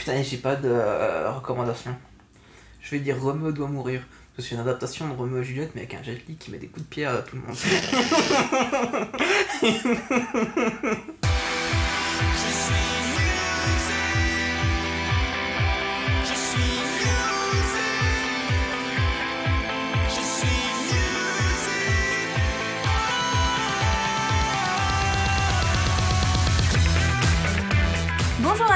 Putain, 0.00 0.22
j'ai 0.22 0.38
pas 0.38 0.56
de 0.56 0.66
euh, 0.66 1.30
recommandation. 1.30 1.94
Je 2.80 2.92
vais 2.92 3.00
dire 3.00 3.20
Romeo 3.20 3.52
doit 3.52 3.68
mourir. 3.68 4.00
Que 4.34 4.40
c'est 4.40 4.54
une 4.54 4.62
adaptation 4.62 5.06
de 5.06 5.12
Romeo 5.12 5.42
et 5.42 5.44
Juliette, 5.44 5.72
mais 5.74 5.82
avec 5.82 5.92
un 5.92 6.02
Jet 6.02 6.22
qui 6.38 6.50
met 6.50 6.56
des 6.56 6.68
coups 6.68 6.86
de 6.86 6.88
pierre 6.88 7.16
à 7.16 7.18
tout 7.20 7.36
le 7.36 7.42
monde. 7.42 7.54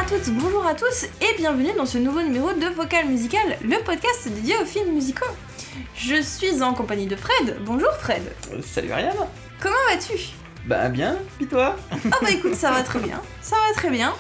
à 0.05 0.07
toutes, 0.07 0.35
bonjour 0.35 0.67
à 0.67 0.75
tous 0.75 1.05
et 1.05 1.37
bienvenue 1.39 1.73
dans 1.79 1.87
ce 1.87 1.97
nouveau 1.97 2.21
numéro 2.21 2.53
de 2.53 2.67
Vocal 2.67 3.07
Musical, 3.07 3.57
le 3.63 3.83
podcast 3.85 4.29
dédié 4.29 4.55
aux 4.61 4.67
films 4.67 4.93
musicaux. 4.93 5.25
Je 5.97 6.21
suis 6.21 6.63
en 6.63 6.75
compagnie 6.75 7.07
de 7.07 7.17
Fred. 7.17 7.57
Bonjour 7.65 7.91
Fred. 8.01 8.23
Salut 8.63 8.93
Ariane 8.93 9.15
Comment 9.61 9.75
vas-tu? 9.89 10.13
Bah 10.67 10.91
bien, 10.91 11.17
puis 11.39 11.47
toi? 11.47 11.77
Ah 11.91 12.17
bah 12.21 12.31
écoute, 12.31 12.55
ça 12.55 12.71
va 12.71 12.83
très 12.83 12.99
bien. 12.99 13.23
Ça 13.41 13.57
va 13.57 13.75
très 13.75 13.89
bien. 13.89 14.13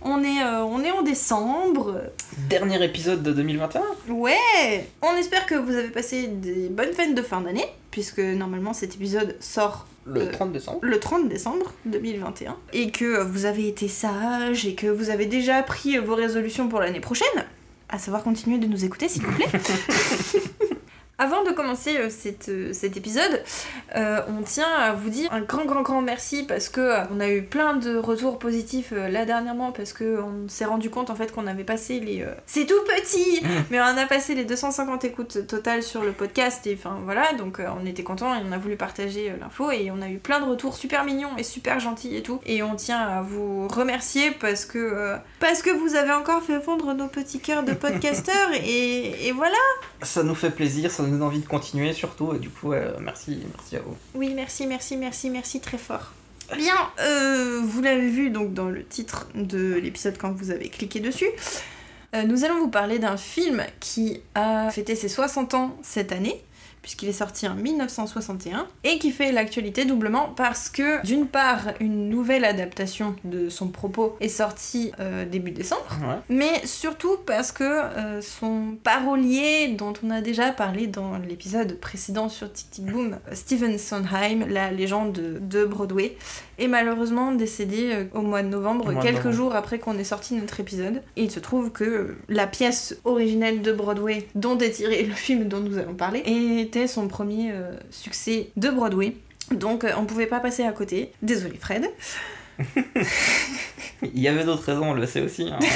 On 0.00 0.22
est, 0.22 0.42
euh, 0.42 0.62
on 0.64 0.82
est 0.82 0.92
en 0.92 1.02
décembre. 1.02 2.00
Dernier 2.48 2.82
épisode 2.82 3.22
de 3.22 3.32
2021 3.32 3.82
Ouais 4.08 4.88
On 5.02 5.16
espère 5.16 5.44
que 5.44 5.54
vous 5.54 5.74
avez 5.74 5.88
passé 5.88 6.28
des 6.28 6.68
bonnes 6.70 6.94
fêtes 6.94 7.14
de 7.14 7.22
fin 7.22 7.42
d'année, 7.42 7.66
puisque 7.90 8.20
normalement 8.20 8.72
cet 8.72 8.94
épisode 8.94 9.36
sort 9.40 9.86
Le 10.06 10.22
Euh, 10.22 10.30
30 10.32 10.52
décembre. 10.52 10.78
le 10.82 11.00
30 11.00 11.28
décembre 11.28 11.72
2021 11.86 12.56
et 12.72 12.90
que 12.92 13.22
vous 13.22 13.44
avez 13.44 13.66
été 13.68 13.88
sage 13.88 14.64
et 14.66 14.74
que 14.74 14.86
vous 14.86 15.10
avez 15.10 15.26
déjà 15.26 15.62
pris 15.62 15.98
vos 15.98 16.14
résolutions 16.14 16.68
pour 16.68 16.78
l'année 16.80 17.00
prochaine, 17.00 17.26
à 17.88 17.98
savoir 17.98 18.22
continuer 18.22 18.58
de 18.58 18.66
nous 18.66 18.84
écouter 18.84 19.08
s'il 19.08 19.22
vous 19.24 19.32
plaît. 19.32 19.48
Avant 21.18 21.42
de 21.44 21.50
commencer 21.50 21.96
euh, 21.96 22.10
cette, 22.10 22.50
euh, 22.50 22.74
cet 22.74 22.98
épisode, 22.98 23.42
euh, 23.96 24.20
on 24.28 24.42
tient 24.42 24.68
à 24.68 24.92
vous 24.92 25.08
dire 25.08 25.32
un 25.32 25.40
grand 25.40 25.64
grand 25.64 25.80
grand 25.80 26.02
merci 26.02 26.42
parce 26.42 26.68
que 26.68 26.92
on 27.10 27.20
a 27.20 27.30
eu 27.30 27.42
plein 27.42 27.74
de 27.74 27.96
retours 27.96 28.38
positifs 28.38 28.92
là 28.92 29.24
dernièrement 29.24 29.72
parce 29.72 29.94
que 29.94 30.20
on 30.20 30.46
s'est 30.48 30.66
rendu 30.66 30.90
compte 30.90 31.08
en 31.08 31.14
fait 31.14 31.32
qu'on 31.32 31.46
avait 31.46 31.64
passé 31.64 32.00
les 32.00 32.26
c'est 32.44 32.66
tout 32.66 32.74
petit 32.84 33.42
mais 33.70 33.80
on 33.80 33.84
a 33.84 34.04
passé 34.06 34.34
les 34.34 34.44
250 34.44 35.04
écoutes 35.04 35.46
totales 35.46 35.82
sur 35.82 36.02
le 36.02 36.12
podcast 36.12 36.66
et 36.66 36.74
enfin 36.78 36.98
voilà 37.04 37.32
donc 37.32 37.60
on 37.80 37.86
était 37.86 38.02
content 38.02 38.34
et 38.34 38.38
on 38.46 38.52
a 38.52 38.58
voulu 38.58 38.76
partager 38.76 39.32
l'info 39.40 39.70
et 39.70 39.90
on 39.90 40.02
a 40.02 40.08
eu 40.08 40.18
plein 40.18 40.40
de 40.40 40.44
retours 40.44 40.76
super 40.76 41.04
mignons 41.04 41.36
et 41.38 41.42
super 41.42 41.80
gentils 41.80 42.16
et 42.16 42.22
tout. 42.22 42.40
Et 42.44 42.62
on 42.62 42.74
tient 42.74 43.00
à 43.00 43.22
vous 43.22 43.68
remercier 43.68 44.32
parce 44.32 44.64
que 44.66 45.16
parce 45.40 45.62
que 45.62 45.70
vous 45.70 45.94
avez 45.94 46.12
encore 46.12 46.42
fait 46.42 46.60
fondre 46.60 46.92
nos 46.94 47.08
petits 47.08 47.40
cœurs 47.40 47.62
de 47.62 47.72
podcasteurs 47.72 48.52
et, 48.64 49.28
et 49.28 49.32
voilà. 49.32 49.56
Ça 50.02 50.22
nous 50.22 50.34
fait 50.34 50.50
plaisir, 50.50 50.90
ça 50.90 51.05
nous 51.06 51.12
donne 51.12 51.22
envie 51.22 51.40
de 51.40 51.46
continuer 51.46 51.92
surtout, 51.92 52.34
et 52.34 52.38
du 52.38 52.50
coup, 52.50 52.72
euh, 52.72 52.92
merci, 53.00 53.38
merci 53.54 53.76
à 53.76 53.80
vous. 53.80 53.96
oui 54.14 54.32
merci 54.34 54.66
merci 54.66 54.96
merci 54.96 55.30
merci 55.30 55.60
très 55.60 55.78
fort 55.78 56.12
Bien, 56.54 56.74
euh, 57.00 57.60
vous 57.64 57.82
l'avez 57.82 58.08
vu 58.08 58.30
donc 58.30 58.54
dans 58.54 58.68
le 58.68 58.84
titre 58.84 59.26
de 59.34 59.74
l'épisode 59.74 60.16
quand 60.16 60.30
vous 60.30 60.52
avez 60.52 60.68
cliqué 60.68 61.00
dessus. 61.00 61.26
Euh, 62.14 62.22
nous 62.22 62.44
allons 62.44 62.58
vous 62.60 62.68
parler 62.68 63.00
d'un 63.00 63.16
film 63.16 63.64
qui 63.80 64.20
a 64.36 64.70
fêté 64.70 64.94
ses 64.94 65.08
60 65.08 65.54
ans 65.54 65.76
cette 65.82 66.12
année, 66.12 66.40
puisqu'il 66.86 67.08
est 67.08 67.12
sorti 67.12 67.48
en 67.48 67.56
1961, 67.56 68.68
et 68.84 69.00
qui 69.00 69.10
fait 69.10 69.32
l'actualité 69.32 69.84
doublement 69.86 70.32
parce 70.36 70.68
que, 70.68 71.04
d'une 71.04 71.26
part, 71.26 71.72
une 71.80 72.08
nouvelle 72.08 72.44
adaptation 72.44 73.16
de 73.24 73.48
son 73.48 73.66
propos 73.68 74.16
est 74.20 74.28
sortie 74.28 74.92
euh, 75.00 75.24
début 75.24 75.50
décembre, 75.50 75.82
Ouais. 76.00 76.14
mais 76.28 76.64
surtout 76.64 77.16
parce 77.26 77.50
que 77.50 77.64
euh, 77.64 78.20
son 78.22 78.76
parolier, 78.84 79.68
dont 79.76 79.94
on 80.04 80.10
a 80.10 80.20
déjà 80.20 80.52
parlé 80.52 80.86
dans 80.86 81.18
l'épisode 81.18 81.80
précédent 81.80 82.28
sur 82.28 82.52
Tic 82.52 82.70
Tic 82.70 82.84
Boom, 82.86 83.18
Stephen 83.32 83.78
Sondheim, 83.78 84.46
la 84.48 84.70
légende 84.70 85.12
de, 85.40 85.64
Broadway, 85.64 86.16
est 86.58 86.68
malheureusement 86.68 87.32
décédé 87.32 87.90
euh, 87.92 88.04
au 88.14 88.22
mois 88.22 88.42
de 88.44 88.48
novembre, 88.48 88.92
de 88.94 89.02
quelques 89.02 89.16
novembre. 89.24 89.32
jours 89.34 89.54
après 89.56 89.80
qu'on 89.80 89.98
ait 89.98 90.04
sorti 90.04 90.34
notre 90.34 90.60
épisode. 90.60 91.02
Et 91.16 91.24
il 91.24 91.30
se 91.32 91.40
trouve 91.40 91.72
que 91.72 92.14
la 92.28 92.46
pièce 92.46 92.96
originelle 93.04 93.60
de 93.60 93.72
Broadway, 93.72 94.28
dont 94.36 94.56
est 94.58 94.70
tiré 94.70 95.02
le 95.02 95.14
film 95.14 95.48
dont 95.48 95.58
nous 95.60 95.78
allons 95.78 95.94
parler, 95.94 96.22
son 96.86 97.08
premier 97.08 97.50
euh, 97.52 97.72
succès 97.90 98.50
de 98.56 98.68
Broadway. 98.68 99.16
Donc 99.52 99.84
euh, 99.84 99.92
on 99.96 100.04
pouvait 100.04 100.26
pas 100.26 100.40
passer 100.40 100.64
à 100.64 100.72
côté. 100.72 101.12
Désolé 101.22 101.56
Fred. 101.58 101.90
Il 104.02 104.20
y 104.20 104.28
avait 104.28 104.44
d'autres 104.44 104.64
raisons, 104.64 104.90
on 104.90 104.94
le 104.94 105.06
sait 105.06 105.22
aussi. 105.22 105.48
hein. 105.50 105.58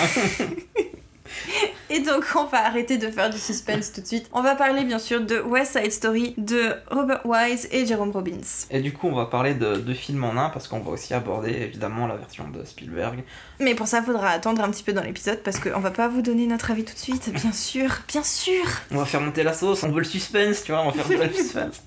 Et 1.90 2.00
donc 2.00 2.24
on 2.36 2.44
va 2.44 2.64
arrêter 2.64 2.98
de 2.98 3.10
faire 3.10 3.28
du 3.30 3.38
suspense 3.38 3.92
tout 3.92 4.00
de 4.00 4.06
suite. 4.06 4.28
On 4.32 4.42
va 4.42 4.54
parler 4.54 4.84
bien 4.84 4.98
sûr 5.00 5.20
de 5.20 5.40
West 5.40 5.76
Side 5.78 5.90
Story 5.92 6.34
de 6.38 6.72
Robert 6.90 7.20
Wise 7.26 7.68
et 7.72 7.84
Jerome 7.84 8.10
Robbins. 8.12 8.30
et 8.70 8.80
du 8.80 8.92
coup, 8.92 9.08
on 9.08 9.14
va 9.14 9.26
parler 9.26 9.54
de 9.54 9.74
deux 9.76 9.94
films 9.94 10.22
en 10.24 10.36
un, 10.36 10.50
parce 10.50 10.68
qu'on 10.68 10.78
va 10.80 10.92
aussi 10.92 11.12
aborder 11.14 11.50
évidemment 11.50 12.06
la 12.06 12.16
version 12.16 12.48
de 12.48 12.64
Spielberg. 12.64 13.24
Mais 13.58 13.74
pour 13.74 13.88
ça, 13.88 14.02
faudra 14.02 14.28
attendre 14.30 14.62
un 14.62 14.70
petit 14.70 14.84
peu 14.84 14.92
dans 14.92 15.02
l'épisode 15.02 15.40
parce 15.42 15.58
qu'on 15.58 15.80
va 15.80 15.90
pas 15.90 16.06
vous 16.08 16.22
donner 16.22 16.46
notre 16.46 16.70
avis 16.70 16.84
tout 16.84 16.94
de 16.94 16.98
suite, 16.98 17.28
bien 17.32 17.52
sûr, 17.70 17.90
bien 18.08 18.22
sûr. 18.22 18.64
On 18.92 18.98
va 18.98 19.04
faire 19.04 19.20
monter 19.20 19.42
la 19.42 19.52
sauce, 19.52 19.82
on 19.82 19.90
veut 19.90 19.98
le 19.98 20.04
suspense, 20.04 20.62
tu 20.62 20.70
vois, 20.72 20.82
on 20.82 20.90
va 20.90 21.02
faire 21.02 21.18
le 21.26 21.32
suspense. 21.34 21.82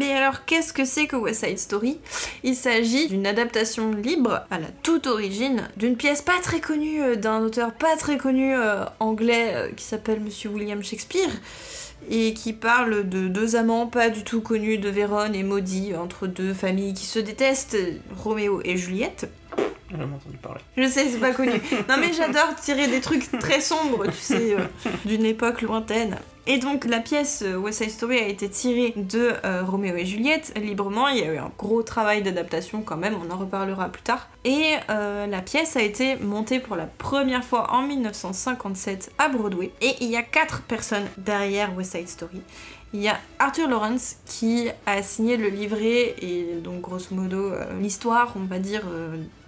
Mais 0.00 0.14
alors, 0.14 0.46
qu'est-ce 0.46 0.72
que 0.72 0.86
c'est 0.86 1.06
que 1.06 1.14
West 1.14 1.44
Side 1.44 1.58
Story? 1.58 1.98
Il 2.42 2.56
s'agit 2.56 3.08
d'une 3.08 3.26
adaptation 3.26 3.92
libre, 3.92 4.46
à 4.50 4.58
la 4.58 4.68
toute 4.82 5.06
origine, 5.06 5.68
d'une 5.76 5.94
pièce 5.94 6.22
pas 6.22 6.38
très 6.42 6.58
connue, 6.58 7.02
euh, 7.02 7.16
d'un 7.16 7.42
auteur 7.42 7.74
pas 7.74 7.98
très 7.98 8.16
connu 8.16 8.54
euh, 8.54 8.86
anglais 8.98 9.52
euh, 9.54 9.68
qui 9.76 9.84
s'appelle 9.84 10.20
Monsieur 10.20 10.48
William 10.48 10.82
Shakespeare, 10.82 11.28
et 12.10 12.32
qui 12.32 12.54
parle 12.54 13.10
de 13.10 13.28
deux 13.28 13.56
amants 13.56 13.86
pas 13.86 14.08
du 14.08 14.24
tout 14.24 14.40
connus 14.40 14.78
de 14.78 14.88
Vérone 14.88 15.34
et 15.34 15.42
Maudit, 15.42 15.94
entre 15.94 16.26
deux 16.26 16.54
familles 16.54 16.94
qui 16.94 17.04
se 17.04 17.18
détestent, 17.18 17.76
Roméo 18.16 18.62
et 18.64 18.78
Juliette. 18.78 19.28
J'ai 19.90 19.98
jamais 19.98 20.14
entendu 20.14 20.38
parler. 20.38 20.60
Je 20.78 20.88
sais, 20.88 21.08
c'est 21.10 21.18
pas 21.18 21.32
connu. 21.32 21.60
Non 21.90 21.96
mais 22.00 22.14
j'adore 22.14 22.54
tirer 22.56 22.86
des 22.86 23.02
trucs 23.02 23.30
très 23.38 23.60
sombres, 23.60 24.06
tu 24.06 24.16
sais, 24.16 24.54
euh, 24.54 24.60
d'une 25.04 25.26
époque 25.26 25.60
lointaine. 25.60 26.16
Et 26.52 26.58
donc 26.58 26.84
la 26.84 26.98
pièce 26.98 27.44
euh, 27.46 27.54
West 27.54 27.80
Side 27.80 27.92
Story 27.92 28.18
a 28.18 28.26
été 28.26 28.50
tirée 28.50 28.92
de 28.96 29.34
euh, 29.44 29.62
Roméo 29.62 29.94
et 29.94 30.04
Juliette 30.04 30.52
librement. 30.60 31.06
Il 31.06 31.18
y 31.18 31.22
a 31.22 31.32
eu 31.32 31.36
un 31.36 31.52
gros 31.56 31.84
travail 31.84 32.24
d'adaptation 32.24 32.82
quand 32.82 32.96
même, 32.96 33.14
on 33.24 33.32
en 33.32 33.38
reparlera 33.38 33.88
plus 33.88 34.02
tard. 34.02 34.28
Et 34.44 34.74
euh, 34.88 35.28
la 35.28 35.42
pièce 35.42 35.76
a 35.76 35.82
été 35.82 36.16
montée 36.16 36.58
pour 36.58 36.74
la 36.74 36.86
première 36.86 37.44
fois 37.44 37.72
en 37.72 37.82
1957 37.82 39.12
à 39.18 39.28
Broadway. 39.28 39.70
Et 39.80 39.94
il 40.00 40.08
y 40.08 40.16
a 40.16 40.24
quatre 40.24 40.62
personnes 40.62 41.06
derrière 41.18 41.72
West 41.76 41.92
Side 41.92 42.08
Story. 42.08 42.42
Il 42.94 43.00
y 43.00 43.06
a 43.06 43.16
Arthur 43.38 43.68
Lawrence 43.68 44.16
qui 44.26 44.70
a 44.86 45.04
signé 45.04 45.36
le 45.36 45.50
livret 45.50 46.16
et 46.20 46.56
donc 46.64 46.80
grosso 46.80 47.14
modo 47.14 47.52
euh, 47.52 47.80
l'histoire, 47.80 48.32
on 48.34 48.46
va 48.46 48.58
dire, 48.58 48.82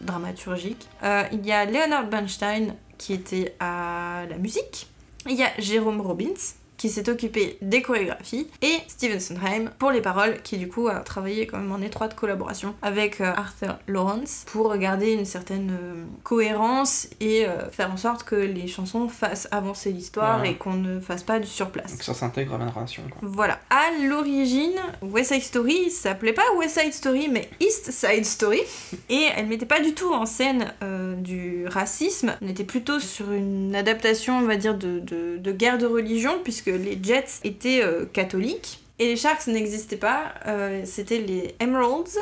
dramaturgique. 0.03 0.87
Il 1.33 1.45
y 1.45 1.51
a 1.51 1.65
Leonard 1.65 2.07
Bernstein 2.07 2.77
qui 2.97 3.13
était 3.13 3.57
à 3.59 4.23
la 4.31 4.39
musique. 4.39 4.87
Il 5.29 5.35
y 5.35 5.43
a 5.43 5.51
Jérôme 5.59 6.01
Robbins 6.01 6.62
qui 6.83 6.89
s'est 6.89 7.09
occupé 7.09 7.59
des 7.63 7.81
chorégraphies 7.81 8.49
et 8.61 8.75
Steven 8.89 9.21
Sondheim 9.21 9.71
pour 9.79 9.93
les 9.93 10.01
paroles 10.01 10.43
qui 10.43 10.59
du 10.59 10.67
coup 10.69 10.89
a 10.89 10.99
travaillé 10.99 11.47
quand 11.47 11.59
même 11.59 11.71
en 11.71 11.81
étroite 11.81 12.17
collaboration 12.17 12.75
avec 12.83 13.21
euh, 13.21 13.33
Arthur 13.37 13.79
Lawrence 13.87 14.43
pour 14.51 14.77
garder 14.77 15.13
une 15.13 15.25
certaine 15.25 15.71
euh, 15.81 16.03
cohérence 16.25 17.07
et 17.21 17.47
euh, 17.47 17.71
faire 17.71 17.93
en 17.93 17.97
sorte 17.97 18.25
que 18.25 18.35
les 18.35 18.67
chansons 18.67 19.09
fassent 19.09 19.47
avancer 19.53 19.93
l'histoire 19.93 20.45
et 20.45 20.57
qu'on 20.57 20.75
ne 20.75 20.99
fasse 20.99 21.23
pas 21.23 21.39
du 21.39 21.47
surplace. 21.47 21.93
Donc 21.93 22.03
ça 22.03 22.15
s'intègre 22.15 22.55
à 22.55 22.59
la 22.59 22.65
narration, 22.65 23.05
quoi. 23.09 23.21
Voilà. 23.23 23.61
À 23.71 23.93
l'origine, 24.05 24.75
West 25.03 25.33
Side 25.33 25.43
Story 25.43 25.89
s'appelait 25.89 26.33
pas 26.33 26.43
West 26.59 26.81
Side 26.81 26.95
Story, 26.95 27.29
mais 27.31 27.49
East 27.61 27.93
Side 27.93 28.25
Story. 28.25 28.61
Et 29.09 29.29
elle 29.37 29.47
mettait 29.47 29.67
pas 29.67 29.81
du 29.81 29.95
tout 29.95 30.13
en 30.13 30.27
scène 30.27 30.73
euh, 30.83 31.15
du 31.15 31.65
racisme. 31.69 32.35
On 32.43 32.49
était 32.49 32.65
plutôt 32.65 32.99
sur 32.99 33.31
une 33.31 33.77
adaptation, 33.77 34.39
on 34.39 34.47
va 34.47 34.57
dire, 34.57 34.77
de, 34.77 34.99
de, 34.99 35.37
de 35.39 35.53
guerre 35.53 35.79
de 35.79 35.87
religion, 35.87 36.41
puisque 36.43 36.72
les 36.77 36.99
Jets 37.03 37.41
étaient 37.45 37.83
euh, 37.83 38.05
catholiques. 38.07 38.81
Et 38.99 39.07
les 39.07 39.17
Sharks 39.17 39.47
n'existaient 39.49 39.97
pas, 39.97 40.35
euh, 40.47 40.83
c'était 40.85 41.19
les 41.19 41.57
Emeralds, 41.59 42.19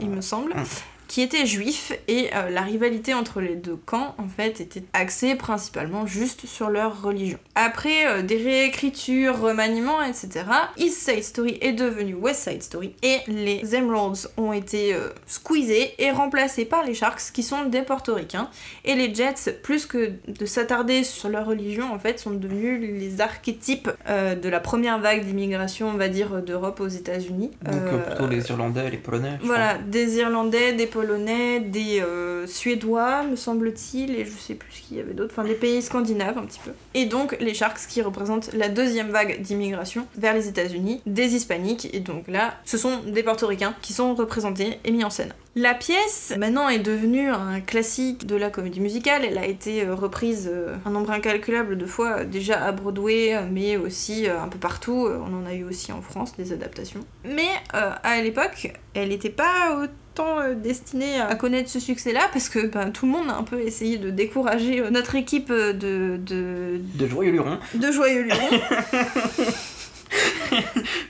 il 0.00 0.10
me 0.10 0.20
semble. 0.20 0.54
qui 1.08 1.22
était 1.22 1.46
juif 1.46 1.92
et 2.08 2.30
euh, 2.34 2.50
la 2.50 2.62
rivalité 2.62 3.14
entre 3.14 3.40
les 3.40 3.56
deux 3.56 3.76
camps 3.76 4.14
en 4.18 4.28
fait 4.28 4.60
était 4.60 4.84
axée 4.92 5.34
principalement 5.34 6.06
juste 6.06 6.46
sur 6.46 6.70
leur 6.70 7.02
religion. 7.02 7.38
Après 7.54 8.06
euh, 8.06 8.22
des 8.22 8.36
réécritures, 8.36 9.40
remaniements, 9.40 10.02
etc., 10.02 10.44
East 10.76 11.08
Side 11.08 11.24
Story 11.24 11.58
est 11.60 11.72
devenu 11.72 12.14
West 12.14 12.48
Side 12.48 12.62
Story 12.62 12.94
et 13.02 13.18
les 13.26 13.74
Emeralds 13.74 14.28
ont 14.36 14.52
été 14.52 14.94
euh, 14.94 15.08
squeezés 15.26 15.94
et 15.98 16.10
remplacés 16.10 16.64
par 16.64 16.84
les 16.84 16.94
Sharks 16.94 17.32
qui 17.32 17.42
sont 17.42 17.64
des 17.64 17.82
portoricains 17.82 18.48
et 18.84 18.94
les 18.94 19.14
Jets 19.14 19.52
plus 19.62 19.86
que 19.86 20.12
de 20.26 20.46
s'attarder 20.46 21.04
sur 21.04 21.28
leur 21.28 21.46
religion 21.46 21.92
en 21.92 21.98
fait 21.98 22.18
sont 22.18 22.32
devenus 22.32 22.80
les 22.80 23.20
archétypes 23.20 23.90
de 24.08 24.48
la 24.48 24.60
première 24.60 24.98
vague 24.98 25.24
d'immigration 25.24 25.88
on 25.88 25.96
va 25.96 26.08
dire 26.08 26.42
d'Europe 26.42 26.80
aux 26.80 26.88
États-Unis. 26.88 27.50
Donc 27.64 28.04
plutôt 28.06 28.26
les 28.26 28.48
Irlandais, 28.48 28.90
les 28.90 28.96
Polonais. 28.96 29.38
Voilà, 29.42 29.78
des 29.78 30.18
Irlandais, 30.18 30.72
des 30.72 30.86
Polonais, 30.94 31.58
des 31.58 32.00
euh, 32.00 32.46
Suédois, 32.46 33.24
me 33.24 33.34
semble-t-il, 33.34 34.14
et 34.14 34.24
je 34.24 34.30
sais 34.30 34.54
plus 34.54 34.70
ce 34.70 34.80
qu'il 34.80 34.96
y 34.96 35.00
avait 35.00 35.12
d'autre, 35.12 35.34
enfin 35.36 35.42
des 35.42 35.56
pays 35.56 35.82
scandinaves 35.82 36.38
un 36.38 36.44
petit 36.44 36.60
peu. 36.64 36.70
Et 36.94 37.06
donc 37.06 37.36
les 37.40 37.52
Sharks 37.52 37.88
qui 37.88 38.00
représentent 38.00 38.52
la 38.52 38.68
deuxième 38.68 39.10
vague 39.10 39.42
d'immigration 39.42 40.06
vers 40.16 40.34
les 40.34 40.46
États-Unis, 40.46 41.02
des 41.04 41.34
Hispaniques, 41.34 41.92
et 41.92 41.98
donc 41.98 42.28
là, 42.28 42.54
ce 42.64 42.78
sont 42.78 43.00
des 43.00 43.24
portoricains 43.24 43.74
qui 43.82 43.92
sont 43.92 44.14
représentés 44.14 44.78
et 44.84 44.92
mis 44.92 45.02
en 45.02 45.10
scène. 45.10 45.34
La 45.56 45.74
pièce, 45.74 46.32
maintenant, 46.38 46.68
est 46.68 46.78
devenue 46.78 47.28
un 47.28 47.60
classique 47.60 48.26
de 48.26 48.36
la 48.36 48.50
comédie 48.50 48.80
musicale. 48.80 49.24
Elle 49.24 49.38
a 49.38 49.46
été 49.46 49.84
euh, 49.84 49.94
reprise 49.94 50.48
euh, 50.52 50.76
un 50.84 50.90
nombre 50.90 51.10
incalculable 51.10 51.76
de 51.76 51.86
fois, 51.86 52.24
déjà 52.24 52.64
à 52.64 52.70
Broadway, 52.70 53.36
mais 53.50 53.76
aussi 53.76 54.28
un 54.28 54.48
peu 54.48 54.58
partout. 54.58 55.08
On 55.08 55.42
en 55.42 55.46
a 55.46 55.54
eu 55.54 55.64
aussi 55.64 55.90
en 55.92 56.02
France 56.02 56.36
des 56.36 56.52
adaptations. 56.52 57.00
Mais 57.24 57.48
à 57.72 58.20
l'époque, 58.20 58.72
elle 58.94 59.08
n'était 59.08 59.30
pas 59.30 59.86
euh, 60.22 60.54
destinée 60.54 61.20
à 61.20 61.34
connaître 61.34 61.68
ce 61.68 61.80
succès-là 61.80 62.28
parce 62.32 62.48
que 62.48 62.66
ben, 62.66 62.90
tout 62.90 63.06
le 63.06 63.12
monde 63.12 63.28
a 63.30 63.36
un 63.36 63.42
peu 63.42 63.60
essayé 63.60 63.98
de 63.98 64.10
décourager 64.10 64.80
euh, 64.80 64.90
notre 64.90 65.14
équipe 65.14 65.50
euh, 65.50 65.72
de. 65.72 66.18
De, 66.24 66.80
de 66.94 67.06
Joyeux 67.06 67.32
Luron. 67.32 67.58
De 67.74 67.90
Joyeux 67.90 68.22
Luron. 68.22 68.48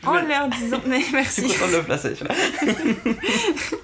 en 0.07 0.15
leur 0.15 0.49
disant. 0.49 0.81
Mais 0.87 1.01
merci. 1.13 1.43
Je 1.43 1.49
suis 1.49 1.59
content 1.59 1.73
de 1.73 1.77
le 1.77 1.83
placer, 1.83 2.15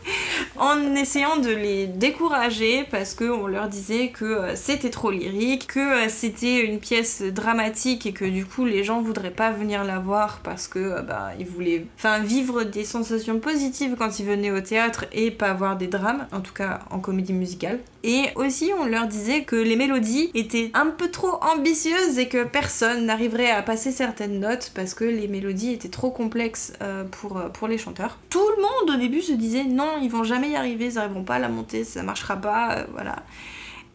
en 0.61 0.95
essayant 0.95 1.39
de 1.39 1.51
les 1.51 1.87
décourager 1.87 2.85
parce 2.91 3.15
qu'on 3.15 3.47
leur 3.47 3.69
disait 3.69 4.09
que 4.09 4.25
euh, 4.25 4.57
c'était 4.57 4.91
trop 4.91 5.11
lyrique, 5.11 5.67
que 5.69 5.81
euh, 5.81 6.09
c'était 6.09 6.65
une 6.65 6.79
pièce 6.79 7.23
dramatique 7.23 8.05
et 8.05 8.13
que 8.13 8.27
du 8.27 8.45
coup 8.45 8.67
les 8.67 8.85
gens 8.85 9.01
voudraient 9.01 9.31
pas 9.31 9.51
venir 9.51 9.85
la 9.85 9.99
voir 9.99 10.41
parce 10.45 10.69
que 10.69 10.79
euh, 10.79 11.03
bah, 11.03 11.31
ils 11.39 11.47
voulaient 11.47 11.87
enfin 11.97 12.19
vivre 12.19 12.65
des 12.65 12.85
sensations 12.85 13.41
positives 13.41 13.97
quand 13.99 14.21
ils 14.21 14.27
venaient 14.27 14.51
au 14.51 14.61
théâtre 14.61 15.07
et 15.13 15.31
pas 15.31 15.49
avoir 15.49 15.77
des 15.79 15.87
drames, 15.87 16.27
en 16.31 16.41
tout 16.41 16.53
cas 16.53 16.81
en 16.91 16.99
comédie 16.99 17.33
musicale. 17.33 17.81
Et 18.05 18.27
aussi 18.35 18.71
on 18.79 18.85
leur 18.85 19.07
disait 19.07 19.45
que 19.45 19.57
les 19.57 19.77
mélodies 19.77 20.31
étaient 20.35 20.71
un 20.75 20.87
peu 20.87 21.11
trop 21.11 21.39
ambitieuses 21.43 22.19
et 22.19 22.29
que 22.29 22.45
personne 22.45 23.07
n'arriverait 23.07 23.51
à 23.51 23.63
passer 23.63 23.93
certaines 23.93 24.41
notes 24.41 24.73
parce 24.75 24.93
que 24.93 25.05
les 25.11 25.29
mélodies 25.29 25.73
étaient 25.73 25.89
trop 25.89 26.11
complexes 26.11 26.73
pour, 27.11 27.41
pour 27.53 27.69
les 27.69 27.79
chanteurs. 27.79 28.19
Tout 28.29 28.49
le 28.57 28.63
monde 28.63 28.97
au 28.97 29.01
début 29.01 29.23
se 29.23 29.33
disait 29.33 29.65
non, 29.65 29.99
ils 30.03 30.11
vont 30.11 30.25
jamais 30.25 30.51
y 30.51 30.57
arriver, 30.57 30.87
ils 30.87 30.95
n'arriveront 30.95 31.25
pas 31.25 31.37
à 31.37 31.39
la 31.39 31.49
monter, 31.49 31.85
ça 31.85 32.03
marchera 32.03 32.37
pas, 32.37 32.79
euh, 32.79 32.85
voilà. 32.93 33.17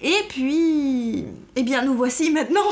Et 0.02 0.24
puis, 0.28 1.26
eh 1.56 1.64
bien, 1.64 1.84
nous 1.84 1.96
voici 1.96 2.30
maintenant 2.32 2.70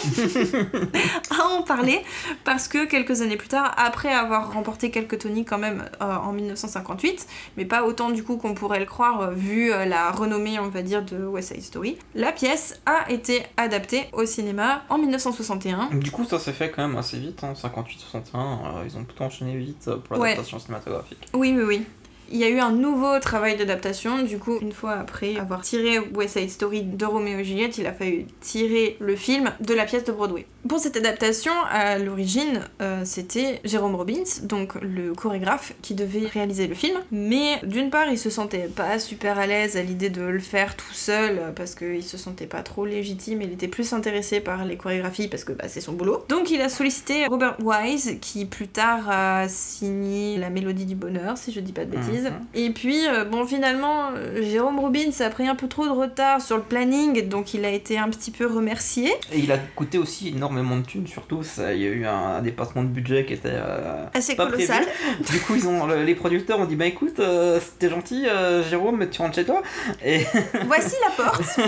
à 1.31 1.45
en 1.47 1.63
parler 1.63 2.01
parce 2.43 2.67
que 2.67 2.85
quelques 2.85 3.21
années 3.21 3.37
plus 3.37 3.47
tard, 3.47 3.73
après 3.77 4.13
avoir 4.13 4.53
remporté 4.53 4.91
quelques 4.91 5.19
Tony 5.19 5.45
quand 5.45 5.57
même 5.57 5.85
euh, 6.01 6.15
en 6.15 6.33
1958, 6.33 7.27
mais 7.55 7.65
pas 7.65 7.85
autant 7.85 8.09
du 8.09 8.23
coup 8.23 8.35
qu'on 8.37 8.53
pourrait 8.53 8.79
le 8.79 8.85
croire 8.85 9.21
euh, 9.21 9.31
vu 9.31 9.69
la 9.69 10.11
renommée, 10.11 10.59
on 10.59 10.67
va 10.67 10.81
dire, 10.81 11.03
de 11.03 11.25
West 11.25 11.53
Side 11.53 11.63
Story, 11.63 11.97
la 12.13 12.33
pièce 12.33 12.81
a 12.85 13.09
été 13.09 13.43
adaptée 13.55 14.09
au 14.11 14.25
cinéma 14.25 14.83
en 14.89 14.97
1961. 14.97 15.95
Du 15.95 16.11
coup, 16.11 16.25
ça 16.25 16.39
s'est 16.39 16.51
fait 16.51 16.71
quand 16.71 16.85
même 16.85 16.97
assez 16.97 17.17
vite, 17.17 17.43
hein, 17.43 17.53
58-61, 17.53 18.85
ils 18.85 18.97
ont 18.97 19.03
plutôt 19.05 19.23
enchaîné 19.23 19.55
vite 19.55 19.89
pour 20.03 20.17
l'adaptation 20.17 20.59
cinématographique. 20.59 21.25
Oui, 21.33 21.53
oui, 21.55 21.63
oui. 21.63 21.85
Il 22.33 22.39
y 22.39 22.45
a 22.45 22.49
eu 22.49 22.57
un 22.57 22.71
nouveau 22.71 23.19
travail 23.19 23.57
d'adaptation, 23.57 24.23
du 24.23 24.39
coup, 24.39 24.57
une 24.59 24.71
fois 24.71 24.93
après 24.93 25.35
avoir 25.35 25.61
tiré 25.61 25.99
West 25.99 26.35
Side 26.35 26.49
Story 26.49 26.81
de 26.81 27.05
Roméo 27.05 27.37
et 27.37 27.43
Juliette, 27.43 27.77
il 27.77 27.85
a 27.85 27.93
fallu 27.93 28.25
tirer 28.41 28.97
le 28.99 29.15
film 29.15 29.51
de 29.59 29.75
la 29.75 29.85
pièce 29.85 30.03
de 30.03 30.11
Broadway. 30.11 30.47
Pour 30.67 30.79
cette 30.79 30.97
adaptation, 30.97 31.51
à 31.69 31.99
l'origine, 31.99 32.61
euh, 32.81 33.01
c'était 33.05 33.61
Jérôme 33.65 33.93
Robbins, 33.93 34.23
donc 34.43 34.73
le 34.81 35.13
chorégraphe, 35.13 35.73
qui 35.83 35.93
devait 35.93 36.25
réaliser 36.25 36.65
le 36.65 36.73
film. 36.73 36.97
Mais 37.11 37.59
d'une 37.61 37.91
part, 37.91 38.07
il 38.09 38.17
se 38.17 38.31
sentait 38.31 38.67
pas 38.67 38.97
super 38.97 39.37
à 39.37 39.45
l'aise 39.45 39.77
à 39.77 39.83
l'idée 39.83 40.09
de 40.09 40.23
le 40.23 40.39
faire 40.39 40.75
tout 40.75 40.93
seul, 40.93 41.53
parce 41.55 41.75
qu'il 41.75 42.01
se 42.01 42.17
sentait 42.17 42.47
pas 42.47 42.63
trop 42.63 42.87
légitime, 42.87 43.43
il 43.43 43.51
était 43.51 43.67
plus 43.67 43.93
intéressé 43.93 44.39
par 44.39 44.65
les 44.65 44.75
chorégraphies, 44.75 45.27
parce 45.27 45.43
que 45.43 45.51
bah, 45.51 45.65
c'est 45.67 45.81
son 45.81 45.93
boulot. 45.93 46.25
Donc 46.29 46.49
il 46.49 46.61
a 46.61 46.69
sollicité 46.69 47.27
Robert 47.27 47.57
Wise, 47.61 48.17
qui 48.21 48.45
plus 48.45 48.69
tard 48.69 49.07
a 49.07 49.47
signé 49.49 50.37
La 50.37 50.49
Mélodie 50.49 50.85
du 50.85 50.95
Bonheur, 50.95 51.37
si 51.37 51.51
je 51.51 51.59
dis 51.59 51.73
pas 51.73 51.85
de 51.85 51.91
bêtises. 51.91 52.22
Mhm. 52.29 52.45
Et 52.53 52.69
puis, 52.71 53.07
euh, 53.07 53.25
bon, 53.25 53.45
finalement, 53.45 54.09
euh, 54.15 54.41
Jérôme 54.43 54.79
Robbins 54.79 55.11
a 55.19 55.29
pris 55.29 55.47
un 55.47 55.55
peu 55.55 55.67
trop 55.67 55.85
de 55.85 55.91
retard 55.91 56.41
sur 56.41 56.57
le 56.57 56.63
planning, 56.63 57.27
donc 57.27 57.53
il 57.53 57.65
a 57.65 57.69
été 57.69 57.97
un 57.97 58.09
petit 58.09 58.31
peu 58.31 58.45
remercié. 58.45 59.09
Et 59.31 59.39
il 59.39 59.51
a 59.51 59.57
coûté 59.57 59.97
aussi 59.97 60.29
énormément 60.29 60.77
de 60.77 60.83
thunes, 60.83 61.07
surtout. 61.07 61.43
Ça, 61.43 61.73
il 61.73 61.81
y 61.81 61.85
a 61.85 61.89
eu 61.89 62.05
un, 62.05 62.41
dépassement 62.41 62.83
de 62.83 62.89
budget 62.89 63.25
qui 63.25 63.33
était 63.33 63.49
euh, 63.51 64.05
assez 64.13 64.35
colossal. 64.35 64.85
Du 65.31 65.39
coup, 65.39 65.55
ils 65.55 65.67
ont, 65.67 65.87
les 65.87 66.15
producteurs 66.15 66.59
ont 66.59 66.65
dit 66.65 66.75
Bah 66.75 66.85
écoute, 66.85 67.21
c'était 67.61 67.89
gentil, 67.89 68.25
Jérôme, 68.69 68.97
mais 68.97 69.09
tu 69.09 69.21
rentres 69.21 69.35
chez 69.35 69.45
toi. 69.45 69.61
Et 70.03 70.21
Voici 70.65 70.95
la 71.01 71.23
porte. 71.23 71.59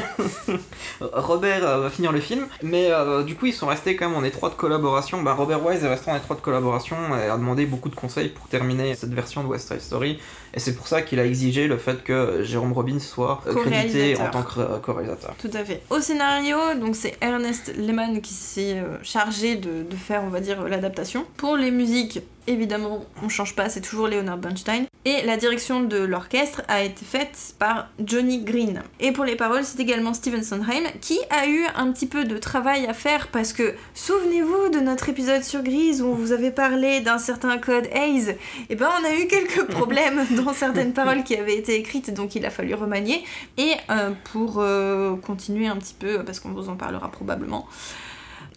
Robert 1.02 1.80
va 1.80 1.90
finir 1.90 2.12
le 2.12 2.20
film, 2.20 2.48
mais 2.64 2.90
du 3.26 3.36
coup, 3.36 3.46
ils 3.46 3.54
sont 3.54 3.68
restés 3.68 3.96
quand 3.96 4.10
même 4.10 4.18
en 4.18 4.24
étroite 4.24 4.56
collaboration. 4.56 5.22
Bah, 5.22 5.34
Robert 5.34 5.66
Wise 5.66 5.84
est 5.84 5.88
resté 5.88 6.12
en 6.12 6.16
étroite 6.16 6.42
collaboration 6.42 6.96
et 7.18 7.30
a 7.30 7.38
demandé 7.38 7.66
beaucoup 7.66 7.90
de 7.90 7.96
conseils 7.96 8.30
pour 8.30 8.48
terminer 8.48 8.96
cette 8.96 9.14
version 9.14 9.44
de 9.44 9.48
West 9.48 9.68
Side 9.68 9.82
Story. 9.82 10.20
Et 10.56 10.60
c'est 10.60 10.74
pour 10.74 10.88
ça 10.88 11.02
qu'il 11.02 11.20
a 11.20 11.26
exigé 11.26 11.68
le 11.68 11.78
fait 11.78 12.02
que 12.04 12.42
Jérôme 12.44 12.72
Robbins 12.72 13.00
soit 13.00 13.44
crédité 13.46 14.18
en 14.18 14.30
tant 14.30 14.44
que 14.44 14.80
co-réalisateur. 14.80 15.36
Tout 15.38 15.52
à 15.54 15.66
fait. 15.66 15.82
Au 15.90 16.00
scénario, 16.00 16.58
donc 16.80 16.96
c'est 16.96 17.18
Ernest 17.22 17.74
Lehman 17.78 18.22
qui 18.22 18.34
s'est 18.34 18.80
euh, 18.80 18.98
chargé 19.04 19.56
de, 19.58 19.84
de 19.84 19.96
faire, 19.96 20.24
on 20.24 20.30
va 20.30 20.40
dire, 20.40 20.64
l'adaptation. 20.64 21.26
Pour 21.36 21.58
les 21.58 21.72
musiques, 21.72 22.22
évidemment, 22.48 23.06
on 23.24 23.30
change 23.30 23.56
pas, 23.56 23.70
c'est 23.70 23.82
toujours 23.82 24.08
Leonard 24.08 24.38
Bernstein. 24.38 24.86
Et 25.08 25.22
la 25.22 25.38
direction 25.38 25.82
de 25.82 25.98
l'orchestre 25.98 26.64
a 26.68 26.82
été 26.82 27.06
faite 27.06 27.54
par 27.60 27.90
Johnny 28.04 28.40
Green. 28.40 28.82
Et 29.00 29.12
pour 29.12 29.24
les 29.24 29.36
paroles, 29.36 29.64
c'est 29.64 29.80
également 29.80 30.16
Steven 30.16 30.44
Sondheim 30.44 30.84
qui 31.00 31.20
a 31.30 31.48
eu 31.48 31.64
un 31.76 31.92
petit 31.92 32.08
peu 32.08 32.24
de 32.26 32.40
travail 32.40 32.88
à 32.88 32.94
faire 32.94 33.28
parce 33.28 33.54
que 33.54 33.76
souvenez-vous 33.94 34.70
de 34.70 34.80
notre 34.80 35.08
épisode 35.10 35.44
sur 35.44 35.62
Grise 35.62 36.02
où 36.02 36.08
on 36.08 36.16
vous 36.16 36.32
avait 36.32 36.50
parlé 36.50 37.02
d'un 37.02 37.20
certain 37.20 37.60
code 37.60 37.88
Hayes. 37.94 38.30
Et 38.30 38.38
eh 38.72 38.76
ben 38.76 38.90
on 39.00 39.06
a 39.06 39.14
eu 39.16 39.28
quelques 39.28 39.66
problèmes 39.70 40.26
dans 40.32 40.54
certaines 40.54 40.94
paroles 40.94 41.24
qui 41.24 41.36
avaient 41.36 41.58
été 41.58 41.76
écrites, 41.76 42.12
donc 42.12 42.36
il 42.36 42.44
a 42.44 42.50
fallu 42.50 42.74
remanier. 42.74 43.24
Et 43.58 43.74
euh, 43.92 44.10
pour 44.32 44.56
euh, 44.58 45.16
continuer 45.18 45.68
un 45.68 45.76
petit 45.76 45.96
peu, 45.98 46.24
parce 46.24 46.40
qu'on 46.40 46.52
vous 46.52 46.68
en 46.68 46.78
parlera 46.78 47.12
probablement. 47.12 47.68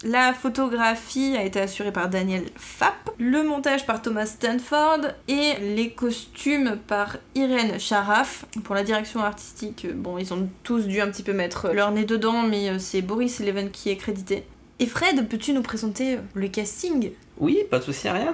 La 0.04 0.32
photographie 0.32 1.34
a 1.36 1.42
été 1.42 1.58
assurée 1.58 1.90
par 1.90 2.08
Daniel 2.08 2.44
Fapp, 2.54 3.10
le 3.18 3.42
montage 3.42 3.84
par 3.84 4.00
Thomas 4.00 4.26
Stanford 4.26 5.00
et 5.26 5.54
les 5.74 5.90
costumes 5.90 6.78
par 6.86 7.16
Irène 7.34 7.80
Charaf. 7.80 8.44
Pour 8.62 8.76
la 8.76 8.84
direction 8.84 9.24
artistique, 9.24 9.88
bon, 9.92 10.16
ils 10.16 10.32
ont 10.32 10.48
tous 10.62 10.86
dû 10.86 11.00
un 11.00 11.08
petit 11.08 11.24
peu 11.24 11.32
mettre 11.32 11.72
leur 11.72 11.90
nez 11.90 12.04
dedans, 12.04 12.44
mais 12.44 12.70
euh, 12.70 12.78
c'est 12.78 13.02
Boris 13.02 13.40
Eleven 13.40 13.70
qui 13.70 13.90
est 13.90 13.96
crédité. 13.96 14.44
Et 14.78 14.86
Fred, 14.86 15.28
peux-tu 15.28 15.52
nous 15.52 15.62
présenter 15.62 16.18
le 16.34 16.46
casting? 16.46 17.10
Oui, 17.40 17.58
pas 17.70 17.78
de 17.78 17.84
souci, 17.84 18.08
rien. 18.08 18.32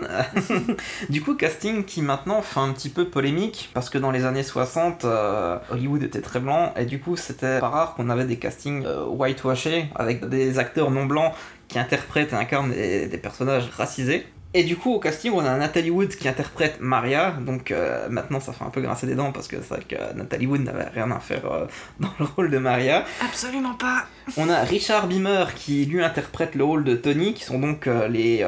du 1.09 1.23
coup, 1.23 1.35
casting 1.35 1.85
qui 1.85 2.03
maintenant 2.03 2.43
fait 2.43 2.61
un 2.61 2.73
petit 2.73 2.89
peu 2.89 3.07
polémique 3.07 3.71
parce 3.75 3.89
que 3.89 3.99
dans 3.99 4.11
les 4.11 4.25
années 4.25 4.43
60, 4.43 5.05
euh, 5.05 5.59
Hollywood 5.71 6.03
était 6.03 6.21
très 6.21 6.41
blanc 6.41 6.73
et 6.77 6.85
du 6.85 7.01
coup, 7.01 7.17
c'était 7.17 7.61
pas 7.61 7.69
rare 7.69 7.95
qu'on 7.95 8.11
avait 8.11 8.25
des 8.25 8.37
castings 8.37 8.85
euh, 8.85 9.05
whitewashés 9.07 9.87
avec 9.95 10.29
des 10.29 10.59
acteurs 10.59 10.91
non 10.91 11.07
blancs 11.07 11.33
qui 11.69 11.79
interprètent 11.79 12.33
et 12.33 12.37
incarnent 12.37 12.73
des 12.73 13.19
personnages 13.19 13.69
racisés. 13.77 14.27
Et 14.57 14.63
du 14.63 14.77
coup, 14.77 14.95
au 14.95 15.01
casting, 15.01 15.33
on 15.35 15.45
a 15.45 15.57
Nathalie 15.57 15.91
Wood 15.91 16.15
qui 16.15 16.29
interprète 16.29 16.77
Maria. 16.79 17.33
Donc 17.33 17.73
euh, 17.73 18.09
maintenant, 18.09 18.39
ça 18.39 18.53
fait 18.53 18.63
un 18.63 18.71
peu 18.71 18.81
grincer 18.81 19.09
des 19.09 19.17
dents 19.17 19.33
parce 19.33 19.49
que 19.49 19.57
c'est 19.57 19.75
vrai 19.75 19.83
que 19.87 20.17
Nathalie 20.17 20.47
Wood 20.47 20.61
n'avait 20.61 20.89
rien 20.95 21.11
à 21.11 21.19
faire 21.19 21.51
euh, 21.51 21.67
dans 22.01 22.13
le 22.21 22.25
rôle 22.25 22.51
de 22.53 22.59
Maria. 22.59 23.05
Absolument 23.21 23.75
pas. 23.75 24.07
On 24.37 24.49
a 24.49 24.61
Richard 24.61 25.09
Beamer 25.09 25.55
qui 25.57 25.85
lui 25.87 26.05
interprète 26.05 26.55
le 26.55 26.63
rôle 26.63 26.85
de 26.85 26.95
Tony, 26.95 27.35
qui 27.35 27.43
sont 27.43 27.59
donc 27.59 27.89
euh, 27.89 28.07
les 28.07 28.47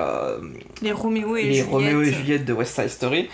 les 0.81 0.93
Roméo 0.93 1.35
et 1.35 1.43
les 1.43 1.55
Juliette. 1.55 1.71
Roméo 1.71 2.03
et 2.03 2.13
Juliette 2.13 2.45
de 2.45 2.53
West 2.53 2.77
Side 2.77 2.89
Story. 2.89 3.29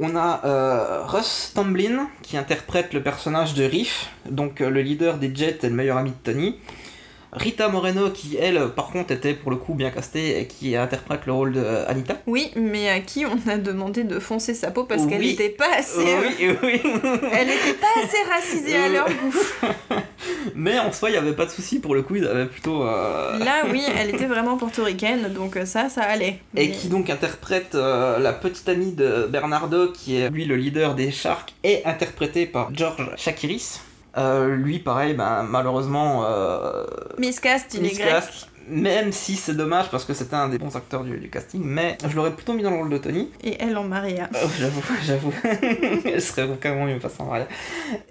On 0.00 0.16
a 0.16 1.04
Russ 1.06 1.52
Tamblyn 1.54 2.08
qui 2.22 2.36
interprète 2.36 2.92
le 2.92 3.02
personnage 3.02 3.54
de 3.54 3.64
Riff, 3.64 4.10
donc 4.28 4.58
le 4.58 4.82
leader 4.82 5.18
des 5.18 5.34
Jets 5.34 5.60
et 5.62 5.68
le 5.68 5.74
meilleur 5.74 5.96
ami 5.96 6.10
de 6.10 6.32
Tony. 6.32 6.58
Rita 7.36 7.68
Moreno, 7.68 8.10
qui 8.10 8.36
elle, 8.40 8.68
par 8.74 8.86
contre, 8.88 9.12
était 9.12 9.34
pour 9.34 9.50
le 9.50 9.56
coup 9.58 9.74
bien 9.74 9.90
castée 9.90 10.40
et 10.40 10.46
qui 10.46 10.74
interprète 10.74 11.26
le 11.26 11.32
rôle 11.32 11.52
de 11.52 11.60
euh, 11.62 11.86
Anita. 11.86 12.16
Oui, 12.26 12.50
mais 12.56 12.88
à 12.88 13.00
qui 13.00 13.24
on 13.26 13.38
a 13.50 13.58
demandé 13.58 14.04
de 14.04 14.18
foncer 14.18 14.54
sa 14.54 14.70
peau 14.70 14.84
parce 14.84 15.06
qu'elle 15.06 15.20
Oui. 15.20 15.28
n'était 15.28 15.50
pas 15.50 15.68
assez. 15.78 15.98
euh, 16.00 16.20
Oui, 16.40 16.56
oui. 16.62 16.80
Elle 17.32 17.48
n'était 17.48 17.74
pas 17.74 17.86
assez 18.02 18.22
racisée 18.30 18.76
à 18.76 18.88
leur 18.88 19.06
goût. 19.06 19.34
Mais 20.54 20.78
en 20.78 20.90
soi, 20.92 21.10
il 21.10 21.12
n'y 21.12 21.18
avait 21.18 21.34
pas 21.34 21.44
de 21.44 21.50
souci 21.50 21.78
pour 21.78 21.94
le 21.94 22.02
coup, 22.02 22.16
ils 22.16 22.26
avaient 22.26 22.46
plutôt. 22.46 22.82
euh, 22.84 23.38
Là, 23.38 23.64
oui, 23.70 23.82
elle 23.98 24.10
était 24.10 24.26
vraiment 24.26 24.56
portoricaine, 24.56 25.28
donc 25.32 25.58
ça, 25.66 25.88
ça 25.90 26.02
allait. 26.02 26.38
Et 26.56 26.70
qui 26.70 26.88
donc 26.88 27.10
interprète 27.10 27.74
euh, 27.74 28.18
la 28.18 28.32
petite 28.32 28.68
amie 28.68 28.92
de 28.92 29.26
Bernardo, 29.30 29.88
qui 29.92 30.16
est 30.16 30.30
lui 30.30 30.44
le 30.46 30.56
leader 30.56 30.94
des 30.94 31.10
Sharks, 31.10 31.52
et 31.64 31.84
interprété 31.84 32.46
par 32.46 32.70
George 32.74 33.10
Shakiris. 33.16 33.80
Euh, 34.16 34.56
lui, 34.56 34.78
pareil, 34.78 35.14
ben, 35.14 35.42
malheureusement, 35.42 36.24
euh, 36.24 36.84
Miscast, 37.18 37.74
il 37.74 37.86
est 37.86 37.98
grec. 37.98 38.24
Même 38.68 39.12
si 39.12 39.36
c'est 39.36 39.54
dommage 39.54 39.90
parce 39.90 40.04
que 40.04 40.14
c'était 40.14 40.36
un 40.36 40.48
des 40.48 40.58
bons 40.58 40.74
acteurs 40.76 41.04
du, 41.04 41.18
du 41.18 41.28
casting, 41.28 41.62
mais 41.64 41.98
je 42.08 42.14
l'aurais 42.14 42.32
plutôt 42.32 42.52
mis 42.52 42.62
dans 42.62 42.70
le 42.70 42.76
rôle 42.76 42.90
de 42.90 42.98
Tony. 42.98 43.30
Et 43.42 43.56
elle 43.60 43.76
en 43.76 43.84
Maria. 43.84 44.28
Euh, 44.34 44.46
j'avoue, 44.58 44.82
j'avoue. 45.02 45.32
Elle 46.04 46.22
serait 46.22 46.48
carrément 46.60 46.86
mieux 46.86 46.98
face 47.00 47.18
en 47.18 47.30
arrière. 47.30 47.48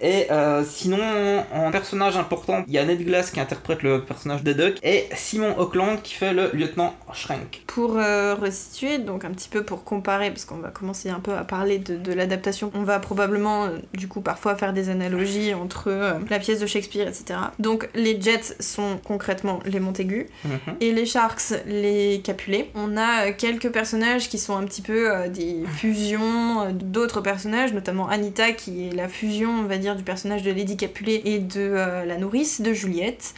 Et 0.01 0.31
euh, 0.31 0.63
sinon, 0.63 1.43
en 1.53 1.71
personnage 1.71 2.17
important, 2.17 2.63
il 2.67 2.73
y 2.73 2.77
a 2.77 2.85
Ned 2.85 3.03
Glass 3.03 3.31
qui 3.31 3.39
interprète 3.39 3.83
le 3.83 4.03
personnage 4.03 4.43
de 4.43 4.53
Duck 4.53 4.77
et 4.83 5.07
Simon 5.15 5.57
Auckland 5.57 6.01
qui 6.01 6.13
fait 6.13 6.33
le 6.33 6.49
lieutenant 6.53 6.93
Shrank. 7.13 7.63
Pour 7.67 7.97
euh, 7.97 8.35
resituer, 8.35 8.97
donc 8.97 9.25
un 9.25 9.31
petit 9.31 9.49
peu 9.49 9.63
pour 9.63 9.83
comparer, 9.83 10.29
parce 10.29 10.45
qu'on 10.45 10.57
va 10.57 10.69
commencer 10.69 11.09
un 11.09 11.19
peu 11.19 11.33
à 11.33 11.43
parler 11.43 11.79
de, 11.79 11.95
de 11.95 12.13
l'adaptation, 12.13 12.71
on 12.73 12.83
va 12.83 12.99
probablement, 12.99 13.65
euh, 13.65 13.77
du 13.93 14.07
coup, 14.07 14.21
parfois 14.21 14.55
faire 14.55 14.73
des 14.73 14.89
analogies 14.89 15.53
entre 15.53 15.87
euh, 15.87 16.13
la 16.29 16.39
pièce 16.39 16.59
de 16.59 16.65
Shakespeare, 16.65 17.07
etc. 17.07 17.39
Donc 17.59 17.89
les 17.95 18.19
Jets 18.21 18.55
sont 18.59 18.99
concrètement 19.03 19.59
les 19.65 19.79
Montaigu, 19.79 20.27
Mhm. 20.45 20.75
et 20.79 20.91
les 20.91 21.05
Sharks 21.05 21.53
les 21.65 22.21
Capulet. 22.23 22.69
On 22.75 22.97
a 22.97 23.27
euh, 23.27 23.31
quelques 23.37 23.69
personnages 23.71 24.29
qui 24.29 24.37
sont 24.37 24.55
un 24.55 24.63
petit 24.63 24.81
peu 24.81 25.11
euh, 25.11 25.27
des 25.27 25.63
fusions 25.77 26.61
euh, 26.61 26.71
d'autres 26.71 27.21
personnages, 27.21 27.73
notamment 27.73 28.07
Anita 28.07 28.51
qui 28.51 28.87
est 28.87 28.91
la 28.93 29.07
fusion, 29.07 29.49
on 29.49 29.63
va 29.63 29.77
dire, 29.77 29.95
du 29.95 30.03
personnage 30.03 30.43
de 30.43 30.51
Lady 30.51 30.77
Capulet 30.77 31.21
et 31.25 31.39
de 31.39 31.59
euh, 31.59 32.05
la 32.05 32.17
nourrice 32.17 32.61
de 32.61 32.73
Juliette. 32.73 33.33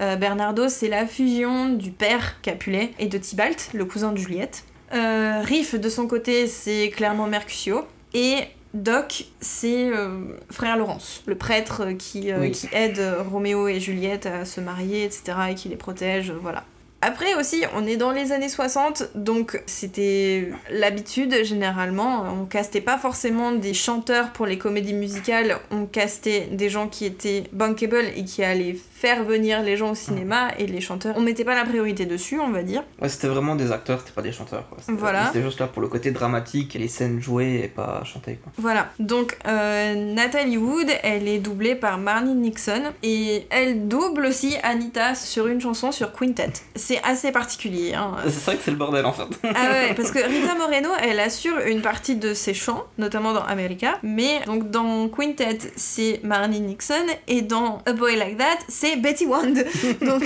Euh, 0.00 0.16
Bernardo 0.16 0.68
c'est 0.68 0.88
la 0.88 1.06
fusion 1.06 1.70
du 1.70 1.90
père 1.90 2.40
Capulet 2.42 2.90
et 2.98 3.06
de 3.06 3.18
Tybalt, 3.18 3.70
le 3.74 3.84
cousin 3.84 4.12
de 4.12 4.18
Juliette. 4.18 4.64
Riff 4.92 5.76
de 5.76 5.88
son 5.88 6.06
côté 6.08 6.46
c'est 6.48 6.90
clairement 6.90 7.26
Mercutio. 7.26 7.84
Et 8.12 8.38
Doc, 8.72 9.24
c'est 9.40 9.90
euh, 9.90 10.20
frère 10.50 10.76
Laurence, 10.76 11.22
le 11.26 11.34
prêtre 11.34 11.90
qui, 11.98 12.30
euh, 12.30 12.38
Oui. 12.40 12.52
qui 12.52 12.68
aide 12.72 12.98
euh, 13.00 13.22
Roméo 13.22 13.66
et 13.66 13.80
Juliette 13.80 14.26
à 14.26 14.44
se 14.44 14.60
marier, 14.60 15.04
etc., 15.04 15.32
et 15.50 15.54
qui 15.56 15.68
les 15.68 15.76
protège, 15.76 16.30
euh, 16.30 16.38
voilà. 16.40 16.64
Après 17.02 17.34
aussi, 17.34 17.64
on 17.74 17.86
est 17.86 17.96
dans 17.96 18.10
les 18.10 18.30
années 18.30 18.50
60, 18.50 19.04
donc 19.14 19.60
c'était 19.64 20.50
l'habitude 20.70 21.44
généralement. 21.44 22.24
On 22.40 22.44
castait 22.44 22.82
pas 22.82 22.98
forcément 22.98 23.52
des 23.52 23.72
chanteurs 23.72 24.32
pour 24.32 24.44
les 24.44 24.58
comédies 24.58 24.92
musicales, 24.92 25.56
on 25.70 25.86
castait 25.86 26.48
des 26.52 26.68
gens 26.68 26.88
qui 26.88 27.06
étaient 27.06 27.44
bankable 27.52 28.04
et 28.16 28.24
qui 28.24 28.44
allaient 28.44 28.76
faire 29.00 29.24
venir 29.24 29.62
les 29.62 29.78
gens 29.78 29.92
au 29.92 29.94
cinéma, 29.94 30.50
et 30.58 30.66
les 30.66 30.82
chanteurs, 30.82 31.14
on 31.16 31.22
mettait 31.22 31.44
pas 31.44 31.54
la 31.54 31.64
priorité 31.64 32.04
dessus, 32.04 32.38
on 32.38 32.50
va 32.50 32.62
dire. 32.62 32.84
Ouais, 33.00 33.08
c'était 33.08 33.28
vraiment 33.28 33.56
des 33.56 33.72
acteurs, 33.72 34.00
c'était 34.00 34.12
pas 34.12 34.20
des 34.20 34.32
chanteurs. 34.32 34.68
Quoi. 34.68 34.78
Voilà. 34.88 35.28
C'était 35.28 35.42
juste 35.42 35.58
là 35.58 35.68
pour 35.68 35.80
le 35.80 35.88
côté 35.88 36.10
dramatique 36.10 36.76
et 36.76 36.78
les 36.78 36.88
scènes 36.88 37.18
jouées 37.18 37.62
et 37.64 37.68
pas 37.68 38.02
chantées. 38.04 38.38
Quoi. 38.42 38.52
Voilà, 38.58 38.90
donc 38.98 39.38
euh, 39.48 39.94
Natalie 39.94 40.58
Wood, 40.58 40.88
elle 41.02 41.28
est 41.28 41.38
doublée 41.38 41.76
par 41.76 41.96
Marnie 41.96 42.34
Nixon 42.34 42.92
et 43.02 43.46
elle 43.48 43.88
double 43.88 44.26
aussi 44.26 44.56
Anita 44.62 45.14
sur 45.14 45.46
une 45.46 45.62
chanson 45.62 45.92
sur 45.92 46.12
Quintet. 46.12 46.52
C'est 46.74 47.02
assez 47.02 47.32
particulier. 47.32 47.94
Hein. 47.94 48.16
C'est 48.24 48.44
vrai 48.44 48.56
que 48.56 48.62
c'est 48.62 48.70
le 48.70 48.76
bordel 48.76 49.06
en 49.06 49.12
fait. 49.14 49.28
Ah 49.44 49.70
ouais, 49.70 49.94
parce 49.96 50.10
que 50.10 50.18
Rita 50.18 50.54
Moreno, 50.56 50.90
elle 51.02 51.20
assure 51.20 51.58
une 51.66 51.80
partie 51.80 52.16
de 52.16 52.34
ses 52.34 52.52
chants, 52.52 52.84
notamment 52.98 53.32
dans 53.32 53.44
America, 53.44 53.98
mais 54.02 54.40
donc 54.46 54.70
dans 54.70 55.08
Quintet, 55.08 55.58
c'est 55.76 56.20
Marnie 56.22 56.60
Nixon 56.60 57.06
et 57.28 57.40
dans 57.40 57.80
A 57.86 57.94
Boy 57.94 58.16
Like 58.16 58.36
That, 58.36 58.58
c'est 58.68 58.89
Betty 58.96 59.26
Wand. 59.26 59.54
Donc 60.06 60.22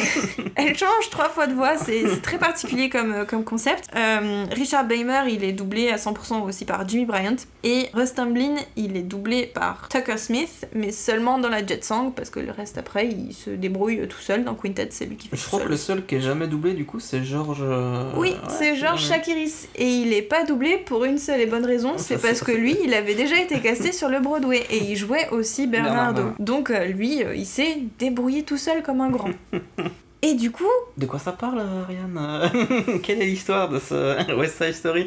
elle 0.57 0.77
change 0.77 1.11
trois 1.11 1.29
fois 1.29 1.47
de 1.47 1.55
voix, 1.55 1.77
c'est 1.77 2.05
très 2.23 2.39
particulier 2.39 2.89
comme, 2.89 3.13
euh, 3.13 3.25
comme 3.25 3.45
concept. 3.45 3.85
Euh, 3.97 4.45
Richard 4.53 4.85
Beymer, 4.87 5.23
il 5.31 5.45
est 5.45 5.53
doublé 5.53 5.89
à 5.91 5.97
100% 5.97 6.43
aussi 6.43 6.65
par 6.65 6.87
Jimmy 6.89 7.05
Bryant 7.05 7.37
et 7.63 7.89
Russ 7.95 8.15
Tamblyn, 8.15 8.55
il 8.77 8.97
est 8.97 9.03
doublé 9.03 9.47
par 9.47 9.89
Tucker 9.89 10.17
Smith, 10.19 10.67
mais 10.75 10.93
seulement 10.93 11.39
dans 11.39 11.49
la 11.49 11.65
Jet 11.65 11.85
Song 11.85 12.13
parce 12.15 12.31
que 12.31 12.41
le 12.41 12.51
reste 12.53 12.79
après, 12.79 13.09
il 13.09 13.33
se 13.35 13.51
débrouille 13.51 14.07
tout 14.09 14.21
seul 14.21 14.45
dans 14.45 14.55
Quintet, 14.55 14.89
c'est 14.91 15.07
lui 15.07 15.17
qui 15.17 15.29
fait 15.29 15.37
Je 15.37 15.43
tout 15.43 15.49
crois 15.49 15.61
que 15.61 15.69
le 15.69 15.77
seul 15.77 16.05
qui 16.07 16.17
est 16.17 16.21
jamais 16.21 16.47
doublé 16.47 16.75
du 16.75 16.85
coup 16.85 17.01
c'est 17.01 17.25
George. 17.25 17.59
euh, 17.63 18.11
Oui, 18.17 18.31
ouais, 18.31 18.37
c'est 18.49 18.77
Georges 18.77 19.03
jamais. 19.03 19.17
Shakiris. 19.25 19.69
Et 19.77 19.87
il 19.89 20.13
est 20.13 20.23
pas 20.23 20.45
doublé 20.45 20.79
pour 20.79 21.05
une 21.05 21.19
seule 21.19 21.41
et 21.41 21.47
bonne 21.47 21.65
raison, 21.67 21.93
Ah, 21.97 21.99
c'est 21.99 22.21
parce 22.21 22.43
que 22.43 22.53
lui, 22.53 22.77
il 22.85 22.95
avait 22.95 23.15
déjà 23.15 23.39
été 23.41 23.59
casté 23.61 23.93
sur 23.93 24.09
le 24.09 24.21
Broadway 24.21 24.63
et 24.71 24.79
il 24.79 24.97
jouait 24.97 25.29
aussi 25.31 25.67
Bernardo. 25.67 25.95
Bernardo. 26.23 26.35
Donc 26.39 26.71
euh, 26.71 26.85
lui, 26.87 27.23
euh, 27.23 27.35
il 27.35 27.47
s'est 27.47 27.79
débrouillé 27.99 28.43
tout 28.43 28.54
seul 28.59 28.83
comme 28.83 29.01
un 29.01 29.11
grand. 29.11 29.31
Et 30.23 30.35
du 30.35 30.51
coup, 30.51 30.65
De 30.97 31.05
quoi 31.05 31.19
ça 31.19 31.33
parle, 31.33 31.59
euh, 31.61 31.83
Ariane? 31.83 32.51
Quelle 33.03 33.21
est 33.21 33.27
l'histoire 33.27 33.69
de 33.69 33.79
ce 33.79 34.35
West 34.39 34.57
Side 34.63 34.73
Story? 34.73 35.07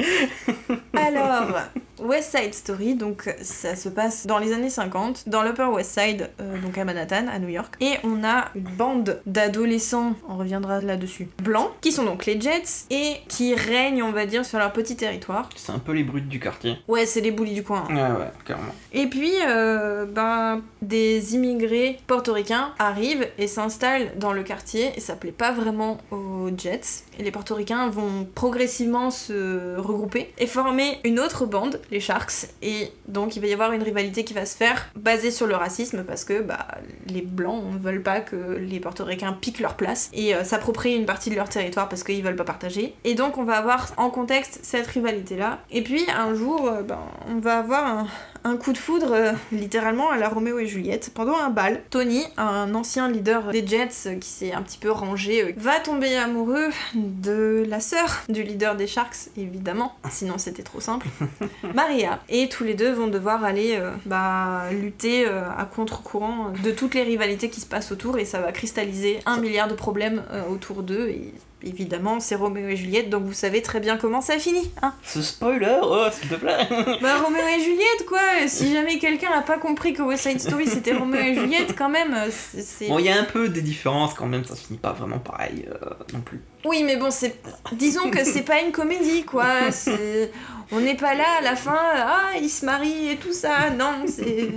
Alors, 0.94 1.58
West 2.00 2.36
Side 2.38 2.54
Story, 2.54 2.96
donc 2.96 3.34
ça 3.42 3.75
se 3.75 3.89
passe 3.89 4.25
dans 4.27 4.38
les 4.38 4.54
années 4.54 4.70
50, 4.70 5.27
dans 5.27 5.42
l'Upper 5.44 5.66
West 5.72 6.00
Side, 6.00 6.30
euh, 6.42 6.58
donc 6.62 6.77
à 6.77 6.86
Manhattan, 6.86 7.27
à 7.32 7.39
New 7.39 7.50
York. 7.50 7.75
Et 7.82 7.94
on 8.04 8.24
a 8.24 8.50
une 8.56 8.63
bande 8.63 9.20
d'adolescents, 9.25 10.13
on 10.30 10.38
reviendra 10.38 10.82
là-dessus, 10.82 11.27
blancs, 11.44 11.72
qui 11.82 11.92
sont 11.92 12.04
donc 12.04 12.25
les 12.25 12.39
Jets 12.39 12.86
et 12.92 13.16
qui 13.27 13.56
règnent, 13.56 14.04
on 14.04 14.12
va 14.12 14.25
dire, 14.25 14.46
sur 14.46 14.60
leur 14.60 14.72
petit 14.74 14.96
territoire. 14.96 15.50
C'est 15.56 15.72
un 15.72 15.80
peu 15.80 15.92
les 15.94 16.04
brutes 16.04 16.27
du 16.27 16.39
quartier. 16.39 16.77
Ouais, 16.88 17.06
c'est 17.06 17.22
les 17.22 17.32
bullies 17.32 17.54
du 17.56 17.63
coin. 17.63 17.86
hein. 17.89 17.96
Ouais, 17.96 18.20
ouais, 18.20 18.32
carrément. 18.46 18.74
Et 18.94 19.08
puis, 19.08 19.32
euh, 19.48 20.06
ben, 20.06 20.62
des 20.82 21.36
immigrés 21.36 22.00
portoricains 22.08 22.74
arrivent 22.80 23.27
et 23.38 23.48
s'installent 23.48 24.12
dans 24.18 24.34
le 24.34 24.44
quartier 24.44 24.92
et 24.96 25.00
ça 25.00 25.16
plaît 25.16 25.32
pas 25.32 25.51
vraiment 25.51 25.98
aux 26.12 26.50
Jets. 26.58 27.04
Et 27.20 27.24
les 27.24 27.32
portoricains 27.32 27.89
vont 27.89 28.27
progressivement 28.36 29.10
se 29.12 29.77
regrouper 29.77 30.32
et 30.38 30.48
former 30.48 31.00
une 31.04 31.20
autre 31.20 31.46
bande, 31.46 31.80
les 31.91 32.00
Sharks. 32.00 32.48
Et 32.62 32.91
donc, 33.08 33.36
il 33.36 33.41
va 33.41 33.48
y 33.48 33.53
avoir 33.53 33.72
une 33.72 33.84
rivalité 33.84 34.24
qui 34.24 34.34
va 34.34 34.46
se 34.46 34.56
faire 34.56 34.89
basée 34.96 35.32
sur 35.32 35.48
le 35.48 35.56
racisme 35.56 36.03
parce 36.03 36.25
que 36.25 36.41
bah, 36.41 36.67
les 37.08 37.22
blancs 37.22 37.63
ne 37.74 37.77
veulent 37.77 38.03
pas 38.03 38.22
que 38.22 38.58
les 38.58 38.79
portoricains 38.79 39.34
piquent 39.34 39.60
leur 39.60 39.75
place 39.75 40.10
et 40.13 40.36
euh, 40.36 40.44
s'approprient 40.44 40.96
une 40.96 41.06
partie 41.06 41.29
de 41.29 41.36
leur 41.36 41.50
territoire 41.50 41.89
parce 41.89 42.03
qu'ils 42.03 42.24
veulent 42.24 42.36
pas 42.36 42.44
partager. 42.44 42.96
Et 43.03 43.15
donc, 43.15 43.38
on 43.38 43.44
va 43.44 43.58
avoir 43.58 43.91
en 43.98 44.10
contexte 44.10 44.60
cette 44.63 44.88
rivalité-là. 44.88 45.60
Et 45.72 45.82
puis, 45.82 46.06
un 46.10 46.34
jour, 46.34 46.67
euh, 46.67 46.82
ben, 46.84 47.00
on 47.29 47.39
va 47.39 47.60
avoir 47.60 47.86
un, 47.86 48.08
un 48.48 48.56
coup 48.56 48.72
de 48.72 48.77
foudre 48.77 49.12
euh, 49.12 49.34
littéralement 49.51 50.10
à 50.10 50.18
la 50.18 50.30
Roméo 50.30 50.58
et 50.60 50.68
Juliette 50.68 51.12
pendant 51.13 51.36
un 51.36 51.50
bal. 51.50 51.82
Tony, 51.89 52.24
un 52.38 52.74
ancien 52.75 53.10
leader 53.10 53.51
des 53.51 53.66
Jets 53.66 53.89
euh, 54.06 54.16
qui 54.16 54.30
s'est 54.30 54.54
un 54.54 54.62
petit 54.62 54.77
peu 54.77 54.89
rangé, 54.89 55.44
euh, 55.44 55.54
va 55.58 55.80
tomber 55.80 56.16
amoureux 56.16 56.70
de 56.96 57.66
la 57.68 57.82
sœur 57.82 58.24
du 58.30 58.44
leader 58.44 58.75
des 58.75 58.88
Sharks, 58.88 59.30
évidemment, 59.38 59.96
sinon 60.10 60.38
c'était 60.38 60.63
trop 60.63 60.80
simple, 60.80 61.08
Maria. 61.75 62.22
Et 62.30 62.48
tous 62.48 62.63
les 62.63 62.74
deux 62.74 62.92
vont 62.92 63.08
devoir 63.08 63.44
aller 63.44 63.80
bah, 64.06 64.63
lutter 64.72 65.25
à 65.25 65.66
contre-courant 65.66 66.54
de 66.63 66.72
toutes 66.72 66.96
les 66.96 67.04
rivalités 67.04 67.50
qui 67.50 67.60
se 67.60 67.66
passent 67.66 67.92
autour 67.92 68.18
et 68.18 68.25
ça 68.25 68.39
va 68.39 68.51
cristalliser 68.51 69.20
un 69.25 69.38
milliard 69.38 69.68
de 69.68 69.74
problèmes 69.74 70.24
autour 70.50 70.84
d'eux 70.84 71.10
et 71.10 71.34
évidemment 71.68 72.20
c'est 72.20 72.36
Roméo 72.36 72.68
et 72.68 72.76
Juliette 72.76 73.10
donc 73.10 73.24
vous 73.24 73.34
savez 73.34 73.62
très 73.62 73.80
bien 73.80 73.98
comment 73.98 74.22
ça 74.22 74.38
finit 74.40 74.72
hein. 74.82 74.94
Ce 75.04 75.22
spoiler, 75.22 75.78
oh, 75.84 76.06
s'il 76.12 76.30
te 76.30 76.36
plaît. 76.36 76.68
Bah 77.02 77.18
Roméo 77.24 77.42
et 77.58 77.62
Juliette 77.62 78.06
quoi. 78.08 78.20
Si 78.48 78.74
jamais 78.74 79.00
quelqu'un 79.00 79.32
a 79.32 79.42
pas 79.42 79.58
compris 79.58 79.94
que 79.94 80.02
West 80.02 80.24
Side 80.28 80.40
Story 80.40 80.68
c'était 80.68 80.94
Roméo 80.94 81.22
et 81.22 81.34
Juliette 81.36 81.76
quand 81.78 81.90
même 81.90 82.14
euh, 82.14 82.30
c'est... 82.32 82.88
Bon, 82.88 83.00
il 83.00 83.06
y 83.06 83.10
a 83.10 83.20
un 83.20 83.24
peu 83.26 83.50
des 83.50 83.62
différences 83.62 84.14
quand 84.14 84.28
même, 84.28 84.46
ça 84.46 84.56
finit 84.56 84.80
pas 84.80 84.94
vraiment 84.94 85.20
pareil 85.20 85.68
euh, 85.70 85.90
non 86.14 86.22
plus. 86.22 86.42
Oui 86.66 86.84
mais 86.84 86.98
bon 86.98 87.12
c'est... 87.12 87.40
Disons 87.74 88.10
que 88.10 88.24
c'est 88.24 88.42
pas 88.44 88.62
une 88.62 88.72
comédie 88.72 89.24
quoi. 89.24 89.72
C'est... 89.72 90.32
On 90.72 90.82
n'est 90.82 90.98
pas 90.98 91.16
là 91.16 91.24
à 91.40 91.42
la 91.42 91.56
fin, 91.56 91.80
ah 91.96 92.32
ils 92.42 92.50
se 92.50 92.66
marient 92.66 93.12
et 93.12 93.16
tout 93.16 93.32
ça, 93.34 93.70
non 93.70 94.06
c'est... 94.06 94.50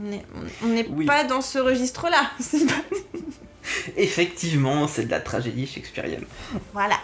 On 0.00 0.08
n'est 0.08 0.24
on 0.64 0.68
n'est 0.68 0.86
Oui. 0.88 1.04
pas 1.04 1.24
dans 1.24 1.42
ce 1.42 1.58
registre-là, 1.58 2.30
c'est 2.40 2.64
pas... 2.66 2.74
Effectivement, 3.96 4.88
c'est 4.88 5.06
de 5.06 5.10
la 5.10 5.20
tragédie 5.20 5.66
shakespearienne. 5.66 6.24
Voilà. 6.72 6.98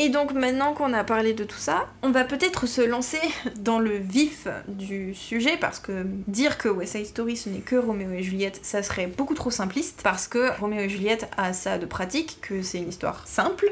Et 0.00 0.08
donc 0.08 0.32
maintenant 0.32 0.72
qu'on 0.74 0.92
a 0.92 1.04
parlé 1.04 1.34
de 1.34 1.44
tout 1.44 1.56
ça, 1.58 1.86
on 2.02 2.10
va 2.10 2.24
peut-être 2.24 2.66
se 2.66 2.80
lancer 2.80 3.20
dans 3.60 3.78
le 3.78 3.96
vif 3.96 4.48
du 4.66 5.14
sujet 5.14 5.56
parce 5.60 5.78
que 5.78 6.04
dire 6.26 6.58
que 6.58 6.68
West 6.68 6.96
Side 6.96 7.06
Story 7.06 7.36
ce 7.36 7.48
n'est 7.48 7.60
que 7.60 7.76
Roméo 7.76 8.10
et 8.10 8.22
Juliette, 8.22 8.58
ça 8.62 8.82
serait 8.82 9.06
beaucoup 9.06 9.34
trop 9.34 9.50
simpliste 9.52 10.00
parce 10.02 10.26
que 10.26 10.50
Roméo 10.60 10.80
et 10.80 10.88
Juliette 10.88 11.28
a 11.36 11.52
ça 11.52 11.78
de 11.78 11.86
pratique, 11.86 12.38
que 12.42 12.60
c'est 12.62 12.78
une 12.78 12.88
histoire 12.88 13.26
simple 13.28 13.66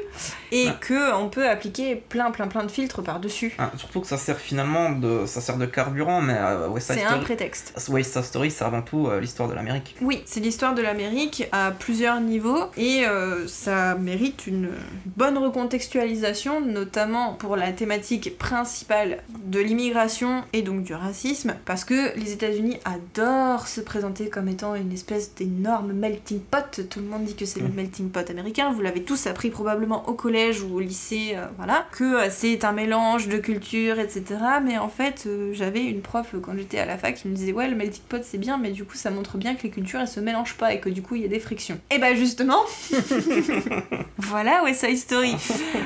et 0.51 0.67
Ouais. 0.67 0.73
que 0.79 1.13
on 1.13 1.27
peut 1.27 1.47
appliquer 1.49 1.95
plein 1.97 2.31
plein 2.31 2.47
plein 2.47 2.63
de 2.63 2.71
filtres 2.71 3.03
par-dessus. 3.03 3.53
Ah, 3.59 3.71
surtout 3.75 3.99
que 3.99 4.07
ça 4.07 4.17
sert 4.17 4.39
finalement 4.39 4.91
de, 4.91 5.25
ça 5.25 5.41
sert 5.41 5.57
de 5.57 5.65
carburant, 5.65 6.21
mais 6.21 6.37
euh, 6.37 6.69
West 6.69 6.87
Side 6.87 6.99
C'est 6.99 7.05
un 7.05 7.19
prétexte. 7.19 7.73
West 7.89 8.13
Side 8.13 8.23
Story, 8.23 8.49
c'est 8.49 8.63
avant 8.63 8.81
tout 8.81 9.07
euh, 9.07 9.19
l'histoire 9.19 9.49
de 9.49 9.53
l'Amérique. 9.55 9.95
Oui, 10.01 10.23
c'est 10.25 10.39
l'histoire 10.39 10.73
de 10.73 10.81
l'Amérique 10.81 11.49
à 11.51 11.71
plusieurs 11.71 12.21
niveaux 12.21 12.63
et 12.77 13.05
euh, 13.05 13.45
ça 13.47 13.95
mérite 13.95 14.47
une 14.47 14.69
bonne 15.17 15.37
recontextualisation, 15.37 16.12
notamment 16.61 17.33
pour 17.33 17.55
la 17.55 17.71
thématique 17.71 18.37
principale 18.37 19.19
de 19.45 19.59
l'immigration 19.59 20.43
et 20.53 20.61
donc 20.61 20.83
du 20.83 20.93
racisme, 20.93 21.55
parce 21.65 21.85
que 21.85 22.17
les 22.17 22.31
États-Unis 22.33 22.77
adorent 22.85 23.67
se 23.67 23.81
présenter 23.81 24.29
comme 24.29 24.47
étant 24.47 24.75
une 24.75 24.91
espèce 24.91 25.33
d'énorme 25.35 25.93
melting 25.93 26.39
pot. 26.39 26.81
Tout 26.89 26.99
le 26.99 27.05
monde 27.05 27.23
dit 27.25 27.35
que 27.35 27.45
c'est 27.45 27.59
le 27.59 27.67
Mm. 27.67 27.73
melting 27.75 28.09
pot 28.09 28.29
américain. 28.29 28.71
Vous 28.71 28.81
l'avez 28.81 29.03
tous 29.03 29.27
appris 29.27 29.49
probablement 29.49 30.07
au 30.09 30.13
collège 30.13 30.61
ou 30.61 30.75
au 30.75 30.79
lycée, 30.79 31.33
euh, 31.35 31.45
voilà, 31.57 31.85
que 31.91 32.03
euh, 32.03 32.27
c'est 32.29 32.63
un 32.65 32.71
mélange 32.71 33.27
de 33.27 33.37
cultures, 33.37 33.99
etc. 33.99 34.23
Mais 34.63 34.77
en 34.77 34.89
fait, 34.89 35.23
euh, 35.27 35.51
j'avais 35.53 35.83
une 35.83 36.01
prof 36.01 36.35
quand 36.41 36.53
j'étais 36.57 36.79
à 36.79 36.85
la 36.85 36.97
fac 36.97 37.15
qui 37.15 37.27
me 37.27 37.35
disait 37.35 37.53
ouais 37.53 37.67
le 37.69 37.75
melting 37.75 38.03
pot 38.09 38.21
c'est 38.23 38.37
bien, 38.37 38.57
mais 38.57 38.71
du 38.71 38.83
coup 38.85 38.95
ça 38.95 39.09
montre 39.11 39.37
bien 39.37 39.55
que 39.55 39.63
les 39.63 39.69
cultures 39.69 39.99
elles 39.99 40.07
se 40.07 40.19
mélangent 40.19 40.55
pas 40.57 40.73
et 40.73 40.79
que 40.79 40.89
du 40.89 41.01
coup 41.01 41.15
il 41.15 41.21
y 41.21 41.25
a 41.25 41.27
des 41.27 41.39
frictions. 41.39 41.79
Et 41.91 41.97
bah 41.99 42.13
justement, 42.15 42.59
voilà 44.17 44.63
West 44.63 44.85
Side 44.85 44.97
Story. 44.97 45.35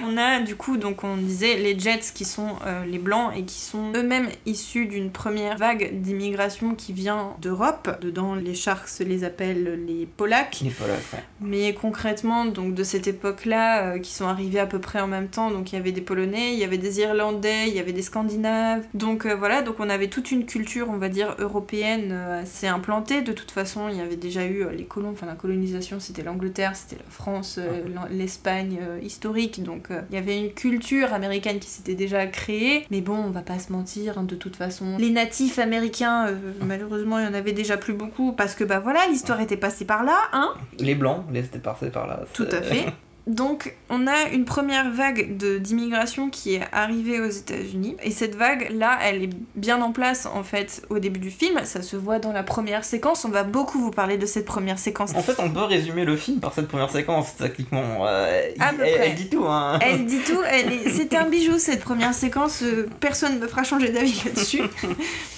On 0.05 0.16
a 0.17 0.39
du 0.41 0.55
coup 0.55 0.77
donc 0.77 1.03
on 1.03 1.17
disait 1.17 1.57
les 1.57 1.77
Jets 1.77 2.11
qui 2.13 2.25
sont 2.25 2.55
euh, 2.65 2.85
les 2.85 2.99
blancs 2.99 3.31
et 3.35 3.43
qui 3.43 3.59
sont 3.59 3.93
eux-mêmes 3.95 4.29
issus 4.45 4.85
d'une 4.85 5.11
première 5.11 5.57
vague 5.57 6.01
d'immigration 6.01 6.75
qui 6.75 6.93
vient 6.93 7.35
d'Europe. 7.41 7.97
Dedans 8.01 8.35
les 8.35 8.55
Sharks 8.55 8.99
les 8.99 9.23
appellent 9.23 9.85
les 9.85 10.05
Polacs. 10.05 10.59
Les 10.61 10.69
Polacks, 10.69 11.13
ouais. 11.13 11.23
Mais 11.41 11.73
concrètement, 11.73 12.45
donc 12.45 12.73
de 12.73 12.83
cette 12.83 13.07
époque-là, 13.07 13.83
euh, 13.83 13.99
qui 13.99 14.11
sont 14.11 14.25
arrivés 14.27 14.59
à 14.59 14.65
peu 14.65 14.79
près 14.79 14.99
en 14.99 15.07
même 15.07 15.27
temps, 15.27 15.51
donc 15.51 15.71
il 15.71 15.75
y 15.75 15.79
avait 15.79 15.91
des 15.91 16.01
Polonais, 16.01 16.53
il 16.53 16.59
y 16.59 16.63
avait 16.63 16.77
des 16.77 16.99
Irlandais, 16.99 17.67
il 17.67 17.75
y 17.75 17.79
avait 17.79 17.93
des 17.93 18.01
Scandinaves. 18.01 18.85
Donc 18.93 19.25
euh, 19.25 19.35
voilà, 19.35 19.61
donc 19.61 19.75
on 19.79 19.89
avait 19.89 20.07
toute 20.07 20.31
une 20.31 20.45
culture, 20.45 20.89
on 20.89 20.97
va 20.97 21.09
dire, 21.09 21.35
européenne 21.39 22.11
assez 22.11 22.67
implantée. 22.67 23.21
De 23.21 23.33
toute 23.33 23.51
façon, 23.51 23.89
il 23.89 23.97
y 23.97 24.01
avait 24.01 24.15
déjà 24.15 24.45
eu 24.45 24.65
les 24.75 24.85
colons, 24.85 25.11
enfin 25.11 25.25
la 25.25 25.35
colonisation, 25.35 25.99
c'était 25.99 26.23
l'Angleterre, 26.23 26.75
c'était 26.75 27.01
la 27.03 27.09
France, 27.09 27.59
l'Espagne 28.09 28.79
historique. 29.01 29.63
Donc 29.63 29.91
euh, 29.91 30.01
il 30.09 30.15
y 30.15 30.17
avait 30.17 30.37
une 30.37 30.51
culture 30.51 31.13
américaine 31.13 31.59
qui 31.59 31.69
s'était 31.69 31.95
déjà 31.95 32.25
créée. 32.27 32.85
Mais 32.91 33.01
bon, 33.01 33.15
on 33.15 33.29
va 33.29 33.41
pas 33.41 33.59
se 33.59 33.71
mentir, 33.71 34.17
hein, 34.17 34.23
de 34.23 34.35
toute 34.35 34.55
façon. 34.55 34.97
Les 34.97 35.09
natifs 35.09 35.59
américains, 35.59 36.27
euh, 36.27 36.35
malheureusement, 36.61 37.19
il 37.19 37.25
y 37.25 37.27
en 37.27 37.33
avait 37.33 37.53
déjà 37.53 37.77
plus 37.77 37.93
beaucoup 37.93 38.33
parce 38.33 38.55
que 38.55 38.63
bah 38.63 38.79
voilà, 38.79 39.07
l'histoire 39.09 39.41
était 39.41 39.57
passée 39.57 39.85
par 39.85 40.03
là, 40.03 40.17
hein. 40.33 40.53
Les 40.79 40.95
blancs, 40.95 41.23
les 41.31 41.41
étaient 41.41 41.59
passés 41.59 41.89
par 41.89 42.07
là. 42.07 42.21
Tout 42.33 42.47
à 42.51 42.61
fait. 42.61 42.85
Donc, 43.27 43.75
on 43.89 44.07
a 44.07 44.29
une 44.31 44.45
première 44.45 44.89
vague 44.89 45.37
d'immigration 45.37 46.29
qui 46.29 46.55
est 46.55 46.61
arrivée 46.71 47.19
aux 47.19 47.29
États-Unis. 47.29 47.97
Et 48.01 48.11
cette 48.11 48.35
vague-là, 48.35 48.99
elle 49.03 49.23
est 49.23 49.29
bien 49.55 49.81
en 49.81 49.91
place 49.91 50.25
en 50.25 50.43
fait 50.43 50.81
au 50.89 50.99
début 50.99 51.19
du 51.19 51.29
film. 51.29 51.59
Ça 51.65 51.81
se 51.81 51.97
voit 51.97 52.19
dans 52.19 52.31
la 52.31 52.43
première 52.43 52.85
séquence. 52.85 53.25
On 53.25 53.29
va 53.29 53.43
beaucoup 53.43 53.79
vous 53.79 53.91
parler 53.91 54.17
de 54.17 54.25
cette 54.25 54.45
première 54.45 54.79
séquence. 54.79 55.13
En 55.13 55.21
fait, 55.21 55.39
on 55.39 55.49
peut 55.49 55.63
résumer 55.63 56.05
le 56.05 56.15
film 56.15 56.39
par 56.39 56.53
cette 56.53 56.69
première 56.69 56.89
séquence, 56.89 57.35
techniquement. 57.35 58.07
Euh, 58.07 58.49
peu 58.77 58.83
elle, 58.85 59.15
dit 59.15 59.29
tout, 59.29 59.45
hein. 59.45 59.77
Elle 59.81 60.05
dit 60.05 60.19
tout, 60.19 60.41
est... 60.43 60.89
c'est 60.89 61.13
un 61.15 61.27
bijou 61.29 61.57
cette 61.57 61.81
première 61.81 62.13
séquence, 62.13 62.63
euh, 62.63 62.87
personne 62.99 63.35
ne 63.35 63.39
me 63.39 63.47
fera 63.47 63.63
changer 63.63 63.89
d'avis 63.89 64.21
là-dessus. 64.25 64.61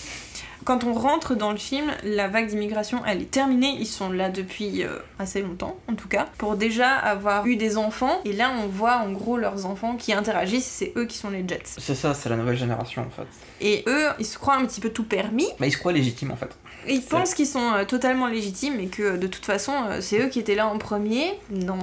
Quand 0.65 0.83
on 0.83 0.93
rentre 0.93 1.35
dans 1.35 1.51
le 1.51 1.57
film, 1.57 1.91
la 2.03 2.27
vague 2.27 2.47
d'immigration, 2.47 3.01
elle 3.05 3.21
est 3.21 3.31
terminée. 3.31 3.75
Ils 3.79 3.87
sont 3.87 4.11
là 4.11 4.29
depuis 4.29 4.83
euh, 4.83 4.99
assez 5.17 5.41
longtemps, 5.41 5.77
en 5.87 5.95
tout 5.95 6.07
cas, 6.07 6.27
pour 6.37 6.55
déjà 6.55 6.95
avoir 6.95 7.45
eu 7.47 7.55
des 7.55 7.77
enfants. 7.77 8.21
Et 8.25 8.33
là, 8.33 8.51
on 8.63 8.67
voit 8.67 8.97
en 8.97 9.11
gros 9.11 9.37
leurs 9.37 9.65
enfants 9.65 9.95
qui 9.95 10.13
interagissent. 10.13 10.65
C'est 10.65 10.93
eux 10.95 11.05
qui 11.05 11.17
sont 11.17 11.29
les 11.29 11.45
Jets. 11.47 11.63
C'est 11.77 11.95
ça, 11.95 12.13
c'est 12.13 12.29
la 12.29 12.35
nouvelle 12.35 12.57
génération 12.57 13.01
en 13.01 13.09
fait. 13.09 13.27
Et 13.61 13.83
eux, 13.87 14.07
ils 14.19 14.25
se 14.25 14.37
croient 14.37 14.55
un 14.55 14.65
petit 14.65 14.81
peu 14.81 14.89
tout 14.89 15.03
permis. 15.03 15.47
Mais 15.59 15.67
ils 15.67 15.71
se 15.71 15.77
croient 15.77 15.93
légitimes 15.93 16.31
en 16.31 16.35
fait. 16.35 16.49
Et 16.87 16.93
ils 16.93 17.01
pensent 17.01 17.33
qu'ils 17.33 17.47
sont 17.47 17.73
euh, 17.73 17.85
totalement 17.85 18.27
légitimes 18.27 18.79
et 18.79 18.87
que 18.87 19.17
de 19.17 19.27
toute 19.27 19.45
façon, 19.45 19.73
euh, 19.89 20.01
c'est 20.01 20.19
eux 20.19 20.27
qui 20.27 20.39
étaient 20.39 20.55
là 20.55 20.67
en 20.67 20.77
premier. 20.77 21.39
Non. 21.51 21.79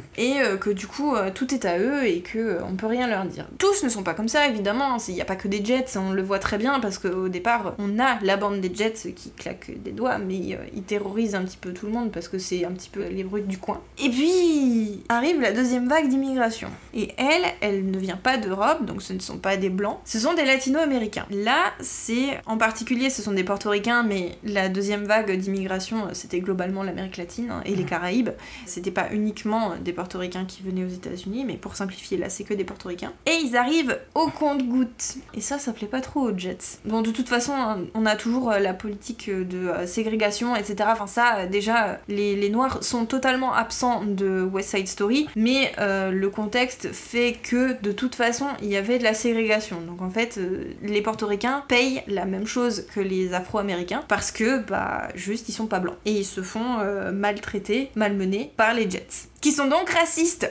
et 0.16 0.40
euh, 0.40 0.56
que 0.56 0.70
du 0.70 0.86
coup, 0.86 1.14
euh, 1.14 1.30
tout 1.34 1.54
est 1.54 1.64
à 1.64 1.78
eux 1.78 2.06
et 2.06 2.20
que 2.20 2.38
euh, 2.38 2.64
on 2.64 2.74
peut 2.74 2.86
rien 2.86 3.06
leur 3.08 3.24
dire. 3.24 3.46
Tous 3.58 3.82
ne 3.82 3.88
sont 3.88 4.02
pas 4.02 4.14
comme 4.14 4.28
ça, 4.28 4.48
évidemment. 4.48 4.96
Il 5.08 5.14
n'y 5.14 5.20
a 5.20 5.24
pas 5.24 5.36
que 5.36 5.48
des 5.48 5.64
Jets, 5.64 5.96
on 5.96 6.12
le 6.12 6.22
voit 6.22 6.38
très 6.38 6.58
bien 6.58 6.80
parce 6.80 6.98
qu'au 6.98 7.28
départ, 7.28 7.74
on 7.78 7.98
a 7.98 8.18
la 8.22 8.36
bande 8.36 8.60
des 8.60 8.74
Jets 8.74 9.12
qui 9.14 9.30
claque 9.30 9.70
des 9.82 9.92
doigts, 9.92 10.18
mais 10.18 10.58
ils 10.74 10.82
terrorisent 10.82 11.34
un 11.34 11.42
petit 11.42 11.56
peu 11.56 11.72
tout 11.72 11.86
le 11.86 11.92
monde 11.92 12.10
parce 12.10 12.28
que 12.28 12.38
c'est 12.38 12.64
un 12.64 12.72
petit 12.72 12.90
peu 12.90 13.06
les 13.08 13.24
brutes 13.24 13.46
du 13.46 13.58
coin. 13.58 13.80
Et 14.02 14.08
puis 14.08 15.02
arrive 15.08 15.40
la 15.40 15.52
deuxième 15.52 15.88
vague 15.88 16.08
d'immigration. 16.08 16.68
Et 16.92 17.12
elle, 17.16 17.44
elle 17.60 17.90
ne 17.90 17.98
vient 17.98 18.16
pas 18.16 18.38
d'Europe, 18.38 18.84
donc 18.84 19.02
ce 19.02 19.12
ne 19.12 19.18
sont 19.18 19.38
pas 19.38 19.56
des 19.56 19.70
blancs, 19.70 19.98
ce 20.04 20.18
sont 20.18 20.34
des 20.34 20.44
latino-américains. 20.44 21.26
Là, 21.30 21.72
c'est 21.80 22.40
en 22.46 22.56
particulier, 22.56 23.10
ce 23.10 23.22
sont 23.22 23.32
des 23.32 23.44
portoricains, 23.44 24.02
mais 24.02 24.38
la 24.44 24.68
deuxième 24.68 25.04
vague 25.04 25.32
d'immigration, 25.36 26.08
c'était 26.12 26.40
globalement 26.40 26.82
l'Amérique 26.82 27.16
latine 27.16 27.50
hein, 27.50 27.62
et 27.64 27.74
les 27.74 27.84
Caraïbes. 27.84 28.30
C'était 28.66 28.90
pas 28.90 29.08
uniquement 29.12 29.74
des 29.84 29.92
portoricains 29.92 30.44
qui 30.44 30.62
venaient 30.62 30.84
aux 30.84 30.88
États-Unis, 30.88 31.44
mais 31.44 31.54
pour 31.54 31.76
simplifier, 31.76 32.16
là, 32.16 32.28
c'est 32.28 32.44
que 32.44 32.54
des 32.54 32.64
portoricains. 32.64 33.12
Et 33.26 33.38
ils 33.44 33.56
arrivent 33.56 33.98
au 34.14 34.28
compte-gouttes. 34.28 35.16
Et 35.34 35.40
ça, 35.40 35.58
ça 35.58 35.72
plaît 35.72 35.86
pas 35.86 36.00
trop 36.00 36.20
aux 36.20 36.36
Jets. 36.36 36.78
Bon, 36.84 37.02
de 37.02 37.10
toute 37.10 37.28
façon, 37.28 37.52
on 37.94 38.06
a 38.06 38.16
toujours 38.16 38.50
euh, 38.50 38.58
la 38.58 38.74
politique 38.74 39.30
de 39.30 39.68
euh, 39.68 39.86
ségrégation, 39.86 40.56
etc. 40.56 40.88
Enfin, 40.92 41.06
ça, 41.06 41.36
euh, 41.36 41.46
déjà, 41.46 42.00
les, 42.08 42.48
Noirs 42.48 42.82
sont 42.82 43.06
totalement 43.06 43.54
absents 43.54 44.04
de 44.04 44.42
West 44.42 44.76
Side 44.76 44.86
Story, 44.86 45.28
mais 45.34 45.72
le 45.78 46.28
contexte 46.28 46.92
fait 46.92 47.32
que, 47.42 47.80
de 47.82 47.90
toute 47.90 48.14
façon, 48.14 48.46
il 48.62 48.68
y 48.68 48.76
avait 48.76 48.98
de 48.98 49.04
la 49.04 49.14
ségrégation. 49.14 49.80
Donc, 49.80 50.02
en 50.02 50.10
fait, 50.10 50.38
les 50.82 51.02
portoricains 51.02 51.64
payent 51.68 52.02
la 52.06 52.26
même 52.26 52.46
chose 52.46 52.86
que 52.94 53.00
les 53.00 53.34
afro-américains 53.34 54.04
parce 54.08 54.30
que, 54.30 54.60
bah, 54.60 55.08
juste, 55.14 55.48
ils 55.48 55.52
sont 55.52 55.66
pas 55.66 55.80
blancs. 55.80 55.96
Et 56.04 56.12
ils 56.12 56.24
se 56.24 56.42
font 56.42 56.78
euh, 56.80 57.12
maltraiter, 57.12 57.90
malmenés 57.94 58.52
par 58.56 58.74
les 58.74 58.88
Jets. 58.90 59.28
Qui 59.44 59.52
sont 59.52 59.66
donc 59.66 59.90
racistes. 59.90 60.50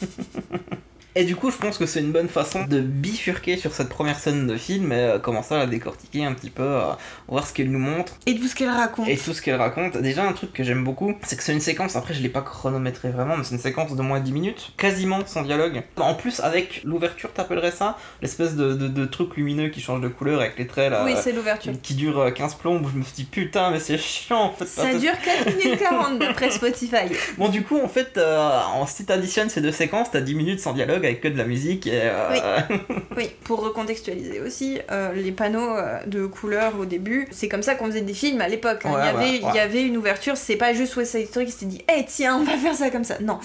Et 1.16 1.24
du 1.24 1.34
coup, 1.34 1.50
je 1.50 1.56
pense 1.56 1.76
que 1.76 1.86
c'est 1.86 2.00
une 2.00 2.12
bonne 2.12 2.28
façon 2.28 2.64
de 2.64 2.80
bifurquer 2.80 3.56
sur 3.56 3.72
cette 3.74 3.88
première 3.88 4.18
scène 4.18 4.46
de 4.46 4.56
film 4.56 4.92
et 4.92 4.96
euh, 4.96 5.18
commencer 5.18 5.54
à 5.54 5.58
la 5.58 5.66
décortiquer 5.66 6.24
un 6.24 6.32
petit 6.34 6.50
peu, 6.50 6.62
euh, 6.62 6.82
voir 7.26 7.46
ce 7.46 7.52
qu'elle 7.52 7.70
nous 7.70 7.78
montre 7.80 8.14
Et 8.26 8.36
tout 8.36 8.46
ce 8.46 8.54
qu'elle 8.54 8.70
raconte. 8.70 9.08
et 9.08 9.16
tout 9.16 9.32
ce 9.34 9.42
qu'elle 9.42 9.56
raconte. 9.56 9.96
Déjà, 9.96 10.24
un 10.24 10.32
truc 10.32 10.52
que 10.52 10.62
j'aime 10.62 10.84
beaucoup, 10.84 11.14
c'est 11.24 11.36
que 11.36 11.42
c'est 11.42 11.52
une 11.52 11.60
séquence, 11.60 11.96
après 11.96 12.14
je 12.14 12.22
l'ai 12.22 12.28
pas 12.28 12.42
chronométré 12.42 13.10
vraiment, 13.10 13.36
mais 13.36 13.42
c'est 13.44 13.54
une 13.56 13.60
séquence 13.60 13.96
de 13.96 14.02
moins 14.02 14.20
de 14.20 14.24
10 14.24 14.32
minutes, 14.32 14.72
quasiment 14.76 15.18
sans 15.26 15.42
dialogue. 15.42 15.82
En 15.96 16.14
plus, 16.14 16.38
avec 16.40 16.82
l'ouverture, 16.84 17.32
t'appellerais 17.32 17.72
ça 17.72 17.96
L'espèce 18.22 18.54
de, 18.54 18.74
de, 18.74 18.86
de 18.88 19.04
truc 19.04 19.36
lumineux 19.36 19.68
qui 19.70 19.80
change 19.80 20.00
de 20.00 20.08
couleur 20.08 20.40
avec 20.40 20.58
les 20.58 20.66
traits 20.68 20.90
là. 20.92 21.04
Oui, 21.04 21.14
euh, 21.16 21.20
c'est 21.20 21.32
l'ouverture. 21.32 21.72
qui 21.82 21.94
dure 21.94 22.20
euh, 22.20 22.30
15 22.30 22.54
plombes, 22.54 22.84
où 22.86 22.88
je 22.88 22.96
me 22.96 23.02
suis 23.02 23.14
dit 23.14 23.24
putain, 23.24 23.70
mais 23.70 23.80
c'est 23.80 23.98
chiant 23.98 24.42
en 24.44 24.52
fait. 24.52 24.66
Ça 24.66 24.94
dure 24.94 25.12
4 25.44 25.56
minutes 25.64 25.80
40 25.80 26.18
d'après 26.20 26.50
Spotify. 26.50 26.96
Bon, 27.36 27.48
du 27.48 27.62
coup, 27.64 27.80
en 27.82 27.88
fait, 27.88 28.16
euh, 28.16 28.60
en- 28.74 28.86
si 28.86 29.04
t'additionnes 29.04 29.48
ces 29.50 29.60
deux 29.60 29.72
séquences, 29.72 30.10
t'as 30.12 30.20
10 30.20 30.34
minutes 30.36 30.60
sans 30.60 30.72
dialogue 30.72 30.99
avec 31.06 31.20
que 31.20 31.28
de 31.28 31.36
la 31.38 31.44
musique 31.44 31.86
et. 31.86 32.00
euh, 32.04 32.60
Oui, 33.16 33.30
pour 33.44 33.60
recontextualiser 33.62 34.40
aussi, 34.40 34.78
euh, 34.90 35.12
les 35.12 35.32
panneaux 35.32 35.76
euh, 35.76 35.98
de 36.06 36.26
couleurs 36.26 36.78
au 36.78 36.84
début, 36.84 37.26
c'est 37.30 37.48
comme 37.48 37.62
ça 37.62 37.74
qu'on 37.74 37.86
faisait 37.86 38.00
des 38.00 38.14
films 38.14 38.40
à 38.40 38.48
l'époque. 38.48 38.80
hein. 38.84 38.92
Ouais, 38.92 39.00
il, 39.00 39.04
y 39.04 39.08
avait, 39.08 39.18
ouais, 39.18 39.44
ouais. 39.44 39.50
il 39.52 39.56
y 39.56 39.58
avait 39.60 39.82
une 39.82 39.96
ouverture, 39.96 40.36
c'est 40.36 40.56
pas 40.56 40.72
juste 40.72 40.96
West 40.96 41.12
Side 41.16 41.26
Story 41.28 41.46
qui 41.46 41.52
s'était 41.52 41.66
dit 41.66 41.82
Eh 41.96 42.04
tiens, 42.06 42.36
on 42.40 42.44
va 42.44 42.56
faire 42.56 42.74
ça 42.74 42.90
comme 42.90 43.04
ça. 43.04 43.18
Non. 43.20 43.38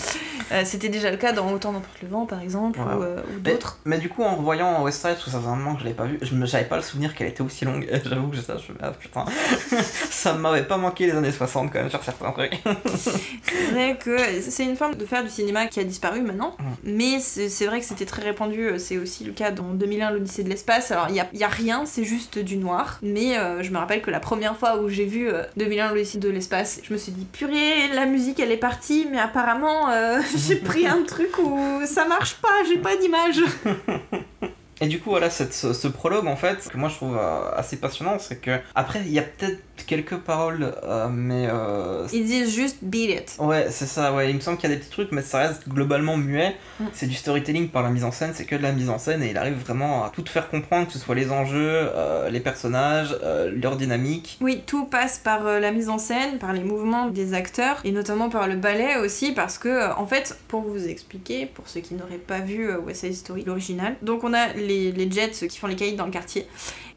Euh, 0.51 0.61
C'était 0.65 0.89
déjà 0.89 1.11
le 1.11 1.17
cas 1.17 1.31
dans 1.31 1.51
Autant 1.51 1.71
n'emporte 1.71 2.01
le 2.01 2.07
vent 2.09 2.25
par 2.25 2.41
exemple, 2.41 2.79
Ouais, 2.79 3.05
ou, 3.35 3.39
d'autres. 3.39 3.79
mais 3.85 3.97
du 3.97 4.09
coup, 4.09 4.23
en 4.23 4.35
revoyant 4.35 4.83
West 4.83 4.99
Side, 5.01 5.11
parce 5.11 5.23
que 5.25 5.31
ça 5.31 5.39
faisait 5.39 5.49
un 5.49 5.55
moment 5.55 5.73
que 5.75 5.79
je 5.79 5.85
l'avais 5.85 5.95
pas 5.95 6.05
vu, 6.05 6.19
j'avais 6.21 6.65
pas 6.65 6.75
le 6.77 6.81
souvenir 6.81 7.15
qu'elle 7.15 7.27
était 7.27 7.41
aussi 7.41 7.65
longue. 7.65 7.87
J'avoue 8.05 8.27
que 8.27 8.37
ça, 8.37 8.57
je 8.57 8.71
me 8.71 8.77
ah, 8.81 8.91
putain, 8.91 9.25
ça 10.09 10.33
m'avait 10.33 10.63
pas 10.63 10.77
manqué 10.77 11.05
les 11.07 11.13
années 11.13 11.31
60 11.31 11.71
quand 11.71 11.79
même 11.79 11.89
sur 11.89 12.03
certains 12.03 12.31
trucs. 12.31 12.57
C'est 12.95 13.71
vrai 13.71 13.97
que 14.03 14.17
c'est 14.41 14.63
une 14.63 14.75
forme 14.75 14.95
de 14.95 15.05
faire 15.05 15.23
du 15.23 15.29
cinéma 15.29 15.65
qui 15.67 15.79
a 15.79 15.83
disparu 15.83 16.21
maintenant, 16.21 16.55
mais 16.83 17.19
c'est 17.19 17.44
c'est 17.49 17.65
vrai 17.65 17.79
que 17.79 17.85
c'était 17.85 18.05
très 18.05 18.23
répandu. 18.23 18.69
C'est 18.77 18.97
aussi 18.97 19.23
le 19.23 19.31
cas 19.31 19.51
dans 19.51 19.69
2001, 19.69 20.11
l'Odyssée 20.11 20.43
de 20.43 20.49
l'espace. 20.49 20.91
Alors 20.91 21.07
il 21.09 21.15
y 21.15 21.19
a, 21.19 21.47
a 21.47 21.49
rien, 21.49 21.85
c'est 21.85 22.03
juste 22.03 22.39
du 22.39 22.57
noir, 22.57 22.99
mais 23.01 23.37
euh, 23.37 23.63
je 23.63 23.71
me 23.71 23.77
rappelle 23.77 24.01
que 24.01 24.11
la 24.11 24.19
première 24.19 24.57
fois 24.57 24.81
où 24.81 24.89
j'ai 24.89 25.05
vu 25.05 25.29
euh, 25.29 25.43
2001, 25.57 25.89
l'Odyssée 25.89 26.17
de 26.17 26.29
l'espace, 26.29 26.79
je 26.83 26.93
me 26.93 26.97
suis 26.97 27.11
dit 27.11 27.25
purée, 27.25 27.87
la 27.93 28.05
musique 28.05 28.39
elle 28.39 28.51
est 28.51 28.57
partie, 28.57 29.07
mais 29.11 29.19
apparemment 29.19 29.89
euh, 29.89 30.19
j'ai 30.47 30.55
pris 30.55 30.87
un 30.87 31.03
truc 31.03 31.37
où 31.39 31.81
ça 31.85 32.05
marche 32.05 32.35
pas, 32.35 32.63
j'ai 32.67 32.77
pas 32.77 32.95
d'image. 32.95 33.41
Et 34.81 34.87
du 34.87 34.99
coup, 34.99 35.09
voilà, 35.11 35.29
cette, 35.29 35.53
ce, 35.53 35.71
ce 35.73 35.87
prologue, 35.87 36.27
en 36.27 36.35
fait, 36.35 36.67
que 36.69 36.77
moi 36.77 36.89
je 36.89 36.95
trouve 36.95 37.17
euh, 37.17 37.51
assez 37.55 37.77
passionnant, 37.77 38.17
c'est 38.19 38.37
que, 38.37 38.59
après, 38.75 38.99
il 39.05 39.11
y 39.11 39.19
a 39.19 39.21
peut-être 39.21 39.59
quelques 39.87 40.17
paroles, 40.17 40.73
euh, 40.83 41.07
mais. 41.09 41.47
euh, 41.49 42.05
Ils 42.11 42.25
disent 42.25 42.53
juste 42.53 42.77
beat 42.81 43.09
it. 43.09 43.35
Ouais, 43.39 43.67
c'est 43.69 43.85
ça, 43.85 44.13
ouais. 44.13 44.29
Il 44.29 44.35
me 44.35 44.41
semble 44.41 44.57
qu'il 44.57 44.69
y 44.69 44.73
a 44.73 44.75
des 44.75 44.81
petits 44.81 44.91
trucs, 44.91 45.11
mais 45.13 45.21
ça 45.21 45.39
reste 45.39 45.67
globalement 45.69 46.17
muet. 46.17 46.55
Mm. 46.79 46.85
C'est 46.93 47.07
du 47.07 47.13
storytelling 47.15 47.69
par 47.69 47.83
la 47.83 47.89
mise 47.89 48.03
en 48.03 48.11
scène, 48.11 48.31
c'est 48.33 48.45
que 48.45 48.55
de 48.55 48.63
la 48.63 48.71
mise 48.73 48.89
en 48.89 48.97
scène, 48.97 49.23
et 49.23 49.29
il 49.29 49.37
arrive 49.37 49.57
vraiment 49.59 50.03
à 50.05 50.09
tout 50.09 50.25
faire 50.27 50.49
comprendre, 50.49 50.87
que 50.87 50.93
ce 50.93 50.99
soit 50.99 51.15
les 51.15 51.31
enjeux, 51.31 51.55
euh, 51.95 52.29
les 52.29 52.39
personnages, 52.41 53.15
leur 53.53 53.77
dynamique. 53.77 54.37
Oui, 54.41 54.63
tout 54.65 54.85
passe 54.85 55.19
par 55.19 55.43
la 55.43 55.71
mise 55.71 55.87
en 55.89 55.97
scène, 55.97 56.37
par 56.39 56.51
les 56.51 56.63
mouvements 56.63 57.07
des 57.07 57.33
acteurs 57.33 57.79
et 57.85 57.91
notamment 57.91 58.29
par 58.29 58.47
le 58.47 58.55
ballet 58.55 58.97
aussi 58.97 59.31
parce 59.31 59.57
que 59.57 59.93
en 59.97 60.05
fait, 60.05 60.37
pour 60.47 60.61
vous 60.61 60.87
expliquer, 60.87 61.45
pour 61.45 61.67
ceux 61.67 61.79
qui 61.81 61.93
n'auraient 61.93 62.17
pas 62.17 62.39
vu 62.39 62.73
West 62.77 63.01
Side 63.01 63.13
Story 63.15 63.43
l'original, 63.45 63.95
donc 64.01 64.23
on 64.23 64.33
a 64.33 64.47
les, 64.53 64.64
les 64.65 65.11
Jets 65.11 65.47
qui 65.47 65.57
font 65.57 65.67
les 65.67 65.75
caïds 65.75 65.95
dans 65.95 66.05
le 66.05 66.11
quartier 66.11 66.45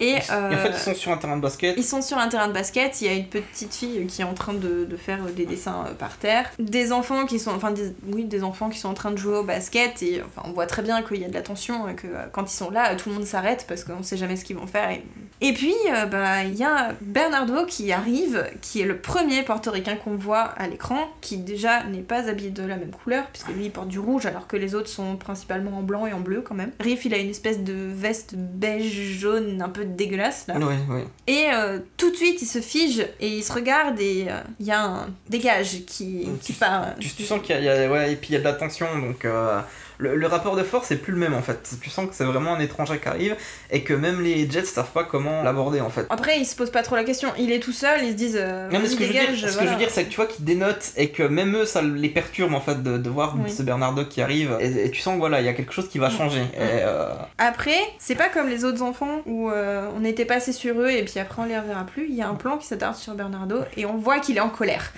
et, 0.00 0.10
Et 0.10 0.16
en 0.16 0.20
fait, 0.20 0.32
euh, 0.32 0.70
ils 0.72 0.78
sont 0.78 0.94
sur 0.94 1.12
un 1.12 1.16
terrain 1.16 1.36
de 1.36 1.42
basket. 1.42 1.74
ils 1.76 1.84
sont 1.84 2.02
sur 2.02 2.18
un 2.18 2.28
terrain 2.28 2.48
de 2.48 2.52
basket, 2.52 3.00
il 3.00 3.06
y 3.06 3.10
a 3.10 3.14
une 3.14 3.26
petite 3.26 3.74
fille 3.74 4.06
qui 4.06 4.22
est 4.22 4.24
en 4.24 4.34
train 4.34 4.54
de, 4.54 4.84
de 4.84 4.96
faire 4.96 5.18
des 5.24 5.44
dessins 5.44 5.86
euh, 5.88 5.94
par 5.94 6.16
terre, 6.18 6.50
des 6.58 6.92
enfants 6.92 7.26
qui 7.26 7.38
sont, 7.38 7.50
enfin 7.50 7.72
des, 7.72 7.92
oui, 8.12 8.24
des 8.24 8.42
enfants 8.44 8.68
qui 8.68 8.78
sont 8.78 8.88
en 8.88 8.94
train 8.94 9.10
de 9.10 9.16
jouer 9.16 9.38
au 9.38 9.44
basket 9.44 10.02
et 10.02 10.22
enfin 10.22 10.48
on 10.48 10.52
voit 10.52 10.66
très 10.66 10.82
bien 10.82 11.02
qu'il 11.02 11.20
y 11.20 11.24
a 11.24 11.28
de 11.28 11.34
la 11.34 11.42
tension 11.42 11.88
et 11.88 11.94
que 11.94 12.06
euh, 12.06 12.26
quand 12.32 12.50
ils 12.52 12.56
sont 12.56 12.70
là, 12.70 12.94
tout 12.94 13.08
le 13.08 13.16
monde 13.16 13.24
s'arrête 13.24 13.64
parce 13.66 13.84
qu'on 13.84 14.02
sait 14.02 14.16
jamais 14.16 14.36
ce 14.36 14.44
qu'ils 14.44 14.56
vont 14.56 14.66
faire. 14.66 14.90
Et, 14.90 15.02
et 15.40 15.52
puis 15.52 15.74
euh, 15.92 16.06
bah 16.06 16.44
il 16.44 16.54
y 16.54 16.64
a 16.64 16.92
Bernardo 17.00 17.66
qui 17.66 17.92
arrive, 17.92 18.46
qui 18.60 18.80
est 18.80 18.86
le 18.86 18.98
premier 18.98 19.42
portoricain 19.42 19.96
qu'on 19.96 20.14
voit 20.16 20.42
à 20.42 20.68
l'écran, 20.68 21.08
qui 21.20 21.38
déjà 21.38 21.84
n'est 21.84 22.02
pas 22.02 22.28
habillé 22.28 22.50
de 22.50 22.62
la 22.64 22.76
même 22.76 22.92
couleur 22.92 23.26
puisque 23.32 23.48
lui 23.48 23.64
il 23.64 23.70
porte 23.70 23.88
du 23.88 23.98
rouge 23.98 24.26
alors 24.26 24.46
que 24.46 24.56
les 24.56 24.74
autres 24.74 24.88
sont 24.88 25.16
principalement 25.16 25.78
en 25.78 25.82
blanc 25.82 26.06
et 26.06 26.12
en 26.12 26.20
bleu 26.20 26.40
quand 26.40 26.54
même. 26.54 26.70
Riff 26.78 27.04
il 27.04 27.14
a 27.14 27.18
une 27.18 27.30
espèce 27.30 27.64
de 27.64 27.74
veste 27.74 28.34
beige 28.36 29.18
jaune 29.18 29.60
un 29.60 29.68
peu 29.68 29.87
dégueulasse 29.96 30.46
là. 30.48 30.56
Ouais, 30.58 30.76
ouais. 30.90 31.04
Et 31.26 31.46
euh, 31.52 31.78
tout 31.96 32.10
de 32.10 32.16
suite, 32.16 32.40
il 32.42 32.46
se 32.46 32.60
fige 32.60 33.00
et 33.20 33.28
il 33.38 33.42
se 33.44 33.52
regarde 33.52 33.98
et 34.00 34.26
euh, 34.28 34.40
il 34.60 34.66
y 34.66 34.70
a 34.72 34.82
un 34.84 35.06
dégage 35.28 35.84
qui, 35.86 36.28
qui 36.42 36.52
part. 36.52 36.94
Tu, 37.00 37.08
tu 37.10 37.22
sens 37.24 37.40
qu'il 37.42 37.54
y 37.56 37.58
a, 37.58 37.60
il 37.60 37.64
y 37.64 37.84
a- 37.86 37.90
ouais, 37.90 38.12
et 38.12 38.16
puis 38.16 38.28
il 38.30 38.32
y 38.34 38.36
a 38.36 38.40
de 38.40 38.44
la 38.44 38.52
tension, 38.54 38.86
donc 38.98 39.24
euh, 39.24 39.60
le, 39.98 40.14
le 40.16 40.26
rapport 40.26 40.56
de 40.56 40.62
force 40.62 40.90
est 40.90 40.96
plus 40.96 41.12
le 41.12 41.18
même 41.18 41.34
en 41.34 41.42
fait. 41.42 41.76
Tu 41.82 41.90
sens 41.90 42.08
que 42.08 42.14
c'est 42.14 42.24
vraiment 42.24 42.54
un 42.54 42.60
étranger 42.60 42.98
qui 42.98 43.08
arrive 43.08 43.36
et 43.70 43.82
que 43.82 43.92
même 43.94 44.20
les 44.22 44.48
Jets 44.50 44.64
savent 44.64 44.90
pas 44.92 45.04
comment 45.04 45.42
l'aborder 45.42 45.80
en 45.80 45.90
fait. 45.90 46.06
Après, 46.10 46.38
il 46.38 46.44
se 46.46 46.54
pose 46.56 46.70
pas 46.70 46.82
trop 46.82 46.96
la 46.96 47.04
question. 47.04 47.28
Il 47.38 47.50
est 47.52 47.60
tout 47.60 47.72
seul, 47.72 48.00
ils 48.04 48.10
se 48.12 48.14
disent 48.16 48.38
euh, 48.40 48.68
Non, 48.70 48.78
mais 48.80 48.88
ce 48.88 48.96
que, 48.96 49.02
je 49.02 49.06
veux 49.08 49.12
dire, 49.12 49.22
dégage. 49.32 49.50
ce 49.52 49.56
que 49.58 49.64
je 49.64 49.70
veux 49.70 49.76
dire, 49.76 49.90
c'est 49.90 50.04
que 50.04 50.10
tu 50.10 50.16
vois 50.16 50.26
qu'ils 50.26 50.44
dénotent 50.44 50.92
et 50.96 51.10
que 51.10 51.22
même 51.22 51.56
eux, 51.56 51.64
ça 51.66 51.82
les 51.82 52.08
perturbe 52.08 52.54
en 52.54 52.60
fait 52.60 52.82
de, 52.82 52.96
de 52.98 53.10
voir 53.10 53.34
Oui. 53.42 53.50
ce 53.50 53.62
Bernardo 53.62 54.04
qui 54.04 54.22
arrive. 54.22 54.56
Et, 54.60 54.86
et 54.86 54.90
tu 54.90 55.00
sens 55.00 55.14
que 55.14 55.18
voilà, 55.18 55.40
il 55.40 55.46
y 55.46 55.48
a 55.48 55.52
quelque 55.54 55.72
chose 55.72 55.88
qui 55.88 55.98
va 55.98 56.10
changer. 56.10 56.42
Et, 56.54 56.58
euh, 56.60 57.12
Après, 57.38 57.78
c'est 57.98 58.14
pas 58.14 58.28
comme 58.28 58.48
les 58.48 58.64
autres 58.64 58.82
enfants 58.82 59.22
où 59.26 59.50
euh, 59.50 59.88
on 59.96 60.04
était 60.04 60.24
passé 60.24 60.52
sur 60.52 60.80
eux 60.80 60.90
et 60.90 61.04
puis 61.04 61.18
après 61.18 61.42
on 61.42 61.44
les 61.46 61.58
reverra 61.58 61.84
plus. 61.84 62.06
Il 62.08 62.14
y 62.14 62.22
a 62.22 62.28
un 62.28 62.34
plan 62.34 62.56
qui 62.58 62.66
s'attarde 62.66 62.94
sur 62.96 63.14
Bernardo 63.14 63.60
et 63.76 63.84
on 63.86 63.96
voit 63.96 64.20
qu'il 64.20 64.36
est 64.36 64.40
en 64.40 64.48
colère. 64.50 64.92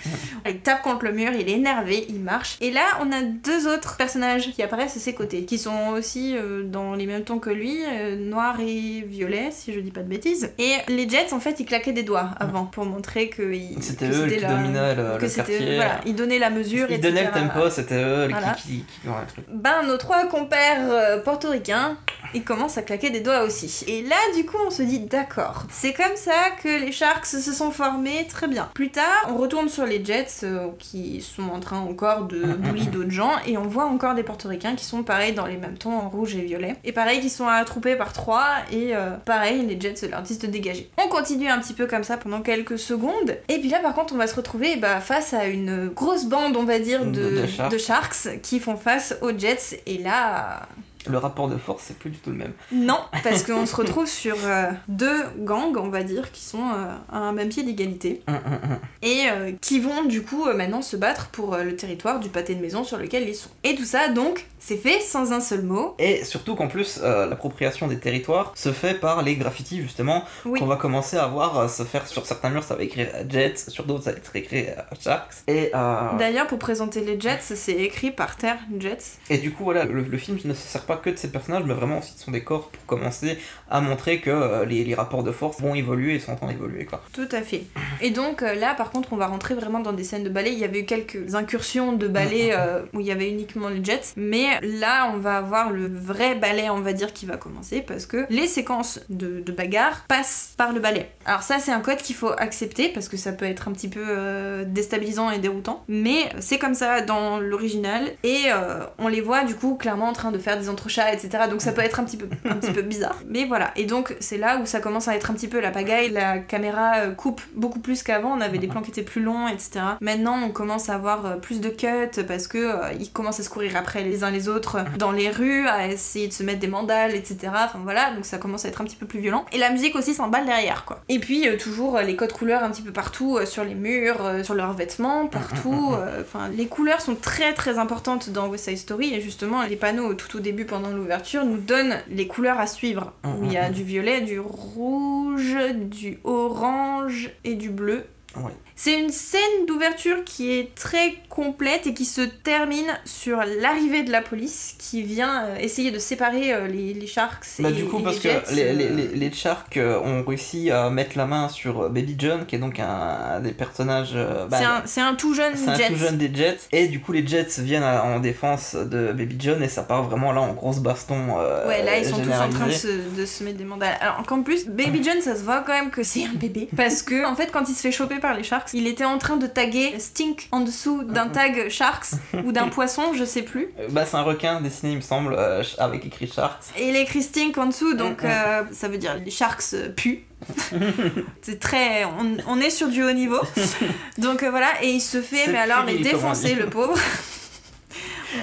Il 0.45 0.59
tape 0.59 0.81
contre 0.83 1.05
le 1.05 1.11
mur, 1.11 1.31
il 1.33 1.49
est 1.49 1.53
énervé, 1.53 2.05
il 2.09 2.19
marche. 2.19 2.57
Et 2.61 2.71
là, 2.71 2.83
on 3.01 3.11
a 3.11 3.21
deux 3.21 3.67
autres 3.67 3.97
personnages 3.97 4.51
qui 4.51 4.61
apparaissent 4.63 4.90
à 4.95 4.99
ses 4.99 5.13
côtés, 5.13 5.45
qui 5.45 5.57
sont 5.57 5.89
aussi 5.89 6.35
euh, 6.37 6.63
dans 6.63 6.93
les 6.95 7.05
mêmes 7.05 7.23
tons 7.23 7.39
que 7.39 7.49
lui, 7.49 7.79
euh, 7.85 8.15
noir 8.15 8.57
et 8.59 9.01
violet, 9.07 9.49
si 9.51 9.73
je 9.73 9.79
dis 9.79 9.91
pas 9.91 10.01
de 10.01 10.07
bêtises. 10.09 10.51
Et 10.57 10.73
les 10.87 11.07
Jets, 11.09 11.33
en 11.33 11.39
fait, 11.39 11.59
ils 11.59 11.65
claquaient 11.65 11.91
des 11.93 12.03
doigts 12.03 12.29
avant 12.39 12.65
pour 12.65 12.85
montrer 12.85 13.29
que 13.29 13.53
ils- 13.53 13.81
C'était 13.81 14.09
eux 14.09 14.27
qui 14.27 14.39
la- 14.39 14.49
dominaient 14.55 14.95
le, 14.95 15.17
que 15.17 15.21
le 15.23 15.27
c'était 15.29 15.51
quartier. 15.53 15.75
voilà, 15.75 15.99
ils 16.05 16.15
donnaient 16.15 16.39
la 16.39 16.49
mesure, 16.49 16.87
Ils 16.89 16.99
donnaient 16.99 17.25
le 17.25 17.31
tempo, 17.31 17.69
c'était 17.69 18.03
eux 18.03 18.25
qui- 18.27 18.31
Voilà. 18.33 18.51
qui, 18.53 18.61
qui, 18.63 18.83
qui- 19.01 19.07
ouais, 19.07 19.13
truc. 19.27 19.45
Ben, 19.49 19.83
nos 19.87 19.97
trois 19.97 20.25
compères 20.27 20.89
euh, 20.91 21.17
portoricains, 21.21 21.97
ils 22.33 22.43
commencent 22.43 22.77
à 22.77 22.81
claquer 22.81 23.09
des 23.09 23.19
doigts 23.21 23.43
aussi. 23.43 23.83
Et 23.87 24.03
là, 24.03 24.15
du 24.35 24.45
coup, 24.45 24.57
on 24.65 24.69
se 24.71 24.83
dit 24.83 24.99
d'accord. 24.99 25.65
C'est 25.69 25.93
comme 25.93 26.15
ça 26.15 26.31
que 26.63 26.67
les 26.83 26.91
Sharks 26.91 27.25
se 27.25 27.41
sont 27.53 27.71
formés, 27.71 28.25
très 28.29 28.47
bien. 28.47 28.69
Plus 28.73 28.89
tard, 28.89 29.27
on 29.29 29.35
retourne 29.37 29.69
sur 29.69 29.85
les 29.85 30.03
Jets 30.03 30.27
euh, 30.43 30.67
qui 30.79 31.21
sont 31.21 31.49
en 31.49 31.59
train 31.59 31.79
encore 31.79 32.25
de 32.25 32.41
bully 32.43 32.87
d'autres 32.87 33.11
gens 33.11 33.31
et 33.45 33.57
on 33.57 33.63
voit 33.67 33.85
encore 33.85 34.15
des 34.15 34.23
portoricains 34.23 34.75
qui 34.75 34.80
sont 34.85 35.03
pareil 35.03 35.33
dans 35.33 35.45
les 35.45 35.57
mêmes 35.57 35.77
tons 35.77 35.93
en 35.97 36.09
rouge 36.09 36.35
et 36.35 36.41
violet. 36.41 36.75
Et 36.83 36.91
pareil, 36.91 37.19
qui 37.21 37.29
sont 37.29 37.47
attroupés 37.47 37.95
par 37.95 38.13
trois 38.13 38.45
et 38.71 38.95
euh, 38.95 39.11
pareil, 39.25 39.65
les 39.65 39.79
Jets 39.79 40.07
leur 40.09 40.21
disent 40.21 40.39
de 40.39 40.47
dégager. 40.47 40.89
On 41.03 41.07
continue 41.09 41.47
un 41.49 41.59
petit 41.59 41.73
peu 41.73 41.87
comme 41.87 42.03
ça 42.03 42.17
pendant 42.17 42.41
quelques 42.41 42.79
secondes. 42.79 43.37
Et 43.49 43.59
puis 43.59 43.69
là, 43.69 43.79
par 43.79 43.93
contre, 43.93 44.13
on 44.13 44.17
va 44.17 44.27
se 44.27 44.35
retrouver 44.35 44.75
bah, 44.77 44.99
face 44.99 45.33
à 45.33 45.45
une 45.45 45.87
grosse 45.89 46.25
bande, 46.25 46.55
on 46.57 46.63
va 46.63 46.79
dire, 46.79 47.05
de, 47.05 47.11
De- 47.11 47.41
de 47.41 47.47
Sharks. 47.47 47.71
de 47.71 47.77
Sharks 47.77 48.41
qui 48.41 48.59
font 48.59 48.75
face 48.77 49.15
aux 49.21 49.31
Jets. 49.37 49.81
Et 49.85 49.97
là, 49.97 50.63
Le 51.07 51.17
rapport 51.17 51.47
de 51.49 51.57
force, 51.57 51.83
c'est 51.87 51.97
plus 51.97 52.09
du 52.11 52.17
tout 52.19 52.29
le 52.29 52.35
même. 52.37 52.53
non, 52.71 52.99
parce 53.23 53.43
qu'on 53.43 53.65
se 53.65 53.75
retrouve 53.75 54.07
sur 54.07 54.35
euh, 54.45 54.67
deux 54.87 55.23
gangs, 55.39 55.75
on 55.77 55.89
va 55.89 56.03
dire, 56.03 56.31
qui 56.31 56.43
sont 56.43 56.59
euh, 56.61 56.93
à 57.11 57.17
un 57.17 57.31
même 57.33 57.49
pied 57.49 57.63
d'égalité, 57.63 58.21
Hum, 58.27 58.35
hum, 58.35 58.71
hum. 58.71 58.77
et 59.01 59.23
euh, 59.31 59.51
qui 59.61 59.79
vont 59.79 60.03
du 60.03 60.21
coup 60.23 60.45
maintenant 60.55 60.81
se 60.81 60.95
battre 60.95 61.29
pour 61.29 61.57
le 61.57 61.75
territoire 61.75 62.19
du 62.19 62.29
pâté 62.29 62.53
de 62.55 62.61
maison 62.61 62.83
sur 62.83 62.97
lequel 62.97 63.27
ils 63.27 63.35
sont. 63.35 63.49
Et 63.63 63.73
tout 63.75 63.83
ça, 63.85 64.09
donc, 64.09 64.45
c'est 64.63 64.77
fait 64.77 64.99
sans 65.01 65.33
un 65.33 65.39
seul 65.41 65.63
mot. 65.63 65.95
Et 65.99 66.23
surtout 66.23 66.55
qu'en 66.55 66.67
plus, 66.67 66.99
euh, 67.03 67.25
l'appropriation 67.25 67.87
des 67.87 67.97
territoires 67.99 68.53
se 68.55 68.71
fait 68.71 68.93
par 68.93 69.23
les 69.23 69.35
graffitis, 69.35 69.81
justement, 69.81 70.23
Oui. 70.45 70.59
qu'on 70.59 70.67
va 70.67 70.75
commencer 70.75 71.17
à 71.17 71.25
voir 71.27 71.57
euh, 71.57 71.67
se 71.67 71.83
faire 71.83 72.05
sur 72.07 72.25
certains 72.27 72.51
murs, 72.51 72.63
ça 72.63 72.75
va 72.75 72.83
écrire 72.83 73.07
Jets, 73.27 73.55
sur 73.67 73.85
d'autres, 73.85 74.03
ça 74.03 74.11
va 74.11 74.17
être 74.17 74.35
écrit 74.35 74.67
euh, 74.67 74.75
Sharks. 74.99 75.33
Et, 75.47 75.71
euh, 75.73 75.95
D'ailleurs, 76.19 76.45
pour 76.47 76.59
présenter 76.59 77.01
les 77.01 77.19
Jets, 77.19 77.39
c'est 77.55 77.71
écrit 77.73 78.11
par 78.11 78.37
terre 78.37 78.59
Jets. 78.79 79.17
et 79.31 79.39
du 79.39 79.51
coup, 79.51 79.63
voilà, 79.63 79.85
le, 79.85 80.01
le 80.03 80.17
film 80.19 80.37
ne 80.45 80.53
se 80.53 80.67
sert 80.67 80.83
pas 80.85 80.97
que 80.97 81.09
de 81.09 81.17
ces 81.17 81.31
personnages, 81.31 81.63
mais 81.65 81.73
vraiment 81.73 81.97
aussi 81.99 82.13
de 82.13 82.19
son 82.19 82.29
décor 82.31 82.69
pour 82.69 82.85
commencer 82.85 83.39
à 83.69 83.81
montrer 83.81 84.19
que 84.21 84.63
les, 84.65 84.83
les 84.83 84.93
rapports 84.95 85.23
de 85.23 85.31
force 85.31 85.59
vont 85.59 85.73
évoluer 85.73 86.15
et 86.15 86.19
sont 86.19 86.33
en 86.33 86.35
train 86.35 86.47
d'évoluer, 86.47 86.85
quoi. 86.85 87.01
Tout 87.13 87.27
à 87.31 87.41
fait. 87.41 87.63
Et 88.01 88.11
donc 88.11 88.41
là, 88.41 88.75
par 88.75 88.91
contre, 88.91 89.13
on 89.13 89.17
va 89.17 89.25
rentrer 89.27 89.55
vraiment 89.55 89.79
dans 89.79 89.93
des 89.93 90.03
scènes 90.03 90.23
de 90.23 90.29
ballet. 90.29 90.51
Il 90.53 90.59
y 90.59 90.63
avait 90.65 90.81
eu 90.81 90.85
quelques 90.85 91.33
incursions 91.35 91.93
de 91.93 92.07
ballet 92.07 92.53
où 92.93 92.99
il 92.99 93.05
y 93.07 93.11
avait 93.11 93.29
uniquement 93.29 93.69
les 93.69 93.83
jets, 93.83 94.13
mais 94.15 94.50
là, 94.61 95.11
on 95.13 95.17
va 95.17 95.37
avoir 95.37 95.71
le 95.71 95.87
vrai 95.87 96.35
ballet, 96.35 96.69
on 96.69 96.81
va 96.81 96.93
dire, 96.93 97.13
qui 97.13 97.25
va 97.25 97.37
commencer 97.37 97.81
parce 97.81 98.05
que 98.05 98.25
les 98.29 98.47
séquences 98.47 98.99
de, 99.09 99.41
de 99.41 99.51
bagarre 99.51 100.05
passent 100.07 100.53
par 100.57 100.73
le 100.73 100.79
ballet. 100.79 101.11
Alors 101.25 101.43
ça, 101.43 101.59
c'est 101.59 101.71
un 101.71 101.79
code 101.79 101.97
qu'il 101.97 102.15
faut 102.15 102.31
accepter 102.37 102.89
parce 102.89 103.09
que 103.09 103.17
ça 103.17 103.31
peut 103.31 103.45
être 103.45 103.67
un 103.67 103.71
petit 103.71 103.89
peu 103.89 104.03
euh, 104.07 104.63
déstabilisant 104.65 105.29
et 105.31 105.39
déroutant, 105.39 105.83
mais 105.87 106.29
c'est 106.39 106.57
comme 106.57 106.73
ça 106.73 107.01
dans 107.01 107.39
l'original 107.39 108.11
et 108.23 108.45
euh, 108.47 108.85
on 108.97 109.07
les 109.07 109.21
voit 109.21 109.43
du 109.43 109.55
coup 109.55 109.75
clairement 109.75 110.07
en 110.07 110.13
train 110.13 110.31
de 110.31 110.37
faire 110.37 110.59
des 110.59 110.69
entrechats, 110.69 111.13
etc. 111.13 111.45
Donc 111.49 111.61
ça 111.61 111.71
peut 111.71 111.81
être 111.81 111.99
un 111.99 112.03
petit 112.03 112.17
peu, 112.17 112.27
un 112.45 112.55
petit 112.55 112.71
peu 112.71 112.81
bizarre. 112.81 113.19
Mais 113.27 113.45
voilà. 113.45 113.71
Et 113.75 113.85
donc 113.85 114.15
c'est 114.19 114.37
là 114.37 114.59
où 114.59 114.65
ça 114.65 114.79
commence 114.79 115.07
à 115.07 115.15
être 115.15 115.31
un 115.31 115.33
petit 115.33 115.47
peu 115.47 115.59
la 115.59 115.71
pagaille. 115.71 116.09
La 116.09 116.39
caméra 116.39 116.97
euh, 116.97 117.11
coupe 117.11 117.41
beaucoup 117.55 117.79
plus 117.79 118.03
qu'avant. 118.03 118.35
On 118.37 118.41
avait 118.41 118.57
des 118.57 118.67
plans 118.67 118.81
qui 118.81 118.91
étaient 118.91 119.01
plus 119.01 119.21
longs, 119.21 119.47
etc. 119.47 119.81
Maintenant, 120.01 120.39
on 120.43 120.49
commence 120.49 120.89
à 120.89 120.95
avoir 120.95 121.39
plus 121.39 121.61
de 121.61 121.69
cuts 121.69 122.23
parce 122.27 122.47
que 122.47 122.57
euh, 122.57 122.93
ils 122.99 123.11
commencent 123.11 123.39
à 123.39 123.43
se 123.43 123.49
courir 123.49 123.75
après 123.75 124.03
les 124.03 124.23
uns 124.23 124.31
les 124.31 124.40
autres 124.47 124.79
dans 124.97 125.11
les 125.11 125.29
rues, 125.29 125.67
à 125.67 125.87
essayer 125.87 126.27
de 126.27 126.33
se 126.33 126.43
mettre 126.43 126.59
des 126.59 126.67
mandales, 126.67 127.15
etc. 127.15 127.51
Enfin 127.53 127.79
voilà. 127.83 128.11
Donc 128.13 128.25
ça 128.25 128.37
commence 128.37 128.65
à 128.65 128.69
être 128.69 128.81
un 128.81 128.85
petit 128.85 128.95
peu 128.95 129.05
plus 129.05 129.19
violent. 129.19 129.45
Et 129.51 129.57
la 129.57 129.69
musique 129.69 129.95
aussi 129.95 130.13
s'emballe 130.13 130.45
derrière, 130.45 130.85
quoi. 130.85 131.01
Et 131.09 131.19
puis 131.19 131.47
euh, 131.47 131.57
toujours 131.57 131.97
euh, 131.97 132.01
les 132.01 132.15
codes 132.15 132.33
couleurs 132.33 132.63
un 132.63 132.69
petit 132.69 132.81
peu 132.81 132.91
partout 132.91 133.37
euh, 133.37 133.45
sur 133.45 133.63
les 133.63 133.75
murs, 133.75 134.25
euh, 134.25 134.43
sur 134.43 134.53
leurs 134.53 134.73
vêtements, 134.73 135.27
partout. 135.27 135.95
Enfin, 136.21 136.49
les 136.49 136.67
couleurs 136.67 137.01
sont 137.01 137.15
très 137.15 137.53
très 137.53 137.77
importantes 137.77 138.29
dans 138.29 138.47
West 138.47 138.65
Side 138.65 138.77
Story 138.77 139.13
et 139.13 139.21
justement 139.21 139.63
les 139.63 139.75
panneaux 139.75 140.13
tout 140.13 140.37
au 140.37 140.39
début 140.39 140.65
pendant 140.65 140.89
l'ouverture 140.89 141.45
nous 141.45 141.57
donnent 141.57 141.97
les 142.09 142.27
couleurs 142.27 142.59
à 142.59 142.67
suivre. 142.67 143.13
Où 143.23 143.43
il 143.43 143.51
y 143.51 143.57
a 143.57 143.69
du 143.69 143.83
violet, 143.83 144.21
du 144.21 144.39
rouge, 144.39 145.55
du 145.75 146.19
orange 146.23 147.31
et 147.43 147.55
du 147.55 147.69
bleu. 147.69 148.05
Ouais. 148.35 148.51
C'est 148.83 148.99
une 148.99 149.11
scène 149.11 149.67
d'ouverture 149.67 150.23
qui 150.25 150.57
est 150.57 150.73
très 150.73 151.13
complète 151.29 151.85
et 151.85 151.93
qui 151.93 152.03
se 152.03 152.21
termine 152.21 152.87
sur 153.05 153.37
l'arrivée 153.61 154.01
de 154.01 154.11
la 154.11 154.23
police 154.23 154.73
qui 154.79 155.03
vient 155.03 155.43
euh, 155.45 155.55
essayer 155.59 155.91
de 155.91 155.99
séparer 155.99 156.51
euh, 156.51 156.65
les, 156.65 156.95
les 156.95 157.05
Sharks 157.05 157.45
et, 157.59 157.61
Bah, 157.61 157.69
du 157.69 157.85
coup, 157.85 157.99
et 157.99 158.03
parce 158.03 158.15
les 158.23 158.29
Jets. 158.31 158.41
que 158.49 158.55
les, 158.55 158.73
les, 158.73 158.85
euh, 158.85 158.95
les, 158.95 159.07
les 159.09 159.31
Sharks 159.31 159.77
ont 160.03 160.23
réussi 160.23 160.71
à 160.71 160.89
mettre 160.89 161.15
la 161.15 161.27
main 161.27 161.47
sur 161.47 161.91
Baby 161.91 162.15
John, 162.17 162.47
qui 162.47 162.55
est 162.55 162.59
donc 162.59 162.79
un, 162.79 163.39
des 163.39 163.51
personnages. 163.51 164.15
bah, 164.49 164.57
c'est 164.85 165.01
un, 165.01 165.09
un 165.09 165.13
tout 165.13 165.35
jeune 165.35 165.53
c'est 165.55 165.69
un 165.69 165.75
Jet. 165.75 165.87
tout 165.89 165.97
jeune 165.97 166.17
des 166.17 166.33
Jets. 166.33 166.57
Et 166.71 166.87
du 166.87 166.99
coup, 167.01 167.11
les 167.11 167.25
Jets 167.27 167.59
viennent 167.59 167.83
à- 167.83 168.03
en 168.03 168.19
défense 168.19 168.73
de 168.73 169.11
Baby 169.13 169.35
John 169.39 169.61
et 169.61 169.69
ça 169.69 169.83
part 169.83 170.01
vraiment 170.09 170.31
là 170.31 170.41
en 170.41 170.53
grosse 170.53 170.79
baston. 170.79 171.37
euh, 171.39 171.67
Ouais, 171.67 171.83
là 171.83 171.99
ils 171.99 172.05
sont 172.05 172.15
tous 172.19 172.31
en 172.31 172.31
train 172.31 172.47
de 172.47 172.71
généralisée. 172.71 172.79
se, 173.13 173.19
de 173.21 173.25
se 173.27 173.43
mettre 173.43 173.57
des 173.57 173.63
mandales. 173.63 173.97
Alors 174.01 174.23
qu'en 174.25 174.41
plus, 174.41 174.65
Baby 174.67 175.03
John, 175.05 175.21
ça 175.21 175.35
se 175.35 175.43
voit 175.43 175.59
quand 175.59 175.73
même 175.73 175.91
que 175.91 176.01
c'est 176.01 176.23
un 176.25 176.33
bébé. 176.33 176.67
Parce 176.75 177.03
que, 177.03 177.27
en 177.27 177.35
fait, 177.35 177.51
quand 177.51 177.69
il 177.69 177.75
se 177.75 177.81
fait 177.81 177.91
choper 177.91 178.17
par 178.17 178.33
les 178.35 178.41
Sharks, 178.41 178.70
il 178.73 178.87
était 178.87 179.05
en 179.05 179.17
train 179.17 179.37
de 179.37 179.47
taguer 179.47 179.99
Stink 179.99 180.47
en 180.51 180.61
dessous 180.61 181.03
d'un 181.03 181.27
tag 181.27 181.69
Sharks 181.69 182.11
ou 182.45 182.51
d'un 182.51 182.67
poisson, 182.69 183.13
je 183.13 183.25
sais 183.25 183.41
plus. 183.41 183.69
Euh, 183.79 183.87
Bah, 183.89 184.05
c'est 184.05 184.17
un 184.17 184.21
requin 184.21 184.61
dessiné, 184.61 184.91
il 184.93 184.97
me 184.97 185.01
semble, 185.01 185.35
euh, 185.37 185.63
avec 185.77 186.05
écrit 186.05 186.27
Sharks. 186.27 186.63
Et 186.77 186.89
il 186.89 186.95
écrit 186.95 187.21
Stink 187.21 187.57
en 187.57 187.67
dessous, 187.67 187.93
donc 187.93 188.23
euh, 188.23 188.63
ça 188.71 188.87
veut 188.87 188.97
dire 188.97 189.15
les 189.23 189.31
Sharks 189.31 189.75
puent. 189.95 190.23
c'est 191.41 191.59
très. 191.59 192.03
On, 192.05 192.37
on 192.47 192.59
est 192.59 192.69
sur 192.71 192.87
du 192.87 193.03
haut 193.03 193.11
niveau. 193.11 193.39
Donc 194.17 194.41
euh, 194.41 194.49
voilà, 194.49 194.69
et 194.81 194.89
il 194.89 194.99
se 194.99 195.21
fait, 195.21 195.47
mais 195.51 195.59
alors, 195.59 195.83
mais 195.85 195.97
défoncer 195.97 196.55
le 196.55 196.65
pauvre. 196.67 196.97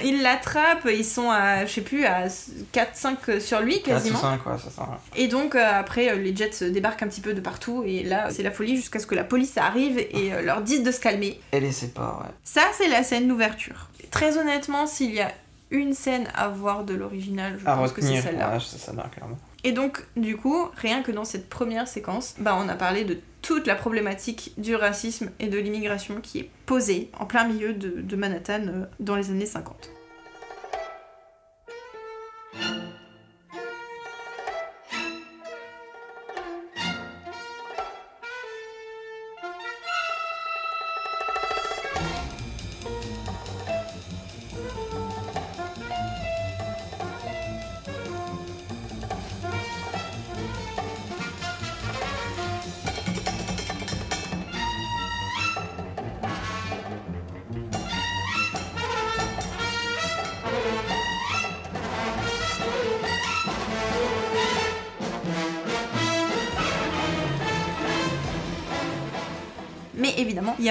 Ils 0.03 0.21
l'attrapent, 0.21 0.87
ils 0.91 1.05
sont 1.05 1.29
à, 1.29 1.65
je 1.65 1.71
sais 1.71 1.81
plus, 1.81 2.05
à 2.05 2.27
4-5 2.27 3.39
sur 3.39 3.59
lui 3.61 3.81
4 3.81 3.87
ou 3.87 3.89
quasiment. 3.89 4.19
5, 4.19 4.45
ouais, 4.45 4.53
c'est 4.63 4.71
ça. 4.73 4.81
ouais. 4.83 4.97
Et 5.21 5.27
donc 5.27 5.55
euh, 5.55 5.63
après, 5.79 6.09
euh, 6.09 6.15
les 6.15 6.35
Jets 6.35 6.69
débarquent 6.69 7.03
un 7.03 7.07
petit 7.07 7.21
peu 7.21 7.33
de 7.33 7.41
partout 7.41 7.83
et 7.85 8.03
là, 8.03 8.29
c'est 8.29 8.43
la 8.43 8.51
folie 8.51 8.75
jusqu'à 8.75 8.99
ce 8.99 9.07
que 9.07 9.15
la 9.15 9.23
police 9.23 9.57
arrive 9.57 9.97
et 9.97 10.33
euh, 10.33 10.41
leur 10.41 10.61
dise 10.61 10.83
de 10.83 10.91
se 10.91 10.99
calmer. 10.99 11.39
Et 11.51 11.59
les 11.59 11.71
sépare, 11.71 12.21
ouais. 12.23 12.31
Ça, 12.43 12.61
c'est 12.77 12.87
la 12.87 13.03
scène 13.03 13.27
d'ouverture. 13.27 13.87
Très 14.11 14.37
honnêtement, 14.37 14.87
s'il 14.87 15.13
y 15.13 15.21
a 15.21 15.31
une 15.71 15.93
scène 15.93 16.27
à 16.35 16.47
voir 16.49 16.83
de 16.83 16.93
l'original, 16.93 17.57
je 17.59 17.67
À 17.67 17.75
pense 17.75 17.91
que 17.91 18.01
c'est 18.01 18.21
celle-là. 18.21 18.53
ouais, 18.53 18.59
c'est 18.59 18.77
celle-là, 18.79 19.09
clairement. 19.13 19.37
Et 19.63 19.71
donc, 19.71 20.05
du 20.15 20.37
coup, 20.37 20.69
rien 20.77 21.03
que 21.03 21.11
dans 21.11 21.25
cette 21.25 21.49
première 21.49 21.87
séquence, 21.87 22.35
bah, 22.39 22.57
on 22.59 22.69
a 22.69 22.75
parlé 22.75 23.03
de 23.03 23.19
toute 23.41 23.67
la 23.67 23.75
problématique 23.75 24.53
du 24.57 24.75
racisme 24.75 25.29
et 25.39 25.47
de 25.47 25.57
l'immigration 25.57 26.21
qui 26.21 26.39
est 26.39 26.49
posée 26.65 27.09
en 27.19 27.25
plein 27.25 27.45
milieu 27.45 27.73
de, 27.73 28.01
de 28.01 28.15
Manhattan 28.15 28.61
euh, 28.67 28.85
dans 28.99 29.15
les 29.15 29.29
années 29.31 29.45
50. 29.45 29.89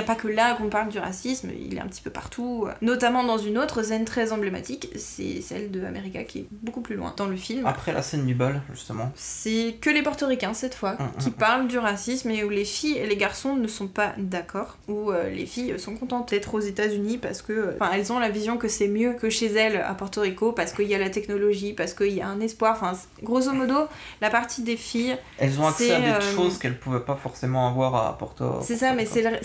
Pas 0.09 0.14
que 0.14 0.27
là 0.29 0.55
qu'on 0.55 0.68
parle 0.71 0.88
du 0.88 0.99
racisme, 0.99 1.51
il 1.61 1.77
est 1.77 1.81
un 1.81 1.87
petit 1.87 2.01
peu 2.03 2.11
partout, 2.11 2.64
euh, 2.66 2.73
notamment 2.81 3.23
dans 3.25 3.37
une 3.38 3.59
autre 3.59 3.83
scène 3.83 4.05
très 4.07 4.33
emblématique, 4.33 4.88
c'est 4.97 5.42
celle 5.42 5.71
de 5.71 5.85
America 5.85 6.25
qui 6.25 6.38
est 6.40 6.47
beaucoup 6.51 6.81
plus 6.81 6.97
loin 6.97 7.12
dans 7.16 7.27
le 7.27 7.37
film. 7.37 7.66
Après 7.66 7.92
la 7.92 8.01
scène 8.03 8.25
du 8.27 8.35
bal, 8.35 8.62
justement. 8.73 9.12
C'est 9.14 9.77
que 9.81 9.90
les 9.90 10.03
portoricains 10.03 10.55
cette 10.55 10.75
fois 10.75 10.92
Mm, 10.99 11.18
qui 11.21 11.29
mm, 11.29 11.33
parlent 11.35 11.68
du 11.68 11.79
racisme 11.79 12.31
et 12.31 12.42
où 12.42 12.49
les 12.49 12.64
filles 12.64 12.97
et 12.97 13.07
les 13.07 13.16
garçons 13.16 13.55
ne 13.55 13.68
sont 13.68 13.87
pas 13.88 14.14
d'accord, 14.16 14.79
où 14.88 15.11
euh, 15.11 15.29
les 15.31 15.44
filles 15.47 15.79
sont 15.79 15.94
contentes 15.94 16.31
d'être 16.31 16.55
aux 16.55 16.61
États-Unis 16.61 17.18
parce 17.18 17.42
que 17.42 17.53
euh, 17.53 17.77
enfin 17.79 17.90
elles 17.94 18.11
ont 18.12 18.18
la 18.18 18.31
vision 18.31 18.57
que 18.57 18.68
c'est 18.68 18.88
mieux 18.88 19.12
que 19.12 19.29
chez 19.29 19.53
elles 19.53 19.77
à 19.77 19.92
Porto 19.94 20.23
Rico 20.23 20.53
parce 20.53 20.73
qu'il 20.73 20.88
y 20.88 20.94
a 20.94 20.99
la 20.99 21.11
technologie, 21.11 21.75
parce 21.75 21.92
qu'il 21.92 22.12
y 22.14 22.23
a 22.23 22.29
un 22.29 22.40
espoir. 22.40 22.79
Enfin, 22.81 22.92
grosso 23.23 23.53
modo, 23.53 23.87
la 24.23 24.31
partie 24.31 24.62
des 24.62 24.77
filles, 24.79 25.16
Elles 25.38 25.61
ont 25.61 25.66
accès 25.68 25.92
à 25.92 26.01
des 26.01 26.07
euh, 26.07 26.35
choses 26.35 26.59
qu'elles 26.59 26.79
pouvaient 26.79 27.01
pas 27.05 27.16
forcément 27.16 27.68
avoir 27.68 27.94
à 27.94 28.16
Porto. 28.16 28.61
c'est 28.62 28.77
ça, 28.77 28.94
mais 28.94 29.05
c'est 29.07 29.23
le- 29.23 29.38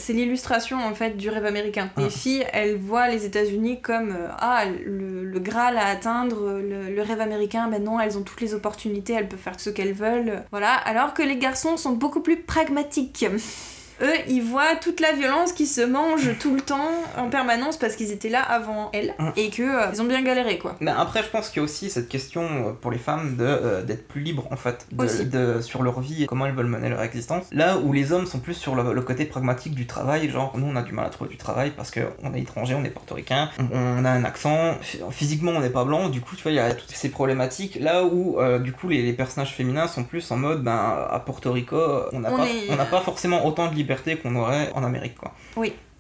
en 0.79 0.93
fait 0.93 1.11
du 1.17 1.29
rêve 1.29 1.45
américain. 1.45 1.89
Les 1.97 2.05
Ah. 2.05 2.09
filles, 2.09 2.45
elles 2.53 2.77
voient 2.77 3.07
les 3.07 3.25
États-Unis 3.25 3.81
comme 3.81 4.11
euh, 4.11 4.27
ah 4.39 4.63
le, 4.65 5.23
le 5.23 5.39
graal 5.39 5.77
à 5.77 5.87
atteindre, 5.87 6.59
le, 6.61 6.93
le 6.93 7.01
rêve 7.01 7.21
américain. 7.21 7.67
Ben 7.67 7.83
non, 7.83 7.99
elles 7.99 8.17
ont 8.17 8.23
toutes 8.23 8.41
les 8.41 8.53
opportunités, 8.53 9.13
elles 9.13 9.27
peuvent 9.27 9.39
faire 9.39 9.59
ce 9.59 9.69
qu'elles 9.69 9.93
veulent, 9.93 10.43
voilà. 10.51 10.73
Alors 10.73 11.13
que 11.13 11.23
les 11.23 11.37
garçons 11.37 11.77
sont 11.77 11.93
beaucoup 11.93 12.21
plus 12.21 12.37
pragmatiques. 12.41 13.25
Eux, 14.01 14.13
ils 14.27 14.41
voient 14.41 14.75
toute 14.81 14.99
la 14.99 15.11
violence 15.13 15.53
qui 15.53 15.65
se 15.67 15.81
mange 15.81 16.37
tout 16.39 16.53
le 16.55 16.61
temps, 16.61 16.89
en 17.17 17.29
permanence, 17.29 17.77
parce 17.77 17.95
qu'ils 17.95 18.11
étaient 18.11 18.29
là 18.29 18.41
avant 18.41 18.89
elles, 18.93 19.13
Mm. 19.19 19.29
et 19.37 19.49
que 19.49 19.61
euh, 19.63 19.87
ils 19.93 20.01
ont 20.01 20.05
bien 20.05 20.21
galéré, 20.23 20.57
quoi. 20.57 20.75
Mais 20.79 20.91
après, 20.91 21.21
je 21.23 21.29
pense 21.29 21.49
qu'il 21.49 21.57
y 21.57 21.59
a 21.61 21.63
aussi 21.63 21.89
cette 21.89 22.09
question 22.09 22.41
euh, 22.43 22.71
pour 22.79 22.91
les 22.91 22.97
femmes 22.97 23.35
de 23.37 23.43
euh, 23.45 23.81
d'être 23.83 24.07
plus 24.07 24.21
libres 24.21 24.47
en 24.51 24.55
fait, 24.55 24.87
de, 24.91 25.03
Aussi. 25.05 25.25
de- 25.25 25.61
sur 25.61 25.83
leur 25.83 25.99
vie 25.99 26.23
et 26.23 26.25
comment 26.27 26.45
elles 26.45 26.53
veulent 26.55 26.65
mener 26.67 26.89
leur 26.89 27.01
existence. 27.03 27.43
Là 27.51 27.77
où 27.77 27.93
les 27.93 28.11
hommes 28.11 28.25
sont 28.25 28.39
plus 28.39 28.53
sur 28.55 28.75
le, 28.75 28.93
le 28.93 29.01
côté 29.01 29.25
pragmatique 29.25 29.75
du 29.75 29.85
travail, 29.87 30.29
genre 30.29 30.53
nous 30.57 30.67
on 30.67 30.75
a 30.75 30.81
du 30.81 30.91
mal 30.93 31.05
à 31.05 31.09
trouver 31.09 31.29
du 31.29 31.37
travail 31.37 31.71
parce 31.75 31.91
qu'on 31.91 32.33
est 32.33 32.41
étranger, 32.41 32.75
on 32.75 32.83
est 32.83 32.89
portoricain, 32.89 33.49
on, 33.59 33.99
on 33.99 34.05
a 34.05 34.09
un 34.09 34.23
accent, 34.23 34.75
phy- 34.81 34.99
physiquement 35.11 35.51
on 35.51 35.59
n'est 35.59 35.69
pas 35.69 35.83
blanc, 35.85 36.09
du 36.09 36.21
coup 36.21 36.35
tu 36.35 36.43
vois 36.43 36.51
il 36.51 36.55
y 36.55 36.59
a 36.59 36.73
toutes 36.73 36.91
ces 36.91 37.09
problématiques. 37.09 37.77
Là 37.79 38.03
où 38.03 38.39
euh, 38.39 38.59
du 38.59 38.71
coup 38.73 38.89
les, 38.89 39.01
les 39.01 39.13
personnages 39.13 39.53
féminins 39.53 39.87
sont 39.87 40.03
plus 40.03 40.29
en 40.31 40.37
mode 40.37 40.63
ben 40.63 40.75
à 41.09 41.19
Porto 41.19 41.51
Rico 41.51 41.77
on 42.11 42.19
n'a 42.19 42.31
On 42.33 42.37
pas, 42.37 42.45
est- 42.47 42.69
on 42.71 42.75
n'a 42.75 42.85
pas 42.85 43.01
forcément 43.01 43.45
autant 43.45 43.69
de 43.69 43.75
liberté 43.83 44.15
qu'on 44.17 44.35
aurait 44.35 44.71
en 44.73 44.83
Amérique 44.83 45.17
quoi. 45.23 45.31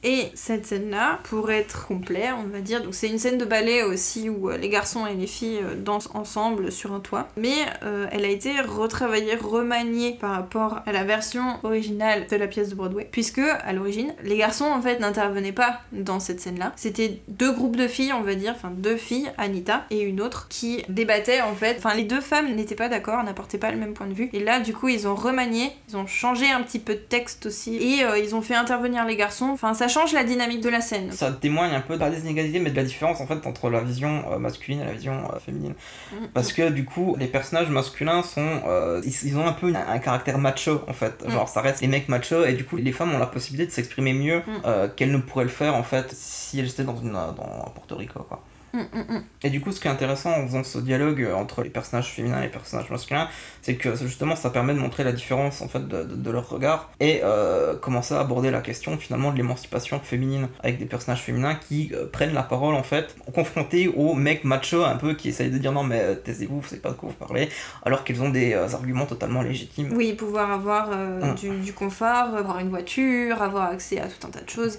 Et 0.03 0.31
cette 0.35 0.65
scène-là, 0.65 1.19
pour 1.23 1.49
être 1.49 1.87
complet, 1.87 2.29
on 2.37 2.47
va 2.47 2.59
dire, 2.59 2.83
donc 2.83 2.93
c'est 2.93 3.07
une 3.07 3.19
scène 3.19 3.37
de 3.37 3.45
ballet 3.45 3.83
aussi 3.83 4.29
où 4.29 4.49
euh, 4.49 4.57
les 4.57 4.67
garçons 4.67 5.07
et 5.07 5.13
les 5.13 5.27
filles 5.27 5.59
euh, 5.63 5.75
dansent 5.75 6.09
ensemble 6.13 6.73
sur 6.73 6.93
un 6.93 6.99
toit, 6.99 7.29
mais 7.37 7.55
euh, 7.83 8.07
elle 8.11 8.25
a 8.25 8.27
été 8.27 8.59
retravaillée, 8.59 9.35
remaniée 9.35 10.17
par 10.19 10.31
rapport 10.31 10.81
à 10.85 10.91
la 10.91 11.05
version 11.05 11.57
originale 11.63 12.27
de 12.29 12.35
la 12.35 12.47
pièce 12.47 12.69
de 12.69 12.75
Broadway, 12.75 13.07
puisque 13.09 13.39
à 13.39 13.71
l'origine, 13.71 14.13
les 14.23 14.35
garçons 14.35 14.65
en 14.65 14.81
fait 14.81 14.99
n'intervenaient 14.99 15.53
pas 15.53 15.79
dans 15.93 16.19
cette 16.19 16.41
scène-là. 16.41 16.73
C'était 16.75 17.21
deux 17.29 17.53
groupes 17.53 17.77
de 17.77 17.87
filles, 17.87 18.11
on 18.11 18.23
va 18.23 18.35
dire, 18.35 18.53
enfin 18.55 18.71
deux 18.75 18.97
filles, 18.97 19.31
Anita 19.37 19.85
et 19.89 20.01
une 20.01 20.19
autre, 20.19 20.47
qui 20.49 20.83
débattaient 20.89 21.41
en 21.41 21.55
fait. 21.55 21.75
Enfin, 21.77 21.95
les 21.95 22.03
deux 22.03 22.21
femmes 22.21 22.53
n'étaient 22.53 22.75
pas 22.75 22.89
d'accord, 22.89 23.23
n'apportaient 23.23 23.57
pas 23.57 23.71
le 23.71 23.77
même 23.77 23.93
point 23.93 24.07
de 24.07 24.13
vue. 24.13 24.29
Et 24.33 24.41
là, 24.41 24.59
du 24.59 24.73
coup, 24.73 24.89
ils 24.89 25.07
ont 25.07 25.15
remanié, 25.15 25.71
ils 25.87 25.95
ont 25.95 26.07
changé 26.07 26.51
un 26.51 26.61
petit 26.61 26.79
peu 26.79 26.93
de 26.93 26.99
texte 26.99 27.45
aussi, 27.45 27.77
et 27.77 28.03
ils 28.21 28.35
ont 28.35 28.41
fait 28.41 28.55
intervenir 28.55 29.05
les 29.05 29.15
garçons. 29.15 29.45
Enfin, 29.45 29.73
ça 29.73 29.87
change 29.93 30.13
la 30.13 30.23
dynamique 30.23 30.61
de 30.61 30.69
la 30.69 30.81
scène. 30.81 31.11
Ça 31.11 31.31
témoigne 31.31 31.73
un 31.73 31.81
peu 31.81 31.97
pas 31.97 32.09
des 32.09 32.19
inégalités 32.21 32.59
mais 32.59 32.71
de 32.71 32.75
la 32.75 32.83
différence 32.83 33.21
en 33.21 33.27
fait 33.27 33.45
entre 33.45 33.69
la 33.69 33.81
vision 33.81 34.23
euh, 34.31 34.39
masculine 34.39 34.81
et 34.81 34.85
la 34.85 34.91
vision 34.93 35.13
euh, 35.33 35.39
féminine. 35.39 35.73
Mm. 36.11 36.15
Parce 36.33 36.51
que 36.53 36.69
du 36.69 36.85
coup, 36.85 37.15
les 37.19 37.27
personnages 37.27 37.69
masculins 37.69 38.23
sont. 38.23 38.61
euh, 38.67 39.01
ils, 39.05 39.13
ils 39.27 39.37
ont 39.37 39.45
un 39.47 39.53
peu 39.53 39.69
une- 39.69 39.75
un 39.75 39.99
caractère 39.99 40.37
macho 40.37 40.81
en 40.87 40.93
fait. 40.93 41.23
Mm. 41.25 41.31
Genre, 41.31 41.47
ça 41.49 41.61
reste 41.61 41.81
les 41.81 41.87
mecs 41.87 42.09
machos 42.09 42.45
et 42.45 42.53
du 42.53 42.65
coup, 42.65 42.77
les 42.77 42.91
femmes 42.91 43.13
ont 43.13 43.19
la 43.19 43.27
possibilité 43.27 43.67
de 43.67 43.71
s'exprimer 43.71 44.13
mieux 44.13 44.39
Mm. 44.39 44.51
euh, 44.65 44.87
qu'elles 44.95 45.11
ne 45.11 45.17
pourraient 45.19 45.43
le 45.45 45.49
faire 45.49 45.75
en 45.75 45.83
fait 45.83 46.11
si 46.13 46.59
elles 46.59 46.67
étaient 46.69 46.83
dans, 46.83 46.97
une, 46.97 47.11
dans 47.13 47.71
Porto 47.75 47.95
Rico 47.95 48.19
quoi. 48.23 48.43
Et 49.43 49.51
du 49.51 49.61
coup, 49.61 49.71
ce 49.71 49.79
qui 49.79 49.87
est 49.87 49.91
intéressant 49.91 50.31
en 50.31 50.47
faisant 50.47 50.63
ce 50.63 50.79
dialogue 50.79 51.29
entre 51.35 51.61
les 51.61 51.69
personnages 51.69 52.07
féminins 52.09 52.39
et 52.39 52.45
les 52.45 52.49
personnages 52.49 52.89
masculins, 52.89 53.27
c'est 53.63 53.73
que 53.75 53.95
justement 53.95 54.35
ça 54.35 54.51
permet 54.51 54.75
de 54.75 54.79
montrer 54.79 55.03
la 55.03 55.11
différence 55.11 55.61
en 55.61 55.67
fait 55.67 55.87
de, 55.87 56.03
de- 56.03 56.15
de 56.15 56.31
leur 56.31 56.47
regard 56.47 56.91
et 56.99 57.21
euh, 57.23 57.75
commencer 57.75 58.13
à 58.13 58.19
aborder 58.19 58.51
la 58.51 58.61
question 58.61 58.97
finalement 58.99 59.31
de 59.31 59.37
l'émancipation 59.37 59.99
féminine 59.99 60.47
avec 60.61 60.77
des 60.77 60.85
personnages 60.85 61.21
féminins 61.23 61.55
qui 61.55 61.91
euh, 61.95 62.05
prennent 62.11 62.33
la 62.35 62.43
parole 62.43 62.75
en 62.75 62.83
fait, 62.83 63.15
confrontés 63.33 63.87
aux 63.87 64.13
mecs 64.13 64.43
machos 64.43 64.83
un 64.83 64.97
peu 64.97 65.15
qui 65.15 65.29
essayent 65.29 65.49
de 65.49 65.57
dire 65.57 65.71
non 65.71 65.83
mais 65.83 65.99
euh, 66.01 66.13
taisez-vous, 66.15 66.61
vous 66.61 66.67
savez 66.67 66.81
pas 66.81 66.89
de 66.89 66.95
quoi 66.95 67.09
vous 67.09 67.25
parlez, 67.25 67.49
alors 67.83 68.03
qu'ils 68.03 68.21
ont 68.21 68.29
des 68.29 68.53
euh, 68.53 68.67
arguments 68.73 69.05
totalement 69.07 69.41
légitimes. 69.41 69.93
Oui, 69.95 70.13
pouvoir 70.13 70.51
avoir 70.51 70.89
Mm. 70.93 71.35
du, 71.35 71.49
du 71.59 71.73
confort, 71.73 72.35
avoir 72.35 72.59
une 72.59 72.69
voiture, 72.69 73.41
avoir 73.41 73.71
accès 73.71 73.99
à 73.99 74.07
tout 74.07 74.27
un 74.27 74.29
tas 74.29 74.41
de 74.41 74.49
choses. 74.49 74.77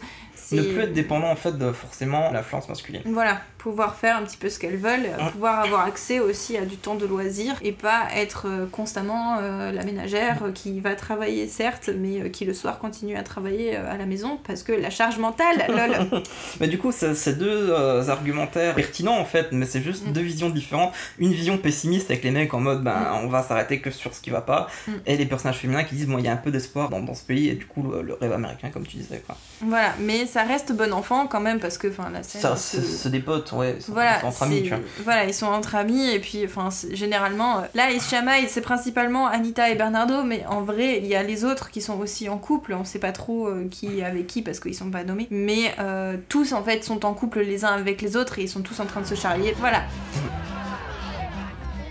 Ne 0.53 0.63
plus 0.63 0.81
être 0.83 0.93
dépendant 0.93 1.29
en 1.31 1.37
fait 1.37 1.57
de 1.57 1.73
forcément 1.73 2.31
l'influence 2.31 2.69
masculine. 2.69 3.01
Voilà, 3.07 3.41
pouvoir 3.57 3.95
faire 3.97 4.19
un 4.19 4.23
petit 4.23 4.37
peu 4.37 4.51
ce 4.51 4.59
qu'elles 4.59 4.77
veulent, 4.77 5.09
Mm. 5.19 5.31
pouvoir 5.33 5.61
avoir 5.61 5.81
accès 5.87 6.21
aussi 6.21 6.57
à 6.59 6.65
du 6.67 6.77
temps 6.77 6.95
de 6.97 7.07
loisir 7.07 7.55
et 7.63 7.73
pas 7.73 8.09
être 8.15 8.47
constamment 8.75 9.39
euh, 9.41 9.71
la 9.73 9.85
ménagère 9.85 10.43
euh, 10.43 10.53
qui 10.53 10.81
va 10.81 10.95
travailler 10.97 11.47
certes, 11.49 11.91
mais 11.97 12.21
euh, 12.23 12.29
qui 12.29 12.45
le 12.45 12.55
soir 12.55 12.79
continue 12.79 13.17
à 13.17 13.23
travailler 13.23 13.77
à 13.77 13.97
la 13.97 14.07
maison 14.07 14.39
parce 14.47 14.63
que 14.63 14.73
la 14.73 14.91
charge 14.91 15.19
mentale, 15.19 15.65
lol. 15.69 16.23
Mais 16.61 16.69
du 16.69 16.79
coup, 16.79 16.93
c'est 16.93 17.39
deux 17.39 17.73
argumentaires 18.09 18.75
pertinents 18.75 19.19
en 19.19 19.25
fait, 19.25 19.49
mais 19.53 19.67
c'est 19.67 19.83
juste 19.83 20.07
Mm. 20.07 20.13
deux 20.13 20.21
visions 20.23 20.51
différentes. 20.51 20.93
Une 21.19 21.33
vision 21.33 21.57
pessimiste 21.59 22.11
avec 22.11 22.25
les 22.25 22.31
mecs 22.31 22.53
en 22.55 22.61
mode 22.61 22.83
ben 22.83 23.21
on 23.23 23.29
va 23.29 23.43
s'arrêter 23.43 23.81
que 23.81 23.91
sur 23.91 24.15
ce 24.15 24.21
qui 24.21 24.31
va 24.31 24.41
pas, 24.41 24.69
Mm. 24.89 24.93
et 25.07 25.17
les 25.17 25.27
personnages 25.27 25.59
féminins 25.59 25.85
qui 25.85 25.95
disent 25.95 26.07
bon 26.09 26.19
il 26.19 26.25
y 26.25 26.29
a 26.29 26.33
un 26.33 26.37
peu 26.37 26.51
d'espoir 26.51 26.89
dans, 26.91 27.01
dans 27.01 27.15
ce 27.15 27.23
pays 27.25 27.49
et 27.49 27.55
du 27.55 27.67
coup 27.67 27.83
le, 27.83 28.03
le 28.03 28.15
rêve 28.15 28.33
américain 28.33 28.71
comme 28.71 28.87
tu 28.87 28.97
disais 28.97 29.23
quoi. 29.27 29.37
voilà, 29.61 29.95
mais 30.01 30.27
ça 30.27 30.43
reste 30.43 30.73
bon 30.73 30.93
enfant 30.93 31.27
quand 31.27 31.41
même 31.41 31.61
parce 31.61 31.79
que 31.79 31.89
enfin 31.89 32.11
la 32.13 32.23
scène. 32.23 32.41
Ça, 32.41 32.57
se- 32.57 32.77
c'est 32.81 32.83
c'est 33.05 33.11
des 33.11 33.21
potes, 33.21 33.53
ouais, 33.53 33.75
ils 33.79 33.83
sont, 33.83 33.93
Voilà, 33.93 34.17
ils 34.17 34.21
sont 34.21 34.27
entre 34.29 34.43
amis, 34.45 34.63
tu 34.63 34.69
vois. 34.71 34.79
voilà, 35.05 35.25
ils 35.25 35.35
sont 35.35 35.47
entre 35.47 35.75
amis 35.77 36.11
et 36.11 36.19
puis 36.21 36.45
enfin 36.45 36.69
généralement 36.93 37.63
là 37.75 37.91
ils 37.91 38.01
se 38.01 38.11
chamaillent, 38.11 38.49
c'est 38.49 38.61
principalement 38.65 39.29
Anita 39.29 39.71
et 39.71 39.77
Bernardo, 39.77 40.25
mais 40.25 40.45
en 40.47 40.63
vrai 40.63 40.99
il 40.99 41.07
y 41.07 41.15
a 41.15 41.23
les 41.23 41.45
autres 41.45 41.71
qui 41.71 41.81
sont 41.81 41.99
aussi 42.01 42.29
en 42.29 42.39
couple, 42.39 42.75
on 42.75 42.85
sait 42.85 42.99
pas 42.99 43.13
trop 43.13 43.47
euh, 43.47 43.69
qui 43.71 44.01
est 44.01 44.05
avec 44.05 44.27
qui 44.27 44.43
parce 44.43 44.59
qu'ils 44.59 44.75
sont 44.75 44.91
pas 44.91 45.05
nommés, 45.05 45.29
mais 45.31 45.75
euh, 45.79 46.17
tous 46.29 46.53
en 46.53 46.65
fait 46.65 46.83
sont 46.83 47.05
en 47.05 47.15
couple 47.15 47.41
les 47.41 47.65
uns 47.65 47.75
avec 47.75 48.03
les 48.03 48.17
autres 48.17 48.39
et 48.39 48.43
ils 48.43 48.49
sont 48.49 48.63
tous 48.63 48.81
en 48.81 48.87
train 48.87 49.03
de 49.03 49.07
se 49.07 49.15
charrier, 49.15 49.55
voilà. 49.59 49.83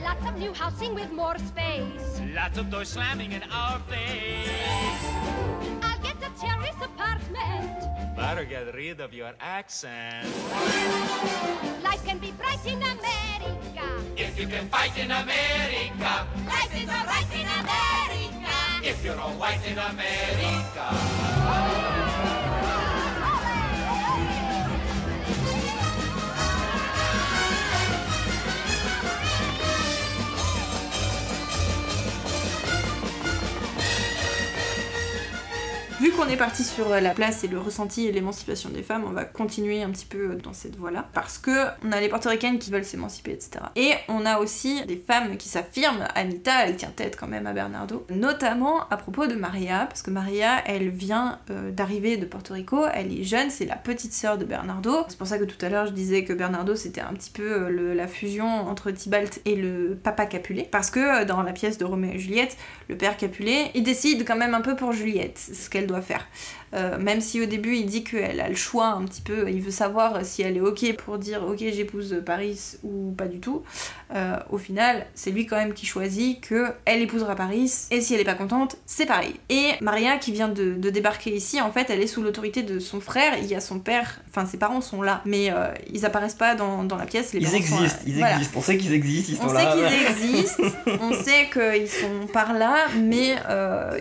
Lots 0.02 0.28
of 0.28 0.38
new 0.38 0.52
housing 0.52 0.94
with 0.94 1.12
more 1.16 1.38
space. 1.38 2.22
Lots 2.36 2.60
of 2.60 2.70
doors 2.70 2.90
slamming 2.90 3.32
in 3.32 3.44
our 3.52 3.80
face. 3.88 5.63
I'll 6.14 6.20
get 6.20 6.30
a 6.30 6.42
terrace 6.42 6.76
apartment. 6.82 8.16
Better 8.16 8.46
get 8.46 8.74
rid 8.76 9.00
of 9.00 9.14
your 9.14 9.34
accent. 9.40 10.28
Life 11.84 12.06
can 12.06 12.20
be 12.20 12.32
bright 12.32 12.64
in 12.66 12.78
America. 12.78 14.04
If 14.16 14.40
you 14.40 14.48
can 14.48 14.68
fight 14.70 14.98
in 14.98 15.10
America, 15.12 16.28
Life 16.46 16.76
is 16.76 16.90
alright 16.90 17.34
in 17.34 17.48
America. 17.48 18.54
if 18.84 19.04
you're 19.04 19.20
all 19.20 19.34
white 19.34 19.66
in 19.66 19.78
America. 19.78 20.90
Qu'on 36.12 36.28
est 36.28 36.38
parti 36.38 36.64
sur 36.64 36.92
euh, 36.92 37.00
la 37.00 37.12
place 37.12 37.44
et 37.44 37.48
le 37.48 37.60
ressenti 37.60 38.08
et 38.08 38.12
l'émancipation 38.12 38.70
des 38.70 38.84
femmes, 38.84 39.04
on 39.06 39.12
va 39.12 39.26
continuer 39.26 39.84
un 39.84 39.90
petit 39.90 40.06
peu 40.06 40.36
dans 40.36 40.54
cette 40.54 40.76
voie-là. 40.76 41.08
Parce 41.14 41.38
que 41.38 41.52
on 41.86 41.92
a 41.92 42.00
les 42.00 42.10
portoricaines 42.10 42.60
qui 42.60 42.72
veulent 42.72 42.86
s'émanciper, 42.86 43.32
etc. 43.32 43.66
Et 43.76 43.92
on 44.08 44.26
a 44.26 44.40
aussi 44.40 44.86
des 44.86 44.98
femmes 44.98 45.38
qui 45.38 45.50
s'affirment. 45.50 46.08
Anita, 46.16 46.66
elle 46.66 46.76
tient 46.76 46.92
tête 46.96 47.16
quand 47.20 47.28
même 47.28 47.48
à 47.48 47.54
Bernardo. 47.54 48.06
Notamment 48.10 48.88
à 48.90 48.98
propos 48.98 49.28
de 49.28 49.36
Maria, 49.36 49.86
parce 49.86 50.02
que 50.02 50.12
Maria, 50.12 50.64
elle 50.66 50.90
vient 50.90 51.40
euh, 51.50 51.72
d'arriver 51.72 52.18
de 52.18 52.26
Porto 52.26 52.54
Rico, 52.54 52.86
elle 52.94 53.18
est 53.18 53.24
jeune, 53.24 53.50
c'est 53.50 53.66
la 53.66 53.76
petite 53.76 54.14
sœur 54.14 54.38
de 54.38 54.46
Bernardo. 54.46 55.06
C'est 55.08 55.18
pour 55.18 55.28
ça 55.28 55.38
que 55.38 55.46
tout 55.46 55.64
à 55.66 55.70
l'heure 55.70 55.86
je 55.86 55.92
disais 55.92 56.24
que 56.24 56.34
Bernardo 56.34 56.76
c'était 56.76 57.02
un 57.02 57.14
petit 57.14 57.32
peu 57.32 57.44
euh, 57.44 57.94
la 57.94 58.08
fusion 58.08 58.48
entre 58.48 58.92
Tybalt 58.92 59.42
et 59.46 59.56
le 59.56 59.98
papa 60.02 60.26
Capulet. 60.26 60.68
Parce 60.70 60.90
que 60.90 61.22
euh, 61.22 61.26
dans 61.26 61.44
la 61.44 61.54
pièce 61.54 61.78
de 61.78 61.86
Roméo 61.86 62.14
et 62.14 62.20
Juliette, 62.20 62.58
le 62.90 62.98
père 62.98 63.18
Capulet, 63.18 63.72
il 63.74 63.84
décide 63.84 64.26
quand 64.26 64.36
même 64.36 64.54
un 64.54 64.62
peu 64.62 64.76
pour 64.76 64.92
Juliette 64.92 65.38
ce 65.38 65.70
qu'elle 65.70 65.88
doit 65.88 65.93
faire. 66.02 66.28
Euh, 66.74 66.98
même 66.98 67.22
si 67.22 67.40
au 67.42 67.46
début 67.46 67.76
il 67.76 67.86
dit 67.86 68.04
qu'elle 68.04 68.40
a 68.42 68.50
le 68.50 68.56
choix 68.56 68.88
un 68.88 69.04
petit 69.06 69.22
peu, 69.22 69.50
il 69.50 69.62
veut 69.62 69.70
savoir 69.72 70.26
si 70.26 70.42
elle 70.42 70.58
est 70.58 70.62
ok 70.62 70.96
pour 70.98 71.18
dire 71.20 71.44
ok 71.48 71.60
j'épouse 71.60 72.22
Paris 72.26 72.78
ou 72.84 73.12
pas 73.12 73.28
du 73.28 73.40
tout. 73.40 73.62
Euh, 74.16 74.38
au 74.52 74.58
final, 74.58 75.06
c'est 75.14 75.32
lui 75.32 75.46
quand 75.46 75.56
même 75.56 75.74
qui 75.74 75.86
choisit 75.86 76.42
que 76.42 76.68
elle 76.86 77.02
épousera 77.02 77.36
Paris 77.36 77.72
et 77.92 78.02
si 78.02 78.14
elle 78.16 78.22
est 78.22 78.26
pas 78.26 78.34
contente, 78.34 78.78
c'est 78.86 79.06
pareil. 79.06 79.36
Et 79.50 79.70
Maria 79.82 80.18
qui 80.18 80.32
vient 80.32 80.50
de, 80.50 80.74
de 80.74 80.90
débarquer 80.90 81.36
ici, 81.36 81.62
en 81.62 81.72
fait, 81.72 81.90
elle 81.90 82.02
est 82.02 82.08
sous 82.08 82.22
l'autorité 82.24 82.64
de 82.64 82.80
son 82.80 83.00
frère. 83.00 83.34
Il 83.40 83.46
y 83.48 83.56
a 83.56 83.60
son 83.62 83.80
père, 83.80 84.22
enfin 84.30 84.46
ses 84.46 84.58
parents 84.58 84.82
sont 84.82 85.02
là, 85.02 85.22
mais 85.26 85.52
euh, 85.52 85.68
ils 85.92 86.06
apparaissent 86.06 86.34
pas 86.36 86.56
dans, 86.56 86.84
dans 86.84 86.98
la 86.98 87.06
pièce. 87.06 87.34
Les 87.34 87.40
Ils 87.40 87.46
parents 87.46 87.58
sont, 87.66 87.84
existent, 87.84 88.00
euh, 88.02 88.08
ils 88.08 88.18
voilà. 88.18 88.34
existent. 88.34 88.60
On 88.60 88.62
sait 88.64 88.78
qu'ils 88.78 88.94
existent, 88.94 89.34
ils 89.34 89.46
On 89.46 89.50
sont 89.50 89.56
sait 89.56 89.64
là. 89.64 89.76
qu'ils 89.76 90.28
existent, 90.34 90.64
on 91.02 91.14
sait 91.14 91.50
qu'ils 91.52 91.90
sont 91.90 92.28
par 92.32 92.54
là, 92.54 92.88
mais 93.00 93.36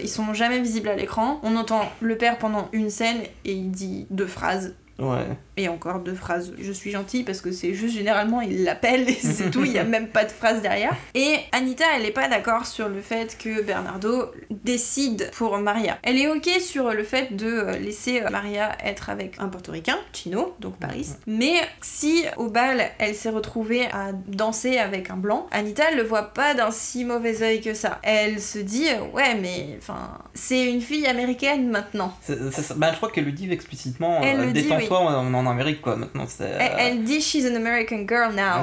ils 0.03 0.09
sont 0.09 0.33
jamais 0.35 0.61
visibles 0.61 0.89
à 0.89 0.97
l'écran. 0.97 1.39
On 1.43 1.57
entend 1.57 1.91
le 2.01 2.17
père 2.17 2.39
pendant 2.39 2.62
une 2.73 2.91
scène 2.91 3.23
et 3.45 3.53
il 3.53 3.71
dit 3.71 4.07
deux 4.11 4.27
phrases. 4.27 4.75
Ouais. 4.99 5.27
Et 5.63 5.69
encore 5.69 6.01
deux 6.01 6.15
phrases, 6.15 6.53
je 6.59 6.73
suis 6.73 6.91
gentille 6.91 7.23
parce 7.23 7.41
que 7.41 7.53
c'est 7.53 7.73
juste 7.73 7.95
généralement 7.95 8.41
il 8.41 8.65
l'appelle 8.65 9.09
et 9.09 9.13
c'est 9.13 9.49
tout, 9.49 9.65
il 9.65 9.71
y 9.71 9.79
a 9.79 9.85
même 9.85 10.09
pas 10.09 10.25
de 10.25 10.33
phrase 10.33 10.61
derrière. 10.61 10.93
Et 11.15 11.37
Anita, 11.53 11.85
elle 11.97 12.05
est 12.05 12.11
pas 12.11 12.27
d'accord 12.27 12.67
sur 12.67 12.89
le 12.89 13.01
fait 13.01 13.39
que 13.39 13.63
Bernardo 13.63 14.33
décide 14.51 15.31
pour 15.37 15.57
Maria. 15.59 15.99
Elle 16.03 16.19
est 16.19 16.27
ok 16.27 16.49
sur 16.61 16.93
le 16.93 17.05
fait 17.05 17.37
de 17.37 17.47
euh, 17.47 17.79
laisser 17.79 18.23
euh, 18.23 18.31
Maria 18.31 18.77
être 18.85 19.09
avec 19.09 19.37
un 19.39 19.47
portoricain, 19.47 19.99
Chino, 20.13 20.57
donc 20.59 20.79
Paris. 20.79 21.11
Mais 21.29 21.55
si 21.81 22.25
au 22.39 22.49
bal 22.49 22.91
elle 22.99 23.15
s'est 23.15 23.31
retrouvée 23.31 23.87
à 23.93 24.11
danser 24.27 24.79
avec 24.79 25.11
un 25.11 25.17
blanc, 25.17 25.47
Anita 25.53 25.85
elle 25.93 25.99
le 25.99 26.03
voit 26.03 26.35
pas 26.35 26.55
d'un 26.55 26.73
si 26.73 27.05
mauvais 27.05 27.41
œil 27.45 27.61
que 27.61 27.75
ça. 27.75 28.01
Elle 28.03 28.41
se 28.41 28.59
dit 28.59 28.89
euh, 28.89 29.15
ouais 29.15 29.37
mais 29.41 29.77
enfin 29.79 30.19
c'est 30.35 30.69
une 30.69 30.81
fille 30.81 31.07
américaine 31.07 31.71
maintenant. 31.71 32.13
Ça. 32.23 32.35
Bah, 32.77 32.91
je 32.91 32.97
crois 32.97 33.11
qu'elle 33.11 33.25
le 33.25 33.33
dit 33.33 33.51
explicitement. 33.53 34.21
Elle 34.23 34.41
euh, 34.41 34.47
le 34.47 34.53
dit, 34.53 34.63
Détends-toi, 34.63 35.01
on 35.01 35.33
est 35.33 35.37
en 35.37 35.47
Amérique, 35.53 35.81
quoi. 35.81 35.97
Maintenant, 35.97 36.25
c'est. 36.29 36.45
Elle, 36.45 36.73
euh, 36.73 36.77
elle 36.79 37.05
dit 37.05 37.21
she's 37.21 37.45
an 37.45 37.55
American 37.55 38.05
girl 38.07 38.35
now. 38.35 38.63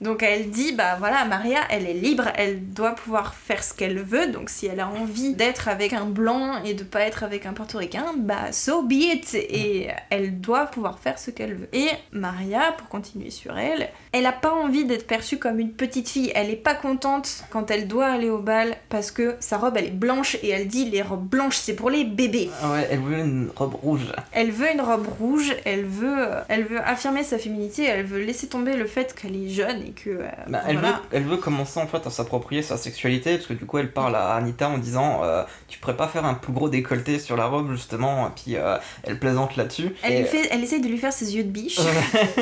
Donc 0.00 0.22
elle 0.22 0.50
dit, 0.50 0.72
bah 0.72 0.96
voilà, 0.98 1.24
Maria, 1.24 1.60
elle 1.70 1.86
est 1.86 1.94
libre, 1.94 2.24
elle 2.36 2.68
doit 2.72 2.94
pouvoir 2.94 3.34
faire 3.34 3.64
ce 3.64 3.74
qu'elle 3.74 3.98
veut, 3.98 4.28
donc 4.28 4.48
si 4.48 4.66
elle 4.66 4.78
a 4.78 4.88
envie 4.88 5.34
d'être 5.34 5.68
avec 5.68 5.92
un 5.92 6.04
blanc 6.04 6.62
et 6.64 6.74
de 6.74 6.84
pas 6.84 7.00
être 7.00 7.24
avec 7.24 7.46
un 7.46 7.52
portoricain, 7.52 8.14
bah 8.16 8.52
so 8.52 8.82
be 8.82 8.92
it, 8.92 9.34
et 9.34 9.88
elle 10.10 10.40
doit 10.40 10.66
pouvoir 10.66 11.00
faire 11.00 11.18
ce 11.18 11.32
qu'elle 11.32 11.54
veut. 11.54 11.68
Et 11.72 11.88
Maria, 12.12 12.72
pour 12.78 12.88
continuer 12.88 13.30
sur 13.30 13.58
elle, 13.58 13.88
elle 14.12 14.26
a 14.26 14.32
pas 14.32 14.52
envie 14.52 14.84
d'être 14.84 15.06
perçue 15.06 15.38
comme 15.38 15.58
une 15.58 15.72
petite 15.72 16.08
fille, 16.08 16.30
elle 16.34 16.50
est 16.50 16.56
pas 16.56 16.74
contente 16.74 17.44
quand 17.50 17.70
elle 17.70 17.88
doit 17.88 18.06
aller 18.06 18.30
au 18.30 18.38
bal 18.38 18.76
parce 18.88 19.10
que 19.10 19.34
sa 19.40 19.58
robe 19.58 19.76
elle 19.76 19.86
est 19.86 19.90
blanche 19.90 20.36
et 20.42 20.50
elle 20.50 20.68
dit 20.68 20.88
les 20.88 21.02
robes 21.02 21.26
blanches 21.26 21.56
c'est 21.56 21.74
pour 21.74 21.90
les 21.90 22.04
bébés. 22.04 22.50
Ah 22.62 22.72
ouais, 22.72 22.88
elle 22.90 23.00
voulait 23.00 23.20
une 23.20 23.50
robe 23.56 23.74
rouge. 23.74 24.12
Elle 24.32 24.52
veut 24.52 24.72
une 24.72 24.80
robe 24.80 25.08
rouge, 25.18 25.54
elle 25.64 25.84
veut, 25.84 26.28
elle 26.48 26.64
veut 26.64 26.80
affirmer 26.80 27.24
sa 27.24 27.38
féminité, 27.38 27.84
elle 27.84 28.04
veut 28.04 28.22
laisser 28.22 28.46
tomber 28.46 28.76
le 28.76 28.86
fait 28.86 29.14
qu'elle 29.14 29.34
est 29.34 29.48
jeune 29.48 29.87
et 29.88 29.92
que. 29.92 30.10
euh, 30.10 30.28
Bah, 30.48 30.60
elle, 30.66 30.78
voilà. 30.78 30.92
veut, 30.92 31.02
elle 31.12 31.22
veut 31.24 31.36
commencer 31.38 31.80
en 31.80 31.86
fait 31.86 32.06
à 32.06 32.10
s'approprier 32.10 32.62
sa 32.62 32.76
sexualité 32.76 33.34
parce 33.36 33.46
que 33.46 33.54
du 33.54 33.64
coup 33.66 33.78
elle 33.78 33.92
parle 33.92 34.14
à 34.16 34.34
Anita 34.34 34.68
en 34.68 34.78
disant 34.78 35.20
euh, 35.24 35.42
tu 35.68 35.78
pourrais 35.78 35.96
pas 35.96 36.08
faire 36.08 36.24
un 36.24 36.34
plus 36.34 36.52
gros 36.52 36.68
décolleté 36.68 37.18
sur 37.18 37.36
la 37.36 37.46
robe 37.46 37.70
justement 37.72 38.26
et 38.28 38.30
puis 38.34 38.56
euh, 38.56 38.76
elle 39.04 39.18
plaisante 39.18 39.56
là-dessus 39.56 39.94
Elle, 40.02 40.12
et 40.12 40.18
lui 40.20 40.26
fait, 40.26 40.48
elle 40.50 40.62
essaye 40.62 40.80
de 40.80 40.88
lui 40.88 40.98
faire 40.98 41.12
ses 41.12 41.34
yeux 41.36 41.44
de 41.44 41.50
biche. 41.50 41.78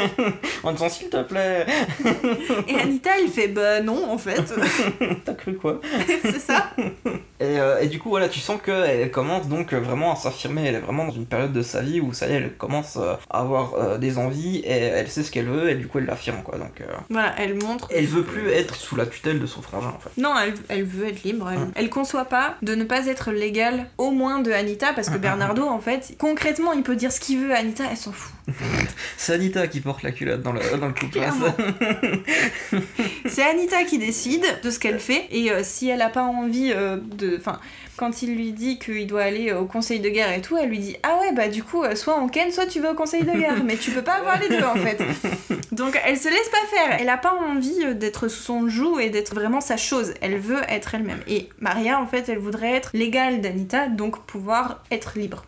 en 0.63 0.73
disant 0.73 0.89
s'il 0.89 1.09
te 1.09 1.23
plaît 1.23 1.67
et 2.69 2.75
Anita, 2.77 3.11
elle 3.19 3.29
fait 3.29 3.49
bah 3.49 3.81
non, 3.81 4.11
en 4.11 4.19
fait. 4.19 4.43
t'as 5.25 5.35
cru 5.35 5.55
quoi 5.57 5.81
c'est 6.23 6.39
ça. 6.41 6.71
et, 7.41 7.59
euh, 7.61 7.81
et 7.81 7.89
du 7.89 7.99
coup 7.99 8.09
voilà 8.11 8.29
tu 8.29 8.41
sens 8.41 8.61
qu'elle 8.63 9.11
commence 9.11 9.49
donc 9.49 9.73
vraiment 9.73 10.13
à 10.13 10.17
s'affirmer 10.17 10.67
elle 10.67 10.75
est 10.77 10.81
vraiment 10.81 11.05
dans 11.05 11.13
une 11.13 11.27
période 11.27 11.53
de 11.53 11.63
sa 11.63 11.81
vie 11.83 12.01
où 12.01 12.13
ça 12.13 12.27
y 12.29 12.33
est 12.33 12.37
elle 12.37 12.53
commence 12.57 12.97
à 12.97 13.19
avoir 13.31 13.99
des 13.99 14.19
envies 14.19 14.59
et 14.59 14.71
elle 14.71 15.09
sait 15.09 15.23
ce 15.23 15.31
qu'elle 15.31 15.47
veut 15.47 15.71
et 15.71 15.75
du 15.75 15.87
coup 15.89 15.99
elle 15.99 16.07
l'affirme 16.07 16.43
quoi 16.43 16.59
donc 16.59 16.83
Voilà, 17.11 17.35
elle 17.37 17.55
montre. 17.55 17.88
elle 17.90 18.07
veut 18.07 18.22
plus 18.22 18.51
être 18.51 18.75
sous 18.75 18.96
la 18.96 19.07
tutelle 19.07 19.40
de 19.40 19.46
son 19.46 19.62
frangin 19.62 19.88
en 19.88 19.99
fait 19.99 20.20
Non, 20.20 20.35
elle, 20.38 20.55
elle 20.68 20.85
veut 20.85 21.07
être 21.07 21.22
libre. 21.22 21.51
Elle, 21.51 21.68
elle 21.75 21.90
conçoit 21.90 22.25
pas 22.25 22.57
de 22.62 22.75
ne 22.75 22.85
pas 22.85 23.07
être 23.07 23.33
légale, 23.33 23.87
au 23.99 24.11
moins 24.11 24.40
de 24.40 24.53
Anita, 24.53 24.92
parce 24.92 25.11
que 25.11 25.18
Bernardo, 25.18 25.64
en 25.64 25.81
fait, 25.81 26.14
concrètement, 26.18 26.72
il 26.72 26.83
peut 26.83 26.96
dire 26.96 27.12
ce 27.12 27.20
qu'il 27.20 27.38
veut 27.38 27.53
à 27.53 27.59
Anita, 27.59 27.85
elle 27.90 27.96
s'en 27.96 28.12
fout. 28.12 28.33
c'est 29.16 29.35
Anita 29.35 29.66
qui 29.66 29.81
porte 29.81 30.03
la 30.03 30.12
culotte 30.12 30.42
dans 30.42 30.53
le, 30.53 30.61
dans 30.79 30.87
le 30.87 30.94
couple 30.94 31.18
hein. 31.18 32.81
C'est 33.27 33.42
Anita 33.42 33.85
qui 33.85 33.99
décide 33.99 34.44
de 34.62 34.70
ce 34.70 34.79
qu'elle 34.79 35.01
fait, 35.01 35.27
et 35.31 35.51
euh, 35.51 35.62
si 35.64 35.88
elle 35.88 36.03
a 36.03 36.09
pas 36.11 36.22
envie 36.22 36.72
euh, 36.75 36.96
de. 36.96 37.37
Enfin, 37.38 37.61
quand 37.97 38.23
il 38.23 38.37
lui 38.37 38.53
dit 38.53 38.79
qu'il 38.79 39.07
doit 39.07 39.23
aller 39.23 39.53
au 39.53 39.65
conseil 39.65 40.01
de 40.01 40.09
guerre 40.09 40.33
et 40.33 40.41
tout, 40.41 40.57
elle 40.57 40.69
lui 40.69 40.79
dit 40.79 40.97
Ah 41.03 41.19
ouais, 41.21 41.33
bah 41.33 41.49
du 41.49 41.63
coup, 41.63 41.83
euh, 41.83 41.95
soit 41.95 42.19
on 42.21 42.29
ken, 42.29 42.51
soit 42.53 42.67
tu 42.67 42.81
vas 42.81 42.93
au 42.93 42.95
conseil 42.95 43.25
de 43.25 43.33
guerre, 43.33 43.65
mais 43.65 43.77
tu 43.77 43.91
peux 43.91 44.03
pas 44.03 44.15
avoir 44.15 44.39
les 44.41 44.49
deux 44.49 44.65
en 44.65 44.75
fait. 44.75 44.99
Donc 45.73 45.99
elle 46.05 46.17
se 46.17 46.29
laisse 46.29 46.49
pas 46.49 46.77
faire, 46.77 46.97
elle 47.01 47.09
a 47.09 47.17
pas 47.17 47.35
envie 47.35 47.85
euh, 47.85 47.95
d'être 47.95 48.29
sous 48.29 48.43
son 48.43 48.69
joug 48.69 49.01
et 49.01 49.11
d'être 49.11 49.35
vraiment 49.35 49.61
sa 49.61 49.77
chose, 49.77 50.15
elle 50.21 50.39
veut 50.39 50.63
être 50.69 50.95
elle-même. 50.95 51.21
Et 51.27 51.49
Maria, 51.61 52.01
en 52.01 52.07
fait, 52.07 52.29
elle 52.29 52.39
voudrait 52.39 52.73
être 52.73 52.91
l'égale 52.95 53.41
d'Anita, 53.41 53.89
donc 53.89 54.25
pouvoir 54.27 54.83
être 54.91 55.19
libre. 55.19 55.45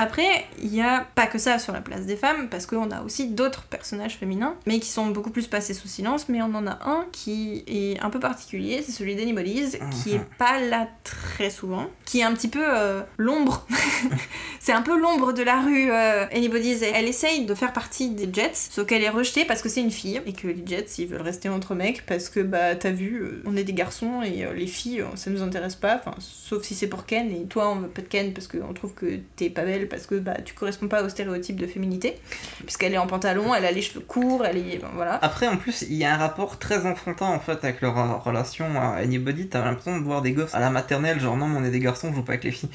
Après, 0.00 0.46
il 0.62 0.74
y 0.74 0.80
a 0.80 1.06
pas 1.14 1.26
que 1.26 1.36
ça 1.36 1.58
sur 1.58 1.74
la 1.74 1.82
place 1.82 2.06
des 2.06 2.16
femmes, 2.16 2.48
parce 2.48 2.64
qu'on 2.64 2.90
a 2.90 3.02
aussi 3.02 3.28
d'autres 3.28 3.64
personnages 3.64 4.16
féminins, 4.16 4.54
mais 4.64 4.80
qui 4.80 4.88
sont 4.88 5.08
beaucoup 5.08 5.28
plus 5.28 5.46
passés 5.46 5.74
sous 5.74 5.88
silence, 5.88 6.30
mais 6.30 6.40
on 6.40 6.54
en 6.54 6.66
a 6.66 6.78
un 6.86 7.04
qui 7.12 7.64
est 7.66 8.00
un 8.00 8.08
peu 8.08 8.18
particulier, 8.18 8.82
c'est 8.82 8.92
celui 8.92 9.14
d'Anybodies, 9.14 9.76
qui 9.92 10.14
est 10.14 10.24
pas 10.38 10.58
là 10.58 10.88
très 11.04 11.50
souvent, 11.50 11.90
qui 12.06 12.20
est 12.20 12.22
un 12.22 12.32
petit 12.32 12.48
peu 12.48 12.64
euh, 12.64 13.02
l'ombre. 13.18 13.66
c'est 14.58 14.72
un 14.72 14.80
peu 14.80 14.98
l'ombre 14.98 15.34
de 15.34 15.42
la 15.42 15.60
rue 15.60 15.90
euh, 15.90 16.24
Anybody's. 16.32 16.80
Elle 16.80 17.06
essaye 17.06 17.44
de 17.44 17.54
faire 17.54 17.74
partie 17.74 18.08
des 18.08 18.32
Jets, 18.32 18.70
sauf 18.70 18.86
qu'elle 18.86 19.02
est 19.02 19.10
rejetée 19.10 19.44
parce 19.44 19.60
que 19.60 19.68
c'est 19.68 19.82
une 19.82 19.90
fille, 19.90 20.22
et 20.24 20.32
que 20.32 20.48
les 20.48 20.62
Jets, 20.64 20.94
ils 20.96 21.08
veulent 21.08 21.20
rester 21.20 21.50
entre 21.50 21.74
mecs, 21.74 22.06
parce 22.06 22.30
que, 22.30 22.40
bah, 22.40 22.74
t'as 22.74 22.90
vu, 22.90 23.20
euh, 23.20 23.42
on 23.44 23.54
est 23.54 23.64
des 23.64 23.74
garçons, 23.74 24.22
et 24.22 24.46
euh, 24.46 24.54
les 24.54 24.66
filles, 24.66 25.04
ça 25.16 25.28
nous 25.28 25.42
intéresse 25.42 25.76
pas, 25.76 25.96
enfin, 25.96 26.14
sauf 26.20 26.62
si 26.62 26.74
c'est 26.74 26.88
pour 26.88 27.04
Ken, 27.04 27.30
et 27.30 27.44
toi, 27.44 27.68
on 27.68 27.80
veut 27.80 27.88
pas 27.88 28.00
de 28.00 28.06
Ken 28.06 28.32
parce 28.32 28.48
qu'on 28.48 28.72
trouve 28.72 28.94
que 28.94 29.18
t'es 29.36 29.50
pas 29.50 29.66
belle, 29.66 29.89
parce 29.90 30.06
que, 30.06 30.14
bah, 30.14 30.36
tu 30.44 30.54
corresponds 30.54 30.88
pas 30.88 31.02
au 31.02 31.08
stéréotype 31.08 31.56
de 31.60 31.66
féminité, 31.66 32.16
puisqu'elle 32.64 32.94
est 32.94 32.98
en 32.98 33.06
pantalon, 33.06 33.54
elle 33.54 33.64
a 33.66 33.72
les 33.72 33.82
cheveux 33.82 34.00
courts, 34.00 34.44
elle 34.46 34.56
est... 34.58 34.78
ben, 34.78 34.88
voilà. 34.94 35.18
Après, 35.22 35.46
en 35.48 35.56
plus, 35.56 35.82
il 35.82 35.94
y 35.96 36.04
a 36.04 36.14
un 36.14 36.16
rapport 36.16 36.58
très 36.58 36.86
enfantin 36.86 37.26
en 37.26 37.40
fait 37.40 37.58
avec 37.64 37.80
leur 37.80 37.98
euh, 37.98 38.14
relation 38.16 38.66
à 38.80 38.96
Anybody. 39.02 39.48
T'as 39.48 39.64
l'impression 39.64 39.98
de 39.98 40.04
voir 40.04 40.22
des 40.22 40.32
gosses 40.32 40.54
à 40.54 40.60
la 40.60 40.70
maternelle, 40.70 41.20
genre 41.20 41.36
non, 41.36 41.46
mais 41.48 41.58
on 41.60 41.64
est 41.64 41.70
des 41.70 41.80
garçons, 41.80 42.08
on 42.10 42.14
joue 42.14 42.22
pas 42.22 42.32
avec 42.32 42.44
les 42.44 42.52
filles. 42.52 42.70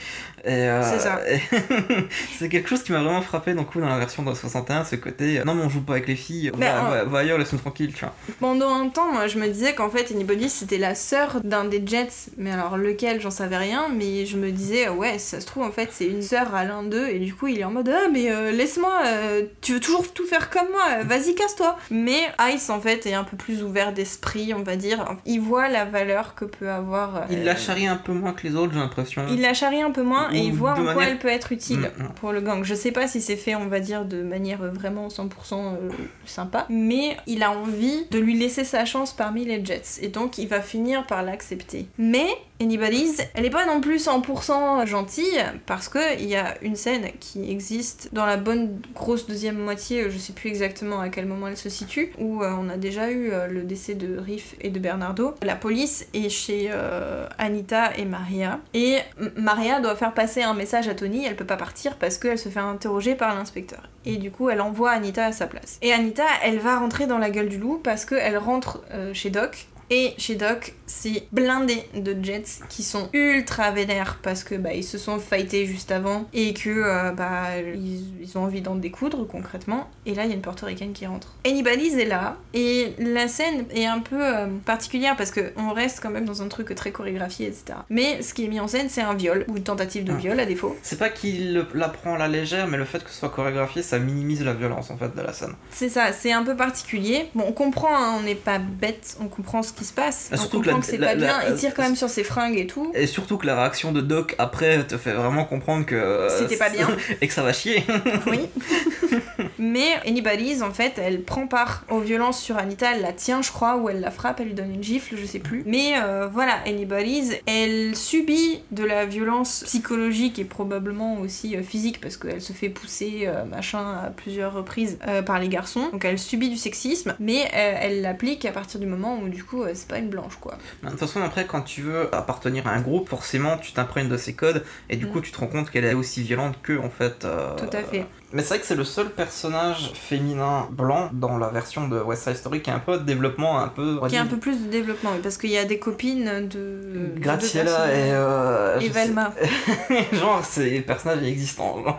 Euh, 0.48 0.82
C'est 0.84 1.00
ça. 1.00 1.20
c'est 2.38 2.50
quelque 2.50 2.70
chose 2.70 2.84
qui 2.84 2.92
m'a 2.92 3.00
vraiment 3.02 3.22
frappé 3.22 3.54
donc, 3.54 3.78
dans 3.78 3.88
la 3.88 3.98
version 3.98 4.24
de 4.24 4.34
61, 4.34 4.84
ce 4.86 4.96
côté 4.96 5.40
euh, 5.40 5.44
non, 5.44 5.56
mais 5.56 5.64
on 5.64 5.70
joue 5.70 5.82
pas 5.82 5.94
avec 5.94 6.08
les 6.08 6.16
filles, 6.16 6.52
Mais 6.58 6.66
va, 6.68 6.84
en- 6.84 6.90
va- 6.90 7.04
va 7.06 7.20
ailleurs, 7.20 7.38
laisse-nous 7.38 7.60
tranquille, 7.60 7.94
tu 7.94 8.02
vois. 8.02 8.14
Pendant 8.40 8.74
un 8.76 8.90
temps, 8.90 9.12
moi, 9.12 9.28
je 9.28 9.40
me 9.40 9.48
disais 9.48 9.74
qu'en 9.74 9.90
fait, 9.90 10.12
Anybody, 10.12 10.50
c'était 10.50 10.78
la 10.78 10.96
sœur 10.96 11.42
d'un 11.44 11.66
des 11.66 11.82
Jets, 11.86 12.30
mais 12.38 12.52
alors 12.52 12.78
lequel, 12.78 13.22
j'en 13.22 13.32
savais 13.32 13.58
rien, 13.58 13.88
mais 13.94 14.26
je 14.26 14.38
me 14.38 14.52
disais, 14.52 14.90
ouais, 14.90 15.18
ça 15.20 15.40
se 15.42 15.46
trouve, 15.46 15.64
en 15.64 15.72
fait, 15.72 15.90
c'est 15.92 16.06
une 16.08 16.22
sœur 16.22 16.54
à 16.56 16.64
l'un 16.66 16.84
d'eux, 16.84 17.05
eux 17.06 17.10
et 17.14 17.20
du 17.20 17.34
coup 17.34 17.48
il 17.48 17.60
est 17.60 17.64
en 17.64 17.72
mode 17.72 17.90
ah 17.90 18.08
mais 18.12 18.32
euh, 18.32 18.52
laisse-moi, 18.52 19.02
euh, 19.06 19.44
tu 19.62 19.74
veux 19.74 19.80
toujours 19.80 20.12
tout 20.14 20.26
faire 20.26 20.50
comme 20.50 20.68
moi, 20.72 21.04
vas-y 21.04 21.36
casse-toi. 21.36 21.78
Mais 21.92 22.20
Ice 22.54 22.70
en 22.70 22.80
fait 22.82 23.06
est 23.06 23.14
un 23.14 23.24
peu 23.24 23.38
plus 23.38 23.64
ouvert 23.64 23.94
d'esprit, 23.94 24.54
on 24.54 24.64
va 24.64 24.76
dire. 24.76 25.16
Il 25.26 25.40
voit 25.42 25.70
la 25.70 25.86
valeur 25.86 26.36
que 26.36 26.46
peut 26.46 26.70
avoir. 26.70 27.16
euh, 27.18 27.22
Il 27.32 27.44
la 27.44 27.56
charrie 27.56 27.88
un 27.88 27.96
peu 27.98 28.12
moins 28.14 28.34
que 28.34 28.48
les 28.48 28.56
autres, 28.56 28.74
j'ai 28.74 28.80
l'impression. 28.80 29.26
il 29.30 29.42
la 29.42 29.54
charrie 29.54 29.82
un 29.82 29.92
peu 29.92 30.04
moins 30.04 30.32
et 30.34 30.40
il 30.40 30.54
voit 30.54 30.74
en 30.74 30.94
quoi 30.94 31.06
elle 31.06 31.20
peut 31.20 31.28
être 31.28 31.52
utile 31.52 31.76
Mm, 31.98 32.04
mm. 32.04 32.10
pour 32.20 32.32
le 32.32 32.42
gang. 32.42 32.64
Je 32.64 32.74
sais 32.74 32.92
pas 32.92 33.08
si 33.08 33.22
c'est 33.22 33.36
fait, 33.36 33.56
on 33.56 33.68
va 33.68 33.80
dire, 33.80 34.06
de 34.06 34.22
manière 34.24 34.60
vraiment 34.72 35.08
100% 35.10 35.30
euh, 35.54 35.90
sympa, 36.26 36.66
mais 36.70 37.18
il 37.28 37.44
a 37.44 37.52
envie 37.52 38.06
de 38.12 38.20
lui 38.20 38.38
laisser 38.38 38.64
sa 38.64 38.86
chance 38.86 39.12
parmi 39.14 39.46
les 39.46 39.64
Jets 39.64 40.00
et 40.02 40.08
donc 40.08 40.38
il 40.38 40.48
va 40.48 40.62
finir 40.62 41.06
par 41.06 41.22
l'accepter. 41.24 41.88
Mais 41.98 42.28
Anybody's, 42.62 43.22
elle 43.34 43.46
est 43.46 43.50
pas 43.50 43.66
non 43.66 43.82
plus 43.82 44.06
100% 44.08 44.86
gentille 44.88 45.44
parce 45.66 45.90
que 45.90 46.18
il 46.20 46.28
y 46.30 46.36
a 46.38 46.56
une 46.62 46.76
scène 46.78 46.95
qui 47.20 47.50
existe 47.50 48.10
dans 48.14 48.26
la 48.26 48.38
bonne 48.38 48.82
grosse 48.94 49.28
deuxième 49.28 49.58
moitié, 49.58 50.10
je 50.10 50.18
sais 50.18 50.34
plus 50.34 50.50
exactement 50.50 51.00
à 51.00 51.10
quel 51.10 51.26
moment 51.26 51.48
elle 51.48 51.58
se 51.58 51.70
situe, 51.70 52.12
où 52.18 52.44
euh, 52.44 52.52
on 52.60 52.70
a 52.70 52.78
déjà 52.78 53.12
eu 53.12 53.32
euh, 53.32 53.48
le 53.48 53.64
décès 53.64 53.96
de 53.96 54.18
Riff 54.18 54.56
et 54.62 54.70
de 54.70 54.80
Bernardo. 54.80 55.36
La 55.42 55.56
police 55.56 56.08
est 56.14 56.30
chez 56.30 56.70
euh, 56.72 57.28
Anita 57.38 57.96
et 57.98 58.06
Maria 58.06 58.60
et 58.74 58.98
Maria 59.36 59.80
doit 59.80 59.96
faire 59.96 60.14
passer 60.14 60.42
un 60.42 60.54
message 60.54 60.88
à 60.88 60.96
Tony, 60.96 61.26
elle 61.26 61.36
peut 61.36 61.46
pas 61.46 61.58
partir 61.58 61.98
parce 61.98 62.18
qu'elle 62.18 62.40
se 62.40 62.50
fait 62.50 62.60
interroger 62.60 63.16
par 63.16 63.36
l'inspecteur. 63.36 63.90
Et 64.06 64.18
du 64.18 64.32
coup, 64.32 64.50
elle 64.50 64.62
envoie 64.62 64.92
Anita 64.92 65.26
à 65.26 65.32
sa 65.32 65.48
place. 65.48 65.80
Et 65.82 65.92
Anita, 65.92 66.24
elle 66.44 66.60
va 66.60 66.78
rentrer 66.78 67.08
dans 67.08 67.18
la 67.18 67.30
gueule 67.30 67.50
du 67.50 67.58
loup 67.58 67.80
parce 67.84 68.06
qu'elle 68.06 68.38
rentre 68.38 68.82
euh, 68.92 69.14
chez 69.14 69.30
Doc. 69.30 69.68
Et 69.90 70.14
chez 70.18 70.36
Doc, 70.36 70.74
c'est 70.88 71.28
blindé 71.32 71.84
de 71.96 72.16
Jets 72.24 72.60
qui 72.70 72.82
sont 72.84 73.10
ultra 73.14 73.72
vénères 73.72 74.20
parce 74.24 74.44
que 74.44 74.56
bah, 74.56 74.74
ils 74.74 74.84
se 74.84 74.98
sont 74.98 75.20
fightés 75.20 75.66
juste 75.66 75.92
avant 75.92 76.26
et 76.34 76.54
que 76.54 76.70
euh, 76.70 77.12
bah, 77.12 77.58
ils, 77.60 78.22
ils 78.22 78.38
ont 78.38 78.44
envie 78.44 78.62
d'en 78.62 78.76
découdre 78.76 79.28
concrètement. 79.28 79.90
Et 80.06 80.16
là, 80.16 80.24
il 80.26 80.30
y 80.30 80.32
a 80.32 80.36
une 80.36 80.42
portoricaine 80.42 80.94
qui 80.94 81.06
rentre. 81.06 81.34
Anybody's 81.46 81.94
est 81.96 82.06
là 82.06 82.38
et 82.54 82.94
la 83.00 83.28
scène 83.28 83.66
est 83.72 83.86
un 83.86 84.00
peu 84.00 84.18
euh, 84.24 84.48
particulière 84.66 85.16
parce 85.16 85.32
qu'on 85.32 85.72
reste 85.74 86.00
quand 86.02 86.10
même 86.10 86.26
dans 86.26 86.42
un 86.42 86.48
truc 86.48 86.74
très 86.76 86.92
chorégraphié, 86.92 87.48
etc. 87.48 87.80
Mais 87.90 88.22
ce 88.24 88.34
qui 88.34 88.46
est 88.46 88.48
mis 88.48 88.60
en 88.60 88.68
scène, 88.68 88.90
c'est 88.90 89.02
un 89.02 89.14
viol 89.14 89.46
ou 89.48 89.58
une 89.58 89.64
tentative 89.64 90.04
de 90.04 90.14
Ah. 90.14 90.18
viol 90.18 90.40
à 90.40 90.46
défaut. 90.46 90.76
C'est 90.82 90.98
pas 91.00 91.10
qu'il 91.10 91.66
la 91.74 91.90
prend 91.90 92.16
à 92.16 92.18
la 92.18 92.28
légère, 92.28 92.68
mais 92.68 92.78
le 92.78 92.86
fait 92.86 93.04
que 93.04 93.10
ce 93.10 93.18
soit 93.20 93.30
chorégraphié, 93.30 93.84
ça 93.84 94.00
minimise 94.00 94.44
la 94.44 94.54
violence 94.54 94.90
en 94.92 94.98
fait 94.98 95.16
de 95.16 95.22
la 95.22 95.34
scène. 95.34 95.54
C'est 95.72 95.90
ça, 95.90 96.12
c'est 96.12 96.32
un 96.32 96.44
peu 96.44 96.56
particulier. 96.56 97.30
Bon, 97.36 97.46
on 97.48 97.52
comprend, 97.54 97.96
hein, 97.96 98.16
on 98.20 98.24
n'est 98.24 98.36
pas 98.36 98.58
bête, 98.60 99.18
on 99.22 99.28
comprend 99.28 99.62
ce 99.64 99.74
qui 99.76 99.86
se 99.86 99.94
passe. 99.94 100.30
Ah, 100.32 100.36
on 100.36 100.38
surtout 100.42 100.62
que 100.62 100.70
la- 100.70 100.82
c'est 100.82 100.98
la- 100.98 101.08
pas 101.08 101.16
la- 101.16 101.40
bien. 101.40 101.50
Il 101.50 101.56
tire 101.56 101.74
quand 101.74 101.84
même 101.84 101.96
sur 101.96 102.10
ses 102.10 102.24
fringues 102.24 102.58
et 102.58 102.68
tout. 102.68 102.92
Et 102.96 103.08
surtout 103.08 103.38
que 103.38 103.46
la 103.46 103.56
réaction 103.56 103.92
de 103.92 104.02
Doc 104.02 104.36
après 104.38 104.84
te 104.86 104.98
fait 104.98 105.12
vraiment 105.14 105.46
comprendre 105.46 105.86
que. 105.86 105.96
euh, 105.96 106.30
C'était 106.40 106.58
pas 106.58 106.70
bien. 106.70 106.88
et 107.22 107.28
que 107.28 107.34
ça 107.34 107.44
va 107.44 107.54
chier. 107.54 107.84
Oui. 108.28 108.40
Mais 109.60 109.96
Anybody's, 110.06 110.62
en 110.62 110.72
fait, 110.72 110.94
elle 110.98 111.22
prend 111.24 111.48
part 111.48 111.84
aux 111.90 112.00
violences 112.00 112.42
sur 112.42 112.58
Anita, 112.58 112.94
elle 112.96 113.02
la 113.02 113.14
tient, 113.14 113.42
je 113.42 113.52
crois, 113.52 113.78
ou 113.78 113.90
elle 113.90 114.00
la 114.02 114.12
frappe, 114.12 114.40
elle 114.40 114.48
lui 114.48 114.54
donne 114.54 114.74
une 114.74 114.84
gifle, 114.84 115.16
je 115.18 115.26
sais 115.26 115.40
plus. 115.40 115.64
Mais 115.66 115.94
euh, 116.02 116.28
voilà, 116.32 116.60
Anybody's, 116.66 117.34
elle 117.46 117.96
subit 117.96 118.60
de 118.72 118.84
la 118.84 119.06
violence 119.06 119.64
psychologique 119.66 120.40
et 120.40 120.44
probablement 120.44 121.20
aussi 121.20 121.56
euh, 121.56 121.64
physique, 121.64 122.02
parce 122.02 122.18
qu'elle 122.18 122.42
se 122.42 122.54
fait 122.54 122.70
pousser, 122.70 123.24
euh, 123.26 123.44
machin, 123.46 123.80
à 124.06 124.10
plusieurs 124.10 124.54
reprises 124.54 124.98
euh, 125.08 125.22
par 125.22 125.40
les 125.40 125.48
garçons. 125.50 125.90
Donc 125.92 126.06
elle 126.06 126.20
subit 126.20 126.50
du 126.50 126.58
sexisme, 126.58 127.16
mais 127.20 127.46
euh, 127.56 127.76
elle 127.82 128.02
l'applique 128.02 128.46
à 128.46 128.52
partir 128.52 128.80
du 128.80 128.86
moment 128.86 129.20
où, 129.24 129.30
du 129.30 129.44
coup, 129.44 129.64
euh, 129.66 129.72
c'est 129.74 129.88
pas 129.88 129.98
une 129.98 130.10
blanche, 130.10 130.38
quoi. 130.40 130.58
De 130.84 130.90
toute 130.90 131.00
façon, 131.00 131.22
après, 131.22 131.46
quand 131.46 131.62
tu 131.62 131.82
veux 131.82 132.14
appartenir 132.16 132.68
à 132.68 132.72
un 132.72 132.82
groupe, 132.82 133.10
forcément, 133.10 133.58
tu 133.58 133.74
t'imprègnes 133.74 134.10
de 134.10 134.18
ses 134.18 134.34
codes, 134.34 134.64
et 134.90 134.96
du 134.98 135.06
Mm. 135.06 135.10
coup, 135.10 135.22
tu 135.22 135.32
te 135.32 135.38
rends 135.40 135.48
compte 135.48 135.70
qu'elle 135.72 135.86
est 135.86 135.94
aussi 135.94 136.24
violente 136.24 136.60
que, 136.64 136.78
en 136.80 136.90
fait. 136.90 137.26
euh, 137.26 137.56
Tout 137.56 137.76
à 137.76 137.84
fait. 137.84 138.06
Mais 138.36 138.42
c'est 138.42 138.50
vrai 138.50 138.60
que 138.60 138.66
c'est 138.66 138.76
le 138.76 138.84
seul 138.84 139.10
personnage 139.10 139.92
féminin 139.94 140.68
blanc 140.70 141.10
dans 141.14 141.38
la 141.38 141.48
version 141.48 141.88
de 141.88 141.98
West 142.02 142.24
Side 142.26 142.36
Story 142.36 142.62
qui 142.62 142.70
a 142.70 142.76
un 142.76 142.80
peu 142.80 142.98
de 142.98 143.04
développement, 143.04 143.60
un 143.60 143.70
peu. 143.70 143.98
Qui 144.10 144.18
a 144.18 144.22
un 144.24 144.26
peu 144.26 144.36
plus 144.36 144.62
de 144.64 144.68
développement, 144.68 145.12
oui, 145.14 145.20
parce 145.24 145.38
qu'il 145.38 145.52
y 145.52 145.58
a 145.58 145.64
des 145.64 145.80
copines 145.80 146.50
de. 146.50 147.14
Graciela 147.18 147.88
et. 147.94 148.12
euh, 148.12 148.78
Et 148.82 148.90
Velma. 148.90 149.34
genre, 150.12 150.44
c'est 150.44 150.82
personnages 150.82 151.24
existants. 151.24 151.82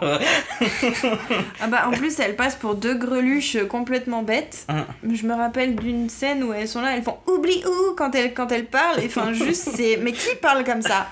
Ah 1.61 1.69
bah 1.69 1.85
en 1.87 1.91
plus 1.93 2.19
elles 2.21 2.37
passent 2.37 2.57
pour 2.57 2.75
deux 2.75 2.95
greluches 2.95 3.57
complètement 3.69 4.23
bêtes. 4.23 4.67
Je 5.11 5.27
me 5.27 5.35
rappelle 5.35 5.75
d'une 5.77 6.09
scène 6.11 6.45
où 6.45 6.53
elles 6.53 6.69
sont 6.69 6.83
là, 6.83 6.97
elles 6.97 7.03
font 7.03 7.17
oublie 7.27 7.63
où 7.67 7.95
quand 7.95 8.15
elles, 8.15 8.35
quand 8.35 8.53
elles 8.53 8.67
parlent. 8.67 9.01
Et 9.01 9.07
enfin 9.07 9.33
juste 9.33 9.71
c'est... 9.75 9.97
Mais 9.97 10.13
qui 10.13 10.35
parle 10.37 10.65
comme 10.65 10.83
ça? 10.83 11.09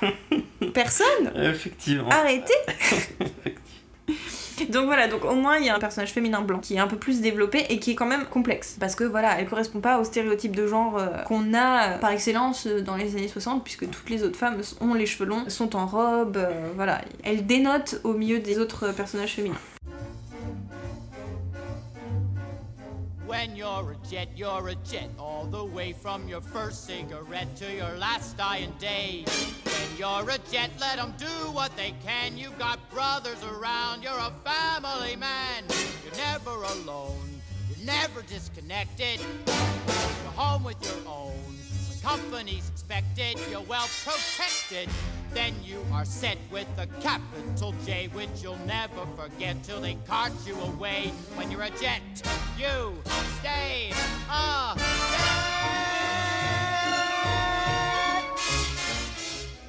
Personne? 0.74 1.32
Effectivement. 1.36 2.08
Arrêtez 2.10 2.52
Donc 4.70 4.86
voilà, 4.86 5.08
donc 5.08 5.24
au 5.24 5.34
moins 5.34 5.58
il 5.58 5.66
y 5.66 5.68
a 5.68 5.74
un 5.74 5.78
personnage 5.78 6.12
féminin 6.12 6.40
blanc 6.40 6.58
qui 6.58 6.74
est 6.74 6.78
un 6.78 6.86
peu 6.86 6.96
plus 6.96 7.20
développé 7.20 7.66
et 7.68 7.78
qui 7.78 7.92
est 7.92 7.94
quand 7.94 8.06
même 8.06 8.24
complexe. 8.26 8.76
Parce 8.78 8.94
que 8.94 9.04
voilà, 9.04 9.38
elle 9.38 9.48
correspond 9.48 9.80
pas 9.80 9.98
au 9.98 10.04
stéréotype 10.04 10.54
de 10.54 10.66
genre 10.66 10.98
euh, 10.98 11.22
qu'on 11.24 11.54
a 11.54 11.94
euh, 11.94 11.98
par 11.98 12.10
excellence 12.10 12.66
euh, 12.66 12.80
dans 12.80 12.96
les 12.96 13.16
années 13.16 13.28
60, 13.28 13.64
puisque 13.64 13.88
toutes 13.90 14.10
les 14.10 14.22
autres 14.22 14.36
femmes 14.36 14.60
ont 14.80 14.94
les 14.94 15.06
cheveux 15.06 15.28
longs, 15.28 15.48
sont 15.48 15.76
en 15.76 15.86
robe, 15.86 16.38
voilà. 16.76 17.00
Elle 17.22 17.46
dénote 17.46 18.00
au 18.04 18.12
milieu 18.12 18.38
des 18.38 18.58
autres 18.58 18.92
personnages 18.92 19.34
féminins. 19.34 19.54
When 23.34 23.56
you're 23.56 23.90
a 23.90 24.08
jet, 24.08 24.28
you're 24.36 24.68
a 24.68 24.76
jet, 24.88 25.10
all 25.18 25.44
the 25.44 25.64
way 25.64 25.92
from 25.92 26.28
your 26.28 26.40
first 26.40 26.86
cigarette 26.86 27.56
to 27.56 27.74
your 27.74 27.98
last 27.98 28.36
dying 28.36 28.72
day. 28.78 29.24
When 29.64 29.98
you're 29.98 30.30
a 30.30 30.38
jet, 30.52 30.70
let 30.78 31.00
'em 31.00 31.14
do 31.18 31.34
what 31.50 31.76
they 31.76 31.94
can. 32.06 32.38
You've 32.38 32.56
got 32.60 32.78
brothers 32.90 33.42
around, 33.42 34.04
you're 34.04 34.24
a 34.30 34.32
family 34.44 35.16
man. 35.16 35.64
You're 36.04 36.16
never 36.16 36.62
alone, 36.62 37.42
you're 37.68 37.84
never 37.84 38.22
disconnected. 38.22 39.18
You're 39.18 40.36
home 40.36 40.62
with 40.62 40.80
your 40.86 41.08
own. 41.08 41.43
Company's 42.04 42.68
expected, 42.68 43.38
you're 43.50 43.62
well 43.62 43.88
protected. 44.04 44.90
Then 45.32 45.54
you 45.64 45.82
are 45.90 46.04
set 46.04 46.36
with 46.52 46.68
a 46.76 46.86
capital 47.00 47.74
J, 47.86 48.08
which 48.12 48.28
you'll 48.42 48.58
never 48.66 49.06
forget 49.16 49.62
till 49.64 49.80
they 49.80 49.96
cart 50.06 50.32
you 50.46 50.54
away. 50.60 51.12
When 51.34 51.50
you're 51.50 51.62
a 51.62 51.70
jet, 51.70 52.02
you 52.58 52.92
stay 53.40 53.90
a 54.30 54.74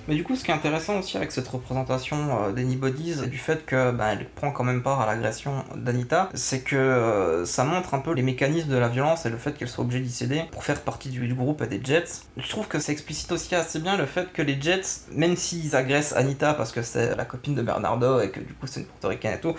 Mais 0.07 0.15
du 0.15 0.23
coup, 0.23 0.35
ce 0.35 0.43
qui 0.43 0.51
est 0.51 0.53
intéressant 0.53 0.99
aussi 0.99 1.17
avec 1.17 1.31
cette 1.31 1.47
représentation 1.47 2.17
euh, 2.43 2.51
d'Anybody's, 2.51 3.23
et 3.23 3.27
du 3.27 3.37
fait 3.37 3.65
que 3.65 3.93
elle 4.01 4.25
prend 4.29 4.51
quand 4.51 4.63
même 4.63 4.83
part 4.83 5.01
à 5.01 5.07
l'agression 5.07 5.63
d'Anita, 5.75 6.29
c'est 6.35 6.61
que 6.61 6.75
euh, 6.75 7.45
ça 7.45 7.63
montre 7.63 7.93
un 7.95 7.99
peu 7.99 8.13
les 8.13 8.21
mécanismes 8.21 8.69
de 8.69 8.77
la 8.77 8.87
violence 8.87 9.25
et 9.25 9.29
le 9.29 9.37
fait 9.37 9.53
qu'elle 9.53 9.67
soit 9.67 9.83
obligée 9.83 10.01
d'y 10.01 10.11
céder 10.11 10.43
pour 10.51 10.63
faire 10.63 10.79
partie 10.81 11.09
du, 11.09 11.33
groupe 11.33 11.63
des 11.63 11.81
Jets. 11.83 12.21
Je 12.37 12.47
trouve 12.47 12.67
que 12.67 12.79
ça 12.79 12.91
explicite 12.91 13.31
aussi 13.31 13.55
assez 13.55 13.79
bien 13.79 13.97
le 13.97 14.05
fait 14.05 14.31
que 14.31 14.41
les 14.41 14.61
Jets, 14.61 15.07
même 15.11 15.35
s'ils 15.35 15.75
agressent 15.75 16.13
Anita 16.13 16.53
parce 16.53 16.71
que 16.71 16.81
c'est 16.81 17.15
la 17.15 17.25
copine 17.25 17.55
de 17.55 17.61
Bernardo 17.61 18.19
et 18.19 18.29
que 18.29 18.39
du 18.39 18.53
coup 18.53 18.67
c'est 18.67 18.81
une 18.81 18.85
portoricaine 18.85 19.33
et 19.33 19.41
tout, 19.41 19.55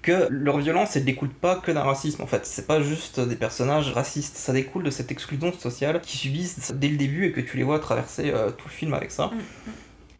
que 0.00 0.28
leur 0.30 0.58
violence 0.58 0.96
elle 0.96 1.04
découle 1.04 1.28
pas 1.28 1.56
que 1.56 1.72
d'un 1.72 1.82
racisme 1.82 2.22
en 2.22 2.26
fait, 2.26 2.46
c'est 2.46 2.66
pas 2.66 2.80
juste 2.80 3.20
des 3.20 3.36
personnages 3.36 3.90
racistes, 3.90 4.36
ça 4.36 4.52
découle 4.52 4.84
de 4.84 4.90
cette 4.90 5.10
exclusion 5.10 5.52
sociale 5.52 6.00
qu'ils 6.00 6.20
subissent 6.20 6.72
dès 6.74 6.88
le 6.88 6.96
début 6.96 7.26
et 7.26 7.32
que 7.32 7.40
tu 7.40 7.56
les 7.56 7.64
vois 7.64 7.78
traverser 7.78 8.30
euh, 8.32 8.50
tout 8.50 8.68
le 8.68 8.72
film 8.72 8.94
avec 8.94 9.10
ça. 9.10 9.30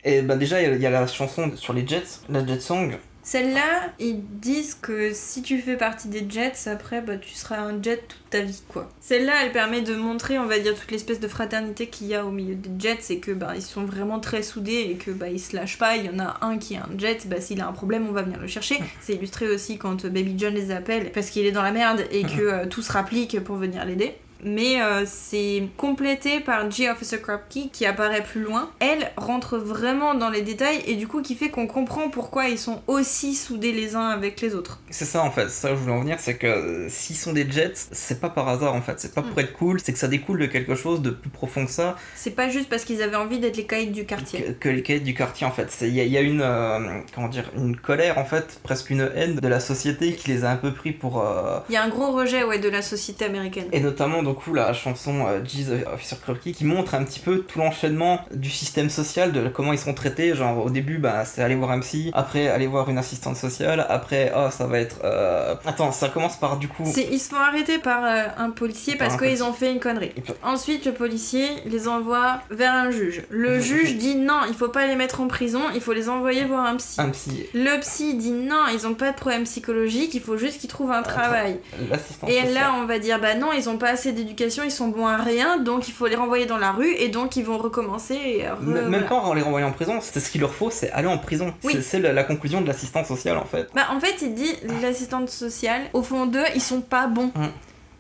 Et 0.04 0.22
bah 0.22 0.36
déjà, 0.36 0.60
il 0.62 0.68
y, 0.68 0.72
a- 0.72 0.74
il 0.76 0.80
y 0.82 0.86
a 0.86 0.90
la 0.90 1.06
chanson 1.06 1.50
sur 1.56 1.72
les 1.72 1.86
Jets, 1.86 2.20
la 2.28 2.46
Jet 2.46 2.60
Song. 2.60 2.96
Celle-là, 3.24 3.92
ils 3.98 4.22
disent 4.40 4.74
que 4.80 5.10
si 5.12 5.42
tu 5.42 5.58
fais 5.60 5.76
partie 5.76 6.08
des 6.08 6.24
Jets, 6.30 6.66
après, 6.66 7.02
bah, 7.02 7.18
tu 7.18 7.34
seras 7.34 7.58
un 7.58 7.82
Jet 7.82 7.98
toute 8.08 8.30
ta 8.30 8.40
vie, 8.40 8.62
quoi. 8.68 8.88
Celle-là, 9.02 9.34
elle 9.44 9.52
permet 9.52 9.82
de 9.82 9.94
montrer, 9.94 10.38
on 10.38 10.46
va 10.46 10.58
dire, 10.58 10.74
toute 10.74 10.90
l'espèce 10.90 11.20
de 11.20 11.28
fraternité 11.28 11.88
qu'il 11.88 12.06
y 12.06 12.14
a 12.14 12.24
au 12.24 12.30
milieu 12.30 12.54
des 12.54 12.70
Jets, 12.78 13.10
et 13.12 13.18
que 13.18 13.32
bah, 13.32 13.52
ils 13.54 13.60
sont 13.60 13.84
vraiment 13.84 14.18
très 14.18 14.42
soudés 14.42 14.88
et 14.92 14.94
que 14.94 15.10
bah, 15.10 15.28
ils 15.28 15.40
se 15.40 15.54
lâchent 15.54 15.76
pas. 15.76 15.96
Il 15.96 16.06
y 16.06 16.08
en 16.08 16.18
a 16.20 16.38
un 16.40 16.56
qui 16.56 16.72
est 16.74 16.78
un 16.78 16.88
Jet, 16.96 17.28
bah, 17.28 17.38
s'il 17.42 17.60
a 17.60 17.66
un 17.68 17.72
problème, 17.72 18.06
on 18.08 18.12
va 18.12 18.22
venir 18.22 18.40
le 18.40 18.46
chercher. 18.46 18.78
C'est 19.02 19.12
illustré 19.14 19.46
aussi 19.50 19.76
quand 19.76 20.06
Baby 20.06 20.34
John 20.38 20.54
les 20.54 20.70
appelle 20.70 21.12
parce 21.12 21.28
qu'il 21.28 21.44
est 21.44 21.52
dans 21.52 21.62
la 21.62 21.72
merde 21.72 22.06
et 22.10 22.22
que 22.22 22.40
euh, 22.40 22.66
tout 22.66 22.80
se 22.80 22.92
rapplique 22.92 23.38
pour 23.44 23.56
venir 23.56 23.84
l'aider. 23.84 24.14
Mais 24.44 24.80
euh, 24.80 25.04
c'est 25.06 25.64
complété 25.76 26.40
par 26.40 26.70
G. 26.70 26.88
Officer 26.88 27.20
Krupke 27.20 27.70
qui 27.72 27.86
apparaît 27.86 28.22
plus 28.22 28.40
loin. 28.42 28.70
Elle 28.80 29.10
rentre 29.16 29.58
vraiment 29.58 30.14
dans 30.14 30.30
les 30.30 30.42
détails 30.42 30.80
et 30.86 30.94
du 30.94 31.08
coup 31.08 31.22
qui 31.22 31.34
fait 31.34 31.50
qu'on 31.50 31.66
comprend 31.66 32.08
pourquoi 32.08 32.48
ils 32.48 32.58
sont 32.58 32.82
aussi 32.86 33.34
soudés 33.34 33.72
les 33.72 33.96
uns 33.96 34.08
avec 34.08 34.40
les 34.40 34.54
autres. 34.54 34.80
C'est 34.90 35.04
ça 35.04 35.22
en 35.22 35.30
fait, 35.30 35.50
ça 35.50 35.70
je 35.70 35.74
voulais 35.74 35.92
en 35.92 36.00
venir, 36.00 36.16
c'est 36.20 36.36
que 36.36 36.46
euh, 36.46 36.88
s'ils 36.88 37.16
sont 37.16 37.32
des 37.32 37.50
Jets, 37.50 37.72
c'est 37.92 38.20
pas 38.20 38.28
par 38.30 38.48
hasard 38.48 38.74
en 38.74 38.80
fait, 38.82 39.00
c'est 39.00 39.14
pas 39.14 39.22
pour 39.22 39.38
être 39.40 39.52
cool, 39.52 39.80
c'est 39.80 39.92
que 39.92 39.98
ça 39.98 40.08
découle 40.08 40.38
de 40.40 40.46
quelque 40.46 40.74
chose 40.74 41.02
de 41.02 41.10
plus 41.10 41.30
profond 41.30 41.66
que 41.66 41.72
ça, 41.72 41.96
C'est 42.14 42.30
pas 42.30 42.48
juste 42.48 42.68
parce 42.68 42.84
qu'ils 42.84 43.02
avaient 43.02 43.16
envie 43.16 43.38
d'être 43.40 43.56
les 43.56 43.66
caïds 43.66 43.88
du 43.88 44.04
quartier. 44.06 44.40
que, 44.42 44.50
que 44.52 44.68
les 44.68 44.82
cahiers 44.82 45.00
du 45.00 45.14
quartier 45.14 45.46
en 45.46 45.50
fait. 45.50 45.76
Il 45.82 45.88
y, 45.94 46.00
a- 46.00 46.04
il 46.04 46.12
y 46.12 46.16
a 46.16 46.20
une, 46.20 46.42
euh, 46.42 47.00
comment 47.14 47.28
dire, 47.28 47.50
une 47.56 47.76
colère 47.76 48.18
en 48.18 48.24
fait, 48.24 48.60
presque 48.62 48.90
une 48.90 49.10
haine 49.14 49.36
de 49.36 49.48
la 49.48 49.60
société 49.60 50.12
qui 50.14 50.28
les 50.30 50.44
a 50.44 50.50
un 50.50 50.56
peu 50.56 50.72
pris 50.72 50.92
pour... 50.92 51.24
Il 51.68 51.72
y 51.72 51.76
a 51.76 51.82
un 51.82 51.88
gros 51.88 52.12
rejet 52.12 52.44
ouais, 52.44 52.58
de 52.58 52.68
la 52.68 52.82
société 52.82 53.24
américaine. 53.24 53.66
Et 53.72 53.80
notamment 53.80 54.22
beaucoup 54.28 54.52
la 54.54 54.72
chanson 54.72 55.26
euh, 55.26 55.40
Jeez 55.44 55.84
Officer 55.92 56.16
Crocky 56.22 56.52
qui 56.52 56.64
montre 56.64 56.94
un 56.94 57.02
petit 57.04 57.20
peu 57.20 57.38
tout 57.40 57.58
l'enchaînement 57.58 58.20
du 58.34 58.50
système 58.50 58.90
social, 58.90 59.32
de 59.32 59.48
comment 59.48 59.72
ils 59.72 59.78
sont 59.78 59.94
traités. 59.94 60.34
Genre 60.34 60.64
au 60.66 60.70
début, 60.70 60.98
bah, 60.98 61.24
c'est 61.24 61.42
aller 61.42 61.54
voir 61.54 61.70
un 61.70 61.80
psy, 61.80 62.10
après 62.14 62.48
aller 62.48 62.66
voir 62.66 62.88
une 62.90 62.98
assistante 62.98 63.36
sociale, 63.36 63.86
après, 63.88 64.32
oh, 64.36 64.48
ça 64.50 64.66
va 64.66 64.78
être. 64.80 64.96
euh, 65.04 65.54
Attends, 65.66 65.92
ça 65.92 66.08
commence 66.08 66.36
par 66.38 66.58
du 66.58 66.68
coup. 66.68 66.84
Ils 67.10 67.18
se 67.18 67.30
font 67.30 67.36
arrêter 67.36 67.78
par 67.78 68.04
euh, 68.04 68.24
un 68.36 68.50
policier 68.50 68.96
Par 68.96 69.08
parce 69.08 69.20
qu'ils 69.20 69.42
ont 69.42 69.52
fait 69.52 69.72
une 69.72 69.80
connerie. 69.80 70.12
Ensuite, 70.42 70.84
le 70.84 70.92
policier 70.92 71.46
les 71.66 71.88
envoie 71.88 72.40
vers 72.50 72.74
un 72.74 72.90
juge. 72.90 73.22
Le 73.30 73.58
juge 73.60 73.96
dit 73.96 74.16
non, 74.16 74.40
il 74.48 74.54
faut 74.54 74.68
pas 74.68 74.86
les 74.86 74.96
mettre 74.96 75.20
en 75.20 75.26
prison, 75.28 75.60
il 75.74 75.80
faut 75.80 75.92
les 75.94 76.08
envoyer 76.08 76.44
voir 76.44 76.66
un 76.66 76.76
psy. 76.76 77.00
Un 77.00 77.10
psy, 77.10 77.46
Le 77.54 77.80
psy 77.80 78.14
dit 78.14 78.32
non, 78.32 78.64
ils 78.74 78.86
ont 78.86 78.94
pas 78.94 79.10
de 79.12 79.16
problème 79.16 79.44
psychologique, 79.44 80.12
il 80.14 80.20
faut 80.20 80.36
juste 80.36 80.60
qu'ils 80.60 80.68
trouvent 80.70 80.92
un 80.92 81.02
travail. 81.02 81.58
l'assistante 81.90 82.28
Et 82.30 82.34
sociale. 82.34 82.54
là, 82.54 82.74
on 82.80 82.84
va 82.86 82.98
dire, 82.98 83.18
bah 83.20 83.34
non, 83.34 83.52
ils 83.56 83.68
ont 83.68 83.78
pas 83.78 83.90
assez 83.90 84.12
d'éducation, 84.18 84.62
ils 84.64 84.70
sont 84.70 84.88
bons 84.88 85.06
à 85.06 85.16
rien, 85.16 85.58
donc 85.58 85.88
il 85.88 85.92
faut 85.94 86.06
les 86.06 86.16
renvoyer 86.16 86.46
dans 86.46 86.58
la 86.58 86.72
rue, 86.72 86.92
et 86.92 87.08
donc 87.08 87.36
ils 87.36 87.44
vont 87.44 87.58
recommencer. 87.58 88.14
Et 88.14 88.42
re- 88.42 88.58
M- 88.60 88.66
Même 88.74 88.88
voilà. 88.88 89.06
pas 89.06 89.14
en 89.16 89.32
les 89.34 89.42
renvoyant 89.42 89.68
en 89.68 89.72
prison, 89.72 89.98
c'est 90.00 90.20
ce 90.20 90.30
qu'il 90.30 90.40
leur 90.42 90.52
faut, 90.54 90.70
c'est 90.70 90.90
aller 90.92 91.08
en 91.08 91.18
prison. 91.18 91.54
Oui. 91.64 91.78
C'est- 91.82 91.98
la, 91.98 92.12
la 92.12 92.24
conclusion 92.24 92.60
de 92.60 92.66
l'assistante 92.66 93.06
sociale 93.06 93.38
en 93.38 93.44
fait. 93.46 93.68
Bah 93.74 93.86
en 93.90 93.98
fait, 94.00 94.16
il 94.22 94.34
dit, 94.34 94.52
l'assistante 94.82 95.28
sociale, 95.30 95.82
au 95.94 96.02
fond 96.02 96.26
d'eux, 96.26 96.44
ils 96.54 96.60
sont 96.62 96.80
pas 96.82 97.06
bons. 97.06 97.32
Mm. 97.34 97.46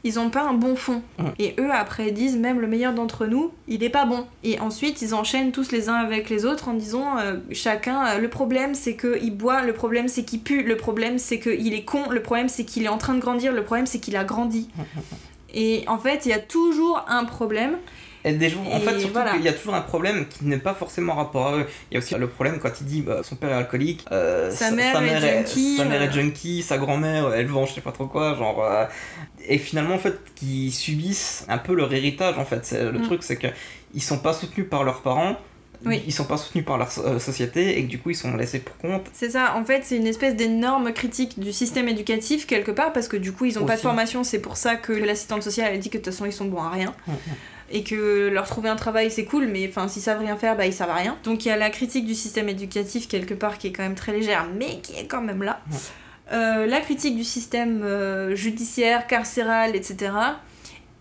Ils 0.04 0.20
ont 0.20 0.30
pas 0.30 0.42
un 0.42 0.52
bon 0.52 0.76
fond. 0.76 1.02
Mm. 1.18 1.24
Et 1.40 1.56
eux, 1.58 1.70
après, 1.72 2.12
disent, 2.12 2.36
même 2.36 2.60
le 2.60 2.68
meilleur 2.68 2.92
d'entre 2.94 3.26
nous, 3.26 3.50
il 3.66 3.82
est 3.82 3.88
pas 3.90 4.04
bon. 4.06 4.26
Et 4.44 4.60
ensuite, 4.60 5.02
ils 5.02 5.12
enchaînent 5.12 5.50
tous 5.50 5.72
les 5.72 5.88
uns 5.88 5.94
avec 5.96 6.30
les 6.30 6.44
autres 6.44 6.68
en 6.68 6.74
disant, 6.74 7.18
euh, 7.18 7.34
chacun, 7.50 8.06
euh, 8.06 8.18
le 8.18 8.28
problème 8.28 8.74
c'est 8.76 8.94
qu'il 8.96 9.36
boit, 9.36 9.62
le 9.62 9.72
problème 9.72 10.06
c'est 10.06 10.22
qu'il 10.22 10.40
pue, 10.40 10.62
le 10.62 10.76
problème 10.76 11.18
c'est 11.18 11.40
qu'il 11.40 11.74
est 11.74 11.84
con, 11.84 12.04
le 12.10 12.22
problème 12.22 12.48
c'est 12.48 12.64
qu'il 12.64 12.84
est 12.84 12.88
en 12.88 12.96
train 12.98 13.14
de 13.14 13.20
grandir, 13.20 13.52
le 13.52 13.64
problème 13.64 13.86
c'est 13.86 13.98
qu'il 13.98 14.16
a 14.16 14.22
grandi. 14.22 14.68
Et 15.54 15.84
en 15.86 15.98
fait, 15.98 16.26
il 16.26 16.30
y 16.30 16.32
a 16.34 16.38
toujours 16.38 17.04
un 17.08 17.24
problème. 17.24 17.78
Et 18.24 18.32
des 18.32 18.48
jours, 18.50 18.62
en 18.74 18.80
fait, 18.80 18.98
surtout 18.98 19.14
voilà. 19.14 19.32
qu'il 19.32 19.42
y 19.42 19.48
a 19.48 19.52
toujours 19.52 19.74
un 19.74 19.80
problème 19.80 20.26
qui 20.28 20.44
n'est 20.44 20.58
pas 20.58 20.74
forcément 20.74 21.14
rapport 21.14 21.46
à 21.48 21.56
eux. 21.58 21.66
Il 21.90 21.94
y 21.94 21.96
a 21.96 22.00
aussi 22.00 22.14
le 22.16 22.28
problème 22.28 22.58
quand 22.58 22.80
il 22.80 22.86
dit 22.86 23.00
bah, 23.02 23.20
son 23.22 23.36
père 23.36 23.50
est 23.50 23.54
alcoolique, 23.54 24.04
euh, 24.10 24.50
Sa 24.50 24.70
mère 24.72 25.00
est 25.02 25.20
junkie, 25.20 25.76
sa 25.76 25.84
mère 25.84 26.02
est 26.02 26.12
junkie, 26.12 26.62
sa 26.62 26.78
grand-mère 26.78 27.32
elle 27.32 27.46
vend 27.46 27.64
je 27.64 27.74
sais 27.74 27.80
pas 27.80 27.92
trop 27.92 28.06
quoi, 28.06 28.34
genre. 28.34 28.62
euh, 28.64 28.84
et 29.46 29.58
finalement, 29.58 29.94
en 29.94 29.98
fait, 29.98 30.18
qu'ils 30.34 30.72
subissent 30.74 31.46
un 31.48 31.58
peu 31.58 31.74
leur 31.74 31.92
héritage 31.94 32.36
en 32.38 32.44
fait. 32.44 32.76
Le 32.92 32.98
Mm. 32.98 33.02
truc, 33.02 33.22
c'est 33.22 33.36
que 33.36 33.46
ils 33.94 34.02
sont 34.02 34.18
pas 34.18 34.32
soutenus 34.34 34.68
par 34.68 34.84
leurs 34.84 35.00
parents. 35.02 35.36
Oui. 35.84 36.02
Ils 36.06 36.12
sont 36.12 36.24
pas 36.24 36.36
soutenus 36.36 36.64
par 36.64 36.78
leur 36.78 36.90
euh, 36.98 37.18
société 37.18 37.78
et 37.78 37.84
que 37.84 37.88
du 37.88 37.98
coup 37.98 38.10
ils 38.10 38.16
sont 38.16 38.34
laissés 38.36 38.58
pour 38.58 38.76
compte. 38.78 39.06
C'est 39.12 39.30
ça, 39.30 39.54
en 39.56 39.64
fait, 39.64 39.82
c'est 39.84 39.96
une 39.96 40.06
espèce 40.06 40.34
d'énorme 40.34 40.92
critique 40.92 41.38
du 41.38 41.52
système 41.52 41.88
éducatif 41.88 42.46
quelque 42.46 42.70
part 42.70 42.92
parce 42.92 43.08
que 43.08 43.16
du 43.16 43.32
coup, 43.32 43.44
ils 43.44 43.58
ont 43.58 43.64
pas 43.64 43.76
de 43.76 43.80
formation, 43.80 44.24
c'est 44.24 44.40
pour 44.40 44.56
ça 44.56 44.76
que 44.76 44.92
l'assistante 44.92 45.42
sociale 45.42 45.72
a 45.72 45.78
dit 45.78 45.90
que 45.90 45.98
de 45.98 46.02
toute 46.02 46.12
façon, 46.12 46.26
ils 46.26 46.32
sont 46.32 46.46
bons 46.46 46.62
à 46.62 46.70
rien. 46.70 46.94
Mhm. 47.06 47.14
Et 47.70 47.84
que 47.84 48.28
leur 48.28 48.46
trouver 48.46 48.70
un 48.70 48.76
travail 48.76 49.10
c'est 49.10 49.26
cool, 49.26 49.46
mais 49.46 49.68
enfin 49.68 49.88
s'ils 49.88 50.00
savent 50.00 50.20
rien 50.20 50.36
faire, 50.36 50.56
bah 50.56 50.64
ils 50.64 50.72
savent 50.72 50.88
à 50.88 50.94
rien. 50.94 51.18
Donc 51.24 51.44
il 51.44 51.48
y 51.48 51.50
a 51.50 51.56
la 51.56 51.68
critique 51.68 52.06
du 52.06 52.14
système 52.14 52.48
éducatif 52.48 53.08
quelque 53.08 53.34
part 53.34 53.58
qui 53.58 53.66
est 53.66 53.72
quand 53.72 53.82
même 53.82 53.94
très 53.94 54.12
légère, 54.12 54.46
mais 54.58 54.80
qui 54.80 54.94
est 54.94 55.06
quand 55.06 55.20
même 55.20 55.42
là. 55.42 55.60
Ouais. 55.70 55.76
Euh, 56.32 56.66
la 56.66 56.80
critique 56.80 57.16
du 57.16 57.24
système 57.24 57.82
euh, 57.82 58.34
judiciaire, 58.34 59.06
carcéral, 59.06 59.74
etc. 59.74 60.12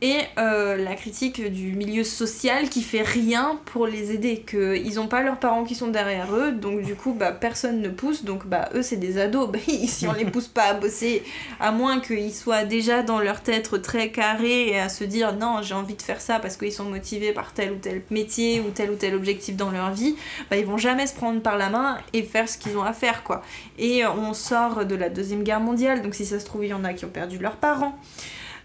Et 0.01 0.19
euh, 0.37 0.77
la 0.77 0.93
critique 0.93 1.43
du 1.51 1.73
milieu 1.73 2.03
social 2.03 2.69
qui 2.69 2.83
fait 2.83 3.01
rien 3.01 3.59
pour 3.65 3.87
les 3.87 4.11
aider, 4.11 4.45
qu'ils 4.47 4.99
ont 4.99 5.07
pas 5.07 5.23
leurs 5.23 5.39
parents 5.39 5.63
qui 5.63 5.73
sont 5.73 5.87
derrière 5.87 6.35
eux, 6.35 6.51
donc 6.51 6.83
du 6.83 6.93
coup 6.93 7.13
bah 7.13 7.31
personne 7.31 7.81
ne 7.81 7.89
pousse, 7.89 8.23
donc 8.23 8.45
bah 8.45 8.69
eux 8.75 8.83
c'est 8.83 8.97
des 8.97 9.17
ados, 9.17 9.49
bah, 9.51 9.57
si 9.87 10.07
on 10.07 10.13
les 10.13 10.25
pousse 10.25 10.49
pas 10.49 10.65
à 10.65 10.73
bosser, 10.75 11.23
à 11.59 11.71
moins 11.71 11.99
qu'ils 11.99 12.31
soient 12.31 12.63
déjà 12.63 13.01
dans 13.01 13.17
leur 13.17 13.41
tête 13.41 13.81
très 13.81 14.11
carrés 14.11 14.67
et 14.67 14.79
à 14.79 14.87
se 14.87 15.03
dire 15.03 15.33
non 15.35 15.63
j'ai 15.63 15.73
envie 15.73 15.95
de 15.95 16.01
faire 16.03 16.21
ça 16.21 16.37
parce 16.37 16.57
qu'ils 16.57 16.73
sont 16.73 16.85
motivés 16.85 17.31
par 17.31 17.51
tel 17.51 17.71
ou 17.71 17.77
tel 17.77 18.03
métier 18.11 18.59
ou 18.59 18.69
tel 18.69 18.91
ou 18.91 18.95
tel 18.95 19.15
objectif 19.15 19.55
dans 19.55 19.71
leur 19.71 19.91
vie, 19.91 20.15
bah 20.51 20.57
ils 20.57 20.65
vont 20.65 20.77
jamais 20.77 21.07
se 21.07 21.15
prendre 21.15 21.41
par 21.41 21.57
la 21.57 21.71
main 21.71 21.97
et 22.13 22.21
faire 22.21 22.47
ce 22.47 22.59
qu'ils 22.59 22.77
ont 22.77 22.83
à 22.83 22.93
faire 22.93 23.23
quoi. 23.23 23.41
Et 23.79 24.05
on 24.05 24.35
sort 24.35 24.85
de 24.85 24.93
la 24.93 25.09
deuxième 25.09 25.41
guerre 25.41 25.59
mondiale, 25.59 26.03
donc 26.03 26.13
si 26.13 26.23
ça 26.23 26.39
se 26.39 26.45
trouve 26.45 26.65
il 26.65 26.67
y 26.67 26.73
en 26.75 26.83
a 26.83 26.93
qui 26.93 27.05
ont 27.05 27.09
perdu 27.09 27.39
leurs 27.39 27.55
parents. 27.55 27.97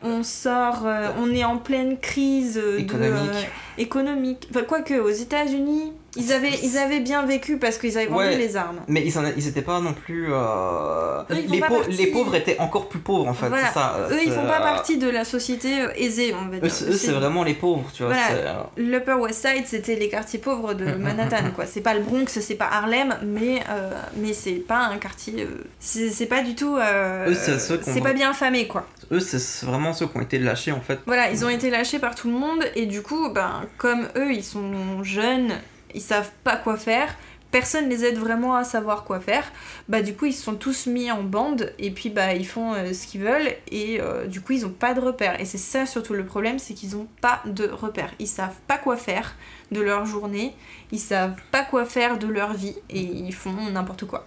On 0.03 0.23
sort, 0.23 0.87
euh, 0.87 1.09
on 1.19 1.31
est 1.33 1.45
en 1.45 1.59
pleine 1.59 1.99
crise 1.99 2.59
euh, 2.59 2.77
de, 2.77 2.81
Économique. 2.81 3.31
euh, 3.33 3.43
économique. 3.79 4.49
Enfin, 4.51 4.65
quoique, 4.65 4.95
aux 4.95 5.11
États-Unis, 5.11 5.93
ils 6.17 6.33
avaient, 6.33 6.53
ils 6.63 6.77
avaient 6.79 7.01
bien 7.01 7.25
vécu 7.25 7.57
parce 7.59 7.79
qu'ils 7.79 7.97
avaient 7.97 8.07
vendu 8.07 8.19
Ouais. 8.29 8.37
les 8.37 8.57
armes. 8.57 8.81
Mais 8.89 9.03
ils, 9.07 9.19
en, 9.19 9.23
ils 9.37 9.49
étaient 9.49 9.63
pas 9.63 9.81
non 9.81 9.95
plus. 9.95 10.29
euh, 10.31 11.23
Eux, 11.31 11.35
les, 11.49 11.59
pas 11.59 11.69
pauvres 12.13 12.35
étaient 12.35 12.59
encore 12.59 12.89
plus 12.89 12.99
pauvres 12.99 13.29
en 13.29 13.35
fait, 13.35 13.49
Voilà. 13.49 13.73
ça. 13.73 13.97
Eux, 14.11 14.19
ils 14.25 14.31
font 14.33 14.47
pas 14.47 14.61
euh, 14.61 14.63
partie 14.75 14.99
de 14.99 15.09
la 15.09 15.25
société 15.25 15.81
euh, 15.83 15.89
aisée, 15.97 16.35
on 16.35 16.49
va 16.51 16.59
dire. 16.59 16.65
Eux, 16.65 16.93
c'est 16.93 17.13
vraiment 17.13 17.45
les 17.45 17.55
pauvres, 17.55 17.89
tu 17.95 18.03
vois. 18.05 18.13
Voilà. 18.13 18.71
L'Upper 18.77 19.15
West 19.15 19.47
Side, 19.47 19.65
c'était 19.67 19.97
les 19.97 20.09
quartiers 20.09 20.39
pauvres 20.39 20.75
de 20.75 20.85
Manhattan, 20.97 21.51
quoi. 21.55 21.67
C'est 21.67 21.81
pas 21.81 21.95
le 21.95 22.01
Bronx, 22.01 22.27
c'est 22.29 22.55
pas 22.57 22.69
Harlem, 22.71 23.17
mais, 23.25 23.63
euh, 23.71 23.91
mais 24.17 24.33
c'est 24.33 24.53
pas 24.53 24.81
un 24.93 24.99
quartier. 24.99 25.49
c'est 25.81 26.27
pas 26.27 26.43
du 26.43 26.55
tout. 26.55 26.77
euh, 26.77 27.31
Eux, 27.31 27.35
c'est 27.35 27.59
ceux 27.59 27.79
qu'on- 27.79 27.93
c'est 27.93 28.01
pas 28.01 28.13
bien 28.13 28.33
famé, 28.35 28.67
quoi. 28.69 28.87
Eux, 29.11 29.21
c'est 29.21 29.39
c'est 29.39 29.67
vraiment 29.67 29.93
ceux 29.93 30.07
qui 30.07 30.17
ont 30.17 30.21
été 30.23 30.39
lâchés 30.39 30.73
en 30.73 30.81
fait. 30.81 30.99
Voilà, 31.07 31.31
ils 31.31 31.45
ont 31.45 31.49
été 31.49 31.69
lâchés 31.71 31.99
par 31.99 32.15
tout 32.15 32.29
le 32.29 32.35
monde, 32.39 32.65
et 32.75 32.87
du 32.87 33.03
coup, 33.03 33.29
ben, 33.31 33.63
comme 33.77 34.09
eux, 34.17 34.33
ils 34.33 34.45
sont 34.45 35.03
jeunes, 35.03 35.53
ils 35.95 36.01
savent 36.01 36.31
pas 36.45 36.57
quoi 36.57 36.77
faire. 36.77 37.15
Personne 37.51 37.91
les 37.91 38.07
aide 38.07 38.17
vraiment 38.17 38.57
à 38.57 38.65
savoir 38.65 39.05
quoi 39.05 39.21
faire. 39.21 39.45
Bah 39.87 40.01
du 40.01 40.15
coup 40.15 40.25
ils 40.25 40.33
se 40.33 40.43
sont 40.43 40.55
tous 40.55 40.87
mis 40.87 41.11
en 41.11 41.23
bande 41.23 41.75
et 41.79 41.91
puis 41.91 42.09
bah 42.09 42.33
ils 42.33 42.47
font 42.47 42.73
euh, 42.73 42.95
ce 42.95 43.07
qu'ils 43.07 43.21
veulent 43.21 43.53
et 43.71 44.01
euh, 44.01 44.27
du 44.27 44.41
coup 44.41 44.55
ils 44.55 44.65
ont 44.65 44.71
pas 44.71 44.95
de 44.95 45.01
repères. 45.01 45.39
Et 45.39 45.45
c'est 45.45 45.59
ça 45.59 45.85
surtout 45.85 46.15
le 46.15 46.25
problème, 46.25 46.59
c'est 46.59 46.73
qu'ils 46.73 46.97
ont 46.97 47.09
pas 47.21 47.43
de 47.45 47.69
repères. 47.69 48.13
Ils 48.19 48.27
savent 48.27 48.57
pas 48.67 48.79
quoi 48.79 48.97
faire 48.97 49.37
de 49.71 49.83
leur 49.83 50.07
journée, 50.07 50.55
ils 50.93 50.99
savent 50.99 51.41
pas 51.51 51.63
quoi 51.63 51.85
faire 51.85 52.19
de 52.19 52.27
leur 52.27 52.55
vie 52.55 52.77
et 52.89 53.01
ils 53.01 53.35
font 53.35 53.53
n'importe 53.71 54.07
quoi. 54.07 54.25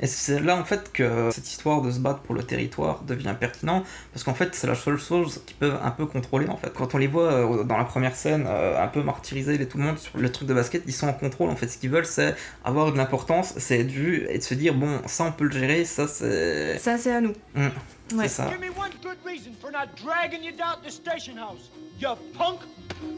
Et 0.00 0.06
c'est 0.06 0.40
là 0.40 0.56
en 0.56 0.64
fait 0.64 0.92
que 0.92 1.30
cette 1.32 1.48
histoire 1.48 1.82
de 1.82 1.90
se 1.90 1.98
battre 1.98 2.20
pour 2.20 2.34
le 2.34 2.42
territoire 2.42 3.02
devient 3.02 3.34
pertinent 3.38 3.84
parce 4.12 4.24
qu'en 4.24 4.34
fait 4.34 4.54
c'est 4.54 4.66
la 4.66 4.74
seule 4.74 4.98
chose 4.98 5.42
qu'ils 5.46 5.56
peuvent 5.56 5.78
un 5.82 5.90
peu 5.90 6.06
contrôler 6.06 6.48
en 6.48 6.56
fait. 6.56 6.72
Quand 6.74 6.94
on 6.94 6.98
les 6.98 7.06
voit 7.06 7.32
euh, 7.32 7.64
dans 7.64 7.76
la 7.76 7.84
première 7.84 8.16
scène 8.16 8.46
euh, 8.48 8.82
un 8.82 8.88
peu 8.88 9.02
martyriser 9.02 9.58
les 9.58 9.66
tout 9.66 9.78
le 9.78 9.84
monde 9.84 9.98
sur 9.98 10.18
le 10.18 10.30
truc 10.30 10.48
de 10.48 10.54
basket, 10.54 10.82
ils 10.86 10.92
sont 10.92 11.08
en 11.08 11.12
contrôle 11.12 11.50
en 11.50 11.56
fait. 11.56 11.68
Ce 11.68 11.78
qu'ils 11.78 11.90
veulent 11.90 12.06
c'est 12.06 12.34
avoir 12.64 12.92
de 12.92 12.96
l'importance, 12.96 13.54
c'est 13.56 13.80
être 13.80 13.90
vu 13.90 14.26
et 14.28 14.38
de 14.38 14.42
se 14.42 14.54
dire 14.54 14.74
bon 14.74 15.00
ça 15.06 15.24
on 15.24 15.32
peut 15.32 15.44
le 15.44 15.52
gérer, 15.52 15.84
ça 15.84 16.06
c'est 16.06 16.78
Ça 16.78 16.98
c'est 16.98 17.12
à 17.12 17.20
nous. 17.20 17.34
Mm. 17.54 17.68
Ouais. 18.16 18.28
c'est 18.28 18.42
ça. 18.42 18.50
Give 18.50 18.60
me 18.60 18.70
one 18.70 18.90
good 19.02 19.18
reason 19.24 19.54
for 19.54 19.70
not 19.70 19.96
dragging 19.96 20.42
you 20.42 20.52
down 20.52 20.78
to 20.78 20.84
the 20.84 20.90
station 20.90 21.36
house, 21.36 21.70
you 21.98 22.16
punk. 22.34 22.60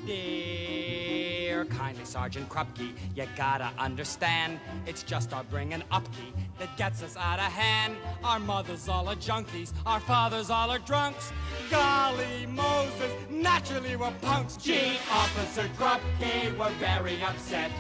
Dear 0.07 1.65
kindly 1.67 2.05
Sergeant 2.05 2.49
Krupke, 2.49 2.93
you 3.15 3.27
gotta 3.37 3.71
understand, 3.79 4.59
it's 4.87 5.03
just 5.03 5.33
our 5.33 5.45
bringing 5.45 5.83
up 5.91 6.05
key 6.13 6.33
that 6.59 6.75
gets 6.77 7.03
us 7.03 7.17
out 7.17 7.39
of 7.39 7.53
hand. 7.53 7.97
Our 8.23 8.39
mothers 8.39 8.89
all 8.89 9.09
are 9.09 9.17
junkies, 9.17 9.73
our 9.85 10.01
fathers 10.01 10.51
all 10.51 10.71
are 10.71 10.79
drunks. 10.79 11.33
Golly 11.71 12.47
Moses, 12.47 13.13
naturally 13.31 13.97
we're 13.97 14.13
punks. 14.23 14.57
Gee, 14.57 14.99
Officer 15.11 15.69
Krupke, 15.79 16.57
we're 16.59 16.71
very 16.81 17.23
upset. 17.23 17.71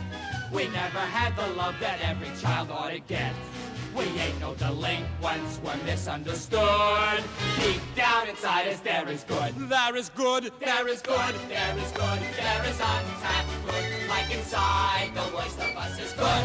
We 0.53 0.69
never 0.69 0.99
had 0.99 1.35
the 1.37 1.47
love 1.55 1.75
that 1.81 2.01
every 2.03 2.31
child 2.41 2.71
ought 2.71 2.91
to 2.91 3.01
get. 3.01 3.33
We 3.97 4.03
ain't 4.19 4.41
no 4.41 4.55
delinquents, 4.55 5.61
we're 5.65 5.77
misunderstood. 5.85 7.23
Deep 7.61 7.81
down 7.95 8.29
inside 8.29 8.67
us, 8.67 8.81
there 8.81 9.09
is 9.09 9.25
good. 9.25 9.55
There 9.69 9.97
is 9.97 10.11
good, 10.17 10.51
there 10.59 10.89
is 10.89 11.01
good, 11.01 11.35
there 11.49 11.77
is 11.79 11.93
good, 11.93 12.19
there 12.37 12.65
is 12.67 12.81
untapped 12.81 13.55
good. 13.65 14.09
Like 14.09 14.35
inside, 14.35 15.11
the 15.15 15.37
worst 15.37 15.59
of 15.61 15.77
us 15.77 15.99
is 16.01 16.13
good. 16.15 16.45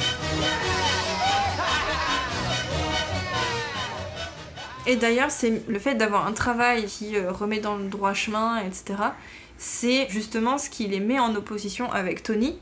Et 4.86 4.95
d'ailleurs, 4.95 5.32
c'est 5.32 5.64
le 5.68 5.80
fait 5.80 5.95
d'avoir 5.95 6.28
un 6.28 6.34
travail 6.34 6.86
qui 6.86 7.16
euh, 7.16 7.32
remet 7.32 7.60
dans 7.60 7.78
le 7.78 7.88
droit 7.89 8.14
chemin, 8.14 8.60
etc. 8.62 8.95
C'est 9.58 10.08
justement 10.10 10.58
ce 10.60 10.70
qui 10.70 10.88
les 10.88 11.00
met 11.00 11.20
en 11.20 11.36
opposition 11.36 11.91
avec 11.91 12.24
Tony, 12.24 12.60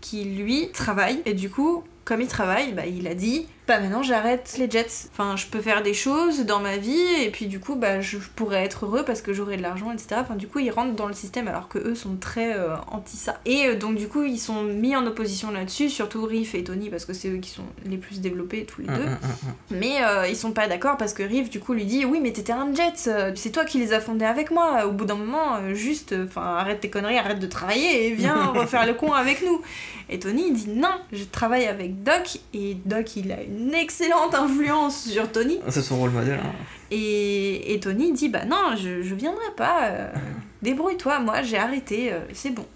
qui 0.00 0.24
lui 0.24 0.70
travaille. 0.72 1.22
Et 1.26 1.34
du 1.34 1.48
coup, 1.48 1.84
comme 2.04 2.20
il 2.20 2.26
travaille, 2.26 2.72
bah, 2.72 2.86
il 2.86 3.06
a 3.06 3.14
dit 3.14 3.46
Bah 3.70 3.78
maintenant 3.78 4.02
j'arrête 4.02 4.56
les 4.58 4.68
jets. 4.68 4.88
Enfin, 5.12 5.36
je 5.36 5.46
peux 5.46 5.60
faire 5.60 5.84
des 5.84 5.94
choses 5.94 6.44
dans 6.44 6.58
ma 6.58 6.76
vie, 6.76 7.22
et 7.22 7.30
puis 7.30 7.46
du 7.46 7.60
coup, 7.60 7.76
bah, 7.76 8.00
je 8.00 8.18
pourrais 8.34 8.64
être 8.64 8.84
heureux 8.84 9.04
parce 9.04 9.22
que 9.22 9.32
j'aurai 9.32 9.56
de 9.56 9.62
l'argent, 9.62 9.92
etc. 9.92 10.16
Enfin, 10.18 10.34
du 10.34 10.48
coup, 10.48 10.58
ils 10.58 10.72
rentrent 10.72 10.96
dans 10.96 11.06
le 11.06 11.12
système 11.14 11.46
alors 11.46 11.68
que 11.68 11.78
eux 11.78 11.94
sont 11.94 12.16
très 12.16 12.52
euh, 12.56 12.74
anti 12.90 13.16
ça. 13.16 13.38
Et 13.46 13.66
euh, 13.66 13.76
donc, 13.76 13.94
du 13.94 14.08
coup, 14.08 14.24
ils 14.24 14.40
sont 14.40 14.64
mis 14.64 14.96
en 14.96 15.06
opposition 15.06 15.52
là-dessus, 15.52 15.88
surtout 15.88 16.24
Riff 16.26 16.56
et 16.56 16.64
Tony, 16.64 16.90
parce 16.90 17.04
que 17.04 17.12
c'est 17.12 17.28
eux 17.28 17.36
qui 17.36 17.50
sont 17.50 17.62
les 17.86 17.96
plus 17.96 18.20
développés 18.20 18.64
tous 18.64 18.80
les 18.80 18.88
Mm, 18.88 18.96
deux. 18.96 19.04
mm, 19.04 19.08
mm. 19.12 19.54
Mais 19.78 20.02
euh, 20.02 20.26
ils 20.26 20.34
sont 20.36 20.50
pas 20.50 20.66
d'accord 20.66 20.96
parce 20.96 21.12
que 21.14 21.22
Riff 21.22 21.48
du 21.48 21.60
coup 21.60 21.72
lui 21.72 21.84
dit 21.84 22.04
oui 22.04 22.18
mais 22.20 22.32
t'étais 22.32 22.52
un 22.52 22.74
jet, 22.74 23.08
c'est 23.36 23.50
toi 23.52 23.64
qui 23.64 23.78
les 23.78 23.92
as 23.92 24.00
fondés 24.00 24.24
avec 24.24 24.50
moi. 24.50 24.84
Au 24.86 24.90
bout 24.90 25.04
d'un 25.04 25.14
moment, 25.14 25.72
juste, 25.74 26.12
enfin 26.24 26.56
arrête 26.56 26.80
tes 26.80 26.90
conneries, 26.90 27.18
arrête 27.18 27.38
de 27.38 27.46
travailler 27.46 28.08
et 28.08 28.14
viens 28.14 28.46
refaire 28.54 28.84
le 28.84 28.94
con 28.94 29.12
avec 29.12 29.42
nous. 29.46 29.62
Et 30.08 30.18
Tony 30.18 30.48
il 30.48 30.54
dit 30.54 30.70
non, 30.70 30.90
je 31.12 31.22
travaille 31.22 31.66
avec 31.66 32.02
Doc 32.02 32.38
et 32.52 32.76
Doc 32.84 33.14
il 33.14 33.30
a 33.30 33.40
une 33.42 33.59
une 33.60 33.74
excellente 33.74 34.34
influence 34.34 35.08
sur 35.08 35.30
Tony. 35.30 35.60
C'est 35.68 35.82
son 35.82 35.98
rôle 35.98 36.10
modèle. 36.10 36.40
hein. 36.42 36.52
Et, 36.90 37.72
et 37.74 37.78
Tony 37.80 38.12
dit 38.12 38.28
Bah 38.28 38.44
non, 38.46 38.74
je, 38.76 39.02
je 39.02 39.14
viendrai 39.14 39.50
pas. 39.56 39.84
euh, 39.84 40.08
Débrouille-toi, 40.62 41.20
moi 41.20 41.42
j'ai 41.42 41.56
arrêté, 41.58 42.12
euh, 42.12 42.18
c'est 42.32 42.50
bon. 42.50 42.66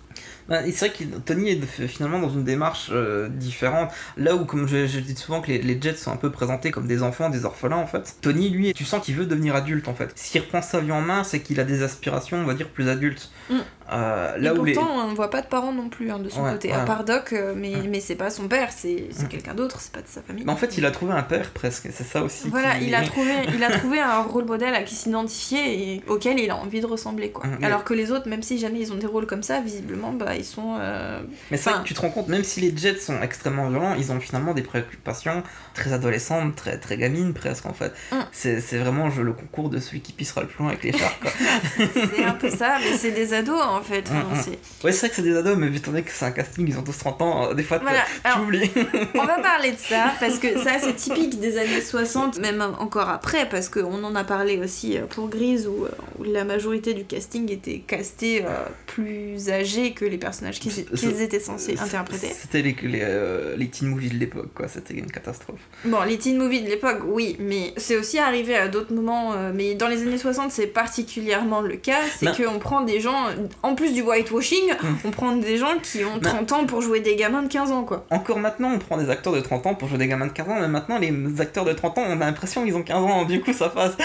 Bah, 0.48 0.60
c'est 0.64 0.88
vrai 0.88 0.90
que 0.90 1.04
Tony 1.24 1.50
est 1.50 1.86
finalement 1.88 2.18
dans 2.18 2.28
une 2.30 2.44
démarche 2.44 2.90
euh, 2.92 3.28
différente. 3.28 3.90
Là 4.16 4.34
où, 4.34 4.44
comme 4.44 4.68
je, 4.68 4.86
je 4.86 5.00
dis 5.00 5.14
souvent, 5.16 5.40
que 5.40 5.48
les, 5.48 5.58
les 5.62 5.80
Jets 5.80 5.96
sont 5.96 6.12
un 6.12 6.16
peu 6.16 6.30
présentés 6.30 6.70
comme 6.70 6.86
des 6.86 7.02
enfants, 7.02 7.30
des 7.30 7.44
orphelins 7.44 7.76
en 7.76 7.86
fait. 7.86 8.16
Tony, 8.20 8.50
lui, 8.50 8.72
tu 8.74 8.84
sens 8.84 9.02
qu'il 9.04 9.14
veut 9.16 9.26
devenir 9.26 9.56
adulte 9.56 9.88
en 9.88 9.94
fait. 9.94 10.10
S'il 10.14 10.40
reprend 10.42 10.60
sa 10.62 10.80
vie 10.80 10.92
en 10.92 11.00
main, 11.00 11.24
c'est 11.24 11.40
qu'il 11.40 11.60
a 11.60 11.64
des 11.64 11.82
aspirations, 11.82 12.36
on 12.38 12.44
va 12.44 12.54
dire, 12.54 12.68
plus 12.68 12.88
adultes. 12.88 13.30
Mm. 13.50 13.56
Euh, 13.92 14.36
Et 14.36 14.40
les. 14.40 14.72
pourtant, 14.72 14.88
on 15.04 15.10
ne 15.10 15.14
voit 15.14 15.28
pas 15.28 15.42
de 15.42 15.46
parents 15.46 15.72
non 15.72 15.90
plus 15.90 16.10
hein, 16.10 16.18
de 16.18 16.30
son 16.30 16.42
Ouais, 16.42 16.52
côté. 16.52 16.68
ouais. 16.68 16.74
À 16.74 16.84
part 16.84 17.04
Doc, 17.04 17.32
euh, 17.34 17.52
mais, 17.54 17.74
Ouais. 17.76 17.86
mais 17.88 18.00
c'est 18.00 18.14
pas 18.14 18.30
son 18.30 18.48
père, 18.48 18.70
c'est 18.74 18.94
Ouais. 18.94 19.26
quelqu'un 19.28 19.52
d'autre, 19.54 19.78
c'est 19.80 19.92
pas 19.92 20.00
de 20.00 20.08
sa 20.08 20.22
famille. 20.22 20.44
Bah, 20.44 20.52
en 20.52 20.56
fait, 20.56 20.78
il 20.78 20.86
a 20.86 20.90
trouvé 20.90 21.12
un 21.12 21.22
père 21.22 21.50
presque, 21.50 21.88
c'est 21.92 22.04
ça 22.04 22.22
aussi. 22.22 22.48
Voilà, 22.48 22.78
il 22.78 22.94
a, 22.94 23.02
trouvé, 23.02 23.32
il 23.54 23.62
a 23.62 23.70
trouvé 23.78 24.00
un 24.00 24.22
rôle 24.22 24.46
modèle 24.46 24.74
à 24.74 24.82
qui 24.82 24.94
s'identifier 24.94 25.92
et 25.94 26.02
auquel 26.08 26.38
il 26.40 26.50
a 26.50 26.56
envie 26.56 26.80
de 26.80 26.86
ressembler. 26.86 27.30
quoi. 27.30 27.46
Mm, 27.46 27.64
Alors 27.64 27.84
que 27.84 27.92
les 27.92 28.10
autres, 28.10 28.26
même 28.28 28.42
si 28.42 28.58
jamais 28.58 28.80
ils 28.80 28.92
ont 28.92 28.96
des 28.96 29.06
rôles 29.06 29.26
comme 29.26 29.42
ça, 29.42 29.60
visiblement, 29.60 30.12
bah, 30.12 30.33
ils 30.36 30.44
sont. 30.44 30.76
euh, 30.78 31.20
Mais 31.50 31.56
c'est 31.56 31.64
vrai 31.64 31.72
Enfin- 31.74 31.82
que 31.82 31.88
tu 31.88 31.94
te 31.94 32.00
rends 32.00 32.10
compte, 32.10 32.28
même 32.28 32.44
si 32.44 32.60
les 32.60 32.76
Jets 32.76 32.98
sont 32.98 33.20
extrêmement 33.22 33.68
violents, 33.68 33.94
ils 33.94 34.12
ont 34.12 34.20
finalement 34.20 34.54
des 34.54 34.62
préoccupations 34.62 35.42
très 35.74 35.92
adolescentes, 35.92 36.54
très, 36.56 36.78
très 36.78 36.96
gamines 36.96 37.34
presque 37.34 37.66
en 37.66 37.72
fait. 37.74 37.92
Mm. 38.12 38.16
C'est 38.32 38.78
vraiment 38.78 39.10
je- 39.10 39.22
le 39.22 39.32
concours 39.32 39.68
de 39.70 39.78
celui 39.78 40.00
qui 40.00 40.12
pissera 40.12 40.42
le 40.42 40.46
plus 40.48 40.58
loin 40.62 40.68
avec 40.72 40.84
les 40.84 40.92
chars 40.92 41.12
c'est 41.76 42.24
un 42.24 42.32
peu 42.32 42.50
ça, 42.50 42.76
mais 42.80 42.96
c'est 42.96 43.10
des 43.12 43.32
ados 43.34 43.60
en 43.60 43.80
fait. 43.82 44.04
Enfin, 44.08 44.24
Mm, 44.24 44.38
mm. 44.38 44.42
c'est- 44.42 44.84
ouais, 44.84 44.92
c'est 44.92 44.98
vrai 45.00 45.08
que 45.10 45.14
c'est 45.16 45.22
des 45.22 45.36
ados, 45.36 45.56
mais 45.56 45.74
étant 45.76 45.90
donné 45.90 46.02
que 46.02 46.10
c'est 46.12 46.24
un 46.24 46.30
casting, 46.30 46.66
ils 46.68 46.78
ont 46.78 46.82
tous 46.82 46.96
30 46.98 47.20
ans, 47.22 47.50
euh, 47.50 47.54
des 47.54 47.62
fois 47.62 47.78
Voilà, 47.78 48.00
tu 48.02 48.20
alors- 48.28 48.40
oublies. 48.42 48.70
On 49.14 49.24
va 49.24 49.38
parler 49.42 49.72
de 49.72 49.78
ça 49.78 50.12
parce 50.20 50.38
que 50.38 50.58
ça 50.62 50.72
c'est 50.80 50.94
typique 50.94 51.40
des 51.40 51.58
années 51.58 51.80
60, 51.80 52.38
même 52.38 52.62
encore 52.78 53.08
après, 53.08 53.48
parce 53.48 53.68
qu'on 53.68 54.02
en 54.04 54.14
a 54.14 54.24
parlé 54.24 54.58
aussi 54.58 54.96
euh, 54.98 55.06
pour 55.06 55.28
Grise 55.28 55.66
où, 55.66 55.86
où 56.18 56.22
la 56.24 56.44
majorité 56.44 56.94
du 56.94 57.04
casting 57.04 57.50
était 57.50 57.78
casté 57.78 58.44
euh, 58.44 58.48
plus 58.86 59.50
âgé 59.50 59.92
que 59.92 60.04
les 60.04 60.18
personnages 60.24 60.58
qu'ils 60.58 61.20
étaient 61.22 61.38
censés 61.40 61.76
interpréter. 61.78 62.28
C'était 62.28 62.62
les, 62.62 62.74
les, 62.82 63.00
euh, 63.02 63.56
les 63.56 63.68
teen 63.68 63.88
movies 63.88 64.10
de 64.10 64.18
l'époque, 64.18 64.48
quoi, 64.54 64.68
c'était 64.68 64.94
une 64.94 65.10
catastrophe. 65.10 65.60
Bon, 65.84 66.02
les 66.02 66.16
teen 66.18 66.38
movies 66.38 66.62
de 66.62 66.68
l'époque, 66.68 67.00
oui, 67.06 67.36
mais 67.38 67.74
c'est 67.76 67.96
aussi 67.96 68.18
arrivé 68.18 68.56
à 68.56 68.68
d'autres 68.68 68.92
moments. 68.94 69.32
euh, 69.34 69.52
mais 69.54 69.74
dans 69.74 69.88
les 69.88 70.00
années 70.02 70.18
60, 70.18 70.50
c'est 70.50 70.66
particulièrement 70.66 71.60
le 71.60 71.76
cas. 71.76 72.00
C'est 72.18 72.26
Ben- 72.26 72.34
qu'on 72.52 72.58
prend 72.58 72.80
des 72.80 73.00
gens, 73.00 73.26
en 73.62 73.74
plus 73.74 73.92
du 73.92 74.02
whitewashing, 74.02 74.72
Hmm. 74.82 74.94
on 75.04 75.10
prend 75.10 75.36
des 75.36 75.58
gens 75.58 75.78
qui 75.82 76.04
ont 76.04 76.16
Ben- 76.16 76.30
30 76.30 76.52
ans 76.52 76.64
pour 76.66 76.80
jouer 76.80 77.00
des 77.00 77.16
gamins 77.16 77.42
de 77.42 77.48
15 77.48 77.70
ans, 77.70 77.84
quoi. 77.84 78.06
Encore 78.10 78.38
maintenant, 78.38 78.72
on 78.74 78.78
prend 78.78 78.96
des 78.96 79.10
acteurs 79.10 79.32
de 79.34 79.40
30 79.40 79.66
ans 79.66 79.74
pour 79.74 79.88
jouer 79.88 79.98
des 79.98 80.08
gamins 80.08 80.26
de 80.26 80.32
15 80.32 80.48
ans, 80.48 80.58
mais 80.60 80.68
maintenant, 80.68 80.98
les 80.98 81.12
acteurs 81.40 81.64
de 81.66 81.72
30 81.72 81.98
ans, 81.98 82.04
on 82.08 82.20
a 82.20 82.24
l'impression 82.24 82.64
qu'ils 82.64 82.74
ont 82.76 82.82
15 82.82 83.02
ans, 83.04 83.24
du 83.24 83.40
coup, 83.42 83.52
ça 83.52 83.68
passe. 83.68 83.92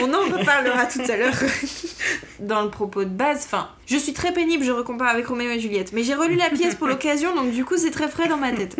On 0.00 0.12
en 0.12 0.38
reparlera 0.38 0.86
tout 0.86 1.00
à 1.10 1.16
l'heure 1.16 1.34
dans 2.40 2.62
le 2.62 2.70
propos 2.70 3.04
de 3.04 3.08
base. 3.10 3.42
Enfin, 3.46 3.68
je 3.86 3.96
suis 3.96 4.12
très 4.12 4.32
pénible, 4.36 4.64
je 4.64 4.70
recompare 4.70 5.08
avec 5.08 5.26
Roméo 5.28 5.50
et 5.50 5.58
Juliette. 5.58 5.94
Mais 5.94 6.02
j'ai 6.02 6.14
relu 6.14 6.34
la 6.34 6.50
pièce 6.50 6.74
pour 6.74 6.86
l'occasion, 6.86 7.34
donc 7.34 7.52
du 7.52 7.64
coup, 7.64 7.78
c'est 7.78 7.90
très 7.90 8.06
frais 8.06 8.28
dans 8.28 8.36
ma 8.36 8.52
tête. 8.52 8.76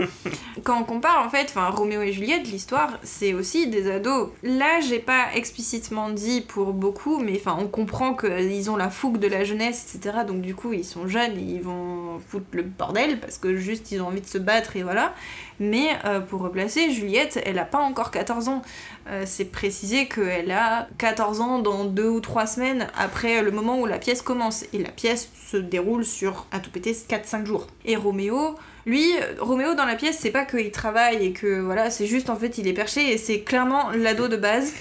Quand 0.65 0.79
on 0.79 0.85
compare, 0.85 1.25
en 1.25 1.31
fait, 1.31 1.47
enfin, 1.49 1.71
Roméo 1.71 2.03
et 2.03 2.13
Juliette, 2.13 2.47
l'histoire, 2.49 2.99
c'est 3.03 3.33
aussi 3.33 3.67
des 3.67 3.91
ados. 3.91 4.29
Là, 4.43 4.81
j'ai 4.87 4.99
pas 4.99 5.29
explicitement 5.35 6.11
dit 6.11 6.43
pour 6.43 6.75
beaucoup, 6.75 7.19
mais 7.21 7.41
enfin, 7.41 7.57
on 7.59 7.69
comprend 7.69 8.15
qu'ils 8.15 8.71
ont 8.71 8.77
la 8.77 8.91
fougue 8.91 9.19
de 9.19 9.29
la 9.29 9.45
jeunesse, 9.45 9.95
etc. 9.95 10.19
Donc 10.29 10.43
du 10.43 10.55
coup, 10.55 10.75
ils 10.75 10.85
sont 10.85 11.09
jeunes, 11.09 11.41
ils 11.41 11.63
vont 11.63 12.21
foutre 12.29 12.49
le 12.53 12.63
bordel 12.63 13.19
parce 13.19 13.39
que 13.39 13.57
juste 13.57 13.91
ils 13.93 14.03
ont 14.03 14.09
envie 14.09 14.21
de 14.21 14.27
se 14.27 14.39
battre 14.39 14.77
et 14.77 14.83
voilà. 14.83 15.15
Mais 15.59 15.89
euh, 16.05 16.21
pour 16.21 16.43
replacer, 16.43 16.91
Juliette, 16.91 17.41
elle 17.47 17.59
a 17.59 17.65
pas 17.65 17.79
encore 17.79 18.11
14 18.11 18.49
ans. 18.49 18.63
Euh, 19.09 19.23
c'est 19.25 19.45
précisé 19.45 20.07
qu'elle 20.07 20.51
a 20.51 20.89
14 20.99 21.41
ans 21.41 21.59
dans 21.61 21.85
deux 21.85 22.09
ou 22.09 22.21
trois 22.21 22.47
semaines 22.47 22.89
après 22.99 23.41
le 23.43 23.53
moment 23.53 23.81
où 23.81 23.87
la 23.87 23.99
pièce 23.99 24.21
commence. 24.21 24.65
Et 24.73 24.79
la 24.79 24.91
pièce 24.91 25.31
se 25.49 25.57
déroule 25.57 26.05
sur, 26.05 26.47
à 26.51 26.59
tout 26.59 26.71
péter, 26.71 26.93
4-5 26.93 27.47
jours. 27.47 27.69
Et 27.85 27.95
Roméo, 27.95 28.57
lui, 28.85 29.13
Roméo 29.39 29.75
dans 29.75 29.85
la 29.85 29.95
pièce, 29.95 30.19
c'est 30.21 30.31
pas 30.31 30.45
qu'il 30.45 30.71
travaille 30.73 31.25
et 31.25 31.33
que 31.33 31.61
voilà, 31.61 31.91
c'est 31.91 32.07
juste 32.07 32.31
en 32.31 32.37
fait 32.37 32.59
il 32.59 32.67
est 32.67 32.73
perché 32.73 33.13
et 33.13 33.19
c'est 33.19 33.41
clairement 33.41 33.91
l'ado 33.91 34.29
de 34.29 34.37
base 34.37 34.73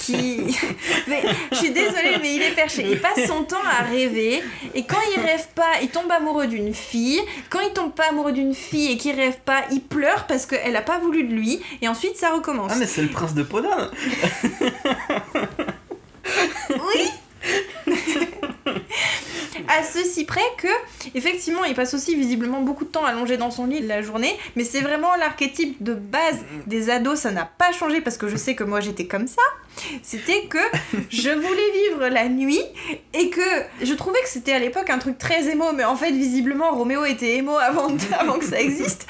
qui. 0.00 0.58
mais 1.08 1.22
je 1.52 1.56
suis 1.56 1.70
désolée, 1.70 2.18
mais 2.20 2.34
il 2.36 2.42
est 2.42 2.54
perché. 2.54 2.84
Il 2.88 3.00
passe 3.00 3.26
son 3.26 3.44
temps 3.44 3.62
à 3.64 3.82
rêver. 3.84 4.42
Et 4.74 4.84
quand 4.84 5.00
il 5.14 5.20
rêve 5.20 5.48
pas, 5.54 5.80
il 5.82 5.88
tombe 5.88 6.10
amoureux 6.10 6.46
d'une 6.46 6.74
fille. 6.74 7.20
Quand 7.50 7.60
il 7.60 7.72
tombe 7.72 7.92
pas 7.92 8.08
amoureux 8.10 8.32
d'une 8.32 8.54
fille 8.54 8.92
et 8.92 8.96
qu'il 8.96 9.16
rêve 9.16 9.38
pas, 9.44 9.62
il 9.70 9.80
pleure 9.80 10.26
parce 10.26 10.46
qu'elle 10.46 10.76
a 10.76 10.82
pas 10.82 10.98
voulu 10.98 11.24
de 11.24 11.32
lui. 11.32 11.60
Et 11.80 11.88
ensuite, 11.88 12.16
ça 12.16 12.30
recommence. 12.30 12.72
Ah, 12.74 12.76
mais 12.78 12.86
c'est 12.86 13.02
le 13.02 13.08
prince 13.08 13.34
de 13.34 13.42
Podane 13.42 13.90
Oui 16.70 17.10
À 19.78 19.82
ceci 19.82 20.24
près 20.24 20.40
que, 20.58 20.68
effectivement, 21.14 21.64
il 21.64 21.74
passe 21.74 21.94
aussi 21.94 22.14
visiblement 22.14 22.60
beaucoup 22.60 22.84
de 22.84 22.90
temps 22.90 23.06
allongé 23.06 23.38
dans 23.38 23.50
son 23.50 23.66
lit 23.66 23.80
la 23.80 24.02
journée, 24.02 24.36
mais 24.54 24.64
c'est 24.64 24.80
vraiment 24.82 25.14
l'archétype 25.16 25.82
de 25.82 25.94
base 25.94 26.44
des 26.66 26.90
ados, 26.90 27.20
ça 27.20 27.30
n'a 27.30 27.46
pas 27.46 27.72
changé 27.72 28.02
parce 28.02 28.18
que 28.18 28.28
je 28.28 28.36
sais 28.36 28.54
que 28.54 28.64
moi 28.64 28.80
j'étais 28.80 29.06
comme 29.06 29.26
ça. 29.26 29.42
C'était 30.02 30.44
que 30.46 30.58
je 31.10 31.30
voulais 31.30 31.70
vivre 31.72 32.08
la 32.08 32.28
nuit 32.28 32.62
et 33.14 33.30
que 33.30 33.40
je 33.82 33.94
trouvais 33.94 34.20
que 34.22 34.28
c'était 34.28 34.52
à 34.52 34.58
l'époque 34.58 34.90
un 34.90 34.98
truc 34.98 35.18
très 35.18 35.48
émo, 35.48 35.72
mais 35.72 35.84
en 35.84 35.96
fait, 35.96 36.12
visiblement, 36.12 36.72
Roméo 36.72 37.04
était 37.04 37.36
émo 37.36 37.56
avant, 37.56 37.88
avant 38.18 38.38
que 38.38 38.44
ça 38.44 38.60
existe. 38.60 39.06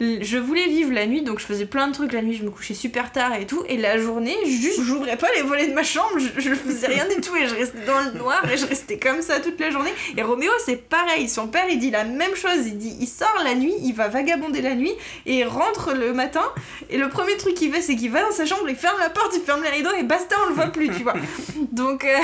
Je 0.00 0.38
voulais 0.38 0.66
vivre 0.66 0.92
la 0.92 1.06
nuit, 1.06 1.22
donc 1.22 1.38
je 1.38 1.46
faisais 1.46 1.66
plein 1.66 1.88
de 1.88 1.92
trucs 1.92 2.12
la 2.12 2.22
nuit, 2.22 2.34
je 2.34 2.44
me 2.44 2.50
couchais 2.50 2.74
super 2.74 3.12
tard 3.12 3.34
et 3.34 3.46
tout, 3.46 3.62
et 3.68 3.76
la 3.76 3.96
journée, 3.98 4.36
juste, 4.44 4.82
j'ouvrais 4.82 5.16
pas 5.16 5.28
les 5.36 5.42
volets 5.42 5.68
de 5.68 5.72
ma 5.72 5.84
chambre, 5.84 6.18
je, 6.18 6.40
je 6.40 6.54
faisais 6.54 6.88
rien 6.88 7.06
du 7.08 7.20
tout, 7.20 7.34
et 7.36 7.46
je 7.46 7.54
restais 7.54 7.84
dans 7.86 8.00
le 8.00 8.18
noir, 8.18 8.42
et 8.52 8.56
je 8.56 8.66
restais 8.66 8.98
comme 8.98 9.22
ça 9.22 9.40
toute 9.40 9.58
la 9.60 9.70
journée. 9.70 9.92
Et 10.16 10.22
Roméo, 10.22 10.50
c'est 10.64 10.88
pareil, 10.88 11.28
son 11.28 11.46
père, 11.46 11.66
il 11.70 11.78
dit 11.78 11.90
la 11.90 12.04
même 12.04 12.34
chose, 12.34 12.66
il 12.66 12.76
dit, 12.76 12.96
il 13.00 13.06
sort 13.06 13.40
la 13.44 13.54
nuit, 13.54 13.74
il 13.82 13.92
va 13.92 14.08
vagabonder 14.08 14.62
la 14.62 14.74
nuit, 14.74 14.92
et 15.26 15.44
rentre 15.44 15.94
le 15.94 16.12
matin, 16.12 16.44
et 16.90 16.98
le 16.98 17.08
premier 17.08 17.36
truc 17.36 17.54
qu'il 17.54 17.72
fait, 17.72 17.82
c'est 17.82 17.96
qu'il 17.96 18.10
va 18.10 18.22
dans 18.22 18.32
sa 18.32 18.46
chambre, 18.46 18.68
il 18.68 18.76
ferme 18.76 18.98
la 18.98 19.10
porte, 19.10 19.32
il 19.36 19.42
ferme 19.42 19.62
les 19.62 19.70
rideaux, 19.70 19.87
et 19.94 20.02
basta, 20.02 20.36
on 20.44 20.48
le 20.50 20.54
voit 20.54 20.66
plus, 20.66 20.90
tu 20.90 21.02
vois. 21.02 21.14
Donc... 21.72 22.04
euh, 22.04 22.18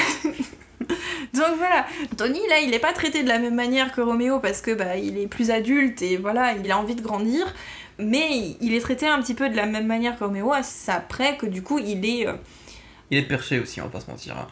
Donc 1.33 1.57
voilà, 1.57 1.87
Tony 2.17 2.41
là 2.49 2.61
il 2.61 2.75
est 2.75 2.79
pas 2.79 2.93
traité 2.93 3.23
de 3.23 3.29
la 3.29 3.39
même 3.39 3.55
manière 3.55 3.91
que 3.93 4.03
Roméo 4.03 4.39
parce 4.39 4.61
que 4.61 4.73
bah 4.73 4.97
il 4.97 5.17
est 5.19 5.27
plus 5.27 5.51
adulte 5.51 6.03
et 6.03 6.19
voilà 6.19 6.53
il 6.53 6.71
a 6.71 6.79
envie 6.79 6.95
de 6.95 7.01
grandir, 7.01 7.47
mais 7.99 8.57
il 8.61 8.75
est 8.75 8.81
traité 8.81 9.07
un 9.07 9.21
petit 9.23 9.35
peu 9.35 9.49
de 9.49 9.57
la 9.57 9.65
même 9.67 9.87
manière 9.87 10.19
que 10.19 10.25
Roméo, 10.25 10.53
c'est 10.63 10.93
après 10.93 11.37
que 11.39 11.47
du 11.47 11.63
coup 11.63 11.79
il 11.79 12.05
est... 12.05 12.29
euh, 12.29 12.35
Il 13.11 13.19
est 13.19 13.23
perché 13.23 13.61
aussi, 13.61 13.81
on 13.81 13.85
va 13.85 13.91
pas 13.91 14.01
se 14.01 14.11
mentir. 14.11 14.35
hein. 14.37 14.49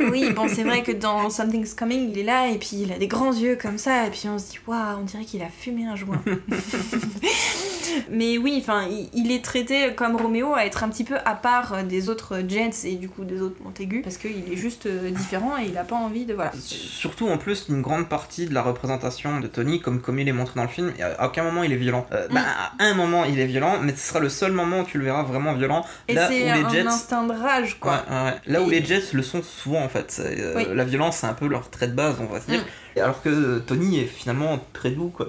Oui 0.10 0.32
bon 0.32 0.48
c'est 0.48 0.64
vrai 0.64 0.82
que 0.82 0.92
dans 0.92 1.28
Something's 1.30 1.74
Coming 1.74 2.10
il 2.10 2.18
est 2.18 2.22
là 2.24 2.48
et 2.48 2.58
puis 2.58 2.70
il 2.82 2.92
a 2.92 2.98
des 2.98 3.08
grands 3.08 3.32
yeux 3.32 3.56
comme 3.60 3.78
ça 3.78 4.06
et 4.06 4.10
puis 4.10 4.28
on 4.28 4.38
se 4.38 4.50
dit 4.50 4.58
waouh 4.66 4.98
on 5.00 5.04
dirait 5.04 5.24
qu'il 5.24 5.42
a 5.42 5.48
fumé 5.48 5.86
un 5.86 5.96
joint. 5.96 6.20
mais 8.10 8.38
oui 8.38 8.56
enfin 8.60 8.86
il, 9.12 9.32
est 9.32 9.44
traité 9.44 9.94
comme 9.94 10.16
Roméo 10.16 10.54
à 10.54 10.64
être 10.66 10.84
un 10.84 10.88
petit 10.88 11.04
peu 11.04 11.16
à 11.24 11.34
part 11.34 11.84
des 11.84 12.08
autres 12.08 12.42
Jets 12.46 12.84
et 12.84 12.94
du 12.96 13.08
coup 13.08 13.24
des 13.24 13.40
autres 13.40 13.56
Montaigu 13.62 14.02
parce 14.02 14.16
qu'il 14.16 14.50
est 14.52 14.56
juste 14.56 14.86
euh, 14.86 15.10
différent 15.10 15.56
et 15.58 15.66
il 15.68 15.76
a 15.78 15.84
pas 15.84 15.96
envie 15.96 16.24
de 16.24 16.34
voilà. 16.34 16.52
Surtout 16.58 17.28
en 17.28 17.38
plus, 17.38 17.66
une 17.68 17.82
grande 17.82 18.08
partie 18.08 18.46
de 18.46 18.54
la 18.54 18.62
représentation 18.62 19.40
de 19.40 19.46
Tony, 19.46 19.80
comme, 19.80 20.00
comme 20.00 20.18
il 20.18 20.28
est 20.28 20.32
montré 20.32 20.54
dans 20.56 20.62
le 20.62 20.68
film, 20.68 20.92
à 21.18 21.26
aucun 21.26 21.42
moment 21.42 21.62
il 21.62 21.72
est 21.72 21.76
violent. 21.76 22.06
Euh, 22.12 22.28
bah, 22.30 22.40
à 22.78 22.84
un 22.84 22.94
moment 22.94 23.24
il 23.24 23.38
est 23.40 23.46
violent, 23.46 23.78
mais 23.82 23.92
ce 23.94 24.08
sera 24.08 24.20
le 24.20 24.28
seul 24.28 24.52
moment 24.52 24.80
où 24.80 24.84
tu 24.84 24.98
le 24.98 25.04
verras 25.04 25.22
vraiment 25.22 25.54
violent. 25.54 25.84
Et 26.08 26.14
Là 26.14 26.26
où 26.28 26.32
c'est 26.32 26.44
les 26.44 26.50
un 26.50 26.68
Jets. 26.68 26.86
instinct 26.86 27.24
de 27.24 27.32
rage, 27.32 27.57
quoi. 27.80 27.92
Ouais, 27.92 27.98
ouais, 28.16 28.24
ouais. 28.24 28.34
Là 28.46 28.62
où 28.62 28.70
Et- 28.70 28.80
les 28.80 28.84
Jets 28.86 29.12
le 29.12 29.22
sont 29.22 29.42
souvent 29.42 29.82
en 29.82 29.88
fait. 29.88 30.20
Euh, 30.20 30.54
Oui. 30.56 30.66
La 30.74 30.84
violence 30.84 31.18
c'est 31.18 31.26
un 31.26 31.34
peu 31.34 31.46
leur 31.48 31.70
trait 31.70 31.88
de 31.88 31.92
base, 31.94 32.16
on 32.20 32.26
va 32.32 32.40
se 32.40 32.46
dire. 32.50 32.60
Mm. 32.60 32.98
Alors 33.00 33.22
que 33.22 33.58
Tony 33.60 34.00
est 34.00 34.06
finalement 34.06 34.58
très 34.72 34.90
doux 34.90 35.08
quoi. 35.08 35.28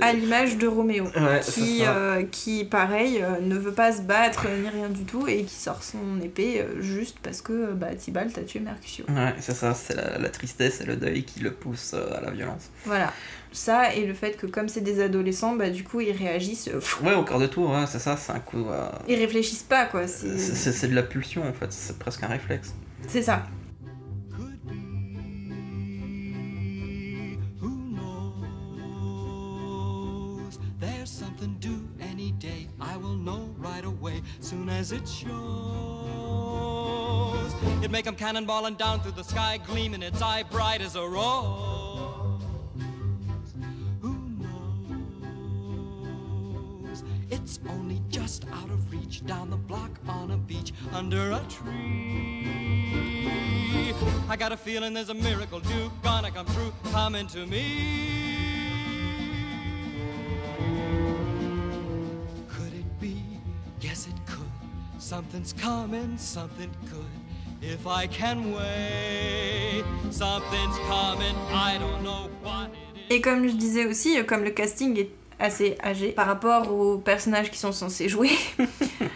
À 0.00 0.12
l'image 0.12 0.56
de 0.56 0.66
Roméo. 0.66 1.04
Ouais, 1.04 1.40
Qui, 1.44 1.82
euh, 1.86 2.24
qui, 2.28 2.64
pareil, 2.64 3.22
euh, 3.22 3.40
ne 3.40 3.56
veut 3.56 3.70
pas 3.72 3.92
se 3.92 4.00
battre 4.02 4.46
ni 4.48 4.68
rien 4.68 4.88
du 4.88 5.04
tout 5.04 5.28
et 5.28 5.44
qui 5.44 5.54
sort 5.54 5.82
son 5.84 6.20
épée 6.22 6.64
juste 6.80 7.18
parce 7.22 7.40
que 7.40 7.72
bah, 7.72 7.94
Tybalt 7.94 8.36
a 8.36 8.42
tué 8.42 8.58
Mercutio. 8.60 9.04
Ouais, 9.08 9.32
c'est 9.38 9.54
ça, 9.54 9.74
c'est 9.74 9.94
la, 9.94 10.18
la 10.18 10.28
tristesse 10.28 10.80
et 10.80 10.84
le 10.86 10.96
deuil 10.96 11.22
qui 11.24 11.38
le 11.40 11.52
poussent 11.52 11.94
à 11.94 12.20
la 12.20 12.30
violence. 12.32 12.70
Voilà. 12.84 13.12
Ça 13.56 13.94
et 13.94 14.04
le 14.04 14.14
fait 14.14 14.36
que, 14.36 14.46
comme 14.46 14.68
c'est 14.68 14.80
des 14.80 15.00
adolescents, 15.00 15.54
bah, 15.54 15.70
du 15.70 15.84
coup, 15.84 16.00
ils 16.00 16.10
réagissent. 16.10 16.66
euh, 16.66 16.80
pff, 16.80 17.00
Ouais, 17.02 17.14
au 17.14 17.22
quart 17.24 17.38
de 17.38 17.46
tour, 17.46 17.70
ouais, 17.70 17.84
c'est 17.86 18.00
ça, 18.00 18.16
c'est 18.16 18.32
un 18.32 18.40
coup. 18.40 18.66
euh, 18.68 18.88
ils 19.08 19.14
réfléchissent 19.14 19.62
pas, 19.62 19.84
quoi. 19.84 20.08
c'est, 20.08 20.88
de 20.88 20.94
la 20.94 21.04
pulsion 21.04 21.48
en 21.48 21.52
fait, 21.52 21.72
c'est 21.72 21.96
presque 21.96 22.24
un 22.24 22.28
réflexe. 22.28 22.74
c'est 23.06 23.22
ça. 23.22 23.44
Could 24.32 24.58
be. 24.66 24.72
Who 27.62 27.68
knows? 29.24 30.58
There's 30.80 31.10
something 31.10 31.54
due 31.60 31.86
any 32.00 32.32
day. 32.32 32.66
I 32.80 32.96
will 32.96 33.16
know 33.16 33.48
right 33.58 33.84
away, 33.84 34.20
soon 34.40 34.68
as 34.68 34.90
it 34.92 35.06
shows. 35.06 35.30
It 37.84 37.90
make 37.92 38.06
'em 38.08 38.16
cannonballing 38.16 38.76
down 38.78 39.00
through 39.00 39.14
the 39.16 39.22
sky, 39.24 39.58
gleaming 39.64 40.02
its 40.02 40.20
eye 40.22 40.42
bright 40.50 40.80
as 40.80 40.96
a 40.96 41.02
rose. 41.06 41.93
It's 47.34 47.58
only 47.68 48.00
just 48.10 48.44
out 48.52 48.70
of 48.70 48.92
reach, 48.92 49.26
down 49.26 49.50
the 49.50 49.56
block 49.56 49.90
on 50.06 50.30
a 50.30 50.36
beach 50.36 50.72
under 50.92 51.32
a 51.32 51.40
tree. 51.48 52.46
I 54.28 54.36
got 54.36 54.52
a 54.52 54.56
feeling 54.56 54.94
there's 54.94 55.08
a 55.08 55.14
miracle 55.14 55.58
due, 55.58 55.90
gonna 56.04 56.30
come 56.30 56.46
true, 56.46 56.72
coming 56.92 57.26
to 57.26 57.44
me. 57.44 57.64
Could 62.48 62.72
it 62.72 63.00
be? 63.00 63.16
Yes, 63.80 64.06
it 64.06 64.14
could. 64.26 64.52
Something's 64.98 65.52
coming, 65.52 66.16
something 66.16 66.70
good. 66.88 67.04
If 67.60 67.84
I 67.88 68.06
can 68.06 68.52
wait, 68.52 69.82
something's 70.10 70.78
coming, 70.86 71.34
I 71.50 71.78
don't 71.80 72.04
know 72.04 72.30
what 72.44 72.70
it 72.94 73.10
is. 73.10 73.16
Et 73.16 73.20
comme 73.20 73.48
je 73.48 73.56
disais 73.56 73.86
aussi, 73.86 74.18
euh, 74.18 74.22
comme 74.22 74.44
le 74.44 74.50
casting 74.50 74.96
est 74.96 75.10
assez 75.38 75.76
âgé 75.82 76.08
par 76.08 76.26
rapport 76.26 76.72
aux 76.72 76.98
personnages 76.98 77.50
qui 77.50 77.58
sont 77.58 77.72
censés 77.72 78.08
jouer 78.08 78.30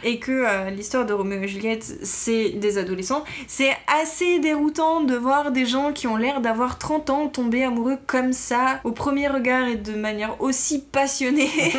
et 0.05 0.19
que 0.19 0.33
euh, 0.33 0.71
l'histoire 0.71 1.07
de 1.07 1.13
Roméo 1.13 1.43
et 1.43 1.49
Juliette 1.49 1.85
c'est 2.03 2.51
des 2.51 2.79
adolescents, 2.79 3.25
c'est 3.47 3.77
assez 4.01 4.39
déroutant 4.39 5.03
de 5.03 5.15
voir 5.15 5.53
des 5.53 5.67
gens 5.67 5.93
qui 5.93 6.07
ont 6.07 6.17
l'air 6.17 6.41
d'avoir 6.41 6.79
30 6.79 7.11
ans 7.11 7.29
tomber 7.29 7.65
amoureux 7.65 7.99
comme 8.07 8.33
ça 8.33 8.81
au 8.85 8.93
premier 8.93 9.29
regard 9.29 9.69
et 9.69 9.77
de 9.77 9.95
manière 9.95 10.41
aussi 10.41 10.81
passionnée 10.81 11.49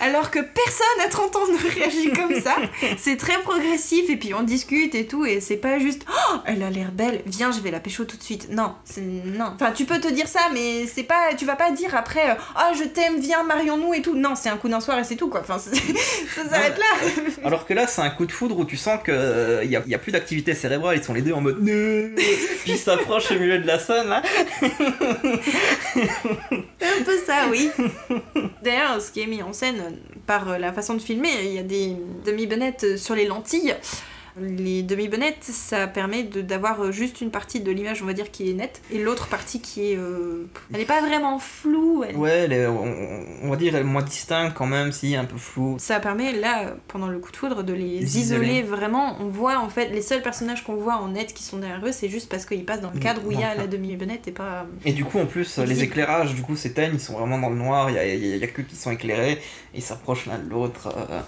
alors 0.00 0.30
que 0.30 0.38
personne 0.38 0.86
à 1.04 1.08
30 1.08 1.36
ans 1.36 1.46
ne 1.48 1.74
réagit 1.74 2.12
comme 2.12 2.40
ça. 2.40 2.56
C'est 2.98 3.16
très 3.16 3.38
progressif 3.40 4.08
et 4.08 4.16
puis 4.16 4.34
on 4.34 4.42
discute 4.42 4.94
et 4.94 5.06
tout 5.06 5.24
et 5.24 5.40
c'est 5.40 5.56
pas 5.56 5.78
juste 5.78 6.04
oh, 6.08 6.36
elle 6.46 6.62
a 6.62 6.70
l'air 6.70 6.92
belle, 6.92 7.22
viens 7.26 7.52
je 7.52 7.60
vais 7.60 7.70
la 7.70 7.80
pécho 7.80 8.04
tout 8.04 8.16
de 8.16 8.22
suite. 8.22 8.48
Non, 8.50 8.74
non. 8.98 9.52
Enfin 9.54 9.72
tu 9.72 9.84
peux 9.84 10.00
te 10.00 10.08
dire 10.08 10.28
ça 10.28 10.40
mais 10.52 10.86
c'est 10.86 11.02
pas 11.02 11.34
tu 11.36 11.44
vas 11.44 11.56
pas 11.56 11.70
dire 11.70 11.94
après 11.94 12.29
euh, 12.30 12.34
ah 12.54 12.72
je 12.78 12.84
t'aime, 12.84 13.20
viens 13.20 13.42
marions-nous 13.42 13.94
et 13.94 14.02
tout. 14.02 14.14
Non, 14.14 14.34
c'est 14.34 14.48
un 14.48 14.56
coup 14.56 14.68
d'un 14.68 14.80
soir 14.80 14.98
et 14.98 15.04
c'est 15.04 15.16
tout 15.16 15.28
quoi. 15.28 15.40
Enfin 15.40 15.58
ça 15.58 15.70
s'arrête 16.48 16.78
là. 16.78 16.84
Alors 17.44 17.66
que 17.66 17.74
là, 17.74 17.86
c'est 17.86 18.02
un 18.02 18.10
coup 18.10 18.26
de 18.26 18.32
foudre 18.32 18.58
où 18.58 18.64
tu 18.64 18.76
sens 18.76 19.00
qu'il 19.04 19.68
n'y 19.68 19.76
a, 19.76 19.82
y 19.86 19.94
a 19.94 19.98
plus 19.98 20.12
d'activité 20.12 20.54
cérébrale, 20.54 20.96
ils 20.96 21.04
sont 21.04 21.14
les 21.14 21.22
deux 21.22 21.32
en 21.32 21.40
mode 21.40 21.58
Puis 22.64 22.76
s'approchent 22.76 23.32
au 23.32 23.38
milieu 23.38 23.58
de 23.58 23.66
la 23.66 23.78
scène 23.78 24.08
là. 24.08 24.22
Un 27.00 27.02
peu 27.04 27.16
ça, 27.24 27.48
oui. 27.50 27.70
D'ailleurs, 28.62 29.00
ce 29.00 29.10
qui 29.10 29.20
est 29.20 29.26
mis 29.26 29.42
en 29.42 29.52
scène 29.52 29.96
par 30.26 30.50
euh, 30.50 30.58
la 30.58 30.72
façon 30.72 30.94
de 30.94 31.00
filmer, 31.00 31.30
il 31.44 31.52
y 31.52 31.58
a 31.58 31.62
des 31.62 31.96
demi-bonnettes 32.24 32.96
sur 32.96 33.14
les 33.14 33.26
lentilles. 33.26 33.74
Les 34.40 34.82
demi-bonnettes, 34.82 35.42
ça 35.42 35.86
permet 35.86 36.22
d'avoir 36.22 36.80
euh, 36.84 36.92
juste 36.92 37.20
une 37.20 37.30
partie 37.30 37.60
de 37.60 37.70
l'image, 37.70 38.02
on 38.02 38.06
va 38.06 38.12
dire, 38.12 38.30
qui 38.30 38.50
est 38.50 38.54
nette, 38.54 38.80
et 38.92 38.98
l'autre 39.02 39.26
partie 39.28 39.60
qui 39.60 39.92
est... 39.92 39.96
euh, 39.96 40.46
Elle 40.72 40.80
n'est 40.80 40.84
pas 40.86 41.00
vraiment 41.00 41.38
floue. 41.38 42.04
elle- 42.08 42.16
Ouais, 42.16 42.30
elle 42.44 42.52
est- 42.52 42.66
on, 42.66 43.24
on 43.42 43.50
va 43.50 43.56
dire 43.56 43.74
elle 43.74 43.80
est 43.82 43.84
moins 43.84 44.02
distincte 44.02 44.54
quand 44.56 44.66
même, 44.66 44.92
si, 44.92 45.16
un 45.16 45.24
peu 45.24 45.36
flou. 45.36 45.76
Ça 45.78 45.98
permet, 46.00 46.32
là, 46.32 46.76
pendant 46.88 47.08
le 47.08 47.18
coup 47.18 47.32
de 47.32 47.36
foudre, 47.36 47.62
de 47.64 47.72
les 47.72 47.98
Les 48.00 48.18
isoler. 48.18 48.46
isoler. 48.46 48.62
vraiment. 48.62 49.16
On 49.20 49.26
voit, 49.28 49.58
en 49.58 49.68
fait, 49.68 49.88
les 49.88 50.02
seuls 50.02 50.22
personnages 50.22 50.62
qu'on 50.64 50.76
voit 50.76 50.96
en 50.96 51.08
net 51.08 51.34
qui 51.34 51.42
sont 51.42 51.58
derrière 51.58 51.84
eux, 51.84 51.92
c'est 51.92 52.08
juste 52.08 52.28
parce 52.30 52.46
qu'ils 52.46 52.64
passent 52.64 52.80
dans 52.82 52.92
le 52.92 53.00
cadre 53.00 53.22
où 53.26 53.32
il 53.32 53.40
y 53.40 53.44
a 53.44 53.54
la 53.54 53.66
demi-bonnette 53.66 54.28
et 54.28 54.32
pas... 54.32 54.66
Et 54.84 54.92
du 54.92 55.04
coup, 55.04 55.18
en 55.18 55.26
plus, 55.26 55.58
les 55.58 55.82
éclairages 55.82 56.34
du 56.34 56.42
coup 56.42 56.56
s'éteignent, 56.56 56.94
ils 56.94 57.00
sont 57.00 57.14
vraiment 57.18 57.38
dans 57.38 57.50
le 57.50 57.56
noir, 57.56 57.90
il 57.90 57.94
y 58.38 58.44
a, 58.44 58.46
que 58.46 58.62
qui 58.62 58.76
sont 58.76 58.90
éclairés, 58.92 59.32
et 59.32 59.38
ils 59.78 59.82
s'approchent 59.82 60.26
l'un 60.26 60.38
de 60.38 60.48
l'autre. 60.48 60.88
euh. 60.96 61.20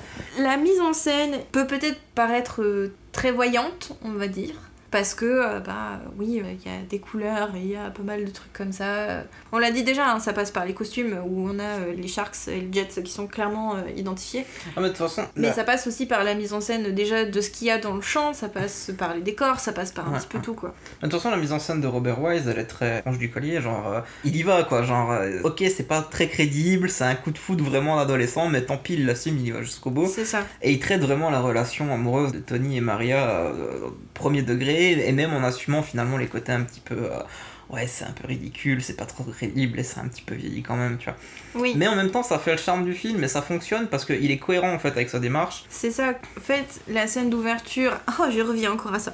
La 0.42 0.56
mise 0.56 0.80
en 0.80 0.92
scène 0.92 1.38
peut 1.52 1.66
peut-être 1.66 1.98
paraître 2.14 2.62
euh, 2.62 2.94
très 3.10 3.32
voyante, 3.32 3.92
on 4.04 4.12
va 4.12 4.28
dire. 4.28 4.54
Parce 4.92 5.14
que, 5.14 5.24
euh, 5.24 5.58
bah 5.60 6.00
oui, 6.18 6.40
euh, 6.44 6.52
il 6.52 6.70
y 6.70 6.72
a 6.72 6.78
des 6.88 6.98
couleurs 7.00 7.50
il 7.56 7.66
y 7.66 7.76
a 7.76 7.90
pas 7.90 8.02
mal 8.02 8.24
de 8.24 8.30
trucs 8.30 8.52
comme 8.52 8.72
ça. 8.72 9.24
On 9.50 9.58
l'a 9.58 9.70
dit 9.70 9.82
déjà, 9.82 10.12
hein, 10.12 10.20
ça 10.20 10.32
passe 10.34 10.50
par 10.50 10.64
les 10.66 10.74
costumes 10.74 11.16
où 11.26 11.48
on 11.48 11.58
a 11.58 11.62
euh, 11.62 11.94
les 11.96 12.08
Sharks 12.08 12.48
et 12.48 12.60
les 12.60 12.68
Jets 12.70 13.02
qui 13.02 13.10
sont 13.10 13.26
clairement 13.26 13.74
identifiés. 13.96 14.44
Ah, 14.76 14.80
mais 14.80 14.82
de 14.84 14.88
toute 14.88 14.98
façon, 14.98 15.22
Mais 15.34 15.48
là- 15.48 15.52
ça 15.54 15.64
passe 15.64 15.86
aussi 15.86 16.04
par 16.06 16.22
la 16.24 16.34
mise 16.34 16.52
en 16.52 16.60
scène 16.60 16.94
déjà 16.94 17.24
de 17.24 17.40
ce 17.40 17.48
qu'il 17.50 17.68
y 17.68 17.70
a 17.70 17.78
dans 17.78 17.94
le 17.94 18.02
champ, 18.02 18.34
ça 18.34 18.48
passe 18.50 18.90
par 18.98 19.14
les 19.14 19.22
décors, 19.22 19.60
ça 19.60 19.72
passe 19.72 19.92
par 19.92 20.08
un 20.08 20.12
Ouais, 20.12 20.18
petit 20.18 20.26
peu 20.28 20.36
ouais. 20.38 20.44
tout 20.44 20.54
quoi. 20.54 20.74
De 21.00 21.06
toute 21.08 21.12
façon, 21.18 21.30
la 21.30 21.38
mise 21.38 21.52
en 21.52 21.58
scène 21.58 21.80
de 21.80 21.86
Robert 21.86 22.20
Wise, 22.22 22.46
elle 22.46 22.58
est 22.58 22.64
très 22.66 23.00
franche 23.00 23.16
du 23.18 23.30
collier. 23.30 23.62
Genre, 23.62 23.88
euh, 23.88 24.00
il 24.24 24.36
y 24.36 24.42
va 24.42 24.62
quoi. 24.64 24.82
Genre, 24.82 25.10
euh, 25.10 25.40
ok, 25.44 25.64
c'est 25.74 25.88
pas 25.88 26.02
très 26.02 26.28
crédible, 26.28 26.90
c'est 26.90 27.04
un 27.04 27.14
coup 27.14 27.30
de 27.30 27.38
foudre 27.38 27.64
vraiment 27.64 27.96
d'adolescent, 27.96 28.48
mais 28.50 28.60
tant 28.62 28.76
pis, 28.76 28.92
il 28.94 29.06
l'assume, 29.06 29.38
il 29.38 29.46
y 29.46 29.50
va 29.52 29.62
jusqu'au 29.62 29.90
bout. 29.90 30.06
C'est 30.06 30.26
ça. 30.26 30.40
Et 30.60 30.70
il 30.72 30.78
traite 30.80 31.00
vraiment 31.00 31.30
la 31.30 31.40
relation 31.40 31.90
amoureuse 31.94 32.32
de 32.32 32.40
Tony 32.40 32.76
et 32.76 32.80
Maria 32.82 33.26
euh, 33.30 33.88
premier 34.12 34.42
degré, 34.42 34.81
et 34.90 35.12
même 35.12 35.32
en 35.34 35.42
assumant 35.44 35.82
finalement 35.82 36.16
les 36.18 36.28
côtés 36.28 36.52
un 36.52 36.64
petit 36.64 36.80
peu. 36.80 37.10
euh, 37.12 37.22
ouais, 37.70 37.86
c'est 37.86 38.04
un 38.04 38.12
peu 38.12 38.26
ridicule, 38.26 38.82
c'est 38.82 38.96
pas 38.96 39.06
trop 39.06 39.24
crédible, 39.24 39.78
et 39.78 39.82
c'est 39.84 40.00
un 40.00 40.08
petit 40.08 40.22
peu 40.22 40.34
vieilli 40.34 40.62
quand 40.62 40.76
même, 40.76 40.98
tu 40.98 41.06
vois. 41.10 41.18
Oui. 41.54 41.74
Mais 41.76 41.86
en 41.88 41.94
même 41.96 42.10
temps, 42.10 42.22
ça 42.22 42.38
fait 42.38 42.52
le 42.52 42.58
charme 42.58 42.84
du 42.84 42.94
film, 42.94 43.22
et 43.24 43.28
ça 43.28 43.42
fonctionne 43.42 43.86
parce 43.88 44.04
qu'il 44.04 44.30
est 44.30 44.38
cohérent 44.38 44.72
en 44.72 44.78
fait 44.78 44.88
avec 44.88 45.10
sa 45.10 45.18
démarche. 45.18 45.64
C'est 45.68 45.90
ça, 45.90 46.10
en 46.10 46.40
fait, 46.40 46.66
la 46.88 47.06
scène 47.06 47.30
d'ouverture. 47.30 47.92
Oh, 48.20 48.24
je 48.30 48.40
reviens 48.40 48.70
encore 48.72 48.94
à 48.94 48.98
ça. 48.98 49.12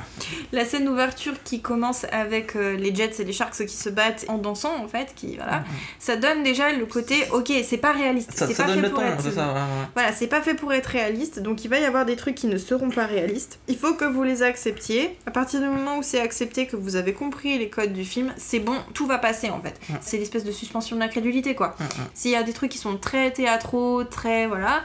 La 0.53 0.65
scène 0.65 0.85
d'ouverture 0.85 1.33
qui 1.45 1.63
commence 1.63 2.05
avec 2.11 2.57
euh, 2.57 2.77
les 2.77 2.95
Jets 2.95 3.13
et 3.21 3.25
les 3.25 3.33
Sharks 3.33 3.65
qui 3.65 3.77
se 3.77 3.89
battent 3.89 4.25
en 4.29 4.37
dansant, 4.37 4.75
en 4.83 4.89
fait, 4.89 5.13
qui 5.15 5.37
voilà, 5.37 5.63
ça 6.01 6.17
donne 6.17 6.43
déjà 6.43 6.73
le 6.73 6.85
côté. 6.85 7.15
Ok, 7.33 7.51
c'est 7.65 7.79
pas 7.79 7.93
réaliste. 7.93 8.33
Ça, 8.35 8.47
c'est 8.49 8.55
ça 8.55 8.65
pas 8.65 8.71
donne 8.71 8.81
fait 8.81 8.89
le 8.89 8.91
pour 8.93 9.01
ton, 9.01 9.07
être. 9.07 9.23
c'est 9.23 9.31
ça, 9.33 9.47
ouais, 9.47 9.55
ouais. 9.55 9.87
Voilà, 9.95 10.13
c'est 10.13 10.27
pas 10.27 10.43
fait 10.43 10.55
pour 10.55 10.73
être 10.73 10.87
réaliste, 10.89 11.39
donc 11.41 11.65
il 11.65 11.69
va 11.69 11.79
y 11.79 11.85
avoir 11.85 12.05
des 12.05 12.17
trucs 12.17 12.35
qui 12.35 12.49
ne 12.49 12.59
seront 12.59 12.91
pas 12.91 13.07
réalistes. 13.07 13.61
Il 13.69 13.79
faut 13.79 13.95
que 13.95 14.05
vous 14.05 14.25
les 14.25 14.43
acceptiez. 14.43 15.17
À 15.27 15.31
partir 15.31 15.61
du 15.61 15.67
moment 15.69 15.99
où 15.99 16.03
c'est 16.03 16.21
accepté, 16.21 16.67
que 16.67 16.77
vous 16.77 16.97
avez 16.97 17.13
compris 17.13 17.57
les 17.59 17.71
codes 17.71 17.93
du 17.93 18.05
film, 18.05 18.33
c'est 18.37 18.59
bon, 18.59 18.77
tout 18.95 19.07
va 19.07 19.19
passer 19.19 19.49
en 19.51 19.61
fait. 19.61 19.75
Ouais. 19.91 19.99
C'est 20.01 20.19
l'espèce 20.19 20.45
de 20.45 20.53
suspension 20.53 20.97
de 20.97 21.01
l'incrédulité 21.01 21.55
quoi. 21.55 21.77
Ouais. 21.79 21.87
S'il 22.29 22.35
y 22.35 22.37
a 22.37 22.43
des 22.43 22.53
trucs 22.53 22.71
qui 22.71 22.77
sont 22.77 22.99
très 22.99 23.31
théâtraux, 23.31 24.05
très 24.05 24.47
voilà. 24.49 24.83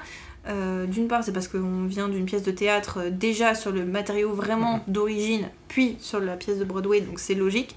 euh, 0.47 0.85
D'une 0.85 1.09
part, 1.09 1.25
c'est 1.25 1.33
parce 1.33 1.49
qu'on 1.49 1.83
vient 1.87 2.07
d'une 2.07 2.23
pièce 2.23 2.43
de 2.43 2.51
théâtre 2.51 2.99
euh, 3.01 3.09
déjà 3.09 3.53
sur 3.53 3.73
le 3.73 3.83
matériau 3.83 4.31
vraiment 4.31 4.81
d'origine, 4.87 5.49
puis 5.67 5.97
sur 5.99 6.21
la 6.21 6.37
pièce 6.37 6.57
de 6.57 6.63
Broadway, 6.63 7.01
donc 7.01 7.19
c'est 7.19 7.33
logique. 7.33 7.75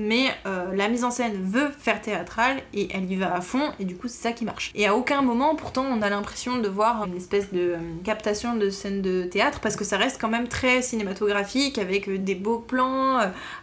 Mais 0.00 0.28
euh, 0.46 0.74
la 0.76 0.88
mise 0.88 1.02
en 1.02 1.10
scène 1.10 1.32
veut 1.42 1.70
faire 1.76 2.00
théâtral 2.00 2.58
et 2.72 2.88
elle 2.94 3.10
y 3.10 3.16
va 3.16 3.34
à 3.34 3.40
fond, 3.40 3.72
et 3.80 3.84
du 3.84 3.96
coup, 3.96 4.06
c'est 4.06 4.22
ça 4.28 4.32
qui 4.32 4.44
marche. 4.44 4.70
Et 4.76 4.86
à 4.86 4.94
aucun 4.94 5.22
moment, 5.22 5.56
pourtant, 5.56 5.84
on 5.90 6.02
a 6.02 6.08
l'impression 6.08 6.58
de 6.58 6.68
voir 6.68 7.04
une 7.04 7.16
espèce 7.16 7.52
de 7.52 7.60
euh, 7.60 7.78
captation 8.04 8.54
de 8.54 8.70
scène 8.70 9.02
de 9.02 9.24
théâtre 9.24 9.58
parce 9.60 9.74
que 9.74 9.84
ça 9.84 9.96
reste 9.96 10.20
quand 10.20 10.28
même 10.28 10.46
très 10.46 10.82
cinématographique 10.82 11.78
avec 11.78 12.08
euh, 12.08 12.16
des 12.18 12.36
beaux 12.36 12.58
plans, 12.60 13.18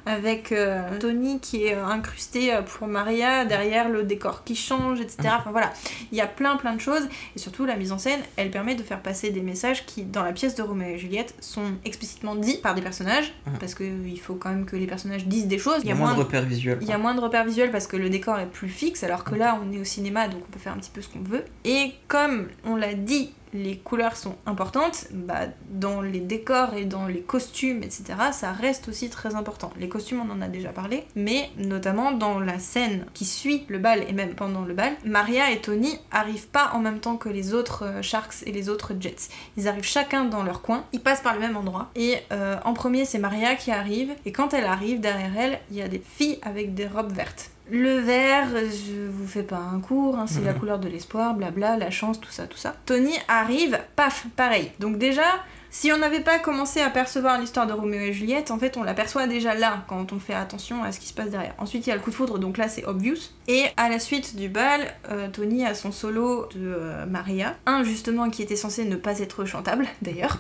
avec 0.06 0.52
euh, 0.52 0.82
Tony 1.00 1.40
qui 1.40 1.66
est 1.66 1.76
incrusté 1.76 2.58
pour 2.66 2.88
Maria, 2.88 3.46
derrière 3.46 3.88
le 3.90 4.04
décor 4.04 4.44
qui 4.44 4.56
change, 4.56 5.00
etc. 5.00 5.30
Enfin 5.40 5.52
voilà, 5.52 5.72
il 6.12 6.18
y 6.18 6.22
a 6.22 6.28
plein 6.28 6.58
plein 6.58 6.74
de 6.74 6.82
choses 6.82 7.08
et 7.36 7.40
surtout 7.40 7.66
la 7.66 7.76
mise 7.76 7.92
en 7.92 7.98
scène, 7.98 8.20
elle 8.36 8.52
permet 8.52 8.76
de 8.76 8.84
faire 8.84 9.02
passer 9.02 9.30
des 9.30 9.42
messages 9.42 9.86
qui, 9.86 10.04
dans 10.04 10.24
la 10.24 10.34
pièce 10.34 10.56
de 10.56 10.64
Roméo 10.64 10.96
et 10.96 10.98
Juliette, 10.98 11.34
sont 11.40 11.74
explicitement 11.86 12.36
dits 12.36 12.58
par 12.58 12.76
des 12.76 12.82
personnages 12.82 13.34
Mhm. 13.46 13.58
parce 13.60 13.76
qu'il 13.76 14.20
faut 14.20 14.36
quand 14.36 14.50
même 14.50 14.66
que 14.66 14.76
les 14.76 14.88
personnages 14.88 15.26
disent 15.26 15.48
des 15.48 15.60
choses. 15.60 15.80
Il 15.84 15.88
y 15.88 15.92
a 15.92 15.96
moins 15.96 16.16
de 16.16 16.24
repères 16.26 16.44
visuels. 16.46 16.78
Il 16.82 16.88
y 16.88 16.92
a 16.94 16.98
moins 16.98 17.16
de 17.16 17.20
repères 17.22 17.46
visuels 17.46 17.72
parce 17.72 17.88
que 17.88 17.98
le 17.98 18.10
décor 18.10 18.38
est 18.40 18.46
plus 18.48 18.70
fixe, 18.70 19.04
alors 19.04 19.22
Mm. 19.22 19.24
que 19.32 19.36
là, 19.36 19.60
on 19.64 19.72
est 19.74 19.80
au 19.80 19.84
cinéma, 19.84 20.28
donc 20.28 20.42
on 20.48 20.52
peut 20.52 20.60
faire 20.60 20.74
un 20.74 20.78
petit 20.78 20.92
peu 20.94 21.02
ce 21.02 21.10
qu'on 21.10 21.22
veut. 21.22 21.44
Et 21.64 21.94
comme 22.08 22.48
on 22.66 22.76
l'a 22.76 22.94
dit, 22.94 23.34
les 23.56 23.78
couleurs 23.78 24.18
sont 24.18 24.36
importantes, 24.46 25.08
bah, 25.12 25.48
dans 25.70 26.02
les 26.02 26.20
décors 26.20 26.74
et 26.76 26.86
dans 26.86 27.08
les 27.08 27.22
costumes, 27.22 27.84
etc., 27.84 28.04
ça 28.32 28.52
reste 28.52 28.90
aussi 28.90 29.10
très 29.10 29.36
important. 29.36 29.72
Les 29.80 29.90
costumes, 29.90 30.22
on 30.28 30.32
en 30.32 30.42
a 30.42 30.48
déjà 30.48 30.70
parlé, 30.70 31.06
mais 31.16 31.50
notamment 31.58 32.12
dans 32.12 32.40
la 32.40 32.60
scène 32.60 33.06
qui 33.14 33.26
suit 33.26 33.64
le 33.70 33.80
bal 33.80 34.04
et 34.08 34.14
même 34.14 34.36
pendant 34.36 34.62
le 34.62 34.74
bal, 34.74 34.94
Maria 35.06 35.52
et 35.52 35.62
Tony 35.62 35.98
arrivent 36.12 36.48
pas 36.48 36.72
en 36.74 36.80
même 36.80 37.00
temps 37.00 37.18
que 37.18 37.30
les 37.30 37.54
autres 37.54 37.86
euh, 37.86 38.02
Sharks 38.02 38.44
et 38.46 38.52
les 38.52 38.70
autres 38.70 38.94
Jets. 39.00 39.30
Ils 39.58 39.68
arrivent 39.68 39.84
chacun 39.84 40.26
dans 40.26 40.44
leur 40.44 40.62
coin, 40.62 40.84
ils 40.92 41.02
passent 41.02 41.22
par 41.22 41.34
le 41.34 41.40
même 41.40 41.58
endroit. 41.58 41.90
Et 41.96 42.18
euh, 42.32 42.58
en 42.66 42.74
premier, 42.74 43.06
c'est 43.06 43.20
Maria 43.20 43.56
qui 43.56 43.72
arrive, 43.72 44.14
et 44.26 44.32
quand 44.32 44.54
elle 44.54 44.66
arrive, 44.66 45.00
derrière 45.00 45.38
elle, 45.38 45.60
il 45.72 45.78
y 45.78 45.82
a 45.82 45.88
des 45.88 46.02
filles 46.06 46.40
avec 46.42 46.74
des 46.74 46.88
robes 46.88 47.14
vertes. 47.14 47.52
Le 47.72 47.98
vert, 48.00 48.48
je 48.56 49.08
vous 49.10 49.28
fais 49.28 49.42
pas 49.44 49.58
un 49.58 49.80
cours, 49.80 50.18
hein, 50.20 50.26
c'est 50.28 50.42
la 50.42 50.54
Mhm. 50.54 50.60
couleur 50.60 50.80
de 50.80 50.88
l'espoir, 50.88 51.34
blabla, 51.34 51.78
la 51.78 51.90
chance, 51.90 52.20
tout 52.22 52.30
ça, 52.32 52.46
tout 52.46 52.58
ça. 52.58 52.76
Tony 52.86 53.14
arrive, 53.28 53.80
paf, 53.96 54.28
pareil. 54.36 54.72
Donc 54.80 55.00
déjà, 55.00 55.24
si 55.72 55.92
on 55.92 55.98
n'avait 55.98 56.20
pas 56.20 56.38
commencé 56.38 56.80
à 56.82 56.90
percevoir 56.92 57.40
l'histoire 57.40 57.66
de 57.66 57.74
Roméo 57.74 58.00
et 58.02 58.14
Juliette, 58.14 58.52
en 58.52 58.60
fait, 58.60 58.78
on 58.78 58.84
l'aperçoit 58.84 59.26
déjà 59.26 59.56
là, 59.56 59.84
quand 59.88 60.14
on 60.14 60.20
fait 60.20 60.36
attention 60.36 60.84
à 60.84 60.92
ce 60.92 61.00
qui 61.00 61.08
se 61.08 61.14
passe 61.14 61.32
derrière. 61.32 61.56
Ensuite, 61.58 61.88
il 61.88 61.90
y 61.90 61.92
a 61.92 61.96
le 61.96 62.02
coup 62.02 62.12
de 62.12 62.16
foudre, 62.16 62.38
donc 62.38 62.58
là, 62.58 62.70
c'est 62.70 62.86
obvious. 62.86 63.18
Et 63.48 63.66
à 63.78 63.90
la 63.90 63.98
suite 64.00 64.36
du 64.36 64.48
bal, 64.48 64.82
euh, 65.10 65.28
Tony 65.30 65.66
a 65.66 65.74
son 65.74 65.92
solo 65.92 66.48
de 66.54 66.60
euh, 66.68 67.06
Maria. 67.08 67.56
Un, 67.66 67.84
justement, 67.84 68.30
qui 68.30 68.44
était 68.44 68.56
censé 68.56 68.86
ne 68.86 68.96
pas 68.96 69.20
être 69.20 69.44
chantable, 69.46 69.88
d'ailleurs. 70.04 70.38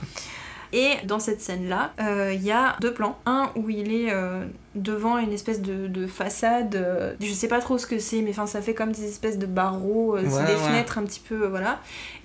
Et 0.76 0.96
dans 1.06 1.20
cette 1.20 1.40
scène-là, 1.40 1.94
euh, 2.02 2.34
il 2.34 2.44
y 2.44 2.52
a 2.52 2.76
deux 2.82 2.94
plans. 2.94 3.18
Un 3.26 3.50
où 3.56 3.70
il 3.70 3.94
est 3.94 4.12
euh, 4.12 4.44
devant 4.76 5.18
une 5.18 5.32
espèce 5.32 5.62
de, 5.62 5.88
de 5.88 6.06
façade, 6.06 6.76
euh, 6.76 7.14
je 7.22 7.32
sais 7.32 7.48
pas 7.48 7.62
trop 7.62 7.78
ce 7.78 7.88
que 7.88 7.98
c'est, 7.98 8.22
mais 8.22 8.32
enfin 8.32 8.46
ça 8.46 8.62
fait 8.62 8.74
comme 8.74 8.92
des 8.92 9.06
espèces 9.06 9.40
de 9.40 9.46
barreaux, 9.46 10.18
euh, 10.18 10.24
Ouais, 10.24 10.46
des 10.46 10.52
ouais. 10.52 10.58
fenêtres 10.58 10.98
un 10.98 11.04
petit 11.04 11.22
peu, 11.22 11.48
voilà. 11.48 11.80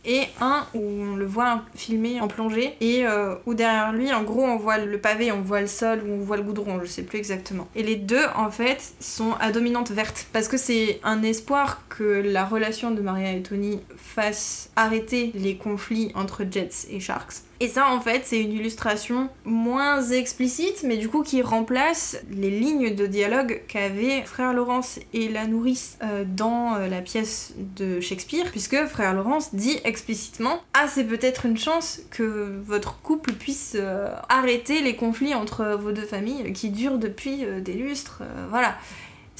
Et 0.04 0.22
un 0.40 0.66
où 0.74 0.80
on 0.80 1.14
le 1.14 1.26
voit 1.26 1.62
filmé 1.76 2.20
en 2.20 2.26
plongée, 2.26 2.74
et 2.80 3.04
où 3.46 3.54
derrière 3.54 3.92
lui, 3.92 4.12
en 4.12 4.24
gros, 4.24 4.42
on 4.42 4.56
voit 4.56 4.78
le 4.78 4.98
pavé, 4.98 5.30
on 5.30 5.42
voit 5.42 5.60
le 5.60 5.66
sol, 5.68 6.02
ou 6.04 6.12
on 6.14 6.18
voit 6.24 6.38
le 6.38 6.42
goudron, 6.42 6.80
je 6.82 6.86
sais 6.86 7.02
plus 7.02 7.18
exactement. 7.18 7.68
Et 7.76 7.82
les 7.84 7.96
deux, 7.96 8.24
en 8.34 8.50
fait, 8.50 8.94
sont 8.98 9.34
à 9.40 9.52
dominante 9.52 9.90
verte, 9.92 10.26
parce 10.32 10.48
que 10.48 10.56
c'est 10.56 10.98
un 11.04 11.22
espoir 11.22 11.82
que 11.88 12.02
la 12.24 12.44
relation 12.46 12.90
de 12.90 13.00
Maria 13.02 13.32
et 13.32 13.42
Tony 13.42 13.78
fasse 13.96 14.70
arrêter 14.74 15.30
les 15.34 15.56
conflits 15.56 16.10
entre 16.16 16.44
Jets 16.50 16.88
et 16.90 16.98
Sharks. 16.98 17.42
Et 17.62 17.68
ça, 17.68 17.92
en 17.92 18.00
fait, 18.00 18.22
c'est 18.24 18.40
une 18.40 18.52
illustration 18.52 19.28
moins 19.44 20.02
explicite, 20.02 20.82
mais 20.82 20.96
du 20.96 21.10
coup 21.10 21.22
qui 21.22 21.42
remplace 21.42 22.16
les 22.30 22.48
lignes 22.48 22.94
de 22.94 23.06
dialogue 23.06 23.60
qu'avaient 23.68 24.22
Frère 24.22 24.54
Laurence 24.54 24.98
et 25.12 25.28
la 25.28 25.46
nourrice 25.46 25.98
euh, 26.02 26.24
dans 26.26 26.76
euh, 26.76 26.88
la 26.88 27.02
pièce 27.02 27.52
de 27.76 28.00
Shakespeare, 28.00 28.46
puisque 28.50 28.86
Frère 28.86 29.12
Laurence 29.12 29.54
dit 29.54 29.78
explicitement 29.84 30.62
Ah, 30.72 30.86
c'est 30.88 31.04
peut-être 31.04 31.44
une 31.44 31.58
chance 31.58 32.00
que 32.10 32.58
votre 32.64 32.98
couple 33.02 33.34
puisse 33.34 33.76
euh, 33.78 34.08
arrêter 34.30 34.80
les 34.80 34.96
conflits 34.96 35.34
entre 35.34 35.78
vos 35.78 35.92
deux 35.92 36.06
familles 36.06 36.54
qui 36.54 36.70
durent 36.70 36.98
depuis 36.98 37.44
des 37.60 37.74
lustres. 37.74 38.22
voilà 38.48 38.74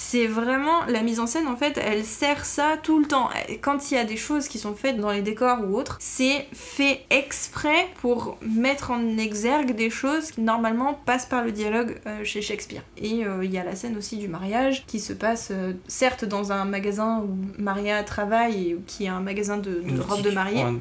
c'est 0.00 0.26
vraiment 0.26 0.86
la 0.86 1.02
mise 1.02 1.20
en 1.20 1.26
scène 1.26 1.46
en 1.46 1.56
fait 1.56 1.78
elle 1.78 2.04
sert 2.04 2.46
ça 2.46 2.78
tout 2.82 2.98
le 2.98 3.06
temps. 3.06 3.28
Quand 3.60 3.90
il 3.90 3.96
y 3.96 3.98
a 3.98 4.04
des 4.04 4.16
choses 4.16 4.48
qui 4.48 4.58
sont 4.58 4.74
faites 4.74 4.96
dans 4.96 5.10
les 5.10 5.20
décors 5.20 5.58
ou 5.62 5.76
autres 5.76 5.98
c'est 6.00 6.46
fait 6.52 7.02
exprès 7.10 7.86
pour 8.00 8.38
mettre 8.40 8.92
en 8.92 9.18
exergue 9.18 9.76
des 9.76 9.90
choses 9.90 10.30
qui 10.30 10.40
normalement 10.40 10.94
passent 10.94 11.26
par 11.26 11.44
le 11.44 11.52
dialogue 11.52 12.00
euh, 12.06 12.24
chez 12.24 12.40
Shakespeare. 12.40 12.82
Et 12.96 13.26
euh, 13.26 13.44
il 13.44 13.52
y 13.52 13.58
a 13.58 13.64
la 13.64 13.76
scène 13.76 13.96
aussi 13.98 14.16
du 14.16 14.26
mariage 14.26 14.86
qui 14.86 15.00
se 15.00 15.12
passe 15.12 15.48
euh, 15.50 15.74
certes 15.86 16.24
dans 16.24 16.50
un 16.50 16.64
magasin 16.64 17.20
où 17.20 17.36
Maria 17.58 18.02
travaille 18.02 18.70
et 18.70 18.78
qui 18.86 19.04
est 19.04 19.08
un 19.08 19.20
magasin 19.20 19.58
de, 19.58 19.82
robes 20.08 20.22
de 20.22 20.30
mariée. 20.30 20.64
Ouais, 20.64 20.78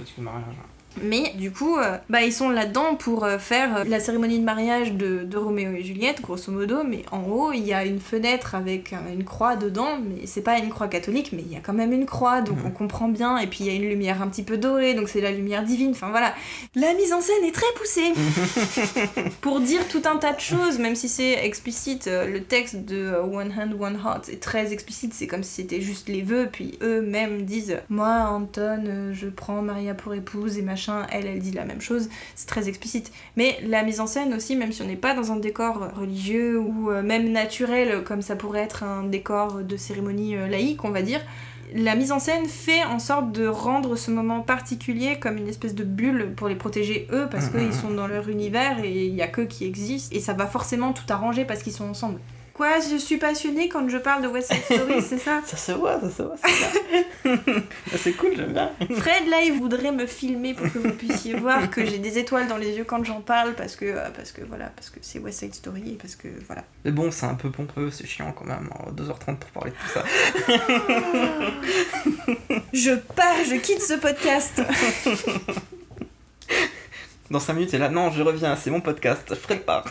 mais 1.03 1.33
du 1.37 1.51
coup, 1.51 1.77
euh, 1.77 1.97
bah, 2.09 2.23
ils 2.23 2.33
sont 2.33 2.49
là-dedans 2.49 2.95
pour 2.95 3.23
euh, 3.23 3.37
faire 3.37 3.77
euh, 3.77 3.83
la 3.85 3.99
cérémonie 3.99 4.39
de 4.39 4.43
mariage 4.43 4.93
de, 4.93 5.23
de 5.23 5.37
Roméo 5.37 5.71
et 5.71 5.83
Juliette, 5.83 6.19
grosso 6.21 6.51
modo. 6.51 6.83
Mais 6.83 7.03
en 7.11 7.21
haut, 7.23 7.51
il 7.53 7.65
y 7.65 7.73
a 7.73 7.85
une 7.85 7.99
fenêtre 7.99 8.55
avec 8.55 8.93
une 9.13 9.23
croix 9.23 9.55
dedans. 9.55 9.99
Mais 10.01 10.25
c'est 10.25 10.41
pas 10.41 10.57
une 10.57 10.69
croix 10.69 10.87
catholique, 10.87 11.29
mais 11.31 11.43
il 11.45 11.53
y 11.53 11.55
a 11.55 11.59
quand 11.59 11.73
même 11.73 11.93
une 11.93 12.05
croix, 12.05 12.41
donc 12.41 12.57
Mhm. 12.57 12.65
on 12.65 12.71
comprend 12.71 13.07
bien. 13.07 13.37
Et 13.37 13.47
puis 13.47 13.59
il 13.61 13.67
y 13.67 13.69
a 13.69 13.73
une 13.73 13.87
lumière 13.87 14.21
un 14.21 14.27
petit 14.27 14.43
peu 14.43 14.57
dorée, 14.57 14.95
donc 14.95 15.09
c'est 15.09 15.21
la 15.21 15.31
lumière 15.31 15.63
divine. 15.63 15.91
Enfin 15.91 16.09
voilà, 16.09 16.33
la 16.75 16.93
mise 16.95 17.13
en 17.13 17.21
scène 17.21 17.43
est 17.45 17.53
très 17.53 17.71
poussée 17.77 18.11
pour 19.41 19.59
dire 19.59 19.87
tout 19.87 20.01
un 20.05 20.17
tas 20.17 20.33
de 20.33 20.39
choses, 20.39 20.79
même 20.79 20.95
si 20.95 21.07
c'est 21.07 21.45
explicite. 21.45 22.07
Le 22.07 22.41
texte 22.41 22.77
de 22.85 23.13
One 23.13 23.53
Hand, 23.57 23.75
One 23.79 23.99
Heart 24.03 24.29
est 24.29 24.41
très 24.41 24.73
explicite. 24.73 25.13
C'est 25.13 25.27
comme 25.27 25.43
si 25.43 25.61
c'était 25.61 25.81
juste 25.81 26.09
les 26.09 26.23
vœux, 26.23 26.49
puis 26.51 26.77
eux-mêmes 26.81 27.43
disent 27.43 27.77
Moi, 27.89 28.09
Anton, 28.29 29.11
je 29.13 29.27
prends 29.27 29.61
Maria 29.61 29.93
pour 29.93 30.13
épouse 30.13 30.57
et 30.57 30.61
machin. 30.61 30.78
Elle, 31.11 31.25
elle 31.27 31.39
dit 31.39 31.51
la 31.51 31.65
même 31.65 31.81
chose. 31.81 32.09
C'est 32.35 32.47
très 32.47 32.67
explicite. 32.69 33.11
Mais 33.35 33.57
la 33.65 33.83
mise 33.83 33.99
en 33.99 34.07
scène 34.07 34.33
aussi, 34.33 34.55
même 34.55 34.71
si 34.71 34.81
on 34.81 34.85
n'est 34.85 34.95
pas 34.95 35.13
dans 35.13 35.31
un 35.31 35.35
décor 35.37 35.89
religieux 35.95 36.59
ou 36.59 36.91
euh, 36.91 37.01
même 37.01 37.31
naturel, 37.31 38.03
comme 38.03 38.21
ça 38.21 38.35
pourrait 38.35 38.61
être 38.61 38.83
un 38.83 39.03
décor 39.03 39.61
de 39.63 39.77
cérémonie 39.77 40.35
euh, 40.35 40.47
laïque, 40.47 40.83
on 40.85 40.91
va 40.91 41.01
dire. 41.01 41.21
La 41.75 41.93
mise 41.93 42.11
en 42.11 42.17
scène 42.17 42.47
fait 42.47 42.83
en 42.85 42.97
sorte 42.97 43.31
de 43.31 43.45
rendre 43.45 43.95
ce 43.95 44.09
moment 44.09 44.41
particulier 44.41 45.19
comme 45.19 45.37
une 45.37 45.47
espèce 45.47 45.75
de 45.75 45.83
bulle 45.83 46.33
pour 46.35 46.47
les 46.47 46.55
protéger 46.55 47.07
eux 47.11 47.27
parce 47.29 47.51
Mhm. 47.51 47.59
qu'ils 47.69 47.73
sont 47.75 47.91
dans 47.91 48.07
leur 48.07 48.27
univers 48.27 48.83
et 48.83 49.05
il 49.05 49.13
y 49.13 49.21
a 49.21 49.27
qu'eux 49.27 49.45
qui 49.45 49.65
existent 49.65 50.15
et 50.15 50.19
ça 50.19 50.33
va 50.33 50.47
forcément 50.47 50.93
tout 50.93 51.03
arranger 51.09 51.45
parce 51.45 51.61
qu'ils 51.61 51.73
sont 51.73 51.87
ensemble. 51.87 52.19
Quoi, 52.59 52.81
je 52.91 52.97
suis 52.97 53.15
passionnée 53.15 53.69
quand 53.69 53.87
je 53.87 53.97
parle 53.97 54.21
de 54.21 54.27
West 54.27 54.51
Side 54.51 54.63
Story, 54.65 55.01
c'est 55.09 55.17
ça 55.17 55.41
Ça 55.45 55.55
se 55.55 55.71
voit, 55.71 55.97
ça 56.01 56.09
se 56.11 56.23
voit, 56.23 56.35
c'est 56.43 57.97
c'est 57.97 58.11
cool, 58.11 58.31
j'aime 58.35 58.51
bien. 58.51 58.69
Fred 58.97 59.29
là 59.29 59.37
il 59.45 59.53
voudrait 59.53 59.93
me 59.93 60.05
filmer 60.05 60.53
pour 60.53 60.69
que 60.69 60.77
vous 60.77 60.91
puissiez 60.91 61.35
voir 61.35 61.69
que 61.69 61.85
j'ai 61.85 61.99
des 61.99 62.17
étoiles 62.17 62.49
dans 62.49 62.57
les 62.57 62.75
yeux 62.75 62.83
quand 62.83 63.01
j'en 63.05 63.21
parle 63.21 63.53
parce 63.53 63.77
que 63.77 63.85
euh, 63.85 64.09
parce 64.13 64.33
que 64.33 64.41
voilà 64.41 64.73
parce 64.75 64.89
que 64.89 64.99
c'est 65.01 65.19
West 65.19 65.39
Side 65.39 65.55
Story 65.55 65.91
et 65.91 65.95
parce 65.95 66.17
que 66.17 66.27
voilà. 66.47 66.65
Mais 66.83 66.91
bon, 66.91 67.11
c'est 67.11 67.27
un 67.27 67.35
peu 67.35 67.49
pompeux, 67.49 67.91
c'est 67.91 68.05
chiant 68.05 68.33
quand 68.37 68.43
même. 68.43 68.69
hein, 68.77 68.91
2h30 68.93 69.37
pour 69.37 69.49
parler 69.51 69.71
de 69.71 69.77
tout 69.77 69.87
ça. 69.93 70.03
Je 72.73 72.91
pars, 73.15 73.37
je 73.49 73.55
quitte 73.55 73.81
ce 73.81 73.93
podcast. 73.93 74.61
Dans 77.31 77.39
5 77.39 77.53
minutes, 77.53 77.73
et 77.73 77.77
là, 77.77 77.87
non, 77.89 78.11
je 78.11 78.21
reviens, 78.21 78.57
c'est 78.57 78.69
mon 78.71 78.81
podcast. 78.81 79.33
Fred 79.35 79.61
part. 79.61 79.85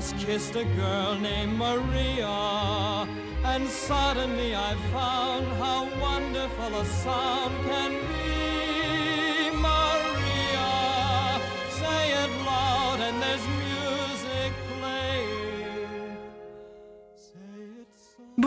Just 0.00 0.16
kissed 0.16 0.56
a 0.56 0.64
girl 0.64 1.14
named 1.16 1.52
Maria, 1.52 3.06
and 3.44 3.68
suddenly 3.68 4.56
I 4.56 4.74
found 4.90 5.46
how 5.62 5.80
wonderful 6.00 6.80
a 6.80 6.84
sound 6.86 7.54
can 7.66 8.01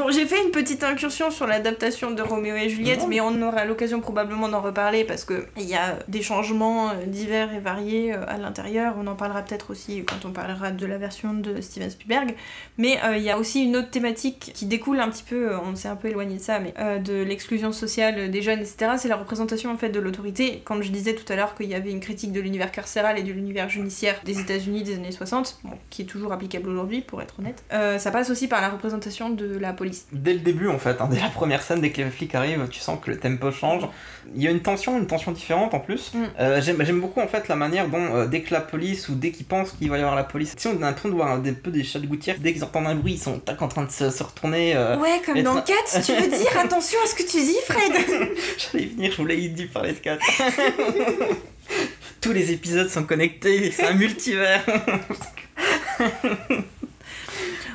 Bon, 0.06 0.12
j'ai 0.12 0.28
fait 0.28 0.40
une 0.40 0.52
petite 0.52 0.84
incursion 0.84 1.32
sur 1.32 1.48
l'adaptation 1.48 2.12
de 2.12 2.22
Roméo 2.22 2.56
et 2.56 2.70
Juliette, 2.70 3.08
mais 3.10 3.22
on 3.22 3.42
aura 3.42 3.66
l'occasion 3.66 4.02
probablement 4.02 4.48
d'en 4.48 4.62
reparler 4.62 5.04
parce 5.04 5.26
que 5.26 5.48
il 5.58 5.64
y 5.64 5.74
a 5.74 5.98
des 6.08 6.22
changements 6.22 6.92
euh, 6.92 7.08
divers 7.08 7.52
et 7.56 7.60
variés 7.60 8.14
euh, 8.14 8.24
à 8.28 8.38
l'intérieur. 8.38 8.94
On 9.00 9.08
en 9.08 9.16
parlera 9.16 9.42
peut-être 9.42 9.72
aussi 9.72 10.06
quand 10.06 10.24
on 10.24 10.32
parlera 10.32 10.70
de 10.70 10.86
la 10.86 11.00
version 11.00 11.34
de 11.34 11.60
Steven 11.60 11.90
Spielberg. 11.90 12.36
Mais 12.78 13.00
euh, 13.04 13.18
il 13.18 13.24
y 13.24 13.32
a 13.32 13.40
aussi 13.40 13.64
une 13.64 13.76
autre 13.78 13.90
thématique 13.90 14.52
qui 14.54 14.68
découle 14.68 15.00
un 15.00 15.10
petit 15.10 15.24
peu, 15.24 15.56
on 15.58 15.76
s'est 15.76 15.88
un 15.88 15.96
peu 15.96 16.10
éloigné 16.10 16.36
de 16.36 16.42
ça, 16.42 16.60
mais 16.60 16.76
euh, 16.78 17.00
de 17.00 17.24
l'exclusion 17.24 17.72
sociale 17.72 18.30
des 18.30 18.42
jeunes, 18.44 18.60
etc. 18.60 18.92
C'est 18.98 19.08
la 19.08 19.16
représentation 19.16 19.72
en 19.72 19.78
fait 19.78 19.90
de 19.90 20.00
l'autorité. 20.00 20.62
Quand 20.66 20.82
je 20.84 20.92
disais 20.92 21.16
tout 21.16 21.32
à 21.34 21.36
l'heure 21.36 21.56
qu'il 21.56 21.68
y 21.68 21.74
avait 21.74 21.90
une 21.90 22.00
critique 22.00 22.32
de 22.32 22.42
l'univers 22.42 22.72
carcéral 22.72 23.18
et 23.18 23.24
de 23.24 23.32
l'univers 23.32 23.70
judiciaire 23.70 24.22
des 24.24 24.40
États-Unis 24.40 24.84
des 24.84 24.96
années 24.96 25.12
60, 25.12 25.62
bon, 25.64 25.72
qui 25.90 26.04
est 26.04 26.06
toujours 26.06 26.32
applicable 26.32 26.70
aujourd'hui 26.70 27.02
pour 27.02 27.24
être 27.24 27.40
honnête, 27.40 27.64
euh, 27.74 27.98
ça 27.98 28.12
passe 28.12 28.30
aussi 28.30 28.48
par 28.48 28.62
la 28.62 28.70
représentation 28.70 29.30
de 29.30 29.58
la 29.58 29.74
police. 29.74 29.95
Dès 30.12 30.34
le 30.34 30.40
début, 30.40 30.68
en 30.68 30.80
fait, 30.80 31.00
hein, 31.02 31.08
dès 31.12 31.20
la 31.20 31.30
première 31.30 31.62
scène, 31.62 31.82
dès 31.82 31.92
que 31.92 32.02
les 32.02 32.10
flics 32.10 32.34
arrivent, 32.36 32.68
tu 32.70 32.80
sens 32.80 33.00
que 33.04 33.12
le 33.12 33.18
tempo 33.18 33.52
change. 33.52 33.84
Il 34.36 34.42
y 34.42 34.48
a 34.48 34.52
une 34.52 34.62
tension, 34.62 34.98
une 34.98 35.06
tension 35.08 35.32
différente 35.32 35.74
en 35.74 35.80
plus. 35.80 36.14
Mm. 36.14 36.24
Euh, 36.40 36.62
J'aime 36.62 37.00
beaucoup 37.00 37.20
en 37.22 37.28
fait 37.28 37.48
la 37.48 37.56
manière 37.56 37.88
dont, 37.90 38.16
euh, 38.16 38.26
dès 38.26 38.42
que 38.42 38.54
la 38.54 38.62
police 38.62 39.08
ou 39.10 39.16
dès 39.16 39.32
qu'ils 39.32 39.46
pensent 39.46 39.72
qu'il 39.74 39.90
va 39.90 39.98
y 39.98 40.02
avoir 40.02 40.16
la 40.16 40.24
police, 40.24 40.54
si 40.58 40.68
on 40.68 40.72
a 40.78 40.80
l'impression 40.86 41.10
de 41.10 41.14
voir 41.16 41.32
un 41.32 41.38
des- 41.38 41.52
peu 41.52 41.70
des 41.72 41.84
chats 41.84 42.00
de 42.00 42.08
gouttière, 42.08 42.36
dès 42.40 42.52
qu'ils 42.54 42.64
entendent 42.64 42.88
un 42.88 42.96
bruit, 42.96 43.14
ils 43.14 43.20
sont 43.20 43.38
tac, 43.40 43.62
en 43.62 43.68
train 43.68 43.84
de 43.84 43.92
se, 43.92 44.10
se 44.10 44.24
retourner. 44.24 44.76
euh, 44.76 44.98
Ouais, 44.98 45.22
comme 45.26 45.42
dans 45.44 45.62
4, 45.62 46.02
tu 46.06 46.14
veux 46.14 46.28
dire 46.28 46.58
attention 46.64 46.98
à 47.04 47.08
ce 47.08 47.16
que 47.16 47.24
tu 47.24 47.38
dis, 47.38 47.56
Fred 47.68 47.94
J'allais 48.74 48.86
venir, 48.86 49.12
je 49.12 49.18
voulais 49.18 49.38
y 49.40 49.50
dire 49.50 49.68
par 49.74 49.84
les 49.84 49.94
4. 49.94 50.20
Tous 52.22 52.32
les 52.34 52.52
épisodes 52.52 52.90
sont 52.90 53.04
connectés, 53.04 53.70
c'est 53.72 53.86
un 53.86 53.94
multivers. 53.94 54.64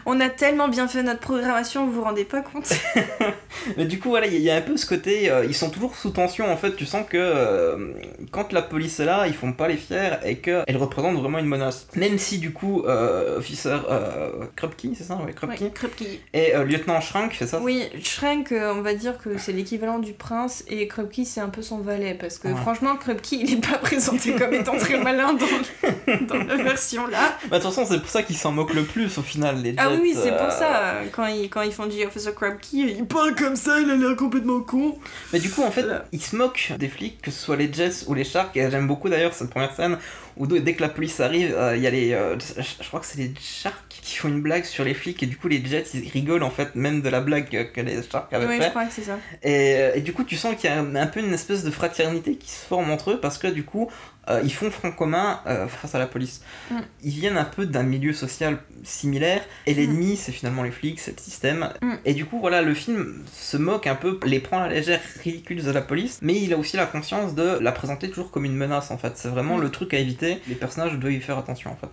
On 0.07 0.20
a 0.20 0.28
tellement 0.28 0.68
bien 0.68 0.88
fait 0.88 1.03
notre 1.03 1.20
programmation, 1.20 1.86
vous 1.86 1.92
vous 1.92 2.03
rendez 2.05 2.24
pas 2.24 2.40
compte 2.40 2.72
Mais 3.76 3.84
du 3.84 3.98
coup, 3.98 4.11
voilà, 4.11 4.26
il 4.26 4.32
y, 4.32 4.36
a- 4.36 4.38
il 4.38 4.44
y 4.44 4.51
a 4.51 4.57
un 4.57 4.61
peu 4.61 4.76
ce 4.76 4.86
côté, 4.86 5.30
euh, 5.30 5.44
ils 5.44 5.55
sont 5.55 5.70
toujours 5.70 5.94
sous 5.96 6.11
tension 6.11 6.51
en 6.51 6.57
fait. 6.57 6.76
Tu 6.76 6.86
sens 6.86 7.05
que 7.09 7.16
euh, 7.18 7.92
quand 8.30 8.53
la 8.53 8.62
police 8.62 9.01
est 9.01 9.05
là, 9.05 9.26
ils 9.26 9.34
font 9.34 9.53
pas 9.53 9.68
les 9.68 9.76
fiers 9.76 10.12
et 10.24 10.36
qu'elle 10.38 10.76
représente 10.76 11.16
vraiment 11.18 11.38
une 11.38 11.46
menace. 11.46 11.86
Même 11.96 12.18
si 12.18 12.38
du 12.38 12.53
coup, 12.53 12.82
euh, 12.86 13.38
officer 13.38 13.76
euh, 13.90 14.30
Krupke, 14.57 14.88
c'est 14.96 15.05
ça? 15.05 15.16
Ouais, 15.16 15.32
Krupke. 15.32 15.61
Ouais, 15.61 15.70
Krupke. 15.74 16.05
Et 16.32 16.53
lieutenant 16.64 17.01
Schrank, 17.01 17.34
c'est 17.38 17.46
ça? 17.46 17.61
Oui, 17.61 17.84
Schrenk, 18.03 18.53
euh, 18.53 18.72
on 18.74 18.82
va 18.82 18.94
dire 18.94 19.18
que 19.18 19.36
c'est 19.38 19.53
l'équivalent 19.53 19.98
du 19.98 20.12
prince 20.12 20.64
et 20.68 20.86
Krupke 20.88 21.20
c'est 21.24 21.40
un 21.40 21.48
peu 21.48 21.62
son 21.62 21.78
valet 21.78 22.14
parce 22.14 22.38
que 22.38 22.48
Ouais. 22.48 22.55
franchement 22.57 22.96
Krupke 22.96 23.32
il 23.32 23.53
est 23.55 23.66
pas 23.70 23.78
présenté 23.78 24.34
comme 24.34 24.53
étant 24.55 24.76
très 24.76 24.98
malin 24.98 25.34
dans, 25.34 26.26
dans 26.38 26.44
la 26.44 26.57
version 26.57 27.07
là. 27.07 27.36
Bah, 27.51 27.59
de 27.59 27.62
toute 27.64 27.72
façon, 27.72 27.86
c'est 27.88 27.98
pour 28.01 28.09
ça 28.09 28.22
qu'ils 28.22 28.36
s'en 28.36 28.53
moquent 28.53 28.74
le 28.74 28.84
plus 28.84 29.18
au 29.18 29.22
final, 29.22 29.61
les 29.62 29.74
Ah 29.76 29.89
oui, 29.93 29.97
Jets, 29.97 30.03
oui, 30.03 30.20
c'est 30.22 30.32
euh, 30.32 30.38
pour 30.45 30.53
ça, 30.53 30.78
euh, 30.78 31.05
quand 31.12 31.26
ils, 31.26 31.49
quand 31.51 31.62
ils 31.62 31.72
font 31.72 31.86
du 31.86 32.05
Officer 32.05 32.32
Krupke, 32.34 32.72
il 32.72 33.05
parle 33.07 33.34
comme 33.34 33.57
ça, 33.57 33.80
il 33.80 33.91
a 33.91 33.97
l'air 33.97 34.16
complètement 34.16 34.61
con. 34.61 34.99
Mais 35.32 35.38
du 35.41 35.51
coup, 35.51 35.62
en 35.62 35.70
fait, 35.70 35.82
Voilà. 35.82 36.05
ils 36.12 36.22
se 36.22 36.36
moquent 36.36 36.72
des 36.78 36.88
flics, 36.88 37.20
que 37.22 37.30
ce 37.30 37.38
soit 37.43 37.57
les 37.57 37.72
Jets 37.72 38.05
ou 38.07 38.14
les 38.14 38.24
Sharks. 38.24 38.57
Et 38.57 38.70
j'aime 38.70 38.86
beaucoup 38.86 39.09
d'ailleurs 39.09 39.34
cette 39.34 39.51
première 39.51 39.74
scène 39.74 39.99
où 40.36 40.47
dès 40.47 40.74
que 40.74 40.80
la 40.80 40.88
police 40.88 41.20
arrive, 41.20 41.55
euh, 41.57 41.76
il 41.76 41.82
y 41.82 41.86
a 41.86 41.91
les. 41.91 42.12
euh, 42.12 42.36
je, 42.38 42.62
je 42.82 42.88
crois 42.88 43.01
que 43.01 43.07
c'est 43.07 43.18
les 43.18 43.32
Sharks 43.41 43.74
qui 43.88 44.16
font 44.16 44.28
une 44.28 44.41
blague 44.41 44.64
sur 44.64 44.84
les 44.84 44.95
flics 44.95 45.22
et 45.22 45.26
du 45.26 45.36
coup 45.36 45.49
les 45.49 45.62
Jets 45.62 45.84
ils 45.93 46.09
rigolent 46.09 46.43
en 46.45 46.51
fait 46.51 46.74
même 46.74 47.03
de 47.03 47.09
la 47.11 47.20
blague 47.20 47.49
que, 47.74 47.80
les 47.80 48.03
Sharks 48.03 48.32
avaient 48.32 48.47
Oui, 48.47 48.57
je 48.57 48.62
fait. 48.62 48.70
crois 48.70 48.86
que 48.86 48.93
c'est 48.93 49.03
ça. 49.03 49.18
Et, 49.43 49.74
euh, 49.76 49.91
et 49.97 50.01
du 50.01 50.12
coup, 50.14 50.24
tu 50.24 50.36
sens 50.36 50.55
qu'il 50.57 50.70
y 50.70 50.72
a 50.72 50.78
un, 50.78 50.95
un 50.95 51.07
peu 51.07 51.20
une 51.20 51.34
espèce 51.34 51.62
de 51.64 51.70
fraternité 51.70 52.36
qui 52.36 52.49
se 52.51 52.64
forme 52.64 52.91
entre 52.91 53.11
eux 53.11 53.20
parce 53.20 53.36
que 53.38 53.49
du 53.49 53.64
coup, 53.64 53.91
euh, 54.30 54.40
ils 54.44 54.52
font 54.52 54.70
front 54.70 54.92
commun 54.92 55.40
euh, 55.46 55.66
face 55.66 55.94
à 55.94 55.98
la 55.98 56.06
police. 56.06 56.40
Mm. 56.70 56.76
Ils 57.02 57.10
viennent 57.12 57.36
un 57.36 57.44
peu 57.44 57.66
d'un 57.66 57.82
milieu 57.82 58.12
social 58.12 58.58
similaire 58.84 59.42
et 59.66 59.74
l'ennemi, 59.74 60.16
c'est 60.16 60.32
finalement 60.32 60.62
les 60.62 60.70
flics, 60.70 61.00
c'est 61.00 61.16
le 61.16 61.22
système. 61.22 61.68
Mm. 61.82 61.94
Et 62.04 62.14
du 62.14 62.24
coup, 62.24 62.40
voilà, 62.40 62.62
le 62.62 62.74
film 62.74 63.22
se 63.32 63.56
moque 63.56 63.86
un 63.86 63.94
peu, 63.96 64.18
les 64.24 64.40
prend 64.40 64.58
à 64.62 64.68
la 64.68 64.74
légère, 64.74 65.00
ridicule 65.22 65.62
de 65.62 65.70
la 65.70 65.82
police, 65.82 66.18
mais 66.22 66.40
il 66.40 66.52
a 66.54 66.56
aussi 66.56 66.76
la 66.76 66.86
conscience 66.86 67.34
de 67.34 67.58
la 67.60 67.72
présenter 67.72 68.08
toujours 68.08 68.30
comme 68.30 68.44
une 68.44 68.56
menace 68.56 68.90
en 68.90 68.98
fait. 68.98 69.12
C'est 69.16 69.28
vraiment 69.28 69.56
Mm. 69.58 69.62
le 69.62 69.70
truc 69.70 69.94
à 69.94 69.98
éviter. 69.98 70.38
Les 70.48 70.54
personnages 70.54 70.94
doivent 70.98 71.12
y 71.12 71.20
faire 71.20 71.38
attention 71.38 71.70
en 71.72 71.76
fait. 71.76 71.90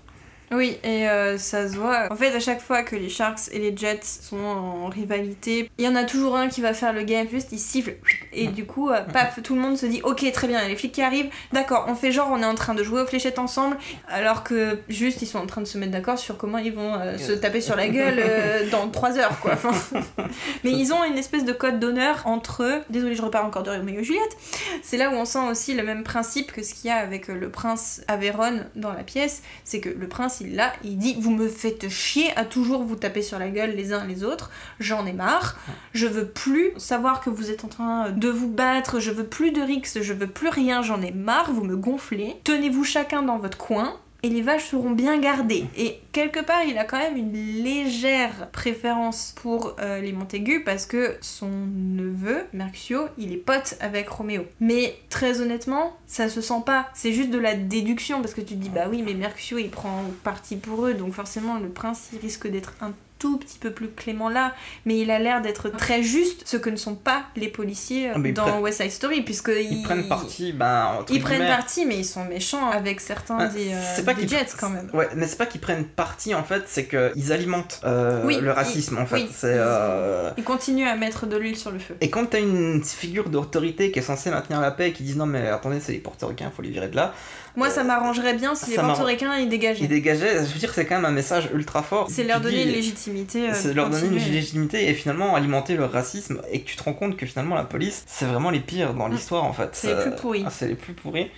Oui, 0.51 0.77
et 0.83 1.09
euh, 1.09 1.37
ça 1.37 1.67
se 1.67 1.75
voit. 1.75 2.07
En 2.09 2.15
fait, 2.15 2.33
à 2.33 2.39
chaque 2.39 2.61
fois 2.61 2.81
que 2.81 2.95
les 2.95 3.09
Sharks 3.09 3.49
et 3.51 3.59
les 3.59 3.75
Jets 3.75 3.99
sont 4.03 4.37
en 4.37 4.87
rivalité, 4.87 5.69
il 5.77 5.83
y 5.83 5.87
en 5.89 5.95
a 5.95 6.05
toujours 6.05 6.37
un 6.37 6.47
qui 6.47 6.61
va 6.61 6.73
faire 6.73 6.93
le 6.93 7.03
game, 7.03 7.27
juste 7.29 7.49
il 7.51 7.59
siffle. 7.59 7.95
Et 8.31 8.47
du 8.47 8.65
coup, 8.65 8.89
euh, 8.89 9.01
paf, 9.01 9.41
tout 9.43 9.55
le 9.55 9.61
monde 9.61 9.77
se 9.77 9.85
dit 9.85 10.01
Ok, 10.03 10.29
très 10.31 10.47
bien, 10.47 10.65
les 10.65 10.77
flics 10.77 10.93
qui 10.93 11.01
arrivent, 11.01 11.29
d'accord, 11.51 11.85
on 11.89 11.95
fait 11.95 12.13
genre 12.13 12.29
on 12.31 12.41
est 12.41 12.45
en 12.45 12.55
train 12.55 12.75
de 12.75 12.83
jouer 12.83 13.01
aux 13.01 13.05
fléchettes 13.05 13.39
ensemble, 13.39 13.77
alors 14.07 14.43
que 14.43 14.79
juste 14.87 15.21
ils 15.21 15.25
sont 15.25 15.39
en 15.39 15.47
train 15.47 15.59
de 15.59 15.67
se 15.67 15.77
mettre 15.77 15.91
d'accord 15.91 16.17
sur 16.17 16.37
comment 16.37 16.59
ils 16.59 16.73
vont 16.73 16.93
euh, 16.95 17.17
se 17.17 17.33
taper 17.33 17.59
sur 17.59 17.75
la 17.75 17.89
gueule 17.89 18.23
dans 18.71 18.87
3 18.87 19.17
heures, 19.17 19.39
quoi. 19.41 19.51
Enfin, 19.53 19.73
Mais 20.63 20.71
ils 20.71 20.93
ont 20.93 21.03
une 21.03 21.17
espèce 21.17 21.43
de 21.43 21.51
code 21.51 21.79
d'honneur 21.79 22.21
entre 22.25 22.63
eux. 22.63 22.81
Désolée, 22.89 23.15
je 23.15 23.21
repars 23.21 23.45
encore 23.45 23.63
de 23.63 23.71
Roméo 23.71 23.99
et 23.99 24.03
Juliette. 24.03 24.37
C'est 24.81 24.97
là 24.97 25.09
où 25.09 25.13
on 25.13 25.25
sent 25.25 25.49
aussi 25.49 25.73
le 25.73 25.83
même 25.83 26.03
principe 26.03 26.53
que 26.53 26.63
ce 26.63 26.73
qu'il 26.73 26.87
y 26.87 26.91
a 26.91 26.95
avec 26.95 27.27
le 27.27 27.49
prince 27.49 28.01
Aveyron 28.07 28.61
dans 28.75 28.93
la 28.93 29.03
pièce. 29.03 29.41
C'est 29.65 29.81
que 29.81 29.89
le 29.89 30.07
prince, 30.07 30.36
il 30.41 30.97
dit 30.97 31.15
Vous 31.19 31.31
me 31.31 31.47
faites 31.47 31.89
chier 31.89 32.35
à 32.35 32.45
toujours 32.45 32.83
vous 32.83 32.95
taper 32.95 33.21
sur 33.21 33.39
la 33.39 33.49
gueule 33.49 33.75
les 33.75 33.93
uns 33.93 34.05
les 34.05 34.23
autres. 34.23 34.51
J'en 34.79 35.05
ai 35.05 35.13
marre. 35.13 35.57
Je 35.93 36.07
veux 36.07 36.27
plus 36.27 36.71
savoir 36.77 37.21
que 37.21 37.29
vous 37.29 37.51
êtes 37.51 37.65
en 37.65 37.69
train 37.69 38.09
de 38.11 38.29
vous 38.29 38.49
battre. 38.49 38.99
Je 38.99 39.11
veux 39.11 39.25
plus 39.25 39.51
de 39.51 39.61
rix. 39.61 39.83
Je 40.01 40.13
veux 40.13 40.27
plus 40.27 40.49
rien. 40.49 40.81
J'en 40.81 41.01
ai 41.01 41.11
marre. 41.11 41.51
Vous 41.51 41.63
me 41.63 41.75
gonflez. 41.75 42.35
Tenez-vous 42.43 42.83
chacun 42.83 43.23
dans 43.23 43.37
votre 43.37 43.57
coin. 43.57 43.99
Et 44.27 44.29
les 44.29 44.41
vaches 44.41 44.71
seront 44.71 44.91
bien 44.91 45.17
gardées. 45.19 45.63
Et 45.77 46.01
quelque 46.11 46.41
part, 46.41 46.65
il 46.67 46.77
a 46.77 46.83
quand 46.83 46.97
même 46.97 47.15
une 47.15 47.31
légère 47.31 48.49
préférence 48.51 49.33
pour 49.37 49.77
euh, 49.79 50.01
les 50.01 50.11
Montaigu 50.11 50.65
parce 50.65 50.85
que 50.85 51.15
son 51.21 51.49
neveu, 51.49 52.43
Mercutio, 52.51 53.07
il 53.17 53.31
est 53.31 53.37
pote 53.37 53.77
avec 53.79 54.09
Roméo. 54.09 54.43
Mais 54.59 54.97
très 55.07 55.39
honnêtement, 55.39 55.95
ça 56.07 56.27
se 56.27 56.41
sent 56.41 56.61
pas. 56.65 56.89
C'est 56.93 57.13
juste 57.13 57.29
de 57.29 57.37
la 57.37 57.55
déduction 57.55 58.19
parce 58.19 58.33
que 58.33 58.41
tu 58.41 58.55
te 58.55 58.59
dis, 58.59 58.67
bah 58.67 58.87
oui, 58.89 59.01
mais 59.01 59.13
Mercutio 59.13 59.59
il 59.59 59.69
prend 59.69 60.03
parti 60.25 60.57
pour 60.57 60.85
eux, 60.85 60.93
donc 60.93 61.13
forcément 61.13 61.57
le 61.57 61.69
prince 61.69 62.09
il 62.11 62.19
risque 62.19 62.49
d'être 62.49 62.73
un 62.81 62.91
tout 63.19 63.37
petit 63.37 63.57
peu 63.57 63.71
plus 63.71 63.89
clément 63.89 64.29
là, 64.29 64.53
mais 64.85 64.99
il 64.99 65.09
a 65.11 65.19
l'air 65.19 65.41
d'être 65.41 65.69
très 65.69 66.03
juste, 66.03 66.43
ce 66.47 66.57
que 66.57 66.69
ne 66.69 66.75
sont 66.75 66.95
pas 66.95 67.23
les 67.35 67.47
policiers 67.47 68.11
Ah, 68.13 68.17
mais 68.17 68.29
ils 68.29 68.33
dans 68.33 68.43
prennent- 68.45 68.61
West 68.61 68.81
Side 68.81 68.91
Story, 68.91 69.21
puisque 69.21 69.51
Ils 69.57 69.81
prennent 69.83 70.07
parti, 70.07 70.51
ben. 70.53 70.99
Ils 71.09 71.21
prennent 71.21 71.47
parti, 71.47 71.85
mais 71.85 71.97
ils 71.97 72.05
sont 72.05 72.25
méchants 72.25 72.69
avec 72.69 72.99
certains 73.01 73.37
Ah, 73.39 73.47
des, 73.47 73.73
euh, 73.73 73.81
c'est 73.95 74.05
pas 74.05 74.13
des 74.13 74.21
qu'ils- 74.25 74.29
Jets 74.37 74.53
quand 74.59 74.69
même. 74.69 74.89
Ouais, 74.93 75.07
mais 75.15 75.27
c'est 75.27 75.37
pas 75.37 75.45
qu'ils 75.45 75.61
prennent 75.61 75.85
parti 75.85 76.35
en 76.35 76.43
fait, 76.43 76.63
c'est 76.67 76.85
qu'ils 76.87 77.31
alimentent 77.31 77.81
euh, 77.83 78.21
Oui, 78.25 78.35
le 78.35 78.47
ils- 78.47 78.49
racisme 78.51 78.97
en 78.97 79.05
fait. 79.05 79.15
oui, 79.15 79.27
ils- 79.29 79.35
euh, 79.45 80.31
Ils 80.37 80.43
continuent 80.43 80.87
à 80.87 80.95
mettre 80.95 81.25
de 81.25 81.37
l'huile 81.37 81.57
sur 81.57 81.71
le 81.71 81.79
feu. 81.79 81.95
Et 82.01 82.09
quand 82.09 82.25
t'as 82.27 82.39
une 82.39 82.83
figure 82.83 83.29
d'autorité 83.29 83.91
qui 83.91 83.99
est 83.99 84.03
censée 84.03 84.29
maintenir 84.29 84.61
la 84.61 84.71
paix 84.71 84.89
et 84.89 84.93
qui 84.93 85.03
disent 85.03 85.17
non 85.17 85.25
mais 85.25 85.47
attendez 85.47 85.79
c'est 85.79 85.91
les 85.93 85.97
portoricains, 85.99 86.51
faut 86.55 86.61
les 86.61 86.69
virer 86.69 86.87
de 86.89 86.95
là, 86.95 87.13
Moi, 87.57 87.69
ça 87.69 87.83
m'arrangerait 87.83 88.35
bien 88.35 88.55
si 88.55 88.69
les 88.69 88.75
portoricains 88.77 89.35
ils 89.37 89.49
dégageaient. 89.49 89.83
ils 89.83 89.87
dégageaient, 89.89 90.45
je 90.45 90.53
veux 90.53 90.59
dire 90.59 90.71
c'est 90.73 90.85
quand 90.85 90.95
même 90.95 91.05
un 91.05 91.11
message 91.11 91.49
ultra 91.53 91.83
fort. 91.83 92.07
C'est 92.09 92.23
leur 92.23 92.39
donner 92.39 92.63
une 92.63 92.69
légitimité. 92.71 93.49
euh, 93.49 93.53
C'est 93.53 93.73
leur 93.73 93.89
donner 93.89 94.07
une 94.07 94.13
légitimité 94.31 94.87
et 94.89 94.93
finalement 94.93 95.35
alimenter 95.35 95.75
leur 95.75 95.91
racisme 95.91 96.41
et 96.51 96.61
que 96.61 96.67
tu 96.69 96.75
te 96.77 96.83
rends 96.83 96.93
compte 96.93 97.17
que 97.17 97.25
finalement 97.25 97.55
la 97.55 97.63
police 97.63 98.03
c'est 98.07 98.25
vraiment 98.25 98.51
les 98.51 98.59
pires 98.61 98.93
dans 98.93 99.07
l'histoire 99.07 99.43
en 99.43 99.53
fait. 99.53 99.69
C'est 99.73 99.93
les 99.95 100.01
plus 100.03 100.15
pourris. 100.15 100.43
Ah, 100.45 100.51
c'est 100.51 100.67
les 100.67 100.75
plus 100.75 100.93
pourris. 100.93 101.29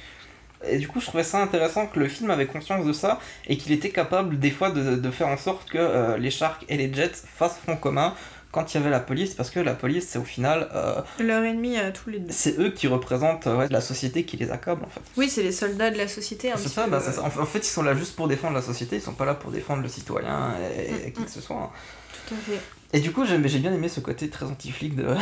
Et 0.69 0.77
du 0.77 0.89
coup 0.89 0.99
je 0.99 1.05
trouvais 1.05 1.23
ça 1.23 1.41
intéressant 1.41 1.87
que 1.87 1.99
le 1.99 2.09
film 2.09 2.29
avait 2.31 2.45
conscience 2.45 2.85
de 2.85 2.91
ça 2.91 3.19
et 3.47 3.55
qu'il 3.57 3.71
était 3.71 3.91
capable 3.91 4.37
des 4.39 4.51
fois 4.51 4.71
de, 4.71 4.97
de 4.97 5.11
faire 5.11 5.27
en 5.29 5.37
sorte 5.37 5.69
que 5.69 5.77
euh, 5.77 6.17
les 6.17 6.31
Sharks 6.31 6.65
et 6.67 6.75
les 6.75 6.93
Jets 6.93 7.11
fassent 7.37 7.57
front 7.63 7.77
commun 7.77 8.13
quand 8.51 8.73
il 8.73 8.77
y 8.77 8.79
avait 8.81 8.89
la 8.89 8.99
police 8.99 9.33
parce 9.35 9.49
que 9.51 9.59
la 9.59 9.73
police 9.75 10.07
c'est 10.07 10.17
au 10.19 10.23
final 10.23 10.69
euh, 10.73 11.01
Leur 11.19 11.43
ennemi 11.43 11.77
à 11.77 11.91
tous 11.91 12.09
les 12.09 12.19
deux. 12.19 12.31
c'est 12.31 12.57
eux 12.59 12.71
qui 12.71 12.87
représentent 12.87 13.45
euh, 13.47 13.57
ouais, 13.57 13.67
la 13.69 13.81
société 13.81 14.25
qui 14.25 14.37
les 14.37 14.49
accable 14.51 14.83
en 14.83 14.89
fait. 14.89 15.01
Oui, 15.17 15.29
c'est 15.29 15.43
les 15.43 15.51
soldats 15.51 15.91
de 15.91 15.97
la 15.97 16.07
société. 16.07 16.51
un 16.51 16.57
C'est 16.57 16.63
petit 16.63 16.73
ça, 16.73 16.85
peu, 16.85 16.91
bah, 16.91 16.99
c'est 17.01 17.09
euh, 17.09 17.13
ça. 17.13 17.21
En 17.23 17.27
en 17.27 17.45
fait, 17.45 17.59
ils 17.59 17.63
sont 17.65 17.83
là 17.83 17.93
juste 17.95 18.15
pour 18.15 18.27
défendre 18.27 18.55
la 18.55 18.61
société, 18.61 18.95
ils 18.95 19.01
sont 19.01 19.13
pas 19.13 19.25
là 19.25 19.35
pour 19.35 19.51
défendre 19.51 19.83
le 19.83 19.89
citoyen 19.89 20.53
et, 20.75 21.07
et 21.07 21.11
Mm, 21.11 21.13
qui 21.13 21.21
mm. 21.21 21.25
que 21.25 21.31
ce 21.31 21.41
soit. 21.41 21.57
hein. 21.57 21.69
Tout 22.27 22.35
à 22.35 22.37
fait. 22.37 22.59
Et 22.91 23.01
du 23.01 23.11
coup, 23.11 23.23
j'ai 23.23 23.37
bien 23.37 23.71
aimé 23.71 23.87
ce 23.87 23.99
côté 23.99 24.29
très 24.29 24.47
anti-flic 24.47 24.95
de. 24.95 25.05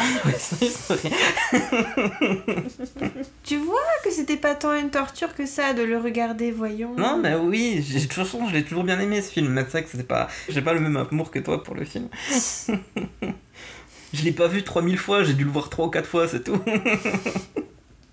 Tu 3.43 3.57
vois 3.57 3.79
que 4.03 4.11
c'était 4.11 4.37
pas 4.37 4.55
tant 4.55 4.73
une 4.73 4.89
torture 4.89 5.35
que 5.35 5.45
ça 5.45 5.73
de 5.73 5.83
le 5.83 5.97
regarder, 5.97 6.51
voyons. 6.51 6.95
Non, 6.95 7.17
mais 7.17 7.35
oui, 7.35 7.81
de 7.81 7.99
toute 7.99 8.13
façon, 8.13 8.47
je 8.47 8.53
l'ai 8.53 8.63
toujours 8.63 8.85
bien 8.85 8.99
aimé 8.99 9.21
ce 9.21 9.31
film, 9.31 9.49
mais 9.49 9.63
c'est 9.63 9.71
vrai 9.71 9.83
que 9.83 9.89
c'était 9.89 10.03
pas. 10.03 10.29
J'ai 10.47 10.61
pas 10.61 10.73
le 10.73 10.79
même 10.79 10.95
amour 10.95 11.29
que 11.29 11.39
toi 11.39 11.61
pour 11.61 11.75
le 11.75 11.83
film. 11.83 12.07
je 14.13 14.23
l'ai 14.23 14.31
pas 14.31 14.47
vu 14.47 14.63
3000 14.63 14.97
fois, 14.97 15.23
j'ai 15.23 15.33
dû 15.33 15.43
le 15.43 15.51
voir 15.51 15.69
3 15.69 15.87
ou 15.87 15.89
4 15.89 16.07
fois, 16.07 16.27
c'est 16.27 16.43
tout. 16.43 16.61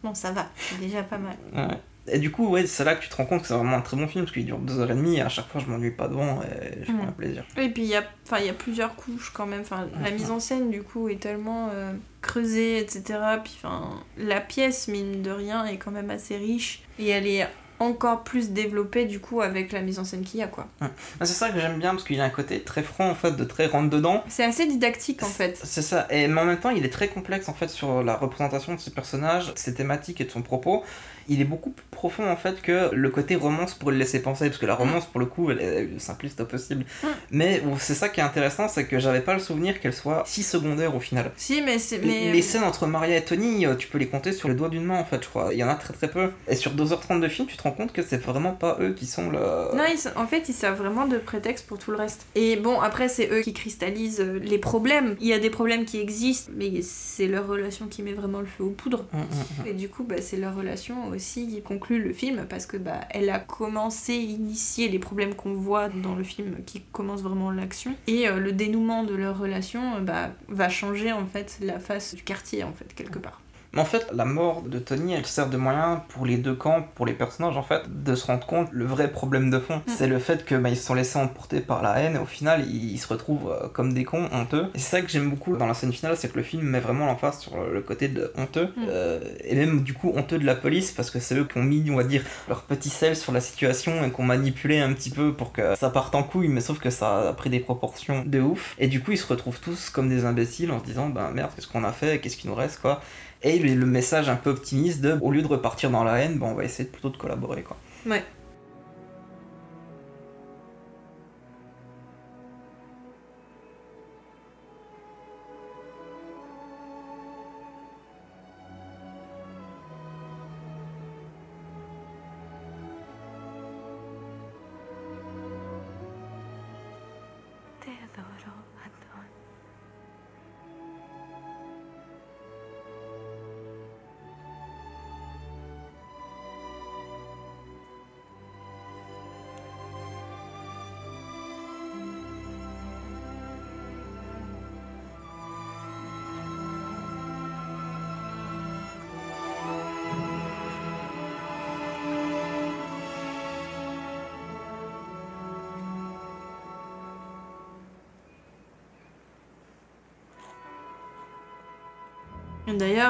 Bon, 0.02 0.14
ça 0.14 0.32
va, 0.32 0.50
c'est 0.56 0.80
déjà 0.80 1.02
pas 1.02 1.18
mal. 1.18 1.36
Ouais. 1.54 1.78
Et 2.06 2.18
du 2.18 2.30
coup, 2.30 2.48
ouais, 2.48 2.66
c'est 2.66 2.84
là 2.84 2.94
que 2.94 3.02
tu 3.02 3.08
te 3.08 3.16
rends 3.16 3.24
compte 3.24 3.42
que 3.42 3.48
c'est 3.48 3.54
vraiment 3.54 3.76
un 3.76 3.80
très 3.80 3.96
bon 3.96 4.06
film 4.06 4.24
parce 4.24 4.34
qu'il 4.34 4.44
dure 4.44 4.60
2h30 4.60 5.14
et 5.14 5.20
à 5.22 5.28
chaque 5.28 5.48
fois 5.48 5.60
je 5.60 5.70
m'ennuie 5.70 5.90
pas 5.90 6.08
devant 6.08 6.42
et 6.42 6.84
je 6.84 6.92
prends 6.92 7.08
un 7.08 7.12
plaisir. 7.12 7.44
Et 7.56 7.68
puis 7.70 7.82
il 7.82 7.88
y 7.88 7.96
a, 7.96 8.04
y 8.40 8.52
plusieurs 8.52 8.94
couches 8.94 9.30
quand 9.32 9.46
même. 9.46 9.62
Enfin, 9.62 9.88
la 10.02 10.10
mise 10.10 10.30
en 10.30 10.40
scène 10.40 10.70
du 10.70 10.82
coup 10.82 11.08
est 11.08 11.20
tellement 11.20 11.70
euh, 11.72 11.92
creusée, 12.20 12.78
etc. 12.78 13.18
Puis 13.42 13.54
enfin, 13.56 14.02
la 14.18 14.40
pièce 14.40 14.88
mine 14.88 15.22
de 15.22 15.30
rien 15.30 15.64
est 15.64 15.78
quand 15.78 15.92
même 15.92 16.10
assez 16.10 16.36
riche 16.36 16.82
et 16.98 17.08
elle 17.08 17.26
est 17.26 17.46
encore 17.80 18.22
plus 18.22 18.50
développée 18.50 19.04
du 19.04 19.20
coup 19.20 19.40
avec 19.40 19.72
la 19.72 19.80
mise 19.80 19.98
en 19.98 20.04
scène 20.04 20.22
qu'il 20.22 20.40
y 20.40 20.42
a 20.42 20.46
quoi. 20.46 20.68
Ah, 20.80 20.90
c'est 21.20 21.26
ça 21.26 21.50
que 21.50 21.58
j'aime 21.58 21.78
bien 21.78 21.90
parce 21.90 22.04
qu'il 22.04 22.20
a 22.20 22.24
un 22.24 22.30
côté 22.30 22.60
très 22.60 22.82
franc 22.82 23.08
en 23.08 23.14
fait, 23.14 23.32
de 23.32 23.44
très 23.44 23.66
rentre 23.66 23.90
dedans. 23.90 24.22
C'est 24.28 24.44
assez 24.44 24.66
didactique 24.66 25.22
en 25.22 25.26
fait. 25.26 25.58
C'est 25.62 25.82
ça, 25.82 26.06
et 26.10 26.28
mais 26.28 26.40
en 26.40 26.44
même 26.44 26.60
temps, 26.60 26.70
il 26.70 26.84
est 26.84 26.92
très 26.92 27.08
complexe 27.08 27.48
en 27.48 27.54
fait 27.54 27.68
sur 27.68 28.02
la 28.02 28.14
représentation 28.16 28.74
de 28.74 28.80
ses 28.80 28.90
personnages, 28.90 29.52
ses 29.56 29.74
thématiques 29.74 30.20
et 30.20 30.24
de 30.24 30.30
son 30.30 30.42
propos. 30.42 30.84
Il 31.28 31.40
est 31.40 31.44
beaucoup 31.44 31.70
plus 31.70 31.84
profond 31.90 32.28
en 32.28 32.36
fait 32.36 32.60
que 32.60 32.90
le 32.92 33.10
côté 33.10 33.34
romance 33.34 33.74
pour 33.74 33.90
le 33.90 33.96
laisser 33.96 34.20
penser, 34.20 34.46
parce 34.46 34.58
que 34.58 34.66
la 34.66 34.74
romance 34.74 35.06
pour 35.06 35.20
le 35.20 35.26
coup, 35.26 35.50
elle 35.50 35.60
est 35.60 35.84
le 35.84 35.98
simpliste 35.98 36.40
au 36.40 36.44
possible. 36.44 36.84
Mm. 37.02 37.06
Mais 37.30 37.62
c'est 37.78 37.94
ça 37.94 38.08
qui 38.08 38.20
est 38.20 38.24
intéressant, 38.24 38.68
c'est 38.68 38.86
que 38.86 38.98
j'avais 38.98 39.20
pas 39.20 39.34
le 39.34 39.40
souvenir 39.40 39.80
qu'elle 39.80 39.94
soit 39.94 40.22
si 40.26 40.42
secondaire 40.42 40.94
au 40.94 41.00
final. 41.00 41.30
Si, 41.36 41.62
mais 41.62 41.78
c'est. 41.78 41.98
Mais... 41.98 42.32
Les 42.32 42.42
scènes 42.42 42.64
entre 42.64 42.86
Maria 42.86 43.16
et 43.16 43.24
Tony, 43.24 43.66
euh, 43.66 43.74
tu 43.74 43.88
peux 43.88 43.98
les 43.98 44.08
compter 44.08 44.32
sur 44.32 44.48
le 44.48 44.54
doigt 44.54 44.68
d'une 44.68 44.84
main 44.84 44.98
en 44.98 45.04
fait, 45.04 45.22
je 45.22 45.28
crois. 45.28 45.50
Il 45.52 45.58
y 45.58 45.64
en 45.64 45.68
a 45.68 45.74
très 45.74 45.94
très 45.94 46.08
peu. 46.08 46.30
Et 46.48 46.56
sur 46.56 46.72
2h30 46.72 47.20
de 47.20 47.28
film, 47.28 47.48
tu 47.48 47.56
te 47.56 47.62
rends 47.62 47.72
compte 47.72 47.92
que 47.92 48.02
c'est 48.02 48.18
vraiment 48.18 48.52
pas 48.52 48.76
eux 48.80 48.92
qui 48.92 49.06
sont 49.06 49.30
le. 49.30 49.38
Non, 49.38 49.84
ils 49.90 49.98
sont- 49.98 50.10
en 50.16 50.26
fait, 50.26 50.48
ils 50.48 50.54
servent 50.54 50.78
vraiment 50.78 51.06
de 51.06 51.18
prétexte 51.18 51.66
pour 51.66 51.78
tout 51.78 51.90
le 51.90 51.96
reste. 51.96 52.26
Et 52.34 52.56
bon, 52.56 52.80
après, 52.80 53.08
c'est 53.08 53.30
eux 53.30 53.40
qui 53.40 53.52
cristallisent 53.52 54.20
euh, 54.20 54.38
les 54.42 54.58
problèmes. 54.58 55.16
Il 55.20 55.26
y 55.26 55.32
a 55.32 55.38
des 55.38 55.50
problèmes 55.50 55.84
qui 55.84 56.00
existent, 56.00 56.52
mais 56.56 56.82
c'est 56.82 57.26
leur 57.26 57.46
relation 57.46 57.86
qui 57.86 58.02
met 58.02 58.12
vraiment 58.12 58.40
le 58.40 58.46
feu 58.46 58.64
aux 58.64 58.70
poudres. 58.70 59.04
Mm, 59.12 59.18
mm. 59.18 59.66
Et 59.66 59.72
du 59.72 59.88
coup, 59.88 60.04
bah, 60.04 60.16
c'est 60.20 60.36
leur 60.36 60.54
relation 60.54 61.13
aussi 61.14 61.48
qui 61.48 61.62
conclut 61.62 62.02
le 62.02 62.12
film 62.12 62.46
parce 62.48 62.66
que 62.66 62.76
bah, 62.76 63.00
elle 63.10 63.30
a 63.30 63.38
commencé, 63.38 64.14
initié 64.14 64.88
les 64.88 64.98
problèmes 64.98 65.34
qu'on 65.34 65.54
voit 65.54 65.88
dans 65.88 66.14
le 66.14 66.24
film 66.24 66.56
qui 66.66 66.82
commence 66.92 67.22
vraiment 67.22 67.50
l'action. 67.50 67.94
Et 68.06 68.28
euh, 68.28 68.38
le 68.38 68.52
dénouement 68.52 69.04
de 69.04 69.14
leur 69.14 69.38
relation 69.38 69.96
euh, 69.96 70.00
bah, 70.00 70.30
va 70.48 70.68
changer 70.68 71.12
en 71.12 71.26
fait 71.26 71.58
la 71.60 71.78
face 71.78 72.14
du 72.14 72.22
quartier 72.22 72.64
en 72.64 72.72
fait 72.72 72.92
quelque 72.94 73.18
part. 73.18 73.40
Mais 73.74 73.80
en 73.80 73.84
fait, 73.84 74.06
la 74.12 74.24
mort 74.24 74.62
de 74.62 74.78
Tony, 74.78 75.14
elle 75.14 75.26
sert 75.26 75.48
de 75.48 75.56
moyen 75.56 76.02
pour 76.08 76.26
les 76.26 76.36
deux 76.36 76.54
camps, 76.54 76.86
pour 76.94 77.06
les 77.06 77.12
personnages 77.12 77.56
en 77.56 77.62
fait, 77.62 77.82
de 77.88 78.14
se 78.14 78.26
rendre 78.26 78.46
compte 78.46 78.68
le 78.72 78.84
vrai 78.84 79.10
problème 79.10 79.50
de 79.50 79.58
fond. 79.58 79.76
Mm. 79.76 79.82
C'est 79.86 80.06
le 80.06 80.18
fait 80.18 80.44
que 80.44 80.54
bah, 80.54 80.68
ils 80.68 80.76
se 80.76 80.84
sont 80.84 80.94
laissés 80.94 81.18
emporter 81.18 81.60
par 81.60 81.82
la 81.82 81.98
haine 82.00 82.16
et 82.16 82.18
au 82.18 82.26
final 82.26 82.66
ils, 82.68 82.98
se 82.98 83.08
retrouvent 83.08 83.50
euh, 83.50 83.68
comme 83.68 83.92
des 83.92 84.04
cons, 84.04 84.28
honteux. 84.32 84.66
Et 84.74 84.78
c'est 84.78 84.96
ça 84.96 85.02
que 85.02 85.08
j'aime 85.08 85.30
beaucoup 85.30 85.56
dans 85.56 85.66
la 85.66 85.74
scène 85.74 85.92
finale, 85.92 86.16
c'est 86.16 86.32
que 86.32 86.36
le 86.36 86.42
film 86.42 86.62
met 86.62 86.80
vraiment 86.80 87.06
l'emphase 87.06 87.38
sur 87.40 87.52
le, 87.62 87.80
côté 87.80 88.08
de 88.08 88.32
honteux 88.36 88.64
Mm. 88.76 88.86
euh, 88.88 89.20
et 89.44 89.54
même 89.54 89.82
du 89.82 89.94
coup 89.94 90.12
honteux 90.14 90.38
de 90.38 90.46
la 90.46 90.54
police 90.54 90.90
parce 90.90 91.10
que 91.10 91.18
c'est 91.18 91.34
eux 91.36 91.44
qui 91.44 91.58
ont 91.58 91.62
mis, 91.62 91.90
on 91.90 91.96
va 91.96 92.04
dire, 92.04 92.22
leur 92.48 92.62
petit 92.62 92.88
sel 92.88 93.16
sur 93.16 93.32
la 93.32 93.40
situation 93.40 94.04
et 94.04 94.10
qui 94.10 94.20
ont 94.20 94.24
manipulé 94.24 94.80
un 94.80 94.92
petit 94.92 95.10
peu 95.10 95.32
pour 95.32 95.52
que 95.52 95.74
ça 95.76 95.90
parte 95.90 96.14
en 96.14 96.22
couille, 96.22 96.48
mais 96.48 96.60
sauf 96.60 96.78
que 96.78 96.90
ça 96.90 97.28
a 97.28 97.32
pris 97.32 97.50
des 97.50 97.60
proportions 97.60 98.22
de 98.24 98.40
ouf. 98.40 98.74
Et 98.78 98.88
du 98.88 99.02
coup 99.02 99.12
ils 99.12 99.18
se 99.18 99.26
retrouvent 99.26 99.60
tous 99.60 99.90
comme 99.90 100.08
des 100.08 100.24
imbéciles 100.24 100.70
en 100.70 100.80
se 100.80 100.84
disant, 100.84 101.08
ben 101.08 101.30
merde, 101.30 101.50
qu'est-ce 101.54 101.68
qu'on 101.68 101.84
a 101.84 101.92
fait, 101.92 102.20
qu'est-ce 102.20 102.36
qui 102.36 102.48
nous 102.48 102.54
reste 102.54 102.80
quoi. 102.80 103.00
Et 103.44 103.58
le 103.58 103.86
message 103.86 104.28
un 104.30 104.36
peu 104.36 104.50
optimiste 104.50 105.02
de, 105.02 105.18
au 105.20 105.30
lieu 105.30 105.42
de 105.42 105.46
repartir 105.46 105.90
dans 105.90 106.02
la 106.02 106.18
haine, 106.18 106.38
ben, 106.38 106.46
on 106.46 106.54
va 106.54 106.64
essayer 106.64 106.88
plutôt 106.88 107.10
de 107.10 107.16
collaborer 107.18 107.62
quoi. 107.62 107.76
Ouais. 108.06 108.24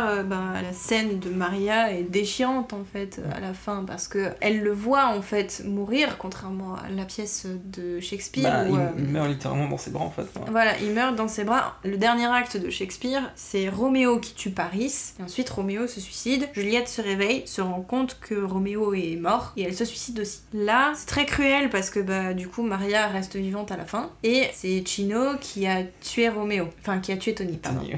Euh, 0.09 0.23
ben, 0.23 0.55
la 0.63 0.73
scène 0.73 1.19
de 1.19 1.31
Maria 1.31 1.93
est 1.93 2.03
déchirante 2.03 2.73
en 2.73 2.85
fait 2.85 3.21
à 3.35 3.41
la 3.41 3.55
fin 3.55 3.85
parce 3.87 4.09
que 4.09 4.31
elle 4.41 4.61
le 4.61 4.73
voit 4.73 5.07
en 5.07 5.23
fait 5.23 5.63
mourir, 5.65 6.19
contrairement 6.19 6.75
à 6.75 6.89
la 6.91 7.05
pièce 7.05 7.47
de 7.47 8.01
Shakespeare. 8.01 8.45
Bah, 8.45 8.65
où, 8.69 8.75
il, 8.75 8.81
euh, 8.81 9.11
meurt 9.13 9.29
littéralement 9.29 9.69
dans 9.69 9.79
ses 9.79 9.91
bras 9.91 10.05
en 10.05 10.11
fait. 10.11 10.27
Voilà, 10.51 10.79
il 10.79 10.93
meurt 10.93 11.17
dans 11.17 11.29
ses 11.29 11.45
bras. 11.45 11.79
Le 11.85 11.97
dernier 11.97 12.27
acte 12.27 12.57
de 12.57 12.71
Shakespeare, 12.71 13.33
c'est 13.35 13.69
Roméo 13.69 14.19
qui 14.19 14.35
tue 14.35 14.51
Paris. 14.51 14.93
Et 15.19 15.23
ensuite, 15.23 15.51
Roméo 15.51 15.87
se 15.87 16.01
suicide. 16.01 16.49
Juliette 16.53 16.89
se 16.89 17.03
réveille, 17.03 17.43
se 17.47 17.61
rend 17.61 17.81
compte 17.81 18.19
que 18.21 18.35
Roméo 18.35 18.95
est 18.95 19.17
mort 19.17 19.53
et 19.57 19.63
elle 19.63 19.75
se 19.75 19.85
suicide 19.85 20.21
aussi. 20.21 20.41
Là, 20.53 20.93
c'est 20.95 21.07
très 21.07 21.27
cruel 21.27 21.71
parce 21.71 21.91
que 21.91 22.01
bah, 22.01 22.35
du 22.35 22.49
coup, 22.49 22.63
Maria 22.63 23.09
reste 23.09 23.37
vivante 23.37 23.73
à 23.73 23.77
la 23.77 23.85
fin. 23.85 24.11
Et 24.23 24.49
c'est 24.53 24.85
Chino 24.87 25.37
qui 25.41 25.67
a 25.67 25.83
tué 26.03 26.29
Roméo. 26.29 26.69
Enfin, 26.81 26.99
qui 26.99 27.13
a 27.13 27.17
tué 27.17 27.35
Tony, 27.35 27.57
pardon. 27.57 27.81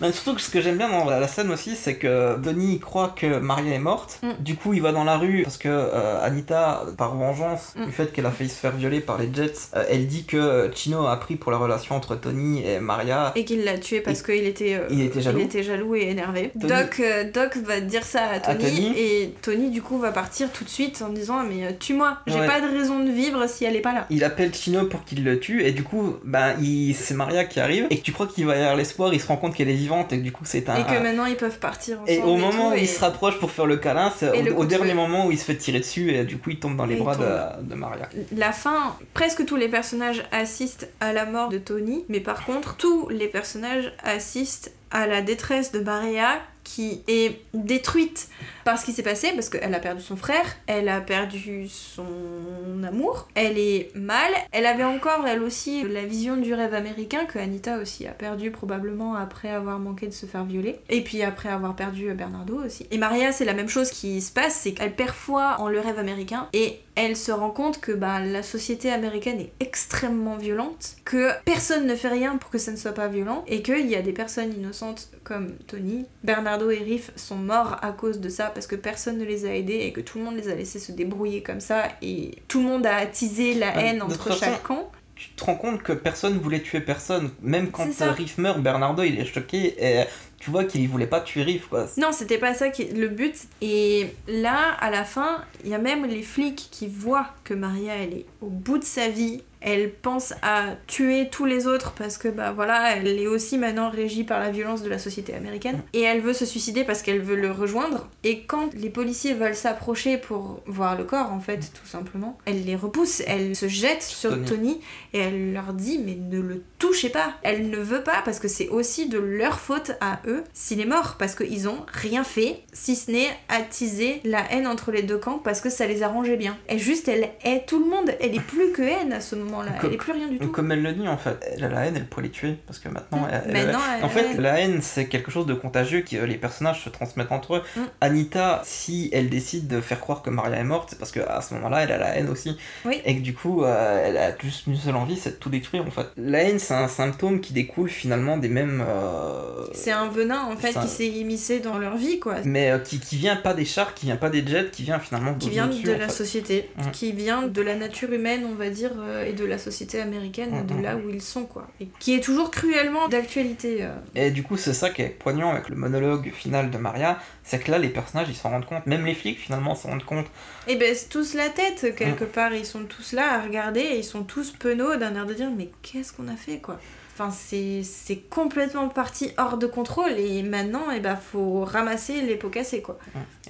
Mais 0.00 0.12
surtout 0.12 0.34
que 0.34 0.40
ce 0.40 0.50
que 0.50 0.60
j'aime 0.60 0.76
bien 0.78 0.88
dans 0.88 1.04
la 1.04 1.28
scène 1.28 1.50
aussi, 1.50 1.76
c'est 1.76 1.96
que 1.96 2.36
Donnie 2.38 2.78
croit 2.80 3.14
que 3.16 3.38
Maria 3.38 3.74
est 3.74 3.78
morte. 3.78 4.18
Mm. 4.22 4.28
Du 4.42 4.56
coup, 4.56 4.74
il 4.74 4.82
va 4.82 4.92
dans 4.92 5.04
la 5.04 5.16
rue 5.16 5.42
parce 5.42 5.58
que 5.58 5.68
euh, 5.68 6.22
Anita, 6.24 6.84
par 6.96 7.14
vengeance 7.14 7.74
Mm. 7.76 7.86
du 7.86 7.92
fait 7.92 8.12
qu'elle 8.12 8.26
a 8.26 8.30
failli 8.30 8.50
se 8.50 8.56
faire 8.58 8.72
violer 8.72 9.00
par 9.00 9.18
les 9.18 9.28
Jets, 9.32 9.52
euh, 9.74 9.84
elle 9.90 10.06
dit 10.06 10.24
que 10.24 10.70
Chino 10.74 11.06
a 11.06 11.16
pris 11.18 11.36
pour 11.36 11.52
la 11.52 11.58
relation 11.58 11.94
entre 11.96 12.16
Tony 12.16 12.64
et 12.66 12.80
Maria. 12.80 13.32
Et 13.36 13.44
qu'il 13.44 13.64
l'a 13.64 13.78
tué 13.78 14.00
parce 14.00 14.22
qu'il 14.22 14.44
était, 14.46 14.74
euh, 14.74 14.86
Il 14.90 15.00
était 15.02 15.20
jaloux. 15.20 15.38
il 15.40 15.44
était 15.44 15.62
jaloux 15.62 15.94
et 15.94 16.02
énervé. 16.08 16.52
Tony- 16.60 16.68
Doc, 16.72 17.02
Doc 17.34 17.56
va 17.64 17.80
dire 17.80 18.04
ça 18.04 18.22
à 18.32 18.40
Tony, 18.40 18.58
Tony. 18.64 18.92
et 18.98 19.34
Tony 19.42 19.70
du 19.70 19.82
coup 19.82 19.98
va 19.98 20.12
partir 20.12 20.50
tout 20.52 20.64
de 20.64 20.68
suite 20.68 21.02
en 21.06 21.10
disant 21.12 21.42
mais 21.48 21.64
euh, 21.66 21.70
tue-moi, 21.78 22.18
j'ai 22.26 22.40
Ouais. 22.40 22.46
pas 22.46 22.60
de 22.60 22.66
raison 22.66 23.00
de 23.02 23.10
vivre 23.10 23.46
si 23.48 23.64
elle 23.64 23.76
est 23.76 23.80
pas 23.80 23.92
là. 23.94 24.06
Il 24.10 24.24
appelle 24.24 24.54
Chino 24.54 24.84
pour 24.86 25.04
qu'il 25.04 25.24
le 25.24 25.38
tue 25.40 25.64
et 25.64 25.72
du 25.72 25.82
coup, 25.82 26.16
ben, 26.24 26.54
il... 26.60 26.94
c'est 26.94 27.14
Maria 27.14 27.44
qui 27.44 27.60
arrive 27.60 27.86
et 27.90 28.00
tu 28.00 28.12
crois 28.12 28.26
qu'il 28.26 28.46
va 28.46 28.56
y 28.56 28.60
avoir 28.60 28.76
l'espoir, 28.76 29.12
il 29.14 29.20
se 29.20 29.26
rend 29.26 29.36
compte 29.36 29.54
qu'elle 29.54 29.68
est 29.68 29.75
vivante 29.76 30.12
et 30.12 30.18
que 30.18 30.22
du 30.22 30.32
coup 30.32 30.44
c'est 30.44 30.68
un... 30.68 30.76
Et 30.76 30.84
que 30.84 31.02
maintenant 31.02 31.26
ils 31.26 31.36
peuvent 31.36 31.58
partir 31.58 32.00
ensemble. 32.00 32.10
Et 32.10 32.22
au 32.22 32.36
moment 32.36 32.70
où 32.70 32.74
et- 32.74 32.82
il 32.82 32.88
se 32.88 33.00
rapproche 33.00 33.38
pour 33.38 33.50
faire 33.50 33.66
le 33.66 33.76
câlin, 33.76 34.12
c'est 34.16 34.50
au, 34.50 34.64
dernier 34.64 34.94
moment 34.94 35.26
où 35.26 35.32
il 35.32 35.38
se 35.38 35.44
fait 35.44 35.56
tirer 35.56 35.80
dessus 35.80 36.10
et 36.12 36.24
du 36.24 36.38
coup 36.38 36.50
il 36.50 36.58
tombe 36.58 36.76
dans 36.76 36.86
les 36.86 36.96
Et 36.96 36.98
bras 36.98 37.16
de, 37.16 37.62
de 37.62 37.74
Maria. 37.74 38.08
La 38.36 38.52
fin, 38.52 38.96
presque 39.14 39.44
tous 39.44 39.56
les 39.56 39.68
personnages 39.68 40.24
assistent 40.32 40.88
à 41.00 41.12
la 41.12 41.26
mort 41.26 41.48
de 41.48 41.58
Tony, 41.58 42.04
mais 42.08 42.20
par 42.20 42.44
contre, 42.44 42.76
tous 42.76 43.08
les 43.08 43.28
personnages 43.28 43.92
assistent 44.02 44.72
à 44.90 45.06
la 45.06 45.22
détresse 45.22 45.72
de 45.72 45.80
Maria 45.80 46.40
qui 46.64 47.02
est 47.06 47.42
détruite 47.54 48.28
par 48.64 48.76
ce 48.76 48.84
qui 48.84 48.92
s'est 48.92 49.04
passé, 49.04 49.30
parce 49.34 49.48
qu'elle 49.48 49.72
a 49.72 49.78
perdu 49.78 50.02
son 50.02 50.16
frère, 50.16 50.44
elle 50.66 50.88
a 50.88 51.00
perdu 51.00 51.68
son 51.68 52.82
amour, 52.82 53.28
elle 53.36 53.56
est 53.56 53.94
mal, 53.94 54.32
elle 54.50 54.66
avait 54.66 54.82
encore 54.82 55.24
elle 55.28 55.44
aussi 55.44 55.84
la 55.84 56.04
vision 56.04 56.36
du 56.36 56.52
rêve 56.54 56.74
américain 56.74 57.24
que 57.24 57.38
Anita 57.38 57.78
aussi 57.78 58.08
a 58.08 58.10
perdu 58.10 58.50
probablement 58.50 59.14
après 59.14 59.50
avoir 59.50 59.78
manqué 59.78 60.08
de 60.08 60.12
se 60.12 60.26
faire 60.26 60.44
violer, 60.44 60.80
et 60.88 61.02
puis 61.02 61.22
après 61.22 61.50
avoir 61.50 61.76
perdu 61.76 62.12
Bernardo 62.14 62.60
aussi. 62.64 62.88
Et 62.90 62.98
Maria, 62.98 63.30
c'est 63.30 63.44
la 63.44 63.54
même 63.54 63.68
chose 63.68 63.90
qui 63.90 64.20
se 64.20 64.32
passe, 64.32 64.56
c'est 64.56 64.72
qu'elle 64.72 64.94
perd 64.94 65.14
en 65.28 65.68
le 65.68 65.78
rêve 65.78 66.00
américain, 66.00 66.48
et 66.52 66.80
elle 66.96 67.16
se 67.16 67.30
rend 67.30 67.50
compte 67.50 67.80
que 67.80 67.92
bah, 67.92 68.20
la 68.20 68.42
société 68.42 68.90
américaine 68.90 69.38
est 69.38 69.52
extrêmement 69.60 70.36
violente, 70.36 70.96
que 71.04 71.30
personne 71.44 71.86
ne 71.86 71.94
fait 71.94 72.08
rien 72.08 72.36
pour 72.38 72.50
que 72.50 72.58
ça 72.58 72.72
ne 72.72 72.76
soit 72.76 72.92
pas 72.92 73.08
violent, 73.08 73.44
et 73.46 73.62
qu'il 73.62 73.86
y 73.86 73.94
a 73.94 74.02
des 74.02 74.12
personnes 74.12 74.52
innocentes 74.52 75.10
comme 75.22 75.54
Tony. 75.66 76.06
Bernardo 76.24 76.70
et 76.70 76.78
Riff 76.78 77.10
sont 77.16 77.36
morts 77.36 77.78
à 77.82 77.92
cause 77.92 78.20
de 78.20 78.28
ça 78.28 78.46
parce 78.46 78.66
que 78.66 78.76
personne 78.76 79.18
ne 79.18 79.24
les 79.24 79.44
a 79.44 79.54
aidés 79.54 79.80
et 79.80 79.92
que 79.92 80.00
tout 80.00 80.18
le 80.18 80.24
monde 80.24 80.36
les 80.36 80.48
a 80.48 80.54
laissés 80.54 80.78
se 80.78 80.92
débrouiller 80.92 81.42
comme 81.42 81.60
ça, 81.60 81.84
et 82.02 82.36
tout 82.48 82.60
le 82.60 82.66
monde 82.66 82.86
a 82.86 82.96
attisé 82.96 83.54
la 83.54 83.76
Ouais, 83.76 83.84
haine 83.84 84.02
entre 84.02 84.28
façon, 84.28 84.40
chaque 84.40 84.62
camp. 84.62 84.90
Tu 85.16 85.30
te 85.30 85.44
rends 85.44 85.56
compte 85.56 85.82
que 85.82 85.92
personne 85.92 86.38
voulait 86.38 86.60
tuer 86.60 86.80
personne. 86.80 87.30
Même 87.42 87.70
quand 87.70 87.88
euh, 88.00 88.10
Riff 88.12 88.38
meurt, 88.38 88.60
Bernardo 88.60 89.02
il 89.02 89.18
est 89.18 89.24
choqué 89.24 89.74
et 89.78 90.04
tu 90.38 90.50
vois 90.50 90.64
qu'il 90.64 90.88
voulait 90.88 91.06
pas 91.06 91.20
tuer 91.20 91.42
Riff 91.42 91.66
quoi. 91.68 91.86
Non, 91.96 92.12
c'était 92.12 92.38
pas 92.38 92.54
ça 92.54 92.68
qui 92.68 92.84
le 92.84 93.08
but. 93.08 93.34
Et 93.62 94.08
là, 94.28 94.72
à 94.80 94.90
la 94.90 95.04
fin, 95.04 95.42
il 95.64 95.70
y 95.70 95.74
a 95.74 95.78
même 95.78 96.04
les 96.06 96.22
flics 96.22 96.68
qui 96.70 96.86
voient 96.86 97.28
que 97.44 97.54
Maria, 97.54 97.96
elle 97.96 98.12
est 98.12 98.26
au 98.40 98.48
bout 98.48 98.78
de 98.78 98.84
sa 98.84 99.08
vie. 99.08 99.42
Elle 99.66 99.92
pense 99.92 100.32
à 100.42 100.76
tuer 100.86 101.28
tous 101.28 101.44
les 101.44 101.66
autres 101.66 101.92
parce 101.92 102.18
que, 102.18 102.28
bah 102.28 102.52
voilà, 102.52 102.96
elle 102.96 103.08
est 103.08 103.26
aussi 103.26 103.58
maintenant 103.58 103.90
régie 103.90 104.22
par 104.22 104.38
la 104.38 104.50
violence 104.50 104.82
de 104.82 104.88
la 104.88 104.98
société 104.98 105.34
américaine. 105.34 105.82
Et 105.92 106.02
elle 106.02 106.20
veut 106.20 106.32
se 106.32 106.46
suicider 106.46 106.84
parce 106.84 107.02
qu'elle 107.02 107.20
veut 107.20 107.34
le 107.34 107.50
rejoindre. 107.50 108.08
Et 108.22 108.44
quand 108.44 108.72
les 108.74 108.90
policiers 108.90 109.34
veulent 109.34 109.56
s'approcher 109.56 110.18
pour 110.18 110.62
voir 110.66 110.96
le 110.96 111.02
corps, 111.02 111.32
en 111.32 111.40
fait, 111.40 111.72
tout 111.74 111.86
simplement, 111.86 112.38
elle 112.44 112.64
les 112.64 112.76
repousse. 112.76 113.22
Elle 113.26 113.56
se 113.56 113.66
jette 113.66 114.04
sur 114.04 114.30
Tony. 114.30 114.46
Tony 114.46 114.80
et 115.12 115.18
elle 115.18 115.52
leur 115.52 115.72
dit, 115.72 115.98
mais 115.98 116.14
ne 116.14 116.40
le 116.40 116.62
touchez 116.78 117.08
pas. 117.08 117.34
Elle 117.42 117.68
ne 117.68 117.78
veut 117.78 118.04
pas 118.04 118.22
parce 118.24 118.38
que 118.38 118.46
c'est 118.48 118.68
aussi 118.68 119.08
de 119.08 119.18
leur 119.18 119.58
faute 119.58 119.92
à 120.00 120.20
eux 120.28 120.44
s'il 120.52 120.80
est 120.80 120.86
mort 120.86 121.16
parce 121.18 121.34
qu'ils 121.34 121.68
ont 121.68 121.84
rien 121.92 122.22
fait 122.22 122.60
si 122.72 122.94
ce 122.94 123.10
n'est 123.10 123.36
attiser 123.48 124.20
la 124.22 124.44
haine 124.52 124.68
entre 124.68 124.92
les 124.92 125.02
deux 125.02 125.18
camps 125.18 125.40
parce 125.42 125.60
que 125.60 125.70
ça 125.70 125.86
les 125.86 126.04
arrangeait 126.04 126.36
bien. 126.36 126.56
Et 126.68 126.78
juste, 126.78 127.08
elle 127.08 127.30
hait 127.42 127.64
tout 127.66 127.80
le 127.80 127.90
monde. 127.90 128.14
Elle 128.20 128.36
est 128.36 128.40
plus 128.40 128.70
que 128.70 128.82
haine 128.82 129.12
à 129.12 129.20
ce 129.20 129.34
moment-là. 129.56 129.78
Elle 129.84 129.92
est 129.92 129.96
plus 129.96 130.12
rien 130.12 130.28
du 130.28 130.38
tout. 130.38 130.48
Comme 130.48 130.72
elle 130.72 130.82
le 130.82 130.92
dit 130.92 131.06
en 131.08 131.16
fait, 131.18 131.36
elle 131.56 131.64
a 131.64 131.68
la 131.68 131.86
haine, 131.86 131.94
elle 131.96 132.06
pourrait 132.06 132.24
les 132.24 132.30
tuer 132.30 132.56
parce 132.66 132.78
que 132.78 132.88
maintenant. 132.88 133.18
Mm. 133.20 133.28
elle- 133.32 133.42
elle- 133.46 133.52
Maintenant, 133.66 133.80
elle- 133.98 134.04
en 134.04 134.08
fait, 134.08 134.34
la 134.38 134.60
haine 134.60 134.80
c'est 134.82 135.06
quelque 135.06 135.30
chose 135.30 135.46
de 135.46 135.54
contagieux 135.54 136.02
que 136.02 136.16
les 136.16 136.36
personnages 136.36 136.82
se 136.84 136.88
transmettent 136.88 137.32
entre 137.32 137.56
eux. 137.56 137.62
Mm. 137.76 137.80
Anita, 138.00 138.62
si 138.64 139.10
elle 139.12 139.28
décide 139.28 139.68
de 139.68 139.80
faire 139.80 140.00
croire 140.00 140.22
que 140.22 140.30
Maria 140.30 140.56
est 140.58 140.64
morte, 140.64 140.88
c'est 140.90 140.98
parce 140.98 141.12
qu'à 141.12 141.40
ce 141.40 141.54
moment-là, 141.54 141.82
elle 141.82 141.92
a 141.92 141.98
la 141.98 142.16
haine 142.16 142.28
aussi. 142.28 142.56
Oui. 142.84 143.00
Et 143.04 143.16
que 143.16 143.22
du 143.22 143.34
coup, 143.34 143.64
euh, 143.64 144.04
elle 144.06 144.16
a 144.16 144.36
juste 144.38 144.66
une 144.66 144.76
seule 144.76 144.96
envie, 144.96 145.16
c'est 145.16 145.30
de 145.30 145.34
tout 145.36 145.50
détruire 145.50 145.84
en 145.86 145.90
fait. 145.90 146.06
La 146.16 146.42
haine, 146.42 146.58
c'est 146.58 146.74
un 146.74 146.88
symptôme 146.88 147.40
qui 147.40 147.52
découle 147.52 147.88
finalement 147.88 148.36
des 148.36 148.48
mêmes. 148.48 148.84
euh, 148.86 149.64
C'est 149.72 149.92
un 149.92 150.08
venin 150.08 150.44
en 150.44 150.56
fait 150.56 150.72
qui 150.78 150.88
s'est 150.88 151.06
immiscé 151.08 151.60
dans 151.60 151.78
leur 151.78 151.96
vie 151.96 152.18
quoi. 152.20 152.36
Mais 152.44 152.70
euh, 152.70 152.78
qui, 152.78 153.00
qui 153.00 153.16
vient 153.16 153.36
pas 153.36 153.54
des 153.54 153.64
chars, 153.64 153.94
qui 153.94 154.06
vient 154.06 154.16
pas 154.16 154.30
des 154.30 154.46
jets, 154.46 154.70
qui 154.70 154.82
vient 154.82 154.98
finalement 154.98 155.34
Qui 155.34 155.50
de 155.50 155.60
dessus, 155.66 155.86
la 155.86 156.06
fait. 156.08 156.12
société, 156.12 156.70
Mm. 156.76 156.90
qui 156.92 157.12
vient 157.12 157.42
de 157.46 157.62
la 157.62 157.74
nature 157.74 158.12
humaine, 158.12 158.42
on 158.50 158.54
va 158.54 158.70
dire, 158.70 158.90
et 159.26 159.32
de 159.32 159.44
la 159.46 159.58
société 159.58 160.00
américaine, 160.00 160.50
Mm, 160.62 160.66
de 160.66 160.74
mm, 160.74 160.82
là 160.82 160.96
où 160.96 161.08
ils 161.10 161.22
sont, 161.22 161.44
quoi. 161.44 161.66
Et 161.80 161.88
qui 161.98 162.14
est 162.14 162.20
toujours 162.20 162.50
cruellement 162.50 163.08
d'actualité. 163.08 163.78
euh. 163.82 163.90
Et 164.14 164.30
du 164.30 164.42
coup, 164.42 164.56
c'est 164.56 164.74
ça 164.74 164.90
qui 164.90 165.02
est 165.02 165.08
poignant 165.08 165.50
avec 165.50 165.68
le 165.68 165.76
monologue 165.76 166.32
final 166.32 166.70
de 166.70 166.78
Maria, 166.78 167.18
c'est 167.44 167.58
que 167.62 167.70
là, 167.70 167.78
les 167.78 167.88
personnages, 167.88 168.28
ils 168.28 168.34
s'en 168.36 168.50
rendent 168.50 168.66
compte. 168.66 168.86
Même 168.86 169.04
les 169.06 169.14
flics, 169.14 169.38
finalement, 169.38 169.74
s'en 169.74 169.88
rendent 169.90 170.04
compte. 170.04 170.26
Et 170.68 170.76
ben, 170.76 170.94
c'est 170.94 171.08
tous 171.08 171.34
la 171.34 171.48
tête, 171.48 171.94
quelque 171.96 172.24
Mm. 172.24 172.28
part. 172.28 172.54
Ils 172.54 172.66
sont 172.66 172.84
tous 172.84 173.12
là 173.12 173.34
à 173.34 173.42
regarder, 173.42 173.80
et 173.80 173.98
ils 173.98 174.04
sont 174.04 174.22
tous 174.24 174.50
penauds 174.52 174.96
d'un 174.96 175.14
air 175.14 175.26
de 175.26 175.34
dire, 175.34 175.50
mais 175.56 175.70
qu'est-ce 175.82 176.12
qu'on 176.12 176.28
a 176.28 176.36
fait, 176.36 176.58
quoi? 176.58 176.78
Enfin, 177.18 177.30
c'est 177.30 177.82
c'est 177.82 178.16
complètement 178.28 178.88
parti 178.90 179.30
hors 179.38 179.56
de 179.56 179.66
contrôle, 179.66 180.12
et 180.18 180.42
maintenant, 180.42 180.90
et 180.90 181.00
ben, 181.00 181.16
faut 181.16 181.64
ramasser 181.64 182.20
les 182.20 182.36
pots 182.36 182.50
cassés, 182.50 182.82
quoi. 182.82 182.98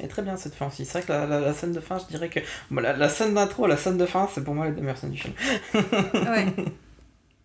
Est 0.00 0.06
très 0.06 0.22
bien 0.22 0.36
cette 0.36 0.54
fin 0.54 0.68
aussi. 0.68 0.84
C'est 0.84 0.98
vrai 0.98 1.02
que 1.02 1.12
la, 1.12 1.26
la- 1.26 1.40
la 1.40 1.52
scène 1.52 1.72
de 1.72 1.80
fin, 1.80 1.98
je 1.98 2.04
dirais 2.06 2.28
que. 2.28 2.38
bon, 2.70 2.80
la, 2.80 2.92
la 2.96 3.08
scène 3.08 3.34
d'intro, 3.34 3.66
la 3.66 3.76
scène 3.76 3.96
de 3.98 4.06
fin, 4.06 4.28
c'est 4.32 4.44
pour 4.44 4.54
moi 4.54 4.66
les 4.66 4.72
deux 4.72 4.82
meilleures 4.82 4.98
scènes 4.98 5.10
du 5.10 5.18
film. 5.18 5.34
Ouais. 5.74 6.46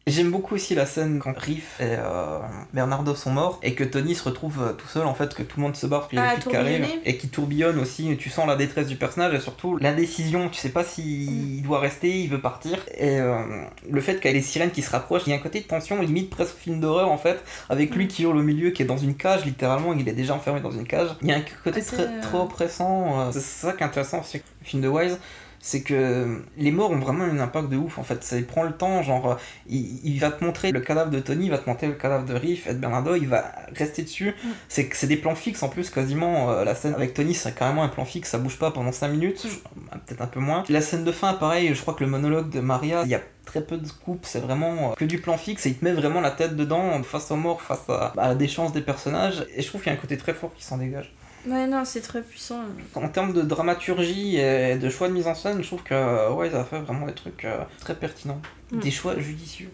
J'aime 0.08 0.32
beaucoup 0.32 0.56
aussi 0.56 0.74
la 0.74 0.88
scène 0.88 1.20
quand 1.20 1.38
Riff 1.38 1.80
et 1.80 1.84
euh, 1.88 2.40
Bernardo 2.74 3.14
sont 3.14 3.30
morts 3.30 3.60
et 3.62 3.76
que 3.76 3.84
Tony 3.84 4.16
se 4.16 4.24
retrouve 4.24 4.60
euh, 4.64 4.74
tout 4.74 4.88
seul 4.88 5.06
en 5.06 5.14
fait, 5.14 5.36
que 5.36 5.44
tout 5.44 5.58
le 5.58 5.62
monde 5.64 5.76
se 5.76 5.86
barre 5.86 6.08
puis 6.08 6.18
il 6.18 6.20
y 6.20 6.24
a 6.24 6.26
Ah, 6.26 6.30
arrivent 6.32 6.44
tourbillonner. 6.44 7.02
et 7.06 7.18
qui 7.18 7.30
tourbillonne 7.30 7.78
aussi. 7.78 8.18
Tu 8.18 8.32
sens 8.32 8.48
la 8.48 8.56
détresse 8.56 8.88
du 8.88 8.96
personnage 8.96 9.36
et 9.36 9.40
surtout 9.40 9.78
l'indécision. 9.78 10.50
Tu 10.50 10.60
sais 10.60 10.70
pas 10.70 10.84
s'il 10.84 11.62
doit 11.62 11.80
rester, 11.80 12.20
il 12.20 12.30
veut 12.32 12.42
partir. 12.42 12.80
Et 12.98 13.20
euh, 13.20 13.44
le 13.92 14.02
fait 14.02 14.16
qu'il 14.20 14.26
y 14.26 14.34
ait 14.34 14.38
les 14.38 14.42
sirènes 14.42 14.72
qui 14.72 14.82
se 14.82 14.90
rapprochent, 14.90 15.22
il 15.28 15.30
y 15.30 15.34
a 15.34 15.36
un 15.36 15.40
côté 15.40 15.60
de 15.62 15.66
tension 15.68 16.02
limite 16.02 16.32
presque 16.32 16.56
film 16.58 16.80
d'horreur 16.80 17.12
en 17.12 17.20
fait, 17.20 17.40
avec 17.70 17.96
lui 17.96 18.08
qui 18.08 18.24
hurle 18.24 18.38
au 18.38 18.44
milieu, 18.44 18.72
qui 18.72 18.82
est 18.82 18.86
dans 18.88 18.98
une 18.98 19.14
cage 19.16 19.46
littéralement, 19.46 19.94
il 19.94 20.10
est 20.10 20.14
déjà 20.14 20.34
enfermé 20.34 20.62
dans 20.62 20.72
une 20.72 20.88
cage. 20.88 21.10
Il 21.22 21.28
y 21.28 21.32
a 21.32 21.36
un 21.36 21.44
côté 21.64 21.80
Ah, 21.80 21.86
très, 21.96 22.04
euh, 22.08 22.22
très 22.24 22.38
oppressant. 22.40 23.32
C'est 23.32 23.40
ça 23.40 23.74
qui 23.74 23.84
est 23.84 23.86
intéressant 23.86 24.22
aussi 24.22 24.38
le 24.38 24.66
film 24.66 24.82
de 24.82 24.88
Wise 24.88 25.20
c'est 25.62 25.82
que 25.84 26.42
les 26.58 26.72
morts 26.72 26.92
ont 26.92 26.98
vraiment 27.00 27.24
un 27.24 27.40
impact 27.40 27.70
de 27.70 27.78
ouf 27.78 27.98
en 28.00 28.04
fait. 28.04 28.24
Ça 28.24 28.38
il 28.38 28.46
prend 28.46 28.64
le 28.64 28.72
temps, 28.74 29.04
genre, 29.04 29.38
il, 29.68 30.00
il 30.04 30.20
va 30.20 30.32
te 30.32 30.44
montrer 30.44 30.72
le 30.72 30.82
cadavre 30.82 31.12
de 31.12 31.20
Tony, 31.20 31.46
il 31.46 31.52
va 31.52 31.60
te 31.60 31.70
montrer 31.70 31.88
le 31.88 31.94
cadavre 31.94 32.26
de 32.26 32.34
Riff 32.34 32.68
et 32.68 32.74
de 32.74 32.80
Bernardo, 32.80 33.16
il 33.16 33.28
va 33.28 33.52
rester 33.76 34.02
dessus. 34.04 34.30
Mm. 34.44 34.48
C'est 34.70 34.90
c'est 34.94 35.08
des 35.08 35.18
plans 35.18 35.36
fixes 35.36 35.64
en 35.64 35.70
plus, 35.70 35.90
quasiment. 35.90 36.52
euh, 36.52 36.64
la 36.64 36.76
scène 36.76 36.96
avec 36.96 37.14
Tony, 37.14 37.34
c'est 37.36 37.54
carrément 37.56 37.84
un 37.84 37.90
plan 37.90 38.06
fixe, 38.06 38.30
ça 38.30 38.38
bouge 38.40 38.58
pas 38.58 38.72
pendant 38.72 38.92
5 38.92 39.10
minutes, 39.10 39.46
je- 39.48 39.98
peut-être 40.00 40.22
un 40.22 40.28
peu 40.28 40.40
moins. 40.40 40.64
La 40.70 40.82
scène 40.82 41.04
de 41.04 41.12
fin, 41.12 41.34
pareil, 41.34 41.74
je 41.76 41.82
crois 41.82 41.94
que 41.94 42.04
le 42.04 42.10
monologue 42.10 42.50
de 42.50 42.60
Maria, 42.60 43.04
il 43.04 43.10
y 43.10 43.16
a 43.16 43.22
très 43.46 43.62
peu 43.62 43.78
de 43.78 43.88
coupe, 44.04 44.26
c'est 44.26 44.40
vraiment 44.40 44.92
euh, 44.92 44.94
que 44.96 45.06
du 45.06 45.20
plan 45.20 45.38
fixe 45.38 45.66
et 45.66 45.70
il 45.70 45.78
te 45.78 45.86
met 45.86 45.94
vraiment 45.94 46.22
la 46.22 46.32
tête 46.32 46.56
dedans, 46.56 47.02
face 47.04 47.32
aux 47.32 47.36
morts, 47.36 47.62
face 47.62 47.90
à, 47.90 48.14
à 48.18 48.28
la 48.30 48.36
déchéance 48.36 48.72
des 48.74 48.82
personnages. 48.82 49.46
Et 49.56 49.62
je 49.62 49.68
trouve 49.68 49.82
qu'il 49.82 49.92
y 49.92 49.96
a 49.96 49.98
un 49.98 50.02
côté 50.02 50.18
très 50.18 50.34
fort 50.34 50.54
qui 50.56 50.64
s'en 50.64 50.78
dégage. 50.78 51.14
Ouais, 51.48 51.68
non, 51.68 51.86
c'est 51.86 52.02
très 52.02 52.22
puissant. 52.22 52.62
En 52.96 53.10
termes 53.10 53.34
de 53.34 53.42
dramaturgie 53.42 54.38
et 54.38 54.78
de 54.78 54.90
choix 54.90 55.08
de 55.08 55.14
mise 55.14 55.28
en 55.28 55.36
scène, 55.36 55.62
je 55.62 55.68
trouve 55.68 55.84
que 55.84 56.32
ouais, 56.34 56.52
ça 56.52 56.62
a 56.62 56.64
fait 56.64 56.80
vraiment 56.80 57.08
des 57.08 57.14
trucs 57.14 57.46
euh, 57.46 57.64
très 57.80 57.96
pertinents. 57.96 58.42
Mm. 58.72 58.80
Des 58.80 58.92
choix 58.92 59.18
judicieux. 59.20 59.72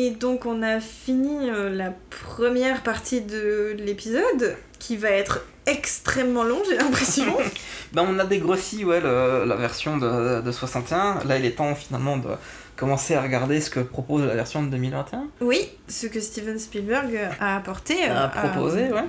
Et 0.00 0.10
donc 0.10 0.46
on 0.46 0.62
a 0.62 0.78
fini 0.80 1.50
euh, 1.50 1.70
la 1.74 1.92
première 2.10 2.82
partie 2.84 3.20
de 3.20 3.74
l'épisode, 3.78 4.56
qui 4.78 4.96
va 4.96 5.10
être 5.10 5.44
extrêmement 5.66 6.44
long, 6.44 6.62
j'ai 6.68 6.76
l'impression. 6.76 7.36
Ben, 7.92 8.04
on 8.06 8.18
a 8.18 8.24
dégrossi 8.26 8.84
ouais, 8.84 9.00
le- 9.00 9.44
la 9.46 9.56
version 9.56 9.96
de, 9.96 10.42
de 10.42 10.52
61. 10.52 11.24
Là, 11.24 11.38
il 11.38 11.44
est 11.46 11.52
temps 11.56 11.74
finalement 11.74 12.18
de 12.18 12.28
commencer 12.76 13.14
à 13.14 13.22
regarder 13.22 13.62
ce 13.62 13.70
que 13.70 13.80
propose 13.80 14.22
la 14.26 14.34
version 14.34 14.62
de 14.62 14.68
2021. 14.68 15.24
oui, 15.40 15.70
ce 15.88 16.06
que 16.06 16.20
Steven 16.20 16.58
Spielberg 16.58 17.18
a 17.40 17.56
apporté. 17.56 17.94
euh, 18.10 18.24
à 18.26 18.28
proposer, 18.28 18.92
ouais. 18.92 19.04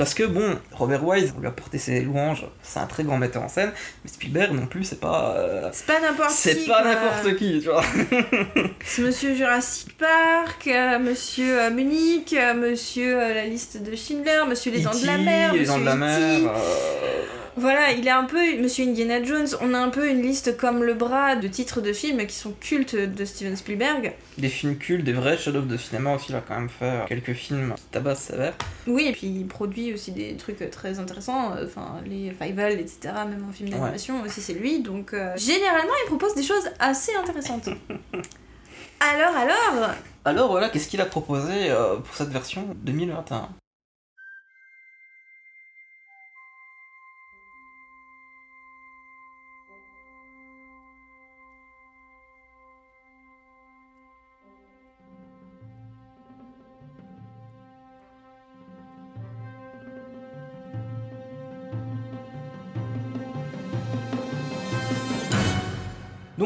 Parce 0.00 0.14
que 0.14 0.22
bon, 0.22 0.58
Robert 0.72 1.06
Wise, 1.06 1.34
on 1.36 1.40
lui 1.40 1.46
a 1.46 1.50
porté 1.50 1.76
ses 1.76 2.00
louanges, 2.00 2.46
c'est 2.62 2.78
un 2.78 2.86
très 2.86 3.04
grand 3.04 3.18
metteur 3.18 3.42
en 3.42 3.48
scène, 3.50 3.70
mais 4.02 4.10
Spielberg 4.10 4.52
non 4.52 4.66
plus, 4.66 4.82
c'est 4.84 4.98
pas. 4.98 5.34
euh, 5.36 5.68
C'est 5.74 5.84
pas 5.84 6.00
n'importe 6.00 6.30
qui. 6.30 6.36
c'est 6.36 6.66
pas 6.66 6.82
n'importe 6.82 7.36
qui, 7.36 7.60
tu 7.60 7.68
vois. 7.68 7.84
C'est 8.86 9.02
Monsieur 9.02 9.34
Jurassic 9.34 9.98
Park, 9.98 10.66
euh, 10.68 10.98
Monsieur 10.98 11.64
euh, 11.64 11.70
Munich, 11.70 12.34
Monsieur 12.56 13.18
la 13.18 13.44
liste 13.44 13.82
de 13.82 13.94
Schindler, 13.94 14.44
Monsieur 14.48 14.72
les 14.72 14.80
dents 14.80 14.98
de 14.98 15.04
la 15.06 15.18
mer, 15.18 15.52
Les 15.52 15.66
dents 15.66 15.78
de 15.78 15.84
la 15.84 15.94
Monsieur 15.96 16.44
mer. 16.44 16.50
Voilà, 17.56 17.92
il 17.92 18.06
est 18.06 18.10
un 18.10 18.24
peu 18.24 18.38
Monsieur 18.60 18.86
Indiana 18.86 19.22
Jones. 19.22 19.48
On 19.60 19.74
a 19.74 19.78
un 19.78 19.88
peu 19.90 20.08
une 20.08 20.22
liste 20.22 20.56
comme 20.56 20.82
le 20.84 20.94
bras 20.94 21.36
de 21.36 21.48
titres 21.48 21.80
de 21.80 21.92
films 21.92 22.24
qui 22.26 22.34
sont 22.36 22.52
cultes 22.52 22.94
de 22.96 23.24
Steven 23.24 23.56
Spielberg. 23.56 24.12
des 24.38 24.48
films 24.48 24.76
cultes, 24.78 25.04
des 25.04 25.12
vrais 25.12 25.36
chefs-d'œuvre 25.36 25.66
de 25.66 25.76
cinéma 25.76 26.14
aussi, 26.14 26.26
il 26.30 26.36
a 26.36 26.40
quand 26.40 26.54
même 26.58 26.68
fait 26.68 27.04
quelques 27.08 27.32
films 27.34 27.74
qui 27.76 27.82
tabassent 27.90 28.22
sévère. 28.22 28.54
Oui, 28.86 29.06
et 29.08 29.12
puis 29.12 29.26
il 29.26 29.46
produit 29.46 29.92
aussi 29.92 30.12
des 30.12 30.36
trucs 30.36 30.68
très 30.70 30.98
intéressants, 30.98 31.54
euh, 31.56 31.66
enfin 31.66 32.00
les 32.06 32.30
Fivel, 32.30 32.78
etc. 32.80 32.98
Même 33.28 33.44
en 33.48 33.52
film 33.52 33.68
Ouais. 33.70 33.78
d'animation 33.78 34.22
aussi, 34.22 34.40
c'est 34.40 34.54
lui. 34.54 34.80
Donc 34.80 35.12
euh, 35.12 35.32
généralement, 35.36 35.92
il 36.04 36.06
propose 36.08 36.34
des 36.34 36.42
choses 36.42 36.70
assez 36.78 37.12
intéressantes. 37.14 37.68
alors, 39.00 39.36
alors, 39.36 39.90
Alors 40.24 40.50
voilà, 40.50 40.68
qu'est-ce 40.68 40.88
qu'il 40.88 41.00
a 41.00 41.06
proposé 41.06 41.70
euh, 41.70 41.96
pour 41.96 42.14
cette 42.14 42.28
version 42.30 42.66
2021 42.82 43.48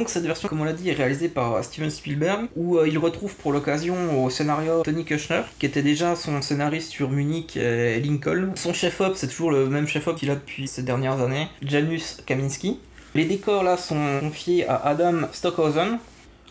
Donc 0.05 0.11
cette 0.11 0.27
version, 0.27 0.51
comme 0.51 0.61
on 0.61 0.65
l'a 0.65 0.75
dit, 0.75 0.91
est 0.91 0.93
réalisée 0.93 1.31
par 1.31 1.65
Steven 1.65 1.89
Spielberg, 1.89 2.49
où 2.57 2.77
euh, 2.77 2.87
il 2.87 2.99
retrouve 2.99 3.35
pour 3.37 3.53
l'occasion 3.55 4.23
au 4.23 4.29
scénario 4.29 4.83
Tony 4.83 5.03
Kushner, 5.07 5.41
qui 5.59 5.65
était 5.65 5.81
déjà 5.81 6.15
son 6.15 6.43
scénariste 6.43 6.91
sur 6.91 7.09
Munich 7.09 7.57
et 7.57 7.99
Lincoln. 8.01 8.51
Son 8.55 8.75
chef-op, 8.75 9.15
c'est 9.17 9.29
toujours 9.29 9.51
le 9.51 9.67
même 9.67 9.89
chef-op 9.89 10.15
qu'il 10.17 10.31
a 10.31 10.35
depuis 10.35 10.69
ces 10.69 10.83
dernières 10.83 11.23
années, 11.23 11.49
Janusz 11.63 12.19
Kaminski. 12.27 12.81
Les 13.15 13.25
décors 13.25 13.63
là 13.63 13.79
sont 13.79 14.19
confiés 14.21 14.69
à 14.69 14.77
Adam 14.77 15.23
Stockhausen. 15.33 15.97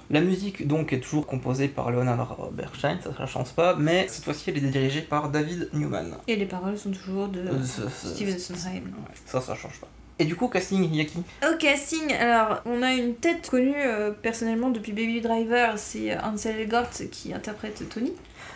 La 0.10 0.22
musique 0.22 0.68
donc 0.68 0.92
est 0.92 1.00
toujours 1.00 1.28
composée 1.28 1.68
par 1.68 1.92
Leonard 1.92 2.50
Bernstein, 2.54 2.98
ça 3.04 3.12
ne 3.22 3.28
change 3.28 3.52
pas, 3.54 3.76
mais 3.76 4.08
cette 4.10 4.24
fois-ci 4.26 4.50
elle 4.50 4.58
est 4.58 4.62
dirigée 4.62 5.02
par 5.02 5.30
David 5.30 5.70
Newman. 5.74 6.16
Et 6.28 6.36
les 6.38 6.46
paroles 6.48 6.76
sont 6.80 6.90
toujours 6.92 7.28
de 7.28 7.42
Euh, 7.42 7.64
Steven 8.04 8.40
Sondheim. 8.40 8.86
Ouais, 8.86 9.14
ça, 9.28 9.40
ça 9.42 9.54
change 9.54 9.80
pas. 9.80 9.88
Et 10.20 10.26
du 10.26 10.36
coup, 10.36 10.48
casting, 10.48 10.94
Yaki 10.94 11.24
Au 11.44 11.58
casting, 11.58 12.14
alors 12.14 12.62
on 12.66 12.84
a 12.84 12.94
une 12.94 13.16
tête 13.16 13.50
connue 13.50 13.74
euh, 13.76 14.12
personnellement 14.12 14.70
depuis 14.70 14.92
Baby 14.92 15.22
Driver, 15.22 15.74
c'est 15.78 16.16
Ansel 16.20 16.60
Elgort 16.60 16.90
qui 17.12 17.34
interprète 17.34 17.84
Tony. 17.90 18.14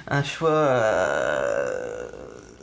Un 0.07 0.23
choix 0.23 0.49
euh, 0.51 2.07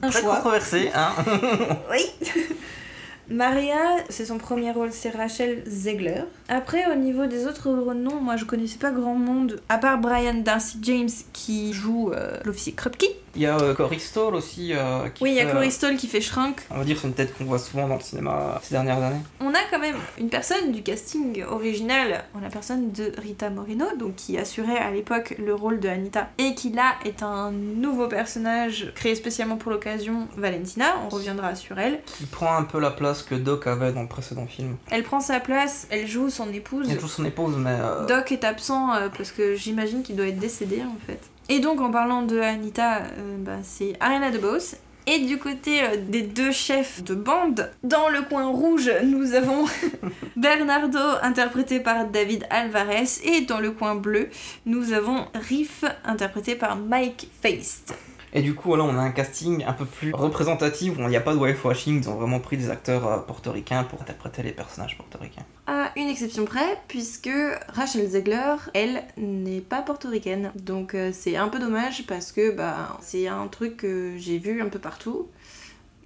Un 0.03 0.11
très 0.11 0.21
choix. 0.21 0.37
controversé, 0.37 0.91
hein 0.95 1.13
Oui 1.91 2.31
Maria, 3.29 3.97
c'est 4.11 4.27
son 4.27 4.37
premier 4.39 4.71
rôle, 4.71 4.93
c'est 4.93 5.11
Rachel 5.11 5.63
Zegler. 5.67 6.23
Après, 6.49 6.91
au 6.93 6.95
niveau 6.95 7.27
des 7.27 7.47
autres 7.47 7.71
noms, 7.95 8.21
moi 8.21 8.37
je 8.37 8.45
connaissais 8.45 8.79
pas 8.79 8.91
grand 8.91 9.15
monde, 9.15 9.61
à 9.69 9.79
part 9.79 9.99
Brian 9.99 10.35
Darcy 10.35 10.79
James 10.83 11.09
qui 11.33 11.73
joue 11.73 12.13
euh, 12.13 12.37
l'officier 12.45 12.73
Krupke. 12.73 13.07
Il 13.37 13.43
y 13.43 13.47
a 13.47 13.59
euh, 13.59 13.75
Stoll 13.99 14.35
aussi. 14.37 14.73
euh, 14.75 15.09
qui 15.09 15.25
Oui, 15.25 15.31
il 15.31 15.37
y 15.37 15.41
a 15.41 15.47
Corey 15.47 15.67
euh, 15.67 15.71
Stoll 15.71 15.97
qui 15.97 16.07
fait 16.07 16.21
Shrunk. 16.21 16.61
On 16.71 16.79
va 16.79 16.85
dire 16.85 16.97
c'est 17.01 17.09
une 17.09 17.15
tête 17.15 17.37
qu'on 17.37 17.45
voit 17.45 17.59
souvent 17.59 17.89
dans 17.89 17.97
le 17.97 18.01
cinéma 18.01 18.61
ces 18.63 18.75
dernières 18.75 19.03
années. 19.03 19.21
On 19.41 19.51
a 19.51 19.59
quand 19.71 19.79
même 19.79 19.97
une 20.19 20.29
personne 20.29 20.71
du 20.73 20.83
casting 20.83 21.43
original, 21.45 22.25
on 22.35 22.39
a 22.39 22.43
la 22.43 22.49
personne 22.49 22.93
de 22.93 23.13
Rita 23.19 23.51
Moreno, 23.51 23.87
donc 23.99 24.17
qui 24.17 24.39
assurait 24.39 24.79
à 24.79 24.91
l'époque 24.91 25.35
le 25.39 25.55
rôle 25.55 25.81
de 25.81 25.89
Anita, 25.89 26.29
et 26.39 26.55
qui 26.55 26.71
là 26.71 26.95
est 27.05 27.23
un 27.23 27.51
nouveau 27.51 28.07
personnage 28.07 28.93
créé 28.95 29.15
spécialement 29.15 29.57
pour 29.57 29.73
l'occasion, 29.73 30.29
Valentina, 30.37 30.87
on 31.05 31.09
reviendra 31.09 31.55
sur 31.57 31.79
elle. 31.79 32.01
Qui 32.07 32.27
prend 32.27 32.55
un 32.57 32.65
peu 32.65 32.79
la 32.79 32.91
place 32.91 33.23
que 33.23 33.35
Doc 33.35 33.67
avait 33.67 33.93
dans 33.93 34.03
le 34.03 34.09
précédent 34.09 34.47
film. 34.47 34.77
Elle 34.91 35.03
prend 35.03 35.21
sa 35.21 35.41
place, 35.41 35.87
elle 35.91 36.07
joue 36.07 36.31
son 36.35 36.53
épouse. 36.53 36.87
Il 36.87 36.91
y 36.91 36.93
a 36.93 36.97
toujours 36.97 37.11
son 37.11 37.25
épouse, 37.25 37.55
mais. 37.59 37.77
euh, 37.81 38.07
Doc 38.07 38.33
est 38.33 38.45
absent 38.45 38.93
euh, 38.95 39.09
parce 39.17 39.31
que 39.33 39.55
j'imagine 39.55 40.03
qu'il 40.03 40.17
doit 40.17 40.27
être 40.27 40.39
décédé 40.39 40.83
en 40.83 40.97
fait. 41.07 41.21
Et 41.49 41.61
donc 41.61 41.81
en 41.81 41.91
parlant 41.91 42.23
de 42.23 42.39
Anita, 42.41 42.99
euh, 42.99 43.37
bah, 43.39 43.59
c'est 43.63 43.95
Ariana 44.01 44.31
DeBose. 44.31 44.77
Et 45.07 45.19
du 45.19 45.37
côté 45.39 45.83
des 46.09 46.23
deux 46.23 46.51
chefs 46.51 47.05
de 47.05 47.15
bande, 47.15 47.71
dans 47.83 48.09
le 48.09 48.23
coin 48.23 48.47
rouge, 48.47 48.91
nous 49.05 49.35
avons 49.35 49.67
Bernardo 50.37 50.99
interprété 51.23 51.79
par 51.81 52.07
David 52.07 52.47
Alvarez 52.49 53.05
et 53.23 53.43
dans 53.43 53.61
le 53.61 53.71
coin 53.71 53.97
bleu, 53.97 54.31
nous 54.65 54.95
avons 54.95 55.27
Riff 55.35 55.85
interprété 56.07 56.55
par 56.55 56.77
Mike 56.77 57.29
Feist. 57.43 57.95
Et 58.37 58.43
du 58.43 58.55
coup, 58.57 58.73
on 58.73 58.99
a 58.99 59.01
un 59.01 59.13
casting 59.13 59.65
un 59.65 59.73
peu 59.73 59.85
plus 59.85 60.13
représentatif 60.13 60.99
où 60.99 61.03
il 61.03 61.07
n'y 61.07 61.17
a 61.17 61.21
pas 61.21 61.35
de 61.35 61.39
whitewashing. 61.39 62.03
Ils 62.03 62.09
ont 62.09 62.17
vraiment 62.17 62.41
pris 62.41 62.57
des 62.57 62.69
acteurs 62.69 63.07
euh, 63.07 63.19
portoricains 63.19 63.85
pour 63.85 64.03
interpréter 64.03 64.43
les 64.43 64.51
personnages 64.51 64.99
portoricains. 64.99 65.45
À 65.69 65.93
une 65.95 66.09
exception 66.09 66.45
près, 66.45 66.81
puisque 66.89 67.31
Rachel 67.69 68.09
Zegler, 68.09 68.57
elle, 68.75 69.05
n'est 69.17 69.61
pas 69.61 69.83
portoricaine. 69.83 70.51
Donc 70.57 70.97
euh, 70.97 71.11
c'est 71.13 71.37
un 71.37 71.47
peu 71.47 71.61
dommage 71.61 72.07
parce 72.09 72.33
que 72.33 72.51
bah, 72.51 72.99
c'est 73.01 73.29
un 73.29 73.47
truc 73.47 73.77
que 73.77 74.15
j'ai 74.19 74.39
vu 74.39 74.61
un 74.61 74.69
peu 74.69 74.81
partout. 74.81 75.29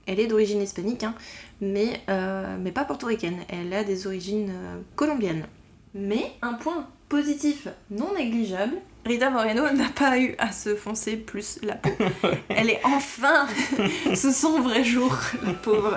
Elle 0.05 0.21
est 0.21 0.27
d'origine 0.27 0.61
hispanique, 0.61 1.05
hein, 1.05 1.15
mais, 1.63 2.03
euh, 2.11 2.59
mais 2.61 2.73
pas 2.73 2.85
portoricaine. 2.85 3.39
Elle 3.49 3.73
a 3.73 3.85
des 3.85 4.07
origines 4.07 4.53
colombiennes. 4.97 5.47
Mais 5.95 6.33
un 6.43 6.55
point 6.55 6.87
positif 7.09 7.69
non 7.91 8.15
négligeable, 8.15 8.77
Rita 9.09 9.31
Moreno 9.31 9.63
n'a 9.71 9.89
pas 9.89 10.19
eu 10.19 10.35
à 10.37 10.53
se 10.53 10.75
foncer 10.75 11.17
plus 11.17 11.59
la 11.63 11.77
peau. 11.77 11.89
Elle 12.51 12.69
est 12.69 12.81
enfin 12.85 13.47
sous 14.15 14.33
son 14.33 14.61
vrai 14.61 14.85
jour, 14.85 15.17
la 15.47 15.55
pauvre. 15.55 15.97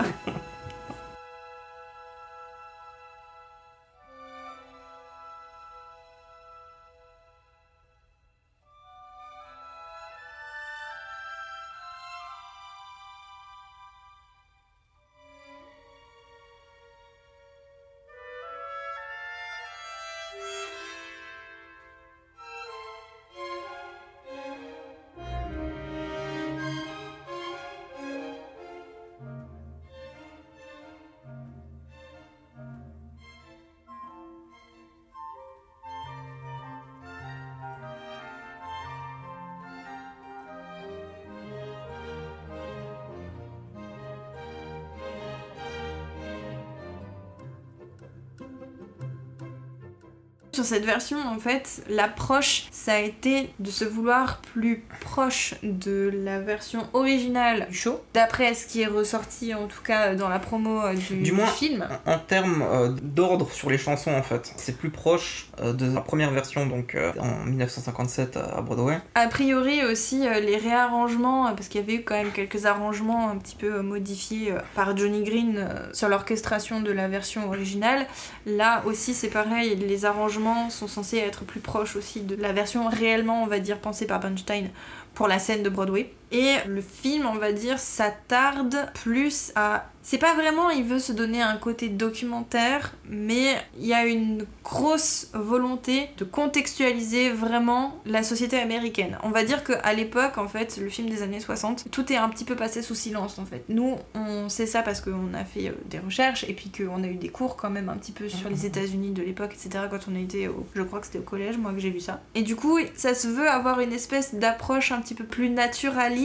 Sur 50.61 50.75
cette 50.75 50.85
version, 50.85 51.17
en 51.27 51.39
fait, 51.39 51.81
l'approche, 51.89 52.67
ça 52.69 52.93
a 52.93 52.99
été 52.99 53.49
de 53.57 53.71
se 53.71 53.83
vouloir 53.83 54.41
plus 54.53 54.83
proche 54.99 55.55
de 55.63 56.11
la 56.13 56.39
version 56.39 56.87
originale 56.93 57.65
du 57.67 57.75
show, 57.75 57.99
d'après 58.13 58.53
ce 58.53 58.67
qui 58.67 58.81
est 58.81 58.85
ressorti 58.85 59.55
en 59.55 59.65
tout 59.65 59.81
cas 59.81 60.13
dans 60.13 60.29
la 60.29 60.37
promo 60.37 60.83
euh, 60.83 60.93
du, 60.93 61.15
Du 61.23 61.31
moins, 61.31 61.47
film. 61.47 61.87
En, 62.05 62.13
en 62.13 62.19
termes 62.19 62.61
euh, 62.61 62.89
d'ordre 63.01 63.49
sur 63.51 63.71
les 63.71 63.79
chansons, 63.79 64.13
en 64.13 64.21
fait, 64.21 64.53
c'est 64.55 64.77
plus 64.77 64.91
proche 64.91 65.49
euh, 65.59 65.73
de 65.73 65.91
la 65.91 66.01
première 66.01 66.29
version, 66.29 66.67
donc 66.67 66.93
euh, 66.93 67.11
en 67.19 67.43
1957 67.45 68.37
à 68.37 68.61
Broadway. 68.61 68.99
A 69.15 69.25
priori 69.29 69.83
aussi, 69.83 70.19
les 70.19 70.57
réarrangements, 70.57 71.55
parce 71.55 71.69
qu'il 71.69 71.81
y 71.81 71.83
avait 71.83 71.95
eu 71.95 72.03
quand 72.03 72.13
même 72.13 72.31
quelques 72.31 72.67
arrangements 72.67 73.31
un 73.31 73.37
petit 73.37 73.55
peu 73.55 73.81
modifiés 73.81 74.53
par 74.75 74.95
Johnny 74.95 75.23
Green 75.23 75.67
sur 75.91 76.07
l'orchestration 76.07 76.81
de 76.81 76.91
la 76.91 77.07
version 77.07 77.47
originale. 77.47 78.05
Là 78.45 78.83
aussi, 78.85 79.15
c'est 79.15 79.29
pareil, 79.29 79.75
les 79.75 80.05
arrangements 80.05 80.50
sont 80.69 80.87
censés 80.87 81.17
être 81.17 81.45
plus 81.45 81.59
proches 81.59 81.95
aussi 81.95 82.21
de 82.21 82.35
la 82.35 82.53
version 82.53 82.87
réellement, 82.89 83.43
on 83.43 83.47
va 83.47 83.59
dire, 83.59 83.79
pensée 83.79 84.07
par 84.07 84.19
Bernstein 84.19 84.69
pour 85.13 85.27
la 85.27 85.39
scène 85.39 85.63
de 85.63 85.69
Broadway. 85.69 86.13
Et 86.31 86.55
le 86.65 86.81
film, 86.81 87.25
on 87.25 87.35
va 87.35 87.51
dire, 87.51 87.77
s'attarde 87.77 88.89
plus 88.93 89.51
à... 89.55 89.87
C'est 90.03 90.17
pas 90.17 90.33
vraiment, 90.33 90.71
il 90.71 90.83
veut 90.83 90.97
se 90.97 91.11
donner 91.11 91.43
un 91.43 91.57
côté 91.57 91.87
documentaire, 91.87 92.95
mais 93.07 93.55
il 93.77 93.85
y 93.85 93.93
a 93.93 94.07
une 94.07 94.47
grosse 94.63 95.29
volonté 95.33 96.09
de 96.17 96.23
contextualiser 96.23 97.29
vraiment 97.29 98.01
la 98.07 98.23
société 98.23 98.59
américaine. 98.59 99.19
On 99.21 99.29
va 99.29 99.43
dire 99.43 99.63
qu'à 99.63 99.93
l'époque, 99.93 100.39
en 100.39 100.47
fait, 100.47 100.77
le 100.81 100.89
film 100.89 101.07
des 101.07 101.21
années 101.21 101.39
60, 101.39 101.91
tout 101.91 102.11
est 102.11 102.15
un 102.15 102.29
petit 102.29 102.45
peu 102.45 102.55
passé 102.55 102.81
sous 102.81 102.95
silence, 102.95 103.37
en 103.37 103.45
fait. 103.45 103.63
Nous, 103.69 103.95
on 104.15 104.49
sait 104.49 104.65
ça 104.65 104.81
parce 104.81 105.01
qu'on 105.01 105.35
a 105.35 105.45
fait 105.45 105.67
euh, 105.67 105.73
des 105.85 105.99
recherches, 105.99 106.45
et 106.45 106.53
puis 106.53 106.71
qu'on 106.71 107.03
a 107.03 107.07
eu 107.07 107.15
des 107.15 107.29
cours 107.29 107.55
quand 107.55 107.69
même 107.69 107.89
un 107.89 107.97
petit 107.97 108.11
peu 108.11 108.27
sur 108.27 108.49
les 108.49 108.65
États-Unis 108.65 109.11
de 109.11 109.21
l'époque, 109.21 109.53
etc., 109.53 109.85
quand 109.91 110.07
on 110.11 110.15
a 110.15 110.19
été 110.19 110.47
au... 110.47 110.65
Je 110.73 110.81
crois 110.81 110.99
que 110.99 111.05
c'était 111.05 111.19
au 111.19 111.23
collège, 111.23 111.59
moi, 111.59 111.73
que 111.73 111.79
j'ai 111.79 111.91
vu 111.91 111.99
ça. 111.99 112.21
Et 112.33 112.41
du 112.41 112.55
coup, 112.55 112.79
ça 112.95 113.13
se 113.13 113.27
veut 113.27 113.47
avoir 113.47 113.81
une 113.81 113.93
espèce 113.93 114.33
d'approche 114.33 114.91
un 114.91 114.99
petit 114.99 115.13
peu 115.13 115.25
plus 115.25 115.51
naturaliste 115.51 116.20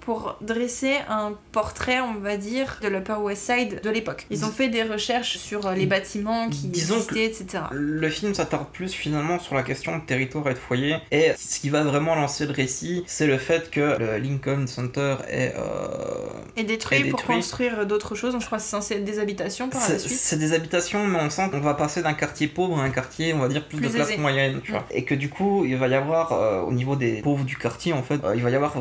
pour 0.00 0.36
dresser 0.40 0.96
un 1.08 1.34
portrait, 1.52 2.00
on 2.00 2.14
va 2.14 2.36
dire, 2.36 2.78
de 2.82 2.88
l'Upper 2.88 3.16
West 3.20 3.50
Side 3.50 3.80
de 3.82 3.90
l'époque. 3.90 4.26
Ils 4.30 4.44
ont 4.44 4.50
fait 4.50 4.68
des 4.68 4.82
recherches 4.82 5.36
sur 5.38 5.66
euh, 5.66 5.74
les 5.74 5.86
bâtiments 5.86 6.48
qui 6.48 6.68
Disons 6.68 6.96
existaient, 6.96 7.24
etc. 7.24 7.64
Le 7.72 8.08
film 8.08 8.34
s'attarde 8.34 8.68
plus 8.72 8.92
finalement 8.92 9.38
sur 9.38 9.54
la 9.54 9.62
question 9.62 9.96
de 9.98 10.02
territoire 10.02 10.48
et 10.48 10.54
de 10.54 10.58
foyer. 10.58 10.96
Et 11.10 11.32
ce 11.36 11.60
qui 11.60 11.70
va 11.70 11.82
vraiment 11.82 12.14
lancer 12.14 12.46
le 12.46 12.52
récit, 12.52 13.04
c'est 13.06 13.26
le 13.26 13.38
fait 13.38 13.70
que 13.70 13.96
le 13.98 14.18
Lincoln 14.18 14.66
Center 14.66 15.16
est. 15.28 15.54
euh, 15.56 16.62
détruit, 16.62 17.10
pour 17.10 17.22
construire 17.22 17.86
d'autres 17.86 18.14
choses. 18.14 18.32
Donc 18.32 18.40
je 18.42 18.46
crois 18.46 18.58
que 18.58 18.64
c'est 18.64 18.70
censé 18.70 18.94
être 18.94 19.04
des 19.04 19.18
habitations 19.18 19.68
par 19.68 19.80
la 19.88 19.98
suite. 19.98 20.16
c'est 20.16 20.38
des 20.38 20.52
habitations, 20.52 21.06
mais 21.06 21.18
on 21.20 21.30
sent 21.30 21.48
qu'on 21.50 21.60
va 21.60 21.74
passer 21.74 22.02
d'un 22.02 22.14
quartier 22.14 22.48
pauvre 22.48 22.78
à 22.78 22.84
un 22.84 22.90
quartier, 22.90 23.34
on 23.34 23.38
va 23.38 23.48
dire, 23.48 23.66
plus, 23.66 23.78
Plus 23.78 23.88
de 23.88 23.92
classe 23.94 24.10
aisé. 24.10 24.18
moyenne, 24.18 24.60
tu 24.62 24.72
vois. 24.72 24.84
Et 24.90 25.04
que 25.04 25.14
du 25.14 25.28
coup, 25.28 25.64
il 25.64 25.76
va 25.76 25.88
y 25.88 25.94
avoir, 25.94 26.32
euh, 26.32 26.60
au 26.62 26.72
niveau 26.72 26.96
des 26.96 27.20
pauvres 27.22 27.44
du 27.44 27.56
quartier, 27.56 27.92
en 27.92 28.02
fait, 28.02 28.22
euh, 28.24 28.34
il 28.36 28.42
va 28.42 28.50
y 28.50 28.54
avoir 28.54 28.74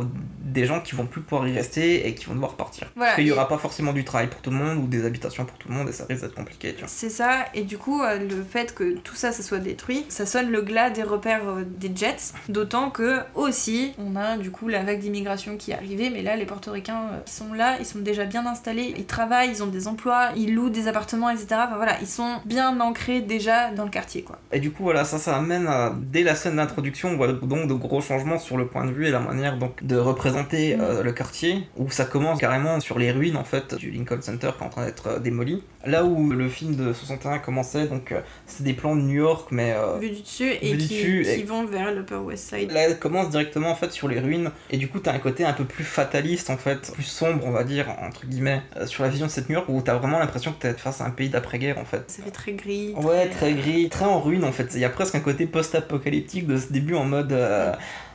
des 0.54 0.66
gens 0.66 0.80
qui 0.82 0.96
vont 0.96 1.06
plus 1.06 1.22
pouvoir 1.22 1.48
y 1.48 1.54
rester 1.54 2.08
et 2.08 2.16
qui 2.16 2.26
vont 2.26 2.34
devoir 2.36 2.54
partir. 2.56 2.88
Voilà, 2.96 3.12
Parce 3.12 3.16
qu'il 3.16 3.26
y 3.26 3.30
et- 3.30 3.32
aura 3.34 3.48
pas 3.48 3.58
forcément 3.58 3.94
du 3.94 4.04
travail 4.06 4.28
pour 4.28 4.42
tout 4.42 4.50
le 4.52 4.56
monde 4.58 4.78
ou 4.78 4.88
des 4.88 5.06
habitations 5.06 5.46
pour 5.46 5.58
tout 5.58 5.68
le 5.70 5.74
monde 5.76 5.90
et 5.90 5.92
ça 5.92 6.06
risque 6.08 6.22
d'être 6.24 6.36
compliqué. 6.36 6.76
C'est 6.88 7.10
ça, 7.10 7.46
et 7.54 7.64
du 7.64 7.78
coup, 7.78 8.02
euh, 8.02 8.20
le 8.20 8.44
fait 8.44 8.74
que 8.74 8.96
tout 8.98 9.16
ça, 9.16 9.32
ça 9.32 9.44
soit 9.44 9.60
détruit, 9.60 10.06
ça 10.10 10.26
sonne 10.26 10.50
le 10.52 10.62
glas 10.62 10.90
des 10.90 11.04
repères 11.04 11.48
euh, 11.48 11.64
des 11.66 11.92
Jets, 11.96 12.34
d'autant 12.50 12.90
que 12.90 13.20
aussi, 13.36 13.94
on 13.98 14.16
a 14.16 14.38
du 14.38 14.52
coup 14.52 14.68
la 14.68 14.84
vague 14.84 15.00
d'immigration 15.00 15.58
qui 15.58 15.72
est 15.72 15.76
arrivée, 15.76 16.10
mais 16.10 16.22
là, 16.22 16.36
les 16.36 16.46
portoricains 16.46 17.02
euh, 17.12 17.20
sont 17.26 17.54
là, 17.54 17.78
ils 17.80 17.86
sont 17.86 18.00
déjà 18.00 18.26
bien 18.26 18.46
installés, 18.46 18.94
ils 18.98 19.06
travaillent, 19.06 19.50
ils 19.52 19.64
ont 19.64 19.68
des 19.68 19.88
emplois, 19.88 20.30
ils 20.36 20.54
louent 20.54 20.70
des 20.70 20.88
appartements, 20.88 21.30
etc. 21.30 21.48
Enfin 21.68 21.76
voilà, 21.78 21.98
ils 22.02 22.08
sont 22.08 22.38
bien 22.46 22.80
ancrés 22.80 23.22
déjà 23.22 23.72
dans 23.72 23.84
le 23.86 23.90
quartier, 23.90 24.22
quoi. 24.24 24.40
Et 24.52 24.60
du 24.60 24.72
coup, 24.72 24.84
voilà, 24.84 25.04
ça, 25.06 25.18
ça 25.20 25.36
amène 25.38 25.68
à, 25.68 25.94
dès 25.98 26.24
la 26.24 26.36
scène 26.36 26.58
d'introduction, 26.58 27.10
on 27.10 27.18
voit 27.18 27.28
donc 27.34 27.68
de 27.68 27.74
gros 27.74 28.02
changements 28.02 28.40
sur 28.40 28.58
le 28.58 28.68
point 28.68 28.86
de 28.86 28.92
vue 28.92 29.08
et 29.08 29.12
la 29.12 29.20
manière 29.20 29.58
donc 29.58 29.84
de 29.84 29.96
représenter 29.98 30.43
euh, 30.54 31.04
le 31.04 31.12
quartier, 31.12 31.68
où 31.78 31.90
ça 31.90 32.06
commence 32.06 32.40
carrément 32.40 32.80
sur 32.80 33.00
les 33.00 33.12
ruines 33.12 33.38
en 33.38 33.44
fait 33.44 33.76
du 33.76 33.92
Lincoln 33.92 34.22
Center 34.22 34.52
qui 34.58 34.64
est 34.64 34.68
en 34.68 34.70
train 34.70 34.86
d'être 34.86 35.08
euh, 35.08 35.20
démoli. 35.20 35.64
Là 35.86 36.04
où 36.06 36.32
le 36.32 36.48
film 36.50 36.76
de 36.76 36.94
61 36.94 37.40
commençait, 37.40 37.88
donc 37.88 38.12
euh, 38.12 38.22
c'est 38.48 38.64
des 38.64 38.74
plans 38.74 38.96
de 38.96 39.02
New 39.02 39.16
York, 39.22 39.50
mais 39.52 39.76
Vu 40.00 40.10
du 40.12 40.22
dessus, 40.22 40.52
et 40.62 40.72
du 40.72 40.78
qui, 40.78 40.84
dessus, 40.88 41.24
qui 41.26 41.42
et- 41.42 41.44
vont 41.44 41.66
vers 41.66 41.92
l'Upper 41.94 42.16
West 42.16 42.50
Side. 42.56 42.72
Là, 42.72 42.82
elle 42.82 43.00
commence 43.00 43.30
directement 43.30 43.70
en 43.70 43.76
fait 43.76 43.92
sur 43.92 44.08
les 44.08 44.20
ruines 44.20 44.52
et 44.72 44.78
du 44.78 44.88
coup 44.88 45.00
t'as 45.00 45.14
un 45.14 45.20
côté 45.20 45.44
un 45.46 45.54
peu 45.54 45.66
plus 45.66 45.84
fataliste 45.84 46.50
en 46.50 46.58
fait, 46.58 46.92
plus 46.94 47.04
sombre 47.04 47.44
on 47.46 47.52
va 47.52 47.64
dire 47.64 47.88
entre 48.02 48.26
guillemets 48.26 48.62
sur 48.86 49.04
la 49.04 49.10
vision 49.10 49.26
de 49.28 49.32
cette 49.32 49.50
New 49.50 49.56
York 49.56 49.68
où 49.70 49.82
t'as 49.82 49.96
vraiment 49.96 50.20
l'impression 50.20 50.52
que 50.54 50.60
t'es 50.62 50.74
face 50.74 51.02
à 51.02 51.06
un 51.06 51.10
pays 51.12 51.30
d'après-guerre 51.30 51.78
en 51.78 51.86
fait. 51.86 52.04
Ça 52.08 52.24
fait 52.24 52.32
très 52.32 52.54
gris. 52.54 52.94
Ouais, 52.96 53.28
très 53.30 53.54
gris, 53.54 53.90
très 53.90 54.06
en 54.06 54.22
ruine 54.22 54.44
en 54.46 54.52
fait. 54.52 54.70
Il 54.74 54.80
y 54.80 54.86
a 54.86 54.90
presque 54.90 55.16
un 55.16 55.20
côté 55.20 55.46
post-apocalyptique 55.46 56.48
de 56.48 56.58
ce 56.58 56.72
début 56.72 56.96
en 56.96 57.06
mode. 57.06 57.34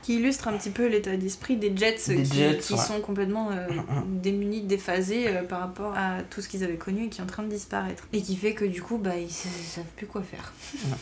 Qui 0.09 0.15
illustre 0.15 0.49
un 0.49 0.55
petit 0.57 0.71
peu 0.71 0.87
l'état 0.87 1.15
d'esprit 1.19 1.57
des 1.59 1.71
Jets 1.77 1.97
Des 2.09 2.23
qui, 2.23 2.35
Jets, 2.39 2.59
qui 2.63 2.73
ouais. 2.73 2.79
sont 2.79 2.99
complètement 3.03 3.51
euh, 3.51 3.67
Mhm. 3.69 4.21
démunis, 4.23 4.63
déphasés 4.63 5.29
euh, 5.29 5.43
par 5.43 5.61
rapport 5.61 5.93
à 5.95 6.23
tout 6.31 6.41
ce 6.41 6.49
qu'ils 6.49 6.65
avaient 6.65 6.77
connu 6.79 7.05
et 7.05 7.09
qui 7.11 7.21
est 7.21 7.23
en 7.23 7.27
train 7.27 7.43
de 7.43 7.51
disparaître. 7.51 8.09
Et 8.15 8.23
qui 8.23 8.35
fait 8.35 8.55
que 8.55 8.65
du 8.65 8.81
coup, 8.81 8.97
bah, 8.97 9.17
ils, 9.19 9.25
ils 9.25 9.31
savent 9.31 9.85
plus 9.97 10.07
quoi 10.07 10.23
faire. 10.23 10.55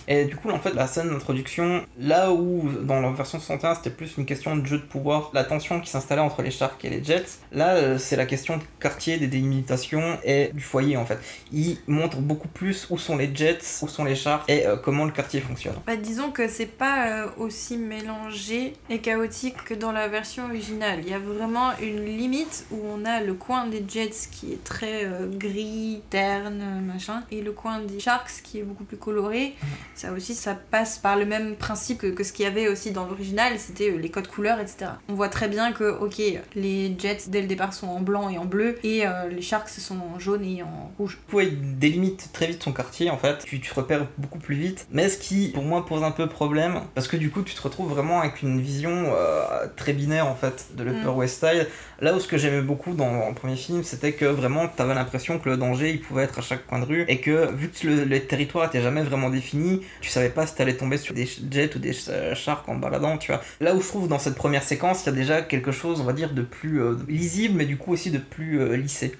Et 0.08 0.24
du 0.24 0.34
coup, 0.34 0.50
en 0.50 0.58
fait, 0.58 0.74
la 0.74 0.88
scène 0.88 1.10
d'introduction, 1.10 1.84
là 2.00 2.32
où 2.32 2.68
dans 2.82 3.00
la 3.00 3.12
version 3.12 3.38
61 3.38 3.76
c'était 3.76 3.90
plus 3.90 4.16
une 4.18 4.26
question 4.26 4.56
de 4.56 4.66
jeu 4.66 4.78
de 4.78 4.82
pouvoir, 4.82 5.30
la 5.34 5.44
tension 5.44 5.80
qui 5.80 5.88
s'installait 5.88 6.20
entre 6.20 6.42
les 6.42 6.50
Sharks 6.50 6.84
et 6.84 6.90
les 6.90 7.04
Jets, 7.04 7.26
là 7.52 7.74
euh, 7.76 7.98
c'est 7.98 8.16
la 8.16 8.26
question 8.26 8.56
de 8.56 8.62
quartier, 8.80 9.18
des 9.18 9.28
délimitations 9.28 10.18
et 10.24 10.50
du 10.52 10.62
foyer 10.64 10.96
en 10.96 11.06
fait. 11.06 11.20
Il 11.52 11.78
montre 11.86 12.16
beaucoup 12.16 12.48
plus 12.48 12.88
où 12.90 12.98
sont 12.98 13.16
les 13.16 13.32
Jets, 13.32 13.58
où 13.82 13.86
sont 13.88 14.02
les 14.02 14.16
Sharks 14.16 14.50
et 14.50 14.66
euh, 14.66 14.74
comment 14.76 15.04
le 15.04 15.12
quartier 15.12 15.40
fonctionne. 15.40 15.74
Bah, 15.86 15.94
disons 15.94 16.32
que 16.32 16.48
c'est 16.48 16.66
pas 16.66 17.26
aussi 17.38 17.76
mélangé 17.76 18.72
et 18.90 18.95
chaotique 19.00 19.56
que 19.64 19.74
dans 19.74 19.92
la 19.92 20.08
version 20.08 20.44
originale. 20.44 21.00
Il 21.02 21.10
y 21.10 21.14
a 21.14 21.18
vraiment 21.18 21.70
une 21.80 22.04
limite 22.04 22.66
où 22.70 22.78
on 22.84 23.04
a 23.04 23.20
le 23.20 23.34
coin 23.34 23.66
des 23.66 23.84
Jets 23.86 24.28
qui 24.30 24.52
est 24.52 24.62
très 24.64 25.04
euh, 25.04 25.26
gris, 25.28 26.02
terne, 26.10 26.82
machin, 26.86 27.22
et 27.30 27.42
le 27.42 27.52
coin 27.52 27.80
des 27.80 27.98
Sharks 28.00 28.42
qui 28.42 28.58
est 28.58 28.62
beaucoup 28.62 28.84
plus 28.84 28.96
coloré. 28.96 29.54
Ça 29.94 30.12
aussi, 30.12 30.34
ça 30.34 30.54
passe 30.54 30.98
par 30.98 31.16
le 31.16 31.26
même 31.26 31.56
principe 31.56 32.14
que, 32.14 32.24
ce 32.24 32.32
qu'il 32.32 32.44
y 32.44 32.48
avait 32.48 32.68
aussi 32.68 32.90
dans 32.90 33.06
l'original, 33.06 33.58
c'était 33.58 33.90
euh, 33.90 33.98
les 33.98 34.10
codes 34.10 34.28
couleurs, 34.28 34.60
etc. 34.60 34.92
On 35.08 35.14
voit 35.14 35.28
très 35.28 35.48
bien 35.48 35.72
que, 35.72 35.98
ok, 35.98 36.20
les 36.54 36.94
Jets 36.98 37.28
dès 37.28 37.40
le 37.40 37.46
départ 37.46 37.74
sont 37.74 37.88
en 37.88 38.00
blanc 38.00 38.28
et 38.28 38.38
en 38.38 38.44
bleu, 38.44 38.78
et 38.82 39.06
euh, 39.06 39.28
les 39.28 39.42
Sharks 39.42 39.68
sont 39.68 39.98
en 40.14 40.18
jaune 40.18 40.44
et 40.44 40.62
en 40.62 40.92
rouge. 40.98 41.18
Coup, 41.30 41.40
il 41.40 41.78
délimite 41.78 42.30
très 42.32 42.46
vite 42.46 42.62
son 42.62 42.72
quartier 42.72 43.10
en 43.10 43.18
fait, 43.18 43.44
tu, 43.44 43.60
tu 43.60 43.72
repères 43.72 44.06
beaucoup 44.18 44.38
plus 44.38 44.56
vite, 44.56 44.86
mais 44.90 45.08
ce 45.08 45.18
qui 45.18 45.48
pour 45.48 45.64
moi 45.64 45.84
pose 45.84 46.02
un 46.02 46.10
peu 46.10 46.28
problème, 46.28 46.80
parce 46.94 47.08
que 47.08 47.16
du 47.16 47.30
coup 47.30 47.42
tu 47.42 47.54
te 47.54 47.62
retrouves 47.62 47.90
vraiment 47.90 48.20
avec 48.20 48.42
une 48.42 48.60
vision 48.60 48.75
euh, 48.84 49.66
très 49.76 49.92
binaire 49.92 50.26
en 50.26 50.34
fait 50.34 50.66
de 50.74 50.84
l'Upper 50.84 51.10
Mm. 51.10 51.16
West 51.16 51.40
Side. 51.40 51.68
Là 52.00 52.14
où 52.14 52.20
ce 52.20 52.28
que 52.28 52.36
j'aimais 52.36 52.60
beaucoup 52.60 52.94
dans 52.94 53.28
le 53.28 53.34
premier 53.34 53.56
film, 53.56 53.82
c'était 53.82 54.12
que 54.12 54.26
vraiment 54.26 54.68
t'avais 54.68 54.94
l'impression 54.94 55.38
que 55.38 55.48
le 55.48 55.56
danger 55.56 55.90
il 55.90 56.00
pouvait 56.00 56.24
être 56.24 56.38
à 56.38 56.42
chaque 56.42 56.66
coin 56.66 56.78
de 56.78 56.84
rue, 56.84 57.04
et 57.08 57.20
que 57.20 57.50
vu 57.52 57.70
que 57.70 57.86
le, 57.86 58.20
territoire 58.20 58.66
était 58.66 58.82
jamais 58.82 59.02
vraiment 59.02 59.30
défini, 59.30 59.82
tu 60.00 60.10
savais 60.10 60.28
pas 60.28 60.46
si 60.46 60.54
t'allais 60.54 60.76
tomber 60.76 60.98
sur 60.98 61.14
des 61.14 61.26
jets 61.50 61.74
ou 61.74 61.78
des 61.78 61.94
sharks 62.34 62.68
en 62.68 62.74
baladant, 62.74 63.16
tu 63.18 63.32
vois. 63.32 63.40
Là 63.60 63.74
où 63.74 63.80
je 63.80 63.88
trouve 63.88 64.08
dans 64.08 64.18
cette 64.18 64.34
première 64.34 64.62
séquence, 64.62 65.04
il 65.04 65.06
y 65.06 65.08
a 65.10 65.12
déjà 65.12 65.42
quelque 65.42 65.72
chose, 65.72 66.00
on 66.00 66.04
va 66.04 66.12
dire, 66.12 66.30
de 66.30 66.42
plus 66.42 66.82
euh, 66.82 66.96
lisible, 67.08 67.54
mais 67.56 67.64
du 67.64 67.76
coup 67.76 67.92
aussi 67.92 68.10
de 68.10 68.18
plus 68.18 68.60
euh, 68.60 68.76
lissé. 68.76 69.14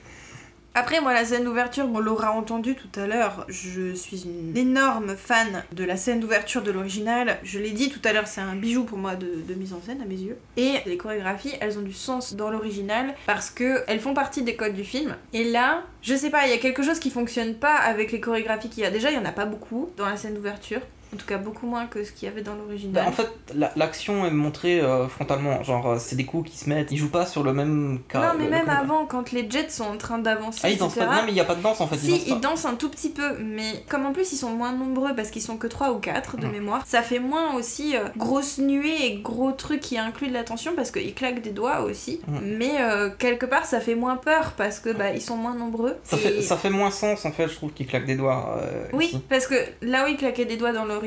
Après, 0.78 1.01
moi, 1.01 1.15
la 1.15 1.24
scène 1.24 1.44
d'ouverture, 1.44 1.89
on 1.90 2.01
l'aura 2.01 2.32
entendu 2.32 2.74
tout 2.74 3.01
à 3.01 3.07
l'heure, 3.07 3.47
je 3.48 3.94
suis 3.94 4.24
une 4.24 4.55
énorme 4.55 5.16
fan 5.16 5.65
de 5.73 5.85
la 5.85 5.97
scène 5.97 6.20
d'ouverture 6.20 6.61
de 6.61 6.70
l'original. 6.70 7.39
Je 7.44 7.59
l'ai 7.59 7.70
dit 7.70 7.89
tout 7.89 8.03
à 8.05 8.12
l'heure, 8.12 8.27
c'est 8.27 8.43
un 8.43 8.55
bijou 8.55 8.85
pour 8.85 8.98
moi 8.98 9.16
de, 9.16 9.55
mise 9.55 9.73
en 9.73 9.81
scène 9.81 10.03
à 10.03 10.05
mes 10.05 10.16
yeux. 10.16 10.36
Et 10.59 10.74
les 10.85 10.98
chorégraphies, 10.98 11.55
elles 11.62 11.78
ont 11.78 11.82
du 11.82 11.94
sens 11.94 12.35
dans 12.35 12.51
l'original 12.51 13.15
parce 13.24 13.48
que 13.48 13.85
elles 13.86 14.01
font 14.01 14.12
partie 14.12 14.43
des 14.43 14.55
codes 14.55 14.74
du 14.74 14.85
film. 14.85 15.16
Et 15.32 15.44
là, 15.44 15.82
je 16.03 16.15
sais 16.15 16.28
pas, 16.28 16.47
il 16.47 16.51
y 16.51 16.55
a 16.55 16.59
quelque 16.59 16.82
chose 16.82 16.98
qui 16.98 17.09
fonctionne 17.09 17.55
pas 17.55 17.77
avec 17.77 18.12
les 18.12 18.20
chorégraphies 18.20 18.69
qu'il 18.69 18.82
y 18.82 18.86
a. 18.86 18.90
Déjà, 18.90 19.11
il 19.11 19.16
y 19.16 19.19
en 19.19 19.24
a 19.24 19.32
pas 19.32 19.47
beaucoup 19.47 19.89
dans 19.97 20.05
la 20.05 20.19
scène 20.19 20.35
d'ouverture. 20.35 20.82
En 21.16 21.18
tout 21.18 21.26
cas, 21.26 21.38
beaucoup 21.38 21.66
moins 21.66 21.86
que 21.86 22.05
ce 22.05 22.12
qu'il 22.12 22.28
y 22.28 22.30
avait 22.30 22.43
dans 22.43 22.55
l'original. 22.55 23.02
Bah, 23.05 23.09
en 23.09 23.12
fait, 23.12 23.28
la- 23.55 23.72
l'action 23.74 24.26
est 24.26 24.30
montrée 24.30 24.80
euh, 24.80 25.09
frontalement. 25.09 25.62
Genre, 25.62 25.93
euh, 25.93 25.97
c'est 25.98 26.14
des 26.16 26.26
coups 26.26 26.51
qui 26.51 26.59
se 26.59 26.68
mettent. 26.68 26.93
Ils 26.93 26.98
jouent 26.98 27.10
pas 27.10 27.24
sur 27.24 27.43
le 27.43 27.55
même 27.55 28.01
cas. 28.09 28.20
non, 28.20 28.38
mais 28.38 28.44
le- 28.44 28.51
même 28.51 28.68
avant, 28.68 29.06
quand 29.06 29.32
les 29.32 29.48
Jets 29.51 29.70
sont 29.70 29.84
en 29.84 29.97
train 29.97 30.18
d'avancer, 30.18 30.60
Ah, 30.64 30.68
ils 30.70 30.76
dansent 30.76 30.94
pas. 30.94 31.06
Non, 31.06 31.22
mais 31.24 31.32
il 31.32 31.36
y 31.36 31.40
a 31.40 31.44
pas 31.44 31.55
de 31.55 31.62
danse 31.62 31.80
en 31.80 31.86
fait. 31.86 31.97
Si, 31.97 32.06
ils 32.09 32.10
dansent 32.12 32.22
ils 32.26 32.34
pas. 32.34 32.40
dansent 32.51 32.64
un 32.66 32.74
tout 32.74 32.90
petit 32.90 33.09
peu, 33.09 33.38
mais 33.38 33.82
comme 33.88 34.05
en 34.05 34.12
plus 34.12 34.32
ils 34.32 34.36
sont 34.36 34.51
moins 34.51 34.72
nombreux 34.72 35.14
parce 35.16 35.30
qu'ils 35.30 35.40
sont 35.43 35.56
que 35.56 35.66
3 35.66 35.93
ou 35.93 35.98
4 35.98 36.36
de 36.36 36.44
Mhm. 36.47 36.52
mémoire, 36.52 36.82
ça 36.86 37.01
fait 37.02 37.18
moins 37.18 37.55
aussi 37.55 37.97
euh, 37.97 38.05
grosse 38.18 38.59
nuée 38.59 39.06
et 39.06 39.16
gros 39.20 39.52
trucs 39.52 39.80
qui 39.80 39.97
incluent 39.98 40.28
de 40.28 40.34
l'attention 40.34 40.72
parce 40.76 40.90
qu'ils 40.90 41.14
claquent 41.14 41.40
des 41.43 41.51
doigts 41.51 41.80
aussi. 41.80 42.20
Mhm. 42.28 42.40
Mais 42.59 42.72
euh, 42.80 43.09
quelque 43.18 43.47
part 43.47 43.64
ça 43.64 43.80
fait 43.80 43.94
moins 43.94 44.16
peur 44.16 44.52
parce 44.59 44.80
que 44.80 44.90
bah, 44.90 45.12
ils 45.12 45.22
sont 45.22 45.36
moins 45.36 45.55
nombreux. 45.55 45.94
Ça 46.05 46.16
Et- 46.16 46.20
fait, 46.20 46.43
ça 46.43 46.56
fait 46.59 46.70
moins 46.70 46.90
sens 46.90 47.24
en 47.24 47.32
fait, 47.32 47.48
je 47.48 47.55
trouve, 47.55 47.72
qu'ils 47.72 47.86
claquent 47.86 48.05
des 48.06 48.16
doigts. 48.16 48.60
Oui, 48.93 49.06
ici. 49.06 49.22
parce 49.30 49.47
que 49.47 49.55
là 49.82 50.05
où 50.05 50.09
ils 50.09 50.16
claquaient 50.18 50.44
des 50.44 50.56
doigts 50.56 50.72
dans 50.72 50.84
l'original 50.84 51.06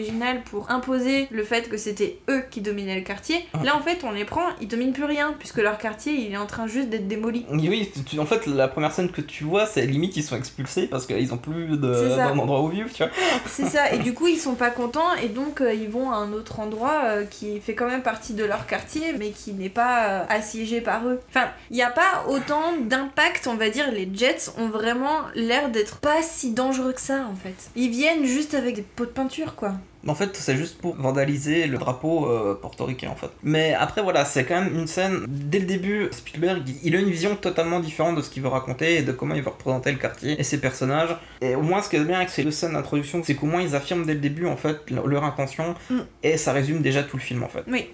pour 0.49 0.69
imposer 0.71 1.27
le 1.31 1.43
fait 1.43 1.69
que 1.69 1.77
c'était 1.77 2.19
eux 2.29 2.43
qui 2.49 2.61
dominaient 2.61 2.95
le 2.95 3.01
quartier, 3.03 3.45
Mhm. 3.55 3.63
là 3.65 3.75
en 3.75 3.81
fait 3.81 3.99
on 4.03 4.11
les 4.11 4.25
prend, 4.25 4.43
ils 4.61 4.67
dominent 4.67 4.93
plus 4.93 5.03
rien 5.03 5.33
puisque 5.37 5.57
leur 5.57 5.77
quartier 5.77 6.13
il 6.13 6.31
est 6.33 6.37
en 6.37 6.45
train 6.45 6.67
juste 6.67 6.89
d'être 6.89 7.07
démoli. 7.07 7.45
Oui, 7.51 7.67
oui, 7.69 7.91
tu- 8.05 8.19
en 8.19 8.25
fait, 8.25 8.45
la 8.47 8.67
première 8.67 8.91
scène 8.91 9.11
que 9.11 9.21
tu 9.21 9.43
vois, 9.43 9.65
c'est 9.65 9.85
limite 9.85 10.15
ils 10.17 10.23
sont 10.23 10.35
expulsés 10.35 10.87
parce 10.87 11.05
qu'ils 11.05 11.33
ont 11.33 11.37
plus 11.37 11.77
d'un 11.77 12.37
endroit 12.37 12.61
où 12.61 12.67
vivre, 12.69 12.89
tu 12.93 13.03
vois. 13.03 13.11
C'est 13.47 13.65
ça, 13.65 13.91
et 13.93 13.99
du 13.99 14.13
coup 14.13 14.27
ils 14.27 14.37
sont 14.37 14.55
pas 14.55 14.69
contents 14.69 15.13
et 15.21 15.27
donc 15.29 15.61
euh, 15.61 15.73
ils 15.73 15.89
vont 15.89 16.11
à 16.11 16.15
un 16.15 16.31
autre 16.33 16.59
endroit 16.59 17.01
euh, 17.05 17.25
qui 17.25 17.59
fait 17.59 17.75
quand 17.75 17.87
même 17.87 18.03
partie 18.03 18.33
de 18.33 18.43
leur 18.43 18.65
quartier 18.67 19.13
mais 19.17 19.31
qui 19.31 19.53
n'est 19.53 19.69
pas 19.69 20.07
euh, 20.09 20.23
assiégé 20.29 20.81
par 20.81 21.05
eux. 21.07 21.19
Enfin, 21.29 21.47
il 21.71 21.75
n'y 21.75 21.83
a 21.83 21.89
pas 21.89 22.25
autant 22.27 22.73
d'impact, 22.81 23.47
on 23.47 23.55
va 23.55 23.69
dire, 23.69 23.91
les 23.91 24.09
Jets 24.13 24.51
ont 24.57 24.67
vraiment 24.69 25.21
l'air 25.35 25.69
d'être 25.69 25.97
pas 25.99 26.21
si 26.21 26.51
dangereux 26.51 26.93
que 26.93 27.01
ça 27.01 27.25
en 27.31 27.35
fait. 27.35 27.69
Ils 27.75 27.89
viennent 27.89 28.25
juste 28.25 28.53
avec 28.53 28.75
des 28.75 28.81
pots 28.81 29.05
de 29.05 29.09
peinture 29.11 29.55
quoi. 29.55 29.73
En 30.07 30.15
fait, 30.15 30.29
c'est 30.35 30.55
juste 30.55 30.79
pour 30.79 30.95
vandaliser 30.95 31.67
le 31.67 31.77
drapeau 31.77 32.27
euh, 32.29 32.55
portoricain 32.55 33.09
en 33.09 33.15
fait. 33.15 33.29
Mais 33.43 33.73
après 33.73 34.01
voilà, 34.01 34.23
c'est 34.25 34.45
quand 34.45 34.61
même 34.61 34.73
une 34.73 34.87
scène. 34.87 35.25
Dès 35.27 35.59
le 35.59 35.65
début, 35.65 36.07
Spielberg, 36.11 36.63
il- 36.83 36.95
a 36.95 36.99
une 36.99 37.09
vision 37.09 37.35
totalement 37.35 37.79
différente 37.81 38.15
de 38.15 38.21
ce 38.21 38.29
qu'il 38.29 38.41
veut 38.41 38.47
raconter 38.49 38.95
et 38.97 39.01
de 39.01 39.11
comment 39.11 39.35
il 39.35 39.41
veut 39.41 39.49
représenter 39.49 39.91
le 39.91 39.97
quartier 39.97 40.39
et 40.39 40.43
ses 40.43 40.59
personnages. 40.61 41.15
Et 41.41 41.55
au 41.55 41.61
moins, 41.61 41.81
ce 41.81 41.89
qui 41.89 41.97
est 41.97 42.03
bien 42.03 42.17
avec 42.17 42.29
ces 42.29 42.43
deux 42.43 42.51
scènes 42.51 42.73
d'introduction, 42.73 43.21
c'est 43.23 43.35
qu'au 43.35 43.45
moins 43.47 43.61
ils 43.61 43.75
affirment 43.75 44.05
dès 44.05 44.13
le 44.13 44.19
début 44.21 44.45
en 44.45 44.55
fait 44.57 44.89
leur, 44.89 45.05
leur 45.07 45.23
intention 45.23 45.75
Mm. 45.89 45.99
et 46.23 46.37
ça 46.37 46.53
résume 46.53 46.81
déjà 46.81 47.03
tout 47.03 47.17
le 47.17 47.21
film 47.21 47.43
en 47.43 47.49
fait. 47.49 47.63
Oui. 47.67 47.89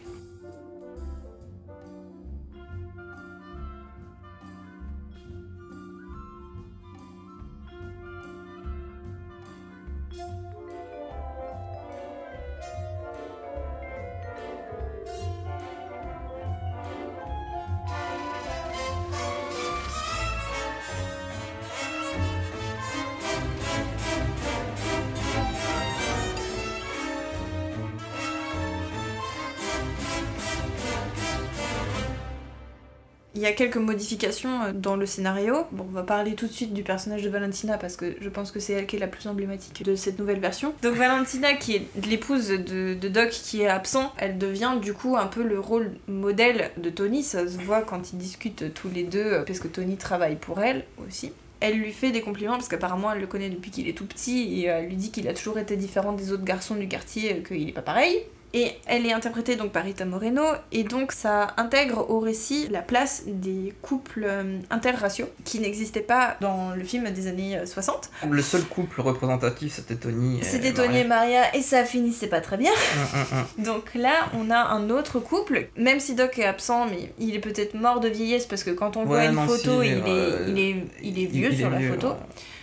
Quelques 33.56 33.78
modifications 33.78 34.64
euh, 34.64 34.72
dans 34.74 34.96
le 34.96 35.06
scénario. 35.06 35.66
Bon, 35.72 35.86
on 35.90 35.94
va 35.94 36.04
parler 36.04 36.36
tout 36.36 36.48
de 36.48 36.52
suite 36.52 36.74
du 36.74 36.84
personnage 36.84 37.24
de 37.24 37.30
Valentina 37.30 37.78
parce 37.78 37.96
que 37.96 38.16
je 38.20 38.30
pense 38.30 38.52
que 38.52 38.60
c'est 38.60 38.74
elle 38.74 38.86
qui 38.86 38.98
est 38.98 39.00
la 39.00 39.08
plus 39.08 39.28
emblématique 39.28 39.84
de 39.84 39.96
cette 39.96 40.20
nouvelle 40.20 40.40
version. 40.40 40.74
Donc 40.82 40.96
Valentina, 40.96 41.54
qui 41.54 41.76
est 41.76 41.88
l'épouse 42.08 42.50
de, 42.50 42.94
Doc 43.08 43.30
qui 43.30 43.62
est 43.62 43.68
absent, 43.68 44.14
elle 44.18 44.38
devient 44.38 44.74
du 44.82 44.94
coup 44.94 45.16
un 45.16 45.28
peu 45.28 45.44
le 45.44 45.60
rôle 45.60 45.92
modèle 46.08 46.72
de 46.78 46.90
Tony. 46.90 47.24
Ça 47.24 47.48
se 47.48 47.58
voit 47.58 47.82
quand 47.82 48.14
ils 48.14 48.18
discutent 48.18 48.74
tous 48.74 48.90
les 48.90 49.04
deux 49.04 49.20
euh, 49.20 49.44
parce 49.44 49.60
que 49.60 49.68
Tony 49.68 49.98
travaille 49.98 50.36
pour 50.36 50.60
elle 50.60 50.86
aussi. 51.08 51.32
Elle 51.62 51.78
lui 51.78 51.92
fait 51.92 52.12
des 52.12 52.22
compliments 52.22 52.54
parce 52.54 52.68
qu'apparemment 52.68 53.12
elle 53.12 53.22
le 53.22 53.28
connaît 53.28 53.50
depuis 53.50 53.72
qu'il 53.72 53.88
est 53.88 53.94
tout 53.94 54.06
petit 54.06 54.62
et 54.62 54.66
elle 54.66 54.88
lui 54.88 54.98
dit 54.98 55.12
qu'il 55.12 55.28
a 55.28 55.34
toujours 55.34 55.58
été 55.58 55.78
différent 55.78 56.12
des 56.14 56.32
autres 56.32 56.44
garçons 56.44 56.76
du 56.76 56.88
quartier, 56.88 57.36
euh, 57.36 57.42
qu'il 57.42 57.70
est 57.70 57.74
pas 57.74 57.82
pareil. 57.82 58.24
Et 58.54 58.72
elle 58.86 59.06
est 59.06 59.12
interprétée 59.12 59.58
donc 59.58 59.72
par 59.74 59.84
Rita 59.84 60.06
Moreno, 60.06 60.44
et 60.72 60.84
donc 60.84 61.12
ça 61.12 61.48
intègre 61.58 62.10
au 62.10 62.20
récit 62.20 62.68
la 62.70 62.82
place 62.82 63.24
des 63.28 63.74
couples 63.82 64.24
euh, 64.26 64.60
interraciaux 64.70 65.28
qui 65.44 65.60
n'existaient 65.60 66.00
pas 66.00 66.38
dans 66.40 66.72
le 66.74 66.84
film 66.86 67.10
des 67.12 67.28
années 67.28 67.58
euh, 67.58 67.66
60. 67.66 68.10
Le 68.30 68.42
seul 68.42 68.64
couple 68.64 69.02
représentatif, 69.02 69.74
c'était 69.74 69.96
Tony. 69.96 70.40
et 70.40 70.44
C'était 70.44 70.72
Tony 70.74 71.00
et 71.00 71.04
Maria. 71.04 71.54
Et 71.56 71.62
ça 71.62 71.84
finissait 71.84 72.28
pas 72.28 72.40
très 72.40 72.56
bien. 72.58 72.72
Hum, 72.72 73.20
hum, 73.34 73.40
hum. 73.58 73.64
Donc 73.66 73.94
là, 73.94 74.30
on 74.34 74.50
a 74.50 74.58
un 74.58 74.90
autre 74.90 75.20
couple, 75.20 75.68
même 75.76 76.00
si 76.00 76.16
Doc 76.16 76.40
est 76.40 76.46
absent, 76.46 76.86
mais 76.86 77.12
il 77.20 77.36
est 77.36 77.40
peut-être 77.40 77.74
mort 77.74 78.00
de 78.00 78.08
vieillesse 78.08 78.46
parce 78.46 78.64
que 78.64 78.72
quand 78.72 78.96
on 78.96 79.04
voit 79.06 79.26
une 79.26 79.34
non, 79.34 79.48
photo, 79.48 79.82
si, 79.82 79.90
il, 79.90 80.02
euh, 80.08 80.46
est, 80.48 80.50
il, 80.52 80.60
est, 80.60 80.86
il 81.04 81.20
est 81.24 81.26
vieux 81.26 81.50
il 81.52 81.58
sur 81.58 81.70
la 81.70 81.78
vieux, 81.78 81.92
photo. 81.92 82.08
ouais. 82.10 82.16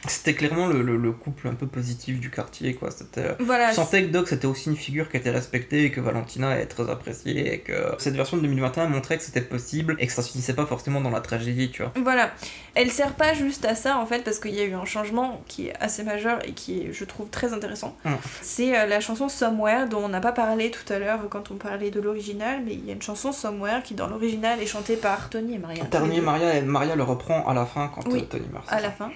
C'était 0.09 0.35
clairement 0.35 0.67
le, 0.67 0.83
le- 0.83 0.97
le 0.97 1.13
couple 1.13 1.47
un 1.47 1.55
peu 1.55 1.67
positif 1.69 2.19
du 2.19 2.29
quartier, 2.31 2.75
quoi. 2.75 2.91
C'était. 2.91 3.37
Voilà, 3.39 3.71
Je 3.71 3.77
sentais 3.77 4.03
que 4.05 4.09
Doc 4.11 4.27
c'était 4.27 4.47
aussi 4.49 4.69
une 4.69 4.77
figure 4.77 5.09
qui 5.09 5.17
était 5.17 5.31
respectée 5.31 5.85
et 5.85 5.91
que 5.93 6.01
Valentina 6.01 6.59
est 6.59 6.67
très 6.67 6.91
appréciée 6.91 7.55
et 7.55 7.59
que 7.61 7.73
cette 7.99 8.15
version 8.17 8.37
de 8.37 8.43
2021 8.43 8.89
montrait 8.89 9.17
que 9.19 9.23
c'était 9.23 9.41
possible 9.41 9.95
et 10.01 10.07
que 10.09 10.13
ça 10.13 10.23
se 10.23 10.33
finissait 10.33 10.55
pas 10.55 10.67
forcément 10.67 11.01
dans 11.01 11.11
la 11.11 11.21
tragédie, 11.21 11.71
tu 11.71 11.83
vois. 11.83 11.93
Voilà. 12.03 12.33
Elle 12.75 12.91
sert 12.91 13.13
pas 13.13 13.33
juste 13.35 13.65
à 13.65 13.75
ça 13.77 13.99
en 13.99 14.07
fait 14.07 14.25
parce 14.25 14.39
qu'il 14.41 14.55
y 14.55 14.61
a 14.61 14.65
eu 14.65 14.75
un 14.75 14.85
changement 14.87 15.41
qui 15.47 15.69
est 15.69 15.75
assez 15.79 16.03
majeur 16.03 16.39
et 16.49 16.53
qui 16.53 16.81
est 16.81 16.93
je 16.93 17.05
trouve 17.05 17.29
très 17.29 17.53
intéressant. 17.53 17.97
Mm. 18.05 18.11
C'est 18.41 18.77
euh, 18.77 18.87
la 18.87 18.99
chanson 19.01 19.29
Somewhere 19.29 19.87
dont 19.89 20.03
on 20.05 20.09
n'a 20.09 20.21
pas 20.21 20.33
parlé 20.33 20.71
tout 20.73 20.91
à 20.93 20.99
l'heure 20.99 21.21
quand 21.31 21.51
on 21.53 21.55
parlait 21.57 21.91
de 21.93 22.01
l'original 22.01 22.63
mais 22.65 22.73
il 22.75 22.85
y 22.85 22.91
a 22.91 22.95
une 22.95 23.03
chanson 23.03 23.31
Somewhere 23.31 23.83
qui 23.85 23.95
dans 23.95 24.09
l'original 24.09 24.61
est 24.61 24.67
chantée 24.67 24.97
par 24.97 25.29
Tony 25.31 25.55
et 25.55 25.59
Maria. 25.59 25.85
Dernier 25.85 26.17
deux, 26.17 26.23
Maria, 26.23 26.57
et 26.57 26.63
Maria 26.63 26.97
le 26.97 27.03
reprend 27.05 27.47
à 27.47 27.55
la 27.55 27.67
fin 27.67 27.89
quand 27.95 28.05
Oui, 28.11 28.21
euh, 28.23 28.25
Tony 28.25 28.47
meurt. 28.53 28.67
à 28.69 28.77
ça. 28.77 28.81
la 28.81 28.91
fin. 28.91 29.11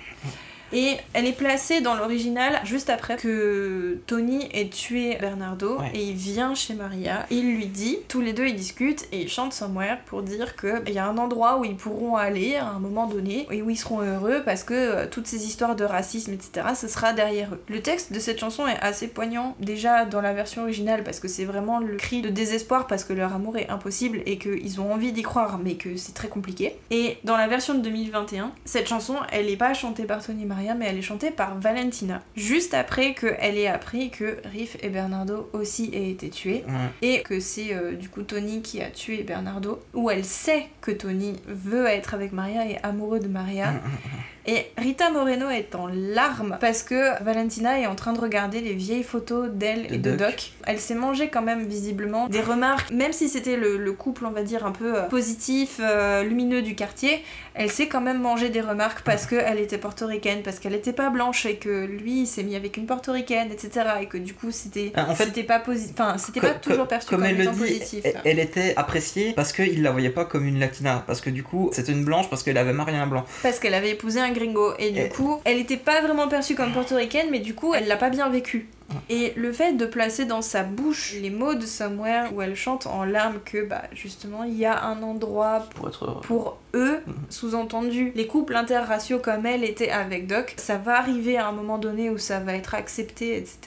Et 0.73 0.97
elle 1.13 1.27
est 1.27 1.33
placée 1.37 1.81
dans 1.81 1.95
l'original 1.95 2.61
juste 2.65 2.91
après 2.91 3.17
que 3.17 3.99
Tony 4.07 4.49
ait 4.53 4.69
tué 4.69 5.17
Bernardo 5.21 5.77
Ouais. 5.79 5.91
et 5.95 6.03
il 6.05 6.15
vient 6.15 6.55
chez 6.55 6.75
Maria 6.75 7.27
et 7.31 7.37
il 7.37 7.55
lui 7.57 7.67
dit, 7.67 7.99
tous 8.09 8.21
les 8.21 8.33
deux 8.33 8.47
ils 8.47 8.57
discutent 8.57 9.05
et 9.13 9.21
ils 9.23 9.29
chantent 9.29 9.53
Somewhere 9.53 9.99
pour 10.07 10.23
dire 10.23 10.57
que 10.57 10.83
il 10.87 10.95
y 10.95 10.99
a 10.99 11.07
un 11.07 11.19
endroit 11.19 11.59
où 11.59 11.65
ils 11.65 11.77
pourront 11.77 12.17
aller 12.17 12.57
à 12.57 12.67
un 12.69 12.79
moment 12.79 13.07
donné 13.07 13.47
et 13.51 13.63
où 13.63 13.71
ils 13.71 13.77
seront 13.77 14.01
heureux 14.01 14.43
parce 14.45 14.65
que 14.65 14.75
euh, 14.75 15.07
toutes 15.11 15.27
ces 15.27 15.47
histoires 15.47 15.77
de 15.77 15.85
racisme 15.85 16.33
etc 16.33 16.69
ce 16.75 16.89
sera 16.89 17.13
derrière 17.13 17.53
eux. 17.55 17.63
Le 17.69 17.81
texte 17.83 18.13
de 18.13 18.19
cette 18.19 18.39
chanson 18.41 18.67
est 18.67 18.79
assez 18.81 19.09
poignant 19.09 19.55
déjà 19.61 20.05
dans 20.05 20.21
la 20.21 20.33
version 20.33 20.63
originale 20.63 21.05
parce 21.05 21.21
que 21.21 21.29
c'est 21.29 21.45
vraiment 21.45 21.79
le 21.79 21.97
cri 21.97 22.23
de 22.23 22.29
désespoir 22.31 22.87
parce 22.87 23.05
que 23.05 23.13
leur 23.13 23.33
amour 23.35 23.57
est 23.57 23.69
impossible 23.69 24.21
et 24.27 24.39
qu'ils 24.39 24.81
ont 24.81 24.93
envie 24.93 25.13
d'y 25.13 25.23
croire 25.23 25.59
mais 25.63 25.75
que 25.75 25.97
c'est 25.97 26.15
très 26.15 26.29
compliqué. 26.29 26.77
Et 26.91 27.19
dans 27.25 27.37
la 27.37 27.47
version 27.49 27.75
de 27.75 27.81
2021, 27.81 28.53
cette 28.65 28.89
chanson 28.89 29.17
elle 29.31 29.49
est 29.49 29.57
pas 29.57 29.75
chantée 29.75 30.05
par 30.05 30.25
Tony 30.25 30.45
Maria 30.45 30.56
mais 30.79 30.87
elle 30.87 30.99
est 30.99 31.03
chantée 31.03 31.31
par 31.31 31.59
Valentina 31.59 32.23
juste 32.37 32.75
après 32.75 33.15
qu'elle 33.15 33.57
ait 33.59 33.67
appris 33.69 34.11
que 34.11 34.39
Riff 34.53 34.77
et 34.83 34.89
Bernardo 34.89 35.49
aussi 35.53 35.91
aient 35.93 36.11
été 36.11 36.31
tués 36.31 36.65
Ouais. 36.67 36.73
et 37.03 37.23
que 37.23 37.39
c'est 37.41 37.75
euh, 37.75 37.93
du 37.93 38.09
coup 38.09 38.23
Tony 38.23 38.63
qui 38.63 38.81
a 38.83 38.91
tué 38.91 39.23
Bernardo, 39.23 39.81
où 39.95 40.11
elle 40.11 40.25
sait 40.25 40.67
que 40.81 40.91
Tony 40.91 41.35
veut 41.47 41.87
être 41.87 42.15
avec 42.15 42.33
Maria 42.33 42.67
et 42.69 42.79
amoureux 42.83 43.21
de 43.21 43.29
Maria. 43.29 43.75
Et 44.47 44.67
Rita 44.79 45.11
Moreno 45.11 45.51
est 45.51 45.75
en 45.75 45.89
larmes 45.89 46.57
parce 46.61 46.83
que 46.83 47.23
Valentina 47.23 47.81
est 47.81 47.87
en 47.87 47.95
train 47.95 48.13
de 48.13 48.21
regarder 48.21 48.61
les 48.61 48.75
vieilles 48.75 49.03
photos 49.03 49.51
d'elle 49.51 49.89
De 49.89 49.95
et 49.95 49.99
de 49.99 50.11
Doc. 50.13 50.19
Doc. 50.19 50.53
Elle 50.67 50.79
s'est 50.79 50.95
mangée 50.95 51.29
quand 51.29 51.43
même 51.43 51.67
visiblement 51.67 52.29
des 52.29 52.41
remarques, 52.41 52.91
même 52.91 53.13
si 53.13 53.29
c'était 53.29 53.57
le, 53.57 53.77
le 53.77 53.93
couple, 53.93 54.25
on 54.27 54.31
va 54.31 54.43
dire, 54.43 54.65
un 54.65 54.73
peu 54.73 54.97
euh, 54.97 55.03
positif, 55.03 55.81
euh, 55.81 56.23
lumineux 56.23 56.63
du 56.63 56.75
quartier, 56.75 57.23
elle 57.55 57.71
s'est 57.71 57.89
quand 57.89 58.01
même 58.01 58.21
mangé 58.21 58.49
des 58.49 58.61
remarques 58.61 59.03
parce 59.03 59.27
qu'elle 59.27 59.59
était 59.59 59.79
portoricaine, 59.79 60.43
parce 60.43 60.59
qu'elle 60.59 60.75
était 60.75 60.93
pas 60.93 61.11
blanche 61.11 61.47
et 61.47 61.57
que 61.57 61.85
lui 61.87 62.21
il 62.23 62.27
s'est 62.27 62.43
mis 62.43 62.55
avec 62.55 62.77
une 62.77 62.87
portoricaine, 62.87 63.51
etc. 63.51 63.87
Et 64.03 64.07
que 64.07 64.19
du 64.19 64.35
coup 64.35 64.51
c'était 64.51 64.93
Ah, 64.95 65.07
en 65.09 65.15
fait, 65.15 65.25
c'était 65.27 65.43
pas 65.43 65.63
enfin 65.67 66.19
c'était 66.19 66.41
pas 66.41 66.55
toujours 66.55 66.87
perçu 66.87 67.09
comme 67.09 67.17
comme, 67.17 67.27
elle 67.27 67.39
le 67.39 67.51
dit, 67.51 67.59
positif. 67.59 68.01
elle, 68.05 68.21
elle 68.25 68.39
était 68.39 68.75
appréciée 68.77 69.33
parce 69.33 69.53
qu'il 69.53 69.83
la 69.83 69.91
voyait 69.91 70.11
pas 70.11 70.25
comme 70.25 70.47
une 70.47 70.59
latina. 70.59 71.03
Parce 71.07 71.21
que 71.21 71.31
du 71.31 71.43
coup, 71.43 71.71
c'était 71.73 71.93
une 71.93 72.05
blanche 72.05 72.29
parce 72.31 72.43
qu'elle 72.43 72.59
avait 72.59 72.73
marié 72.73 72.97
un 72.97 73.07
blanc. 73.07 73.25
Parce 73.43 73.59
qu'elle 73.59 73.75
avait 73.75 73.91
épousé 73.91 74.21
un 74.21 74.33
gringo 74.39 74.73
et 74.79 74.91
du 74.91 75.01
Et- 75.01 75.09
coup, 75.09 75.41
elle 75.45 75.59
était 75.59 75.77
pas 75.77 76.01
vraiment 76.01 76.29
perçue 76.29 76.55
comme 76.55 76.73
portoricaine, 76.73 77.29
mais 77.31 77.39
du 77.41 77.55
coup, 77.55 77.75
elle 77.75 77.87
l'a 77.89 77.97
pas 77.97 78.11
bien 78.11 78.29
vécu. 78.29 78.69
Et 79.11 79.33
le 79.37 79.53
fait 79.53 79.73
de 79.73 79.85
placer 79.85 80.27
dans 80.27 80.43
sa 80.43 80.63
bouche 80.63 81.15
les 81.21 81.31
mots 81.31 81.55
de 81.55 81.67
Somewhere 81.67 82.29
où 82.33 82.41
elle 82.41 82.55
chante 82.55 82.87
en 82.87 83.05
larmes 83.05 83.41
que 83.45 83.65
bah 83.65 83.83
justement 83.93 84.45
il 84.45 84.57
y 84.57 84.65
a 84.65 84.81
un 84.85 85.03
endroit 85.03 85.67
Pour 85.75 85.89
être 85.89 86.21
pour 86.21 86.59
eux, 86.75 87.01
Mhm. 87.05 87.15
sous-entendu, 87.29 88.13
les 88.15 88.29
couples 88.29 88.55
interraciaux 88.55 89.19
comme 89.19 89.45
elle 89.45 89.65
était 89.65 89.91
avec 89.91 90.29
Doc, 90.29 90.55
ça 90.57 90.77
va 90.77 90.99
arriver 90.99 91.37
à 91.37 91.49
un 91.49 91.53
moment 91.53 91.79
donné 91.79 92.11
où 92.11 92.19
ça 92.19 92.39
va 92.39 92.55
être 92.55 92.77
accepté, 92.77 93.37
etc. 93.37 93.59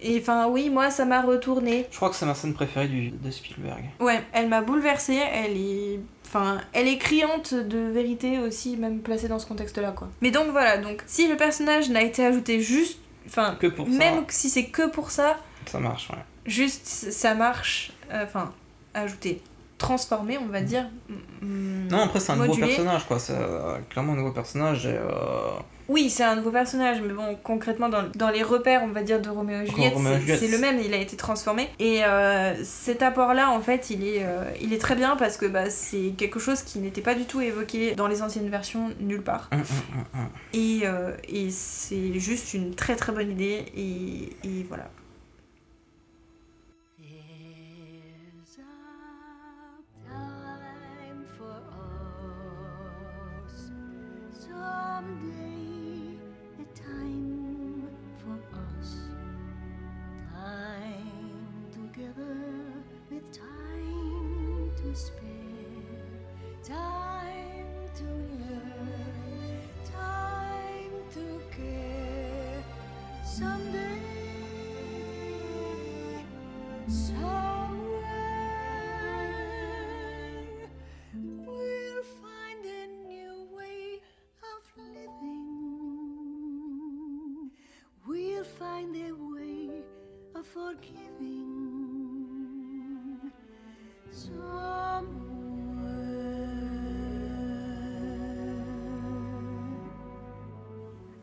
Et 0.00 0.18
enfin 0.20 0.46
oui, 0.48 0.70
moi 0.70 0.90
ça 0.90 1.04
m'a 1.04 1.20
retourné. 1.22 1.86
Je 1.90 1.96
crois 1.96 2.08
que 2.10 2.14
c'est 2.16 2.26
ma 2.26 2.34
scène 2.34 2.54
préférée 2.54 2.86
du, 2.88 3.10
de 3.10 3.30
Spielberg. 3.30 3.84
Ouais, 4.00 4.22
elle 4.32 4.48
m'a 4.48 4.60
bouleversée, 4.62 5.18
elle 5.32 5.56
est... 5.56 6.00
Enfin, 6.26 6.60
elle 6.74 6.86
est 6.88 6.98
criante 6.98 7.54
de 7.54 7.78
vérité 7.78 8.38
aussi, 8.38 8.76
même 8.76 9.00
placée 9.00 9.28
dans 9.28 9.38
ce 9.38 9.46
contexte-là, 9.46 9.92
quoi. 9.92 10.08
Mais 10.20 10.30
donc 10.30 10.48
voilà, 10.50 10.76
donc 10.76 11.02
si 11.06 11.26
le 11.26 11.36
personnage 11.36 11.88
n'a 11.90 12.02
été 12.02 12.24
ajouté 12.24 12.60
juste... 12.60 12.98
Enfin, 13.26 13.56
Que 13.58 13.66
pour 13.66 13.88
même 13.88 14.24
si 14.28 14.50
c'est 14.50 14.66
que 14.66 14.88
pour 14.88 15.10
ça, 15.10 15.38
ça, 15.66 15.78
marche, 15.80 16.10
ouais. 16.10 16.16
juste 16.46 16.86
ça 16.86 17.34
marche... 17.34 17.92
euh, 18.12 18.24
Enfin, 18.24 18.52
ajouté, 18.94 19.40
transformé, 19.78 20.38
on 20.38 20.46
va 20.46 20.60
dire. 20.60 20.86
mm, 21.40 21.88
Non, 21.90 22.02
après, 22.04 22.20
c'est 22.20 22.32
un 22.32 22.36
nouveau 22.36 22.56
personnage, 22.56 23.06
quoi. 23.06 23.18
C'est 23.18 23.34
euh, 23.34 23.78
clairement 23.90 24.12
un 24.12 24.16
nouveau 24.16 24.32
personnage. 24.32 24.86
Et, 24.86 24.90
euh, 24.90 25.10
Oui, 25.88 26.10
c'est 26.10 26.22
un 26.24 26.36
nouveau 26.36 26.50
personnage, 26.50 27.00
mais 27.00 27.14
bon, 27.14 27.36
concrètement, 27.42 27.88
dans, 27.88 28.04
dans 28.14 28.28
les 28.28 28.42
repères, 28.42 28.82
on 28.84 28.88
va 28.88 29.02
dire, 29.02 29.20
de 29.22 29.30
Roméo 29.30 29.62
et 29.62 29.66
Juliette, 29.66 29.94
c'est- 30.38 30.48
le 30.48 30.58
même, 30.58 30.78
il 30.84 30.92
a 30.92 30.98
été 30.98 31.16
transformé. 31.16 31.68
Et 31.78 32.04
euh, 32.04 32.54
cet 32.62 33.02
apport-là, 33.02 33.50
en 33.50 33.60
fait, 33.60 33.88
il 33.90 34.04
est, 34.06 34.22
euh, 34.24 34.44
il 34.60 34.72
est 34.74 34.78
très 34.78 34.94
bien 34.96 35.16
parce 35.16 35.36
que 35.38 35.46
bah, 35.46 35.70
c'est 35.70 36.12
quelque 36.18 36.38
chose 36.38 36.62
qui 36.62 36.78
n'était 36.78 37.00
pas 37.00 37.14
du 37.14 37.24
tout 37.24 37.40
évoqué 37.40 37.94
dans 37.94 38.06
les 38.06 38.22
anciennes 38.22 38.50
versions 38.50 38.90
nulle 39.00 39.22
part. 39.22 39.48
hum, 39.52 39.60
hum, 39.60 40.04
hum. 40.20 40.28
Et, 40.52 40.80
euh, 40.84 41.12
et 41.28 41.50
c'est 41.50 42.18
juste 42.20 42.52
une 42.54 42.74
très 42.74 42.94
très 42.96 43.12
bonne 43.12 43.30
idée, 43.30 43.64
et, 43.76 44.30
et 44.46 44.66
voilà. 44.68 44.90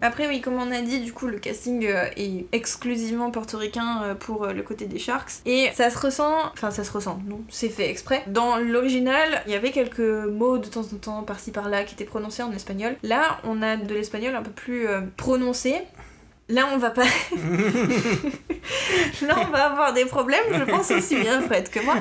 Après, 0.05 0.27
oui, 0.27 0.39
comme 0.39 0.53
on 0.53 0.71
a 0.71 0.81
dit, 0.81 0.99
du 0.99 1.13
coup, 1.13 1.25
le 1.25 1.39
casting 1.39 1.87
euh, 1.87 2.05
est 2.15 2.45
exclusivement 2.51 3.31
portoricain 3.31 4.03
euh, 4.03 4.13
pour 4.13 4.43
euh, 4.43 4.53
le 4.53 4.61
côté 4.61 4.85
des 4.85 4.99
Sharks. 4.99 5.31
Et 5.47 5.71
ça 5.73 5.89
se 5.89 5.97
ressent, 5.97 6.51
enfin, 6.53 6.69
ça 6.69 6.83
se 6.83 6.91
ressent, 6.91 7.19
non, 7.27 7.41
c'est 7.49 7.69
fait 7.69 7.89
exprès. 7.89 8.21
Dans 8.27 8.57
l'original, 8.57 9.41
il 9.47 9.51
y 9.51 9.55
avait 9.55 9.71
quelques 9.71 9.99
mots 9.99 10.59
de 10.59 10.67
temps 10.67 10.81
en 10.81 10.97
temps, 10.97 11.23
par-ci 11.23 11.51
par-là, 11.51 11.85
qui 11.85 11.95
étaient 11.95 12.05
prononcés 12.05 12.43
en 12.43 12.51
espagnol. 12.51 12.95
Là, 13.01 13.39
on 13.45 13.63
a 13.63 13.77
de 13.77 13.95
l'espagnol 13.95 14.35
un 14.35 14.43
peu 14.43 14.51
plus 14.51 14.87
prononcé. 15.17 15.81
Là, 16.49 16.69
on 16.71 16.77
va 16.77 16.91
pas. 16.91 17.01
Là, 19.21 19.35
on 19.45 19.51
va 19.51 19.65
avoir 19.65 19.93
des 19.93 20.05
problèmes, 20.05 20.45
je 20.51 20.63
pense 20.63 20.91
aussi 20.91 21.15
bien, 21.17 21.41
Fred, 21.41 21.69
que 21.69 21.79
moi. 21.79 21.97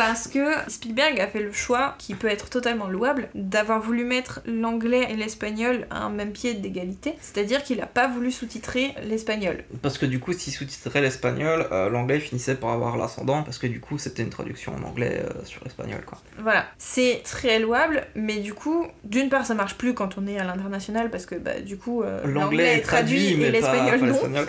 Parce 0.00 0.28
que 0.28 0.54
Spielberg 0.68 1.20
a 1.20 1.26
fait 1.26 1.42
le 1.42 1.52
choix, 1.52 1.94
qui 1.98 2.14
peut 2.14 2.28
être 2.28 2.48
totalement 2.48 2.88
louable, 2.88 3.28
d'avoir 3.34 3.82
voulu 3.82 4.02
mettre 4.02 4.40
l'anglais 4.46 5.06
et 5.10 5.14
l'espagnol 5.14 5.86
à 5.90 6.04
un 6.04 6.08
même 6.08 6.32
pied 6.32 6.54
d'égalité. 6.54 7.16
C'est-à-dire 7.20 7.62
qu'il 7.62 7.82
a 7.82 7.86
pas 7.86 8.08
voulu 8.08 8.30
sous-titrer 8.30 8.94
l'espagnol. 9.04 9.62
Parce 9.82 9.98
que 9.98 10.06
du 10.06 10.18
coup, 10.18 10.32
s'il 10.32 10.54
sous-titrait 10.54 11.02
l'espagnol, 11.02 11.66
euh, 11.70 11.90
l'anglais 11.90 12.18
finissait 12.18 12.54
par 12.54 12.70
avoir 12.70 12.96
l'ascendant, 12.96 13.42
parce 13.42 13.58
que 13.58 13.66
du 13.66 13.78
coup, 13.78 13.98
c'était 13.98 14.22
une 14.22 14.30
traduction 14.30 14.74
en 14.74 14.88
anglais 14.88 15.22
euh, 15.22 15.44
sur 15.44 15.62
l'espagnol, 15.64 16.00
quoi. 16.06 16.16
Voilà, 16.38 16.64
c'est 16.78 17.20
très 17.22 17.58
louable, 17.58 18.06
mais 18.14 18.38
du 18.38 18.54
coup, 18.54 18.86
d'une 19.04 19.28
part, 19.28 19.44
ça 19.44 19.52
marche 19.52 19.74
plus 19.74 19.92
quand 19.92 20.16
on 20.16 20.26
est 20.26 20.38
à 20.38 20.44
l'international, 20.44 21.10
parce 21.10 21.26
que 21.26 21.34
bah, 21.34 21.60
du 21.60 21.76
coup, 21.76 22.02
euh, 22.02 22.22
L'anglais 22.24 22.78
est 22.78 22.80
traduit, 22.80 23.36
mais 23.36 23.48
et 23.48 23.50
l'espagnol 23.50 24.00
non. 24.00 24.06
l'espagnol. 24.06 24.46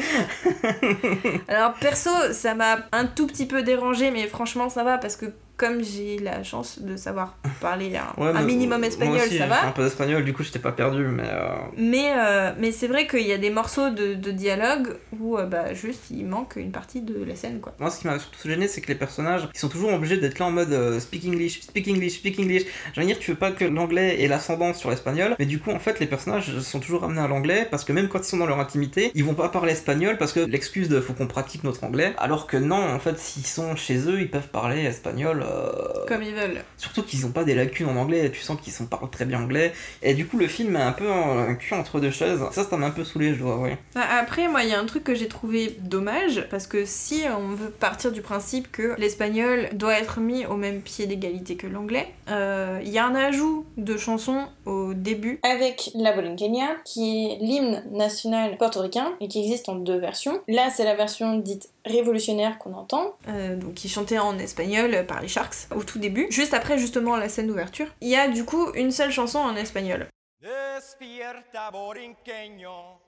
Alors 1.49 1.73
perso, 1.73 2.09
ça 2.31 2.55
m'a 2.55 2.87
un 2.93 3.05
tout 3.05 3.27
petit 3.27 3.47
peu 3.47 3.63
dérangé, 3.63 4.11
mais 4.11 4.27
franchement 4.27 4.69
ça 4.69 4.85
va 4.85 4.97
parce 4.97 5.17
que 5.17 5.25
comme 5.61 5.83
j'ai 5.83 6.17
la 6.17 6.43
chance 6.43 6.79
de 6.81 6.97
savoir 6.97 7.37
parler 7.61 7.95
un, 7.95 8.21
Ouais, 8.21 8.29
un 8.29 8.33
mais 8.33 8.45
minimum 8.53 8.79
moi 8.79 8.87
espagnol, 8.87 9.17
aussi, 9.17 9.25
ça 9.25 9.29
j'ai 9.29 9.37
fait 9.37 9.43
un 9.43 9.47
va. 9.67 9.71
peu 9.75 9.83
d'espagnol, 9.83 10.25
du 10.25 10.33
coup, 10.33 10.43
j'étais 10.43 10.59
pas 10.59 10.71
perdu, 10.71 11.03
mais. 11.03 11.23
euh, 11.25 11.49
Mais, 11.77 12.13
euh, 12.17 12.51
mais 12.59 12.71
c'est 12.71 12.87
vrai 12.87 13.07
qu'il 13.07 13.27
y 13.27 13.31
a 13.31 13.37
des 13.37 13.51
morceaux 13.51 13.89
de, 13.91 14.15
de 14.15 14.31
dialogue 14.31 14.97
où 15.19 15.37
euh, 15.37 15.45
bah, 15.45 15.73
juste 15.73 16.05
il 16.09 16.25
manque 16.25 16.55
une 16.55 16.71
partie 16.71 17.01
de 17.01 17.23
la 17.23 17.35
scène 17.35 17.59
quoi. 17.61 17.73
Moi, 17.79 17.91
ce 17.91 17.99
qui 17.99 18.07
m'a 18.07 18.17
surtout 18.19 18.47
gêné, 18.49 18.67
c'est 18.67 18.81
que 18.81 18.87
les 18.87 18.95
personnages, 18.95 19.47
ils 19.53 19.59
sont 19.59 19.69
toujours 19.69 19.93
obligés 19.93 20.17
d'être 20.17 20.39
là 20.39 20.47
en 20.47 20.51
mode 20.51 20.99
speak 20.99 21.25
English, 21.25 21.61
speak 21.61 21.87
English, 21.87 22.13
speak 22.17 22.39
English. 22.39 22.63
Je 22.93 22.99
veux 22.99 23.05
dire, 23.05 23.19
tu 23.19 23.31
veux 23.31 23.37
pas 23.37 23.51
que 23.51 23.65
l'anglais 23.65 24.21
ait 24.23 24.27
l'ascendant 24.27 24.73
sur 24.73 24.89
l'espagnol, 24.89 25.35
mais 25.39 25.45
du 25.45 25.59
coup, 25.59 25.71
en 25.71 25.79
fait, 25.79 25.99
les 25.99 26.07
personnages 26.07 26.57
sont 26.59 26.79
toujours 26.79 27.01
ramenés 27.01 27.21
à 27.21 27.27
l'anglais 27.27 27.67
parce 27.69 27.83
que 27.85 27.93
même 27.93 28.07
quand 28.09 28.19
ils 28.19 28.23
sont 28.31 28.37
dans 28.37 28.47
leur 28.47 28.59
intimité, 28.59 29.11
ils 29.15 29.23
vont 29.23 29.35
pas 29.35 29.49
parler 29.49 29.73
espagnol 29.73 30.17
parce 30.17 30.33
que 30.33 30.39
l'excuse 30.41 30.89
de 30.89 30.99
faut 30.99 31.13
qu'on 31.13 31.27
pratique 31.27 31.63
notre 31.63 31.83
anglais. 31.83 32.13
Alors 32.17 32.47
que 32.47 32.57
non, 32.57 32.81
en 32.95 32.99
fait, 32.99 33.19
s'ils 33.19 33.45
sont 33.45 33.75
chez 33.75 34.07
eux, 34.07 34.19
ils 34.21 34.29
peuvent 34.31 34.49
parler 34.49 34.81
espagnol. 34.83 35.43
Euh, 35.51 36.05
Comme 36.07 36.23
ils 36.23 36.33
veulent. 36.33 36.63
Surtout 36.77 37.03
qu'ils 37.03 37.25
ont 37.25 37.31
pas 37.31 37.43
des 37.43 37.55
lacunes 37.55 37.87
en 37.87 37.95
anglais, 37.95 38.31
tu 38.31 38.41
sens 38.41 38.59
qu'ils 38.61 38.73
sont 38.73 38.85
parlent 38.85 39.09
très 39.09 39.25
bien 39.25 39.41
anglais. 39.41 39.73
Et 40.01 40.13
du 40.13 40.25
coup, 40.27 40.37
le 40.37 40.47
film 40.47 40.75
est 40.75 40.81
un 40.81 40.91
peu 40.91 41.11
un 41.11 41.55
cul 41.55 41.73
entre 41.73 41.99
deux 41.99 42.11
chaises. 42.11 42.41
Ça, 42.51 42.63
ça 42.63 42.77
m'a 42.77 42.87
un 42.87 42.91
peu 42.91 43.03
saoulé, 43.03 43.33
je 43.33 43.39
dois 43.39 43.53
avouer. 43.53 43.77
Bah, 43.95 44.01
Après, 44.19 44.47
moi, 44.47 44.63
il 44.63 44.69
y 44.69 44.73
a 44.73 44.79
un 44.79 44.85
truc 44.85 45.03
que 45.03 45.15
j'ai 45.15 45.27
trouvé 45.27 45.77
dommage, 45.81 46.47
parce 46.49 46.67
que 46.67 46.85
si 46.85 47.23
on 47.37 47.55
veut 47.55 47.69
partir 47.69 48.11
du 48.11 48.21
principe 48.21 48.71
que 48.71 48.95
l'espagnol 48.97 49.69
doit 49.73 49.97
être 49.97 50.19
mis 50.19 50.45
au 50.45 50.55
même 50.55 50.81
pied 50.81 51.05
d'égalité 51.05 51.55
que 51.55 51.67
l'anglais, 51.67 52.07
euh, 52.29 52.79
il 52.83 52.89
y 52.89 52.97
a 52.97 53.05
un 53.05 53.15
ajout 53.15 53.65
de 53.77 53.97
chansons 53.97 54.45
au 54.65 54.93
début 54.93 55.39
avec 55.43 55.91
la 55.95 56.13
Borinqueña, 56.13 56.67
qui 56.85 57.25
est 57.25 57.37
l'hymne 57.41 57.83
national 57.91 58.57
portoricain 58.57 59.13
et 59.19 59.27
qui 59.27 59.39
existe 59.39 59.69
en 59.69 59.75
deux 59.75 59.97
versions. 59.97 60.39
Là, 60.47 60.69
c'est 60.69 60.85
la 60.85 60.95
version 60.95 61.37
dite 61.37 61.69
révolutionnaire 61.85 62.57
qu'on 62.57 62.73
entend, 62.73 63.17
euh, 63.27 63.55
donc 63.55 63.75
qui 63.75 63.87
est 63.87 63.89
chantée 63.89 64.19
en 64.19 64.37
espagnol 64.37 65.05
par 65.07 65.21
les 65.21 65.27
Sharks 65.27 65.67
au 65.71 65.83
tout 65.83 65.99
début. 65.99 66.27
Juste 66.29 66.53
après, 66.53 66.77
justement, 66.77 67.15
la 67.17 67.29
scène 67.29 67.47
d'ouverture, 67.47 67.87
il 68.01 68.09
y 68.09 68.15
a 68.15 68.27
du 68.27 68.45
coup 68.45 68.71
une 68.73 68.91
seule 68.91 69.11
chanson 69.11 69.39
en 69.39 69.55
espagnol. 69.55 70.07
Despierta, 70.39 71.69
borinqueño, 71.71 72.99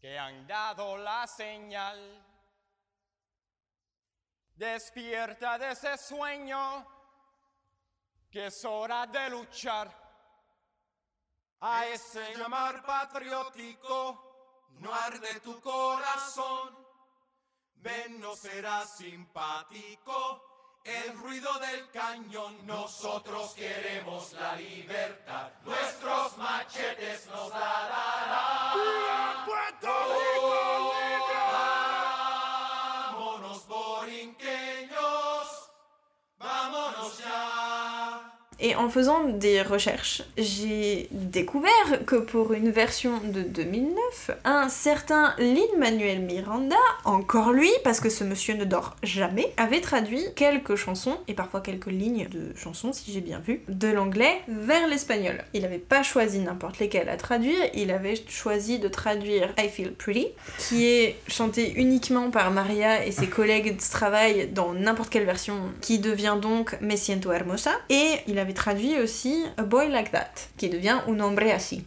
que 0.00 0.18
han 0.18 0.46
dado 0.46 0.96
la 0.96 1.26
señal. 1.26 1.98
Despierta 4.56 5.58
de 5.58 5.72
ese 5.72 5.98
sueño, 5.98 6.86
que 8.30 8.46
es 8.46 8.64
hora 8.64 9.06
de 9.06 9.30
luchar. 9.30 9.88
A 11.60 11.86
ese 11.86 12.34
llamar 12.36 12.84
patriótico, 12.84 14.70
no 14.80 14.92
arde 14.92 15.40
tu 15.42 15.60
corazón. 15.60 16.83
Ven, 17.84 18.18
no 18.18 18.34
será 18.34 18.86
simpático 18.86 20.42
el 20.84 21.18
ruido 21.18 21.52
del 21.58 21.90
cañón. 21.90 22.66
Nosotros 22.66 23.52
queremos 23.52 24.32
la 24.32 24.56
libertad. 24.56 25.50
Nuestros 25.64 26.38
machetes 26.38 27.26
nos 27.26 27.50
la 27.50 27.58
darán. 27.90 29.44
¡Puerto 29.44 29.88
Rico 30.14 30.64
Vámonos, 30.64 31.43
Et 38.60 38.76
en 38.76 38.88
faisant 38.88 39.24
des 39.24 39.62
recherches, 39.62 40.22
j'ai 40.38 41.08
découvert 41.10 41.70
que 42.06 42.16
pour 42.16 42.52
une 42.52 42.70
version 42.70 43.20
de 43.24 43.42
2009, 43.42 44.30
un 44.44 44.68
certain 44.68 45.34
Lin-Manuel 45.38 46.20
Miranda, 46.20 46.76
encore 47.04 47.52
lui, 47.52 47.70
parce 47.82 48.00
que 48.00 48.08
ce 48.08 48.24
monsieur 48.24 48.54
ne 48.54 48.64
dort 48.64 48.96
jamais, 49.02 49.52
avait 49.56 49.80
traduit 49.80 50.22
quelques 50.36 50.76
chansons, 50.76 51.18
et 51.28 51.34
parfois 51.34 51.60
quelques 51.60 51.90
lignes 51.90 52.28
de 52.30 52.56
chansons, 52.56 52.92
si 52.92 53.12
j'ai 53.12 53.20
bien 53.20 53.40
vu, 53.40 53.62
de 53.68 53.88
l'anglais 53.88 54.40
vers 54.48 54.86
l'espagnol. 54.86 55.44
Il 55.52 55.62
n'avait 55.62 55.78
pas 55.78 56.02
choisi 56.02 56.38
n'importe 56.38 56.78
lesquelles 56.78 57.08
à 57.08 57.16
traduire, 57.16 57.58
il 57.74 57.90
avait 57.90 58.14
choisi 58.28 58.78
de 58.78 58.88
traduire 58.88 59.52
I 59.58 59.68
Feel 59.68 59.92
Pretty, 59.92 60.28
qui 60.58 60.86
est 60.86 61.16
chanté 61.28 61.72
uniquement 61.76 62.30
par 62.30 62.50
Maria 62.50 63.04
et 63.04 63.12
ses 63.12 63.26
collègues 63.26 63.76
de 63.76 63.82
travail 63.90 64.48
dans 64.48 64.72
n'importe 64.72 65.10
quelle 65.10 65.26
version, 65.26 65.56
qui 65.80 65.98
devient 65.98 66.36
donc 66.40 66.80
Me 66.80 66.96
Siento 66.96 67.32
Hermosa, 67.32 67.72
et 67.90 68.12
il 68.26 68.38
avait 68.38 68.53
traduit 68.54 68.98
aussi 68.98 69.44
A 69.56 69.62
Boy 69.62 69.88
Like 69.90 70.10
That, 70.12 70.30
qui 70.56 70.68
devient 70.68 70.98
Un 71.08 71.20
Hombre 71.20 71.50
Así. 71.54 71.84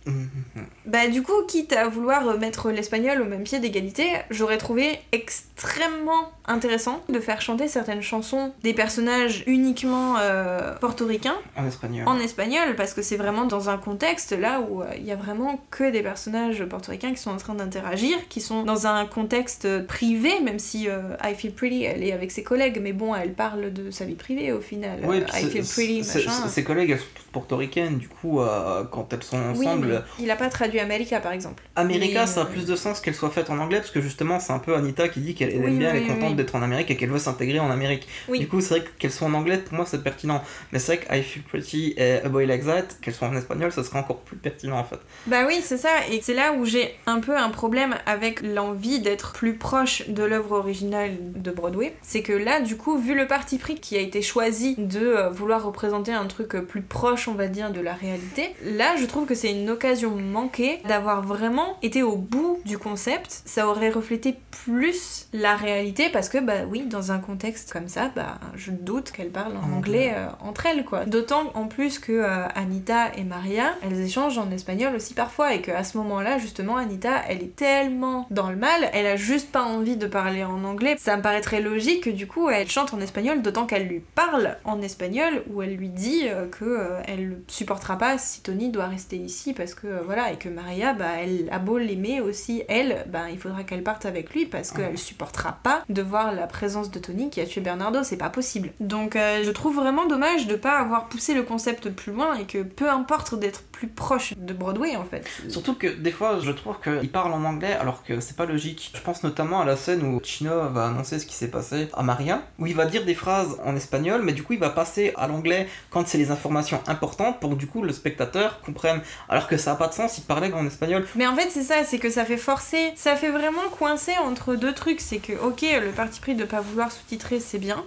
Bah 0.85 1.07
du 1.07 1.21
coup, 1.23 1.43
quitte 1.47 1.73
à 1.73 1.87
vouloir 1.87 2.37
mettre 2.37 2.69
l'espagnol 2.71 3.21
au 3.21 3.25
même 3.25 3.43
pied 3.43 3.59
d'égalité, 3.59 4.07
j'aurais 4.29 4.57
trouvé 4.57 4.99
extrêmement 5.11 6.31
intéressant 6.45 7.01
de 7.09 7.19
faire 7.19 7.41
chanter 7.41 7.67
certaines 7.67 8.01
chansons 8.01 8.53
des 8.63 8.73
personnages 8.73 9.43
uniquement 9.47 10.15
euh, 10.19 10.73
portoricains 10.75 11.35
En 11.57 11.65
espagnol. 11.67 12.07
en 12.07 12.19
espagnol, 12.19 12.75
parce 12.75 12.93
que 12.93 13.01
c'est 13.01 13.17
vraiment 13.17 13.45
dans 13.45 13.69
un 13.69 13.77
contexte 13.77 14.31
là 14.37 14.61
où 14.61 14.81
euh, 14.81 14.85
il 14.97 15.05
y 15.05 15.11
a 15.11 15.15
vraiment 15.15 15.59
que 15.71 15.89
des 15.91 16.01
personnages 16.01 16.63
portoricains 16.65 17.11
qui 17.13 17.21
sont 17.21 17.31
en 17.31 17.37
train 17.37 17.55
d'interagir, 17.55 18.15
qui 18.29 18.39
sont 18.41 18.63
dans 18.63 18.87
un 18.87 19.05
contexte 19.05 19.85
privé, 19.87 20.39
même 20.41 20.59
si 20.59 20.87
euh, 20.87 21.01
I 21.23 21.33
Feel 21.35 21.51
Pretty, 21.53 21.83
elle 21.83 22.03
est 22.03 22.13
avec 22.13 22.31
ses 22.31 22.43
collègues, 22.43 22.79
mais 22.81 22.93
bon, 22.93 23.13
elle 23.15 23.33
parle 23.33 23.73
de 23.73 23.91
sa 23.91 24.05
vie 24.05 24.15
privée 24.15 24.51
au 24.51 24.61
final. 24.61 24.99
Oui, 25.03 25.17
Euh, 25.17 25.39
I 25.39 25.49
Feel 25.49 25.65
Pretty, 25.65 25.99
machin. 25.99 26.46
Ses 26.47 26.63
collègues, 26.63 26.91
elles 26.91 26.99
sont 26.99 27.05
portoricaines, 27.37 27.99
du 27.99 28.07
coup, 28.07 28.41
euh, 28.41 28.83
quand 28.91 29.13
elles 29.13 29.21
sont 29.21 29.37
ensemble. 29.37 30.03
il 30.19 30.31
a 30.31 30.35
pas 30.35 30.49
traduit 30.49 30.79
America 30.79 31.19
par 31.19 31.33
exemple. 31.33 31.61
America, 31.75 32.21
Mais, 32.21 32.27
ça 32.27 32.41
a 32.41 32.45
plus 32.45 32.65
de 32.65 32.75
sens 32.75 32.99
qu'elle 32.99 33.13
soit 33.13 33.29
faite 33.29 33.51
en 33.51 33.59
anglais, 33.59 33.77
parce 33.77 33.91
que 33.91 34.01
justement, 34.01 34.39
c'est 34.39 34.53
un 34.53 34.59
peu 34.59 34.75
Anita 34.75 35.07
qui 35.07 35.19
dit 35.19 35.35
qu'elle 35.35 35.51
elle 35.51 35.61
Oui, 35.61 35.67
aime 35.67 35.77
bien, 35.77 35.91
oui, 35.91 35.97
elle 35.97 36.03
est 36.03 36.15
contente 36.15 36.35
d'être 36.35 36.55
en 36.55 36.63
Amérique 36.63 36.89
et 36.89 36.97
qu'elle 36.97 37.11
veut 37.11 37.19
s'intégrer 37.19 37.59
en 37.59 37.69
Amérique. 37.69 38.07
Du 38.27 38.47
coup, 38.47 38.59
c'est 38.59 38.79
vrai 38.79 38.83
que 38.85 38.89
qu'elles 38.97 39.11
soient 39.11 39.27
en 39.27 39.35
anglais, 39.35 39.59
pour 39.59 39.75
moi, 39.75 39.85
c'est 39.85 40.03
pertinent. 40.03 40.41
Mais 40.71 40.79
c'est 40.79 40.95
vrai 40.95 41.05
que 41.05 41.15
I 41.15 41.21
Feel 41.21 41.43
Pretty 41.43 41.93
et 41.97 42.13
A 42.23 42.29
Boy 42.29 42.47
Like 42.47 42.65
That, 42.65 42.87
qu'elles 43.01 43.13
soient 43.13 43.27
en 43.27 43.35
espagnol, 43.35 43.71
ça 43.71 43.83
serait 43.83 43.99
encore 43.99 44.21
plus 44.21 44.37
pertinent 44.37 44.79
en 44.79 44.83
fait. 44.83 44.99
Bah 45.27 45.43
oui, 45.47 45.59
c'est 45.61 45.77
ça, 45.77 45.89
et 46.11 46.21
c'est 46.23 46.33
là 46.33 46.53
où 46.53 46.65
j'ai 46.65 46.95
un 47.05 47.19
peu 47.19 47.37
un 47.37 47.49
problème 47.49 47.95
avec 48.07 48.41
l'envie 48.41 48.99
d'être 48.99 49.33
plus 49.33 49.57
proche 49.57 50.07
de 50.07 50.23
l'œuvre 50.23 50.53
originale 50.53 51.17
de 51.35 51.51
Broadway. 51.51 51.93
C'est 52.01 52.23
que 52.23 52.33
là, 52.33 52.61
du 52.61 52.77
coup, 52.77 52.97
vu 52.97 53.15
le 53.15 53.27
parti 53.27 53.57
pris 53.59 53.75
qui 53.75 53.95
a 53.95 54.01
été 54.01 54.21
choisi 54.21 54.75
de 54.77 54.99
euh, 54.99 55.29
vouloir 55.29 55.63
représenter 55.63 56.11
un 56.11 56.25
truc 56.25 56.55
euh, 56.55 56.61
plus 56.61 56.81
proche, 56.81 57.26
on 57.27 57.33
va 57.33 57.47
dire, 57.47 57.71
de 57.71 57.81
la 57.81 57.93
réalité, 57.93 58.55
là, 58.63 58.95
je 58.97 59.05
trouve 59.05 59.25
que 59.25 59.35
c'est 59.35 59.51
une 59.51 59.69
occasion 59.69 60.15
manquée 60.15 60.79
d'avoir 60.87 61.21
vraiment 61.21 61.77
été 61.81 62.03
au 62.03 62.15
bout 62.15 62.59
du 62.65 62.77
concept, 62.77 63.41
ça 63.45 63.67
aurait 63.67 63.89
reflété 63.89 64.35
plus 64.65 65.27
la 65.33 65.55
réalité 65.55 66.09
parce 66.09 66.29
que 66.29 66.37
bah 66.39 66.65
oui, 66.69 66.81
dans 66.81 67.11
un 67.11 67.19
contexte 67.19 67.71
comme 67.71 67.87
ça, 67.87 68.11
bah 68.15 68.39
je 68.55 68.71
doute 68.71 69.11
qu'elles 69.11 69.29
parlent 69.29 69.57
en, 69.57 69.77
anglais 69.77 70.13
euh, 70.15 70.27
entre 70.41 70.65
elles 70.65 70.83
quoi. 70.83 71.05
D'autant 71.05 71.51
en 71.53 71.67
plus 71.67 71.99
que 71.99 72.11
euh, 72.11 72.47
Anita 72.55 73.15
et 73.15 73.23
Maria, 73.23 73.75
elles 73.83 73.99
échangent 73.99 74.37
en 74.37 74.51
espagnol 74.51 74.95
aussi 74.95 75.13
parfois 75.13 75.53
et 75.53 75.61
qu'à 75.61 75.83
ce 75.83 75.97
moment-là 75.97 76.37
justement 76.37 76.77
Anita, 76.77 77.21
elle 77.27 77.43
est 77.43 77.55
tellement 77.55 78.27
dans 78.31 78.49
le 78.49 78.55
mal, 78.55 78.89
elle 78.93 79.07
a 79.07 79.15
juste 79.15 79.51
pas 79.51 79.63
envie 79.63 79.97
de 79.97 80.07
parler 80.07 80.43
en 80.43 80.63
anglais. 80.63 80.95
Ça 80.97 81.17
me 81.17 81.21
paraît 81.21 81.41
très 81.41 81.61
logique 81.61 82.03
que 82.03 82.09
du 82.09 82.27
coup 82.27 82.49
elle 82.49 82.69
chante 82.69 82.93
en 82.93 82.99
espagnol, 82.99 83.41
d'autant 83.41 83.65
qu'elle 83.65 83.87
lui 83.87 84.01
parle 84.15 84.57
en 84.65 84.81
espagnol 84.81 85.43
où 85.49 85.61
elle 85.61 85.75
lui 85.75 85.89
dit 85.89 86.23
euh, 86.25 86.47
que 86.47 86.89
elle 87.07 87.39
supportera 87.47 87.97
pas 87.97 88.17
si 88.17 88.41
Tony 88.41 88.69
doit 88.69 88.87
rester 88.87 89.17
ici 89.17 89.53
parce 89.53 89.73
que 89.73 89.87
euh, 89.87 90.01
voilà 90.05 90.31
et 90.31 90.37
que 90.37 90.49
Maria 90.49 90.93
bah 90.93 91.13
elle 91.19 91.47
a 91.51 91.59
beau 91.59 91.77
l'aimer 91.77 92.21
aussi 92.21 92.63
elle 92.67 93.05
bah 93.09 93.29
il 93.31 93.39
faudra 93.39 93.63
qu'elle 93.63 93.83
parte 93.83 94.05
avec 94.05 94.33
lui 94.33 94.45
parce 94.45 94.71
qu'elle 94.71 94.97
supportera 94.97 95.59
pas 95.63 95.83
de 95.89 96.01
voir 96.01 96.33
la 96.33 96.47
présence 96.47 96.91
de 96.91 96.99
Tony 96.99 97.29
qui 97.29 97.41
a 97.41 97.45
tué 97.45 97.61
Bernardo, 97.61 98.03
c'est 98.03 98.17
pas 98.17 98.29
possible. 98.29 98.71
Donc 98.79 99.15
euh, 99.15 99.43
je 99.43 99.51
trouve 99.51 99.75
vraiment 99.75 100.05
dommage 100.05 100.47
de 100.47 100.55
pas 100.55 100.79
avoir 100.79 101.07
poussé 101.07 101.33
le 101.33 101.43
concept 101.43 101.89
plus 101.89 102.11
loin 102.11 102.35
et 102.35 102.45
que 102.45 102.63
peu 102.63 102.89
importe 102.89 103.35
d'être 103.35 103.63
plus 103.63 103.87
proche 103.87 104.33
de 104.37 104.53
Broadway 104.53 104.95
en 104.95 105.05
fait. 105.05 105.27
Surtout 105.49 105.75
que 105.75 105.87
des 105.87 106.11
fois, 106.11 106.39
je 106.39 106.51
trouve 106.51 106.79
qu'il 106.81 107.09
parle 107.09 107.33
en 107.33 107.43
anglais 107.43 107.73
alors 107.73 108.03
que 108.03 108.19
c'est 108.19 108.35
pas 108.35 108.45
logique. 108.45 108.91
Je 108.95 109.01
pense 109.01 109.23
notamment 109.23 109.61
à 109.61 109.65
la 109.65 109.75
scène 109.75 110.03
où 110.03 110.19
Chino 110.23 110.69
va 110.69 110.87
annoncer 110.87 111.19
ce 111.19 111.25
qui 111.25 111.35
s'est 111.35 111.49
passé 111.49 111.87
à 111.93 112.03
Maria, 112.03 112.43
où 112.59 112.67
il 112.67 112.75
va 112.75 112.85
dire 112.85 113.05
des 113.05 113.15
phrases 113.15 113.57
en 113.63 113.75
espagnol, 113.75 114.21
mais 114.23 114.33
du 114.33 114.43
coup 114.43 114.53
il 114.53 114.59
va 114.59 114.69
passer 114.69 115.13
à 115.15 115.27
l'anglais 115.27 115.67
quand 115.89 116.07
c'est 116.07 116.17
les 116.17 116.31
informations 116.31 116.77
importantes 116.87 116.96
pour 116.99 117.15
que 117.51 117.55
du 117.55 117.67
coup 117.67 117.83
le 117.83 117.93
spectateur 117.93 118.61
comprenne. 118.61 119.01
Alors 119.29 119.47
que 119.47 119.57
ça 119.57 119.71
a 119.71 119.75
pas 119.75 119.87
de 119.87 119.93
sens, 119.93 120.17
il 120.17 120.23
parlait 120.23 120.51
en 120.53 120.65
espagnol. 120.65 121.05
Mais 121.15 121.27
en 121.27 121.35
fait, 121.35 121.49
c'est 121.49 121.63
ça, 121.63 121.83
c'est 121.83 121.99
que 121.99 122.09
ça 122.09 122.25
fait 122.25 122.37
forcer, 122.37 122.93
ça 122.95 123.15
fait 123.15 123.31
vraiment 123.31 123.69
coincer 123.77 124.13
entre 124.17 124.55
deux 124.55 124.73
trucs. 124.73 125.01
C'est 125.01 125.19
que, 125.19 125.33
ok, 125.33 125.65
le 125.81 125.91
parti 125.91 126.19
pris 126.19 126.35
de 126.35 126.45
pas 126.45 126.61
vouloir 126.61 126.91
sous-titrer, 126.91 127.39
c'est 127.39 127.59
bien. 127.59 127.83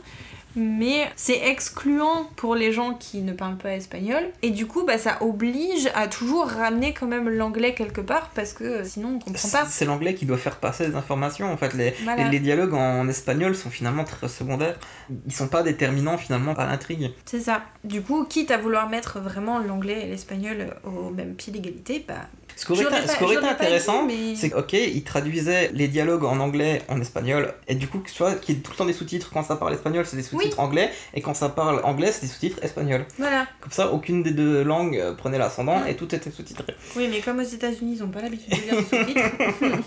Mais 0.56 1.08
c'est 1.16 1.48
excluant 1.48 2.28
pour 2.36 2.54
les 2.54 2.72
gens 2.72 2.94
qui 2.94 3.22
ne 3.22 3.32
parlent 3.32 3.56
pas 3.58 3.72
espagnol. 3.74 4.22
Et 4.42 4.50
du 4.50 4.66
coup, 4.66 4.84
bah, 4.84 4.98
ça 4.98 5.18
oblige 5.22 5.88
à 5.94 6.08
toujours 6.08 6.46
ramener 6.46 6.92
quand 6.92 7.06
même 7.06 7.28
l'anglais 7.28 7.74
quelque 7.74 8.00
part 8.00 8.30
parce 8.34 8.52
que 8.52 8.64
euh, 8.64 8.84
sinon 8.84 9.10
on 9.16 9.18
comprend 9.18 9.48
C'est 9.48 9.50
pas. 9.58 9.64
c'est 9.66 9.84
l'anglais 9.84 10.14
qui 10.14 10.26
doit 10.26 10.36
faire 10.38 10.56
passer 10.56 10.88
les 10.88 10.94
informations 10.94 11.52
en 11.52 11.56
fait. 11.56 11.72
Les, 11.74 11.94
Voilà. 12.04 12.24
les, 12.24 12.30
les 12.30 12.40
dialogues 12.40 12.74
en 12.74 13.08
espagnol 13.08 13.54
sont 13.54 13.70
finalement 13.70 14.04
très 14.04 14.28
secondaires. 14.28 14.78
Ils 15.26 15.32
sont 15.32 15.48
pas 15.48 15.62
déterminants 15.62 16.18
finalement 16.18 16.54
à 16.54 16.66
l'intrigue. 16.66 17.12
C'est 17.24 17.40
ça. 17.40 17.62
Du 17.84 18.02
coup, 18.02 18.24
quitte 18.24 18.50
à 18.50 18.56
vouloir 18.58 18.88
mettre 18.88 19.20
vraiment 19.20 19.58
l'anglais 19.58 20.02
et 20.04 20.06
l'espagnol 20.08 20.74
au 20.84 21.10
même 21.10 21.34
pied 21.34 21.52
d'égalité, 21.52 22.04
bah. 22.06 22.14
Ce 22.60 22.66
qui 22.66 22.72
aurait 22.72 22.82
été, 22.82 22.90
pas- 22.90 23.06
ce 23.06 23.16
qui 23.16 23.24
aurait 23.24 23.34
été 23.36 23.42
j'aurais 23.42 23.56
pas 23.56 23.62
intéressant, 23.64 24.02
mais- 24.06 24.36
c'est 24.36 24.52
ok, 24.54 24.72
il 24.74 25.02
traduisait 25.02 25.70
les 25.72 25.88
dialogues 25.88 26.24
en 26.24 26.38
anglais, 26.40 26.82
en 26.88 27.00
espagnol, 27.00 27.54
et 27.68 27.74
du 27.74 27.88
coup, 27.88 28.02
tu 28.06 28.12
vois, 28.22 28.34
qu'il 28.34 28.54
y 28.54 28.58
ait 28.58 28.60
tout 28.60 28.72
le 28.72 28.76
temps 28.76 28.84
des 28.84 28.92
sous-titres. 28.92 29.30
Quand 29.32 29.42
ça 29.42 29.56
parle 29.56 29.72
espagnol, 29.72 30.04
c'est 30.06 30.16
des 30.16 30.22
sous-titres 30.22 30.60
anglais, 30.60 30.90
et 31.14 31.22
quand 31.22 31.32
ça 31.32 31.48
parle 31.48 31.80
anglais, 31.84 32.12
c'est 32.12 32.22
des 32.22 32.26
sous-titres 32.32 32.58
espagnols. 32.62 33.06
Voilà. 33.18 33.46
Comme 33.60 33.72
ça, 33.72 33.90
aucune 33.92 34.22
des 34.22 34.32
deux 34.32 34.62
langues 34.62 34.98
euh, 34.98 35.14
prenait 35.14 35.38
l'ascendant, 35.38 35.86
et 35.86 35.96
tout 35.96 36.14
était 36.14 36.30
sous-titré. 36.30 36.74
Oui, 36.96 37.08
mais 37.10 37.20
comme 37.20 37.38
aux 37.38 37.42
États-Unis, 37.42 37.94
ils 37.96 38.02
ont 38.04 38.08
pas 38.08 38.20
l'habitude 38.20 38.50
de 38.50 38.56
lire 38.62 38.76
des 38.76 38.98
sous-titres, 38.98 39.20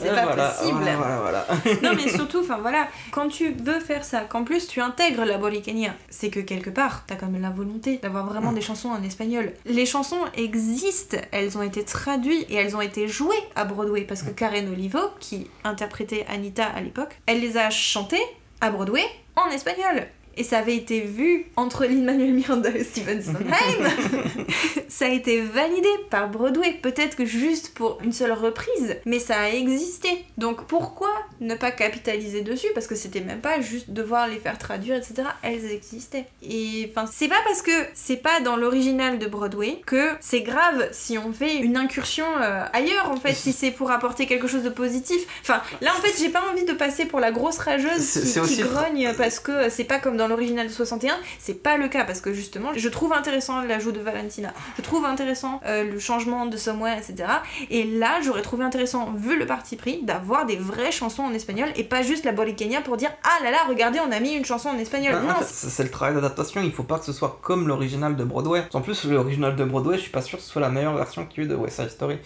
c'est 0.00 0.08
pas 0.14 0.24
voilà, 0.24 0.48
possible. 0.48 0.78
Voilà, 0.80 0.96
voilà, 0.96 1.16
voilà. 1.20 1.46
Non 1.82 1.90
mais 1.94 2.08
surtout, 2.10 2.40
enfin 2.40 2.58
voilà, 2.60 2.88
quand 3.12 3.28
tu 3.28 3.52
veux 3.52 3.80
faire 3.80 4.04
ça, 4.04 4.20
qu'en 4.20 4.44
plus 4.44 4.66
tu 4.66 4.80
intègres 4.80 5.24
la 5.24 5.38
Boricania, 5.38 5.94
c'est 6.10 6.30
que 6.30 6.40
quelque 6.40 6.70
part, 6.70 7.04
t'as 7.06 7.14
quand 7.16 7.28
même 7.28 7.42
la 7.42 7.50
volonté 7.50 7.98
d'avoir 8.02 8.26
vraiment 8.26 8.52
des 8.52 8.60
chansons 8.60 8.88
en 8.90 9.02
espagnol. 9.02 9.52
Les 9.66 9.86
chansons 9.86 10.20
existent, 10.34 11.16
elles 11.32 11.56
ont 11.58 11.62
été 11.62 11.84
et 12.16 12.54
elles 12.54 12.74
ont 12.74 12.80
été 12.80 13.06
jouées 13.06 13.36
à 13.54 13.64
Broadway 13.64 14.02
parce 14.02 14.22
que 14.22 14.30
Karen 14.30 14.68
Olivo, 14.68 14.98
qui 15.20 15.46
interprétait 15.64 16.24
Anita 16.28 16.64
à 16.64 16.80
l'époque, 16.80 17.18
elle 17.26 17.40
les 17.40 17.56
a 17.56 17.70
chantées 17.70 18.22
à 18.60 18.70
Broadway 18.70 19.04
en 19.36 19.50
espagnol. 19.50 20.08
Et 20.38 20.44
ça 20.44 20.58
avait 20.58 20.76
été 20.76 21.00
vu 21.00 21.46
entre 21.56 21.84
Lin-Manuel 21.84 22.32
Miranda 22.32 22.70
et 22.70 22.84
Steven 22.84 23.20
Sondheim. 23.20 23.44
ça 24.88 25.06
a 25.06 25.08
été 25.08 25.40
validé 25.40 25.88
par 26.10 26.28
Broadway, 26.28 26.78
peut-être 26.80 27.16
que 27.16 27.24
juste 27.24 27.74
pour 27.74 27.98
une 28.04 28.12
seule 28.12 28.30
reprise, 28.30 28.98
mais 29.04 29.18
ça 29.18 29.40
a 29.40 29.48
existé. 29.48 30.24
Donc 30.36 30.64
pourquoi 30.66 31.10
ne 31.40 31.56
pas 31.56 31.72
capitaliser 31.72 32.42
dessus? 32.42 32.68
Parce 32.72 32.86
que 32.86 32.94
c'était 32.94 33.20
même 33.20 33.40
pas 33.40 33.60
juste 33.60 33.90
devoir 33.90 34.28
les 34.28 34.36
faire 34.36 34.58
traduire, 34.58 34.94
etc. 34.94 35.24
Elles 35.42 35.72
existaient. 35.72 36.26
Et 36.40 36.88
enfin, 36.90 37.10
c'est 37.12 37.26
pas 37.26 37.42
parce 37.44 37.62
que 37.62 37.72
c'est 37.94 38.22
pas 38.22 38.38
dans 38.40 38.54
l'original 38.54 39.18
de 39.18 39.26
Broadway 39.26 39.80
que 39.86 40.12
c'est 40.20 40.42
grave 40.42 40.88
si 40.92 41.18
on 41.18 41.32
fait 41.32 41.56
une 41.56 41.76
incursion 41.76 42.26
euh, 42.40 42.62
ailleurs, 42.72 43.10
en 43.10 43.16
fait, 43.16 43.34
si 43.34 43.52
c'est 43.52 43.72
pour 43.72 43.90
apporter 43.90 44.26
quelque 44.26 44.46
chose 44.46 44.62
de 44.62 44.70
positif. 44.70 45.20
Enfin, 45.42 45.60
là, 45.80 45.90
en 45.98 46.00
fait, 46.00 46.14
j'ai 46.16 46.28
pas 46.28 46.44
envie 46.52 46.64
de 46.64 46.74
passer 46.74 47.06
pour 47.06 47.18
la 47.18 47.32
grosse 47.32 47.58
rageuse 47.58 48.20
qui, 48.46 48.54
qui 48.54 48.62
grogne 48.62 49.12
parce 49.16 49.40
que 49.40 49.68
c'est 49.68 49.82
pas 49.82 49.98
comme 49.98 50.16
dans 50.16 50.27
l'original 50.28 50.68
de 50.68 50.72
61. 50.72 51.14
C'est 51.38 51.62
pas 51.62 51.76
le 51.76 51.88
cas 51.88 52.04
parce 52.04 52.20
que 52.20 52.32
justement, 52.32 52.70
je 52.76 52.88
trouve 52.88 53.12
intéressant 53.12 53.62
l'ajout 53.62 53.92
de 53.92 54.00
Valentina. 54.00 54.52
Je 54.76 54.82
trouve 54.82 55.04
intéressant 55.04 55.60
euh, 55.66 55.84
le 55.84 55.98
changement 55.98 56.46
de 56.46 56.56
Somewhere, 56.56 56.98
etc. 56.98 57.28
Et 57.70 57.84
là, 57.84 58.20
j'aurais 58.22 58.42
trouvé 58.42 58.64
intéressant, 58.64 59.12
vu 59.16 59.38
le 59.38 59.46
parti 59.46 59.76
pris, 59.76 60.02
d'avoir 60.02 60.46
des 60.46 60.56
vraies 60.56 60.92
chansons 60.92 61.22
en 61.22 61.32
espagnol 61.32 61.68
et 61.76 61.84
pas 61.84 62.02
juste 62.02 62.24
la 62.24 62.32
Boricania 62.32 62.80
pour 62.80 62.96
dire 62.96 63.10
Ah 63.24 63.42
là 63.42 63.50
là, 63.50 63.58
regardez, 63.68 64.00
on 64.00 64.12
a 64.12 64.20
mis 64.20 64.34
une 64.34 64.44
chanson 64.44 64.68
en 64.68 64.78
espagnol. 64.78 65.14
Ben, 65.14 65.22
non, 65.22 65.30
en 65.30 65.34
fait, 65.36 65.68
c'est 65.68 65.82
le 65.82 65.90
travail 65.90 66.14
d'adaptation, 66.14 66.60
il 66.62 66.72
faut 66.72 66.82
pas 66.82 66.98
que 66.98 67.04
ce 67.04 67.12
soit 67.12 67.38
comme 67.42 67.68
l'original 67.68 68.16
de 68.16 68.24
Broadway. 68.24 68.64
En 68.74 68.80
plus, 68.80 69.04
l'original 69.04 69.56
de 69.56 69.64
Broadway, 69.64 69.96
je 69.96 70.02
suis 70.02 70.10
pas 70.10 70.22
sûr 70.22 70.38
que 70.38 70.44
ce 70.44 70.50
soit 70.50 70.62
la 70.62 70.70
meilleure 70.70 70.96
version 70.96 71.24
qu'il 71.26 71.42
y 71.42 71.46
a 71.46 71.48
eu 71.48 71.48
de 71.50 71.56
West 71.56 71.76
Side 71.76 71.90
Story. 71.90 72.18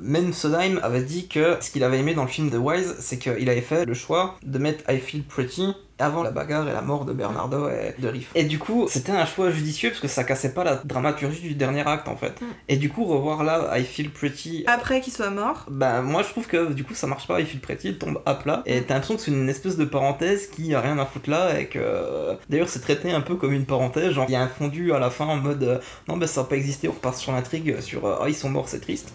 Men 0.00 0.32
Sondheim 0.32 0.80
avait 0.82 1.02
dit 1.02 1.28
que 1.28 1.56
ce 1.60 1.70
qu'il 1.70 1.84
avait 1.84 1.98
aimé 1.98 2.14
dans 2.14 2.22
le 2.22 2.28
film 2.28 2.50
de 2.50 2.58
Wise, 2.58 2.96
c'est 3.00 3.18
qu'il 3.18 3.48
avait 3.48 3.60
fait 3.60 3.84
le 3.84 3.94
choix 3.94 4.36
de 4.44 4.58
mettre 4.58 4.84
I 4.90 4.98
Feel 4.98 5.22
Pretty 5.22 5.74
avant 5.98 6.22
la 6.22 6.30
bagarre 6.30 6.68
et 6.68 6.72
la 6.72 6.82
mort 6.82 7.04
de 7.04 7.12
Bernardo 7.12 7.68
et 7.68 7.94
de 8.00 8.08
Riff. 8.08 8.30
Et 8.34 8.44
du 8.44 8.58
coup, 8.58 8.86
c'était 8.88 9.12
un 9.12 9.26
choix 9.26 9.50
judicieux 9.50 9.90
parce 9.90 10.00
que 10.00 10.08
ça 10.08 10.24
cassait 10.24 10.52
pas 10.52 10.64
la 10.64 10.76
dramaturgie 10.76 11.40
du 11.40 11.54
dernier 11.54 11.86
acte 11.86 12.08
en 12.08 12.16
fait. 12.16 12.40
Mm. 12.40 12.44
Et 12.68 12.76
du 12.76 12.88
coup, 12.88 13.04
revoir 13.04 13.44
là 13.44 13.70
I 13.78 13.84
Feel 13.84 14.10
Pretty 14.10 14.64
après 14.66 15.00
qu'il 15.00 15.12
soit 15.12 15.30
mort. 15.30 15.66
bah 15.68 16.02
moi 16.02 16.22
je 16.22 16.28
trouve 16.28 16.46
que 16.46 16.72
du 16.72 16.84
coup 16.84 16.94
ça 16.94 17.06
marche 17.06 17.26
pas, 17.26 17.40
il 17.40 17.46
file 17.46 17.60
Pretty, 17.60 17.88
il 17.90 17.98
tombe 17.98 18.20
à 18.26 18.34
plat 18.34 18.62
et 18.66 18.82
t'as 18.82 18.94
l'impression 18.94 19.16
que 19.16 19.22
c'est 19.22 19.30
une 19.30 19.48
espèce 19.48 19.76
de 19.76 19.84
parenthèse 19.84 20.48
qui 20.48 20.74
a 20.74 20.80
rien 20.80 20.98
à 20.98 21.06
foutre 21.06 21.30
là 21.30 21.58
et 21.58 21.66
que 21.66 22.36
d'ailleurs 22.48 22.68
c'est 22.68 22.80
traité 22.80 23.12
un 23.12 23.20
peu 23.20 23.36
comme 23.36 23.52
une 23.52 23.66
parenthèse, 23.66 24.12
genre 24.12 24.26
il 24.28 24.32
y 24.32 24.36
a 24.36 24.42
un 24.42 24.48
fondu 24.48 24.92
à 24.92 24.98
la 24.98 25.10
fin 25.10 25.26
en 25.26 25.36
mode 25.36 25.62
euh, 25.62 25.78
non 26.08 26.16
bah 26.16 26.26
ça 26.26 26.42
va 26.42 26.48
pas 26.48 26.56
exister, 26.56 26.88
on 26.88 26.92
repart 26.92 27.16
sur 27.16 27.32
l'intrigue 27.32 27.80
sur 27.80 28.04
euh, 28.04 28.16
ah 28.20 28.28
ils 28.28 28.34
sont 28.34 28.50
morts 28.50 28.68
c'est 28.68 28.80
triste. 28.80 29.12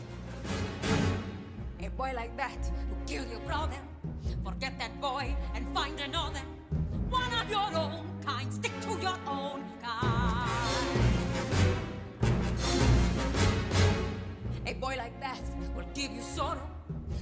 Boy 1.99 2.13
like 2.15 2.37
that 2.37 2.71
will 2.89 3.05
kill 3.05 3.25
your 3.29 3.41
brother. 3.41 3.75
Forget 4.45 4.79
that 4.79 5.01
boy 5.01 5.35
and 5.53 5.67
find 5.75 5.99
another. 5.99 6.39
One 7.09 7.33
of 7.33 7.49
your 7.49 7.75
own 7.75 8.05
kind. 8.25 8.53
Stick 8.53 8.71
to 8.83 8.91
your 9.01 9.17
own 9.27 9.65
kind. 9.83 10.49
A 14.65 14.73
boy 14.75 14.95
like 14.97 15.19
that 15.19 15.41
will 15.75 15.89
give 15.93 16.13
you 16.13 16.21
sorrow. 16.21 16.69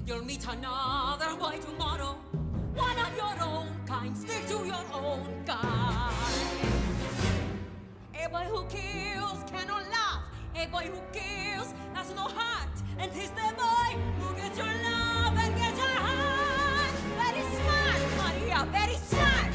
You'll 0.05 0.23
meet 0.23 0.45
another 0.47 1.35
boy 1.39 1.57
tomorrow. 1.57 2.15
One 2.75 2.99
of 2.99 3.15
your 3.17 3.35
own 3.49 3.69
kind. 3.87 4.15
Stick 4.15 4.45
to 4.45 4.63
your 4.63 4.85
own 4.93 5.43
kind. 5.47 6.13
A 8.13 8.29
boy 8.29 8.45
who 8.53 8.63
kills 8.65 9.43
cannot 9.49 9.89
laugh. 9.89 10.21
A 10.59 10.65
boy 10.69 10.89
who 10.89 10.99
has 11.93 12.09
no 12.15 12.23
heart. 12.23 12.73
And 12.97 13.11
he's 13.13 13.29
the 13.29 13.53
boy 13.55 13.95
who 14.19 14.35
gets 14.35 14.57
love 14.57 15.37
and 15.37 15.55
gets 15.55 15.79
heart. 15.79 16.95
Very 17.15 17.43
smart, 17.57 18.01
Maria, 18.17 18.65
very 18.71 18.95
smart. 18.95 19.53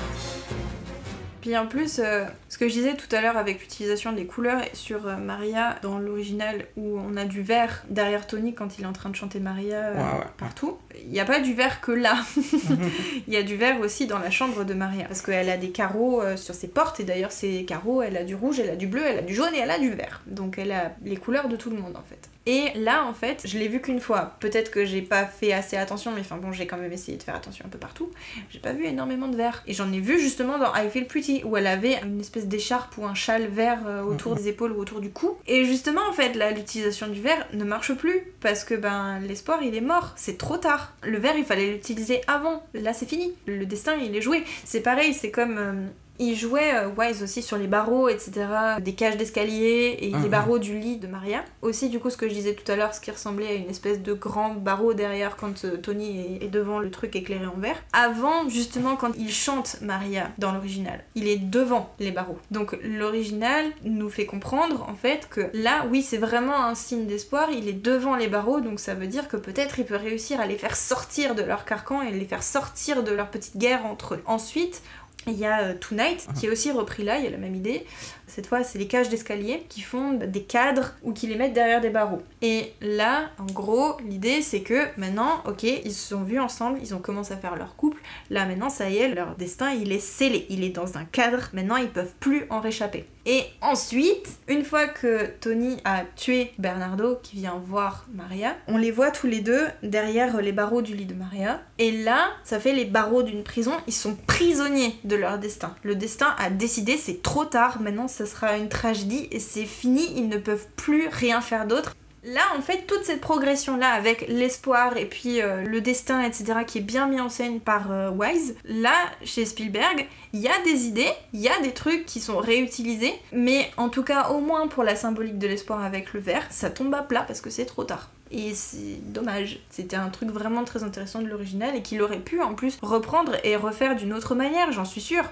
Puis 1.41 1.57
en 1.57 1.67
plus, 1.67 1.99
euh, 1.99 2.27
ce 2.53 2.59
que 2.59 2.69
je 2.69 2.75
disais 2.75 2.95
tout 2.95 3.09
à 3.17 3.23
l'heure 3.23 3.39
avec 3.39 3.63
l'utilisation 3.63 4.13
des 4.13 4.27
couleurs 4.27 4.61
sur 4.75 5.07
euh, 5.07 5.17
Maria 5.17 5.77
dans 5.81 5.99
l'original 5.99 6.67
où 6.77 6.99
on 6.99 7.17
a 7.17 7.25
du 7.25 7.41
vert 7.41 7.83
derrière 7.89 8.27
Tony 8.27 8.53
quand 8.53 8.79
il 8.79 8.85
est 8.85 8.87
en 8.87 8.93
train 8.93 9.09
de 9.09 9.17
chanter 9.17 9.41
Maria 9.41 9.79
euh, 9.79 9.95
Ouais, 9.95 10.19
ouais. 10.19 10.27
partout, 10.37 10.77
il 11.03 11.09
n'y 11.09 11.19
a 11.19 11.25
pas 11.25 11.41
du 11.41 11.55
vert 11.55 11.81
que 11.81 11.93
là. 11.93 12.15
Il 13.27 13.33
y 13.33 13.39
a 13.39 13.43
du 13.43 13.57
vert 13.57 13.81
aussi 13.81 14.07
dans 14.07 14.19
la 14.19 14.31
chambre 14.31 14.65
de 14.65 14.75
Maria 14.75 15.07
parce 15.07 15.23
qu'elle 15.23 15.49
a 15.49 15.57
des 15.57 15.71
carreaux 15.71 16.21
euh, 16.21 16.37
sur 16.37 16.55
ses 16.55 16.69
portes 16.69 17.01
et 17.01 17.05
d'ailleurs 17.05 17.33
ces 17.33 17.65
carreaux, 17.65 18.03
elle 18.03 18.19
a 18.19 18.25
du 18.25 18.35
rouge, 18.35 18.61
elle 18.61 18.69
a 18.69 18.77
du 18.77 18.87
bleu, 18.87 19.01
elle 19.03 19.21
a 19.21 19.23
du 19.23 19.35
jaune 19.35 19.55
et 19.55 19.59
elle 19.59 19.71
a 19.71 19.79
du 19.79 19.89
vert. 19.89 20.21
Donc 20.27 20.59
elle 20.59 20.73
a 20.73 20.93
les 21.03 21.17
couleurs 21.17 21.49
de 21.49 21.57
tout 21.57 21.71
le 21.71 21.77
monde 21.77 21.97
en 21.97 22.03
fait. 22.03 22.29
Et 22.45 22.71
là, 22.75 23.05
en 23.07 23.15
fait, 23.15 23.45
je 23.47 23.57
l'ai 23.57 23.69
vu 23.69 23.81
qu'une 23.81 24.01
fois. 24.01 24.37
Peut-être 24.41 24.71
que 24.73 24.85
j'ai 24.85 25.01
pas 25.01 25.25
fait 25.27 25.53
assez 25.53 25.77
attention, 25.77 26.11
mais 26.13 26.23
enfin 26.23 26.39
bon, 26.39 26.51
j'ai 26.51 26.67
quand 26.67 26.77
même 26.77 26.93
essayé 26.93 27.17
de 27.17 27.23
faire 27.23 27.37
attention 27.37 27.65
un 27.65 27.69
peu 27.69 27.79
partout. 27.79 28.11
J'ai 28.51 28.59
pas 28.59 28.73
vu 28.73 28.85
énormément 28.85 29.29
de 29.29 29.37
vert. 29.37 29.63
Et 29.69 29.75
j'en 29.75 29.93
ai 29.93 30.01
vu 30.01 30.19
justement 30.19 30.59
dans 30.59 30.75
I 30.75 30.89
Feel 30.91 31.07
Pretty, 31.07 31.43
où 31.45 31.57
elle 31.57 31.69
avait 31.69 32.01
une 32.03 32.21
espèce 32.21 32.42
d'écharpe 32.49 32.97
ou 32.99 33.05
un 33.07 33.15
châle 33.15 33.47
vert 33.47 33.81
euh, 33.87 34.03
autour 34.03 34.35
des 34.35 34.49
épaules 34.49 34.73
ou 34.73 34.79
autour 34.81 35.01
du 35.01 35.11
cou. 35.11 35.37
Et 35.47 35.65
justement, 35.65 36.03
en 36.09 36.13
fait, 36.13 36.35
là, 36.35 36.51
l'utilisation 36.51 37.09
du 37.09 37.21
vert 37.21 37.47
ne 37.53 37.65
marche 37.65 37.93
plus. 37.95 38.21
Parce 38.41 38.65
que, 38.65 38.75
ben, 38.75 39.21
l'espoir, 39.21 39.63
il 39.63 39.75
est 39.75 39.81
mort. 39.81 40.13
C'est 40.17 40.39
trop 40.39 40.57
tard. 40.57 40.93
Le 41.03 41.19
vert, 41.19 41.35
il 41.37 41.45
fallait 41.45 41.73
l'utiliser 41.73 42.21
avant. 42.27 42.63
Là, 42.75 42.93
c'est 42.93 43.09
fini. 43.09 43.35
Le 43.47 43.67
destin, 43.67 43.95
il 43.97 44.15
est 44.17 44.21
joué. 44.23 44.45
C'est 44.65 44.81
pareil, 44.81 45.15
c'est 45.15 45.31
comme. 45.31 45.59
euh, 45.59 45.73
Il 46.19 46.37
jouait 46.37 46.75
euh, 46.75 46.89
Wise 46.97 47.23
aussi 47.23 47.43
sur 47.43 47.57
les 47.57 47.67
barreaux, 47.67 48.09
etc. 48.09 48.33
Des 48.81 48.95
cages 48.95 49.17
d'escalier 49.17 49.97
et 50.01 50.07
les 50.11 50.17
Mhm. 50.17 50.29
barreaux 50.29 50.59
du 50.59 50.79
lit 50.79 50.99
de 50.99 51.07
Maria. 51.07 51.45
Aussi, 51.63 51.89
du 51.89 51.99
coup, 51.99 52.11
ce 52.11 52.17
que 52.17 52.29
je 52.29 52.35
disais 52.35 52.55
tout 52.55 52.71
à 52.71 52.77
l'heure, 52.77 52.95
ce 52.95 53.01
qui 53.01 53.11
ressemblait 53.11 53.49
à 53.49 53.53
une 53.55 53.69
espèce 53.71 54.01
de 54.01 54.13
grand 54.13 54.51
barreau 54.55 54.95
derrière 54.95 55.37
quand 55.37 55.65
euh, 55.65 55.77
Tony 55.79 56.39
est, 56.41 56.45
est 56.45 56.49
devant 56.49 56.79
le 56.79 56.91
truc 56.91 57.17
éclairé 57.17 57.47
en 57.47 57.59
vert. 57.59 57.83
Avant, 57.93 58.49
justement, 58.49 58.95
quand 58.97 59.13
il 59.19 59.33
chante 59.33 59.79
Maria 59.83 60.31
dans 60.39 60.53
l'original, 60.53 61.03
il 61.15 61.27
est 61.29 61.39
devant 61.39 61.93
les 61.99 62.11
barreaux. 62.13 62.39
Donc 62.51 62.77
l'original 62.83 63.65
nous 63.85 64.09
fait 64.09 64.27
comprendre 64.27 64.87
en 64.89 64.95
fait 64.95 65.29
que 65.29 65.51
là, 65.55 65.87
oui, 65.91 66.03
c'est 66.03 66.19
vraiment 66.19 66.65
un 66.65 66.75
signe 66.75 67.07
d'espoir. 67.07 67.49
Il 67.51 67.69
est 67.69 67.73
devant 67.73 68.17
les 68.17 68.29
barreaux, 68.29 68.61
donc 68.61 68.81
ça 68.81 68.95
veut 68.95 69.07
dire 69.07 69.29
que 69.29 69.37
peut-être 69.37 69.79
il 69.79 69.85
peut 69.87 69.97
réussir 69.97 70.41
à 70.41 70.47
les 70.47 70.57
faire 70.59 70.77
sortir 70.77 71.35
de 71.35 71.43
leur 71.43 71.65
carcan 71.65 72.03
et 72.03 72.11
les 72.13 72.25
faire 72.27 72.43
sortir 72.43 73.03
de 73.03 73.13
leur 73.13 73.29
petite 73.31 73.57
guerre 73.57 73.87
entre 73.87 74.15
eux. 74.15 74.23
Ensuite, 74.27 74.83
il 75.27 75.35
y 75.35 75.47
a 75.47 75.63
euh, 75.63 75.75
Tonight 75.75 76.27
qui 76.39 76.47
est 76.47 76.51
aussi 76.51 76.71
repris 76.71 77.05
là, 77.05 77.19
il 77.19 77.25
y 77.25 77.27
a 77.27 77.31
la 77.31 77.39
même 77.39 77.55
idée. 77.55 77.87
Cette 78.35 78.47
fois, 78.47 78.65
c'est 78.65 78.79
les 78.79 78.87
cages 78.87 79.11
d'escalier 79.11 79.67
qui 79.69 79.83
font 79.83 80.15
des 80.15 80.43
cadres 80.43 80.95
ou 81.03 81.13
qui 81.13 81.27
les 81.27 81.37
mettent 81.37 81.53
derrière 81.53 81.83
des 81.83 81.91
barreaux. 81.91 82.23
Et 82.41 82.73
là, 82.81 83.29
en 83.39 83.45
gros, 83.45 83.99
l'idée 84.09 84.41
c'est 84.41 84.63
que 84.63 84.87
maintenant, 84.97 85.43
ok, 85.47 85.65
ils 85.65 85.93
se 85.93 86.09
sont 86.09 86.23
vus 86.23 86.41
ensemble, 86.41 86.79
ils 86.81 86.95
ont 86.95 86.99
commencé 86.99 87.35
à 87.35 87.37
faire 87.37 87.57
leur 87.57 87.77
couple. 87.77 88.01
Là, 88.31 88.47
maintenant, 88.47 88.71
ça 88.71 88.89
y 88.89 88.97
est, 88.97 89.15
leur 89.15 89.35
destin, 89.37 89.73
il 89.73 89.93
est 89.93 89.99
scellé. 89.99 90.47
Il 90.49 90.65
est 90.65 90.71
dans 90.71 90.97
un 90.97 91.05
cadre. 91.05 91.51
Maintenant, 91.53 91.77
ils 91.77 91.91
peuvent 91.91 92.15
plus 92.21 92.47
en 92.49 92.61
réchapper. 92.61 93.07
Et 93.25 93.45
ensuite, 93.61 94.29
une 94.49 94.65
fois 94.65 94.89
que 94.89 95.27
Tony 95.41 95.77
a 95.85 96.03
tué 96.17 96.53
Bernardo, 96.59 97.21
qui 97.23 97.37
vient 97.37 97.63
voir 97.65 98.07
Maria, 98.13 98.57
on 98.67 98.79
les 98.79 98.91
voit 98.91 99.13
tous 99.13 99.29
les 99.29 99.41
deux 99.41 99.67
derrière 99.85 100.41
les 100.41 100.51
barreaux 100.51 100.83
du 100.83 100.97
lit 100.97 101.07
de 101.07 101.15
Maria. 101.15 101.61
Et 101.79 101.93
là, 102.03 102.31
ça 102.43 102.59
fait 102.59 102.73
les 102.73 102.85
barreaux 102.85 103.23
d'une 103.23 103.45
prison. 103.45 103.73
Ils 103.87 103.93
sont 103.93 104.17
prisonniers 104.27 104.97
de 105.05 105.15
leur 105.15 105.39
destin. 105.39 105.77
Le 105.85 105.95
destin 105.95 106.35
a 106.39 106.51
décidé, 106.51 106.97
c'est 106.97 107.23
trop 107.23 107.45
tard. 107.45 107.81
Maintenant, 107.81 108.09
ça 108.09 108.22
sera 108.27 108.57
une 108.57 108.69
tragédie 108.69 109.29
et 109.31 109.41
c'est 109.41 109.65
fini. 109.65 110.13
Ils 110.17 110.29
ne 110.29 110.39
peuvent 110.39 110.67
plus 110.77 111.09
rien 111.09 111.41
faire 111.41 111.67
d'autre. 111.67 111.95
Là, 112.25 112.43
en 112.57 112.63
fait, 112.63 112.87
toute 112.87 113.03
cette 113.03 113.21
progression-là, 113.21 113.89
avec 113.89 114.27
l'espoir 114.29 114.97
et 114.97 115.07
puis 115.07 115.43
euh, 115.43 115.65
le 115.65 115.81
destin, 115.81 116.23
etc., 116.23 116.61
qui 116.65 116.79
est 116.79 116.83
bien 116.83 117.09
mis 117.09 117.21
en 117.21 117.29
scène 117.29 117.59
par 117.59 117.91
euh, 117.91 118.11
Wise, 118.11 118.55
là, 118.65 118.95
chez 119.25 119.45
Spielberg, 119.45 120.07
il 120.33 120.39
y 120.39 120.47
a 120.47 120.57
des 120.65 120.87
idées, 120.87 121.11
il 121.33 121.41
y 121.41 121.49
a 121.49 121.61
des 121.63 121.73
trucs 121.73 122.07
qui 122.07 122.21
sont 122.21 122.39
réutilisés, 122.39 123.13
mais 123.33 123.69
en 123.77 123.89
tout 123.89 124.05
cas, 124.05 124.29
au 124.29 124.39
moins 124.39 124.69
pour 124.69 124.85
la 124.85 124.95
symbolique 124.95 125.39
de 125.39 125.49
l'espoir 125.49 125.83
avec 125.83 126.13
le 126.13 126.21
verre, 126.21 126.47
ça 126.51 126.71
tombe 126.71 126.95
à 126.95 127.03
plat 127.03 127.25
parce 127.27 127.41
que 127.41 127.51
c'est 127.51 127.67
trop 127.67 127.83
tard. 127.83 128.09
Et 128.31 128.55
c'est 128.55 129.01
dommage. 129.13 129.59
C'était 129.69 129.97
un 129.97 130.09
truc 130.09 130.31
vraiment 130.31 130.63
très 130.63 130.85
intéressant 130.85 131.21
de 131.21 131.27
l'original 131.27 131.75
et 131.75 131.83
qu'il 131.83 132.01
aurait 132.03 132.21
pu 132.21 132.41
en 132.41 132.55
plus 132.55 132.79
reprendre 132.83 133.33
et 133.43 133.57
refaire 133.57 133.97
d'une 133.97 134.15
autre 134.15 134.37
manière, 134.37 134.71
j'en 134.71 134.85
suis 134.85 135.03
sûre. 135.03 135.25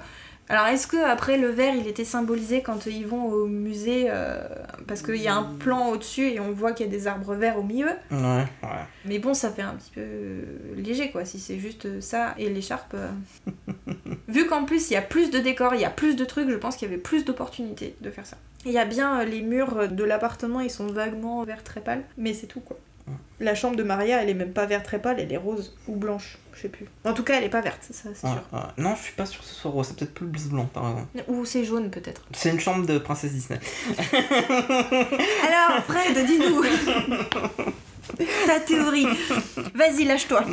Alors 0.48 0.66
est-ce 0.66 0.88
que 0.88 0.96
après 0.96 1.36
le 1.38 1.46
verre 1.48 1.76
il 1.76 1.86
était 1.86 2.04
symbolisé 2.04 2.60
quand 2.60 2.86
ils 2.86 3.06
vont 3.06 3.26
au 3.26 3.46
musée 3.46 4.06
euh, 4.08 4.40
parce 4.88 5.00
qu'il 5.02 5.14
y 5.22 5.28
a 5.28 5.34
un 5.36 5.44
plan 5.44 5.90
au-dessus 5.90 6.28
et 6.28 6.40
on 6.40 6.50
voit 6.50 6.72
qu'il 6.72 6.86
y 6.86 6.88
a 6.88 6.92
des 6.92 7.06
arbres 7.06 7.34
verts 7.34 7.56
au 7.56 7.62
milieu 7.62 7.86
Ouais, 8.10 8.18
ouais. 8.64 8.68
Mais 9.04 9.20
bon 9.20 9.32
ça 9.32 9.50
fait 9.50 9.62
un 9.62 9.74
petit 9.74 9.92
peu 9.92 10.00
euh, 10.00 10.42
léger 10.76 11.12
quoi 11.12 11.24
si 11.24 11.38
c'est 11.38 11.58
juste 11.60 12.00
ça 12.00 12.34
et 12.36 12.48
l'écharpe. 12.50 12.94
euh. 12.94 13.10
Vu 14.28 14.46
qu'en 14.46 14.64
plus 14.64 14.90
il 14.90 14.94
y 14.94 14.96
a 14.96 15.02
plus 15.02 15.30
de 15.30 15.38
décors, 15.38 15.74
il 15.74 15.80
y 15.80 15.84
a 15.84 15.90
plus 15.90 16.16
de 16.16 16.24
trucs, 16.24 16.48
je 16.50 16.56
pense 16.56 16.76
qu'il 16.76 16.88
y 16.88 16.92
avait 16.92 17.00
plus 17.00 17.24
d'opportunités 17.24 17.94
de 18.00 18.10
faire 18.10 18.26
ça. 18.26 18.36
Il 18.66 18.72
y 18.72 18.78
a 18.78 18.84
bien 18.84 19.24
les 19.24 19.42
murs 19.42 19.88
de 19.88 20.04
l'appartement 20.04 20.60
ils 20.60 20.70
sont 20.70 20.88
vaguement 20.88 21.44
vert 21.44 21.62
très 21.62 21.80
pâle 21.80 22.02
mais 22.18 22.34
c'est 22.34 22.48
tout 22.48 22.60
quoi. 22.60 22.76
La 23.40 23.54
chambre 23.54 23.76
de 23.76 23.82
Maria 23.82 24.22
elle 24.22 24.28
est 24.28 24.34
même 24.34 24.52
pas 24.52 24.66
vert 24.66 24.82
très 24.82 24.98
pâle, 25.00 25.16
elle 25.18 25.32
est 25.32 25.36
rose 25.36 25.74
ou 25.88 25.96
blanche, 25.96 26.36
je 26.54 26.60
sais 26.60 26.68
plus. 26.68 26.86
En 27.04 27.14
tout 27.14 27.22
cas 27.24 27.38
elle 27.38 27.44
est 27.44 27.48
pas 27.50 27.60
verte, 27.62 27.82
ça 27.90 28.10
c'est 28.14 28.26
Ouais, 28.26 28.32
sûr. 28.32 28.42
ouais. 28.52 28.60
Non, 28.76 28.94
je 28.96 29.02
suis 29.04 29.12
pas 29.14 29.24
sûr 29.26 29.40
que 29.40 29.46
ce 29.46 29.54
soit 29.54 29.70
rose, 29.70 29.86
c'est 29.88 29.96
peut-être 29.96 30.12
plus 30.14 30.26
bleu 30.26 30.40
blanc, 30.50 30.68
t'as 30.72 30.80
raison. 30.80 31.06
Ou 31.28 31.44
c'est 31.44 31.64
jaune 31.64 31.90
peut-être. 31.90 32.26
C'est 32.32 32.50
une 32.50 32.60
chambre 32.60 32.86
de 32.86 32.98
princesse 32.98 33.32
Disney. 33.32 33.58
Alors, 35.48 35.84
Fred, 35.86 36.26
dis-nous 36.26 36.64
ta 38.46 38.60
théorie. 38.60 39.06
Vas-y, 39.74 40.04
lâche-toi. 40.04 40.44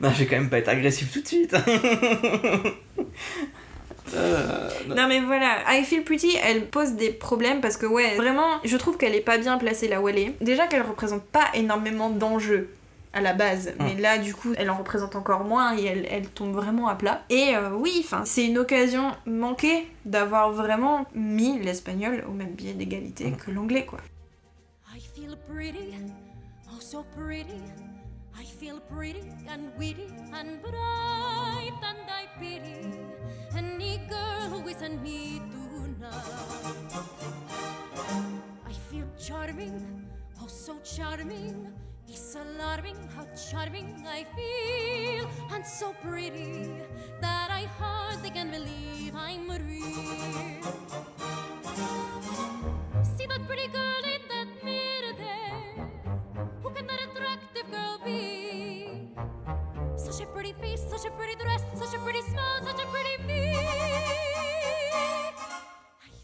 Non, 0.00 0.10
je 0.12 0.18
vais 0.18 0.26
quand 0.26 0.36
même 0.36 0.50
pas 0.50 0.58
être 0.58 0.68
agressif 0.70 1.12
tout 1.12 1.20
de 1.22 1.26
suite. 1.28 1.54
Euh, 4.14 4.68
non. 4.88 4.94
Non, 4.94 5.08
mais 5.08 5.20
voilà, 5.20 5.58
I 5.68 5.84
Feel 5.84 6.04
Pretty, 6.04 6.36
elle 6.42 6.66
pose 6.66 6.92
des 6.92 7.10
problèmes 7.10 7.60
parce 7.60 7.76
que, 7.76 7.86
ouais, 7.86 8.16
vraiment, 8.16 8.58
je 8.64 8.76
trouve 8.76 8.96
qu'elle 8.96 9.14
est 9.14 9.20
pas 9.20 9.38
bien 9.38 9.58
placée 9.58 9.88
là 9.88 10.00
où 10.00 10.08
elle 10.08 10.18
est. 10.18 10.34
Déjà 10.40 10.66
qu'elle 10.66 10.82
représente 10.82 11.24
pas 11.24 11.46
énormément 11.54 12.10
d'enjeux 12.10 12.70
à 13.14 13.20
la 13.20 13.32
base, 13.32 13.72
mais 13.80 13.94
là, 13.94 14.18
du 14.18 14.34
coup, 14.34 14.52
elle 14.56 14.70
en 14.70 14.76
représente 14.76 15.16
encore 15.16 15.42
moins 15.42 15.76
et 15.76 15.84
elle, 15.84 16.06
elle 16.10 16.28
tombe 16.28 16.54
vraiment 16.54 16.88
à 16.88 16.94
plat. 16.94 17.22
Et 17.30 17.56
euh, 17.56 17.70
oui, 17.72 18.02
enfin, 18.04 18.22
c'est 18.24 18.44
une 18.44 18.58
occasion 18.58 19.12
manquée 19.26 19.86
d'avoir 20.04 20.52
vraiment 20.52 21.06
mis 21.14 21.58
l'espagnol 21.58 22.24
au 22.28 22.32
même 22.32 22.54
pied 22.54 22.74
d'égalité 22.74 23.32
que 23.32 23.50
l'anglais, 23.50 23.86
quoi. 23.86 23.98
I 24.94 25.00
feel 25.00 25.36
pretty, 25.48 25.94
oh 26.70 26.80
so 26.80 27.04
pretty. 27.16 27.62
I 28.40 28.44
feel 28.44 28.78
pretty 28.94 29.24
and 29.48 29.72
witty 29.78 30.06
and 30.32 30.60
bright, 30.62 31.72
and 31.82 32.06
I 32.08 32.26
pity 32.38 33.07
any 33.58 33.98
girl 34.08 34.48
who 34.52 34.68
isn't 34.68 35.02
me 35.02 35.42
tonight. 35.50 36.12
I 38.70 38.72
feel 38.88 39.08
charming, 39.18 40.06
oh 40.40 40.46
so 40.46 40.78
charming. 40.94 41.72
It's 42.06 42.36
alarming 42.36 42.96
how 43.14 43.26
charming 43.50 44.06
I 44.06 44.24
feel, 44.36 45.28
and 45.52 45.66
so 45.66 45.92
pretty 46.02 46.70
that 47.20 47.48
I 47.50 47.64
hardly 47.80 48.30
can 48.30 48.50
believe 48.50 49.14
I'm 49.14 49.50
real. 49.50 50.62
See 53.16 53.26
that 53.26 53.42
pretty 53.46 53.68
girl 53.78 54.04
in 54.14 54.22
that 54.32 54.50
mirror 54.64 55.14
there? 55.18 55.90
Who 56.62 56.70
can 56.70 56.86
that 56.86 57.00
attractive 57.08 57.70
girl 57.70 57.98
be? 58.04 58.37
Such 60.28 60.34
a 60.34 60.40
pretty 60.40 60.52
face, 60.60 60.84
such 60.90 61.06
a 61.06 61.10
pretty 61.12 61.34
dress, 61.36 61.64
such 61.74 61.94
a 61.94 61.98
pretty 62.00 62.20
smile, 62.20 62.60
such 62.62 62.82
a 62.82 62.86
pretty 62.86 63.22
me. 63.26 64.17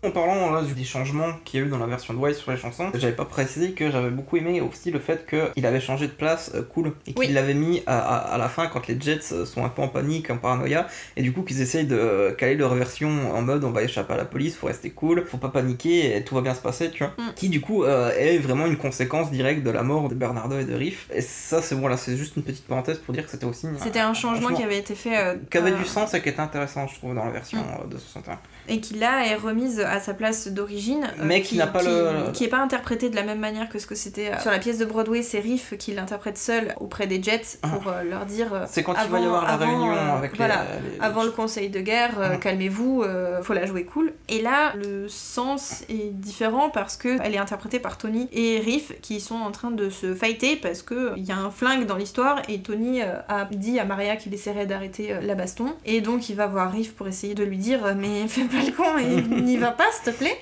En 0.04 0.10
parlant 0.10 0.50
là 0.52 0.60
des 0.62 0.84
changements 0.84 1.32
qu'il 1.44 1.60
y 1.60 1.62
a 1.62 1.66
eu 1.66 1.68
dans 1.70 1.78
la 1.78 1.86
version 1.86 2.12
de 2.12 2.18
Wise 2.18 2.36
sur 2.36 2.50
les 2.50 2.56
chansons, 2.58 2.90
j'avais 2.94 3.14
pas 3.14 3.24
précisé 3.24 3.72
que 3.72 3.90
j'avais 3.90 4.10
beaucoup 4.10 4.36
aimé 4.36 4.60
aussi 4.60 4.90
le 4.90 4.98
fait 4.98 5.26
qu'il 5.26 5.64
avait 5.64 5.80
changé 5.80 6.06
de 6.06 6.12
place 6.12 6.50
euh, 6.54 6.62
cool 6.62 6.92
et 7.06 7.12
qu'il 7.14 7.18
Oui. 7.18 7.32
l'avait 7.32 7.54
mis 7.54 7.82
à, 7.86 7.98
à- 7.98 8.34
à 8.34 8.38
la 8.38 8.48
fin 8.48 8.66
quand 8.66 8.86
les 8.86 9.00
Jets 9.00 9.32
euh, 9.32 9.46
sont 9.46 9.64
un 9.64 9.68
peu 9.70 9.80
en 9.82 9.88
panique, 9.88 10.30
en 10.30 10.36
paranoïa 10.36 10.86
et 11.16 11.22
du 11.22 11.32
coup 11.32 11.42
qu'ils 11.42 11.62
essayent 11.62 11.86
de 11.86 11.96
euh, 11.96 12.32
caler 12.32 12.54
leur 12.56 12.74
version 12.74 13.08
en 13.34 13.40
mode 13.42 13.64
on 13.64 13.70
va 13.70 13.82
échapper 13.82 14.12
à 14.14 14.16
la 14.18 14.24
police, 14.26 14.56
faut 14.56 14.66
rester 14.66 14.90
cool, 14.90 15.24
faut 15.26 15.38
pas 15.38 15.48
paniquer 15.48 16.16
et 16.16 16.22
tout 16.24 16.34
va 16.34 16.42
bien 16.42 16.54
se 16.54 16.60
passer, 16.60 16.90
tu 16.90 17.02
vois. 17.04 17.14
Mm. 17.18 17.32
Qui 17.34 17.48
du 17.48 17.60
coup 17.62 17.84
euh, 17.84 18.10
est 18.18 18.36
vraiment 18.38 18.66
une 18.66 18.76
conséquence 18.76 19.30
directe 19.30 19.62
de 19.62 19.70
la 19.70 19.82
mort 19.82 20.08
de 20.10 20.14
Bernardo 20.14 20.58
et 20.58 20.64
de 20.64 20.74
Riff. 20.74 21.08
Et 21.14 21.22
ça 21.22 21.62
c'est 21.62 21.76
bon 21.76 21.88
là, 21.88 21.96
c'est 21.96 22.16
juste 22.16 22.36
une 22.36 22.42
petite 22.42 22.66
parenthèse 22.66 22.98
pour 22.98 23.14
dire 23.14 23.24
que 23.24 23.30
c'était 23.30 23.46
aussi 23.46 23.66
C'était 23.82 24.00
un 24.00 24.12
changement 24.14 24.52
qui 24.54 24.62
avait 24.62 24.78
été 24.78 24.94
fait. 24.94 25.16
euh, 25.16 25.36
qui 25.50 25.56
avait 25.58 25.72
du 25.72 25.84
sens 25.86 26.12
et 26.14 26.20
qui 26.20 26.28
était 26.28 26.40
intéressant 26.40 26.86
je 26.88 26.94
trouve 26.96 27.14
dans 27.14 27.24
la 27.24 27.30
version 27.30 27.58
euh, 27.60 27.86
de 27.86 27.96
61. 27.96 28.38
Et 28.68 28.80
qui 28.80 28.94
là 28.94 29.26
est 29.26 29.34
remise 29.34 29.80
à 29.80 30.00
sa 30.00 30.14
place 30.14 30.48
d'origine. 30.48 31.04
euh, 31.18 31.22
Mais 31.24 31.42
qui 31.42 31.56
n'a 31.56 31.66
pas 31.66 31.82
le- 31.82 32.30
Qui 32.32 32.44
est 32.44 32.48
pas 32.48 32.58
interprétée 32.62 33.10
de 33.10 33.16
la 33.16 33.22
même 33.22 33.38
manière 33.40 33.68
que 33.68 33.78
ce 33.78 33.86
que 33.86 33.94
c'était 33.94 34.32
euh, 34.32 34.40
sur 34.40 34.50
la 34.50 34.58
pièce 34.58 34.78
de 34.78 34.84
Broadway, 34.84 35.22
c'est 35.22 35.40
Riff 35.40 35.74
qui 35.78 35.92
l'interprète 35.92 36.38
seul 36.38 36.74
auprès 36.80 37.06
des 37.06 37.22
Jets 37.22 37.58
pour 37.62 37.88
euh, 37.88 38.02
leur 38.02 38.26
dire. 38.26 38.48
Ah. 38.54 38.66
C'est 38.68 38.82
quand 38.82 38.94
il 39.04 39.10
va 39.10 39.20
y 39.20 39.24
avoir 39.24 39.44
la 39.44 39.50
avant, 39.50 39.66
réunion 39.66 39.92
avec 40.16 40.32
les- 40.32 40.36
voilà, 40.38 40.64
les- 40.94 41.00
avant 41.00 41.24
le 41.24 41.30
conseil 41.30 41.68
de 41.68 41.80
guerre, 41.80 42.18
Mhm. 42.18 42.38
calmez-vous, 42.40 43.04
faut 43.42 43.52
la 43.54 43.66
jouer 43.66 43.84
cool. 43.84 44.12
Et 44.28 44.40
là, 44.42 44.72
le 44.76 45.08
sens 45.08 45.82
est 45.88 46.10
différent 46.12 46.70
parce 46.70 46.96
que 46.96 47.18
elle 47.22 47.34
est 47.34 47.38
interprétée 47.38 47.78
par 47.80 47.98
Tony 47.98 48.28
et 48.32 48.60
Riff 48.64 48.92
qui 49.02 49.20
sont 49.20 49.36
en 49.36 49.50
train 49.50 49.70
de 49.70 49.90
se 49.90 50.14
fighter 50.14 50.56
parce 50.56 50.82
que 50.82 51.12
il 51.16 51.24
y 51.24 51.32
a 51.32 51.36
un 51.36 51.50
flingue 51.50 51.86
dans 51.86 51.96
l'histoire 51.96 52.40
et 52.48 52.60
Tony 52.60 53.02
a 53.02 53.48
dit 53.50 53.78
à 53.78 53.84
Maria 53.84 54.16
qu'il 54.16 54.32
essaierait 54.34 54.66
d'arrêter 54.66 55.14
la 55.22 55.34
baston 55.34 55.74
et 55.84 56.00
donc 56.00 56.28
il 56.28 56.36
va 56.36 56.46
voir 56.46 56.70
Riff 56.72 56.94
pour 56.94 57.06
essayer 57.08 57.34
de 57.34 57.44
lui 57.44 57.58
dire 57.58 57.80
mais 57.96 58.26
fais 58.28 58.42
pas 58.54 58.64
le 58.64 58.72
con 58.72 58.98
et 58.98 59.40
n'y 59.42 59.56
va 59.56 59.70
pas 59.70 59.86
s'il 59.92 60.12
te 60.12 60.18
plaît. 60.18 60.40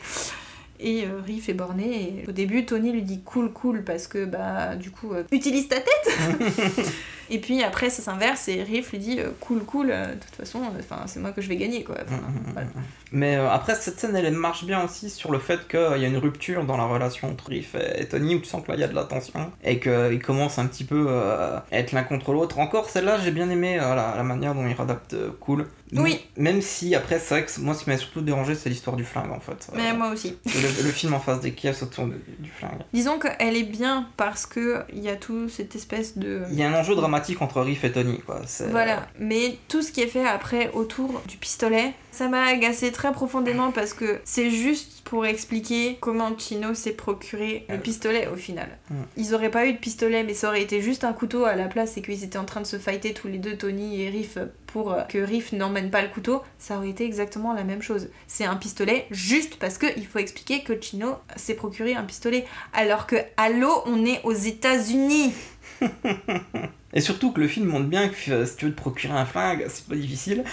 Et 0.81 1.05
euh, 1.05 1.21
Riff 1.25 1.49
est 1.49 1.55
borné 1.55 2.23
et 2.25 2.29
au 2.29 2.33
début 2.33 2.67
Tony 2.67 2.91
lui 2.91 3.03
dit 3.03 3.21
cool 3.23 3.53
cool 3.53 3.85
parce 3.85 4.09
que 4.09 4.25
bah 4.25 4.75
du 4.75 4.91
coup 4.91 5.13
euh, 5.13 5.23
utilise 5.31 5.69
ta 5.69 5.77
tête 5.77 6.19
et 7.31 7.39
puis 7.39 7.63
après 7.63 7.89
ça 7.89 8.03
s'inverse 8.03 8.49
et 8.49 8.65
Riff 8.65 8.91
lui 8.91 8.99
dit 8.99 9.21
euh, 9.21 9.29
cool 9.39 9.61
cool 9.65 9.89
de 9.89 10.15
toute 10.15 10.35
façon 10.35 10.61
enfin 10.81 11.05
c'est 11.07 11.21
moi 11.21 11.31
que 11.31 11.41
je 11.41 11.49
vais 11.49 11.57
gagner 11.57 11.85
quoi 11.85 11.99
Enfin, 12.05 12.21
voilà. 12.53 12.69
Mais 13.13 13.37
euh, 13.37 13.51
après, 13.51 13.75
cette 13.75 14.01
scène, 14.01 14.17
elle 14.17 14.33
marche 14.33 14.65
bien 14.65 14.83
aussi 14.85 15.11
sur 15.11 15.31
le 15.31 15.39
fait 15.39 15.69
qu'il 15.69 15.79
y 15.81 16.05
a 16.05 16.09
une 16.09 16.17
rupture 16.17 16.65
dans 16.65 16.77
la 16.77 16.85
relation 16.85 17.29
entre 17.31 17.49
Riff 17.49 17.75
et, 17.75 18.03
et 18.03 18.07
Tony, 18.09 18.35
où 18.35 18.39
tu 18.41 18.47
sens 18.47 18.63
que 18.65 18.71
là, 18.71 18.77
il 18.77 18.81
y 18.81 18.85
a 18.85 18.89
de 18.89 18.95
la 18.95 19.05
tension, 19.05 19.53
et 19.63 19.79
qu'ils 19.79 20.23
commencent 20.23 20.59
un 20.59 20.67
petit 20.67 20.85
peu 20.85 21.07
euh, 21.09 21.59
à 21.59 21.65
être 21.79 21.93
l'un 21.93 22.03
contre 22.05 22.33
l'autre. 22.33 22.59
Encore, 22.59 22.89
celle-là, 22.91 23.19
j'ai 23.23 23.31
bien 23.31 23.49
aimé 23.51 23.79
euh, 23.79 23.95
la, 23.95 24.15
la 24.17 24.23
manière 24.23 24.55
dont 24.55 24.67
ils 24.67 24.73
réadaptent 24.75 25.15
euh, 25.15 25.31
Cool. 25.41 25.67
Oui. 25.95 26.25
Même 26.39 26.63
si 26.63 26.95
après, 26.95 27.19
c'est 27.19 27.35
vrai 27.35 27.45
que 27.45 27.61
moi, 27.61 27.75
ce 27.75 27.85
qui 27.85 27.91
m'a 27.91 27.99
surtout 27.99 28.23
dérangé, 28.23 28.55
c'est 28.55 28.71
l'histoire 28.71 28.97
du 28.97 29.05
flingue 29.05 29.31
en 29.31 29.41
fait. 29.41 29.69
Mais 29.75 29.91
Euh, 29.91 29.95
moi 29.95 30.09
aussi. 30.09 30.39
le, 30.47 30.85
le 30.85 30.91
film 30.91 31.13
en 31.13 31.21
face 31.21 31.41
des 31.41 31.53
Kiev 31.53 31.77
autour 31.83 32.07
de- 32.07 32.19
du 32.39 32.49
flingue. 32.51 32.81
Disons 32.95 33.19
qu'elle 33.19 33.57
est 33.59 33.63
bien 33.63 34.09
parce 34.17 34.47
que 34.47 34.85
il 34.91 35.01
y 35.01 35.11
a 35.11 35.17
tout 35.17 35.51
cette 35.51 35.77
espèce 35.77 36.17
de. 36.17 36.45
Il 36.51 36.55
y 36.59 36.63
a 36.63 36.71
un 36.71 36.73
enjeu 36.81 36.95
dramatique 36.95 37.43
entre 37.43 37.61
Riff 37.61 37.85
et 37.85 37.93
Tony, 37.93 38.21
quoi. 38.25 38.41
Voilà, 38.71 39.07
mais 39.19 39.59
tout 39.69 39.83
ce 39.83 39.93
qui 39.93 40.01
est 40.01 40.07
fait 40.07 40.25
après 40.27 40.71
autour 40.73 41.21
du 41.29 41.37
pistolet, 41.37 41.93
ça 42.11 42.29
m'a 42.29 42.45
agacé 42.47 42.91
très 42.91 43.02
profondément 43.11 43.73
parce 43.73 43.93
que 43.95 44.21
c'est 44.25 44.51
juste 44.51 45.03
pour 45.03 45.27
expliquer 45.27 45.99
comment 46.01 46.39
Chino 46.39 46.75
s'est 46.75 46.93
procuré 46.93 47.67
le 47.69 47.79
pistolet 47.79 48.29
au 48.29 48.37
final. 48.37 48.69
Mm. 48.91 48.95
Ils 49.17 49.35
auraient 49.35 49.51
pas 49.51 49.67
eu 49.67 49.73
de 49.73 49.79
pistolet, 49.79 50.23
mais 50.23 50.35
ça 50.35 50.49
aurait 50.49 50.63
été 50.63 50.81
juste 50.81 51.03
un 51.03 51.13
couteau 51.13 51.45
à 51.45 51.57
la 51.57 51.67
place 51.67 51.97
et 51.97 52.03
qu'ils 52.03 52.23
étaient 52.23 52.39
en 52.39 52.45
train 52.45 52.61
de 52.61 52.67
se 52.67 52.79
fighter 52.79 53.13
tous 53.13 53.27
les 53.27 53.39
deux, 53.39 53.57
Tony 53.57 54.01
et 54.01 54.09
Riff, 54.09 54.39
pour 54.67 54.93
euh, 54.93 55.03
que 55.03 55.19
Riff 55.19 55.53
n'emmène 55.53 55.91
pas 55.91 56.03
le 56.03 56.09
couteau, 56.09 56.43
ça 56.59 56.77
aurait 56.77 56.91
été 56.91 57.05
exactement 57.05 57.53
la 57.53 57.65
même 57.65 57.83
chose. 57.83 58.09
C'est 58.27 58.45
un 58.45 58.57
pistolet 58.57 59.07
juste 59.11 59.57
parce 59.57 59.79
que 59.79 59.87
il 59.97 60.07
faut 60.07 60.19
expliquer 60.19 60.63
que 60.63 60.81
Chino 60.81 61.17
s'est 61.37 61.55
procuré 61.55 61.95
un 61.95 62.05
pistolet, 62.05 62.47
alors 62.73 63.07
que 63.07 63.17
allô, 63.37 63.83
on 63.87 64.05
est 64.05 64.21
aux 64.25 64.33
États-Unis. 64.33 65.35
Et 66.95 67.01
surtout 67.01 67.33
que 67.33 67.41
le 67.41 67.49
film 67.49 67.67
montre 67.69 67.87
bien 67.87 68.09
que 68.09 68.31
euh, 68.31 68.47
si 68.47 68.57
tu 68.57 68.67
veux 68.67 68.73
te 68.73 68.77
procurer 68.77 69.15
un 69.15 69.25
flingue, 69.25 69.65
c'est 69.69 69.87
pas 69.87 69.97
difficile. 69.97 70.45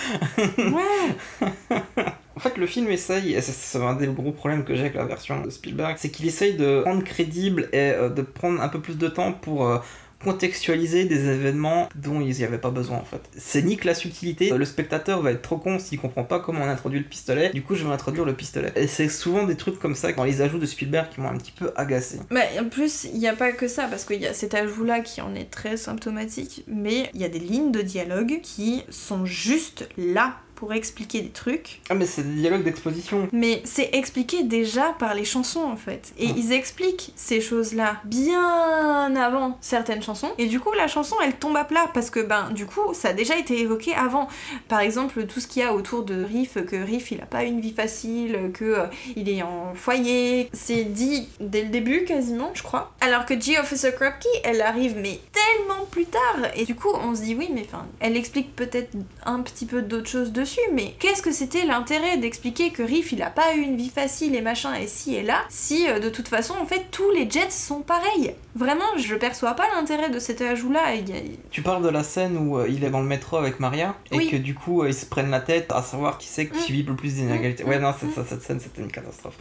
Ouais. 0.57 1.47
En 2.35 2.41
fait, 2.41 2.57
le 2.57 2.67
film 2.67 2.87
essaye, 2.89 3.33
et 3.33 3.41
c'est- 3.41 3.77
un 3.79 3.95
des 3.95 4.07
gros 4.07 4.31
problèmes 4.31 4.63
que 4.63 4.73
j'ai 4.73 4.81
avec 4.81 4.93
la 4.95 5.03
version 5.03 5.41
de 5.41 5.49
Spielberg, 5.49 5.95
c'est 5.99 6.09
qu'il 6.09 6.25
essaye 6.25 6.55
de 6.55 6.83
rendre 6.85 7.03
crédible 7.03 7.67
et 7.73 7.91
euh, 7.91 8.09
de 8.09 8.21
prendre 8.21 8.61
un 8.61 8.69
peu 8.69 8.79
plus 8.79 8.97
de 8.97 9.09
temps 9.09 9.33
pour 9.33 9.67
euh, 9.67 9.79
contextualiser 10.23 11.05
des 11.05 11.27
événements 11.27 11.89
dont 11.95 12.21
ils 12.21 12.37
n'y 12.37 12.43
avaient 12.43 12.57
pas 12.57 12.71
besoin 12.71 12.97
en 12.97 13.05
fait. 13.05 13.21
C'est 13.37 13.61
ni 13.61 13.77
que 13.77 13.87
la 13.87 13.93
subtilité, 13.93 14.49
le 14.49 14.65
spectateur 14.65 15.21
va 15.21 15.31
être 15.31 15.41
trop 15.41 15.57
con 15.57 15.79
s'il 15.79 15.99
comprend 15.99 16.23
pas 16.23 16.39
comment 16.39 16.61
on 16.63 16.69
introduit 16.69 16.99
le 16.99 17.05
pistolet, 17.05 17.49
du 17.49 17.61
coup 17.61 17.75
je 17.75 17.85
vais 17.85 17.93
introduire 17.93 18.25
le 18.25 18.33
pistolet. 18.33 18.71
Et 18.75 18.87
c'est 18.87 19.09
souvent 19.09 19.45
des 19.45 19.55
trucs 19.55 19.79
comme 19.79 19.95
ça 19.95 20.11
dans 20.13 20.23
les 20.23 20.41
ajouts 20.41 20.59
de 20.59 20.65
Spielberg 20.65 21.09
qui 21.09 21.21
m'ont 21.21 21.29
un 21.29 21.37
petit 21.37 21.51
peu 21.51 21.71
agacé. 21.75 22.19
Bah, 22.29 22.41
en 22.59 22.69
plus, 22.69 23.05
il 23.05 23.19
n'y 23.19 23.27
a 23.27 23.35
pas 23.35 23.51
que 23.51 23.67
ça, 23.67 23.87
parce 23.89 24.05
qu'il 24.05 24.21
y 24.21 24.27
a 24.27 24.33
cet 24.33 24.53
ajout-là 24.53 25.01
qui 25.01 25.21
en 25.21 25.35
est 25.35 25.49
très 25.49 25.77
symptomatique, 25.77 26.63
mais 26.67 27.09
il 27.13 27.21
y 27.21 27.25
a 27.25 27.29
des 27.29 27.39
lignes 27.39 27.71
de 27.71 27.81
dialogue 27.81 28.39
qui 28.41 28.83
sont 28.89 29.25
juste 29.25 29.87
là 29.97 30.37
pour 30.59 30.73
expliquer 30.73 31.21
des 31.21 31.29
trucs. 31.29 31.79
Ah 31.89 31.95
mais 31.95 32.05
c'est 32.05 32.23
des 32.23 32.41
dialogues 32.41 32.63
d'exposition. 32.63 33.29
Mais 33.31 33.61
c'est 33.63 33.89
expliqué 33.93 34.43
déjà 34.43 34.93
par 34.99 35.13
les 35.13 35.23
chansons 35.25 35.63
en 35.63 35.77
fait. 35.77 36.11
Et 36.17 36.27
Mm. 36.27 36.33
ils 36.37 36.51
expliquent 36.53 37.13
ces 37.15 37.39
choses-là 37.41 38.01
bien 38.03 39.15
avant 39.15 39.57
certaines 39.61 40.03
chansons. 40.03 40.31
Et 40.37 40.47
du 40.47 40.59
coup, 40.59 40.71
la 40.73 40.87
chanson 40.87 41.15
elle 41.23 41.35
tombe 41.35 41.55
à 41.57 41.63
plat 41.63 41.89
parce 41.93 42.09
que 42.09 42.19
ben 42.19 42.51
du 42.51 42.65
coup, 42.65 42.93
ça 42.93 43.09
a 43.09 43.13
déjà 43.13 43.37
été 43.37 43.59
évoqué 43.59 43.93
avant. 43.93 44.27
Par 44.67 44.79
exemple, 44.81 45.25
tout 45.25 45.39
ce 45.39 45.47
qu'il 45.47 45.61
y 45.61 45.65
a 45.65 45.73
autour 45.73 46.03
de 46.03 46.23
Riff, 46.23 46.53
que 46.65 46.75
Riff 46.75 47.11
il 47.11 47.21
a 47.21 47.25
pas 47.25 47.43
une 47.43 47.61
vie 47.61 47.73
facile, 47.73 48.51
que 48.53 48.65
euh, 48.65 48.85
il 49.15 49.29
est 49.29 49.41
en 49.43 49.73
foyer. 49.75 50.49
C'est 50.53 50.83
dit 50.83 51.29
dès 51.39 51.63
le 51.63 51.69
début 51.69 52.03
quasiment, 52.03 52.51
je 52.53 52.63
crois. 52.63 52.91
Alors 53.01 53.25
que 53.25 53.39
G 53.39 53.57
Officer 53.59 53.91
Krupke, 53.93 54.27
elle 54.43 54.61
arrive 54.61 54.95
mais 54.97 55.19
tellement 55.31 55.85
plus 55.89 56.05
tard. 56.05 56.19
Et 56.55 56.65
du 56.65 56.75
coup, 56.75 56.89
on 56.93 57.15
se 57.15 57.21
dit 57.21 57.35
oui, 57.35 57.49
mais 57.53 57.65
enfin, 57.65 57.85
elle 58.01 58.17
explique 58.17 58.55
peut-être 58.55 58.91
un 59.25 59.39
petit 59.41 59.65
peu 59.65 59.81
d'autres 59.81 60.09
choses 60.09 60.31
dessus, 60.31 60.48
mais 60.73 60.95
qu'est-ce 60.99 61.21
que 61.21 61.31
c'était 61.31 61.65
l'intérêt 61.65 62.17
d'expliquer 62.17 62.71
que 62.71 62.83
Riff 62.83 63.11
il 63.11 63.21
a 63.21 63.29
pas 63.29 63.55
eu 63.55 63.59
une 63.61 63.75
vie 63.77 63.89
facile 63.89 64.35
et 64.35 64.41
machin 64.41 64.73
et 64.75 64.87
si 64.87 65.15
et 65.15 65.23
là, 65.23 65.43
si 65.49 65.87
euh, 65.89 65.99
de 65.99 66.09
toute 66.09 66.27
façon 66.27 66.53
en 66.61 66.65
fait 66.65 66.85
tous 66.91 67.11
les 67.11 67.29
Jets 67.29 67.49
sont 67.51 67.81
pareils 67.81 68.33
Vraiment, 68.55 68.97
je 68.97 69.15
perçois 69.15 69.53
pas 69.53 69.65
l'intérêt 69.75 70.09
de 70.09 70.19
cet 70.19 70.41
ajout 70.41 70.71
là. 70.71 70.93
Il 70.95 71.07
y 71.07 71.13
a- 71.13 71.21
Tu 71.51 71.61
parles 71.61 71.83
de 71.83 71.87
la 71.89 72.03
scène 72.03 72.35
où 72.37 72.57
euh, 72.57 72.67
il 72.67 72.83
est 72.83 72.89
dans 72.89 72.99
le 72.99 73.05
métro 73.07 73.37
avec 73.37 73.59
Maria 73.59 73.95
et 74.11 74.17
Oui. 74.17 74.29
que 74.29 74.35
du 74.35 74.53
coup 74.55 74.81
euh, 74.81 74.89
ils 74.89 74.93
se 74.93 75.05
prennent 75.05 75.29
la 75.29 75.39
tête 75.39 75.71
à 75.71 75.81
savoir 75.81 76.17
qui 76.17 76.27
c'est 76.27 76.47
qui 76.47 76.57
Mm. 76.57 76.61
subit 76.61 76.83
le 76.83 76.95
plus 76.95 77.13
d'inégalités. 77.15 77.63
Ouais, 77.63 77.79
non, 77.79 77.93
c'est 77.97 78.09
ça, 78.13 78.25
cette 78.27 78.41
scène 78.41 78.59
c'était 78.59 78.81
une 78.81 78.91
catastrophe. 78.91 79.35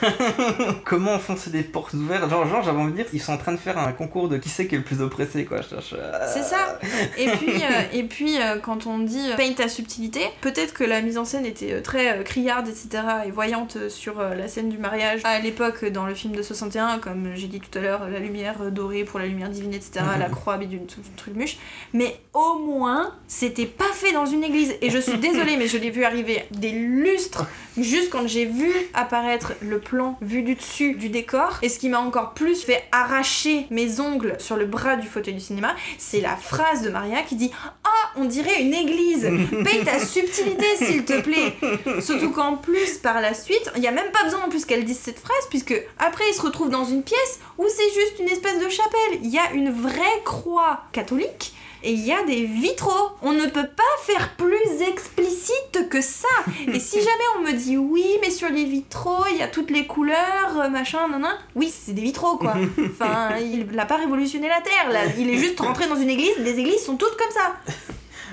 Comment 0.84 1.14
enfoncer 1.14 1.50
des 1.50 1.62
portes 1.62 1.94
ouvertes? 1.94 2.28
Genre, 2.30 2.46
genre 2.46 2.62
j'avais 2.62 2.78
envie 2.78 2.92
de 2.92 2.96
dire, 2.96 3.06
ils 3.12 3.20
sont 3.20 3.32
en 3.32 3.38
train 3.38 3.52
de 3.52 3.56
faire 3.56 3.78
un 3.78 3.92
concours 3.92 4.28
de 4.28 4.36
qui 4.38 4.48
c'est 4.48 4.66
qui 4.66 4.74
est 4.74 4.78
le 4.78 4.84
plus 4.84 5.00
oppressé 5.00 5.44
quoi. 5.44 5.60
Je- 5.62 5.76
je- 5.76 5.96
C'est 6.32 6.42
ça. 6.42 6.78
Et 7.18 7.28
puis, 7.30 7.48
euh, 7.62 7.82
et 7.92 8.02
puis 8.04 8.40
euh, 8.40 8.58
quand 8.58 8.86
on 8.86 8.98
dit 8.98 9.30
peint 9.36 9.52
ta 9.52 9.68
subtilité, 9.68 10.20
peut-être 10.50 10.74
que 10.74 10.84
la 10.84 11.00
mise 11.00 11.18
en 11.18 11.24
scène 11.24 11.46
était 11.46 11.72
euh, 11.72 11.80
très 11.80 12.18
euh, 12.18 12.22
criarde, 12.22 12.68
etc. 12.68 13.02
et 13.26 13.30
voyante 13.30 13.76
euh, 13.76 13.88
sur 13.88 14.20
la 14.20 14.48
scène 14.48 14.68
du 14.68 14.78
mariage 14.78 15.20
à 15.24 15.38
l'époque 15.38 15.84
dans 15.84 16.06
le 16.06 16.14
film 16.14 16.34
de 16.34 16.42
61, 16.42 16.98
comme 16.98 17.30
j'ai 17.34 17.46
dit 17.46 17.60
tout 17.60 17.78
à 17.78 17.82
l'heure, 17.82 18.08
la 18.08 18.18
lumière 18.18 18.70
dorée 18.70 19.04
pour 19.04 19.18
la 19.18 19.26
lumière 19.26 19.48
divine, 19.48 19.74
etc. 19.74 20.04
la 20.18 20.28
croix 20.28 20.56
bidule, 20.56 20.86
tout 20.86 21.00
truc 21.16 21.34
muche. 21.34 21.56
Mais 21.92 22.16
au 22.34 22.58
moins, 22.58 23.14
c'était 23.28 23.66
pas 23.66 23.92
fait 23.92 24.12
dans 24.12 24.26
une 24.26 24.44
église. 24.44 24.74
Et 24.80 24.90
je 24.90 24.98
suis 24.98 25.18
désolée, 25.18 25.56
mais 25.56 25.68
je 25.68 25.76
l'ai 25.76 25.90
vu 25.90 26.04
arriver 26.04 26.44
des 26.50 26.70
lustres 26.70 27.46
juste 27.78 28.10
quand 28.10 28.26
j'ai 28.26 28.46
vu 28.46 28.70
apparaître 28.94 29.52
le 29.60 29.78
plan 29.78 30.18
vu 30.20 30.42
du 30.42 30.54
dessus 30.54 30.94
du 30.94 31.08
décor. 31.08 31.58
Et 31.62 31.68
ce 31.68 31.78
qui 31.78 31.88
m'a 31.88 32.00
encore 32.00 32.34
plus 32.34 32.62
fait 32.62 32.84
arracher 32.92 33.66
mes 33.70 34.00
ongles 34.00 34.36
sur 34.38 34.56
le 34.56 34.66
bras 34.66 34.96
du 34.96 35.06
fauteuil 35.06 35.34
du 35.34 35.40
cinéma, 35.40 35.74
c'est 35.98 36.20
la 36.20 36.36
phrase 36.36 36.82
de 36.82 36.90
Maria 36.90 37.22
qui 37.22 37.36
dit 37.36 37.50
Ah, 37.84 38.10
on 38.16 38.24
dirait 38.24 38.62
une 38.62 38.74
église 38.74 39.28
Paye 39.64 39.84
ta 39.84 39.98
subtilité, 39.98 40.39
s'il 40.76 41.04
te 41.04 41.20
plaît 41.20 41.56
Surtout 42.00 42.30
qu'en 42.30 42.56
plus, 42.56 42.98
par 42.98 43.20
la 43.20 43.34
suite, 43.34 43.70
il 43.76 43.82
y 43.82 43.88
a 43.88 43.92
même 43.92 44.10
pas 44.12 44.24
besoin 44.24 44.44
en 44.44 44.48
plus 44.48 44.64
qu'elle 44.64 44.84
dise 44.84 44.98
cette 44.98 45.18
phrase, 45.18 45.46
puisque 45.48 45.74
après, 45.98 46.24
il 46.30 46.34
se 46.34 46.42
retrouve 46.42 46.70
dans 46.70 46.84
une 46.84 47.02
pièce 47.02 47.40
où 47.58 47.66
c'est 47.68 47.92
juste 47.94 48.18
une 48.20 48.28
espèce 48.28 48.62
de 48.62 48.68
chapelle. 48.68 49.20
Il 49.22 49.30
y 49.30 49.38
a 49.38 49.52
une 49.52 49.70
vraie 49.70 50.22
croix 50.24 50.84
catholique. 50.92 51.54
Et 51.82 51.92
il 51.92 52.00
y 52.00 52.12
a 52.12 52.22
des 52.24 52.44
vitraux. 52.44 53.10
On 53.22 53.32
ne 53.32 53.46
peut 53.46 53.66
pas 53.66 53.82
faire 54.02 54.34
plus 54.36 54.82
explicite 54.86 55.88
que 55.88 56.00
ça. 56.00 56.28
Et 56.72 56.78
si 56.78 56.98
jamais 57.00 57.24
on 57.38 57.40
me 57.42 57.52
dit 57.52 57.78
oui, 57.78 58.04
mais 58.20 58.30
sur 58.30 58.50
les 58.50 58.64
vitraux, 58.64 59.24
il 59.30 59.38
y 59.38 59.42
a 59.42 59.48
toutes 59.48 59.70
les 59.70 59.86
couleurs, 59.86 60.60
euh, 60.60 60.68
machin, 60.68 61.08
nan, 61.08 61.22
nan. 61.22 61.38
Oui, 61.54 61.72
c'est 61.74 61.92
des 61.92 62.02
vitraux, 62.02 62.36
quoi. 62.36 62.54
Enfin, 62.78 63.36
il 63.38 63.66
n'a 63.66 63.86
pas 63.86 63.96
révolutionné 63.96 64.48
la 64.48 64.60
Terre, 64.60 64.90
là. 64.90 65.00
Il 65.18 65.30
est 65.30 65.38
juste 65.38 65.58
rentré 65.60 65.86
dans 65.86 65.96
une 65.96 66.10
église. 66.10 66.36
Les 66.38 66.58
églises 66.58 66.84
sont 66.84 66.96
toutes 66.96 67.16
comme 67.16 67.30
ça. 67.30 67.56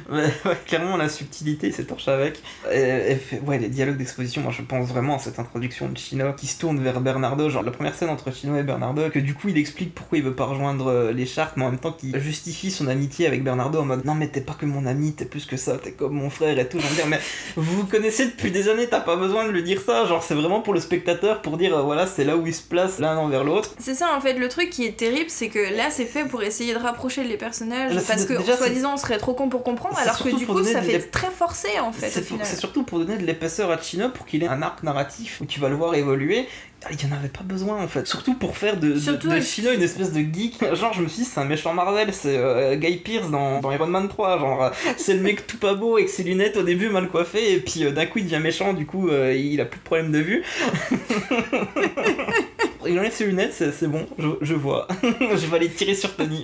Ouais, 0.46 0.58
clairement, 0.66 0.96
la 0.98 1.10
subtilité 1.10 1.72
s'est 1.72 1.84
torche 1.86 2.08
avec. 2.08 2.40
Et, 2.72 2.80
et 3.12 3.16
fait- 3.16 3.40
ouais, 3.42 3.58
les 3.60 3.68
dialogues 3.70 3.98
d'exposition, 3.98 4.42
moi 4.42 4.52
je 4.56 4.62
pense 4.62 4.88
vraiment 4.88 5.16
à 5.16 5.20
cette 5.20 5.38
introduction 5.40 5.90
de 5.90 5.98
Chino 5.98 6.34
qui 6.34 6.48
se 6.48 6.58
tourne 6.60 6.80
vers 6.82 7.02
Bernardo, 7.02 7.50
genre 7.50 7.64
la 7.64 7.72
première 7.72 7.94
scène 7.96 8.10
entre 8.10 8.32
Chino 8.34 8.58
et 8.58 8.64
Bernardo, 8.64 9.10
que 9.10 9.20
du 9.20 9.34
coup 9.34 9.50
il 9.50 9.58
explique 9.58 9.94
pourquoi 9.94 10.18
il 10.18 10.24
veut 10.24 10.36
pas 10.36 10.46
rejoindre 10.46 10.88
euh, 10.88 11.12
les 11.12 11.26
chartes, 11.26 11.58
mais 11.58 11.66
en 11.66 11.72
même 11.72 11.80
temps 11.80 11.92
qu'il 11.92 12.18
justifie 12.20 12.72
son 12.72 12.88
amitié 12.88 13.28
avec 13.28 13.44
Bernardo 13.44 13.80
en 13.82 13.86
mode 13.86 14.06
non, 14.06 14.16
mais 14.16 14.28
t'es 14.30 14.42
pas 14.42 14.54
que 14.54 14.66
mon 14.66 14.86
ami, 14.86 15.14
t'es 15.14 15.26
plus 15.26 15.46
que 15.46 15.58
ça, 15.58 15.78
t'es 15.78 15.92
comme 15.92 16.14
mon 16.14 16.30
frère 16.30 16.58
et 16.58 16.68
tout. 16.70 16.80
J'en 16.80 16.94
dire, 16.96 17.08
mais 17.08 17.20
vous 17.56 17.78
vous 17.82 17.86
connaissez 17.86 18.26
depuis 18.28 18.52
des 18.52 18.70
années, 18.70 18.88
t'as 18.88 19.02
pas 19.02 19.16
besoin 19.18 19.46
de 19.46 19.52
lui 19.52 19.64
dire 19.64 19.82
ça, 19.86 20.06
genre 20.06 20.24
c'est 20.24 20.36
vraiment 20.36 20.62
pour 20.62 20.74
le 20.74 20.80
spectateur 20.80 21.42
pour 21.42 21.58
dire 21.58 21.76
euh, 21.78 21.82
voilà, 21.82 22.08
c'est 22.08 22.24
là 22.24 22.38
où 22.38 22.48
ils 22.48 22.54
se 22.56 22.64
placent 22.64 23.00
l'un 23.00 23.18
envers 23.18 23.44
l'autre. 23.44 23.72
C'est 23.80 23.96
ça, 23.96 24.16
en 24.16 24.22
fait, 24.22 24.34
le 24.34 24.48
truc 24.48 24.70
qui 24.70 24.86
est 24.86 24.96
terrible, 24.98 25.30
c'est 25.30 25.50
que 25.50 25.76
là, 25.76 25.90
c'est 25.90 26.06
fait 26.06 26.24
pour 26.26 26.44
essayer 26.44 26.74
de 26.74 26.80
rapprocher 26.80 27.24
les 27.24 27.38
personnages, 27.38 27.94
Là, 27.94 28.02
parce 28.08 28.26
que, 28.26 28.34
déjà, 28.38 28.56
soi-disant, 28.58 28.94
on 28.94 28.98
serait 28.98 29.18
trop 29.18 29.34
con 29.34 29.50
pour 29.50 29.64
comprendre, 29.64 29.97
alors 29.98 30.18
que 30.18 30.30
du 30.36 30.46
coup, 30.46 30.64
ça 30.64 30.82
fait 30.82 31.00
très 31.00 31.32
forcé, 31.32 31.80
en 31.80 31.92
fait, 31.92 32.10
C'est 32.10 32.60
surtout 32.60 32.84
pour 32.84 33.00
donner 33.00 33.18
de 33.18 33.26
l'épaisseur 33.26 33.72
à 33.72 33.82
Chino 33.82 34.10
pour 34.10 34.26
qu'il 34.26 34.44
ait 34.44 34.48
un 34.48 34.62
arc 34.62 34.84
narratif 34.84 35.42
où 35.42 35.46
tu 35.46 35.60
vas 35.60 35.70
le 35.70 35.76
voir 35.76 35.96
évoluer. 35.96 36.48
Ah, 36.86 36.90
Il 36.92 37.02
y 37.02 37.12
en 37.12 37.16
avait 37.16 37.28
pas 37.28 37.42
besoin 37.44 37.82
en 37.82 37.88
fait. 37.88 38.06
Surtout 38.06 38.36
pour 38.36 38.56
faire 38.56 38.78
de, 38.78 39.00
Chino 39.42 39.72
une 39.74 39.82
espèce 39.82 40.12
de 40.12 40.20
geek. 40.20 40.64
Genre, 40.76 40.94
je 40.94 41.02
me 41.02 41.08
suis 41.08 41.24
dit, 41.24 41.30
c'est 41.30 41.40
un 41.40 41.46
méchant 41.46 41.74
Marvel, 41.74 42.14
c'est 42.14 42.38
euh, 42.38 42.76
Guy 42.76 42.98
Pearce 42.98 43.32
dans, 43.32 43.60
dans 43.62 43.72
Iron 43.72 43.88
Man 43.88 44.08
3. 44.08 44.40
Genre, 44.40 44.64
euh, 44.64 44.70
c'est 44.96 45.16
le 45.16 45.22
mec 45.22 45.48
tout 45.48 45.58
pas 45.58 45.74
beau 45.74 45.98
avec 45.98 46.10
ses 46.10 46.24
lunettes 46.24 46.56
au 46.56 46.64
début 46.64 46.90
mal 46.90 47.10
coiffé, 47.10 47.54
et 47.54 47.60
puis 47.60 47.84
euh, 47.84 47.92
d'un 47.92 48.06
coup 48.06 48.20
il 48.20 48.26
devient 48.26 48.40
méchant, 48.40 48.74
du 48.74 48.86
coup 48.86 49.10
euh, 49.10 49.34
il 49.34 49.60
a 49.60 49.66
plus 49.66 49.80
de 49.80 49.84
problème 49.84 50.12
de 50.12 50.20
vue. 50.20 50.44
il 52.86 53.00
enlève 53.00 53.14
ses 53.14 53.26
lunettes, 53.26 53.54
c'est 53.54 53.72
c'est 53.72 53.88
bon, 53.88 54.06
je, 54.20 54.28
je 54.42 54.54
vois. 54.54 54.88
je 55.04 55.48
vais 55.48 55.56
aller 55.56 55.70
tirer 55.70 55.96
sur 55.96 56.16
Tony. 56.16 56.44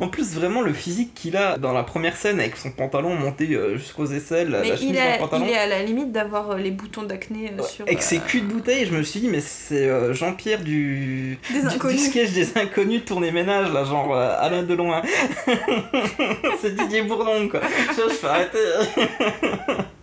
En 0.00 0.06
plus, 0.08 0.34
vraiment, 0.34 0.60
le 0.62 0.72
physique 0.72 1.12
qu'il 1.14 1.36
a 1.36 1.58
dans 1.58 1.72
la 1.72 1.82
première 1.82 2.16
scène 2.16 2.38
avec 2.38 2.56
son 2.56 2.70
pantalon 2.70 3.16
monté 3.16 3.48
euh, 3.54 3.76
jusqu'aux 3.76 4.06
aisselles, 4.06 4.50
la 4.50 4.60
Mais 4.60 4.70
il, 4.80 4.96
est, 4.96 5.18
pantalon. 5.18 5.44
il 5.44 5.50
est 5.52 5.58
à 5.58 5.66
la 5.66 5.82
limite 5.82 6.12
d'avoir 6.12 6.52
euh, 6.52 6.56
les 6.58 6.70
boutons 6.70 7.02
d'acné 7.02 7.50
euh, 7.58 7.62
sur. 7.64 7.84
Avec 7.84 8.00
ses 8.02 8.18
culs 8.20 8.42
de 8.42 8.46
bouteille, 8.52 8.86
je 8.86 8.94
me 8.94 9.02
suis 9.02 9.18
dit, 9.18 9.26
mais 9.28 9.40
c'est 9.40 9.88
euh, 9.88 10.14
Jean-Pierre 10.14 10.60
du... 10.60 11.38
Des 11.52 11.62
du- 11.62 11.88
du 11.96 11.98
sketch 11.98 12.30
des 12.30 12.56
inconnus 12.58 13.04
tourné 13.06 13.32
ménage, 13.32 13.72
là, 13.72 13.84
genre 13.84 14.14
euh, 14.14 14.36
Alain 14.38 14.62
Delon. 14.62 14.92
c'est 16.60 16.76
Didier 16.76 17.02
Bourdon, 17.02 17.48
quoi. 17.48 17.60
Je, 17.96 18.02
je 18.08 18.14
fais 18.14 18.26
arrêter. 18.28 18.58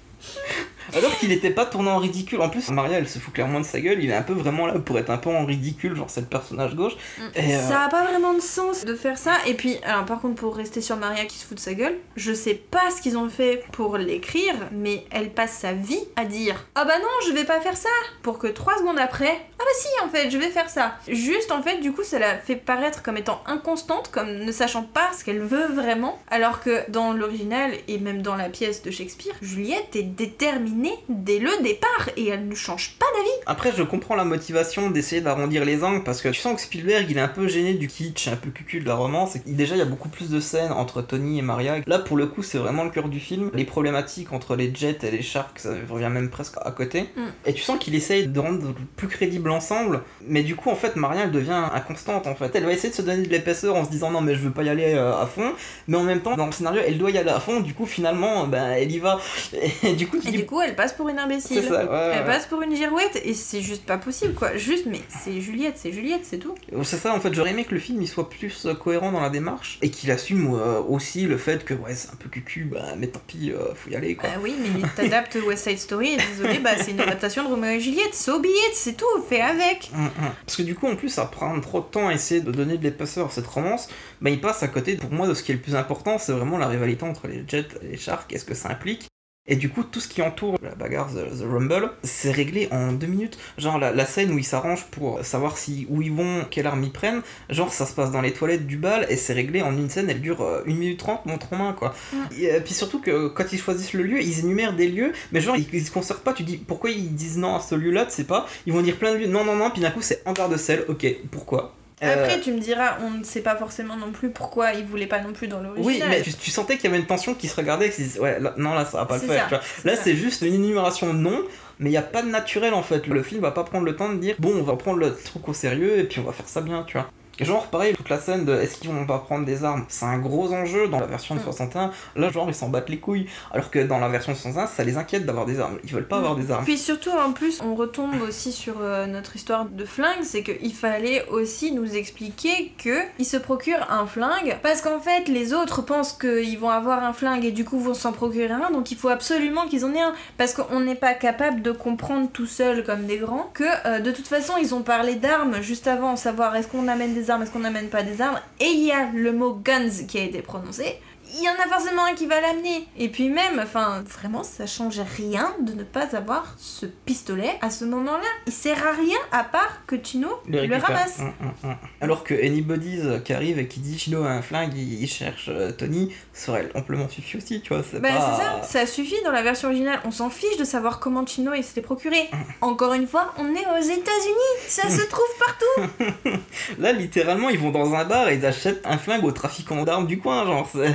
Alors 0.93 1.17
qu'il 1.17 1.31
était 1.31 1.49
pas 1.49 1.65
tourné 1.65 1.89
en 1.89 1.97
ridicule. 1.97 2.41
En 2.41 2.49
plus, 2.49 2.69
Maria, 2.69 2.97
elle 2.97 3.07
se 3.07 3.19
fout 3.19 3.33
clairement 3.33 3.59
de 3.59 3.65
sa 3.65 3.79
gueule. 3.79 4.03
Il 4.03 4.09
est 4.09 4.15
un 4.15 4.21
peu 4.21 4.33
vraiment 4.33 4.67
là 4.67 4.79
pour 4.79 4.97
être 4.99 5.09
un 5.09 5.17
peu 5.17 5.29
en 5.29 5.45
ridicule, 5.45 5.95
genre 5.95 6.09
c'est 6.09 6.21
le 6.21 6.27
personnage 6.27 6.75
gauche. 6.75 6.93
Et, 7.35 7.55
euh, 7.55 7.67
Ça 7.67 7.81
a 7.83 7.89
pas 7.89 8.05
vraiment 8.05 8.33
de 8.33 8.39
sens 8.41 8.85
de 8.85 8.95
faire 8.95 9.17
ça. 9.17 9.33
Et 9.47 9.53
puis, 9.53 9.77
alors 9.83 10.05
par 10.05 10.21
contre, 10.21 10.35
pour 10.35 10.55
rester 10.55 10.81
sur 10.81 10.97
Maria 10.97 11.25
qui 11.25 11.37
se 11.37 11.45
fout 11.45 11.57
de 11.57 11.61
sa 11.61 11.73
gueule, 11.73 11.97
je 12.15 12.33
sais 12.33 12.53
pas 12.55 12.91
ce 12.95 13.01
qu'ils 13.01 13.17
ont 13.17 13.29
fait 13.29 13.63
pour 13.71 13.97
l'écrire, 13.97 14.53
mais 14.71 15.05
elle 15.11 15.31
passe 15.31 15.53
sa 15.53 15.73
vie 15.73 16.03
à 16.15 16.25
dire 16.25 16.67
Ah 16.75 16.85
bah 16.85 16.99
non, 16.99 17.27
je 17.27 17.33
vais 17.33 17.45
pas 17.45 17.59
faire 17.61 17.77
ça 17.77 17.89
Pour 18.21 18.37
que 18.37 18.47
trois 18.47 18.77
secondes 18.77 18.99
après, 18.99 19.39
Ah 19.59 19.63
bah 19.63 19.77
si, 19.79 19.87
en 20.05 20.09
fait, 20.09 20.29
je 20.29 20.37
vais 20.37 20.49
faire 20.49 20.69
ça. 20.69 20.95
Juste, 21.07 21.51
en 21.51 21.61
fait, 21.61 21.79
du 21.79 21.91
coup, 21.91 22.03
ça 22.03 22.19
la 22.19 22.37
fait 22.37 22.55
paraître 22.55 23.01
comme 23.01 23.17
étant 23.17 23.41
inconstante, 23.47 24.11
comme 24.11 24.29
ne 24.29 24.51
sachant 24.51 24.83
pas 24.83 25.09
ce 25.17 25.23
qu'elle 25.23 25.41
veut 25.41 25.67
vraiment. 25.73 26.19
Alors 26.29 26.61
que 26.61 26.89
dans 26.91 27.13
l'original, 27.13 27.71
et 27.87 27.97
même 27.97 28.21
dans 28.21 28.35
la 28.35 28.49
pièce 28.49 28.83
de 28.83 28.91
Shakespeare, 28.91 29.33
Juliette 29.41 29.95
est 29.95 30.03
déterminée 30.03 30.74
dès 31.09 31.39
le 31.39 31.63
départ 31.63 32.09
et 32.17 32.27
elle 32.27 32.47
ne 32.47 32.55
change 32.55 32.95
pas 32.99 33.05
d'avis. 33.15 33.29
Après, 33.45 33.71
je 33.75 33.83
comprends 33.83 34.15
la 34.15 34.25
motivation 34.25 34.89
d'essayer 34.89 35.21
d'arrondir 35.21 35.65
les 35.65 35.83
angles 35.83 36.03
parce 36.03 36.21
que 36.21 36.29
tu 36.29 36.39
sens 36.39 36.55
que 36.55 36.61
Spielberg 36.61 37.07
il 37.09 37.17
est 37.17 37.21
un 37.21 37.27
peu 37.27 37.47
gêné 37.47 37.73
du 37.73 37.87
kitsch, 37.87 38.27
un 38.27 38.35
peu 38.35 38.49
cucul 38.49 38.83
de 38.83 38.89
la 38.89 38.95
romance. 38.95 39.35
Et 39.35 39.41
déjà, 39.45 39.75
il 39.75 39.79
y 39.79 39.81
a 39.81 39.85
beaucoup 39.85 40.09
plus 40.09 40.29
de 40.29 40.39
scènes 40.39 40.71
entre 40.71 41.01
Tony 41.01 41.39
et 41.39 41.41
Maria. 41.41 41.77
Là, 41.87 41.99
pour 41.99 42.17
le 42.17 42.27
coup, 42.27 42.43
c'est 42.43 42.57
vraiment 42.57 42.83
le 42.83 42.89
cœur 42.89 43.09
du 43.09 43.19
film. 43.19 43.51
Les 43.53 43.65
problématiques 43.65 44.33
entre 44.33 44.55
les 44.55 44.73
Jets 44.73 44.99
et 45.03 45.11
les 45.11 45.21
Sharks, 45.21 45.59
ça 45.59 45.73
revient 45.89 46.09
même 46.11 46.29
presque 46.29 46.55
à 46.61 46.71
côté. 46.71 47.09
Mm. 47.15 47.21
Et 47.45 47.53
tu 47.53 47.61
sens 47.61 47.79
qu'il 47.79 47.95
essaye 47.95 48.27
de 48.27 48.39
rendre 48.39 48.73
plus 48.95 49.07
crédible 49.07 49.49
l'ensemble. 49.49 50.01
Mais 50.27 50.43
du 50.43 50.55
coup, 50.55 50.69
en 50.69 50.75
fait, 50.75 50.95
Maria, 50.95 51.23
elle 51.23 51.31
devient 51.31 51.63
inconstante 51.73 52.27
en 52.27 52.35
fait. 52.35 52.51
Elle 52.55 52.65
va 52.65 52.71
essayer 52.71 52.89
de 52.89 52.95
se 52.95 53.01
donner 53.01 53.25
de 53.25 53.29
l'épaisseur 53.31 53.75
en 53.75 53.85
se 53.85 53.89
disant 53.89 54.11
non, 54.11 54.21
mais 54.21 54.35
je 54.35 54.41
veux 54.41 54.51
pas 54.51 54.63
y 54.63 54.69
aller 54.69 54.93
euh, 54.93 55.15
à 55.15 55.25
fond. 55.25 55.53
Mais 55.87 55.97
en 55.97 56.03
même 56.03 56.21
temps, 56.21 56.35
dans 56.35 56.45
le 56.45 56.51
scénario, 56.51 56.81
elle 56.85 56.97
doit 56.97 57.11
y 57.11 57.17
aller 57.17 57.29
à 57.29 57.39
fond. 57.39 57.61
Du 57.61 57.73
coup, 57.73 57.85
finalement, 57.85 58.47
ben, 58.47 58.71
elle 58.71 58.91
y 58.91 58.99
va. 58.99 59.19
Et 59.83 59.93
du 59.93 60.07
coup, 60.07 60.17
tu 60.19 60.27
Et 60.27 60.31
du 60.31 60.45
coup, 60.45 60.61
elle 60.65 60.75
passe 60.75 60.93
pour 60.93 61.09
une 61.09 61.19
imbécile. 61.19 61.63
Ça, 61.63 61.85
ouais, 61.85 62.11
Elle 62.15 62.25
passe 62.25 62.45
pour 62.45 62.61
une 62.61 62.75
girouette 62.75 63.21
et 63.23 63.33
c'est 63.33 63.61
juste 63.61 63.85
pas 63.85 63.97
possible 63.97 64.33
quoi. 64.33 64.55
Juste, 64.57 64.85
mais 64.85 65.01
c'est 65.09 65.41
Juliette, 65.41 65.75
c'est 65.77 65.91
Juliette, 65.91 66.21
c'est 66.23 66.37
tout. 66.37 66.55
C'est 66.83 66.97
ça, 66.97 67.13
en 67.13 67.19
fait, 67.19 67.33
j'aurais 67.33 67.51
aimé 67.51 67.63
que 67.65 67.73
le 67.73 67.79
film 67.79 68.01
il 68.01 68.07
soit 68.07 68.29
plus 68.29 68.65
euh, 68.65 68.73
cohérent 68.73 69.11
dans 69.11 69.21
la 69.21 69.29
démarche 69.29 69.79
et 69.81 69.89
qu'il 69.89 70.11
assume 70.11 70.53
euh, 70.53 70.79
aussi 70.81 71.25
le 71.25 71.37
fait 71.37 71.63
que 71.63 71.73
ouais, 71.73 71.95
c'est 71.95 72.11
un 72.11 72.15
peu 72.15 72.29
cucu, 72.29 72.65
bah, 72.65 72.95
mais 72.97 73.07
tant 73.07 73.21
pis, 73.25 73.51
euh, 73.51 73.73
faut 73.75 73.89
y 73.89 73.95
aller 73.95 74.15
quoi. 74.15 74.29
Bah 74.29 74.35
oui, 74.41 74.55
mais 74.59 74.87
t'adaptes 74.95 75.37
West 75.45 75.67
Side 75.67 75.79
Story 75.79 76.13
et 76.13 76.17
désolé, 76.17 76.59
bah 76.59 76.71
c'est 76.77 76.91
une 76.91 77.01
adaptation 77.01 77.43
de 77.43 77.49
Roméo 77.49 77.71
et 77.71 77.79
Juliette. 77.79 78.13
So 78.13 78.39
be 78.39 78.45
it, 78.45 78.73
c'est 78.73 78.97
tout, 78.97 79.05
fais 79.27 79.41
avec. 79.41 79.91
Hum, 79.93 80.05
hum. 80.05 80.31
Parce 80.45 80.57
que 80.57 80.63
du 80.63 80.75
coup, 80.75 80.87
en 80.87 80.95
plus, 80.95 81.17
à 81.17 81.25
prendre 81.25 81.61
trop 81.61 81.79
de 81.79 81.85
temps 81.85 82.07
à 82.07 82.13
essayer 82.13 82.41
de 82.41 82.51
donner 82.51 82.77
de 82.77 82.83
l'épaisseur 82.83 83.27
à 83.27 83.29
cette 83.29 83.47
romance, 83.47 83.87
bah, 84.21 84.29
il 84.29 84.41
passe 84.41 84.63
à 84.63 84.67
côté, 84.67 84.95
pour 84.95 85.11
moi, 85.11 85.27
de 85.27 85.33
ce 85.33 85.43
qui 85.43 85.51
est 85.51 85.55
le 85.55 85.61
plus 85.61 85.75
important, 85.75 86.17
c'est 86.17 86.31
vraiment 86.31 86.57
la 86.57 86.67
rivalité 86.67 87.05
entre 87.05 87.27
les 87.27 87.43
Jets 87.47 87.67
et 87.81 87.87
les 87.91 87.97
Sharks, 87.97 88.27
qu'est-ce 88.27 88.45
que 88.45 88.55
ça 88.55 88.69
implique. 88.69 89.07
Et 89.47 89.55
du 89.55 89.69
coup, 89.69 89.83
tout 89.83 89.99
ce 89.99 90.07
qui 90.07 90.23
entoure 90.23 90.57
la 90.63 90.73
bagarre 90.73 91.07
The, 91.13 91.37
The 91.37 91.43
Rumble, 91.43 91.91
c'est 92.01 92.31
réglé 92.31 92.67
en 92.71 92.93
deux 92.93 93.05
minutes. 93.05 93.37
Genre, 93.59 93.77
la, 93.77 93.91
la 93.91 94.05
scène 94.07 94.31
où 94.31 94.39
ils 94.39 94.43
s'arrangent 94.43 94.85
pour 94.85 95.23
savoir 95.23 95.59
si 95.59 95.85
où 95.91 96.01
ils 96.01 96.11
vont, 96.11 96.45
quelle 96.49 96.65
arme 96.65 96.83
ils 96.83 96.91
prennent, 96.91 97.21
genre, 97.51 97.71
ça 97.71 97.85
se 97.85 97.93
passe 97.93 98.09
dans 98.09 98.21
les 98.21 98.33
toilettes 98.33 98.65
du 98.65 98.77
bal 98.77 99.05
et 99.07 99.15
c'est 99.17 99.33
réglé 99.33 99.61
en 99.61 99.77
une 99.77 99.87
scène, 99.87 100.09
elle 100.09 100.19
dure 100.19 100.41
euh, 100.41 100.63
1 100.65 100.73
minute 100.73 100.97
30, 100.97 101.27
montre 101.27 101.53
en 101.53 101.57
main, 101.57 101.73
quoi. 101.73 101.93
Et 102.35 102.51
euh, 102.51 102.59
puis 102.59 102.73
surtout 102.73 102.99
que 102.99 103.27
quand 103.27 103.53
ils 103.53 103.59
choisissent 103.59 103.93
le 103.93 104.01
lieu, 104.01 104.19
ils 104.19 104.39
énumèrent 104.39 104.75
des 104.75 104.87
lieux, 104.87 105.13
mais 105.31 105.41
genre, 105.41 105.55
ils, 105.55 105.67
ils 105.73 105.85
se 105.85 105.91
concertent 105.91 106.23
pas. 106.23 106.33
Tu 106.33 106.41
dis 106.41 106.57
pourquoi 106.57 106.89
ils 106.89 107.13
disent 107.13 107.37
non 107.37 107.55
à 107.55 107.59
ce 107.59 107.75
lieu-là, 107.75 108.05
tu 108.05 108.13
sais 108.13 108.23
pas. 108.23 108.47
Ils 108.65 108.73
vont 108.73 108.81
dire 108.81 108.97
plein 108.97 109.13
de 109.13 109.17
lieux, 109.19 109.27
non, 109.27 109.45
non, 109.45 109.55
non, 109.55 109.69
puis 109.69 109.79
d'un 109.81 109.91
coup, 109.91 110.01
c'est 110.01 110.23
hangar 110.25 110.49
de 110.49 110.57
sel, 110.57 110.85
ok, 110.87 111.05
pourquoi? 111.29 111.75
Après, 112.13 112.39
tu 112.39 112.51
me 112.51 112.59
diras, 112.59 112.97
on 113.01 113.11
ne 113.11 113.23
sait 113.23 113.41
pas 113.41 113.55
forcément 113.55 113.95
non 113.97 114.11
plus 114.11 114.29
pourquoi 114.29 114.73
ils 114.73 114.85
voulaient 114.85 115.07
pas 115.07 115.21
non 115.21 115.33
plus 115.33 115.47
dans 115.47 115.59
l'original. 115.61 115.85
Oui, 115.85 116.03
mais 116.09 116.21
tu, 116.21 116.33
tu 116.33 116.51
sentais 116.51 116.75
qu'il 116.75 116.85
y 116.85 116.87
avait 116.93 116.99
une 116.99 117.07
tension 117.07 117.33
qui 117.33 117.47
se 117.47 117.55
regardait 117.55 117.87
et 117.87 117.89
qui 117.89 117.95
se 117.97 118.01
disait, 118.01 118.19
ouais, 118.19 118.39
là- 118.39 118.53
non, 118.57 118.73
là, 118.73 118.85
ça 118.85 118.97
va 118.99 119.05
pas 119.05 119.15
le 119.15 119.21
C'est 119.21 119.27
faire. 119.27 119.49
ça, 119.49 119.49
tu 119.49 119.55
vois. 119.55 119.63
c'est 119.83 119.87
Là, 119.89 119.95
c'est 119.95 120.15
juste 120.15 120.41
une 120.41 120.53
énumération 120.53 121.13
de 121.13 121.19
noms, 121.19 121.41
mais 121.79 121.89
il 121.89 121.91
n'y 121.91 121.97
a 121.97 122.01
pas 122.01 122.21
de 122.21 122.29
naturel 122.29 122.73
en 122.73 122.83
fait. 122.83 123.07
Le 123.07 123.21
film 123.23 123.41
va 123.41 123.51
pas 123.51 123.63
prendre 123.63 123.85
le 123.85 123.95
temps 123.95 124.09
de 124.09 124.17
dire, 124.17 124.35
bon, 124.39 124.53
on 124.55 124.63
va 124.63 124.75
prendre 124.75 124.97
le 124.99 125.13
truc 125.15 125.47
au 125.49 125.53
sérieux 125.53 125.99
et 125.99 126.03
puis 126.05 126.19
on 126.19 126.23
va 126.23 126.31
faire 126.31 126.47
ça 126.47 126.61
bien, 126.61 126.83
tu 126.87 126.97
vois. 126.97 127.09
Genre, 127.39 127.67
pareil, 127.67 127.93
toute 127.95 128.09
la 128.09 128.19
scène 128.19 128.45
de 128.45 128.53
est-ce 128.55 128.77
qu'ils 128.77 128.91
vont 128.91 129.05
pas 129.05 129.19
prendre 129.19 129.45
des 129.45 129.63
armes, 129.63 129.85
c'est 129.89 130.05
un 130.05 130.19
gros 130.19 130.53
enjeu 130.53 130.87
dans 130.87 130.99
la 130.99 131.05
version 131.05 131.35
de 131.35 131.39
Mm. 131.41 131.43
61. 131.43 131.91
Là, 132.15 132.29
genre, 132.29 132.47
ils 132.47 132.55
s'en 132.55 132.69
battent 132.69 132.89
les 132.89 132.99
couilles. 132.99 133.27
Alors 133.51 133.69
que 133.69 133.79
dans 133.79 133.99
la 133.99 134.07
version 134.09 134.31
de 134.31 134.37
61, 134.37 134.67
ça 134.67 134.83
les 134.83 134.97
inquiète 134.97 135.25
d'avoir 135.25 135.45
des 135.45 135.59
armes. 135.59 135.77
Ils 135.83 135.91
veulent 135.91 136.07
pas 136.07 136.17
avoir 136.17 136.35
des 136.35 136.51
armes. 136.51 136.63
Puis 136.63 136.77
surtout, 136.77 137.11
en 137.11 137.33
plus, 137.33 137.61
on 137.61 137.75
retombe 137.75 138.21
aussi 138.27 138.51
sur 138.51 138.75
euh, 138.81 139.05
notre 139.05 139.35
histoire 139.35 139.65
de 139.65 139.85
flingue, 139.85 140.23
c'est 140.23 140.43
qu'il 140.43 140.73
fallait 140.73 141.25
aussi 141.29 141.71
nous 141.71 141.95
expliquer 141.95 142.73
que 142.77 142.99
ils 143.19 143.25
se 143.25 143.37
procurent 143.37 143.87
un 143.91 144.05
flingue, 144.05 144.57
parce 144.63 144.81
qu'en 144.81 144.99
fait, 144.99 145.27
les 145.27 145.53
autres 145.53 145.81
pensent 145.81 146.13
qu'ils 146.13 146.57
vont 146.59 146.69
avoir 146.69 147.03
un 147.03 147.13
flingue 147.13 147.45
et 147.45 147.51
du 147.51 147.65
coup 147.65 147.79
vont 147.79 147.93
s'en 147.93 148.11
procurer 148.11 148.51
un, 148.51 148.71
donc 148.71 148.91
il 148.91 148.97
faut 148.97 149.09
absolument 149.09 149.65
qu'ils 149.67 149.85
en 149.85 149.93
aient 149.93 150.01
un, 150.01 150.13
parce 150.37 150.53
qu'on 150.53 150.79
n'est 150.79 150.95
pas 150.95 151.13
capable 151.13 151.61
de 151.61 151.71
comprendre 151.71 152.29
tout 152.31 152.45
seul 152.45 152.83
comme 152.83 153.05
des 153.05 153.17
grands 153.17 153.49
que 153.53 153.63
euh, 153.85 153.99
de 153.99 154.11
toute 154.11 154.27
façon, 154.27 154.53
ils 154.61 154.73
ont 154.73 154.81
parlé 154.81 155.15
d'armes 155.15 155.61
juste 155.61 155.87
avant, 155.87 156.15
savoir 156.15 156.55
est-ce 156.55 156.67
qu'on 156.67 156.87
amène 156.87 157.13
des 157.13 157.24
armes, 157.29 157.43
est-ce 157.43 157.51
qu'on 157.51 157.59
n'amène 157.59 157.89
pas 157.89 158.03
des 158.03 158.21
armes, 158.21 158.39
et 158.59 158.65
il 158.65 158.85
y 158.85 158.91
a 158.91 159.11
le 159.13 159.31
mot 159.31 159.53
guns 159.53 160.05
qui 160.07 160.17
a 160.17 160.23
été 160.23 160.41
prononcé, 160.41 160.99
il 161.37 161.43
y 161.43 161.49
en 161.49 161.53
a 161.53 161.67
forcément 161.67 162.05
un 162.05 162.13
qui 162.13 162.25
va 162.27 162.39
l'amener. 162.41 162.87
Et 162.97 163.09
puis 163.09 163.29
même, 163.29 163.59
enfin, 163.61 164.03
vraiment, 164.19 164.43
ça 164.43 164.65
change 164.67 164.99
rien 165.17 165.53
de 165.61 165.73
ne 165.73 165.83
pas 165.83 166.15
avoir 166.15 166.55
ce 166.57 166.85
pistolet 166.85 167.51
à 167.61 167.69
ce 167.69 167.85
moment-là. 167.85 168.23
Il 168.47 168.53
sert 168.53 168.85
à 168.87 168.91
rien 168.91 169.17
à 169.31 169.43
part 169.43 169.85
que 169.87 169.95
Tino 169.95 170.29
le, 170.47 170.59
récupère. 170.61 170.83
ramasse. 170.87 171.19
Hum, 171.19 171.33
hum, 171.41 171.53
hum. 171.71 171.75
Alors 172.01 172.23
que 172.23 172.33
Anybody's 172.33 173.03
qui 173.23 173.33
arrive 173.33 173.59
et 173.59 173.67
qui 173.67 173.79
dit 173.79 173.97
Chino 173.97 174.23
a 174.23 174.29
un 174.29 174.41
flingue, 174.41 174.73
il, 174.75 175.01
il 175.03 175.07
cherche 175.07 175.47
euh, 175.49 175.71
Tony, 175.71 176.13
serait 176.33 176.69
amplement 176.75 177.09
suffi 177.09 177.37
aussi, 177.37 177.61
tu 177.61 177.73
vois. 177.73 177.83
C'est 177.89 177.99
Bah 177.99 178.09
pas... 178.09 178.37
c'est 178.63 178.69
ça, 178.71 178.79
ça 178.81 178.85
suffit 178.91 179.21
dans 179.23 179.31
la 179.31 179.41
version 179.41 179.67
originale. 179.69 179.99
On 180.05 180.11
s'en 180.11 180.29
fiche 180.29 180.57
de 180.57 180.63
savoir 180.63 180.99
comment 180.99 181.23
Tino 181.23 181.53
il 181.53 181.63
s'était 181.63 181.81
procuré. 181.81 182.29
Encore 182.61 182.93
une 182.93 183.07
fois, 183.07 183.33
on 183.37 183.53
est 183.55 183.65
aux 183.65 183.83
États-Unis, 183.83 184.67
ça 184.67 184.89
se 184.89 185.01
trouve 185.07 185.25
partout. 185.45 186.39
Là, 186.79 186.91
littéralement, 186.93 187.49
ils 187.49 187.59
vont 187.59 187.71
dans 187.71 187.93
un 187.93 188.05
bar 188.05 188.29
et 188.29 188.35
ils 188.35 188.45
achètent 188.45 188.85
un 188.85 188.97
flingue 188.97 189.23
au 189.25 189.31
trafiquant 189.31 189.83
d'armes 189.83 190.07
du 190.07 190.19
coin, 190.19 190.45
genre. 190.45 190.69
c'est- 190.71 190.91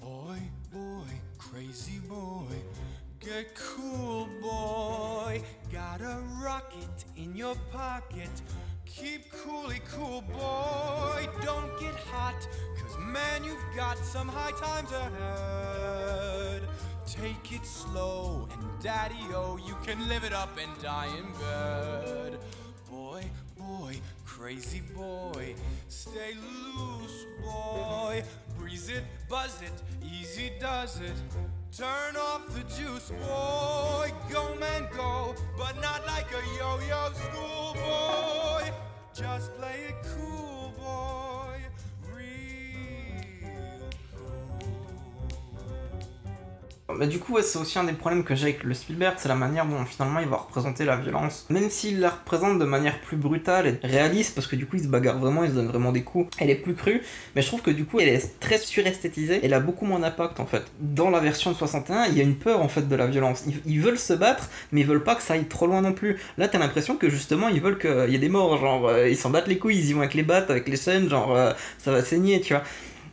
Boy, 0.00 0.38
boy, 0.72 1.10
crazy 1.38 2.00
boy, 2.08 2.56
get 3.20 3.54
cool, 3.54 4.28
boy. 4.42 5.40
Got 5.72 6.00
a 6.00 6.20
rocket 6.42 7.04
in 7.16 7.36
your 7.36 7.54
pocket. 7.70 8.30
Keep 8.84 9.30
coolly 9.30 9.80
cool, 9.92 10.22
boy. 10.22 11.28
Don't 11.44 11.78
get 11.78 11.94
hot, 11.94 12.48
cause 12.80 12.98
man, 12.98 13.44
you've 13.44 13.76
got 13.76 13.96
some 13.98 14.26
high 14.26 14.50
times 14.58 14.90
ahead. 14.90 16.62
Take 17.06 17.52
it 17.52 17.64
slow, 17.64 18.48
and 18.52 18.82
daddy 18.82 19.22
oh, 19.30 19.56
you 19.64 19.76
can 19.84 20.08
live 20.08 20.24
it 20.24 20.32
up 20.32 20.58
and 20.60 20.82
die 20.82 21.06
in 21.16 21.32
bed. 21.40 22.40
Boy, 22.90 23.22
boy, 23.56 24.00
crazy 24.38 24.82
boy, 24.94 25.54
stay 25.88 26.34
loose, 26.34 27.26
boy. 27.42 28.22
Breeze 28.56 28.88
it, 28.88 29.02
buzz 29.28 29.60
it, 29.62 29.72
easy 30.04 30.52
does 30.60 31.00
it. 31.00 31.16
Turn 31.76 32.16
off 32.16 32.46
the 32.54 32.62
juice, 32.74 33.10
boy. 33.10 34.12
Go, 34.32 34.54
man, 34.60 34.86
go, 34.94 35.34
but 35.56 35.74
not 35.82 36.06
like 36.06 36.30
a 36.30 36.42
yo 36.56 36.78
yo 36.88 37.10
schoolboy. 37.14 38.70
Just 39.12 39.54
play 39.56 39.86
it 39.88 39.96
cool, 40.16 40.72
boy. 40.78 41.47
Mais 46.96 47.06
du 47.06 47.18
coup, 47.18 47.36
c'est 47.42 47.58
aussi 47.58 47.78
un 47.78 47.84
des 47.84 47.92
problèmes 47.92 48.24
que 48.24 48.34
j'ai 48.34 48.44
avec 48.44 48.64
le 48.64 48.72
Spielberg, 48.72 49.16
c'est 49.18 49.28
la 49.28 49.34
manière 49.34 49.66
dont 49.66 49.84
finalement 49.84 50.20
il 50.20 50.28
va 50.28 50.38
représenter 50.38 50.86
la 50.86 50.96
violence. 50.96 51.46
Même 51.50 51.68
s'il 51.68 52.00
la 52.00 52.08
représente 52.08 52.58
de 52.58 52.64
manière 52.64 52.98
plus 53.02 53.18
brutale 53.18 53.66
et 53.66 53.86
réaliste, 53.86 54.34
parce 54.34 54.46
que 54.46 54.56
du 54.56 54.64
coup 54.64 54.76
il 54.76 54.84
se 54.84 54.88
bagarre 54.88 55.18
vraiment, 55.18 55.44
il 55.44 55.50
se 55.50 55.54
donne 55.54 55.68
vraiment 55.68 55.92
des 55.92 56.02
coups, 56.02 56.34
elle 56.38 56.48
est 56.48 56.54
plus 56.54 56.74
crue, 56.74 57.02
mais 57.36 57.42
je 57.42 57.46
trouve 57.46 57.60
que 57.60 57.70
du 57.70 57.84
coup 57.84 58.00
elle 58.00 58.08
est 58.08 58.40
très 58.40 58.56
suresthétisée, 58.56 59.40
elle 59.42 59.52
a 59.52 59.60
beaucoup 59.60 59.84
moins 59.84 59.98
d'impact 59.98 60.40
en 60.40 60.46
fait. 60.46 60.62
Dans 60.80 61.10
la 61.10 61.20
version 61.20 61.52
de 61.52 61.56
61, 61.56 62.06
il 62.06 62.16
y 62.16 62.20
a 62.20 62.24
une 62.24 62.36
peur 62.36 62.62
en 62.62 62.68
fait 62.68 62.88
de 62.88 62.96
la 62.96 63.06
violence. 63.06 63.44
Ils, 63.66 63.80
veulent 63.80 63.98
se 63.98 64.14
battre, 64.14 64.48
mais 64.72 64.80
ils 64.80 64.86
veulent 64.86 65.04
pas 65.04 65.14
que 65.14 65.22
ça 65.22 65.34
aille 65.34 65.44
trop 65.44 65.66
loin 65.66 65.82
non 65.82 65.92
plus. 65.92 66.18
Là 66.38 66.48
t'as 66.48 66.58
l'impression 66.58 66.96
que 66.96 67.10
justement 67.10 67.48
ils 67.48 67.60
veulent 67.60 67.78
qu'il 67.78 68.10
y 68.10 68.14
ait 68.14 68.18
des 68.18 68.30
morts, 68.30 68.56
genre 68.56 68.88
euh, 68.88 69.10
ils 69.10 69.16
s'en 69.16 69.28
battent 69.28 69.48
les 69.48 69.58
couilles, 69.58 69.78
ils 69.78 69.90
y 69.90 69.92
vont 69.92 70.00
avec 70.00 70.14
les 70.14 70.22
battes, 70.22 70.50
avec 70.50 70.66
les 70.66 70.76
chaînes, 70.76 71.10
genre 71.10 71.36
euh, 71.36 71.52
ça 71.76 71.92
va 71.92 72.02
saigner, 72.02 72.40
tu 72.40 72.54
vois. 72.54 72.62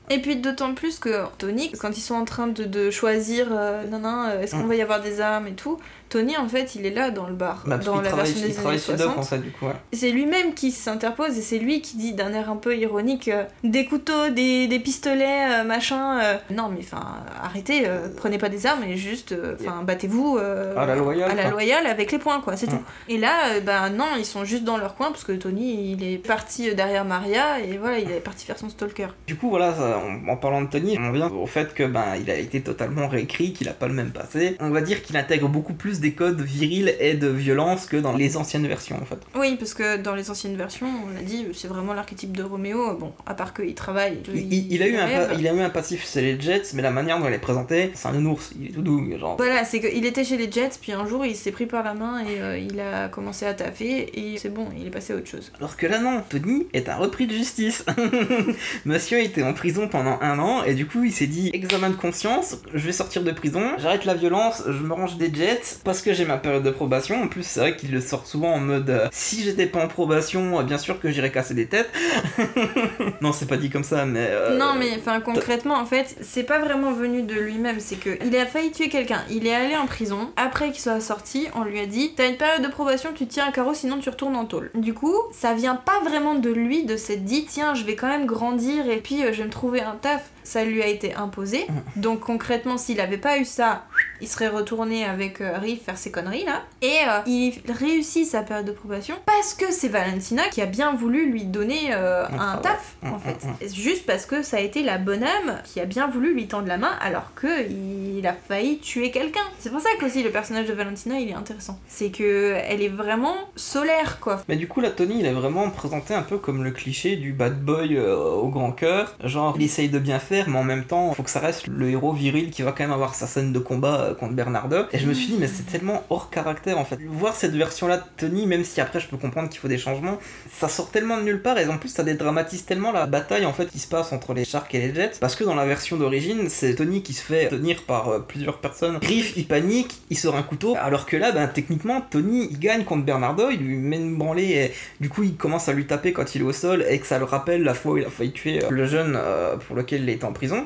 Et 0.09 0.21
puis 0.21 0.35
d'autant 0.35 0.75
plus 0.75 0.99
que 0.99 1.23
Tony, 1.39 1.71
quand 1.79 1.97
ils 1.97 2.01
sont 2.01 2.15
en 2.15 2.25
train 2.25 2.47
de, 2.47 2.63
de 2.65 2.91
choisir, 2.91 3.47
euh, 3.51 3.83
non, 3.87 3.99
non, 3.99 4.25
euh, 4.29 4.41
est-ce 4.41 4.51
qu'on 4.55 4.63
Mm. 4.63 4.67
va 4.67 4.75
y 4.75 4.81
avoir 4.81 5.01
des 5.01 5.19
armes 5.19 5.47
et 5.47 5.53
tout, 5.53 5.79
Tony, 6.15 6.37
en 6.37 6.47
fait, 6.47 6.75
il 6.75 6.85
est 6.85 6.91
là 6.91 7.11
dans 7.11 7.27
le 7.27 7.33
bar, 7.33 7.63
Bah, 7.65 7.77
dans 7.77 7.99
la 7.99 8.09
version 8.09 8.35
il 8.39 8.47
des 8.47 8.53
travaille 8.53 8.71
années 8.77 8.83
chez 8.85 8.91
Doc 8.93 9.13
60. 9.15 9.17
en 9.17 9.21
fait, 9.23 9.35
ouais. 9.65 9.73
C'est 9.91 10.11
lui-même 10.11 10.53
qui 10.53 10.71
s'interpose 10.71 11.37
et 11.37 11.41
c'est 11.41 11.59
lui 11.59 11.81
qui 11.81 11.97
dit 11.97 12.13
d'un 12.13 12.31
air 12.33 12.49
un 12.49 12.55
peu 12.55 12.77
ironique 12.77 13.27
euh, 13.27 13.43
des 13.65 13.85
couteaux, 13.85 14.29
des, 14.29 14.67
des 14.67 14.79
pistolets, 14.79 15.59
euh, 15.59 15.63
machin. 15.65 16.19
euh, 16.21 16.35
non, 16.51 16.69
mais 16.69 16.79
enfin, 16.79 17.03
arrêtez, 17.43 17.83
prenez 18.15 18.37
pas 18.37 18.47
des 18.49 18.65
armes 18.65 18.83
et 18.83 18.95
juste, 18.95 19.35
enfin, 19.59 19.81
battez-vous 19.83 20.37
À 20.37 20.85
la 20.85 20.95
loyale, 20.95 21.31
à 21.31 21.35
la 21.35 21.49
loyale 21.49 21.85
avec 21.87 22.11
les 22.13 22.17
poings, 22.19 22.39
quoi, 22.41 22.55
c'est 22.55 22.67
Mm. 22.67 22.69
tout. 22.77 22.83
Et 23.09 23.17
là, 23.17 23.59
ben 23.65 23.89
non, 23.89 24.05
ils 24.17 24.25
sont 24.25 24.45
juste 24.45 24.63
dans 24.63 24.77
leur 24.77 24.95
coin 24.95 25.11
parce 25.11 25.23
que 25.25 25.33
Tony, 25.33 25.91
il 25.91 26.03
est 26.03 26.17
parti 26.17 26.73
derrière 26.75 27.03
Maria 27.05 27.59
et 27.59 27.77
voilà, 27.77 27.99
il 27.99 28.09
est 28.09 28.21
parti 28.21 28.45
faire 28.45 28.57
son 28.57 28.69
stalker. 28.69 29.07
Du 29.27 29.35
coup, 29.35 29.49
voilà, 29.49 29.73
ça, 29.73 29.99
en, 29.99 30.27
en 30.31 30.37
parlant 30.37 30.61
de 30.61 30.69
Tony, 30.69 30.97
on 30.99 31.11
vient 31.11 31.27
au 31.29 31.45
fait 31.45 31.73
que 31.73 31.83
ben 31.83 32.15
il 32.19 32.29
a 32.31 32.35
été 32.37 32.61
totalement 32.61 33.07
réécrit, 33.09 33.51
qu'il 33.53 33.67
a 33.69 33.73
pas 33.73 33.87
le 33.87 33.93
même 33.93 34.11
passé. 34.11 34.55
On 34.61 34.69
va 34.69 34.81
dire 34.81 35.01
qu'il 35.03 35.17
intègre 35.17 35.49
beaucoup 35.49 35.73
plus 35.73 35.99
des 36.05 36.13
codes 36.13 36.41
virils 36.41 36.93
et 36.99 37.13
de 37.15 37.27
violence 37.27 37.85
que 37.87 37.97
dans 37.97 38.15
les 38.15 38.37
anciennes 38.37 38.67
versions 38.67 38.97
en 39.01 39.05
fait. 39.05 39.17
Oui, 39.35 39.55
parce 39.57 39.73
que 39.73 39.97
dans 39.97 40.13
les 40.15 40.29
anciennes 40.29 40.55
versions, 40.55 40.87
on 41.05 41.13
l'a 41.15 41.21
dit, 41.21 41.45
c'est 41.53 41.67
vraiment 41.67 41.93
l'archétype 41.93 42.35
de 42.37 42.43
Roméo. 42.43 42.95
Bon, 42.97 43.11
à 43.25 43.33
part 43.33 43.53
qu'il 43.53 43.73
travaille. 43.73 44.19
Il, 44.33 44.53
il- 44.53 44.73
il 44.73 44.83
a 44.83 44.87
eu 44.87 44.95
un, 44.97 45.07
il 45.39 45.47
a 45.47 45.53
eu 45.53 45.59
un 45.61 45.69
passif 45.69 46.07
chez 46.11 46.21
les 46.21 46.39
Jets, 46.39 46.73
mais 46.75 46.81
la 46.81 46.91
manière 46.91 47.19
dont 47.19 47.27
il 47.27 47.33
est 47.33 47.39
présenté, 47.39 47.91
c'est 47.95 48.07
un 48.07 48.11
nounours, 48.13 48.51
il 48.59 48.67
est 48.67 48.71
tout 48.71 48.81
doux, 48.81 49.01
genre. 49.19 49.37
Voilà, 49.37 49.65
c'est 49.65 49.79
qu'il 49.79 50.05
était 50.05 50.23
chez 50.23 50.37
les 50.37 50.51
Jets, 50.51 50.77
puis 50.81 50.91
un 50.91 51.05
jour 51.07 51.25
il 51.25 51.35
s'est 51.35 51.51
pris 51.51 51.65
par 51.65 51.83
la 51.83 51.93
main 51.93 52.19
et 52.19 52.39
euh, 52.41 52.57
il 52.57 52.79
a 52.79 53.07
commencé 53.09 53.45
à 53.45 53.53
taffer, 53.53 54.09
et 54.13 54.37
c'est 54.37 54.49
bon, 54.53 54.67
il 54.79 54.85
est 54.87 54.91
passé 54.91 55.13
à 55.13 55.15
autre 55.15 55.27
chose. 55.27 55.51
Alors 55.59 55.75
que 55.77 55.87
là 55.87 55.99
non, 55.99 56.21
Tony 56.29 56.67
est 56.73 56.87
un 56.89 56.95
repris 56.97 57.25
de 57.27 57.33
justice. 57.33 57.83
Monsieur 58.85 59.19
était 59.21 59.43
en 59.43 59.53
prison 59.53 59.87
pendant 59.87 60.17
un 60.21 60.39
an 60.39 60.63
et 60.63 60.73
du 60.73 60.85
coup 60.85 61.03
il 61.03 61.11
s'est 61.11 61.27
dit 61.27 61.49
examen 61.53 61.89
de 61.89 61.95
conscience, 61.95 62.57
je 62.73 62.85
vais 62.85 62.91
sortir 62.91 63.23
de 63.23 63.31
prison, 63.31 63.61
j'arrête 63.77 64.05
la 64.05 64.13
violence, 64.13 64.63
je 64.67 64.83
me 64.83 64.93
range 64.93 65.17
des 65.17 65.33
jets 65.33 65.61
parce 65.85 66.01
que 66.01 66.13
j'ai 66.13 66.25
ma 66.25 66.37
période 66.37 66.63
de 66.63 66.71
probation. 66.71 67.21
En 67.23 67.27
plus 67.29 67.43
c'est 67.43 67.59
vrai 67.61 67.75
qu'il 67.77 67.91
le 67.91 68.01
sort 68.01 68.27
souvent 68.27 68.51
en 68.53 68.59
mode 68.59 68.89
euh, 68.89 69.07
si 69.11 69.43
j'étais 69.43 69.67
pas 69.67 69.83
en 69.83 69.87
probation, 69.87 70.59
euh, 70.59 70.63
bien 70.63 70.77
sûr 70.77 70.99
que 70.99 71.09
j'irais 71.11 71.31
casser 71.31 71.53
des 71.53 71.67
têtes. 71.67 71.89
non 73.21 73.31
c'est 73.31 73.45
pas 73.47 73.57
dit 73.57 73.69
comme 73.69 73.83
ça 73.83 74.05
mais... 74.05 74.27
euh, 74.29 74.57
Non, 74.57 74.73
mais 74.77 74.89
enfin 74.97 75.21
concrètement, 75.21 75.75
en 75.75 75.85
fait, 75.85 76.15
c'est 76.21 76.43
pas 76.43 76.59
vraiment 76.59 76.91
venu 76.91 77.21
de 77.23 77.35
lui-même, 77.35 77.79
c'est 77.79 77.95
que 77.97 78.17
il 78.25 78.35
a 78.35 78.45
failli 78.45 78.71
tuer 78.71 78.89
quelqu'un, 78.89 79.21
il 79.29 79.45
est 79.47 79.55
allé 79.55 79.75
en 79.75 79.85
prison, 79.85 80.31
après 80.35 80.71
qu'il 80.71 80.81
soit 80.81 80.99
sorti, 80.99 81.47
on 81.55 81.63
lui 81.63 81.79
a 81.79 81.85
dit 81.85 82.13
T'as 82.15 82.27
une 82.29 82.37
période 82.37 82.63
de 82.63 82.67
probation, 82.69 83.11
tu 83.13 83.27
tiens 83.27 83.45
à 83.47 83.51
carreau, 83.51 83.73
sinon 83.73 83.99
tu 83.99 84.09
retournes 84.09 84.35
en 84.35 84.45
tôle. 84.45 84.71
Du 84.73 84.93
coup, 84.93 85.15
ça 85.31 85.53
vient 85.53 85.75
pas 85.75 85.99
vraiment 86.03 86.35
de 86.35 86.49
lui, 86.49 86.83
de 86.85 86.97
s'être 86.97 87.23
dit 87.23 87.45
Tiens, 87.45 87.75
je 87.75 87.83
vais 87.83 87.95
quand 87.95 88.07
même 88.07 88.25
grandir 88.25 88.89
et 88.89 88.97
puis 88.97 89.19
je 89.31 89.37
vais 89.39 89.45
me 89.45 89.49
trouver 89.51 89.81
un 89.81 89.95
taf. 89.95 90.31
Ça 90.43 90.63
lui 90.63 90.83
a 90.83 90.87
été 90.87 91.15
imposé. 91.15 91.65
Donc 91.95 92.19
concrètement, 92.19 92.77
s'il 92.77 92.99
avait 93.01 93.17
pas 93.17 93.39
eu 93.39 93.45
ça, 93.45 93.85
il 94.25 94.27
serait 94.27 94.47
retourné 94.47 95.05
avec 95.05 95.39
euh, 95.39 95.57
Riff 95.59 95.83
faire 95.83 95.97
ses 95.99 96.09
conneries 96.09 96.45
là. 96.45 96.63
Et 96.81 96.97
euh, 97.07 97.19
il 97.27 97.53
réussit 97.69 98.25
sa 98.25 98.41
période 98.41 98.65
de 98.65 98.71
probation 98.71 99.13
parce 99.25 99.53
que 99.53 99.71
c'est 99.71 99.87
Valentina 99.87 100.41
qui 100.49 100.61
a 100.61 100.65
bien 100.65 100.95
voulu 100.95 101.29
lui 101.29 101.43
donner 101.43 101.93
euh, 101.93 102.25
Un 102.39 102.57
taf 102.57 102.95
Mm, 103.05 103.13
en 103.13 103.17
mm, 103.17 103.19
fait. 103.19 103.45
mm. 103.45 103.73
Juste 103.73 104.05
parce 104.05 104.25
que 104.25 104.41
ça 104.41 104.57
a 104.57 104.59
été 104.59 104.83
la 104.83 104.97
bonne 104.97 105.23
âme 105.23 105.61
qui 105.63 105.79
a 105.79 105.85
bien 105.85 106.07
voulu 106.07 106.33
lui 106.33 106.47
tendre 106.47 106.67
la 106.67 106.77
main 106.77 106.91
alors 107.01 107.33
que 107.35 107.69
il 107.69 108.25
a 108.25 108.33
failli 108.33 108.79
tuer 108.79 109.11
quelqu'un. 109.11 109.41
C'est 109.59 109.69
pour 109.69 109.79
ça 109.79 109.89
qu'aussi 109.99 110.23
le 110.23 110.31
personnage 110.31 110.67
de 110.67 110.73
Valentina 110.73 111.19
il 111.19 111.29
est 111.29 111.33
intéressant. 111.33 111.79
C'est 111.87 112.09
que 112.09 112.55
elle 112.67 112.81
est 112.81 112.89
vraiment 112.89 113.35
solaire 113.55 114.19
quoi. 114.19 114.41
Mais 114.47 114.55
du 114.55 114.67
coup, 114.67 114.81
là, 114.81 114.89
Tony, 114.89 115.19
il 115.19 115.25
est 115.25 115.33
vraiment 115.33 115.69
présenté 115.69 116.13
un 116.13 116.21
peu 116.21 116.37
comme 116.37 116.63
le 116.63 116.71
cliché 116.71 117.15
du 117.15 117.33
bad 117.33 117.61
boy 117.63 117.95
euh, 117.97 118.15
au 118.15 118.49
grand 118.49 118.71
cœur. 118.71 119.15
Genre, 119.23 119.55
il 119.57 119.63
essaye 119.63 119.89
de 119.89 119.99
bien 119.99 120.19
faire, 120.19 120.49
mais 120.49 120.57
en 120.57 120.63
même 120.63 120.85
temps, 120.85 121.13
faut 121.13 121.23
que 121.23 121.29
ça 121.29 121.39
reste 121.39 121.67
le 121.67 121.89
héros 121.89 122.13
viril 122.13 122.49
qui 122.51 122.61
va 122.61 122.71
quand 122.71 122.83
même 122.83 122.91
avoir 122.91 123.15
sa 123.15 123.27
scène 123.27 123.53
de 123.53 123.59
combat 123.59 124.14
contre 124.15 124.33
Bernardo. 124.33 124.77
Et 124.91 124.99
je 124.99 125.07
me 125.07 125.13
suis 125.13 125.27
dit, 125.27 125.37
mais 125.39 125.47
c'est 125.47 125.63
tellement 125.63 126.03
hors 126.09 126.29
caractère 126.29 126.77
en 126.77 126.85
fait. 126.85 126.99
Voir 127.07 127.35
cette 127.35 127.53
version-là 127.53 127.97
de 127.97 128.03
Tony, 128.17 128.47
même 128.47 128.63
si 128.63 128.81
après 128.81 128.99
je 128.99 129.07
peux 129.07 129.17
comprendre 129.17 129.49
qu'il 129.49 129.59
faut 129.59 129.67
des 129.67 129.77
changements, 129.77 130.17
ça 130.51 130.69
sort 130.69 130.89
tellement 130.91 131.17
de 131.17 131.23
nulle 131.23 131.41
part. 131.41 131.57
Et 131.57 131.67
en 131.67 131.77
plus, 131.77 131.89
ça 131.89 132.03
dédramatise 132.03 132.65
tellement 132.65 132.91
la 132.91 133.05
bataille 133.05 133.45
en 133.45 133.53
fait 133.53 133.67
qui 133.67 133.79
se 133.79 133.87
passe 133.87 134.11
entre 134.11 134.33
les 134.33 134.45
Sharks 134.45 134.73
et 134.75 134.79
les 134.79 134.93
Jets. 134.93 135.17
Parce 135.19 135.35
que 135.35 135.43
dans 135.43 135.55
la 135.55 135.65
version 135.65 135.97
d'origine, 135.97 136.49
c'est 136.49 136.75
Tony 136.75 137.03
qui 137.03 137.13
se 137.13 137.23
fait 137.23 137.49
tenir 137.49 137.83
par 137.83 138.09
euh, 138.09 138.19
plusieurs 138.19 138.59
personnes. 138.59 138.97
Griff, 138.99 139.33
il 139.35 139.47
panique, 139.47 140.01
il 140.09 140.17
sort 140.17 140.35
un 140.35 140.43
couteau. 140.43 140.75
Alors 140.79 141.05
que 141.05 141.17
là, 141.17 141.31
ben, 141.31 141.47
techniquement, 141.47 142.01
Tony, 142.01 142.47
il 142.49 142.59
gagne 142.59 142.83
contre 142.83 143.05
Bernardo, 143.05 143.49
il 143.49 143.59
lui 143.59 143.77
met 143.77 143.97
une 143.97 144.15
branlée 144.15 144.43
et 144.43 144.73
du 144.99 145.09
coup, 145.09 145.23
il 145.23 145.35
commence 145.35 145.69
à 145.69 145.73
lui 145.73 145.85
taper 145.85 146.13
quand 146.13 146.35
il 146.35 146.41
est 146.41 146.45
au 146.45 146.53
sol 146.53 146.85
et 146.89 146.99
que 146.99 147.07
ça 147.07 147.19
le 147.19 147.25
rappelle 147.25 147.63
la 147.63 147.73
fois 147.73 147.93
où 147.93 147.97
il 147.97 148.05
a 148.05 148.09
failli 148.09 148.31
tuer 148.31 148.63
euh, 148.63 148.69
le 148.69 148.85
jeune 148.85 149.15
euh, 149.17 149.57
pour 149.57 149.75
lequel 149.75 150.03
il 150.03 150.09
était 150.09 150.25
en 150.25 150.33
prison. 150.33 150.65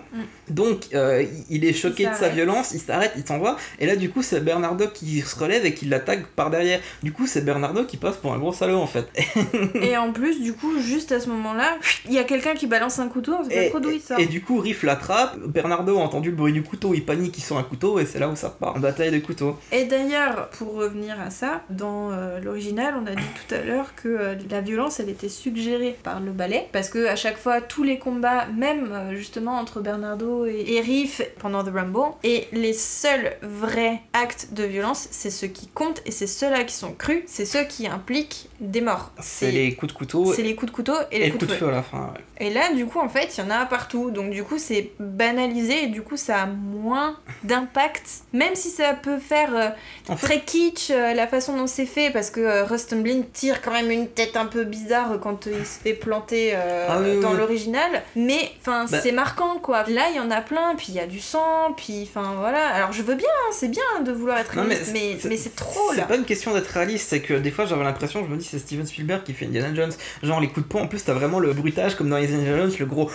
Donc, 0.49 0.87
euh, 0.93 1.25
il 1.49 1.65
est 1.65 1.73
choqué 1.73 2.03
Il 2.03 2.09
de 2.09 2.15
sa 2.15 2.29
violence, 2.29 2.71
il 2.73 2.79
s'arrête, 2.79 3.13
il 3.15 3.23
s'en 3.29 3.39
va. 3.39 3.57
Et 3.79 3.85
là, 3.85 3.95
du 3.95 4.09
coup, 4.09 4.21
c'est 4.23 4.39
Bernardo 4.39 4.85
qui 4.93 5.21
se 5.21 5.37
relève 5.37 5.65
et 5.65 5.73
qui 5.73 5.85
l'attaque 5.85 6.25
par 6.35 6.49
derrière. 6.49 6.79
Du 7.03 7.11
coup, 7.11 7.27
c'est 7.27 7.41
Bernardo 7.45 7.83
qui 7.85 7.97
passe 7.97 8.17
pour 8.17 8.33
un 8.33 8.39
gros 8.39 8.53
salaud 8.53 8.79
en 8.79 8.87
fait. 8.87 9.07
Et 9.81 9.95
en 9.97 10.11
plus 10.11 10.41
du 10.41 10.53
coup 10.53 10.79
juste 10.79 11.11
à 11.11 11.19
ce 11.19 11.29
moment-là, 11.29 11.77
il 12.07 12.13
y 12.13 12.17
a 12.17 12.23
quelqu'un 12.23 12.53
qui 12.53 12.67
balance 12.67 12.99
un 12.99 13.07
couteau, 13.07 13.35
on 13.39 13.43
sait 13.43 13.55
pas 13.55 13.61
Et, 13.63 13.69
trop 13.69 13.79
d'où 13.79 13.91
il 13.91 14.01
sort. 14.01 14.19
et 14.19 14.25
du 14.25 14.41
coup, 14.41 14.59
Riff 14.59 14.83
l'attrape. 14.83 15.37
Bernardo 15.45 15.97
a 15.97 16.01
entendu 16.01 16.29
le 16.31 16.35
bruit 16.35 16.53
du 16.53 16.63
couteau, 16.63 16.93
il 16.93 17.05
panique, 17.05 17.37
il 17.37 17.41
sort 17.41 17.57
un 17.57 17.63
couteau 17.63 17.99
et 17.99 18.05
c'est 18.05 18.19
là 18.19 18.29
où 18.29 18.35
ça 18.35 18.49
part 18.49 18.75
en 18.75 18.79
bataille 18.79 19.11
de 19.11 19.19
couteaux. 19.19 19.57
Et 19.71 19.85
d'ailleurs, 19.85 20.49
pour 20.57 20.73
revenir 20.73 21.19
à 21.19 21.29
ça, 21.29 21.61
dans 21.69 22.11
euh, 22.11 22.39
l'original, 22.39 22.95
on 23.01 23.05
a 23.05 23.15
dit 23.15 23.23
tout 23.47 23.55
à 23.55 23.59
l'heure 23.59 23.93
que 23.95 24.07
euh, 24.07 24.35
la 24.49 24.61
violence, 24.61 24.99
elle 24.99 25.09
était 25.09 25.29
suggérée 25.29 25.97
par 26.03 26.19
le 26.19 26.31
ballet, 26.31 26.67
parce 26.71 26.89
que 26.89 27.07
à 27.07 27.15
chaque 27.15 27.37
fois, 27.37 27.61
tous 27.61 27.83
les 27.83 27.99
combats, 27.99 28.45
même 28.47 28.89
euh, 28.91 29.15
justement 29.15 29.57
entre 29.57 29.81
Bernardo 29.81 30.45
et, 30.45 30.65
et 30.75 30.81
Riff 30.81 31.21
pendant 31.39 31.63
The 31.63 31.71
Rumble, 31.73 32.13
et 32.23 32.47
les 32.53 32.73
seuls 32.73 33.18
vrais 33.41 34.01
actes 34.13 34.49
de 34.51 34.63
violence, 34.63 35.07
c'est 35.11 35.29
ceux 35.29 35.47
qui 35.47 35.67
comptent, 35.67 36.01
et 36.05 36.11
c'est 36.11 36.27
ceux-là 36.27 36.63
qui 36.63 36.73
sont 36.75 36.93
crus, 36.93 37.23
c'est 37.27 37.45
ceux 37.45 37.63
qui 37.63 37.87
impliquent 37.87 38.49
des 38.59 38.81
morts. 38.81 39.11
C'est 39.19 39.51
les 39.51 39.73
coups 39.75 39.93
de 39.93 39.97
couteau 39.97 40.33
c'est 40.33 40.41
les 40.43 40.55
coups 40.55 40.71
de 40.71 40.75
couteau 40.75 40.93
et 41.11 41.17
et 41.17 41.19
les 41.19 41.25
le 41.27 41.31
coups 41.33 41.45
coup 41.45 41.51
de 41.51 41.53
feu. 41.53 41.65
feu 41.65 41.71
à 41.71 41.75
la 41.75 41.83
fin. 41.83 41.97
ouais. 42.13 42.21
Et 42.41 42.49
là, 42.49 42.71
du 42.73 42.85
coup, 42.85 42.99
en 42.99 43.09
fait, 43.09 43.37
il 43.37 43.41
y 43.41 43.43
en 43.43 43.49
a 43.49 43.65
partout. 43.65 44.11
Donc, 44.11 44.31
du 44.31 44.43
coup, 44.45 44.57
c'est 44.57 44.91
banalisé 44.97 45.83
et 45.83 45.87
du 45.87 46.01
coup, 46.01 46.15
ça 46.15 46.43
a 46.43 46.45
moins 46.45 47.17
d'impact. 47.43 48.03
Même 48.33 48.55
si 48.55 48.69
ça 48.69 48.93
peut 48.93 49.17
faire 49.19 49.53
euh, 49.55 49.69
En 50.07 50.15
fait- 50.15 50.27
très 50.27 50.41
kitsch 50.41 50.89
euh, 50.91 51.13
la 51.13 51.27
façon 51.27 51.57
dont 51.57 51.67
c'est 51.67 51.85
fait, 51.85 52.11
parce 52.11 52.29
que 52.29 52.39
euh, 52.39 52.63
Rustin 52.63 52.97
Blink 53.01 53.33
tire 53.33 53.61
quand 53.61 53.71
même 53.71 53.91
une 53.91 54.07
tête 54.07 54.37
un 54.37 54.45
peu 54.45 54.63
bizarre 54.63 55.19
quand 55.21 55.47
euh, 55.47 55.55
il 55.59 55.65
se 55.65 55.79
fait 55.79 55.93
planter 55.93 56.51
euh, 56.53 56.87
Ah 56.89 56.99
oui, 57.01 57.19
dans 57.19 57.31
oui. 57.31 57.37
l'original. 57.37 58.03
Mais, 58.15 58.51
enfin, 58.61 58.85
Bah- 58.89 59.01
c'est 59.01 59.11
marquant, 59.11 59.57
quoi. 59.61 59.83
Là, 59.89 60.03
il 60.11 60.15
y 60.15 60.19
en 60.21 60.31
a 60.31 60.39
plein, 60.41 60.75
puis 60.75 60.87
il 60.89 60.95
y 60.95 60.99
a 60.99 61.07
du 61.07 61.19
sang, 61.19 61.73
puis, 61.75 62.07
enfin, 62.09 62.35
voilà. 62.39 62.67
Alors, 62.69 62.93
je 62.93 63.01
veux 63.09 63.15
bien, 63.15 63.27
hein, 63.27 63.51
c'est 63.53 63.69
bien 63.69 64.01
de 64.05 64.11
vouloir 64.11 64.37
être 64.39 64.55
Non, 64.55 64.63
mais 64.63 64.75
réaliste, 64.75 65.25
mais, 65.29 65.37
c'est 65.37 65.55
trop, 65.55 65.79
C'est 65.91 65.97
là. 65.97 66.03
pas 66.03 66.15
une 66.15 66.25
question 66.25 66.53
d'être 66.53 66.67
réaliste, 66.67 67.07
c'est 67.09 67.21
que 67.21 67.33
des 67.33 67.51
fois 67.51 67.65
j'avais 67.65 67.83
l'impression, 67.83 68.23
je 68.25 68.31
me 68.31 68.37
dis 68.37 68.45
c'est 68.49 68.59
Steven 68.59 68.85
Spielberg 68.85 69.23
qui 69.23 69.33
fait 69.33 69.45
Indiana 69.45 69.73
Jones. 69.73 69.91
Genre 70.23 70.39
les 70.39 70.47
coups 70.47 70.65
de 70.65 70.71
poing, 70.71 70.81
en 70.83 70.87
plus 70.87 71.03
t'as 71.03 71.13
vraiment 71.13 71.39
le 71.39 71.53
bruitage 71.53 71.95
comme 71.95 72.09
dans 72.09 72.15
Indiana 72.17 72.57
Jones, 72.57 72.71
le 72.79 72.85
gros. 72.85 73.09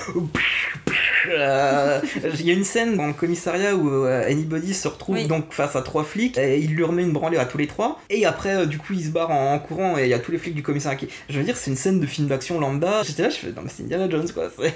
Euh, 1.31 2.01
Il 2.39 2.47
y 2.47 2.51
a 2.51 2.53
une 2.55 2.65
scène 2.65 2.97
dans 2.97 3.07
le 3.07 3.15
commissariat 3.15 3.75
où 3.75 3.89
euh, 4.05 4.29
Anybody 4.31 4.75
se 4.75 4.89
retrouve 4.89 5.15
Oui. 5.17 5.27
donc 5.27 5.53
face 5.55 5.75
à 5.75 5.81
trois 5.81 6.05
flics 6.05 6.37
et 6.37 6.59
il 6.59 6.75
lui 6.75 6.85
remet 6.85 7.03
une 7.03 7.13
branlée 7.13 7.39
à 7.39 7.47
tous 7.47 7.57
les 7.57 7.67
trois. 7.67 7.99
Et 8.11 8.27
après, 8.27 8.55
euh, 8.57 8.67
du 8.67 8.77
coup, 8.79 8.93
il 8.93 9.03
se 9.05 9.09
barre 9.09 9.31
en, 9.31 9.55
en 9.55 9.59
courant 9.59 9.97
et 9.97 10.03
il 10.03 10.09
y 10.09 10.15
a 10.15 10.19
tous 10.19 10.33
les 10.33 10.39
flics 10.39 10.55
du 10.55 10.63
commissariat 10.63 10.99
qui. 10.99 11.09
Je 11.31 11.39
veux 11.39 11.45
dire, 11.45 11.57
c'est 11.57 11.71
une 11.71 11.77
scène 11.79 11.99
de 11.99 12.07
film 12.07 12.29
d'action 12.29 12.61
lambda. 12.61 13.03
J'étais 13.05 13.23
là, 13.23 13.31
je 13.31 13.37
fais 13.37 13.47
non, 13.49 13.63
mais 13.63 13.71
c'est 13.75 13.85
Indiana 13.85 14.09
Jones 14.11 14.29
quoi. 14.35 14.45
C'est- 14.55 14.75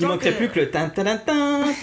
il 0.00 0.06
manquerait 0.06 0.30
que- 0.32 0.36
plus 0.38 0.48
que 0.48 0.60
le 0.60 0.70
tin 0.70 0.88
tin 0.88 1.04
tin 1.04 1.18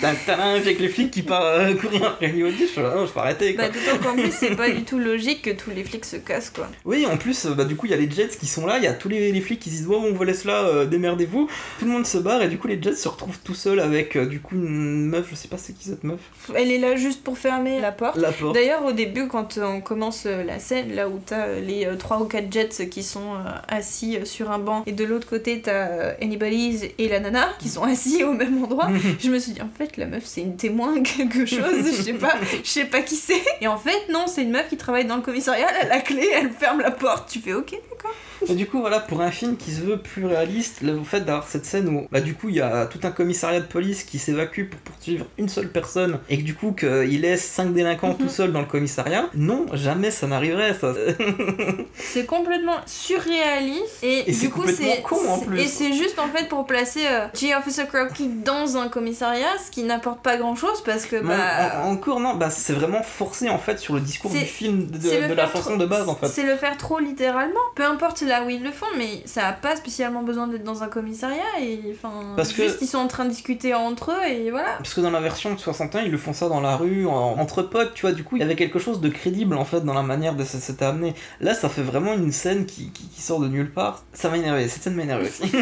tin 0.01 0.15
tin 0.25 0.39
avec 0.39 0.79
les 0.79 0.89
flics 0.89 1.11
qui 1.11 1.21
partent 1.21 1.45
euh, 1.45 1.75
courir 1.75 2.03
après 2.05 2.25
Anybody. 2.27 2.67
Je 2.77 2.81
non, 2.81 3.05
je 3.05 3.11
peux 3.11 3.19
arrêter 3.19 3.55
quoi. 3.55 3.65
Bah, 3.65 3.73
D'autant 3.73 4.03
qu'en 4.03 4.13
plus, 4.15 4.31
c'est 4.31 4.55
pas 4.55 4.69
du 4.69 4.83
tout 4.83 4.99
logique 4.99 5.41
que 5.41 5.51
tous 5.51 5.71
les 5.71 5.83
flics 5.83 6.05
se 6.05 6.17
cassent, 6.17 6.49
quoi. 6.49 6.67
Oui, 6.85 7.05
en 7.05 7.17
plus, 7.17 7.45
bah, 7.47 7.65
du 7.65 7.75
coup, 7.75 7.85
il 7.85 7.91
y 7.91 7.93
a 7.93 7.97
les 7.97 8.09
Jets 8.09 8.37
qui 8.39 8.47
sont 8.47 8.65
là, 8.65 8.77
il 8.77 8.83
y 8.83 8.87
a 8.87 8.93
tous 8.93 9.09
les, 9.09 9.31
les 9.31 9.41
flics 9.41 9.59
qui 9.59 9.69
se 9.69 9.75
disent, 9.75 9.87
ouais, 9.87 9.97
on 9.97 10.13
vous 10.13 10.23
laisse 10.23 10.45
là, 10.45 10.63
euh, 10.63 10.85
démerdez-vous. 10.85 11.47
Tout 11.79 11.85
le 11.85 11.91
monde 11.91 12.05
se 12.05 12.17
barre 12.17 12.41
et 12.41 12.47
du 12.47 12.57
coup, 12.57 12.67
les 12.67 12.81
Jets 12.81 12.95
se 12.95 13.07
retrouvent 13.07 13.39
tout 13.43 13.55
seuls 13.55 13.79
avec, 13.79 14.15
euh, 14.15 14.25
du 14.25 14.39
coup, 14.39 14.55
une 14.55 15.07
meuf, 15.07 15.27
je 15.29 15.35
sais 15.35 15.47
pas 15.47 15.57
c'est 15.57 15.73
qui 15.73 15.85
cette 15.85 16.03
meuf. 16.03 16.19
Elle 16.55 16.71
est 16.71 16.77
là 16.77 16.95
juste 16.95 17.23
pour 17.23 17.37
fermer 17.37 17.79
la 17.79 17.91
porte. 17.91 18.17
La 18.17 18.31
porte. 18.31 18.55
D'ailleurs, 18.55 18.85
au 18.85 18.91
début, 18.91 19.27
quand 19.27 19.57
on 19.57 19.81
commence 19.81 20.23
euh, 20.25 20.43
la 20.43 20.59
scène, 20.59 20.93
là 20.93 21.09
où 21.09 21.19
t'as 21.25 21.59
les 21.59 21.87
3 21.97 22.21
ou 22.21 22.25
4 22.25 22.51
jets 22.51 22.87
qui 22.89 23.03
sont 23.03 23.33
assis 23.67 24.19
sur 24.23 24.51
un 24.51 24.59
banc, 24.59 24.83
et 24.85 24.91
de 24.91 25.03
l'autre 25.03 25.27
côté, 25.27 25.61
t'as 25.61 26.15
Anybody's 26.21 26.85
et 26.97 27.07
la 27.07 27.19
nana 27.19 27.49
qui 27.59 27.69
sont 27.69 27.83
assis 27.87 28.23
au 28.23 28.33
même 28.33 28.63
endroit, 28.63 28.89
je 29.19 29.29
me 29.29 29.39
suis 29.39 29.53
dit, 29.53 29.61
en 29.61 29.69
fait, 29.77 29.97
la 29.97 30.05
meuf, 30.05 30.23
c'est 30.25 30.41
une 30.41 30.55
témoin, 30.57 31.01
quelque 31.03 31.45
chose, 31.45 31.85
je 31.85 32.01
sais 32.03 32.13
pas, 32.13 32.35
je 32.67 32.71
sais 32.73 32.85
pas 32.85 33.01
qui 33.01 33.15
c'est. 33.15 33.41
Et 33.61 33.67
en 33.67 33.77
fait, 33.77 34.09
non, 34.11 34.25
c'est 34.27 34.41
une 34.43 34.51
meuf 34.51 34.67
qui 34.67 34.75
travaille 34.77 35.05
dans 35.05 35.15
le 35.15 35.21
commissariat, 35.21 35.67
elle 35.79 35.87
a 35.87 35.95
la 35.95 36.01
clé, 36.01 36.27
elle 36.33 36.49
ferme 36.51 36.81
la 36.81 36.91
porte. 36.91 37.29
Tu 37.31 37.39
fais, 37.39 37.53
ok, 37.53 37.71
d'accord. 37.89 38.11
Et 38.47 38.53
du 38.53 38.67
coup, 38.67 38.81
voilà, 38.81 38.99
pour 38.99 39.21
un 39.21 39.31
film 39.31 39.57
qui 39.57 39.71
se 39.71 39.81
veut 39.81 39.97
plus 39.97 40.25
réaliste, 40.27 40.81
le 40.81 41.01
fait 41.03 41.21
d'avoir 41.21 41.47
cette 41.47 41.65
scène 41.65 41.87
où, 41.89 42.07
bah, 42.11 42.21
du 42.21 42.35
coup, 42.35 42.49
il 42.49 42.55
y 42.55 42.61
a 42.61 42.85
tout 42.85 42.99
un 43.01 43.09
commissariat 43.09 43.59
de 43.61 43.65
police 43.65 44.03
qui 44.03 44.19
s'évacue 44.19 44.65
pour 44.69 44.79
poursuivre 44.81 45.25
une 45.39 45.49
seule 45.49 45.69
personne 45.71 46.19
et 46.29 46.37
que 46.37 46.43
du 46.43 46.53
coup, 46.53 46.71
qu'il 46.73 47.21
laisse 47.21 47.43
cinq 47.43 47.73
délinquants 47.73 48.09
Mhm. 48.09 48.17
tout 48.17 48.29
seuls 48.29 48.51
dans 48.51 48.59
le 48.59 48.67
commissariat, 48.67 49.27
non, 49.33 49.65
jamais 49.73 50.11
ça 50.11 50.27
n'arriverait, 50.27 50.75
ça. 50.75 50.93
C'est 51.95 52.25
complètement 52.27 52.75
surréaliste 52.85 54.03
et, 54.03 54.31
du 54.31 54.49
coup 54.49 54.67
c'est 54.67 55.01
con, 55.01 55.17
en 55.27 55.39
c'est- 55.39 55.45
plus. 55.45 55.59
et 55.61 55.67
c'est 55.67 55.93
juste 55.93 56.19
en 56.19 56.27
fait 56.27 56.47
pour 56.47 56.65
placer 56.65 57.05
euh, 57.07 57.27
J 57.33 57.53
Officer 57.55 57.85
Crocky 57.91 58.27
dans 58.27 58.77
un 58.77 58.87
commissariat, 58.89 59.47
ce 59.65 59.71
qui 59.71 59.83
n'apporte 59.83 60.21
pas 60.21 60.37
grand 60.37 60.55
chose 60.55 60.81
parce 60.85 61.05
que 61.05 61.17
bah 61.17 61.81
en- 61.83 61.91
encore, 61.93 62.19
non, 62.19 62.35
bah, 62.35 62.49
c'est 62.57 62.73
vraiment 62.73 63.03
forcé 63.03 63.49
en 63.49 63.57
fait 63.57 63.79
sur 63.79 63.93
le 63.95 64.01
discours 64.01 64.31
du 64.31 64.39
film, 64.39 64.87
de, 64.87 65.33
la 65.33 65.47
chanson 65.47 65.71
trop- 65.71 65.77
de 65.77 65.85
base 65.85 66.07
en 66.09 66.15
fait. 66.15 66.27
C'est 66.27 66.45
le 66.45 66.55
faire 66.55 66.77
trop 66.77 66.99
littéralement. 66.99 67.59
Peu 67.75 67.83
importe 67.85 68.21
là 68.21 68.43
où 68.43 68.49
ils 68.49 68.63
le 68.63 68.71
font, 68.71 68.85
mais 68.97 69.21
ça 69.25 69.47
a 69.47 69.53
pas 69.53 69.75
spécialement 69.75 70.23
besoin 70.23 70.47
d'être 70.47 70.63
dans 70.63 70.83
un 70.83 70.87
commissariat 70.87 71.37
et 71.61 71.79
enfin 71.91 72.33
Parce 72.35 72.53
que- 72.53 72.63
juste 72.63 72.79
ils 72.81 72.87
sont 72.87 72.97
en 72.97 73.07
train 73.07 73.25
de 73.25 73.29
discuter 73.29 73.73
entre 73.73 74.11
eux 74.11 74.29
et 74.29 74.51
voilà. 74.51 74.75
Parce 74.77 74.93
que 74.93 75.01
dans 75.01 75.11
la 75.11 75.21
version 75.21 75.53
de 75.53 75.59
61, 75.59 76.01
ils 76.03 76.11
le 76.11 76.17
font 76.17 76.33
ça 76.33 76.49
dans 76.49 76.61
la 76.61 76.75
rue, 76.75 77.05
en- 77.07 77.13
entre 77.39 77.61
potes, 77.61 77.93
tu 77.93 78.01
vois, 78.01 78.11
du 78.11 78.23
coup, 78.23 78.35
il 78.35 78.39
y 78.39 78.43
avait 78.43 78.55
quelque 78.55 78.79
chose 78.79 78.99
de 79.01 79.09
crédible 79.09 79.55
en 79.55 79.65
fait 79.65 79.81
dans 79.81 79.93
la 79.93 80.03
manière 80.03 80.35
de 80.35 80.43
c'était 80.43 80.85
amené. 80.85 81.13
Là, 81.41 81.53
ça 81.53 81.69
fait 81.69 81.81
vraiment 81.83 82.13
une 82.13 82.31
scène 82.31 82.65
qui, 82.65 82.91
qui, 82.91 83.07
qui 83.09 83.21
sort 83.21 83.39
de 83.39 83.47
nulle 83.47 83.71
part. 83.71 84.03
Ça 84.13 84.29
m'a 84.29 84.37
énervé, 84.37 84.67
cette 84.67 84.83
scène 84.83 84.95
m'a 84.95 85.03
énervé 85.03 85.29
aussi. 85.29 85.51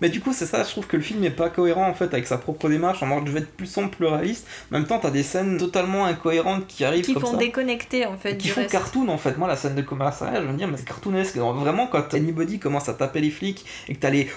Mais 0.00 0.08
du 0.08 0.20
coup, 0.20 0.32
c'est 0.32 0.46
ça, 0.46 0.62
je 0.64 0.70
trouve 0.70 0.86
que 0.86 0.96
le 0.96 1.02
film 1.02 1.22
est 1.24 1.30
pas 1.30 1.48
cohérent 1.48 1.88
en 1.88 1.94
fait 1.94 2.12
avec 2.12 2.26
sa 2.26 2.38
propre 2.38 2.68
démarche, 2.68 3.02
en 3.02 3.06
mode 3.06 3.26
je 3.26 3.32
vais 3.32 3.40
être 3.40 3.52
plus 3.56 3.66
sombre, 3.66 3.90
plus 3.90 4.06
réaliste. 4.06 4.46
En 4.72 4.76
même 4.78 4.86
temps, 4.86 4.98
t'as 4.98 5.10
des 5.10 5.22
scènes 5.22 5.58
totalement 5.58 6.04
incohérentes 6.06 6.66
qui 6.66 6.84
arrivent 6.84 7.04
Qui 7.04 7.14
comme 7.14 7.22
font 7.22 7.30
ça. 7.32 7.36
déconnecter 7.38 8.06
en 8.06 8.16
fait 8.16 8.32
Et 8.32 8.36
qui 8.36 8.48
du 8.48 8.52
font 8.52 8.60
reste. 8.62 8.72
cartoon 8.72 9.08
en 9.08 9.18
fait. 9.18 9.36
Moi, 9.38 9.48
la 9.48 9.56
scène 9.56 9.74
de 9.74 9.82
commissariat, 9.82 10.40
je 10.42 10.46
veux 10.46 10.52
dire, 10.54 10.68
mais 10.68 10.76
c'est 10.76 10.86
cartoonesque. 10.86 11.36
Vraiment, 11.36 11.86
quand 11.86 12.14
Anybody 12.14 12.58
commence 12.58 12.88
à 12.88 12.94
taper 12.94 13.20
les 13.20 13.30
flics 13.30 13.64
et 13.88 13.94
que 13.94 14.00
t'as 14.00 14.10
les, 14.10 14.28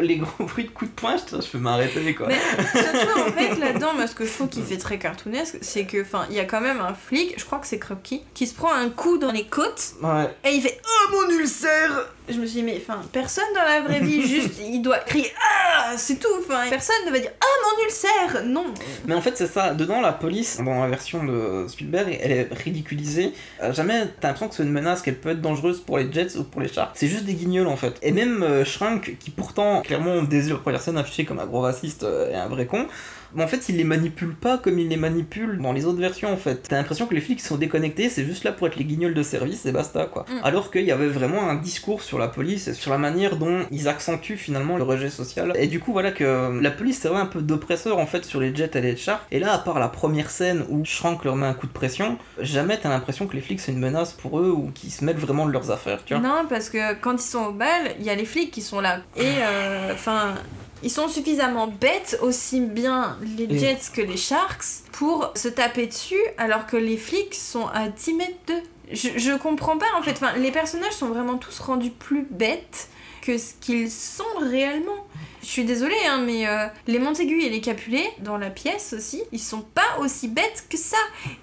les 0.00 0.16
gros 0.18 0.44
bruits 0.44 0.64
de 0.64 0.70
coups 0.70 0.90
de 0.90 0.94
poing, 0.94 1.16
je, 1.16 1.40
je 1.40 1.46
peux 1.48 1.58
m'arrêter 1.58 2.14
quoi. 2.14 2.28
Mais 2.28 2.38
surtout 2.82 3.20
en 3.20 3.32
fait 3.32 3.56
là-dedans, 3.58 3.94
moi 3.94 4.06
ce 4.06 4.14
que 4.14 4.24
je 4.26 4.32
trouve 4.32 4.48
qui 4.48 4.62
fait 4.62 4.76
très 4.78 4.98
cartoonesque, 4.98 5.58
c'est 5.60 5.84
que 5.84 6.02
enfin 6.02 6.26
il 6.30 6.36
y 6.36 6.40
a 6.40 6.44
quand 6.44 6.60
même 6.60 6.80
un 6.80 6.94
flic, 6.94 7.34
je 7.38 7.44
crois 7.44 7.58
que 7.58 7.66
c'est 7.66 7.78
Krupke, 7.78 8.20
qui 8.34 8.46
se 8.46 8.54
prend 8.54 8.72
un 8.72 8.88
coup 8.90 9.18
dans 9.18 9.32
les 9.32 9.44
côtes 9.46 9.92
Ouais. 10.02 10.28
et 10.44 10.54
il 10.54 10.60
fait 10.62 10.80
Oh 10.84 11.12
mon 11.12 11.38
ulcère 11.38 12.06
Je 12.28 12.38
me 12.38 12.46
suis 12.46 12.60
dit 12.60 12.62
mais 12.62 12.76
enfin 12.76 13.00
personne 13.12 13.44
dans 13.54 13.62
la 13.62 13.80
vraie 13.80 14.00
vie 14.00 14.22
juste 14.26 14.60
il 14.64 14.80
doit 14.80 14.98
crier 14.98 15.32
Ah 15.36 15.94
c'est 15.96 16.18
tout, 16.18 16.28
enfin 16.38 16.68
personne 16.70 16.96
ne 17.06 17.10
va 17.10 17.18
dire 17.18 17.32
Ah 17.40 17.52
mon 17.62 17.84
ulcère 17.84 18.44
Non 18.44 18.66
Mais 19.06 19.14
en 19.14 19.20
fait, 19.20 19.36
c'est 19.36 19.46
ça. 19.46 19.74
Dedans, 19.74 20.00
la 20.00 20.12
police, 20.12 20.58
dans 20.58 20.80
la 20.80 20.88
version 20.88 21.24
de 21.24 21.66
Spielberg, 21.68 22.18
elle 22.20 22.32
est 22.32 22.48
ridiculisée. 22.52 23.32
Euh, 23.62 23.72
jamais 23.72 24.06
t'as 24.20 24.28
l'impression 24.28 24.48
que 24.48 24.54
c'est 24.54 24.62
une 24.62 24.72
menace, 24.72 25.02
qu'elle 25.02 25.18
peut 25.18 25.30
être 25.30 25.40
dangereuse 25.40 25.80
pour 25.80 25.98
les 25.98 26.10
Jets 26.12 26.36
ou 26.36 26.44
pour 26.44 26.60
les 26.60 26.68
Sharks. 26.68 26.92
C'est 26.94 27.08
juste 27.08 27.24
des 27.24 27.34
guignols 27.34 27.68
en 27.68 27.76
fait. 27.76 27.98
Et 28.02 28.12
même 28.12 28.42
euh, 28.42 28.64
Shrunk, 28.64 29.16
qui 29.18 29.30
pourtant, 29.30 29.82
clairement, 29.82 30.22
la 30.22 30.56
première 30.56 30.80
scène 30.80 30.98
affiché 30.98 31.24
comme 31.24 31.38
un 31.38 31.46
gros 31.46 31.60
raciste 31.60 32.02
euh, 32.04 32.30
et 32.30 32.34
un 32.34 32.48
vrai 32.48 32.66
con. 32.66 32.86
Mais 33.34 33.44
en 33.44 33.48
fait, 33.48 33.68
il 33.68 33.76
les 33.76 33.84
manipule 33.84 34.34
pas 34.34 34.58
comme 34.58 34.78
il 34.78 34.88
les 34.88 34.96
manipule 34.96 35.58
dans 35.60 35.72
les 35.72 35.86
autres 35.86 36.00
versions 36.00 36.32
en 36.32 36.36
fait. 36.36 36.66
T'as 36.68 36.76
l'impression 36.76 37.06
que 37.06 37.14
les 37.14 37.20
flics 37.20 37.40
sont 37.40 37.56
déconnectés, 37.56 38.08
c'est 38.08 38.24
juste 38.24 38.44
là 38.44 38.52
pour 38.52 38.66
être 38.66 38.76
les 38.76 38.84
guignols 38.84 39.14
de 39.14 39.22
service 39.22 39.66
et 39.66 39.72
basta 39.72 40.06
quoi. 40.06 40.24
Mm. 40.28 40.44
Alors 40.44 40.70
qu'il 40.70 40.84
y 40.84 40.92
avait 40.92 41.08
vraiment 41.08 41.48
un 41.48 41.54
discours 41.54 42.02
sur 42.02 42.18
la 42.18 42.28
police 42.28 42.68
et 42.68 42.74
sur 42.74 42.90
la 42.90 42.98
manière 42.98 43.36
dont 43.36 43.66
ils 43.70 43.88
accentuent 43.88 44.36
finalement 44.36 44.76
le 44.76 44.84
rejet 44.84 45.10
social. 45.10 45.52
Et 45.56 45.66
du 45.66 45.80
coup, 45.80 45.92
voilà 45.92 46.12
que 46.12 46.58
la 46.60 46.70
police 46.70 47.00
c'est 47.00 47.08
un 47.08 47.26
peu 47.26 47.42
d'oppresseur 47.42 47.98
en 47.98 48.06
fait 48.06 48.24
sur 48.24 48.40
les 48.40 48.54
Jets 48.54 48.70
et 48.74 48.80
les 48.80 48.96
Sharks. 48.96 49.22
Et 49.30 49.38
là, 49.38 49.52
à 49.52 49.58
part 49.58 49.78
la 49.78 49.88
première 49.88 50.30
scène 50.30 50.64
où 50.68 50.84
Shrunk 50.84 51.24
leur 51.24 51.36
met 51.36 51.46
un 51.46 51.54
coup 51.54 51.66
de 51.66 51.72
pression, 51.72 52.18
jamais 52.38 52.78
t'as 52.78 52.88
l'impression 52.88 53.26
que 53.26 53.34
les 53.34 53.42
flics 53.42 53.60
c'est 53.60 53.72
une 53.72 53.80
menace 53.80 54.12
pour 54.12 54.38
eux 54.38 54.50
ou 54.50 54.70
qu'ils 54.74 54.92
se 54.92 55.04
mettent 55.04 55.18
vraiment 55.18 55.46
de 55.46 55.52
leurs 55.52 55.70
affaires, 55.70 56.04
tu 56.04 56.14
vois. 56.14 56.22
Non 56.22 56.46
parce 56.48 56.70
que 56.70 56.94
quand 56.94 57.14
ils 57.14 57.28
sont 57.28 57.46
au 57.46 57.52
bal, 57.52 57.94
il 57.98 58.04
y 58.04 58.10
a 58.10 58.14
les 58.14 58.24
flics 58.24 58.50
qui 58.50 58.62
sont 58.62 58.80
là. 58.80 59.00
Et 59.16 59.22
euh, 59.26 59.92
enfin. 59.92 60.34
Ils 60.82 60.90
sont 60.90 61.08
suffisamment 61.08 61.66
bêtes, 61.66 62.18
aussi 62.22 62.60
bien 62.60 63.16
les 63.38 63.44
Et- 63.44 63.58
Jets 63.58 63.90
que 63.94 64.00
les 64.02 64.16
Sharks, 64.16 64.64
pour 64.92 65.32
se 65.36 65.48
taper 65.48 65.86
dessus 65.86 66.20
alors 66.38 66.66
que 66.66 66.76
les 66.76 66.96
flics 66.96 67.34
sont 67.34 67.66
à 67.68 67.88
10 67.88 68.14
mètres 68.14 68.38
d'eux. 68.46 68.62
Je, 68.90 69.08
je 69.16 69.32
comprends 69.36 69.78
pas 69.78 69.86
en 69.98 70.02
fait. 70.02 70.12
Enfin, 70.12 70.32
les 70.36 70.50
personnages 70.50 70.92
sont 70.92 71.08
vraiment 71.08 71.38
tous 71.38 71.58
rendus 71.60 71.90
plus 71.90 72.26
bêtes 72.30 72.88
que 73.22 73.38
ce 73.38 73.54
qu'ils 73.60 73.90
sont 73.90 74.24
réellement. 74.40 75.06
Je 75.42 75.46
suis 75.48 75.64
désolée, 75.64 75.94
hein, 76.08 76.22
mais 76.24 76.46
euh, 76.46 76.66
les 76.86 76.98
Montaigu 76.98 77.40
et 77.42 77.48
les 77.48 77.60
Capulet, 77.60 78.04
dans 78.18 78.36
la 78.36 78.50
pièce 78.50 78.92
aussi, 78.96 79.22
ils 79.32 79.40
sont 79.40 79.62
pas 79.62 79.98
aussi 80.00 80.28
bêtes 80.28 80.64
que 80.68 80.76
ça. 80.76 80.96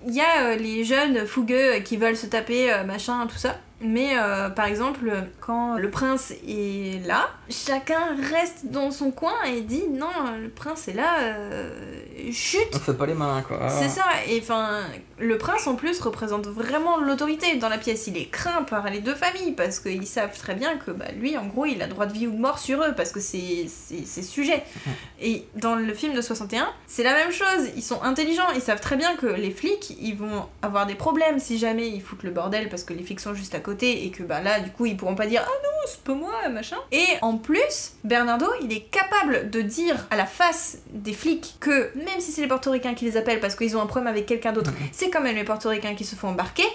Il 0.08 0.14
y 0.14 0.22
a 0.22 0.44
euh, 0.44 0.56
les 0.56 0.84
jeunes 0.86 1.26
fougueux 1.26 1.80
qui 1.80 1.98
veulent 1.98 2.16
se 2.16 2.26
taper, 2.28 2.72
euh, 2.72 2.84
machin, 2.84 3.28
tout 3.28 3.38
ça. 3.38 3.58
Mais 3.82 4.14
par 4.58 4.66
exemple, 4.66 5.10
quand 5.40 5.78
le 5.78 5.90
prince 5.90 6.32
est 6.46 7.00
là, 7.08 7.30
chacun 7.50 8.16
reste 8.32 8.66
dans 8.66 8.92
son 8.92 9.12
coin 9.12 9.34
et 9.46 9.62
dit 9.62 9.84
non, 9.90 10.08
le 10.42 10.50
prince 10.50 10.88
est 10.88 10.94
là, 10.94 11.20
euh, 11.22 12.32
chut, 12.32 12.60
On 12.74 12.80
fait 12.80 12.94
pas 12.94 13.06
les 13.06 13.14
mains 13.14 13.42
quoi. 13.48 13.70
c'est 13.70 13.90
ça, 13.90 14.06
et 14.28 14.40
enfin, 14.40 14.82
le 15.18 15.38
prince 15.38 15.66
en 15.68 15.76
plus 15.76 16.00
représente 16.00 16.48
vraiment 16.48 16.98
l'autorité 16.98 17.56
dans 17.58 17.70
la 17.70 17.78
pièce. 17.78 18.08
Il 18.08 18.18
est 18.18 18.30
craint 18.30 18.64
par 18.64 18.90
les 18.90 19.00
deux 19.02 19.16
familles 19.16 19.54
parce 19.54 19.80
qu'ils 19.80 20.06
savent 20.08 20.38
très 20.38 20.56
bien 20.56 20.78
que 20.78 20.92
bah, 20.92 21.06
lui, 21.18 21.38
en 21.38 21.46
gros, 21.48 21.66
il 21.66 21.82
a 21.82 21.88
droit 21.88 22.06
de 22.06 22.14
vie 22.14 22.28
ou 22.28 22.32
de 22.32 22.38
mort 22.40 22.60
sur 22.60 22.82
eux 22.84 22.94
parce 22.96 23.12
que 23.12 23.20
c'est 23.20 23.66
c'est- 23.68 24.06
c'est 24.06 24.22
sujet. 24.24 24.64
Et 25.22 25.46
dans 25.56 25.76
le 25.76 25.94
film 25.94 26.14
de 26.14 26.22
61, 26.22 26.70
c'est 26.88 27.04
la 27.04 27.14
même 27.14 27.32
chose. 27.32 27.68
Ils 27.76 27.84
sont 27.84 28.02
intelligents, 28.04 28.50
ils 28.56 28.62
savent 28.62 28.80
très 28.80 28.96
bien 28.96 29.16
que 29.18 29.26
les 29.28 29.52
flics, 29.52 29.96
ils 30.00 30.16
vont 30.16 30.46
avoir 30.62 30.86
des 30.86 30.96
problèmes 30.96 31.40
si 31.40 31.58
jamais 31.58 31.88
ils 31.90 32.02
foutent 32.02 32.24
le 32.24 32.32
bordel 32.32 32.70
parce 32.70 32.84
que 32.84 32.94
les 32.94 33.04
flics 33.04 33.20
sont 33.20 33.34
juste 33.34 33.56
à 33.56 33.60
côté 33.60 34.06
et 34.06 34.12
que 34.12 34.24
bah 34.24 34.42
là, 34.42 34.60
du 34.62 34.70
coup, 34.72 34.86
ils 34.86 34.96
pourront 34.96 35.16
pas 35.16 35.26
dire 35.28 35.42
ah 35.46 35.50
non, 35.64 35.70
c'est 35.88 36.02
pas 36.04 36.14
moi, 36.14 36.48
machin. 36.50 36.78
Et 36.92 37.06
en 37.22 37.38
plus, 37.40 37.94
Bernardo, 38.04 38.46
il 38.62 38.72
est 38.72 38.82
capable 38.82 39.50
de 39.50 39.62
dire 39.62 39.96
à 40.12 40.16
la 40.16 40.26
face 40.26 40.78
des 40.92 41.14
flics 41.14 41.56
que 41.60 41.92
même 41.96 42.20
si 42.20 42.32
c'est 42.32 42.42
les 42.42 42.48
portoricains 42.48 42.94
qui 42.94 43.06
les 43.06 43.18
appellent 43.18 43.40
parce 43.40 43.56
qu'ils 43.56 43.76
ont 43.76 43.82
un 43.82 43.88
problème 43.88 44.08
avec 44.08 44.26
quelqu'un 44.26 44.52
d'autre, 44.52 44.72
c'est 44.92 45.10
quand 45.10 45.22
même 45.22 45.36
les 45.36 45.44
portoricains 45.44 45.96
qui 45.96 46.06
se 46.06 46.16
font 46.16 46.30
embarquer. 46.30 46.66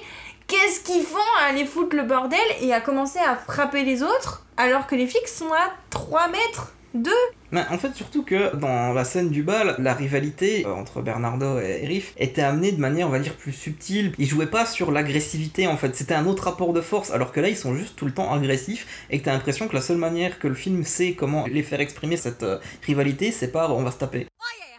Qu'est-ce 0.47 0.81
qu'ils 0.81 1.05
font 1.05 1.17
à 1.41 1.51
aller 1.51 1.65
foutre 1.65 1.97
le 1.97 2.03
bordel 2.03 2.39
et 2.61 2.73
à 2.73 2.81
commencer 2.81 3.19
à 3.19 3.37
frapper 3.37 3.83
les 3.83 4.03
autres 4.03 4.45
alors 4.57 4.87
que 4.87 4.95
les 4.95 5.07
flics 5.07 5.29
sont 5.29 5.53
à 5.53 5.73
3 5.91 6.29
mètres 6.29 6.73
d'eux 6.95 7.11
Mais 7.51 7.63
en 7.71 7.79
fait, 7.79 7.95
surtout 7.95 8.23
que 8.23 8.55
dans 8.57 8.93
la 8.93 9.05
scène 9.05 9.31
du 9.31 9.43
bal, 9.43 9.75
la 9.79 9.95
rivalité 9.95 10.65
euh, 10.67 10.73
entre 10.73 11.03
Bernardo 11.03 11.59
et 11.59 11.87
Riff 11.87 12.15
était 12.17 12.43
amenée 12.43 12.73
de 12.73 12.81
manière, 12.81 13.09
on 13.09 13.11
va 13.11 13.19
dire, 13.19 13.35
plus 13.35 13.53
subtile. 13.53 14.13
Ils 14.19 14.27
jouaient 14.27 14.47
pas 14.47 14.67
sur 14.67 14.91
l'agressivité 14.91 15.67
en 15.67 15.77
fait, 15.77 15.95
c'était 15.95 16.15
un 16.15 16.27
autre 16.27 16.45
rapport 16.45 16.73
de 16.73 16.81
force, 16.81 17.11
alors 17.11 17.33
que 17.33 17.41
là, 17.41 17.49
ils 17.49 17.57
sont 17.57 17.75
juste 17.75 17.97
tout 17.97 18.07
le 18.07 18.13
temps 18.13 18.33
agressifs 18.33 19.07
et 19.11 19.19
que 19.19 19.25
t'as 19.25 19.33
l'impression 19.33 19.69
que 19.69 19.75
la 19.75 19.83
seule 19.83 19.99
manière 19.99 20.39
que 20.39 20.49
le 20.49 20.55
film 20.55 20.85
sait 20.85 21.15
comment 21.15 21.47
les 21.47 21.63
faire 21.63 21.81
exprimer 21.81 22.17
cette 22.17 22.43
euh, 22.43 22.59
rivalité, 22.83 23.33
c'est 23.33 23.49
par 23.49 23.77
on 23.77 23.83
va 23.83 23.91
se 23.91 23.99
taper. 23.99 24.27
Javi, 24.27 24.74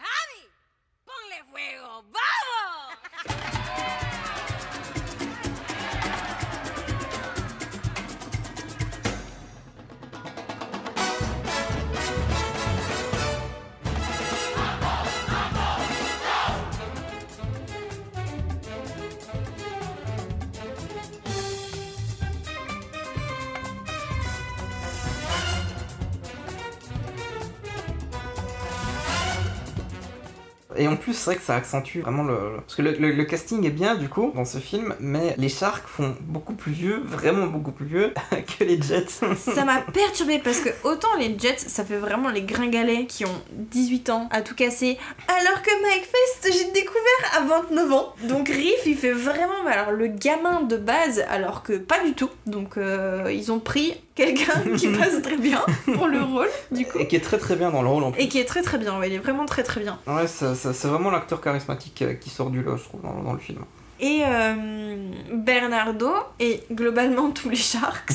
Et 30.78 30.88
en 30.88 30.96
plus, 30.96 31.14
c'est 31.14 31.26
vrai 31.26 31.36
que 31.36 31.42
ça 31.42 31.56
accentue 31.56 32.00
vraiment 32.00 32.22
le. 32.22 32.56
Parce 32.58 32.74
que 32.74 32.82
le, 32.82 33.24
casting 33.24 33.64
est 33.66 33.70
bien 33.70 33.96
du 33.96 34.08
coup 34.08 34.32
dans 34.34 34.44
ce 34.44 34.58
film, 34.58 34.94
mais 35.00 35.34
les 35.36 35.48
Sharks 35.48 35.86
font 35.86 36.14
beaucoup 36.20 36.54
plus 36.54 36.72
vieux, 36.72 37.02
vraiment 37.04 37.46
beaucoup 37.46 37.72
plus 37.72 37.86
vieux 37.86 38.14
que 38.58 38.64
les 38.64 38.80
Jets. 38.80 39.06
Ça 39.36 39.64
m'a 39.64 39.80
perturbé 39.80 40.38
parce 40.38 40.60
que 40.60 40.68
autant 40.84 41.16
les 41.18 41.36
Jets, 41.38 41.58
ça 41.58 41.84
fait 41.84 41.96
vraiment 41.96 42.30
les 42.30 42.42
gringalets 42.42 43.06
qui 43.06 43.24
ont 43.24 43.42
18 43.52 44.10
ans 44.10 44.28
à 44.30 44.42
tout 44.42 44.54
casser, 44.54 44.98
alors 45.28 45.62
que 45.62 45.70
Mike 45.82 46.04
Fest, 46.04 46.56
j'ai 46.56 46.70
découvert 46.72 47.02
à 47.36 47.40
29 47.40 47.92
ans. 47.92 48.14
Donc 48.24 48.48
Riff, 48.48 48.86
il 48.86 48.96
fait 48.96 49.12
vraiment 49.12 49.66
alors, 49.66 49.92
le 49.92 50.06
gamin 50.06 50.62
de 50.62 50.76
base, 50.76 51.24
alors 51.28 51.62
que 51.62 51.74
pas 51.74 52.02
du 52.04 52.14
tout. 52.14 52.30
Donc 52.46 52.76
euh, 52.76 53.32
ils 53.32 53.50
ont 53.50 53.58
pris 53.58 53.94
quelqu'un 54.16 54.60
qui 54.76 54.88
passe 54.88 55.22
très 55.22 55.36
bien 55.36 55.64
pour 55.94 56.08
le 56.08 56.20
rôle, 56.20 56.48
du 56.72 56.84
coup. 56.84 56.98
Et 56.98 57.06
qui 57.06 57.14
est 57.14 57.20
très 57.20 57.38
très 57.38 57.54
bien 57.54 57.70
dans 57.70 57.82
le 57.82 57.88
rôle 57.88 58.02
en 58.02 58.10
plus. 58.10 58.22
Et 58.22 58.28
qui 58.28 58.40
est 58.40 58.44
très 58.44 58.62
très 58.62 58.78
bien, 58.78 58.98
ouais, 58.98 59.08
il 59.08 59.14
est 59.14 59.18
vraiment 59.18 59.46
très 59.46 59.62
très 59.62 59.80
bien. 59.80 60.00
Ouais, 60.08 60.26
c'est 60.26 60.88
vraiment 60.88 61.10
l'acteur 61.10 61.40
charismatique 61.40 62.02
euh, 62.02 62.14
qui 62.14 62.30
sort 62.30 62.50
du 62.50 62.62
lot, 62.62 62.76
je 62.76 62.84
trouve, 62.84 63.02
dans, 63.02 63.22
dans 63.22 63.32
le 63.32 63.38
film. 63.38 63.60
Et 64.00 64.22
euh, 64.26 64.96
Bernardo 65.32 66.10
et 66.40 66.62
globalement 66.72 67.30
tous 67.30 67.48
les 67.48 67.56
Sharks, 67.56 68.12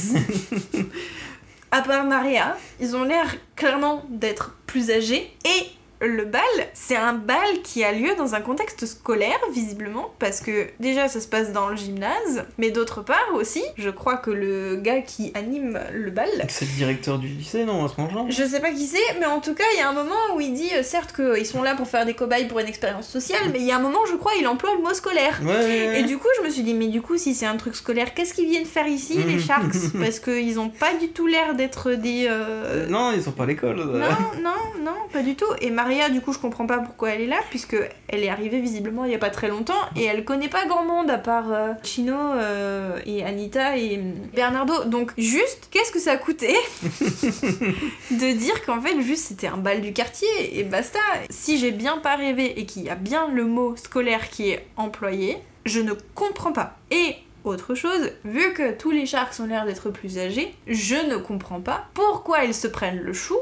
à 1.72 1.82
part 1.82 2.04
Maria, 2.04 2.56
ils 2.80 2.96
ont 2.96 3.04
l'air 3.04 3.36
clairement 3.56 4.04
d'être 4.10 4.56
plus 4.68 4.92
âgés 4.92 5.32
et 5.46 5.66
le 6.02 6.26
bal, 6.26 6.42
c'est 6.74 6.96
un 6.96 7.14
bal 7.14 7.62
qui 7.64 7.84
a 7.84 7.92
lieu 7.92 8.16
dans 8.18 8.36
un 8.36 8.42
contexte 8.42 8.86
scolaire, 8.86 9.40
visiblement, 9.54 10.14
parce 10.20 10.42
que 10.42 10.68
déjà 10.80 11.08
ça 11.08 11.20
se 11.22 11.28
passe 11.28 11.52
dans 11.54 11.70
le 11.70 11.76
gymnase, 11.76 12.46
mais 12.58 12.72
d'autre 12.72 13.02
part 13.04 13.30
aussi, 13.36 13.64
je 13.78 13.90
crois 13.90 14.18
que 14.18 14.32
le 14.32 14.78
gars 14.78 15.02
qui 15.02 15.32
anime 15.36 15.80
le 15.94 16.12
bal, 16.12 16.30
C'est 16.50 16.66
le 16.66 16.72
directeur 16.72 17.20
du 17.20 17.28
lycée, 17.28 17.66
non, 17.66 17.86
à 17.86 17.88
ce 17.90 18.00
moment-là 18.02 18.26
je 18.30 18.44
sais 18.44 18.60
pas 18.60 18.72
qui 18.72 18.86
c'est, 18.88 19.20
mais 19.20 19.26
en 19.26 19.40
tout 19.42 19.54
cas, 19.54 19.64
il 19.76 19.80
y 19.80 19.82
a 19.82 19.90
un 19.90 19.94
moment 19.94 20.16
où 20.36 20.42
il 20.42 20.54
dit, 20.54 20.70
euh, 20.76 20.84
certes 20.84 21.14
qu'ils 21.16 21.46
sont 21.46 21.62
là 21.62 21.76
pour 21.76 21.88
faire 21.88 22.06
des 22.06 22.14
cobayes 22.14 22.48
pour 22.48 22.60
une 22.60 22.68
expérience 22.68 23.08
sociale, 23.08 23.42
mais 23.52 23.60
il 23.60 23.66
y 23.66 23.72
a 23.72 23.76
un 23.78 23.82
moment, 23.82 24.06
je 24.10 24.16
crois, 24.16 24.32
il 24.40 24.48
emploie 24.48 24.74
le 24.76 24.82
mot 24.82 24.94
scolaire. 24.94 25.40
Ouais. 25.44 26.00
Et 26.00 26.04
du 26.04 26.18
coup, 26.18 26.28
je 26.40 26.46
me 26.46 26.50
suis 26.50 26.64
dit, 26.64 26.74
mais 26.74 26.88
du 26.88 27.02
coup, 27.02 27.18
si 27.18 27.34
c'est 27.36 27.46
un 27.46 27.58
truc 27.58 27.76
scolaire, 27.76 28.14
qu'est-ce 28.14 28.34
qu'ils 28.34 28.48
viennent 28.50 28.66
faire 28.66 28.88
ici, 28.88 29.18
les. 29.24 29.40
Sharks? 29.42 29.92
Parce 30.00 30.20
qu'ils 30.20 30.60
ont 30.60 30.70
pas 30.70 30.94
du 30.94 31.10
tout 31.10 31.26
l'air 31.28 31.56
d'être 31.56 31.92
des. 31.94 32.28
euh, 32.30 32.42
Euh, 32.42 32.88
non, 32.88 33.12
ils 33.12 33.24
sont 33.24 33.32
pas 33.32 33.44
à 33.44 33.48
l'école. 33.48 33.78
Non, 33.78 34.42
non, 34.44 34.84
non, 34.84 34.96
pas 35.12 35.22
du 35.24 35.36
tout. 35.36 35.46
Et 35.62 35.72
Maria, 35.92 36.10
du 36.10 36.22
coup, 36.22 36.32
je 36.32 36.40
comprends 36.40 36.68
pas 36.68 36.78
pourquoi 36.78 37.10
elle 37.10 37.20
est 37.20 37.28
là, 37.28 37.42
puisque 37.50 37.76
elle 38.08 38.24
est 38.24 38.30
arrivée 38.30 38.62
visiblement 38.62 39.04
il 39.04 39.12
y 39.12 39.16
a 39.16 39.18
pas 39.18 39.30
très 39.30 39.50
longtemps 39.50 39.82
et 39.98 40.06
elle 40.06 40.24
connaît 40.24 40.48
pas 40.48 40.66
grand 40.66 40.86
monde 40.86 41.10
à 41.10 41.18
part 41.18 41.52
euh, 41.52 41.74
Chino 41.84 42.16
euh, 42.16 42.98
et 43.06 43.26
Anita 43.26 43.76
et 43.78 43.98
euh, 43.98 44.14
Bernardo. 44.34 44.86
Donc, 44.86 45.12
juste, 45.18 45.68
qu'est-ce 45.70 45.92
que 45.92 46.00
ça 46.00 46.16
coûté 46.16 46.56
de 48.12 48.38
dire 48.38 48.66
qu'en 48.66 48.80
fait, 48.80 49.02
juste 49.02 49.26
c'était 49.26 49.48
un 49.48 49.58
bal 49.58 49.82
du 49.82 49.92
quartier 49.92 50.30
et 50.58 50.64
basta. 50.64 51.00
Si 51.30 51.58
j'ai 51.58 51.72
bien 51.72 51.98
pas 51.98 52.16
rêvé 52.16 52.58
et 52.58 52.66
qu'il 52.66 52.84
y 52.84 52.90
a 52.90 52.96
bien 52.96 53.28
le 53.28 53.44
mot 53.44 53.76
scolaire 53.76 54.30
qui 54.30 54.50
est 54.50 54.66
employé, 54.78 55.40
je 55.66 55.82
ne 55.82 55.92
comprends 56.16 56.54
pas. 56.54 56.78
Et 56.90 57.18
autre 57.44 57.76
chose, 57.76 58.12
vu 58.24 58.54
que 58.54 58.72
tous 58.72 58.92
les 58.92 59.06
sharks 59.06 59.42
ont 59.42 59.46
l'air 59.46 59.66
d'être 59.66 59.90
plus 59.90 60.18
âgés, 60.18 60.56
je 60.68 60.96
ne 60.96 61.18
comprends 61.18 61.60
pas 61.60 61.90
pourquoi 61.94 62.46
ils 62.46 62.54
se 62.54 62.68
prennent 62.68 63.02
le 63.02 63.12
chou 63.12 63.36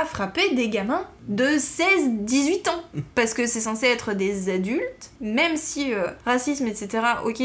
à 0.00 0.04
frapper 0.04 0.54
des 0.54 0.68
gamins 0.68 1.06
de 1.28 1.44
16-18 1.44 2.68
ans. 2.68 2.82
Parce 3.14 3.32
que 3.34 3.46
c'est 3.46 3.60
censé 3.60 3.86
être 3.86 4.12
des 4.12 4.48
adultes, 4.48 5.10
même 5.24 5.56
si 5.56 5.92
euh, 5.94 6.04
racisme, 6.26 6.66
etc., 6.66 6.88
ok, 7.24 7.42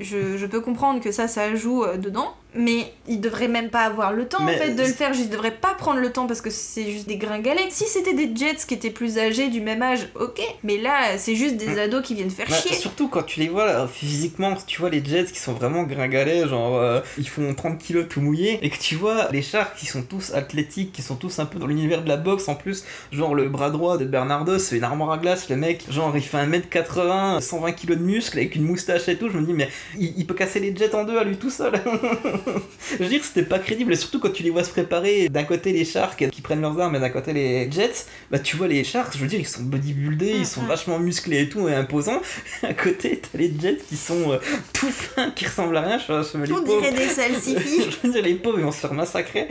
je, 0.00 0.36
je 0.36 0.46
peux 0.46 0.60
comprendre 0.60 1.00
que 1.00 1.12
ça, 1.12 1.28
ça 1.28 1.54
joue 1.54 1.84
euh, 1.84 1.96
dedans, 1.96 2.34
mais 2.56 2.92
ils 3.06 3.20
devraient 3.20 3.46
même 3.46 3.70
pas 3.70 3.82
avoir 3.82 4.12
le 4.12 4.26
temps, 4.26 4.42
Mais 4.42 4.56
en 4.56 4.58
fait, 4.58 4.74
de 4.74 4.82
le 4.82 4.88
faire, 4.88 5.12
ils 5.14 5.30
devraient 5.30 5.52
pas 5.54 5.74
prendre 5.74 6.00
le 6.00 6.10
temps 6.10 6.26
parce 6.26 6.40
que 6.40 6.50
c'est 6.50 6.90
juste 6.90 7.06
des 7.06 7.16
gringalets. 7.16 7.68
Si 7.70 7.84
c'était 7.84 8.12
des 8.14 8.34
Jets 8.34 8.56
qui 8.66 8.74
étaient 8.74 8.90
plus 8.90 9.18
âgés, 9.18 9.48
du 9.50 9.60
même 9.60 9.80
âge, 9.82 10.08
ok, 10.18 10.40
mais 10.64 10.76
là, 10.78 11.16
c'est 11.16 11.36
juste 11.36 11.56
des 11.56 11.78
ados 11.78 12.02
qui 12.04 12.14
viennent 12.16 12.28
faire 12.30 12.48
Bah, 12.50 12.56
chier. 12.56 12.74
surtout 12.74 13.06
quand 13.06 13.22
tu 13.22 13.38
les 13.38 13.48
vois 13.48 13.66
là, 13.66 13.86
physiquement, 13.86 14.56
tu 14.66 14.80
vois 14.80 14.90
les 14.90 15.04
Jets 15.04 15.26
qui 15.26 15.38
sont 15.38 15.52
vraiment 15.52 15.84
gringalets, 15.84 16.48
genre 16.48 16.76
euh, 16.78 17.00
ils 17.18 17.28
font 17.28 17.54
30 17.54 17.78
kilos 17.78 18.06
tout 18.08 18.20
mouillés, 18.20 18.58
et 18.62 18.70
que 18.70 18.78
tu 18.78 18.96
vois 18.96 19.28
les 19.30 19.42
Sharks 19.42 19.76
qui 19.76 19.86
sont 19.86 20.02
tous 20.02 20.34
athlétiques, 20.34 20.90
qui 20.90 21.02
sont 21.02 21.14
tous 21.14 21.38
un 21.38 21.46
peu 21.46 21.60
dans 21.60 21.68
l'univers 21.68 22.02
de 22.02 22.08
la 22.08 22.16
boxe 22.16 22.48
en 22.48 22.56
plus, 22.56 22.84
genre 23.12 23.36
le 23.36 23.48
bras 23.48 23.70
droit 23.70 23.96
de 23.96 24.04
Bernardo, 24.04 24.58
c'est 24.58 24.76
une 24.76 24.82
armoire 24.84 25.12
à 25.12 25.18
glace, 25.18 25.48
le 25.48 25.54
mec, 25.56 25.84
genre 25.88 26.10
il 26.16 26.22
fait 26.22 26.38
1m80, 26.38 27.19
120 27.40 27.72
kilos 27.72 27.98
de 27.98 28.02
muscles 28.02 28.38
avec 28.38 28.54
une 28.54 28.62
moustache 28.64 29.08
et 29.08 29.16
tout, 29.16 29.28
je 29.30 29.36
me 29.38 29.44
dis 29.46 29.52
mais 29.52 29.68
il, 29.98 30.12
il 30.16 30.26
peut 30.26 30.34
casser 30.34 30.60
les 30.60 30.74
Jets 30.74 30.94
en 30.94 31.04
deux 31.04 31.18
à 31.18 31.24
lui 31.24 31.36
tout 31.36 31.50
seul. 31.50 31.72
je 32.92 32.96
veux 33.02 33.08
dire, 33.08 33.22
c'était 33.24 33.42
pas 33.42 33.58
crédible, 33.58 33.92
et 33.92 33.96
surtout 33.96 34.20
quand 34.20 34.32
tu 34.32 34.42
les 34.42 34.50
vois 34.50 34.64
se 34.64 34.70
préparer, 34.70 35.28
d'un 35.28 35.44
côté 35.44 35.72
les 35.72 35.84
Sharks 35.84 36.28
qui 36.30 36.40
prennent 36.42 36.60
leurs 36.60 36.78
armes 36.80 36.96
et 36.96 37.00
d'un 37.00 37.10
côté 37.10 37.32
les 37.32 37.70
Jets, 37.70 38.06
bah 38.30 38.38
tu 38.38 38.56
vois 38.56 38.68
les 38.68 38.84
Sharks, 38.84 39.14
je 39.16 39.18
veux 39.22 39.26
dire, 39.28 39.40
ils 39.40 39.46
sont 39.46 39.62
bodybuildés, 39.62 40.34
ils 40.38 40.46
sont 40.46 40.62
Mhm. 40.62 40.68
vachement 40.68 40.98
musclés 40.98 41.42
et 41.42 41.48
tout, 41.48 41.68
et 41.68 41.74
imposants. 41.74 42.20
à 42.62 42.74
côté, 42.74 43.20
t'as 43.20 43.38
les 43.38 43.52
Jets 43.60 43.78
qui 43.88 43.96
sont 43.96 44.32
euh, 44.32 44.38
tout 44.72 44.90
fins, 44.90 45.30
qui 45.30 45.44
ressemblent 45.46 45.76
à 45.76 45.82
rien. 45.82 45.98
Je, 45.98 46.22
je 46.22 46.44
les 46.44 46.52
On 46.52 46.62
pauvres. 46.62 46.80
dirait 46.80 46.92
des 46.92 47.06
salsifis. 47.08 47.82
je 48.02 48.06
veux 48.06 48.12
dire, 48.12 48.22
les 48.22 48.34
pauvres, 48.34 48.58
ils 48.58 48.64
vont 48.64 48.72
se 48.72 48.78
faire 48.80 48.94
massacrer. 48.94 49.48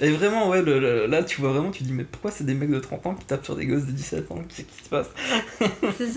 Et 0.00 0.10
vraiment, 0.10 0.48
ouais, 0.48 0.62
le- 0.62 1.06
là, 1.06 1.22
tu 1.22 1.40
vois 1.40 1.52
vraiment, 1.52 1.70
tu 1.70 1.82
dis, 1.82 1.92
mais 1.92 2.04
pourquoi 2.04 2.30
c'est 2.30 2.44
des 2.44 2.54
mecs 2.54 2.70
de 2.70 2.80
30 2.80 3.04
ans 3.06 3.14
qui 3.14 3.26
tapent 3.26 3.44
sur 3.44 3.56
des 3.56 3.66
gosses 3.66 3.84
de 3.84 3.92
17 3.92 4.30
ans? 4.30 4.42
Qu'est-ce 4.48 4.62
qui 4.62 4.84
se 4.84 4.88
passe? 4.88 5.08
C'est 5.98 6.08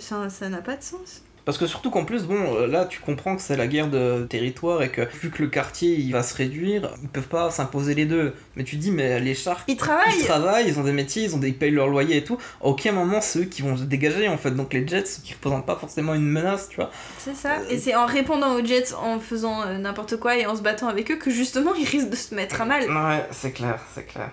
ça- 0.00 0.28
ça 0.30 0.48
n'a 0.48 0.62
pas 0.62 0.76
de 0.76 0.82
sens. 0.82 1.22
Parce 1.46 1.58
que 1.58 1.66
surtout 1.68 1.90
qu'en 1.90 2.04
plus, 2.04 2.24
bon, 2.24 2.56
euh, 2.56 2.66
là, 2.66 2.86
tu 2.86 2.98
comprends 2.98 3.36
que 3.36 3.40
c'est 3.40 3.56
la 3.56 3.68
guerre 3.68 3.88
de 3.88 4.26
territoire 4.28 4.82
et 4.82 4.90
que 4.90 5.02
vu 5.22 5.30
que 5.30 5.42
le 5.44 5.48
quartier 5.48 5.94
il 5.94 6.10
va 6.10 6.24
se 6.24 6.34
réduire, 6.34 6.90
ils 7.02 7.08
peuvent 7.08 7.28
pas 7.28 7.52
s'imposer 7.52 7.94
les 7.94 8.04
deux. 8.04 8.34
Mais 8.56 8.64
tu 8.64 8.74
dis, 8.74 8.90
mais 8.90 9.20
les 9.20 9.36
Sharks, 9.36 9.62
Ils 9.68 9.76
travaillent 9.76 10.18
ils 10.18 10.24
travaillent, 10.24 10.66
ils 10.66 10.80
ont 10.80 10.82
des 10.82 10.92
métiers, 10.92 11.22
ils, 11.22 11.36
ont 11.36 11.38
des, 11.38 11.48
ils 11.48 11.56
payent 11.56 11.70
leur 11.70 11.86
loyer 11.86 12.16
et 12.16 12.24
tout. 12.24 12.36
À 12.60 12.66
aucun 12.66 12.90
moment, 12.90 13.20
c'est 13.20 13.38
eux 13.38 13.44
qui 13.44 13.62
vont 13.62 13.76
se 13.76 13.84
dégager 13.84 14.26
en 14.26 14.36
fait. 14.36 14.50
Donc 14.50 14.72
les 14.72 14.86
Jets, 14.88 15.04
qui 15.22 15.34
représentent 15.34 15.66
pas 15.66 15.76
forcément 15.76 16.14
une 16.14 16.26
menace, 16.26 16.68
tu 16.68 16.76
vois. 16.76 16.90
C'est 17.18 17.36
ça. 17.36 17.58
Et 17.70 17.78
c'est 17.78 17.94
en 17.94 18.06
répondant 18.06 18.56
aux 18.56 18.64
Jets, 18.64 18.92
en 19.00 19.20
faisant 19.20 19.62
euh, 19.62 19.78
n'importe 19.78 20.16
quoi 20.16 20.36
et 20.36 20.46
en 20.46 20.56
se 20.56 20.62
battant 20.62 20.88
avec 20.88 21.12
eux 21.12 21.16
que 21.16 21.30
justement 21.30 21.74
ils 21.78 21.86
risquent 21.86 22.10
de 22.10 22.16
se 22.16 22.34
mettre 22.34 22.60
à 22.60 22.64
mal. 22.64 22.90
Ouais, 22.90 23.24
c'est 23.30 23.52
clair, 23.52 23.78
c'est 23.94 24.04
clair. 24.04 24.32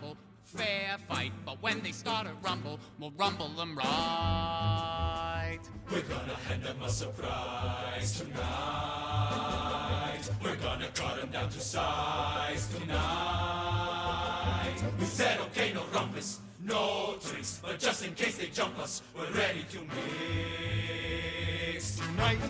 Grumble, 0.00 0.16
fair 0.42 0.96
fight, 1.08 1.32
but 1.44 1.62
when 1.62 1.82
they 1.82 1.92
start 1.92 2.26
a 2.26 2.32
rumble, 2.42 2.80
we'll 2.98 3.12
rumble 3.12 3.48
them 3.50 3.76
right. 3.76 5.60
We're 5.90 6.02
gonna 6.02 6.34
hand 6.48 6.62
them 6.64 6.82
a 6.82 6.88
surprise 6.88 8.18
tonight. 8.18 8.40
We're 10.42 10.56
gonna 10.56 10.88
cut 10.94 11.20
them 11.20 11.30
down 11.30 11.50
to 11.50 11.60
size 11.60 12.66
tonight. 12.74 13.04
We 14.98 15.04
said, 15.04 15.38
okay, 15.40 15.72
no 15.72 15.84
rumpus, 15.92 16.40
no 16.60 17.16
tricks, 17.20 17.60
but 17.62 17.78
just 17.78 18.04
in 18.04 18.14
case 18.14 18.38
they 18.38 18.46
jump 18.46 18.78
us, 18.78 19.02
we're 19.16 19.30
ready 19.32 19.64
to 19.70 19.78
mix 21.76 21.96
tonight. 21.96 22.40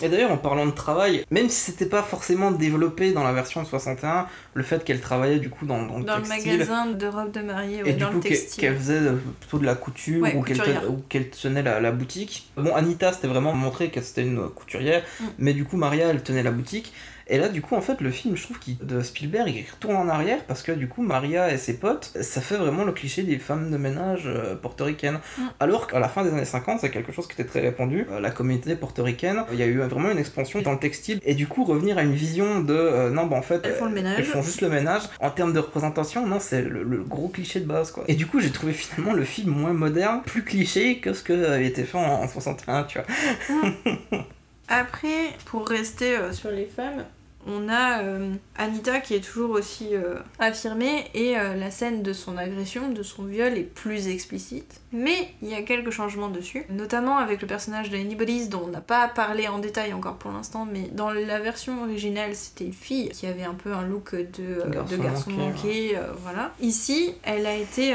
Et 0.00 0.08
d'ailleurs, 0.08 0.30
en 0.30 0.36
parlant 0.36 0.66
de 0.66 0.70
travail, 0.70 1.24
même 1.30 1.48
si 1.48 1.72
c'était 1.72 1.86
pas 1.86 2.02
forcément 2.02 2.50
développé 2.52 3.12
dans 3.12 3.24
la 3.24 3.32
version 3.32 3.62
de 3.62 3.66
61, 3.66 4.26
le 4.54 4.62
fait 4.62 4.84
qu'elle 4.84 5.00
travaillait 5.00 5.38
du 5.40 5.50
coup 5.50 5.66
dans, 5.66 5.82
dans 5.86 5.98
le 5.98 6.04
Dans 6.04 6.16
le 6.18 6.22
textile. 6.22 6.52
magasin 6.58 6.86
de 6.86 7.06
robes 7.06 7.32
de 7.32 7.40
mariée, 7.40 7.82
ouais, 7.82 7.90
Et 7.90 7.92
du 7.94 8.00
dans 8.00 8.08
coup, 8.10 8.14
le 8.16 8.20
qu'elle 8.20 8.32
textile. 8.32 8.60
qu'elle 8.60 8.76
faisait 8.76 8.94
euh, 8.98 9.16
plutôt 9.40 9.58
de 9.58 9.66
la 9.66 9.74
couture 9.74 10.22
Ouais, 10.22 10.34
ou 10.36 10.42
qu'elle 10.42 10.58
tenait, 10.58 10.80
qu'elle 11.08 11.64
la, 11.64 11.80
la 11.80 11.90
boutique. 11.92 12.48
Bon, 12.56 12.74
Anita, 12.74 13.12
c'était 13.12 13.28
vraiment 13.28 13.52
montré 13.54 13.90
que 13.90 14.00
c'était 14.00 14.22
une 14.22 14.48
couturière, 14.50 15.02
Mm. 15.20 15.24
mais 15.38 15.52
du 15.52 15.64
coup, 15.64 15.76
Maria, 15.76 16.08
elle 16.08 16.22
tenait 16.22 16.42
la 16.44 16.52
boutique. 16.52 16.92
Et 17.28 17.38
là, 17.38 17.48
du 17.48 17.60
coup, 17.60 17.74
en 17.74 17.80
fait, 17.80 18.00
le 18.00 18.10
film, 18.10 18.36
je 18.36 18.42
trouve 18.42 18.58
qu'il 18.58 18.78
de 18.78 19.02
Spielberg, 19.02 19.48
il 19.48 19.64
retourne 19.70 19.96
en 19.96 20.08
arrière 20.08 20.44
parce 20.44 20.62
que 20.62 20.72
du 20.72 20.88
coup, 20.88 21.02
Maria 21.02 21.52
et 21.52 21.58
ses 21.58 21.78
potes, 21.78 22.12
ça 22.20 22.40
fait 22.40 22.56
vraiment 22.56 22.84
le 22.84 22.92
cliché 22.92 23.22
des 23.22 23.38
femmes 23.38 23.70
de 23.70 23.76
ménage 23.76 24.24
euh, 24.26 24.54
portoricaines. 24.54 25.20
Mm. 25.36 25.42
Alors 25.60 25.86
qu'à 25.86 25.98
la 25.98 26.08
fin 26.08 26.24
des 26.24 26.30
années 26.30 26.44
50, 26.44 26.80
c'est 26.80 26.90
quelque 26.90 27.12
chose 27.12 27.26
qui 27.26 27.34
était 27.34 27.44
très 27.44 27.60
répandu. 27.60 28.06
Euh, 28.10 28.20
la 28.20 28.30
communauté 28.30 28.74
portoricaine, 28.76 29.44
il 29.52 29.58
y 29.58 29.62
a 29.62 29.66
eu 29.66 29.78
vraiment 29.78 30.10
une 30.10 30.18
expansion 30.18 30.62
dans 30.62 30.72
le 30.72 30.78
textile. 30.78 31.20
Et 31.24 31.34
du 31.34 31.46
coup, 31.46 31.64
revenir 31.64 31.98
à 31.98 32.02
une 32.02 32.14
vision 32.14 32.60
de 32.60 32.74
euh, 32.74 33.10
non, 33.10 33.26
bah 33.26 33.36
en 33.36 33.42
fait, 33.42 33.60
Elles 33.64 33.74
font 33.74 33.86
le 33.86 33.92
ménage. 33.92 34.18
elles 34.18 34.24
font 34.24 34.42
juste 34.42 34.62
le 34.62 34.70
ménage. 34.70 35.02
En 35.20 35.30
termes 35.30 35.52
de 35.52 35.58
représentation, 35.58 36.26
non, 36.26 36.40
c'est 36.40 36.62
le, 36.62 36.82
le 36.82 37.02
gros 37.02 37.28
cliché 37.28 37.60
de 37.60 37.66
base, 37.66 37.90
quoi. 37.90 38.04
Et 38.08 38.14
du 38.14 38.26
coup, 38.26 38.40
j'ai 38.40 38.50
trouvé 38.50 38.72
finalement 38.72 39.12
le 39.12 39.24
film 39.24 39.52
moins 39.52 39.72
moderne, 39.72 40.22
plus 40.24 40.44
cliché 40.44 40.98
que 40.98 41.12
ce 41.12 41.22
que 41.22 41.32
avait 41.52 41.66
été 41.66 41.84
fait 41.84 41.98
en, 41.98 42.22
en 42.22 42.28
61, 42.28 42.84
tu 42.84 42.98
vois. 42.98 44.18
Après, 44.68 45.32
pour 45.46 45.66
rester 45.66 46.16
euh, 46.16 46.32
sur 46.32 46.50
les 46.50 46.66
femmes, 46.66 47.04
on 47.48 47.68
a 47.68 48.02
euh, 48.02 48.34
Anita 48.56 49.00
qui 49.00 49.14
est 49.14 49.20
toujours 49.20 49.50
aussi 49.50 49.88
euh, 49.92 50.16
affirmée 50.38 51.06
et 51.14 51.38
euh, 51.38 51.54
la 51.54 51.70
scène 51.70 52.02
de 52.02 52.12
son 52.12 52.36
agression, 52.36 52.90
de 52.90 53.02
son 53.02 53.24
viol 53.24 53.56
est 53.56 53.62
plus 53.62 54.08
explicite. 54.08 54.80
Mais 54.92 55.28
il 55.42 55.48
y 55.48 55.54
a 55.54 55.62
quelques 55.62 55.90
changements 55.90 56.28
dessus, 56.28 56.64
notamment 56.70 57.18
avec 57.18 57.42
le 57.42 57.48
personnage 57.48 57.90
de 57.90 57.96
Anybody's 57.96 58.48
dont 58.48 58.62
on 58.64 58.68
n'a 58.68 58.80
pas 58.80 59.08
parlé 59.08 59.48
en 59.48 59.58
détail 59.58 59.92
encore 59.92 60.16
pour 60.16 60.30
l'instant, 60.30 60.66
mais 60.70 60.88
dans 60.92 61.10
la 61.10 61.40
version 61.40 61.82
originale 61.82 62.34
c'était 62.34 62.64
une 62.64 62.72
fille 62.72 63.08
qui 63.10 63.26
avait 63.26 63.44
un 63.44 63.54
peu 63.54 63.72
un 63.72 63.82
look 63.82 64.14
de, 64.14 64.70
Garçon 64.70 64.96
de 64.96 65.02
garçon 65.02 65.30
manqué, 65.30 65.98
voilà. 66.22 66.52
Ici, 66.60 67.14
elle 67.22 67.46
a 67.46 67.54
été 67.54 67.94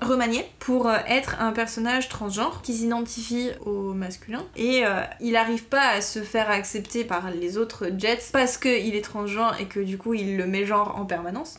remaniée 0.00 0.46
pour 0.58 0.90
être 0.90 1.40
un 1.40 1.52
personnage 1.52 2.08
transgenre 2.08 2.62
qui 2.62 2.72
s'identifie 2.72 3.50
au 3.64 3.92
masculin 3.92 4.42
et 4.56 4.82
il 5.20 5.32
n'arrive 5.32 5.64
pas 5.64 5.88
à 5.88 6.00
se 6.00 6.20
faire 6.20 6.50
accepter 6.50 7.04
par 7.04 7.30
les 7.30 7.58
autres 7.58 7.88
Jets 7.98 8.30
parce 8.32 8.56
qu'il 8.80 8.94
est 8.94 9.02
transgenre 9.02 9.56
et 9.60 9.66
que 9.66 9.80
du 9.80 9.98
coup 9.98 10.14
il 10.14 10.36
le 10.36 10.46
met 10.46 10.66
genre 10.66 10.96
en 10.96 11.04
permanence. 11.04 11.56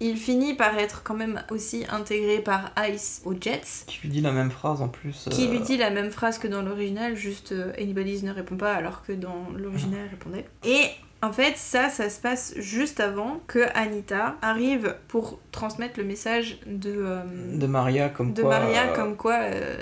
Il 0.00 0.16
finit 0.16 0.54
par 0.54 0.76
être 0.76 1.02
quand 1.04 1.14
même 1.14 1.42
aussi 1.50 1.84
intégré 1.88 2.40
par 2.40 2.72
Ice 2.90 3.22
aux 3.24 3.34
Jets. 3.40 3.84
Qui 3.86 4.00
lui 4.02 4.08
dit 4.08 4.20
la 4.20 4.32
même 4.32 4.50
phrase 4.50 4.82
en 4.82 4.88
plus. 4.88 5.28
Qui 5.30 5.46
euh, 5.46 5.50
lui 5.50 5.60
dit 5.60 5.76
la 5.76 5.90
même 5.90 6.10
phrase 6.10 6.38
que 6.38 6.48
dans 6.48 6.62
l'original, 6.62 7.14
juste 7.14 7.52
euh, 7.52 7.72
Anybody's 7.78 8.24
ne 8.24 8.32
répond 8.32 8.56
pas 8.56 8.74
alors 8.74 9.02
que 9.02 9.12
dans 9.12 9.46
l'original 9.56 10.00
elle 10.04 10.10
répondait. 10.10 10.46
Et 10.64 10.90
En 11.24 11.32
fait, 11.32 11.56
ça, 11.56 11.88
ça 11.88 12.10
se 12.10 12.20
passe 12.20 12.52
juste 12.58 13.00
avant 13.00 13.40
que 13.46 13.60
Anita 13.74 14.34
arrive 14.42 14.94
pour 15.08 15.40
transmettre 15.52 15.98
le 15.98 16.04
message 16.04 16.58
de, 16.66 16.92
euh, 16.94 17.20
De 17.56 17.66
Maria, 17.66 18.10
comme 18.10 18.32
de 18.34 18.42
quoi. 18.42 18.58
Maria, 18.58 18.88
euh, 18.90 18.94
comme 18.94 19.16
quoi 19.16 19.36
euh, 19.40 19.76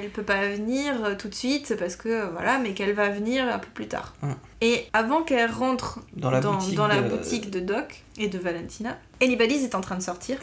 elle 0.00 0.08
peut 0.10 0.22
pas 0.24 0.48
venir 0.48 1.04
euh, 1.04 1.14
tout 1.14 1.28
de 1.28 1.34
suite 1.34 1.76
parce 1.78 1.94
que 1.94 2.28
voilà, 2.32 2.58
mais 2.58 2.72
qu'elle 2.72 2.94
va 2.94 3.10
venir 3.10 3.44
un 3.46 3.58
peu 3.58 3.68
plus 3.72 3.86
tard. 3.86 4.14
Et 4.60 4.86
avant 4.92 5.22
qu'elle 5.22 5.50
rentre 5.50 6.00
Dans 6.14 6.30
la 6.32 6.40
dans, 6.40 6.54
boutique 6.54 6.74
dans 6.74 6.88
la 6.88 7.00
de- 7.00 7.08
boutique 7.08 7.50
de 7.50 7.60
Doc 7.60 8.02
et 8.18 8.26
de 8.28 8.38
Valentina, 8.38 8.98
Anybody's 9.22 9.62
est 9.62 9.74
en 9.76 9.80
train 9.80 9.96
de 9.96 10.02
sortir. 10.02 10.36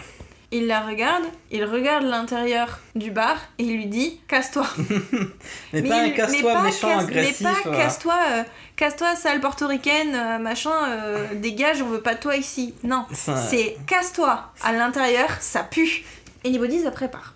Il 0.52 0.68
la 0.68 0.80
regarde, 0.80 1.24
il 1.52 1.66
regarde 1.66 2.06
l'intérieur 2.06 2.80
du 2.96 3.12
bar 3.12 3.36
et 3.58 3.64
il 3.64 3.76
lui 3.76 3.88
dit 3.88 4.22
casse-toi. 4.28 4.66
Mais, 5.74 5.82
pas 5.82 6.02
un 6.04 6.10
casse-toi 6.12 6.62
méchant, 6.62 6.88
casse- 6.98 7.04
agressif. 7.04 7.42
Mais 7.66 7.72
pas 7.72 7.78
casse-toi, 7.78 8.20
casse-toi 8.76 9.16
sale 9.16 9.40
portoricaine, 9.42 10.14
euh, 10.16 10.38
machin, 10.38 10.72
euh, 10.90 11.26
dégage, 11.36 11.82
on 11.82 11.88
veut 11.88 12.02
pas 12.02 12.14
de 12.16 12.20
toi 12.20 12.36
ici. 12.36 12.74
Non, 12.84 13.06
ça- 13.14 13.38
c'est 13.38 13.78
casse-toi. 13.88 14.52
À 14.64 14.74
l'intérieur, 14.74 15.30
ça 15.40 15.64
pue. 15.64 16.04
Anybody's 16.46 16.84
la 16.84 16.92
prépare. 16.92 17.34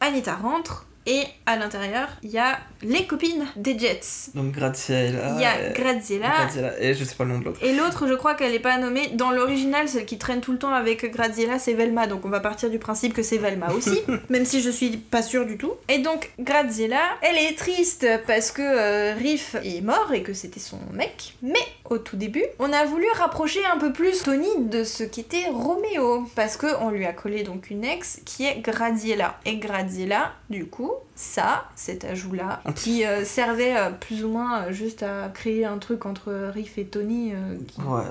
Anita 0.00 0.34
rentre 0.34 0.85
et 1.06 1.22
à 1.46 1.56
l'intérieur, 1.56 2.08
il 2.22 2.30
y 2.30 2.38
a 2.38 2.58
les 2.82 3.06
copines 3.06 3.46
des 3.56 3.78
Jets. 3.78 4.30
Donc 4.34 4.52
Graziella. 4.52 5.34
Il 5.36 5.40
y 5.40 5.44
a 5.44 5.70
et- 5.70 5.72
Graziella. 5.72 6.28
Graziella, 6.28 6.80
Et 6.80 6.94
je 6.94 7.04
sais 7.04 7.14
pas 7.14 7.24
le 7.24 7.30
nom 7.30 7.38
de 7.38 7.44
l'autre. 7.44 7.62
Et 7.62 7.72
l'autre, 7.74 8.06
je 8.08 8.14
crois 8.14 8.34
qu'elle 8.34 8.54
est 8.54 8.58
pas 8.60 8.76
nommée. 8.78 9.08
Dans 9.14 9.30
l'original, 9.30 9.88
celle 9.88 10.04
qui 10.04 10.18
traîne 10.18 10.40
tout 10.40 10.52
le 10.52 10.58
temps 10.58 10.72
avec 10.74 11.10
Graziella, 11.12 11.58
c'est 11.58 11.74
Velma. 11.74 12.06
Donc 12.06 12.24
on 12.24 12.28
va 12.28 12.40
partir 12.40 12.70
du 12.70 12.78
principe 12.78 13.14
que 13.14 13.22
c'est 13.22 13.38
Velma 13.38 13.70
aussi. 13.72 14.00
même 14.28 14.44
si 14.44 14.60
je 14.60 14.70
suis 14.70 14.96
pas 14.96 15.22
sûre 15.22 15.46
du 15.46 15.56
tout. 15.56 15.72
Et 15.88 15.98
donc 15.98 16.30
Graziella, 16.40 17.00
elle 17.22 17.36
est 17.36 17.56
triste 17.56 18.06
parce 18.26 18.50
que 18.50 18.62
euh, 18.62 19.14
Riff 19.14 19.54
est 19.62 19.80
mort 19.82 20.12
et 20.12 20.22
que 20.22 20.32
c'était 20.34 20.60
son 20.60 20.78
mec. 20.92 21.34
Mais 21.42 21.54
au 21.88 21.98
tout 21.98 22.16
début, 22.16 22.44
on 22.58 22.72
a 22.72 22.84
voulu 22.84 23.06
rapprocher 23.14 23.60
un 23.72 23.78
peu 23.78 23.92
plus 23.92 24.22
Tony 24.24 24.48
de 24.58 24.82
ce 24.82 25.04
qu'était 25.04 25.46
Roméo. 25.52 26.24
Parce 26.34 26.56
que 26.56 26.66
on 26.80 26.90
lui 26.90 27.06
a 27.06 27.12
collé 27.12 27.44
donc 27.44 27.70
une 27.70 27.84
ex 27.84 28.20
qui 28.24 28.44
est 28.44 28.58
Graziella. 28.60 29.38
Et 29.44 29.56
Graziella, 29.56 30.32
du 30.50 30.66
coup, 30.66 30.92
you 30.96 31.15
ça, 31.16 31.64
cet 31.74 32.04
ajout-là, 32.04 32.60
qui 32.76 33.04
euh, 33.04 33.24
servait 33.24 33.76
euh, 33.76 33.90
plus 33.90 34.24
ou 34.24 34.28
moins 34.28 34.62
euh, 34.64 34.72
juste 34.72 35.02
à 35.02 35.28
créer 35.32 35.64
un 35.64 35.78
truc 35.78 36.06
entre 36.06 36.32
Riff 36.54 36.78
et 36.78 36.84
Tony 36.84 37.32
qui, 37.66 37.80
Ouais, 37.80 38.00
ouais. 38.00 38.02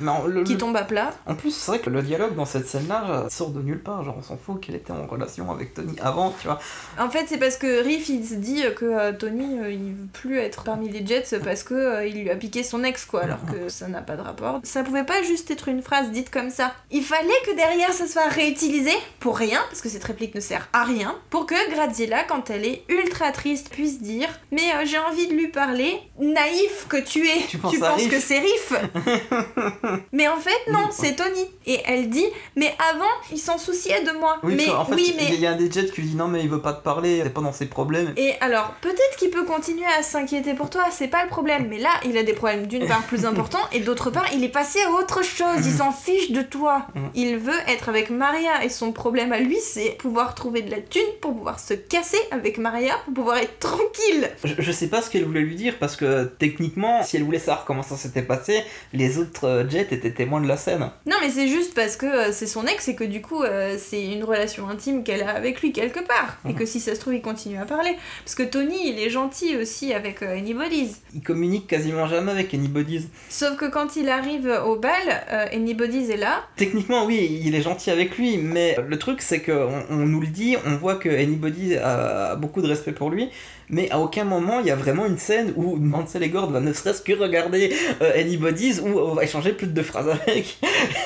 Mais 0.00 0.10
en, 0.10 0.26
le- 0.26 0.44
qui 0.44 0.52
le- 0.54 0.58
tombe 0.58 0.76
à 0.76 0.84
plat. 0.84 1.10
en 1.26 1.34
plus, 1.34 1.50
c'est 1.50 1.70
vrai 1.72 1.80
que 1.80 1.90
le 1.90 2.00
dialogue 2.02 2.34
dans 2.36 2.44
cette 2.46 2.66
scène-là 2.68 3.26
sort 3.28 3.50
de 3.50 3.60
nulle 3.60 3.82
part. 3.82 4.04
Genre, 4.04 4.14
on 4.18 4.22
s'en 4.22 4.36
fout 4.36 4.60
qu'elle 4.60 4.76
était 4.76 4.92
en 4.92 5.06
relation 5.06 5.50
avec 5.50 5.74
Tony 5.74 5.98
avant, 6.00 6.32
tu 6.40 6.46
vois. 6.46 6.60
En 6.98 7.10
fait, 7.10 7.26
c'est 7.28 7.38
parce 7.38 7.56
que 7.56 7.82
Riff 7.82 8.08
il 8.08 8.24
se 8.24 8.34
dit 8.34 8.62
que 8.76 9.10
Tony 9.12 9.56
il 9.70 9.94
veut 9.94 10.06
plus 10.12 10.38
être 10.38 10.62
parmi 10.64 10.88
les 10.88 11.04
Jets 11.04 11.38
parce 11.44 11.62
que 11.64 12.06
il 12.06 12.22
lui 12.22 12.30
a 12.30 12.36
piqué 12.36 12.62
son 12.62 12.84
ex 12.84 13.04
quoi, 13.04 13.22
alors 13.24 13.44
que 13.44 13.68
ça 13.68 13.88
n'a 13.88 14.02
pas 14.02 14.16
de 14.16 14.22
rapport. 14.22 14.60
Ça 14.62 14.84
pouvait 14.84 15.04
pas 15.04 15.22
juste 15.24 15.50
être 15.50 15.68
une 15.68 15.82
phrase 15.82 16.10
dite 16.10 16.30
comme 16.30 16.50
ça. 16.50 16.72
Il 16.92 17.02
fallait 17.02 17.28
que 17.44 17.56
derrière 17.56 17.92
ça 17.92 18.06
soit 18.06 18.28
réutilisé 18.28 18.92
pour 19.18 19.36
rien 19.36 19.60
parce 19.68 19.80
que 19.80 19.88
cette 19.88 20.04
réplique 20.04 20.34
ne 20.34 20.40
sert 20.40 20.68
à 20.72 20.84
rien 20.84 21.16
pour 21.30 21.46
que 21.46 21.70
Graziella 21.74 22.22
quand 22.24 22.50
elle 22.50 22.51
est 22.64 22.84
ultra 22.88 23.32
triste 23.32 23.70
puisse 23.70 24.00
dire 24.00 24.28
mais 24.50 24.62
euh, 24.74 24.84
j'ai 24.84 24.98
envie 24.98 25.28
de 25.28 25.34
lui 25.34 25.48
parler 25.48 25.98
naïf 26.18 26.86
que 26.88 26.98
tu 26.98 27.26
es. 27.26 27.46
Tu 27.48 27.58
penses 27.58 27.76
que 27.76 28.20
c'est 28.20 28.38
Riff 28.38 28.72
Mais 30.12 30.28
en 30.28 30.36
fait 30.36 30.70
non, 30.70 30.88
c'est 30.90 31.16
Tony. 31.16 31.46
Et 31.66 31.80
elle 31.86 32.10
dit 32.10 32.26
mais 32.56 32.74
avant 32.90 33.04
il 33.30 33.38
s'en 33.38 33.58
souciait 33.58 34.02
de 34.02 34.12
moi. 34.18 34.38
Oui, 34.42 34.54
mais 34.56 34.66
qu'en 34.66 34.84
fait, 34.84 34.94
oui 34.94 35.14
il 35.18 35.30
mais 35.30 35.36
y 35.36 35.46
a 35.46 35.52
un 35.52 35.56
des 35.56 35.70
Jets 35.70 35.90
qui 35.90 36.02
lui 36.02 36.08
dit 36.10 36.16
non, 36.16 36.28
mais 36.28 36.42
il 36.42 36.50
veut 36.50 36.62
pas 36.62 36.72
te 36.72 36.82
parler, 36.82 37.20
t'es 37.22 37.30
pas 37.30 37.40
dans 37.40 37.52
ses 37.52 37.66
problèmes. 37.66 38.12
et 38.16 38.34
alors, 38.40 38.74
peut-être 38.80 39.16
qu'il 39.18 39.30
peut 39.30 39.44
continuer 39.44 39.86
à 39.98 40.02
s'inquiéter 40.02 40.54
pour 40.54 40.70
toi, 40.70 40.84
c'est 40.90 41.08
pas 41.08 41.22
le 41.22 41.28
problème. 41.28 41.68
Mais 41.68 41.78
là, 41.78 41.90
il 42.04 42.16
a 42.18 42.22
des 42.22 42.32
problèmes 42.32 42.66
d'une 42.66 42.86
part 42.86 43.02
plus 43.02 43.24
importants 43.24 43.66
et 43.72 43.80
d'autre 43.80 44.10
part, 44.10 44.26
il 44.34 44.44
est 44.44 44.48
passé 44.48 44.80
à 44.82 44.90
autre 44.90 45.22
chose. 45.22 45.64
Il 45.64 45.72
s'en 45.72 45.92
fiche 45.92 46.30
de 46.30 46.42
toi. 46.42 46.86
Mm. 46.94 47.00
Il 47.14 47.36
veut 47.38 47.58
être 47.68 47.88
avec 47.88 48.10
Maria 48.10 48.64
et 48.64 48.68
son 48.68 48.92
problème 48.92 49.32
à 49.32 49.38
lui, 49.38 49.58
c'est 49.60 49.96
pouvoir 49.98 50.34
trouver 50.34 50.62
de 50.62 50.70
la 50.70 50.80
thune 50.80 51.02
pour 51.20 51.34
pouvoir 51.34 51.60
se 51.60 51.74
casser 51.74 52.18
avec 52.30 52.41
Maria 52.58 52.94
pour 53.04 53.14
pouvoir 53.14 53.38
être 53.38 53.58
tranquille. 53.58 54.30
Je, 54.44 54.54
je 54.58 54.72
sais 54.72 54.88
pas 54.88 55.02
ce 55.02 55.10
qu'elle 55.10 55.24
voulait 55.24 55.40
lui 55.40 55.56
dire 55.56 55.76
parce 55.78 55.96
que 55.96 56.24
techniquement, 56.24 57.02
si 57.02 57.16
elle 57.16 57.24
voulait 57.24 57.38
savoir 57.38 57.64
comment 57.64 57.82
ça 57.82 57.96
s'était 57.96 58.22
passé, 58.22 58.62
les 58.92 59.18
autres 59.18 59.44
euh, 59.46 59.68
Jets 59.68 59.88
étaient 59.90 60.12
témoins 60.12 60.40
de 60.40 60.48
la 60.48 60.56
scène. 60.56 60.90
Non, 61.06 61.16
mais 61.20 61.30
c'est 61.30 61.48
juste 61.48 61.74
parce 61.74 61.96
que 61.96 62.06
euh, 62.06 62.32
c'est 62.32 62.46
son 62.46 62.66
ex 62.66 62.88
et 62.88 62.94
que 62.94 63.04
du 63.04 63.20
coup, 63.20 63.42
euh, 63.42 63.76
c'est 63.78 64.04
une 64.04 64.24
relation 64.24 64.68
intime 64.68 65.04
qu'elle 65.04 65.22
a 65.22 65.34
avec 65.34 65.60
lui 65.62 65.72
quelque 65.72 66.00
part. 66.00 66.38
Et 66.48 66.54
que 66.54 66.66
si 66.66 66.80
ça 66.80 66.94
se 66.94 67.00
trouve, 67.00 67.14
il 67.14 67.22
continue 67.22 67.58
à 67.58 67.64
parler. 67.64 67.96
Parce 68.24 68.34
que 68.34 68.42
Tony, 68.42 68.88
il 68.88 68.98
est 68.98 69.10
gentil 69.10 69.56
aussi 69.56 69.92
avec 69.92 70.22
euh, 70.22 70.36
Anybody's. 70.36 71.00
Il 71.14 71.22
communique 71.22 71.66
quasiment 71.66 72.06
jamais 72.06 72.32
avec 72.32 72.54
Anybody's. 72.54 73.08
Sauf 73.28 73.56
que 73.56 73.66
quand 73.66 73.96
il 73.96 74.08
arrive 74.08 74.52
au 74.66 74.76
bal, 74.76 74.92
Anybody's 75.52 76.10
est 76.10 76.16
là. 76.16 76.44
Techniquement, 76.56 77.06
oui, 77.06 77.40
il 77.44 77.54
est 77.54 77.62
gentil 77.62 77.90
avec 77.90 78.16
lui, 78.18 78.38
mais 78.38 78.76
le 78.86 78.98
truc, 78.98 79.22
c'est 79.22 79.40
qu'on 79.40 79.84
on 79.90 79.96
nous 79.96 80.20
le 80.20 80.26
dit, 80.26 80.56
on 80.66 80.76
voit 80.76 80.96
que 80.96 81.08
Anybody 81.08 81.76
a 81.76 82.31
beaucoup 82.36 82.62
de 82.62 82.66
respect 82.66 82.92
pour 82.92 83.10
lui, 83.10 83.30
mais 83.72 83.90
à 83.90 83.98
aucun 83.98 84.22
moment 84.24 84.60
il 84.60 84.66
y 84.66 84.70
a 84.70 84.76
vraiment 84.76 85.06
une 85.06 85.18
scène 85.18 85.52
où 85.56 85.74
Mansell 85.76 86.22
et 86.22 86.28
Gord 86.28 86.50
va 86.50 86.60
ne 86.60 86.72
serait-ce 86.72 87.02
que 87.02 87.12
regarder 87.14 87.74
euh, 88.00 88.20
Anybody's 88.20 88.80
ou 88.80 88.86
on 88.98 89.14
va 89.14 89.24
échanger 89.24 89.52
plus 89.52 89.66
de 89.66 89.72
deux 89.72 89.82
phrases 89.82 90.08
avec. 90.08 90.58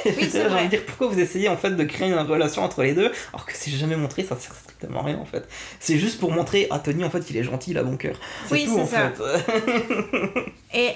Oui, 0.05 0.29
J'ai 0.33 0.47
envie 0.47 0.65
de 0.65 0.71
dire 0.71 0.83
pourquoi 0.87 1.07
vous 1.07 1.19
essayez 1.19 1.49
en 1.49 1.57
fait 1.57 1.71
de 1.71 1.85
créer 1.85 2.09
une 2.09 2.19
relation 2.19 2.63
entre 2.63 2.83
les 2.83 2.93
deux 2.93 3.11
alors 3.33 3.47
que 3.47 3.53
c'est 3.55 3.71
jamais 3.71 3.97
montré, 3.97 4.23
ça 4.25 4.37
sert 4.37 4.55
strictement 4.55 5.01
à 5.01 5.05
rien 5.05 5.19
en 5.19 5.25
fait. 5.25 5.49
C'est 5.81 5.97
juste 5.99 6.21
pour 6.21 6.33
montrer 6.33 6.67
à 6.71 6.79
Tony 6.79 7.05
en 7.05 7.11
fait 7.11 7.31
il 7.31 7.37
est 7.39 7.45
gentil, 7.45 7.71
il 7.71 7.79
a 7.79 7.83
bon 7.83 7.97
cœur. 7.97 8.21
Oui, 8.51 8.69
c'est 8.69 8.85
ça. 8.87 9.13
fait. 9.13 10.53
Et 10.75 10.91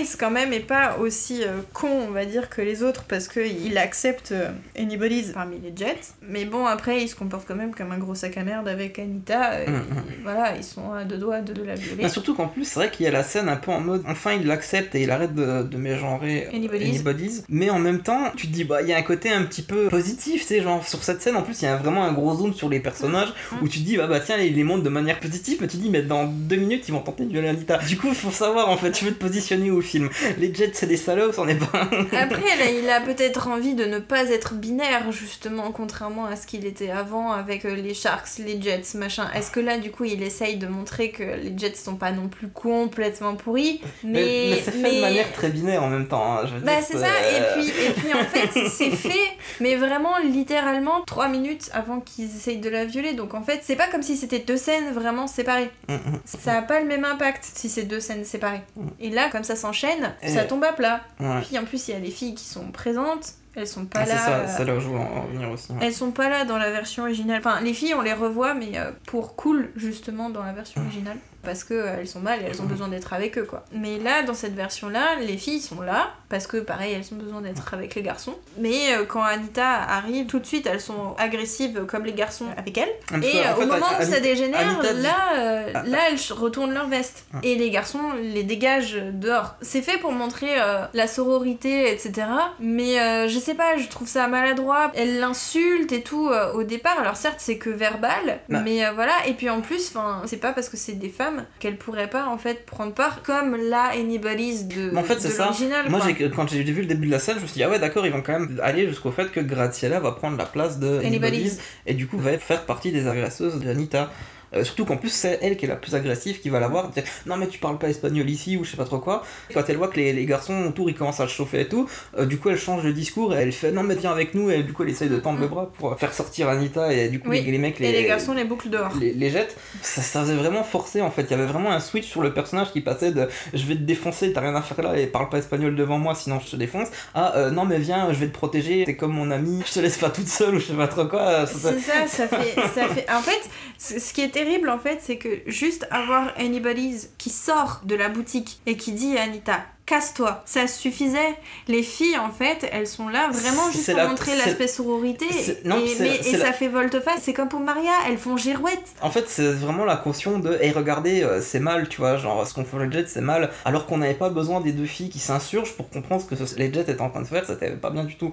Ice, 0.00 0.16
quand 0.16 0.30
même, 0.30 0.52
est 0.52 0.60
pas 0.60 0.98
aussi 0.98 1.42
euh, 1.42 1.60
con, 1.72 1.88
on 1.88 2.10
va 2.12 2.24
dire, 2.24 2.50
que 2.50 2.60
les 2.60 2.82
autres 2.82 3.04
parce 3.08 3.26
qu'il 3.26 3.76
accepte 3.78 4.32
euh, 4.32 4.50
Anybody's 4.78 5.30
parmi 5.32 5.58
les 5.58 5.72
Jets. 5.74 6.12
Mais 6.22 6.44
bon, 6.44 6.66
après, 6.66 7.02
il 7.02 7.08
se 7.08 7.16
comporte 7.16 7.48
quand 7.48 7.54
même 7.54 7.74
comme 7.74 7.90
un 7.90 7.98
gros 7.98 8.14
sac 8.14 8.36
à 8.36 8.44
merde 8.44 8.68
avec 8.68 8.98
Anita. 8.98 9.52
euh, 9.54 9.66
Mm, 9.66 9.74
et 9.74 10.22
Voilà, 10.22 10.56
ils 10.56 10.64
sont 10.64 10.92
à 10.92 11.04
deux 11.12 11.18
doigts 11.18 11.40
de, 11.40 11.52
de 11.52 11.62
la 11.62 11.74
violer. 11.74 12.02
Mais 12.04 12.08
surtout 12.08 12.34
qu'en 12.34 12.48
plus, 12.48 12.64
c'est 12.64 12.76
vrai 12.76 12.90
qu'il 12.90 13.04
y 13.04 13.08
a 13.08 13.12
la 13.12 13.22
scène 13.22 13.48
un 13.48 13.56
peu 13.56 13.70
en 13.70 13.80
mode 13.80 14.02
enfin 14.08 14.32
il 14.32 14.46
l'accepte 14.46 14.94
et 14.94 15.02
il 15.02 15.10
arrête 15.10 15.34
de, 15.34 15.62
de 15.62 15.76
mégenrer 15.76 16.46
euh, 16.46 16.56
Anybody's. 16.56 16.88
Anybody's. 16.88 17.44
Mais 17.48 17.70
en 17.70 17.78
même 17.78 18.00
temps, 18.02 18.32
tu 18.36 18.48
te 18.48 18.52
dis, 18.52 18.64
bah 18.64 18.82
il 18.82 18.88
y 18.88 18.92
a 18.92 18.96
un 18.96 19.02
côté 19.02 19.30
un 19.30 19.42
petit 19.44 19.62
peu 19.62 19.88
positif, 19.88 20.42
tu 20.42 20.46
sais, 20.48 20.62
genre 20.62 20.86
sur 20.86 21.02
cette 21.02 21.20
scène 21.22 21.36
en 21.36 21.42
plus, 21.42 21.60
il 21.62 21.66
y 21.66 21.68
a 21.68 21.76
vraiment 21.76 22.04
un 22.04 22.12
gros 22.12 22.34
zoom 22.34 22.54
sur 22.54 22.68
les 22.68 22.80
personnages 22.80 23.32
Mm. 23.52 23.56
où 23.62 23.68
tu 23.68 23.80
te 23.80 23.84
dis, 23.84 23.96
bah, 23.96 24.06
bah 24.06 24.20
tiens, 24.20 24.36
ils 24.38 24.54
les 24.54 24.64
montrent 24.64 24.82
de 24.84 24.88
manière 24.88 25.18
positive, 25.20 25.58
mais 25.60 25.66
tu 25.68 25.76
te 25.76 25.82
dis, 25.82 25.90
mais 25.90 26.02
dans 26.02 26.24
deux 26.24 26.56
minutes 26.56 26.84
ils 26.88 26.92
vont 26.92 27.00
tenter 27.00 27.24
de 27.24 27.30
violer 27.30 27.48
Anita. 27.48 27.78
Du 27.78 27.96
coup, 27.98 28.12
faut 28.14 28.30
savoir 28.30 28.68
en 28.68 28.76
fait, 28.76 28.92
tu 28.92 29.04
veux 29.04 29.12
te 29.12 29.18
positionner 29.18 29.70
au 29.70 29.80
film. 29.80 30.08
Les 30.38 30.52
Jets, 30.54 30.70
c'est 30.74 30.86
des 30.86 30.96
salauds, 30.96 31.32
c'en 31.32 31.46
est 31.48 31.56
pas. 31.56 31.88
Après, 32.12 32.56
là, 32.58 32.70
il 32.70 32.88
a 32.88 33.00
peut-être 33.00 33.48
envie 33.48 33.74
de 33.74 33.84
ne 33.84 33.98
pas 33.98 34.24
être 34.30 34.54
binaire, 34.54 35.10
justement, 35.12 35.70
contrairement 35.72 36.26
à 36.26 36.36
ce 36.36 36.46
qu'il 36.46 36.64
était 36.66 36.90
avant 36.90 37.32
avec 37.32 37.64
euh, 37.64 37.74
les 37.74 37.94
Sharks, 37.94 38.38
les 38.38 38.60
Jets, 38.60 38.96
machin. 38.96 39.28
Est-ce 39.34 39.50
que 39.50 39.60
là, 39.60 39.78
du 39.78 39.90
coup, 39.90 40.04
il 40.04 40.22
essaye 40.22 40.56
de 40.56 40.66
montrer 40.66 40.91
que 41.10 41.22
les 41.22 41.52
Jets 41.56 41.74
sont 41.74 41.96
pas 41.96 42.12
non 42.12 42.28
plus 42.28 42.48
complètement 42.48 43.34
pourris 43.34 43.80
Mais, 44.04 44.48
mais, 44.50 44.62
c'est 44.64 44.70
fait 44.72 44.96
de 44.96 45.00
manière 45.00 45.32
très 45.32 45.48
binaire 45.48 45.82
en 45.82 45.88
même 45.88 46.06
temps. 46.08 46.38
hein, 46.38 46.46
je 46.46 46.54
veux 46.54 46.60
Bah 46.60 46.80
c'est 46.82 46.98
ça, 46.98 47.08
et 47.08 47.42
puis, 47.54 47.68
et 47.68 47.90
puis 47.90 48.14
en 48.14 48.24
fait 48.24 48.68
c'est 48.68 48.90
fait, 48.90 49.36
mais 49.60 49.76
vraiment 49.76 50.18
littéralement 50.18 51.02
3 51.06 51.28
minutes 51.28 51.70
avant 51.72 52.00
qu'ils 52.00 52.24
essayent 52.26 52.58
de 52.58 52.68
la 52.70 52.84
violer. 52.84 53.12
Donc 53.14 53.34
en 53.34 53.42
fait 53.42 53.60
c'est 53.62 53.76
pas 53.76 53.88
comme 53.88 54.02
si 54.02 54.16
c'était 54.16 54.38
deux 54.40 54.56
scènes 54.56 54.92
vraiment 54.92 55.26
séparées. 55.26 55.70
Mm, 55.88 55.94
mm. 55.94 56.20
Ça 56.24 56.58
a 56.58 56.62
pas 56.62 56.80
le 56.80 56.86
même 56.86 57.04
impact 57.04 57.44
si 57.54 57.68
c'est 57.68 57.82
deux 57.84 58.00
scènes 58.00 58.24
séparées. 58.24 58.62
Et 59.00 59.10
là 59.10 59.28
comme 59.30 59.44
ça 59.44 59.56
s'enchaîne, 59.56 60.14
Et- 60.22 60.28
ça 60.28 60.44
tombe 60.44 60.64
à 60.64 60.72
plat. 60.72 61.00
Ouais. 61.20 61.40
Puis 61.46 61.58
en 61.58 61.64
plus 61.64 61.88
il 61.88 61.92
y 61.92 61.96
a 61.96 62.00
les 62.00 62.10
filles 62.10 62.34
qui 62.34 62.44
sont 62.44 62.70
présentes, 62.72 63.34
elles 63.54 63.66
sont 63.66 63.86
pas 63.86 64.00
Ah, 64.00 64.06
c'est 64.06 64.12
là. 64.14 64.18
ça, 64.18 64.46
c'est 64.48 64.64
là 64.64 64.74
où 64.76 64.80
je 64.80 64.86
voulais 64.86 65.00
en 65.02 65.26
venir 65.26 65.50
aussi. 65.50 65.72
ouais. 65.72 65.78
elles 65.82 65.92
sont 65.94 66.10
pas 66.10 66.28
là 66.28 66.44
dans 66.44 66.58
la 66.58 66.70
version 66.70 67.02
originale. 67.04 67.38
Enfin, 67.38 67.60
les 67.60 67.74
filles, 67.74 67.94
on 67.94 68.02
les 68.02 68.12
revoit, 68.12 68.54
mais 68.54 68.78
euh, 68.78 68.90
pour 69.06 69.36
cool, 69.36 69.70
justement, 69.76 70.30
dans 70.30 70.42
la 70.42 70.52
version 70.52 70.80
originale. 70.82 71.18
Parce 71.44 71.64
que 71.64 71.74
euh, 71.74 72.04
sont 72.06 72.20
mal 72.20 72.40
et 72.40 72.44
elles 72.44 72.60
ont 72.60 72.66
besoin 72.66 72.88
d'être 72.88 73.12
avec 73.12 73.38
eux, 73.38 73.44
quoi. 73.44 73.64
Mais 73.72 73.98
là, 73.98 74.22
dans 74.22 74.34
cette 74.34 74.54
version-là, 74.54 75.16
les 75.20 75.36
filles 75.36 75.60
sont 75.60 75.80
là, 75.80 76.10
parce 76.28 76.46
que, 76.46 76.58
pareil, 76.58 76.92
elles 76.94 77.14
ont 77.14 77.18
besoin 77.22 77.40
d'être 77.40 77.72
avec 77.74 77.94
les 77.94 78.02
garçons. 78.02 78.34
Mais 78.58 78.94
euh, 78.94 79.04
quand 79.04 79.22
Anita 79.22 79.66
arrive, 79.68 80.26
tout 80.26 80.38
de 80.38 80.46
suite, 80.46 80.66
elles 80.66 80.80
sont 80.80 81.14
agressives 81.18 81.84
comme 81.86 82.04
les 82.04 82.12
garçons 82.12 82.46
avec 82.56 82.76
elle. 82.78 82.88
Ah, 83.08 83.14
parce 83.14 83.26
Et 83.26 83.38
euh, 83.38 83.54
au 83.56 83.66
moment 83.66 83.86
où 83.86 83.94
Anita- 84.02 84.04
ça 84.12 84.20
dégénère, 84.20 84.60
Anita 84.68 84.94
dit- 84.94 85.02
là, 85.02 85.16
euh, 85.38 85.70
Ah, 85.74 85.82
là, 85.84 85.98
elles 86.10 86.18
retournent 86.32 86.74
leur 86.74 86.86
veste. 86.88 87.24
Et 87.42 87.54
les 87.56 87.70
garçons 87.70 88.12
les 88.20 88.42
dégagent 88.44 89.00
dehors. 89.12 89.54
C'est 89.62 89.82
fait 89.82 89.98
pour 89.98 90.12
montrer 90.12 90.48
la 90.94 91.06
sororité, 91.06 91.90
etc. 91.92 92.26
Mais 92.60 93.28
je 93.28 93.38
sais 93.38 93.54
pas, 93.54 93.76
je 93.78 93.88
trouve 93.88 94.06
ça 94.08 94.28
maladroit. 94.28 94.90
Elle 94.94 95.18
l'insulte 95.18 95.92
et 95.92 96.02
tout 96.02 96.30
au 96.54 96.62
départ. 96.62 96.98
Alors 97.00 97.16
certes, 97.16 97.38
c'est 97.38 97.58
que 97.58 97.70
verbal, 97.70 98.40
Bah. 98.48 98.60
mais 98.64 98.88
voilà. 98.94 99.12
Et 99.26 99.32
puis 99.34 99.48
en 99.50 99.60
plus, 99.60 99.92
c'est 100.26 100.36
pas 100.36 100.52
parce 100.52 100.68
que 100.68 100.76
c'est 100.76 100.92
des 100.92 101.08
femmes 101.08 101.31
qu'elles 101.58 101.76
pourraient 101.76 102.10
pas 102.10 102.26
en 102.26 102.38
fait 102.38 102.64
prendre 102.66 102.94
part 102.94 103.22
comme 103.22 103.56
la 103.56 103.90
Anybody's 103.90 104.66
de, 104.66 104.90
Mais 104.92 105.00
en 105.00 105.04
fait, 105.04 105.20
c'est 105.20 105.28
de 105.28 105.32
ça. 105.32 105.44
l'original. 105.44 105.88
Moi, 105.90 106.00
quand 106.34 106.48
j'ai 106.48 106.62
vu 106.62 106.82
le 106.82 106.86
début 106.86 107.06
de 107.06 107.12
la 107.12 107.18
scène, 107.18 107.36
je 107.36 107.42
me 107.42 107.46
suis 107.46 107.54
dit, 107.54 107.64
ah 107.64 107.70
ouais, 107.70 107.78
d'accord, 107.78 108.06
ils 108.06 108.12
vont 108.12 108.22
quand 108.22 108.38
même 108.38 108.60
aller 108.62 108.88
jusqu'au 108.88 109.10
fait 109.10 109.30
que 109.30 109.40
Graziella 109.40 110.00
va 110.00 110.12
prendre 110.12 110.36
la 110.36 110.46
place 110.46 110.78
de 110.78 110.98
Anybody's. 110.98 111.06
Anybody's 111.06 111.58
et 111.86 111.94
du 111.94 112.06
coup 112.06 112.18
va 112.18 112.36
faire 112.38 112.64
partie 112.64 112.92
des 112.92 113.06
agresseuses 113.06 113.60
d'Anita. 113.60 114.10
Euh, 114.54 114.64
surtout 114.64 114.84
qu'en 114.84 114.96
plus, 114.96 115.10
c'est 115.10 115.38
elle 115.42 115.56
qui 115.56 115.64
est 115.64 115.68
la 115.68 115.76
plus 115.76 115.94
agressive, 115.94 116.40
qui 116.40 116.48
va 116.50 116.60
la 116.60 116.68
voir, 116.68 116.88
dire 116.90 117.04
non 117.26 117.36
mais 117.36 117.46
tu 117.48 117.58
parles 117.58 117.78
pas 117.78 117.88
espagnol 117.88 118.28
ici 118.28 118.56
ou 118.56 118.64
je 118.64 118.70
sais 118.70 118.76
pas 118.76 118.84
trop 118.84 118.98
quoi. 118.98 119.22
Quand 119.54 119.62
elle 119.68 119.76
voit 119.76 119.88
que 119.88 119.96
les, 119.96 120.12
les 120.12 120.26
garçons 120.26 120.64
autour 120.66 120.88
ils 120.90 120.94
commencent 120.94 121.20
à 121.20 121.26
se 121.28 121.32
chauffer 121.32 121.60
et 121.62 121.68
tout, 121.68 121.88
euh, 122.18 122.26
du 122.26 122.38
coup 122.38 122.50
elle 122.50 122.58
change 122.58 122.82
de 122.84 122.92
discours 122.92 123.34
et 123.34 123.40
elle 123.42 123.52
fait 123.52 123.72
non 123.72 123.82
mais 123.82 123.94
viens 123.94 124.12
avec 124.12 124.34
nous 124.34 124.50
et 124.50 124.62
du 124.62 124.72
coup 124.72 124.82
elle 124.82 124.90
essaye 124.90 125.08
de 125.08 125.16
tendre 125.18 125.40
le 125.40 125.48
bras 125.48 125.70
pour 125.78 125.98
faire 125.98 126.12
sortir 126.12 126.48
Anita 126.48 126.92
et 126.92 127.08
du 127.08 127.18
coup 127.20 127.28
Mm. 127.28 127.30
Oui. 127.30 127.42
les, 127.44 127.52
les 127.52 127.58
mecs 127.58 127.80
Et 127.80 127.92
les 127.92 128.04
garçons 128.04 128.34
les 128.34 128.44
boucles 128.44 128.68
dehors. 128.68 128.92
les, 129.00 129.12
les 129.14 129.30
jettent. 129.30 129.56
Ça, 129.80 130.02
ça 130.02 130.20
faisait 130.22 130.34
vraiment 130.34 130.64
forcer 130.64 131.00
en 131.00 131.10
fait. 131.10 131.22
Il 131.22 131.30
y 131.30 131.34
avait 131.34 131.46
vraiment 131.46 131.70
un 131.72 131.80
switch 131.80 132.06
sur 132.06 132.20
le 132.22 132.34
personnage 132.34 132.72
qui 132.72 132.80
passait 132.80 133.12
de 133.12 133.28
je 133.54 133.64
vais 133.64 133.74
te 133.76 133.80
défoncer, 133.80 134.32
t'as 134.32 134.40
rien 134.40 134.54
à 134.54 134.60
faire 134.62 134.82
là 134.82 134.98
et 134.98 135.06
parle 135.06 135.28
pas 135.28 135.38
espagnol 135.38 135.74
devant 135.76 135.98
moi 135.98 136.14
sinon 136.14 136.40
je 136.44 136.50
te 136.50 136.56
défonce 136.56 136.88
à 137.14 137.36
euh, 137.36 137.50
non 137.50 137.64
mais 137.64 137.78
viens, 137.78 138.12
je 138.12 138.18
vais 138.18 138.26
te 138.28 138.32
protéger, 138.34 138.84
t'es 138.84 138.96
comme 138.96 139.12
mon 139.12 139.30
ami, 139.30 139.62
je 139.66 139.72
te 139.72 139.80
laisse 139.80 139.98
pas 139.98 140.10
toute 140.10 140.28
seule 140.28 140.56
ou 140.56 140.58
je 140.60 140.66
sais 140.66 140.72
pas 140.74 140.88
trop 140.88 141.06
quoi. 141.06 141.46
C'est 141.46 141.78
ça, 141.80 142.06
ça 142.06 142.28
fait, 142.28 142.54
ça 142.74 142.86
fait. 142.88 143.06
En 143.10 143.20
fait, 143.22 143.40
ce 143.78 144.12
qui 144.12 144.20
est 144.22 144.36
terrible, 144.44 144.68
en 144.70 144.78
fait, 144.78 144.98
c'est 145.02 145.16
que 145.16 145.28
juste 145.46 145.86
avoir 145.90 146.32
Anybody's 146.38 147.10
qui 147.18 147.30
sort 147.30 147.80
de 147.84 147.94
la 147.94 148.08
boutique 148.08 148.60
et 148.66 148.76
qui 148.76 148.92
dit 148.92 149.16
à 149.18 149.22
Anita, 149.22 149.60
casse-toi, 149.86 150.42
ça 150.46 150.66
suffisait. 150.66 151.34
Les 151.68 151.82
filles, 151.82 152.16
en 152.18 152.30
fait, 152.30 152.68
elles 152.72 152.86
sont 152.86 153.08
là 153.08 153.28
vraiment 153.32 153.70
juste 153.70 153.86
pour 153.86 153.96
la- 153.96 154.08
montrer 154.08 154.36
l'aspect 154.36 154.68
sororité. 154.68 155.26
non, 155.64 155.78
et 155.78 155.94
mais- 155.98 156.16
et 156.24 156.32
la- 156.36 156.46
ça 156.46 156.52
fait 156.52 156.68
volte-face. 156.68 157.20
C'est 157.22 157.32
comme 157.32 157.48
pour 157.48 157.60
Maria, 157.60 157.90
elles 158.08 158.18
font 158.18 158.36
girouette. 158.36 158.78
En 159.00 159.10
fait, 159.10 159.24
c'est 159.28 159.52
vraiment 159.52 159.84
la 159.84 159.96
caution 159.96 160.38
de 160.38 160.52
hey, 160.60 160.70
regardez, 160.72 161.22
euh, 161.22 161.40
c'est 161.42 161.60
mal, 161.60 161.88
tu 161.88 161.98
vois, 162.00 162.16
genre 162.16 162.46
ce 162.46 162.54
qu'on 162.54 162.64
fait 162.64 162.78
les 162.84 162.90
Jets, 162.92 163.06
c'est 163.08 163.20
mal, 163.20 163.50
alors 163.64 163.86
qu'on 163.86 163.98
n'avait 163.98 164.14
pas 164.14 164.30
besoin 164.30 164.60
des 164.60 164.72
deux 164.72 164.86
filles 164.86 165.10
qui 165.10 165.18
s'insurgent 165.18 165.72
pour 165.74 165.90
comprendre 165.90 166.22
ce 166.22 166.26
que 166.26 166.36
ce- 166.36 166.56
les 166.56 166.72
Jets 166.72 166.82
étaient 166.82 167.00
en 167.00 167.10
train 167.10 167.22
de 167.22 167.26
faire, 167.26 167.44
c'était 167.46 167.70
pas 167.72 167.90
bien 167.90 168.04
du 168.04 168.16
tout. 168.16 168.32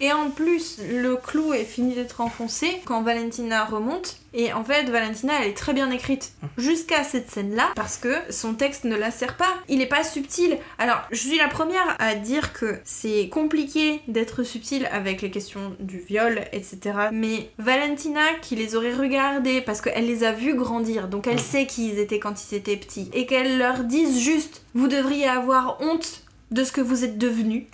Et 0.00 0.12
en 0.12 0.30
plus, 0.30 0.78
le 0.90 1.16
clou 1.16 1.52
est 1.52 1.64
fini 1.64 1.94
d'être 1.94 2.22
enfoncé 2.22 2.80
quand 2.86 3.02
Valentina 3.02 3.64
remonte. 3.66 4.16
Et 4.32 4.52
en 4.52 4.64
fait, 4.64 4.84
Valentina, 4.84 5.34
elle 5.40 5.50
est 5.50 5.56
très 5.56 5.74
bien 5.74 5.90
écrite 5.90 6.32
jusqu'à 6.56 7.04
cette 7.04 7.30
scène-là 7.30 7.68
parce 7.74 7.96
que 7.98 8.14
son 8.30 8.54
texte 8.54 8.84
ne 8.84 8.96
la 8.96 9.10
sert 9.10 9.36
pas. 9.36 9.52
Il 9.68 9.82
est 9.82 9.86
pas 9.86 10.04
subtil. 10.04 10.56
Alors, 10.78 11.02
je 11.10 11.18
suis 11.18 11.36
la 11.36 11.48
première 11.48 11.96
à 11.98 12.14
dire 12.14 12.52
que 12.52 12.78
c'est 12.84 13.28
compliqué 13.28 14.00
d'être 14.08 14.42
subtil 14.42 14.88
avec 14.92 15.20
les 15.20 15.30
questions 15.30 15.76
du 15.80 15.98
viol, 15.98 16.40
etc. 16.52 16.78
Mais 17.12 17.50
Valentina, 17.58 18.22
qui 18.40 18.56
les 18.56 18.76
aurait 18.76 18.94
regardés 18.94 19.60
parce 19.60 19.80
qu'elle 19.80 20.06
les 20.06 20.24
a 20.24 20.32
vus 20.32 20.54
grandir, 20.54 21.08
donc 21.08 21.26
elle 21.26 21.40
sait 21.40 21.66
qui 21.66 21.90
ils 21.90 21.98
étaient 21.98 22.20
quand 22.20 22.34
ils 22.50 22.54
étaient 22.54 22.76
petits, 22.76 23.10
et 23.12 23.26
qu'elle 23.26 23.58
leur 23.58 23.84
dise 23.84 24.18
juste, 24.18 24.62
vous 24.74 24.88
devriez 24.88 25.28
avoir 25.28 25.80
honte 25.80 26.22
de 26.50 26.64
ce 26.64 26.72
que 26.72 26.80
vous 26.80 27.04
êtes 27.04 27.18
devenus. 27.18 27.64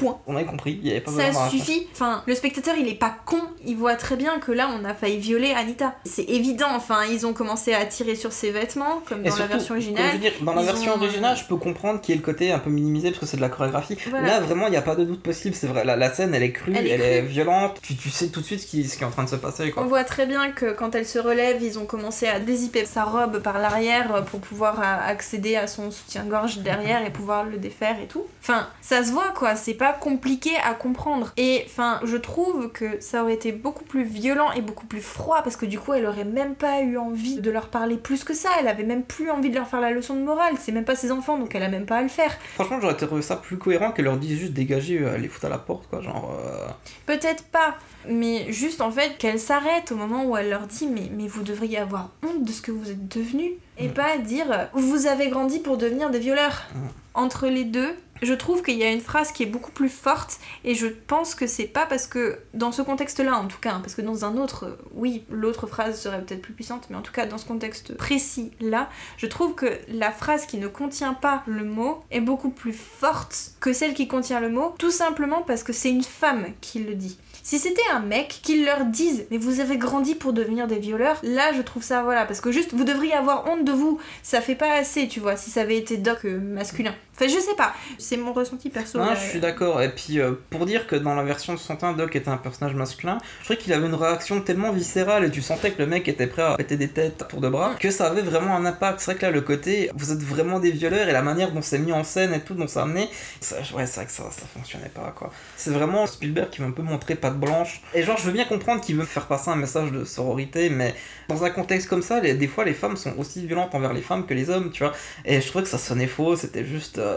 Point. 0.00 0.18
On 0.26 0.36
avait 0.36 0.44
compris, 0.44 0.78
il 0.82 0.88
y 0.88 0.90
avait 0.90 1.00
pas 1.00 1.10
Ça 1.12 1.48
suffit. 1.50 1.86
Enfin, 1.92 2.22
le 2.26 2.34
spectateur, 2.34 2.74
il 2.78 2.88
est 2.88 2.94
pas 2.94 3.14
con. 3.24 3.40
Il 3.64 3.76
voit 3.76 3.94
très 3.96 4.16
bien 4.16 4.38
que 4.38 4.52
là, 4.52 4.68
on 4.78 4.84
a 4.84 4.94
failli 4.94 5.18
violer 5.18 5.52
Anita. 5.52 5.94
C'est 6.04 6.24
évident. 6.24 6.68
Enfin, 6.74 7.00
ils 7.10 7.26
ont 7.26 7.32
commencé 7.32 7.74
à 7.74 7.84
tirer 7.86 8.14
sur 8.14 8.32
ses 8.32 8.50
vêtements, 8.50 9.02
comme 9.06 9.24
Et 9.26 9.28
dans 9.30 9.36
la 9.36 9.46
version 9.46 9.68
je 9.68 9.72
originale. 9.82 10.12
veux 10.12 10.18
dire, 10.18 10.32
dans 10.42 10.54
la 10.54 10.62
version 10.62 10.92
ont- 10.94 10.96
originale, 10.96 11.36
je 11.36 11.44
peux 11.44 11.56
comprendre 11.56 12.00
qu'il 12.00 12.14
y 12.14 12.18
ait 12.18 12.20
le 12.20 12.24
côté 12.24 12.52
un 12.52 12.58
peu 12.58 12.70
minimisé 12.70 13.10
parce 13.10 13.20
que 13.20 13.26
c'est 13.26 13.36
de 13.36 13.42
la 13.42 13.48
chorégraphie. 13.48 13.96
Voilà. 14.08 14.26
Là, 14.26 14.40
vraiment, 14.40 14.66
il 14.66 14.70
n'y 14.70 14.76
a 14.76 14.82
pas 14.82 14.94
de 14.96 15.04
doute 15.04 15.22
possible. 15.22 15.54
C'est 15.54 15.66
vrai, 15.66 15.84
la, 15.84 15.96
la 15.96 16.12
scène, 16.12 16.34
elle 16.34 16.42
est 16.42 16.52
crue, 16.52 16.72
Elle 16.74 16.86
elle, 16.86 17.00
est 17.00 17.22
violente. 17.22 17.78
Tu, 17.82 17.96
tu 17.96 18.10
sais 18.10 18.28
tout 18.28 18.40
de 18.40 18.46
suite 18.46 18.60
ce 18.60 18.66
qui, 18.66 18.88
ce 18.88 18.96
qui 18.96 19.02
est 19.02 19.06
en 19.06 19.10
train 19.10 19.24
de 19.24 19.28
se 19.28 19.36
passer. 19.36 19.70
Quoi. 19.70 19.82
On 19.82 19.86
voit 19.86 20.04
très 20.04 20.26
bien 20.26 20.50
que 20.52 20.72
quand 20.72 20.94
elle 20.94 21.06
se 21.06 21.18
relève, 21.18 21.62
ils 21.62 21.78
ont 21.78 21.86
commencé 21.86 22.26
à 22.26 22.40
dézipper 22.40 22.84
sa 22.84 23.04
robe 23.04 23.40
par 23.40 23.58
l'arrière 23.58 24.24
pour 24.30 24.40
pouvoir 24.40 24.80
euh, 24.80 25.10
accéder 25.10 25.56
à 25.56 25.66
son 25.66 25.90
soutien-gorge 25.90 26.58
derrière 26.58 27.04
et 27.04 27.10
pouvoir 27.10 27.44
le 27.44 27.58
défaire 27.58 27.96
et 28.02 28.06
tout. 28.06 28.24
Enfin, 28.42 28.68
ça 28.80 29.04
se 29.04 29.10
voit 29.12 29.32
quoi, 29.34 29.56
c'est 29.56 29.74
pas 29.74 29.89
compliqué 29.92 30.50
à 30.64 30.74
comprendre. 30.74 31.32
Et 31.36 31.62
enfin, 31.66 32.00
je 32.04 32.16
trouve 32.16 32.70
que 32.72 33.00
ça 33.00 33.22
aurait 33.22 33.34
été 33.34 33.52
beaucoup 33.52 33.84
plus 33.84 34.04
violent 34.04 34.52
et 34.52 34.60
beaucoup 34.62 34.86
plus 34.86 35.00
froid 35.00 35.42
parce 35.42 35.56
que 35.56 35.66
du 35.66 35.78
coup, 35.78 35.92
elle 35.94 36.06
aurait 36.06 36.24
même 36.24 36.54
pas 36.54 36.80
eu 36.82 36.96
envie 36.98 37.40
de 37.40 37.50
leur 37.50 37.68
parler 37.68 37.96
plus 37.96 38.24
que 38.24 38.34
ça. 38.34 38.48
Elle 38.60 38.68
avait 38.68 38.84
même 38.84 39.02
plus 39.02 39.30
envie 39.30 39.50
de 39.50 39.54
leur 39.56 39.66
faire 39.66 39.80
la 39.80 39.90
leçon 39.90 40.14
de 40.14 40.20
morale. 40.22 40.54
C'est 40.58 40.72
même 40.72 40.84
pas 40.84 40.96
ses 40.96 41.10
enfants 41.12 41.38
donc 41.38 41.54
elle 41.54 41.62
a 41.62 41.68
même 41.68 41.86
pas 41.86 41.98
à 41.98 42.02
le 42.02 42.08
faire. 42.08 42.36
Franchement, 42.54 42.78
j'aurais 42.80 42.96
trouvé 42.96 43.22
ça 43.22 43.36
plus 43.36 43.56
cohérent 43.58 43.92
qu'elle 43.92 44.04
leur 44.06 44.16
dise 44.18 44.38
juste 44.38 44.52
dégager, 44.52 44.98
euh, 45.00 45.16
les 45.18 45.28
foutre 45.28 45.46
à 45.46 45.48
la 45.48 45.58
porte, 45.58 45.88
quoi. 45.88 46.00
Genre. 46.00 46.30
euh, 46.44 46.66
Peut-être 47.06 47.44
pas, 47.44 47.74
mais 48.08 48.52
juste 48.52 48.80
en 48.80 48.90
fait 48.90 49.16
qu'elle 49.18 49.38
s'arrête 49.38 49.92
au 49.92 49.96
moment 49.96 50.24
où 50.24 50.36
elle 50.36 50.50
leur 50.50 50.66
dit 50.66 50.86
mais, 50.86 51.10
mais 51.16 51.26
vous 51.28 51.42
devriez 51.42 51.78
avoir 51.78 52.10
honte 52.24 52.44
de 52.44 52.52
ce 52.52 52.62
que 52.62 52.70
vous 52.72 52.90
êtes 52.90 53.08
devenus 53.08 53.52
et 53.78 53.88
Mm. 53.88 53.92
pas 53.92 54.18
dire 54.18 54.68
vous 54.74 55.06
avez 55.06 55.28
grandi 55.28 55.58
pour 55.58 55.76
devenir 55.78 56.10
des 56.10 56.18
violeurs. 56.18 56.62
Mm. 56.74 56.78
Entre 57.14 57.48
les 57.48 57.64
deux, 57.64 57.94
je 58.22 58.34
trouve 58.34 58.62
qu'il 58.62 58.76
y 58.76 58.84
a 58.84 58.90
une 58.90 59.00
phrase 59.00 59.32
qui 59.32 59.42
est 59.42 59.46
beaucoup 59.46 59.72
plus 59.72 59.88
forte 59.88 60.38
et 60.64 60.74
je 60.74 60.86
pense 60.86 61.34
que 61.34 61.46
c'est 61.46 61.66
pas 61.66 61.86
parce 61.86 62.06
que 62.06 62.38
dans 62.54 62.72
ce 62.72 62.82
contexte-là 62.82 63.36
en 63.36 63.46
tout 63.46 63.58
cas, 63.60 63.74
hein, 63.74 63.80
parce 63.80 63.94
que 63.94 64.02
dans 64.02 64.24
un 64.24 64.36
autre, 64.36 64.66
euh, 64.66 64.76
oui, 64.94 65.24
l'autre 65.30 65.66
phrase 65.66 66.00
serait 66.00 66.22
peut-être 66.22 66.42
plus 66.42 66.52
puissante, 66.52 66.88
mais 66.90 66.96
en 66.96 67.02
tout 67.02 67.12
cas 67.12 67.26
dans 67.26 67.38
ce 67.38 67.46
contexte 67.46 67.94
précis 67.96 68.52
là, 68.60 68.88
je 69.16 69.26
trouve 69.26 69.54
que 69.54 69.78
la 69.88 70.10
phrase 70.10 70.46
qui 70.46 70.58
ne 70.58 70.68
contient 70.68 71.14
pas 71.14 71.42
le 71.46 71.64
mot 71.64 72.02
est 72.10 72.20
beaucoup 72.20 72.50
plus 72.50 72.72
forte 72.72 73.52
que 73.60 73.72
celle 73.72 73.94
qui 73.94 74.08
contient 74.08 74.40
le 74.40 74.50
mot, 74.50 74.74
tout 74.78 74.90
simplement 74.90 75.42
parce 75.42 75.62
que 75.62 75.72
c'est 75.72 75.90
une 75.90 76.02
femme 76.02 76.46
qui 76.60 76.80
le 76.80 76.94
dit. 76.94 77.18
Si 77.42 77.58
c'était 77.58 77.80
un 77.92 78.00
mec 78.00 78.40
qui 78.42 78.64
leur 78.64 78.84
dise 78.84 79.26
mais 79.30 79.38
vous 79.38 79.60
avez 79.60 79.76
grandi 79.76 80.14
pour 80.14 80.32
devenir 80.32 80.66
des 80.66 80.78
violeurs, 80.78 81.18
là 81.22 81.52
je 81.54 81.62
trouve 81.62 81.82
ça 81.82 82.02
voilà 82.02 82.26
parce 82.26 82.40
que 82.40 82.52
juste 82.52 82.74
vous 82.74 82.84
devriez 82.84 83.14
avoir 83.14 83.48
honte 83.48 83.64
de 83.64 83.72
vous, 83.72 83.98
ça 84.22 84.40
fait 84.40 84.54
pas 84.54 84.72
assez 84.74 85.08
tu 85.08 85.20
vois 85.20 85.36
si 85.36 85.50
ça 85.50 85.62
avait 85.62 85.76
été 85.76 85.96
doc 85.96 86.24
euh, 86.24 86.38
masculin. 86.38 86.94
Enfin 87.20 87.28
je 87.28 87.38
sais 87.38 87.54
pas, 87.54 87.74
c'est 87.98 88.16
mon 88.16 88.32
ressenti 88.32 88.70
perso. 88.70 88.98
Non, 88.98 89.06
là. 89.06 89.14
je 89.14 89.28
suis 89.28 89.40
d'accord. 89.40 89.82
Et 89.82 89.90
puis, 89.90 90.20
euh, 90.20 90.32
pour 90.48 90.64
dire 90.64 90.86
que 90.86 90.96
dans 90.96 91.14
la 91.14 91.22
version 91.22 91.52
de 91.52 91.58
61, 91.58 91.92
Doc 91.92 92.16
était 92.16 92.30
un 92.30 92.38
personnage 92.38 92.74
masculin, 92.74 93.18
je 93.40 93.44
trouvais 93.44 93.58
qu'il 93.58 93.72
avait 93.74 93.86
une 93.86 93.94
réaction 93.94 94.40
tellement 94.40 94.72
viscérale 94.72 95.24
et 95.24 95.30
tu 95.30 95.42
sentais 95.42 95.70
que 95.72 95.78
le 95.82 95.86
mec 95.86 96.08
était 96.08 96.26
prêt 96.26 96.42
à 96.42 96.56
péter 96.56 96.76
des 96.78 96.88
têtes 96.88 97.24
pour 97.28 97.40
de 97.42 97.48
bras, 97.50 97.74
que 97.78 97.90
ça 97.90 98.06
avait 98.06 98.22
vraiment 98.22 98.56
un 98.56 98.64
impact. 98.64 99.00
C'est 99.00 99.10
vrai 99.12 99.16
que 99.20 99.26
là, 99.26 99.32
le 99.32 99.42
côté, 99.42 99.90
vous 99.94 100.12
êtes 100.12 100.22
vraiment 100.22 100.60
des 100.60 100.70
violeurs 100.70 101.08
et 101.08 101.12
la 101.12 101.20
manière 101.22 101.52
dont 101.52 101.60
c'est 101.62 101.78
mis 101.78 101.92
en 101.92 102.04
scène 102.04 102.32
et 102.32 102.40
tout, 102.40 102.54
dont 102.54 102.66
ça 102.66 102.82
amené, 102.84 103.08
ça, 103.40 103.56
ouais, 103.74 103.86
c'est 103.86 103.96
vrai 103.96 104.06
que 104.06 104.12
ça, 104.12 104.24
ça 104.30 104.46
fonctionnait 104.54 104.88
pas, 104.88 105.12
quoi. 105.14 105.30
C'est 105.56 105.70
vraiment 105.70 106.06
Spielberg 106.06 106.48
qui 106.50 106.60
veut 106.62 106.68
un 106.68 106.70
peu 106.72 106.82
montrer 106.82 107.16
patte 107.16 107.38
blanche. 107.38 107.82
Et 107.94 108.02
genre, 108.02 108.16
je 108.16 108.22
veux 108.24 108.32
bien 108.32 108.46
comprendre 108.46 108.80
qu'il 108.80 108.96
veut 108.96 109.04
faire 109.04 109.26
passer 109.26 109.50
un 109.50 109.56
message 109.56 109.92
de 109.92 110.04
sororité, 110.04 110.70
mais 110.70 110.94
dans 111.28 111.44
un 111.44 111.50
contexte 111.50 111.88
comme 111.88 112.02
ça, 112.02 112.20
les- 112.20 112.34
des 112.34 112.48
fois, 112.48 112.64
les 112.64 112.74
femmes 112.74 112.96
sont 112.96 113.12
aussi 113.18 113.46
violentes 113.46 113.74
envers 113.74 113.92
les 113.92 114.00
femmes 114.02 114.24
que 114.24 114.32
les 114.34 114.48
hommes, 114.48 114.70
tu 114.70 114.82
vois. 114.84 114.92
Et 115.26 115.40
je 115.40 115.46
trouvais 115.48 115.64
que 115.64 115.70
ça 115.70 115.76
sonnait 115.78 116.06
faux, 116.06 116.34
c'était 116.36 116.64
juste. 116.64 116.96
euh, 116.98 117.09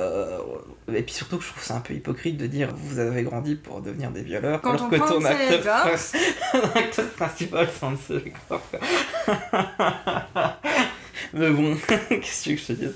Et 0.93 1.01
puis 1.01 1.13
surtout 1.13 1.37
que 1.37 1.43
je 1.43 1.49
trouve 1.49 1.63
ça 1.63 1.75
un 1.75 1.79
peu 1.79 1.93
hypocrite 1.93 2.37
de 2.37 2.45
dire 2.47 2.69
vous 2.75 2.99
avez 2.99 3.23
grandi 3.23 3.55
pour 3.55 3.81
devenir 3.81 4.11
des 4.11 4.21
violeurs, 4.21 4.61
Quand 4.61 4.71
alors 4.73 4.85
on 4.85 4.89
que 4.89 4.95
ton 5.09 5.23
acteur, 5.25 5.61
Gretel- 5.61 5.61
prin- 5.61 6.79
acteur 6.81 7.09
principal 7.11 7.69
c'est 8.07 8.23
Gretel. 8.49 8.79
Mais 11.33 11.49
bon, 11.49 11.75
qu'est-ce 12.09 12.43
que 12.43 12.43
tu 12.43 12.49
veux 12.49 12.55
que 12.55 12.61
je 12.61 12.65
te 12.67 12.73
dise 12.73 12.93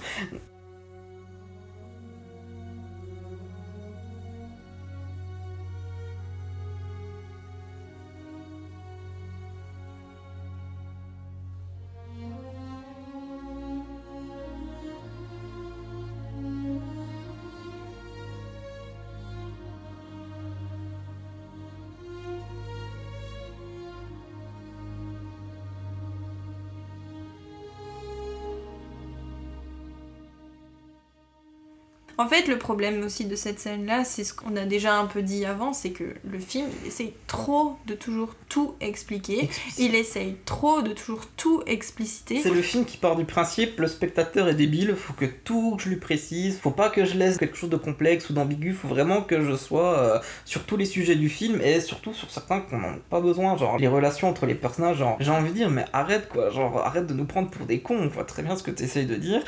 En 32.19 32.27
fait, 32.27 32.47
le 32.47 32.57
problème 32.57 33.03
aussi 33.03 33.25
de 33.25 33.35
cette 33.35 33.59
scène-là, 33.59 34.03
c'est 34.03 34.23
ce 34.23 34.33
qu'on 34.33 34.55
a 34.55 34.65
déjà 34.65 34.97
un 34.97 35.05
peu 35.05 35.21
dit 35.21 35.45
avant, 35.45 35.73
c'est 35.73 35.91
que 35.91 36.03
le 36.29 36.39
film, 36.39 36.67
il 36.81 36.87
essaye 36.87 37.13
trop 37.27 37.77
de 37.85 37.93
toujours 37.93 38.33
tout 38.49 38.75
expliquer. 38.81 39.49
Il 39.77 39.93
essaye 39.93 40.35
trop 40.45 40.81
de 40.81 40.93
toujours 40.93 41.27
tout 41.37 41.61
expliciter. 41.67 42.41
C'est 42.41 42.49
le 42.49 42.61
film 42.61 42.85
qui 42.85 42.97
part 42.97 43.15
du 43.15 43.25
principe, 43.25 43.79
le 43.79 43.87
spectateur 43.87 44.47
est 44.49 44.55
débile, 44.55 44.95
faut 44.95 45.13
que 45.13 45.25
tout 45.25 45.77
je 45.79 45.89
lui 45.89 45.97
précise, 45.97 46.57
faut 46.59 46.71
pas 46.71 46.89
que 46.89 47.05
je 47.05 47.17
laisse 47.17 47.37
quelque 47.37 47.55
chose 47.55 47.69
de 47.69 47.77
complexe 47.77 48.29
ou 48.29 48.33
d'ambigu, 48.33 48.73
faut 48.73 48.87
vraiment 48.87 49.21
que 49.21 49.43
je 49.43 49.55
sois 49.55 49.99
euh, 49.99 50.19
sur 50.45 50.63
tous 50.63 50.77
les 50.77 50.85
sujets 50.85 51.15
du 51.15 51.29
film 51.29 51.61
et 51.61 51.81
surtout 51.81 52.13
sur 52.13 52.31
certains 52.31 52.61
qu'on 52.61 52.79
n'en 52.79 52.89
a 52.89 52.97
pas 53.09 53.21
besoin, 53.21 53.57
genre 53.57 53.77
les 53.77 53.87
relations 53.87 54.29
entre 54.29 54.45
les 54.45 54.55
personnages, 54.55 54.97
genre 54.97 55.17
j'ai 55.19 55.31
envie 55.31 55.49
de 55.49 55.55
dire 55.55 55.69
mais 55.69 55.85
arrête 55.93 56.29
quoi, 56.29 56.49
genre 56.49 56.79
arrête 56.79 57.05
de 57.05 57.13
nous 57.13 57.25
prendre 57.25 57.49
pour 57.49 57.65
des 57.65 57.79
cons, 57.79 57.97
on 57.99 58.07
voit 58.07 58.23
très 58.23 58.41
bien 58.41 58.55
ce 58.55 58.63
que 58.63 58.71
tu 58.71 58.83
essayes 58.83 59.05
de 59.05 59.15
dire. 59.15 59.41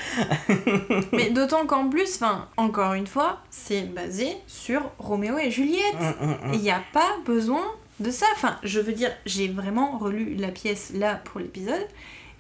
Mais 1.14 1.32
d'autant 1.32 1.66
qu'en 1.66 1.90
plus, 1.90 2.16
enfin, 2.16 2.48
encore 2.60 2.94
une 2.94 3.08
fois, 3.08 3.40
c'est 3.50 3.84
basé 3.84 4.36
sur 4.46 4.82
Roméo 5.00 5.38
et 5.38 5.50
Juliette. 5.50 5.96
Hum, 6.00 6.14
hum, 6.22 6.38
hum. 6.44 6.54
Il 6.54 6.60
n'y 6.60 6.72
a 6.72 6.82
pas 6.92 7.18
besoin 7.26 7.64
de 8.00 8.12
ça. 8.12 8.26
Enfin, 8.36 8.58
je 8.64 8.80
veux 8.82 8.92
dire, 8.92 9.12
j'ai 9.26 9.48
vraiment 9.48 9.98
relu 9.98 10.36
la 10.36 10.50
pièce 10.50 10.92
là 10.94 11.16
pour 11.16 11.40
l'épisode 11.40 11.88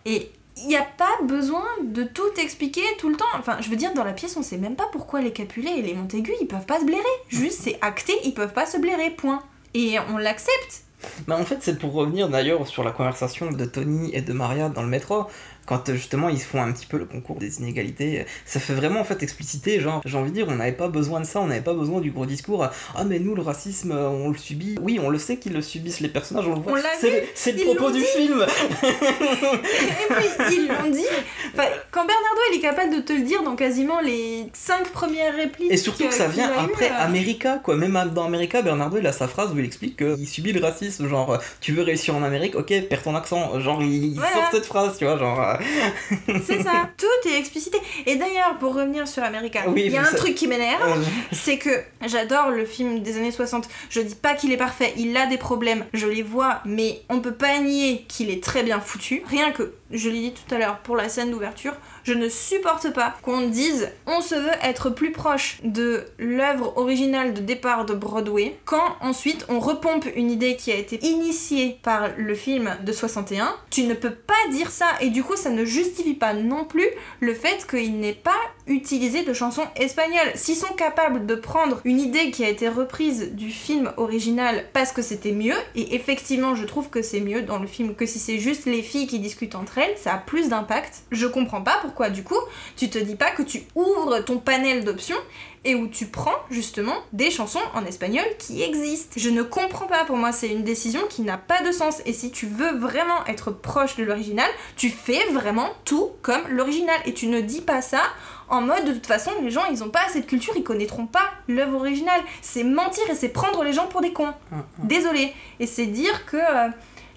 et 0.05 0.29
il 0.57 0.67
n'y 0.67 0.75
a 0.75 0.85
pas 0.97 1.23
besoin 1.23 1.63
de 1.83 2.03
tout 2.03 2.33
expliquer 2.37 2.81
tout 2.97 3.09
le 3.09 3.15
temps. 3.15 3.25
Enfin, 3.37 3.57
je 3.61 3.69
veux 3.69 3.77
dire, 3.77 3.93
dans 3.93 4.03
la 4.03 4.11
pièce, 4.11 4.35
on 4.35 4.43
sait 4.43 4.57
même 4.57 4.75
pas 4.75 4.89
pourquoi 4.91 5.21
les 5.21 5.31
Capulet 5.31 5.79
et 5.79 5.81
les 5.81 5.93
Montaigu, 5.93 6.33
ils 6.41 6.47
peuvent 6.47 6.65
pas 6.65 6.81
se 6.81 6.85
blairer. 6.85 7.03
Juste, 7.29 7.61
c'est 7.63 7.77
acté, 7.79 8.13
ils 8.25 8.33
peuvent 8.33 8.53
pas 8.53 8.65
se 8.65 8.77
blairer, 8.77 9.11
point. 9.11 9.41
Et 9.73 9.97
on 10.13 10.17
l'accepte. 10.17 10.83
Bah 11.27 11.37
en 11.39 11.45
fait 11.45 11.59
c'est 11.61 11.79
pour 11.79 11.93
revenir 11.93 12.27
d'ailleurs 12.27 12.67
sur 12.67 12.83
la 12.83 12.91
conversation 12.91 13.51
de 13.51 13.63
Tony 13.63 14.13
et 14.13 14.21
de 14.21 14.33
Maria 14.33 14.67
dans 14.67 14.81
le 14.81 14.89
métro 14.89 15.27
quand 15.69 15.87
euh, 15.89 15.93
justement 15.93 16.29
ils 16.29 16.39
font 16.41 16.59
un 16.61 16.71
petit 16.71 16.87
peu 16.87 16.97
le 16.97 17.05
concours 17.05 17.37
des 17.37 17.59
inégalités 17.59 18.25
ça 18.45 18.59
fait 18.59 18.73
vraiment 18.73 19.01
en 19.01 19.03
fait 19.03 19.21
expliciter 19.21 19.79
genre 19.79 20.01
j'ai 20.03 20.17
envie 20.17 20.31
de 20.31 20.35
dire 20.35 20.47
on 20.49 20.55
n'avait 20.55 20.71
pas 20.71 20.87
besoin 20.87 21.19
de 21.21 21.25
ça 21.27 21.39
on 21.41 21.45
n'avait 21.47 21.61
pas 21.61 21.75
besoin 21.75 22.01
du 22.01 22.09
gros 22.09 22.25
discours 22.25 22.67
ah 22.95 23.03
mais 23.05 23.19
nous 23.19 23.35
le 23.35 23.43
racisme 23.43 23.91
euh, 23.91 24.09
on 24.09 24.29
le 24.29 24.37
subit 24.37 24.77
oui 24.81 24.99
on 25.01 25.09
le 25.09 25.19
sait 25.19 25.37
qu'ils 25.37 25.53
le 25.53 25.61
subissent 25.61 25.99
les 25.99 26.09
personnages 26.09 26.47
on 26.47 26.55
le 26.55 26.61
voit 26.61 26.71
On 26.71 26.75
l'a 26.75 26.81
c'est 26.99 27.09
vu, 27.11 27.15
le, 27.17 27.21
c'est 27.35 27.51
le 27.51 27.59
ils 27.59 27.65
propos 27.65 27.91
du 27.91 27.99
dit. 27.99 28.05
film 28.05 28.41
Et 28.41 30.43
puis 30.43 30.55
ils 30.55 30.67
l'ont 30.67 30.89
dit. 30.91 31.05
Enfin, 31.53 31.67
quand 31.91 32.05
Bernardo 32.05 32.39
il 32.51 32.57
est 32.57 32.61
capable 32.61 32.95
de 32.95 33.01
te 33.01 33.13
le 33.13 33.21
dire 33.21 33.43
dans 33.43 33.55
quasiment 33.55 33.99
les 34.01 34.47
cinq 34.53 34.87
premières 34.89 35.35
répliques. 35.35 35.71
et 35.71 35.77
surtout 35.77 36.07
que 36.07 36.13
ça 36.13 36.27
vient 36.27 36.51
après 36.57 36.89
euh, 36.89 36.93
America 37.05 37.59
quoi 37.63 37.75
même 37.75 37.97
dans 38.13 38.25
America 38.25 38.61
Bernardo 38.61 38.97
il 38.97 39.07
a 39.07 39.11
sa 39.13 39.27
phrase 39.27 39.51
où 39.53 39.59
il 39.59 39.65
explique 39.65 39.97
qu'il 39.97 40.27
subit 40.27 40.53
le 40.53 40.61
racisme 40.61 41.07
genre 41.07 41.33
euh, 41.33 41.37
tu 41.61 41.73
veux 41.73 41.83
réussir 41.83 42.15
en 42.15 42.23
Amérique 42.23 42.55
ok 42.55 42.73
perds 42.89 43.03
ton 43.03 43.15
accent 43.15 43.59
genre 43.59 43.81
il, 43.81 44.13
il 44.13 44.15
Voilà. 44.15 44.33
sort 44.33 44.43
cette 44.51 44.65
phrase 44.65 44.97
tu 44.97 45.05
vois 45.05 45.17
genre 45.17 45.57
C'est 46.45 46.63
ça. 46.63 46.89
Tout 46.97 47.29
est 47.29 47.37
explicité. 47.37 47.77
Et 48.05 48.15
d'ailleurs, 48.15 48.57
pour 48.59 48.73
revenir 48.75 49.07
sur 49.07 49.23
America, 49.23 49.61
Oui, 49.67 49.83
il 49.85 49.91
y 49.91 49.97
a 49.97 50.01
un 50.01 50.05
ça- 50.05 50.17
truc 50.17 50.35
qui 50.35 50.47
m'énerve. 50.47 50.81
euh, 50.99 51.03
c'est 51.31 51.57
que 51.57 51.69
j'adore 52.07 52.49
le 52.51 52.65
film 52.65 52.99
des 53.01 53.17
années 53.17 53.31
60. 53.31 53.67
Je 53.89 54.01
dis 54.01 54.15
pas 54.15 54.33
qu'il 54.33 54.51
est 54.51 54.57
parfait, 54.57 54.93
il 54.97 55.15
a 55.17 55.25
des 55.27 55.37
problèmes, 55.37 55.85
je 55.93 56.07
les 56.07 56.23
vois, 56.23 56.61
mais 56.65 57.01
on 57.09 57.19
peut 57.19 57.33
pas 57.33 57.59
nier 57.59 58.05
qu'il 58.07 58.29
est 58.29 58.43
très 58.43 58.63
bien 58.63 58.79
foutu. 58.79 59.23
Rien 59.29 59.51
que, 59.51 59.73
je 59.91 60.09
l'ai 60.09 60.19
dit 60.19 60.33
tout 60.33 60.53
à 60.53 60.57
l'heure, 60.57 60.79
pour 60.79 60.95
la 60.95 61.09
scène 61.09 61.31
d'ouverture, 61.31 61.73
je 62.03 62.13
ne 62.13 62.29
supporte 62.29 62.93
pas 62.93 63.15
qu'on 63.21 63.47
dise 63.47 63.89
on 64.07 64.21
se 64.21 64.35
veut 64.35 64.57
être 64.63 64.89
plus 64.89 65.11
proche 65.11 65.59
de 65.63 66.05
l'œuvre 66.17 66.77
originale 66.77 67.33
de 67.33 67.41
départ 67.41 67.85
de 67.85 67.93
Broadway, 67.93 68.57
quand 68.65 68.95
ensuite 69.01 69.45
on 69.49 69.59
repompe 69.59 70.05
une 70.15 70.31
idée 70.31 70.55
qui 70.55 70.71
a 70.71 70.75
été 70.75 71.03
initiée 71.05 71.79
par 71.83 72.09
le 72.17 72.35
film 72.35 72.75
de 72.83 72.91
61. 72.91 73.55
Tu 73.69 73.83
ne 73.83 73.93
peux 73.93 74.13
pas 74.13 74.33
dire 74.51 74.71
ça, 74.71 74.87
et 75.01 75.09
du 75.09 75.23
coup 75.23 75.35
ça 75.35 75.49
ne 75.49 75.65
justifie 75.65 76.13
pas 76.13 76.33
non 76.33 76.65
plus 76.65 76.87
le 77.19 77.33
fait 77.33 77.65
qu'il 77.69 77.99
n'ait 77.99 78.13
pas 78.13 78.39
utilisé 78.67 79.23
de 79.23 79.33
chansons 79.33 79.67
espagnoles. 79.75 80.31
S'ils 80.35 80.55
sont 80.55 80.73
capables 80.73 81.25
de 81.25 81.35
prendre 81.35 81.81
une 81.83 81.99
idée 81.99 82.31
qui 82.31 82.43
a 82.43 82.49
été 82.49 82.69
reprise 82.69 83.31
du 83.33 83.49
film 83.49 83.91
original 83.97 84.65
parce 84.73 84.91
que 84.91 85.01
c'était 85.01 85.31
mieux, 85.31 85.55
et 85.75 85.95
effectivement 85.95 86.55
je 86.55 86.65
trouve 86.65 86.89
que 86.89 87.01
c'est 87.01 87.19
mieux 87.19 87.41
dans 87.41 87.59
le 87.59 87.67
film 87.67 87.95
que 87.95 88.05
si 88.05 88.19
c'est 88.19 88.39
juste 88.39 88.65
les 88.65 88.81
filles 88.81 89.07
qui 89.07 89.19
discutent 89.19 89.55
entre 89.55 89.77
elles, 89.77 89.78
ça 89.97 90.13
a 90.13 90.17
plus 90.17 90.49
d'impact. 90.49 91.03
Je 91.11 91.27
comprends 91.27 91.61
pas 91.61 91.77
pourquoi 91.81 92.09
du 92.09 92.23
coup 92.23 92.39
tu 92.75 92.89
te 92.89 92.97
dis 92.97 93.15
pas 93.15 93.31
que 93.31 93.43
tu 93.43 93.63
ouvres 93.75 94.19
ton 94.19 94.37
panel 94.37 94.83
d'options 94.83 95.17
et 95.65 95.75
où 95.75 95.87
tu 95.87 96.05
prends 96.05 96.35
justement 96.49 96.95
des 97.11 97.31
chansons 97.31 97.59
en 97.73 97.85
espagnol 97.85 98.25
qui 98.37 98.61
existent. 98.61 99.15
Je 99.17 99.29
ne 99.29 99.43
comprends 99.43 99.87
pas, 99.87 100.05
pour 100.05 100.15
moi 100.15 100.31
c'est 100.31 100.47
une 100.47 100.63
décision 100.63 101.01
qui 101.09 101.21
n'a 101.21 101.37
pas 101.37 101.61
de 101.61 101.71
sens 101.71 102.01
et 102.05 102.13
si 102.13 102.31
tu 102.31 102.45
veux 102.45 102.77
vraiment 102.77 103.25
être 103.27 103.51
proche 103.51 103.95
de 103.97 104.03
l'original, 104.03 104.49
tu 104.77 104.89
fais 104.89 105.25
vraiment 105.31 105.69
tout 105.85 106.11
comme 106.21 106.41
l'original 106.49 106.97
et 107.05 107.13
tu 107.13 107.27
ne 107.27 107.41
dis 107.41 107.61
pas 107.61 107.81
ça 107.81 108.01
en 108.47 108.61
mode 108.61 108.85
de 108.85 108.93
toute 108.93 109.05
façon 109.05 109.31
les 109.41 109.51
gens 109.51 109.65
ils 109.69 109.83
ont 109.83 109.89
pas 109.89 110.05
assez 110.07 110.21
de 110.21 110.25
culture, 110.25 110.53
ils 110.55 110.63
connaîtront 110.63 111.07
pas 111.07 111.31
l'œuvre 111.47 111.75
originale. 111.75 112.21
C'est 112.41 112.63
mentir 112.63 113.03
et 113.09 113.15
c'est 113.15 113.29
prendre 113.29 113.63
les 113.63 113.73
gens 113.73 113.87
pour 113.87 114.01
des 114.01 114.13
cons. 114.13 114.33
Désolé. 114.79 115.33
Et 115.59 115.67
c'est 115.67 115.85
dire 115.85 116.25
que 116.25 116.37
euh, 116.37 116.69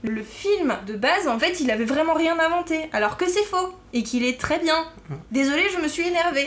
le 0.02 0.22
film 0.22 0.76
de 0.86 0.94
base 0.94 1.28
en 1.28 1.38
fait 1.38 1.60
il 1.60 1.70
avait 1.70 1.84
vraiment 1.84 2.14
rien 2.14 2.38
inventé 2.38 2.88
alors 2.92 3.16
que 3.16 3.28
c'est 3.28 3.44
faux 3.44 3.72
et 3.92 4.02
qu'il 4.02 4.24
est 4.24 4.40
très 4.40 4.58
bien. 4.58 4.84
Désolé, 5.30 5.64
je 5.74 5.82
me 5.82 5.88
suis 5.88 6.06
énervée. 6.08 6.46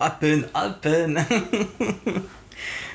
À 0.00 0.10
peine, 0.10 0.46
à 0.54 0.70
peine. 0.70 1.24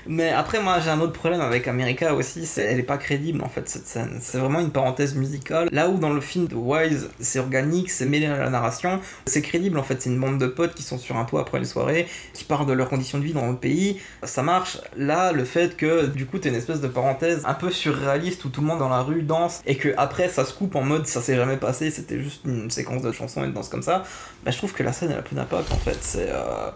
Mais 0.08 0.30
après, 0.30 0.62
moi, 0.62 0.80
j'ai 0.80 0.90
un 0.90 1.00
autre 1.02 1.14
problème 1.14 1.42
avec 1.42 1.68
America 1.68 2.14
aussi, 2.14 2.46
c'est 2.46 2.62
elle 2.64 2.80
est 2.80 2.84
pas 2.84 2.98
crédible 2.98 3.44
en 3.44 3.50
fait 3.50 3.68
cette 3.68 3.88
scène. 3.88 4.20
C'est 4.22 4.38
vraiment 4.38 4.60
une 4.60 4.72
parenthèse 4.72 5.16
musicale. 5.16 5.68
Là 5.72 5.90
où 5.90 5.98
dans 5.98 6.12
le 6.12 6.22
film 6.22 6.48
de 6.48 6.56
Wise, 6.56 7.10
c'est 7.20 7.40
organique, 7.40 7.90
c'est 7.90 8.06
mêlé 8.06 8.26
à 8.28 8.38
la 8.38 8.50
narration, 8.50 9.02
c'est 9.26 9.42
crédible 9.42 9.78
en 9.78 9.84
fait. 9.84 10.02
C'est 10.02 10.10
une 10.10 10.20
bande 10.20 10.40
de 10.40 10.48
potes 10.48 10.74
qui 10.76 10.84
sont 10.84 10.98
sur 10.98 11.18
un 11.18 11.26
toit 11.26 11.42
après 11.42 11.58
une 11.58 11.66
soirée, 11.66 12.08
qui 12.34 12.44
parlent 12.46 12.66
de 12.66 12.74
leurs 12.74 12.90
conditions 12.90 13.18
de 13.18 13.24
vie 13.24 13.34
dans 13.34 13.50
le 13.50 13.58
pays. 13.58 14.00
Ça 14.24 14.44
marche. 14.44 14.78
Là, 14.96 15.32
le 15.34 15.44
fait 15.44 15.76
que 15.76 16.06
du 16.06 16.26
coup, 16.26 16.40
t'es 16.40 16.50
une 16.50 16.56
espèce 16.56 16.80
de 16.82 16.88
parenthèse 16.88 17.44
un 17.46 17.54
peu 17.54 17.70
surréaliste 17.70 18.46
où 18.46 18.50
tout 18.50 18.62
le 18.62 18.68
monde 18.68 18.80
dans 18.80 18.90
la 18.90 19.02
rue 19.02 19.24
danse 19.24 19.62
et 19.66 19.76
que 19.76 19.94
après 19.98 20.30
ça 20.30 20.46
se 20.46 20.54
coupe 20.54 20.76
en 20.76 20.84
mode 20.84 21.06
ça 21.08 21.22
s'est 21.22 21.36
jamais 21.36 21.58
passé, 21.58 21.92
c'était 21.92 22.20
juste 22.20 22.42
une 22.46 22.72
séquence 22.72 23.02
de 23.02 23.12
chansons 23.12 23.44
et 23.44 23.48
de 23.48 23.52
danse 23.54 23.70
comme 23.70 23.84
ça. 23.84 24.04
Bah, 24.46 24.52
je 24.52 24.58
trouve 24.58 24.74
que 24.74 24.84
la 24.84 24.94
scène 24.94 25.12
elle 25.12 25.20
a 25.20 25.22
plus 25.22 25.36
d'impact 25.36 25.72
en 25.72 25.78
fait. 25.78 25.98
C'est. 26.02 26.30
euh, 26.30 26.70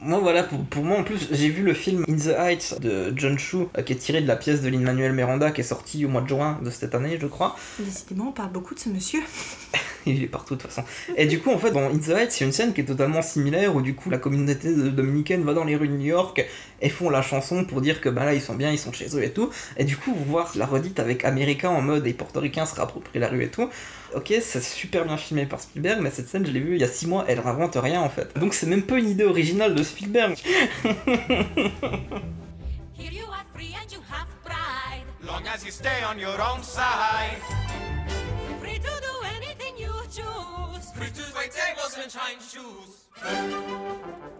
moi 0.00 0.18
voilà, 0.18 0.42
pour, 0.42 0.64
pour 0.64 0.84
moi 0.84 0.98
en 0.98 1.04
plus, 1.04 1.28
j'ai 1.30 1.48
vu 1.48 1.62
le 1.62 1.72
film 1.72 2.04
In 2.08 2.16
the 2.16 2.36
Heights 2.36 2.80
de 2.80 3.12
John 3.16 3.38
Chu, 3.38 3.56
euh, 3.78 3.82
qui 3.82 3.92
est 3.92 3.96
tiré 3.96 4.20
de 4.20 4.26
la 4.26 4.36
pièce 4.36 4.60
de 4.60 4.68
Lin-Manuel 4.68 5.12
Miranda, 5.12 5.50
qui 5.50 5.62
est 5.62 5.64
sorti 5.64 6.04
au 6.04 6.08
mois 6.08 6.20
de 6.20 6.28
juin 6.28 6.58
de 6.62 6.70
cette 6.70 6.94
année, 6.94 7.16
je 7.20 7.26
crois. 7.26 7.56
Décidément, 7.78 8.28
on 8.28 8.32
parle 8.32 8.50
beaucoup 8.50 8.74
de 8.74 8.80
ce 8.80 8.88
monsieur. 8.88 9.22
Il 10.06 10.22
est 10.22 10.26
partout 10.26 10.56
de 10.56 10.60
toute 10.60 10.70
façon. 10.70 10.86
Et 11.16 11.26
du 11.26 11.40
coup, 11.40 11.50
en 11.50 11.58
fait, 11.58 11.70
dans 11.70 11.88
In 11.88 11.96
the 11.96 12.10
Heights, 12.10 12.36
il 12.36 12.40
y 12.40 12.44
a 12.44 12.46
une 12.46 12.52
scène 12.52 12.74
qui 12.74 12.82
est 12.82 12.84
totalement 12.84 13.22
similaire, 13.22 13.74
où 13.74 13.80
du 13.80 13.94
coup, 13.94 14.10
la 14.10 14.18
communauté 14.18 14.70
dominicaine 14.90 15.42
va 15.42 15.54
dans 15.54 15.64
les 15.64 15.76
rues 15.76 15.88
de 15.88 15.94
New 15.94 16.06
York 16.06 16.44
et 16.82 16.90
font 16.90 17.08
la 17.08 17.22
chanson 17.22 17.64
pour 17.64 17.80
dire 17.80 18.02
que 18.02 18.10
bah 18.10 18.26
là, 18.26 18.34
ils 18.34 18.42
sont 18.42 18.54
bien, 18.54 18.70
ils 18.70 18.78
sont 18.78 18.92
chez 18.92 19.16
eux 19.16 19.22
et 19.22 19.30
tout. 19.30 19.48
Et 19.78 19.84
du 19.84 19.96
coup, 19.96 20.14
voir 20.14 20.52
la 20.56 20.66
redite 20.66 21.00
avec 21.00 21.24
Américain 21.24 21.70
en 21.70 21.80
mode 21.80 22.06
et 22.06 22.12
portoricains 22.12 22.66
se 22.66 22.74
réapproprient 22.74 23.20
la 23.20 23.28
rue 23.28 23.44
et 23.44 23.48
tout. 23.48 23.70
Ok, 24.14 24.32
c'est 24.40 24.62
super 24.62 25.04
bien 25.04 25.16
filmé 25.16 25.44
par 25.44 25.60
Spielberg, 25.60 26.00
mais 26.00 26.10
cette 26.10 26.28
scène, 26.28 26.46
je 26.46 26.52
l'ai 26.52 26.60
vue 26.60 26.76
il 26.76 26.80
y 26.80 26.84
a 26.84 26.88
6 26.88 27.08
mois, 27.08 27.24
elle 27.26 27.40
invente 27.40 27.76
rien 27.76 28.00
en 28.00 28.08
fait. 28.08 28.38
Donc 28.38 28.54
c'est 28.54 28.66
même 28.66 28.82
pas 28.82 28.98
une 28.98 29.08
idée 29.08 29.24
originale 29.24 29.74
de 29.74 29.82
Spielberg. 29.82 30.36
Here 32.96 33.10
you 33.10 33.24
are 33.26 33.44
free 33.52 33.74
and 33.74 33.90
you 33.92 34.00
have 34.08 34.28
pride. 34.44 35.04
Long 35.26 35.42
as 35.48 35.64
you 35.64 35.72
stay 35.72 36.04
on 36.08 36.18
your 36.18 36.40
own 36.40 36.62
side. 36.62 37.42
Free 38.60 38.78
to 38.78 39.00
do 39.02 39.26
anything 39.36 39.74
you 39.78 39.92
choose. 40.08 40.92
Free 40.94 41.10
to 41.10 41.22
wait 41.36 41.50
tables 41.50 41.96
and 42.00 42.10
shine 42.10 42.38
shoes. 42.38 43.08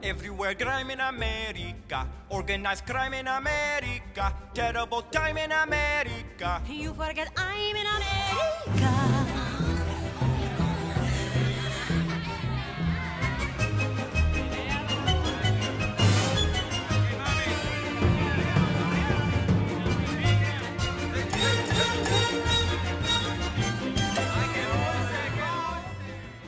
Everywhere 0.05 0.55
crime 0.55 0.91
in 0.91 1.01
America. 1.01 2.07
Organized 2.31 2.87
crime 2.87 3.15
in 3.15 3.27
America. 3.27 4.35
Terrible 4.55 5.03
time 5.11 5.39
in 5.39 5.51
America. 5.51 6.63
You 6.69 6.93
forget 6.95 7.29
I'm 7.37 7.75
in 7.75 7.87
America. 7.87 9.24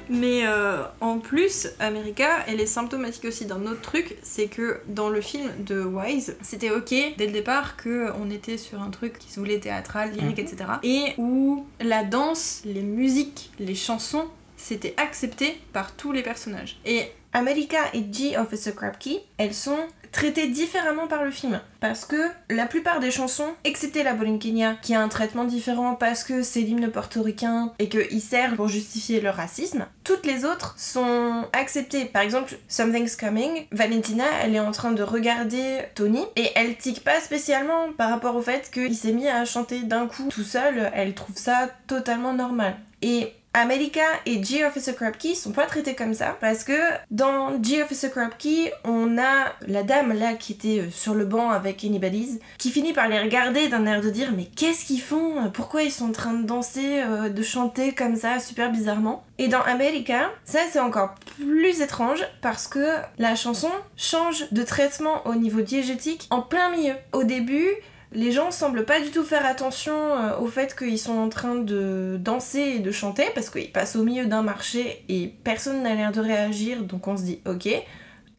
Mais 0.08 0.46
euh, 0.46 0.82
en 1.00 1.18
plus, 1.18 1.68
America, 1.78 2.28
elle 2.46 2.60
est 2.60 2.66
symptomatique 2.66 3.24
aussi 3.24 3.46
d'un 3.46 3.66
autre 3.66 3.80
truc, 3.80 4.16
c'est 4.22 4.46
que 4.46 4.80
dans 4.86 5.08
le 5.08 5.20
film 5.20 5.50
de 5.60 5.82
Wise, 5.82 6.36
c'était 6.42 6.70
ok 6.70 6.90
dès 6.90 7.26
le 7.26 7.32
départ 7.32 7.76
que 7.76 8.10
on 8.20 8.30
était 8.30 8.58
sur 8.58 8.80
un 8.82 8.90
truc 8.90 9.18
qui 9.18 9.30
se 9.30 9.40
voulait 9.40 9.58
théâtral, 9.58 10.12
lyrique, 10.12 10.38
etc. 10.38 10.64
Et 10.82 11.14
où 11.18 11.66
la 11.80 12.04
danse, 12.04 12.62
les 12.64 12.82
musiques, 12.82 13.50
les 13.58 13.74
chansons, 13.74 14.26
c'était 14.56 14.94
accepté 14.96 15.60
par 15.72 15.94
tous 15.94 16.12
les 16.12 16.22
personnages. 16.22 16.78
Et 16.84 17.10
America 17.32 17.78
et 17.92 18.04
G 18.10 18.38
Officer 18.38 18.72
Krapke, 18.74 19.20
elles 19.36 19.54
sont 19.54 19.78
traitées 20.16 20.48
différemment 20.48 21.06
par 21.06 21.24
le 21.24 21.30
film. 21.30 21.60
Parce 21.78 22.06
que 22.06 22.16
la 22.48 22.64
plupart 22.64 23.00
des 23.00 23.10
chansons, 23.10 23.54
excepté 23.64 24.02
la 24.02 24.14
Bolinqueña, 24.14 24.76
qui 24.80 24.94
a 24.94 25.02
un 25.02 25.08
traitement 25.08 25.44
différent 25.44 25.94
parce 25.94 26.24
que 26.24 26.42
c'est 26.42 26.62
l'hymne 26.62 26.90
portoricain 26.90 27.72
et 27.78 27.90
qu'il 27.90 28.22
sert 28.22 28.56
pour 28.56 28.68
justifier 28.68 29.20
leur 29.20 29.34
racisme, 29.34 29.86
toutes 30.04 30.24
les 30.24 30.46
autres 30.46 30.74
sont 30.78 31.44
acceptées. 31.52 32.06
Par 32.06 32.22
exemple, 32.22 32.56
Something's 32.66 33.14
Coming, 33.14 33.66
Valentina, 33.72 34.24
elle 34.42 34.54
est 34.54 34.60
en 34.60 34.72
train 34.72 34.92
de 34.92 35.02
regarder 35.02 35.80
Tony 35.94 36.24
et 36.34 36.48
elle 36.54 36.76
tique 36.76 37.04
pas 37.04 37.20
spécialement 37.20 37.92
par 37.92 38.08
rapport 38.08 38.36
au 38.36 38.42
fait 38.42 38.70
qu'il 38.72 38.96
s'est 38.96 39.12
mis 39.12 39.28
à 39.28 39.44
chanter 39.44 39.80
d'un 39.80 40.06
coup 40.06 40.28
tout 40.30 40.44
seul, 40.44 40.90
elle 40.94 41.14
trouve 41.14 41.36
ça 41.36 41.68
totalement 41.86 42.32
normal. 42.32 42.76
Et 43.02 43.34
America 43.56 44.02
et 44.26 44.44
G 44.44 44.66
Officer 44.66 44.92
sont 45.34 45.52
pas 45.52 45.64
traités 45.64 45.94
comme 45.94 46.12
ça 46.12 46.36
parce 46.42 46.62
que 46.62 46.78
dans 47.10 47.62
G 47.62 47.82
Officer 47.82 48.10
on 48.84 49.16
a 49.16 49.52
la 49.66 49.82
dame 49.82 50.12
là 50.12 50.34
qui 50.34 50.52
était 50.52 50.80
euh, 50.80 50.90
sur 50.90 51.14
le 51.14 51.24
banc 51.24 51.48
avec 51.48 51.82
Anybody's 51.82 52.38
qui 52.58 52.70
finit 52.70 52.92
par 52.92 53.08
les 53.08 53.18
regarder 53.18 53.68
d'un 53.68 53.86
air 53.86 54.02
de 54.02 54.10
dire 54.10 54.32
mais 54.36 54.44
qu'est-ce 54.44 54.84
qu'ils 54.84 55.00
font? 55.00 55.50
Pourquoi 55.54 55.84
ils 55.84 55.90
sont 55.90 56.10
en 56.10 56.12
train 56.12 56.34
de 56.34 56.46
danser, 56.46 57.02
euh, 57.02 57.30
de 57.30 57.42
chanter 57.42 57.92
comme 57.92 58.16
ça 58.16 58.40
super 58.40 58.70
bizarrement? 58.70 59.24
Et 59.38 59.48
dans 59.48 59.62
America, 59.62 60.30
ça 60.44 60.60
c'est 60.70 60.80
encore 60.80 61.14
plus 61.38 61.80
étrange 61.80 62.26
parce 62.42 62.68
que 62.68 62.96
la 63.18 63.34
chanson 63.36 63.70
change 63.96 64.50
de 64.52 64.62
traitement 64.62 65.26
au 65.26 65.34
niveau 65.34 65.62
diégétique 65.62 66.26
en 66.28 66.42
plein 66.42 66.70
milieu. 66.70 66.94
Au 67.14 67.24
début, 67.24 67.70
les 68.16 68.32
gens 68.32 68.50
semblent 68.50 68.86
pas 68.86 69.00
du 69.00 69.10
tout 69.10 69.22
faire 69.22 69.44
attention 69.44 69.94
euh, 69.94 70.38
au 70.38 70.46
fait 70.46 70.74
qu'ils 70.74 70.98
sont 70.98 71.16
en 71.16 71.28
train 71.28 71.54
de 71.54 72.16
danser 72.18 72.60
et 72.76 72.78
de 72.78 72.90
chanter 72.90 73.26
parce 73.34 73.50
qu'ils 73.50 73.70
passent 73.70 73.94
au 73.94 74.02
milieu 74.02 74.26
d'un 74.26 74.42
marché 74.42 75.04
et 75.08 75.32
personne 75.44 75.82
n'a 75.82 75.94
l'air 75.94 76.12
de 76.12 76.20
réagir 76.20 76.82
donc 76.82 77.06
on 77.06 77.16
se 77.16 77.22
dit 77.22 77.40
ok 77.46 77.68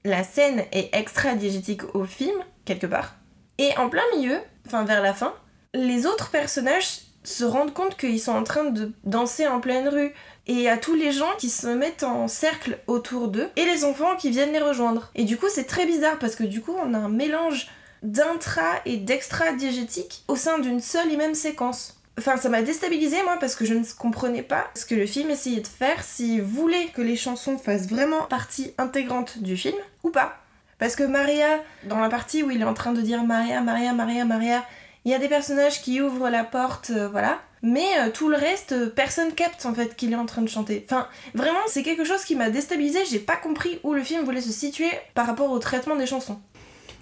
la 0.04 0.24
scène 0.24 0.64
est 0.72 0.94
extra 0.94 1.36
diégétique 1.36 1.96
au 1.96 2.06
film 2.06 2.36
quelque 2.66 2.88
part 2.88 3.16
et 3.60 3.70
en 3.78 3.90
plein 3.90 4.04
milieu 4.16 4.40
enfin 4.66 4.84
vers 4.84 5.02
la 5.02 5.14
fin 5.14 5.34
les 5.74 6.08
autres 6.08 6.32
personnages 6.32 7.02
se 7.24 7.44
rendent 7.44 7.74
compte 7.74 7.98
qu'ils 7.98 8.22
sont 8.22 8.32
en 8.32 8.44
train 8.44 8.64
de 8.66 8.94
danser 9.04 9.48
en 9.48 9.60
pleine 9.60 9.90
rue. 9.90 10.14
Et 10.48 10.70
a 10.70 10.78
tous 10.78 10.96
les 10.96 11.12
gens 11.12 11.30
qui 11.38 11.50
se 11.50 11.68
mettent 11.68 12.04
en 12.04 12.30
cercle 12.30 12.80
autour 12.88 13.28
d'eux 13.28 13.50
et 13.58 13.66
les 13.66 13.84
enfants 13.84 14.16
qui 14.16 14.30
viennent 14.30 14.54
les 14.54 14.62
rejoindre. 14.62 15.12
Et 15.14 15.26
du 15.26 15.36
coup, 15.36 15.48
c'est 15.50 15.66
très 15.66 15.86
bizarre 15.86 16.18
parce 16.20 16.38
que 16.38 16.46
du 16.46 16.62
coup, 16.62 16.74
on 16.82 16.94
a 16.94 16.98
un 16.98 17.10
mélange 17.10 17.68
d'intra 18.04 18.76
et 18.86 18.98
d'extra 18.98 19.52
diégétique 19.54 20.24
au 20.28 20.36
sein 20.36 20.60
d'une 20.60 20.80
seule 20.80 21.12
et 21.12 21.18
même 21.18 21.36
séquence. 21.36 21.98
Enfin, 22.20 22.38
ça 22.38 22.50
m'a 22.50 22.64
déstabilisé 22.64 23.22
moi 23.24 23.38
parce 23.40 23.56
que 23.56 23.66
je 23.66 23.76
ne 23.76 23.84
comprenais 23.98 24.42
pas 24.42 24.68
ce 24.74 24.86
que 24.86 24.96
le 24.96 25.06
film 25.06 25.30
essayait 25.30 25.62
de 25.62 25.68
faire, 25.68 26.04
s'il 26.04 26.42
voulait 26.42 26.88
que 26.88 27.02
les 27.02 27.16
chansons 27.16 27.58
fassent 27.60 27.88
vraiment 27.88 28.24
partie 28.24 28.74
intégrante 28.80 29.38
du 29.40 29.56
film 29.56 29.78
ou 30.04 30.10
pas. 30.10 30.38
Parce 30.80 30.96
que 30.96 31.04
Maria, 31.04 31.62
dans 31.84 32.00
la 32.00 32.10
partie 32.10 32.44
où 32.44 32.52
il 32.52 32.62
est 32.62 32.66
en 32.66 32.74
train 32.74 32.94
de 32.94 33.02
dire 33.02 33.24
Maria, 33.24 33.62
Maria, 33.62 33.94
Maria, 33.94 34.26
Maria, 34.26 34.64
il 35.06 35.12
y 35.12 35.14
a 35.14 35.20
des 35.20 35.30
personnages 35.30 35.82
qui 35.82 36.02
ouvrent 36.02 36.30
la 36.30 36.44
porte, 36.44 36.90
euh, 36.90 37.08
voilà. 37.08 37.40
Mais 37.62 37.88
euh, 38.00 38.12
tout 38.12 38.30
le 38.30 38.38
reste, 38.38 38.74
euh, 38.74 38.90
personne 38.90 39.34
capte 39.34 39.66
en 39.66 39.74
fait 39.74 39.96
qu'il 39.96 40.12
est 40.12 40.18
en 40.18 40.26
train 40.26 40.42
de 40.42 40.50
chanter. 40.50 40.86
Enfin, 40.88 41.08
vraiment, 41.34 41.60
c'est 41.68 41.82
quelque 41.82 42.04
chose 42.04 42.24
qui 42.24 42.36
m'a 42.36 42.50
déstabilisé. 42.50 43.00
J'ai 43.10 43.20
pas 43.20 43.36
compris 43.36 43.80
où 43.84 43.94
le 43.94 44.04
film 44.04 44.24
voulait 44.26 44.42
se 44.42 44.52
situer 44.52 44.90
par 45.16 45.26
rapport 45.26 45.52
au 45.52 45.60
traitement 45.60 45.96
des 45.96 46.06
chansons. 46.06 46.40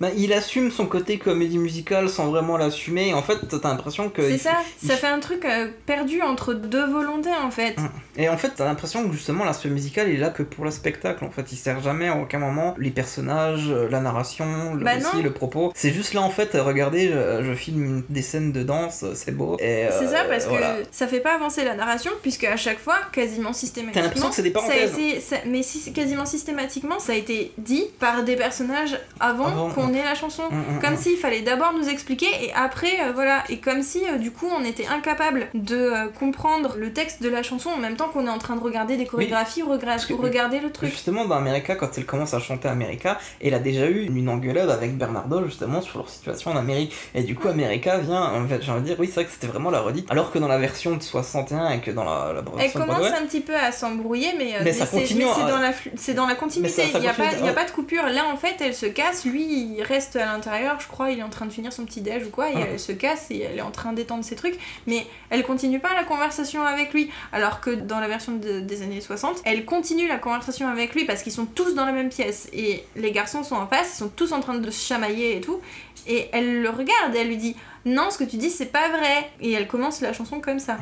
Bah, 0.01 0.09
il 0.17 0.33
assume 0.33 0.71
son 0.71 0.85
côté 0.87 1.17
comédie 1.17 1.57
musicale 1.57 2.09
sans 2.09 2.27
vraiment 2.27 2.57
l'assumer. 2.57 3.13
En 3.13 3.21
fait, 3.21 3.37
t'as 3.49 3.69
l'impression 3.69 4.09
que. 4.09 4.21
C'est 4.21 4.33
il- 4.35 4.39
ça, 4.39 4.57
il- 4.83 4.89
ça 4.89 4.95
fait 4.97 5.07
un 5.07 5.19
truc 5.19 5.45
euh, 5.45 5.69
perdu 5.85 6.21
entre 6.21 6.53
deux 6.53 6.85
volontés 6.85 7.29
en 7.43 7.51
fait. 7.51 7.77
Mm. 7.79 7.89
Et 8.17 8.29
en 8.29 8.37
fait, 8.37 8.51
t'as 8.55 8.65
l'impression 8.65 9.07
que 9.07 9.13
justement 9.13 9.43
l'aspect 9.45 9.69
musical 9.69 10.07
il 10.09 10.15
est 10.15 10.19
là 10.19 10.29
que 10.29 10.43
pour 10.43 10.65
le 10.65 10.71
spectacle. 10.71 11.23
En 11.23 11.31
fait, 11.31 11.51
il 11.51 11.57
sert 11.57 11.81
jamais 11.81 12.07
à 12.07 12.17
aucun 12.17 12.39
moment 12.39 12.75
les 12.77 12.91
personnages, 12.91 13.69
euh, 13.69 13.87
la 13.89 13.99
narration, 13.99 14.73
le 14.73 14.83
Bah 14.83 14.91
récit, 14.93 15.21
le 15.21 15.31
propos. 15.31 15.71
C'est 15.75 15.91
juste 15.93 16.13
là 16.13 16.21
en 16.21 16.29
fait, 16.29 16.55
euh, 16.55 16.63
regardez, 16.63 17.09
je, 17.09 17.43
je 17.43 17.53
filme 17.53 18.03
des 18.09 18.21
scènes 18.21 18.51
de 18.51 18.63
danse, 18.63 19.03
euh, 19.03 19.11
c'est 19.15 19.31
beau. 19.31 19.55
Et, 19.59 19.87
C'est 19.89 20.05
euh, 20.05 20.11
ça 20.11 20.23
parce 20.29 20.45
voilà. 20.47 20.75
que 20.77 20.87
ça 20.91 21.07
fait 21.07 21.19
pas 21.21 21.35
avancer 21.35 21.63
la 21.63 21.75
narration 21.75 22.11
puisque 22.21 22.43
à 22.45 22.57
chaque 22.57 22.79
fois, 22.79 22.97
quasiment 23.11 23.53
systématiquement, 23.53 23.93
T'as 24.01 24.01
l'impression 24.07 24.29
que 24.29 24.35
c'est 24.35 24.41
des 24.43 24.51
ça 24.51 24.59
a 24.59 24.61
parenthèses. 24.61 24.93
été, 24.93 25.19
ça- 25.21 25.35
mais 25.45 25.63
si, 25.63 25.91
quasiment 25.93 26.25
systématiquement, 26.25 26.99
ça 26.99 27.13
a 27.13 27.15
été 27.15 27.51
dit 27.57 27.85
par 27.99 28.23
des 28.23 28.35
personnages 28.35 28.99
avant, 29.19 29.47
Avant, 29.47 29.69
qu'on 29.69 29.84
mm. 29.91 29.95
ait 29.95 30.03
la 30.03 30.15
chanson. 30.15 30.43
Mm, 30.49 30.55
mm, 30.77 30.81
Comme 30.81 30.93
mm. 30.93 30.97
s'il 30.97 31.17
fallait 31.17 31.41
d'abord 31.41 31.73
nous 31.73 31.87
expliquer 31.89 32.27
et 32.41 32.53
après, 32.53 33.01
euh, 33.01 33.11
voilà. 33.13 33.43
Et 33.49 33.59
comme 33.59 33.81
si 33.81 34.01
euh, 34.07 34.17
du 34.17 34.31
coup 34.31 34.47
on 34.47 34.63
était 34.63 34.87
incapable 34.87 35.47
de 35.53 35.75
euh, 35.75 36.07
comprendre 36.07 36.75
le 36.77 36.93
texte 36.93 37.21
de 37.21 37.29
la 37.29 37.43
chanson 37.43 37.69
en 37.69 37.77
même 37.77 37.95
temps 37.95 38.09
qu'on 38.09 38.27
est 38.27 38.29
en 38.29 38.37
train 38.37 38.55
de 38.55 38.61
regarder 38.61 38.97
des 38.97 39.05
chorégraphies 39.05 39.63
ou, 39.63 39.69
regarder 39.69 40.59
le 40.59 40.71
truc. 40.71 40.89
Justement, 40.89 41.25
dans 41.25 41.35
America, 41.35 41.75
quand 41.75 41.97
elle 41.97 42.05
commence 42.05 42.33
à 42.33 42.39
chanter 42.39 42.67
America, 42.67 43.19
elle 43.41 43.53
a 43.53 43.59
déjà 43.59 43.87
eu 43.87 44.05
une 44.05 44.29
engueulade 44.29 44.69
avec 44.69 44.97
Bernardo 44.97 45.43
justement 45.45 45.81
sur 45.81 45.99
leur 45.99 46.09
situation 46.09 46.51
en 46.51 46.57
Amérique. 46.57 46.93
Et 47.13 47.23
du 47.23 47.35
coup, 47.35 47.47
America 47.47 47.97
vient, 47.97 48.23
en 48.23 48.47
fait, 48.47 48.61
j'ai 48.61 48.71
envie 48.71 48.81
de 48.81 48.85
dire, 48.87 48.95
oui, 48.99 49.07
c'est 49.07 49.15
vrai 49.15 49.25
que 49.25 49.31
c'était 49.31 49.47
vraiment 49.47 49.69
la 49.69 49.81
redite. 49.81 50.09
Alors 50.09 50.31
que 50.31 50.39
dans 50.39 50.47
la 50.47 50.57
version 50.57 50.95
de 50.95 51.03
61 51.03 51.69
et 51.69 51.79
que 51.79 51.91
dans 51.91 52.03
la, 52.03 52.33
la 52.33 52.39
Elle 52.39 52.57
version 52.57 52.79
de 52.79 52.85
commence 52.85 52.99
Broadway, 52.99 53.19
un 53.19 53.25
petit 53.25 53.41
peu 53.41 53.55
à 53.55 53.71
s'embrouiller, 53.71 54.29
mais, 54.37 54.53
Mais 54.59 54.65
mais 54.65 54.73
c'est 54.73 54.83
à- 54.83 55.49
dans, 55.49 55.59
la 55.59 55.71
flu- 55.71 55.91
c'est 55.95 56.13
dans 56.13 56.27
la 56.27 56.35
continuité. 56.35 56.83
Il 56.93 56.99
n'y 56.99 57.07
a, 57.07 57.11
a 57.11 57.53
pas 57.53 57.65
de 57.65 57.71
coupure. 57.71 58.03
Là, 58.07 58.25
en 58.31 58.37
fait, 58.37 58.55
elle 58.59 58.75
se 58.75 58.85
casse. 58.85 59.25
Lui, 59.25 59.74
il 59.77 59.83
reste 59.83 60.15
à 60.15 60.25
l'intérieur. 60.25 60.79
Je 60.79 60.87
crois 60.87 61.11
il 61.11 61.19
est 61.19 61.23
en 61.23 61.29
train 61.29 61.45
de 61.45 61.51
finir 61.51 61.71
son 61.73 61.85
petit 61.85 62.01
déj 62.01 62.25
ou 62.25 62.29
quoi. 62.29 62.49
Et 62.49 62.53
Ah. 62.55 62.67
elle 62.71 62.79
se 62.79 62.91
casse 62.91 63.29
et 63.31 63.39
elle 63.39 63.57
est 63.57 63.61
en 63.61 63.71
train 63.71 63.93
d'étendre 63.93 64.23
ses 64.23 64.35
trucs. 64.35 64.57
Mais 64.87 65.05
elle 65.29 65.43
continue 65.43 65.79
pas 65.79 65.93
la 65.93 66.03
conversation 66.03 66.63
avec 66.65 66.93
lui. 66.93 67.09
Alors 67.31 67.61
que 67.61 67.69
dans 67.71 67.99
la 67.99 68.07
version 68.07 68.33
de- 68.33 68.59
des 68.61 68.81
années 68.81 69.01
60, 69.01 69.41
elle 69.45 69.65
continue 69.65 70.07
la 70.07 70.17
conversation 70.17 70.67
avec 70.67 70.95
lui 70.95 71.05
parce 71.05 71.21
qu'ils 71.23 71.31
sont 71.33 71.45
tous 71.45 71.75
dans 71.75 71.85
la 71.85 71.91
même 71.91 72.09
pièce. 72.09 72.47
Et 72.53 72.83
les 72.95 73.11
garçons 73.11 73.43
sont 73.43 73.55
en 73.55 73.67
face. 73.67 73.93
Ils 73.95 73.97
sont 73.99 74.09
tous 74.09 74.31
en 74.31 74.39
train 74.39 74.55
de 74.55 74.71
se 74.71 74.85
chamailler 74.87 75.37
et 75.37 75.41
tout. 75.41 75.59
Et 76.07 76.29
elle 76.33 76.61
le 76.61 76.69
regarde 76.69 77.15
et 77.15 77.19
elle 77.19 77.27
lui 77.27 77.37
dit 77.37 77.55
Non, 77.85 78.09
ce 78.09 78.17
que 78.17 78.23
tu 78.23 78.37
dis, 78.37 78.49
c'est 78.49 78.65
pas 78.67 78.89
vrai. 78.89 79.29
Et 79.41 79.51
elle 79.51 79.67
commence 79.67 80.01
la 80.01 80.11
chanson 80.13 80.39
comme 80.39 80.59
ça. 80.59 80.77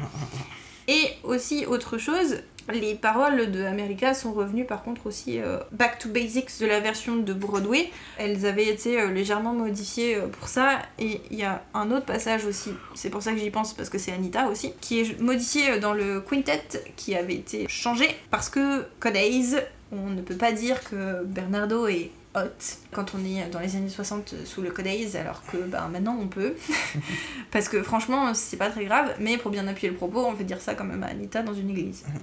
Et 0.88 1.07
aussi, 1.23 1.65
autre 1.65 1.97
chose, 1.97 2.41
les 2.72 2.95
paroles 2.95 3.51
de 3.51 3.64
America 3.64 4.14
sont 4.14 4.33
revenues 4.33 4.66
par 4.66 4.83
contre 4.83 5.08
aussi 5.08 5.40
euh, 5.40 5.59
back 5.72 6.00
to 6.00 6.09
basics 6.09 6.59
de 6.59 6.66
la 6.66 6.80
version 6.80 7.17
de 7.17 7.33
Broadway. 7.33 7.90
Elles 8.17 8.45
avaient 8.45 8.67
été 8.67 9.00
euh, 9.00 9.11
légèrement 9.11 9.53
modifiées 9.53 10.16
euh, 10.16 10.27
pour 10.27 10.48
ça. 10.48 10.80
Et 11.00 11.22
il 11.32 11.38
y 11.38 11.43
a 11.43 11.64
un 11.74 11.92
autre 11.92 12.06
passage 12.06 12.45
aussi, 12.45 12.72
c'est 12.95 13.09
pour 13.09 13.22
ça 13.22 13.33
que 13.33 13.40
j'y 13.40 13.50
pense 13.50 13.74
parce 13.74 13.90
que 13.90 13.98
c'est 13.98 14.11
Anita 14.11 14.48
aussi, 14.48 14.74
qui 14.80 15.01
est 15.01 15.19
modifié 15.19 15.80
dans 15.80 15.93
le 15.93 16.22
quintet 16.22 16.64
qui 16.95 17.16
avait 17.16 17.35
été 17.35 17.67
changé 17.67 18.08
parce 18.32 18.50
que 18.50 18.85
Codays, 19.00 19.58
on 19.92 20.09
ne 20.09 20.22
peut 20.22 20.38
pas 20.38 20.51
dire 20.51 20.83
que 20.90 21.24
Bernardo 21.24 21.88
est 21.88 22.11
hot 22.35 22.77
quand 22.91 23.13
on 23.15 23.25
est 23.25 23.49
dans 23.49 23.59
les 23.59 23.75
années 23.75 23.89
60 23.89 24.35
sous 24.45 24.61
le 24.61 24.71
Codays 24.71 25.15
alors 25.15 25.43
que 25.45 25.57
bah, 25.57 25.87
maintenant 25.91 26.17
on 26.19 26.27
peut. 26.27 26.55
Parce 27.51 27.69
que 27.69 27.83
franchement, 27.83 28.33
c'est 28.33 28.57
pas 28.57 28.69
très 28.69 28.85
grave, 28.85 29.15
mais 29.19 29.37
pour 29.37 29.51
bien 29.51 29.67
appuyer 29.67 29.89
le 29.89 29.95
propos, 29.95 30.25
on 30.25 30.35
fait 30.35 30.43
dire 30.43 30.61
ça 30.61 30.75
quand 30.75 30.85
même 30.85 31.03
à 31.03 31.07
Anita 31.07 31.43
dans 31.43 31.53
une 31.53 31.69
église. 31.69 32.03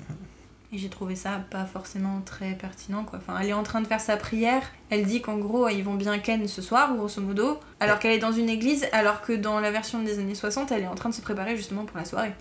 Et 0.73 0.78
j'ai 0.78 0.89
trouvé 0.89 1.16
ça 1.16 1.42
pas 1.50 1.65
forcément 1.65 2.20
très 2.24 2.52
pertinent 2.52 3.05
quoi. 3.05 3.18
Enfin, 3.18 3.39
elle 3.40 3.49
est 3.49 3.52
en 3.52 3.65
train 3.65 3.81
de 3.81 3.89
faire 3.89 4.00
sa 4.00 4.16
prière, 4.16 4.62
elle 4.89 5.05
dit 5.05 5.20
qu'en 5.20 5.36
gros 5.36 5.68
ils 5.68 5.82
vont 5.82 5.94
bien 5.94 6.18
ken 6.20 6.47
ce 6.47 6.62
soir, 6.62 6.94
grosso 6.94 7.20
modo, 7.20 7.58
alors 7.81 7.99
qu'elle 7.99 8.12
est 8.12 8.18
dans 8.18 8.31
une 8.31 8.49
église, 8.49 8.86
alors 8.92 9.20
que 9.20 9.32
dans 9.32 9.58
la 9.58 9.73
version 9.73 10.00
des 10.00 10.20
années 10.20 10.36
60, 10.36 10.70
elle 10.70 10.82
est 10.82 10.86
en 10.86 10.94
train 10.94 11.08
de 11.08 11.15
se 11.15 11.23
préparer 11.23 11.57
justement 11.57 11.84
pour 11.84 11.99
la 11.99 12.05
soirée. 12.05 12.32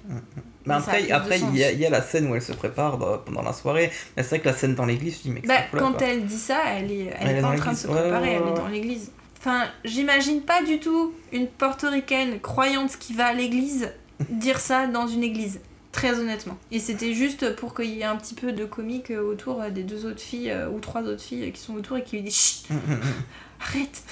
Bah 0.66 0.76
après, 0.78 1.02
il, 1.02 1.58
y 1.58 1.64
a, 1.64 1.72
y 1.72 1.90
la 1.90 2.02
scène 2.02 2.30
où 2.30 2.36
elle 2.36 2.42
se 2.44 2.52
prépare 2.52 3.00
pendant 3.24 3.42
la 3.42 3.54
soirée. 3.54 3.92
Mais 4.16 4.22
c'est 4.22 4.30
vrai 4.30 4.40
que 4.40 4.50
la 4.50 4.54
scène 4.54 4.76
dans 4.76 4.86
l'église, 4.86 5.18
je 5.18 5.22
dis, 5.24 5.30
mais 5.32 5.42
Bah, 5.42 5.62
quand 5.72 5.94
quoi 5.94 6.06
elle 6.06 6.26
dit 6.26 6.38
ça, 6.38 6.60
elle 6.68 6.92
est, 6.92 7.14
elle 7.20 7.30
Elle 7.30 7.38
est 7.38 7.42
pas 7.42 7.50
en 7.50 7.56
train 7.56 7.72
de 7.72 7.78
se. 7.78 7.88
Ouais, 7.88 8.00
préparer, 8.00 8.38
ouais, 8.38 8.42
elle 8.44 8.54
est 8.54 8.56
dans 8.56 8.68
l'église. 8.68 9.12
Enfin, 9.40 9.64
j'imagine 9.86 10.42
pas 10.42 10.62
du 10.64 10.80
tout 10.80 11.14
une 11.32 11.48
portoricaine 11.48 12.40
croyante 12.42 12.98
qui 13.00 13.14
va 13.14 13.28
à 13.28 13.34
l'église 13.34 13.90
dire 14.30 14.60
ça 14.60 14.86
dans 14.86 15.08
une 15.08 15.24
église. 15.24 15.62
Très 15.92 16.20
honnêtement. 16.20 16.58
Et 16.72 16.80
c'était 16.80 17.14
juste 17.14 17.56
pour 17.56 17.74
qu'il 17.74 17.86
y 17.90 18.02
ait 18.02 18.06
un 18.06 18.16
petit 18.16 18.36
peu 18.36 18.52
de 18.52 18.66
comique 18.66 19.10
autour 19.12 19.62
des 19.72 19.84
deux 19.84 20.06
autres 20.06 20.22
filles, 20.22 20.52
euh, 20.52 20.70
ou 20.70 20.80
trois 20.80 21.02
autres 21.02 21.22
filles 21.22 21.52
qui 21.52 21.60
sont 21.60 21.74
autour 21.74 21.98
et 21.98 22.04
qui 22.04 22.18
lui 22.18 22.24
disent 22.24 22.36
Chut, 22.36 22.68
arrête, 23.60 24.04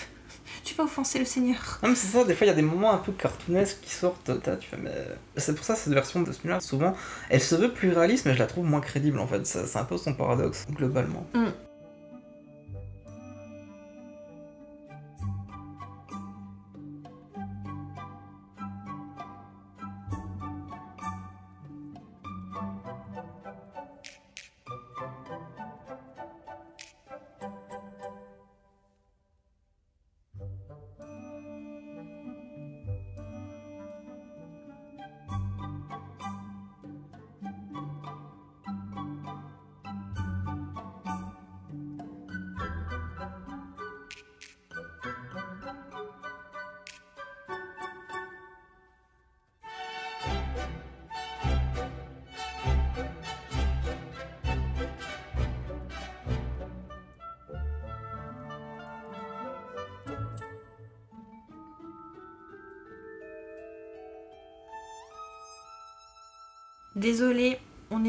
tu 0.63 0.73
vas 0.73 0.85
offenser 0.85 1.19
le 1.19 1.25
Seigneur. 1.25 1.79
Non, 1.83 1.89
mais 1.89 1.95
c'est 1.95 2.07
ça, 2.07 2.23
des 2.25 2.33
fois 2.33 2.45
il 2.45 2.49
y 2.49 2.53
a 2.53 2.55
des 2.55 2.61
moments 2.63 2.91
un 2.93 2.97
peu 2.97 3.11
cartoonesques 3.11 3.77
qui 3.81 3.91
sortent. 3.91 4.31
Tu 4.59 4.67
fais, 4.67 4.77
mais... 4.77 4.91
C'est 5.37 5.53
pour 5.55 5.63
ça 5.63 5.75
cette 5.75 5.93
version 5.93 6.21
de 6.23 6.31
ce 6.31 6.39
film-là, 6.41 6.59
souvent, 6.61 6.95
elle 7.29 7.41
se 7.41 7.53
veut 7.55 7.71
plus 7.71 7.91
réaliste, 7.91 8.25
mais 8.25 8.33
je 8.33 8.39
la 8.39 8.47
trouve 8.47 8.65
moins 8.65 8.81
crédible 8.81 9.19
en 9.19 9.27
fait. 9.27 9.45
Ça- 9.45 9.67
C'est 9.67 9.77
un 9.77 9.85
peu 9.85 9.97
son 9.97 10.13
paradoxe, 10.15 10.65
globalement. 10.71 11.27
Désolé, 11.33 11.51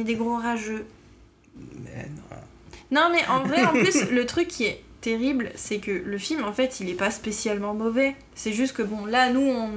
des 0.09 0.17
gros 0.17 0.37
rageux. 0.37 0.85
Mais 1.85 2.07
non. 2.17 2.37
Non, 2.91 3.09
mais 3.12 3.20
en 3.28 3.45
vrai, 3.45 3.62
en 3.65 3.73
plus, 3.73 4.11
le 4.11 4.25
truc 4.27 4.49
qui 4.49 4.65
est 4.65 4.83
terrible, 5.03 5.51
c'est 5.55 5.78
que 5.78 5.91
le 5.91 6.19
film, 6.19 6.43
en 6.45 6.53
fait, 6.53 6.81
il 6.81 6.89
est 6.89 6.95
pas 6.95 7.11
spécialement 7.11 7.75
mauvais. 7.75 8.17
C'est 8.35 8.53
juste 8.53 8.75
que, 8.75 8.83
bon, 8.83 9.05
là, 9.05 9.31
nous, 9.31 9.43
on, 9.47 9.70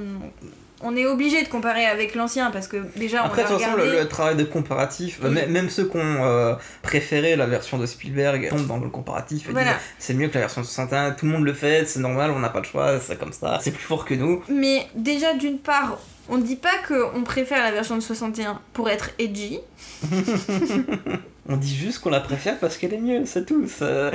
on 0.80 0.96
est 0.96 1.04
obligé 1.06 1.42
de 1.42 1.48
comparer 1.48 1.84
avec 1.84 2.14
l'ancien 2.14 2.50
parce 2.50 2.66
que 2.68 2.78
déjà, 2.96 3.22
Après, 3.22 3.42
on 3.44 3.48
de 3.48 3.50
a 3.50 3.56
toute 3.56 3.62
façon, 3.62 3.76
le, 3.76 4.00
le 4.00 4.08
travail 4.08 4.34
de 4.36 4.44
comparatif, 4.44 5.20
euh, 5.22 5.28
Oui. 5.30 5.46
même 5.52 5.68
ceux 5.68 5.86
qui 5.86 5.96
ont 5.98 6.24
euh, 6.24 6.54
préféré 6.82 7.36
la 7.36 7.46
version 7.46 7.78
de 7.78 7.84
Spielberg 7.86 8.48
tombent 8.48 8.66
dans 8.66 8.78
le 8.78 8.88
comparatif 8.88 9.48
et 9.48 9.52
Voilà. 9.52 9.74
disent 9.74 9.80
c'est 9.98 10.14
mieux 10.14 10.28
que 10.28 10.34
la 10.34 10.40
version 10.40 10.62
de 10.62 10.66
61, 10.66 11.12
tout 11.12 11.26
le 11.26 11.32
monde 11.32 11.44
le 11.44 11.52
fait, 11.52 11.84
c'est 11.86 12.00
normal, 12.00 12.30
on 12.32 12.38
n'a 12.40 12.48
pas 12.48 12.58
le 12.60 12.64
choix, 12.64 12.98
c'est 12.98 13.18
comme 13.18 13.32
ça, 13.34 13.58
c'est 13.62 13.70
plus 13.70 13.84
fort 13.84 14.04
que 14.06 14.14
nous. 14.14 14.42
Mais 14.48 14.86
déjà, 14.96 15.34
d'une 15.34 15.58
part, 15.58 15.98
on 16.28 16.38
dit 16.38 16.56
pas 16.56 16.78
qu'on 16.88 17.22
préfère 17.22 17.62
la 17.62 17.72
version 17.72 17.94
de 17.96 18.00
61 18.00 18.60
pour 18.72 18.88
être 18.90 19.10
edgy. 19.18 19.58
On 21.48 21.56
dit 21.56 21.74
juste 21.74 21.98
qu'on 21.98 22.10
la 22.10 22.20
préfère 22.20 22.56
parce 22.60 22.76
qu'elle 22.76 22.94
est 22.94 22.98
mieux, 23.00 23.26
c'est 23.26 23.44
tout. 23.44 23.66
ça- 23.66 24.12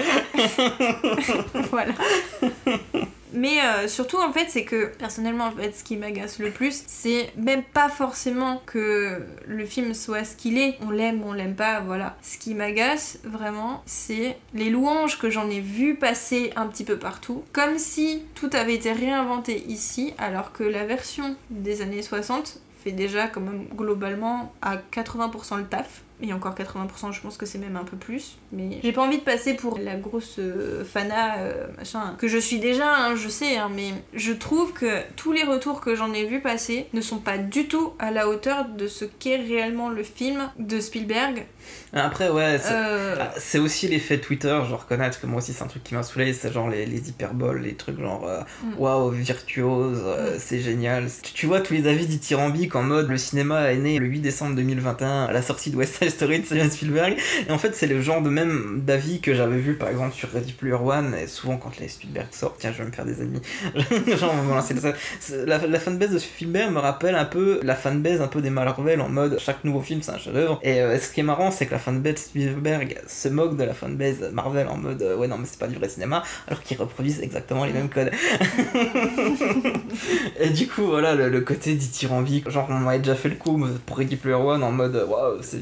voilà. 1.72 1.94
Mais 3.34 3.62
euh, 3.62 3.88
surtout, 3.88 4.18
en 4.18 4.32
fait, 4.32 4.48
c'est 4.50 4.64
que 4.64 4.86
personnellement, 4.98 5.46
en 5.46 5.52
fait, 5.52 5.74
ce 5.74 5.84
qui 5.84 5.98
m'agace 5.98 6.40
le 6.40 6.52
plus, 6.52 6.84
c'est 6.88 7.32
même 7.36 7.64
pas 7.64 7.90
forcément 7.90 8.62
que 8.66 9.26
le 9.46 9.66
film 9.66 9.94
soit 9.94 10.24
ce 10.24 10.36
qu'il 10.36 10.58
est. 10.58 10.78
On 10.82 10.90
l'aime, 10.90 11.22
on 11.26 11.34
l'aime 11.34 11.56
pas, 11.56 11.80
voilà. 11.82 12.18
Ce 12.22 12.38
qui 12.38 12.54
m'agace 12.54 13.20
vraiment, 13.24 13.84
c'est 13.86 14.38
les 14.54 14.70
louanges 14.70 15.20
que 15.20 15.30
j'en 15.30 15.50
ai 15.50 15.60
vu 15.60 15.96
passer 15.96 16.52
un 16.56 16.68
petit 16.68 16.84
peu 16.84 16.98
partout, 16.98 17.44
comme 17.54 17.78
si 17.78 18.24
tout 18.36 18.50
avait 18.54 18.76
été 18.76 18.92
réinventé 18.92 19.64
ici, 19.68 20.14
alors 20.18 20.52
que 20.52 20.64
la 20.64 20.86
version 20.86 21.36
des 21.50 21.82
années 21.82 22.02
60 22.02 22.60
fait 22.84 22.92
déjà 22.92 23.28
quand 23.28 23.42
même 23.42 23.66
globalement 23.76 24.54
à 24.62 24.78
80% 24.78 25.58
le 25.58 25.66
taf. 25.66 26.04
Et 26.22 26.34
encore 26.34 26.56
80%, 26.56 27.14
je 27.14 27.22
pense 27.22 27.38
que 27.38 27.46
c'est 27.46 27.60
même 27.60 27.76
un 27.76 27.84
peu 27.84 27.98
plus. 27.98 28.38
Mais 28.52 28.80
j'ai 28.84 28.92
pas 28.92 29.04
envie 29.04 29.20
de 29.20 29.24
passer 29.24 29.54
pour 29.54 29.78
la 29.78 29.96
grosse 29.96 30.38
euh, 30.40 30.84
fana, 30.84 31.38
euh, 31.38 31.68
machin, 31.78 32.16
que 32.18 32.28
je 32.28 32.38
suis 32.38 32.60
déjà, 32.60 32.92
hein, 32.96 33.16
je 33.16 33.30
sais, 33.30 33.58
hein, 33.58 33.70
mais 33.74 33.94
je 34.14 34.34
trouve 34.34 34.74
que 34.74 35.02
tous 35.16 35.32
les 35.32 35.44
retours 35.44 35.80
que 35.80 35.96
j'en 35.96 36.14
ai 36.14 36.26
vu 36.26 36.42
passer 36.42 36.88
ne 36.94 37.02
sont 37.02 37.20
pas 37.20 37.38
du 37.38 37.68
tout 37.68 37.94
à 38.00 38.12
la 38.12 38.28
hauteur 38.28 38.66
de 38.66 38.88
ce 38.88 39.06
qu'est 39.06 39.38
réellement 39.38 39.90
le 39.90 40.04
film 40.04 40.50
de 40.58 40.80
Spielberg. 40.80 41.46
Après, 41.94 42.30
ouais, 42.30 42.60
c'est 42.60 42.74
Euh, 42.74 43.16
ah, 43.20 43.60
aussi 43.60 43.88
l'effet 43.88 44.20
Twitter, 44.20 44.58
je 44.64 44.70
dois 44.70 44.78
reconnaître 44.78 45.20
que 45.22 45.28
moi 45.28 45.40
aussi 45.40 45.54
c'est 45.54 45.64
un 45.64 45.68
truc 45.68 45.84
qui 45.84 45.94
m'a 45.94 46.04
saoulé, 46.04 46.34
c'est 46.34 46.52
genre 46.52 46.70
les, 46.70 46.86
les 46.86 47.10
hyperboles, 47.10 47.62
les 47.62 47.76
trucs 47.76 48.00
genre 48.00 48.28
Mm. 48.64 48.74
waouh, 48.78 49.10
virtuose, 49.12 50.02
euh, 50.06 50.38
c'est 50.40 50.60
génial. 50.60 51.08
Tu, 51.22 51.34
tu 51.34 51.46
vois 51.46 51.62
tous 51.62 51.74
les 51.74 51.88
avis 51.88 52.08
dithyrambiques 52.08 52.76
en 52.76 52.84
mode 52.84 53.10
le 53.10 53.18
cinéma 53.18 53.72
est 53.72 53.78
né 53.78 54.00
le 54.00 54.08
8 54.08 54.20
décembre 54.22 54.56
2021 54.56 55.26
à 55.26 55.32
la 55.32 55.42
sortie 55.42 55.70
de 55.72 55.76
West 55.78 55.96
Side 55.98 56.07
Story 56.10 56.40
de 56.40 56.45
Steven 56.45 56.69
Spielberg, 56.69 57.18
et 57.48 57.52
en 57.52 57.58
fait 57.58 57.76
c'est 57.76 57.88
le 57.88 58.02
genre 58.02 58.22
de 58.22 58.30
même 58.30 58.82
d'avis 58.86 59.22
que 59.22 59.34
j'avais 59.34 59.58
vu 59.58 59.76
par 59.76 59.90
exemple 59.90 60.16
sur 60.16 60.32
Ready 60.32 60.53
Player 60.53 60.76
One, 60.76 61.16
et 61.16 61.27
souvent 61.27 61.58
quand 61.58 61.77
les 61.80 61.88
Spielberg 61.88 62.27
sortent, 62.32 62.58
tiens, 62.60 62.72
je 62.72 62.84
vais 62.84 62.90
me 62.90 62.94
faire 62.94 63.06
des 63.06 63.22
ennemis, 63.22 63.42
genre 64.19 64.34
lancer 64.50 64.74
le 64.74 65.45
la, 65.45 65.66
la 65.66 65.80
fanbase 65.80 66.11
de 66.11 66.19
Spielberg 66.19 66.72
me 66.72 66.80
rappelle 66.80 67.16
un 67.16 67.26
peu 67.26 67.60
la 67.64 67.76
fanbase 67.76 68.22
un 68.22 68.27
peu 68.27 68.42
des 68.42 68.50
Marvel 68.50 69.02
en 69.02 69.10
mode 69.10 69.38
chaque 69.40 69.64
nouveau 69.64 69.82
film 69.82 70.02
c'est 70.02 70.11
un 70.11 70.18
chef-d'œuvre. 70.18 70.60
Et 70.64 70.82
euh, 70.82 70.98
ce 71.00 71.11
qui 71.11 71.19
est 71.19 71.24
marrant, 71.24 71.52
c'est 71.52 71.66
que 71.66 71.72
la 71.72 71.80
fanbase 71.80 72.18
Spielberg 72.18 72.98
se 73.08 73.30
moque 73.30 73.58
de 73.58 73.64
la 73.64 73.74
fanbase 73.74 74.30
Marvel 74.32 74.68
en 74.68 74.77
mode 74.77 75.02
euh, 75.02 75.16
ouais, 75.16 75.27
non, 75.27 75.38
mais 75.38 75.45
c'est 75.45 75.60
pas 75.60 75.68
du 75.68 75.76
vrai 75.76 75.90
cinéma, 75.90 76.24
alors 76.48 76.61
qu'ils 76.61 76.77
reproduisent 76.77 77.22
exactement 77.22 77.66
les 77.66 77.74
mêmes 77.74 77.90
codes. 77.90 78.10
et 80.40 80.50
du 80.50 80.68
coup, 80.68 80.86
voilà, 80.86 81.16
le, 81.16 81.30
le 81.30 81.42
côté 81.42 81.76
dithyrambique, 81.76 82.50
genre 82.50 82.68
on 82.69 82.76
m'avait 82.76 83.00
déjà 83.00 83.16
fait 83.16 83.30
le 83.30 83.36
coup 83.36 83.66
pour 83.86 83.98
Ready 83.98 84.16
Player 84.16 84.36
One 84.36 84.64
en 84.64 84.72
mode 84.72 85.06
waouh, 85.08 85.38
c'est 85.42 85.61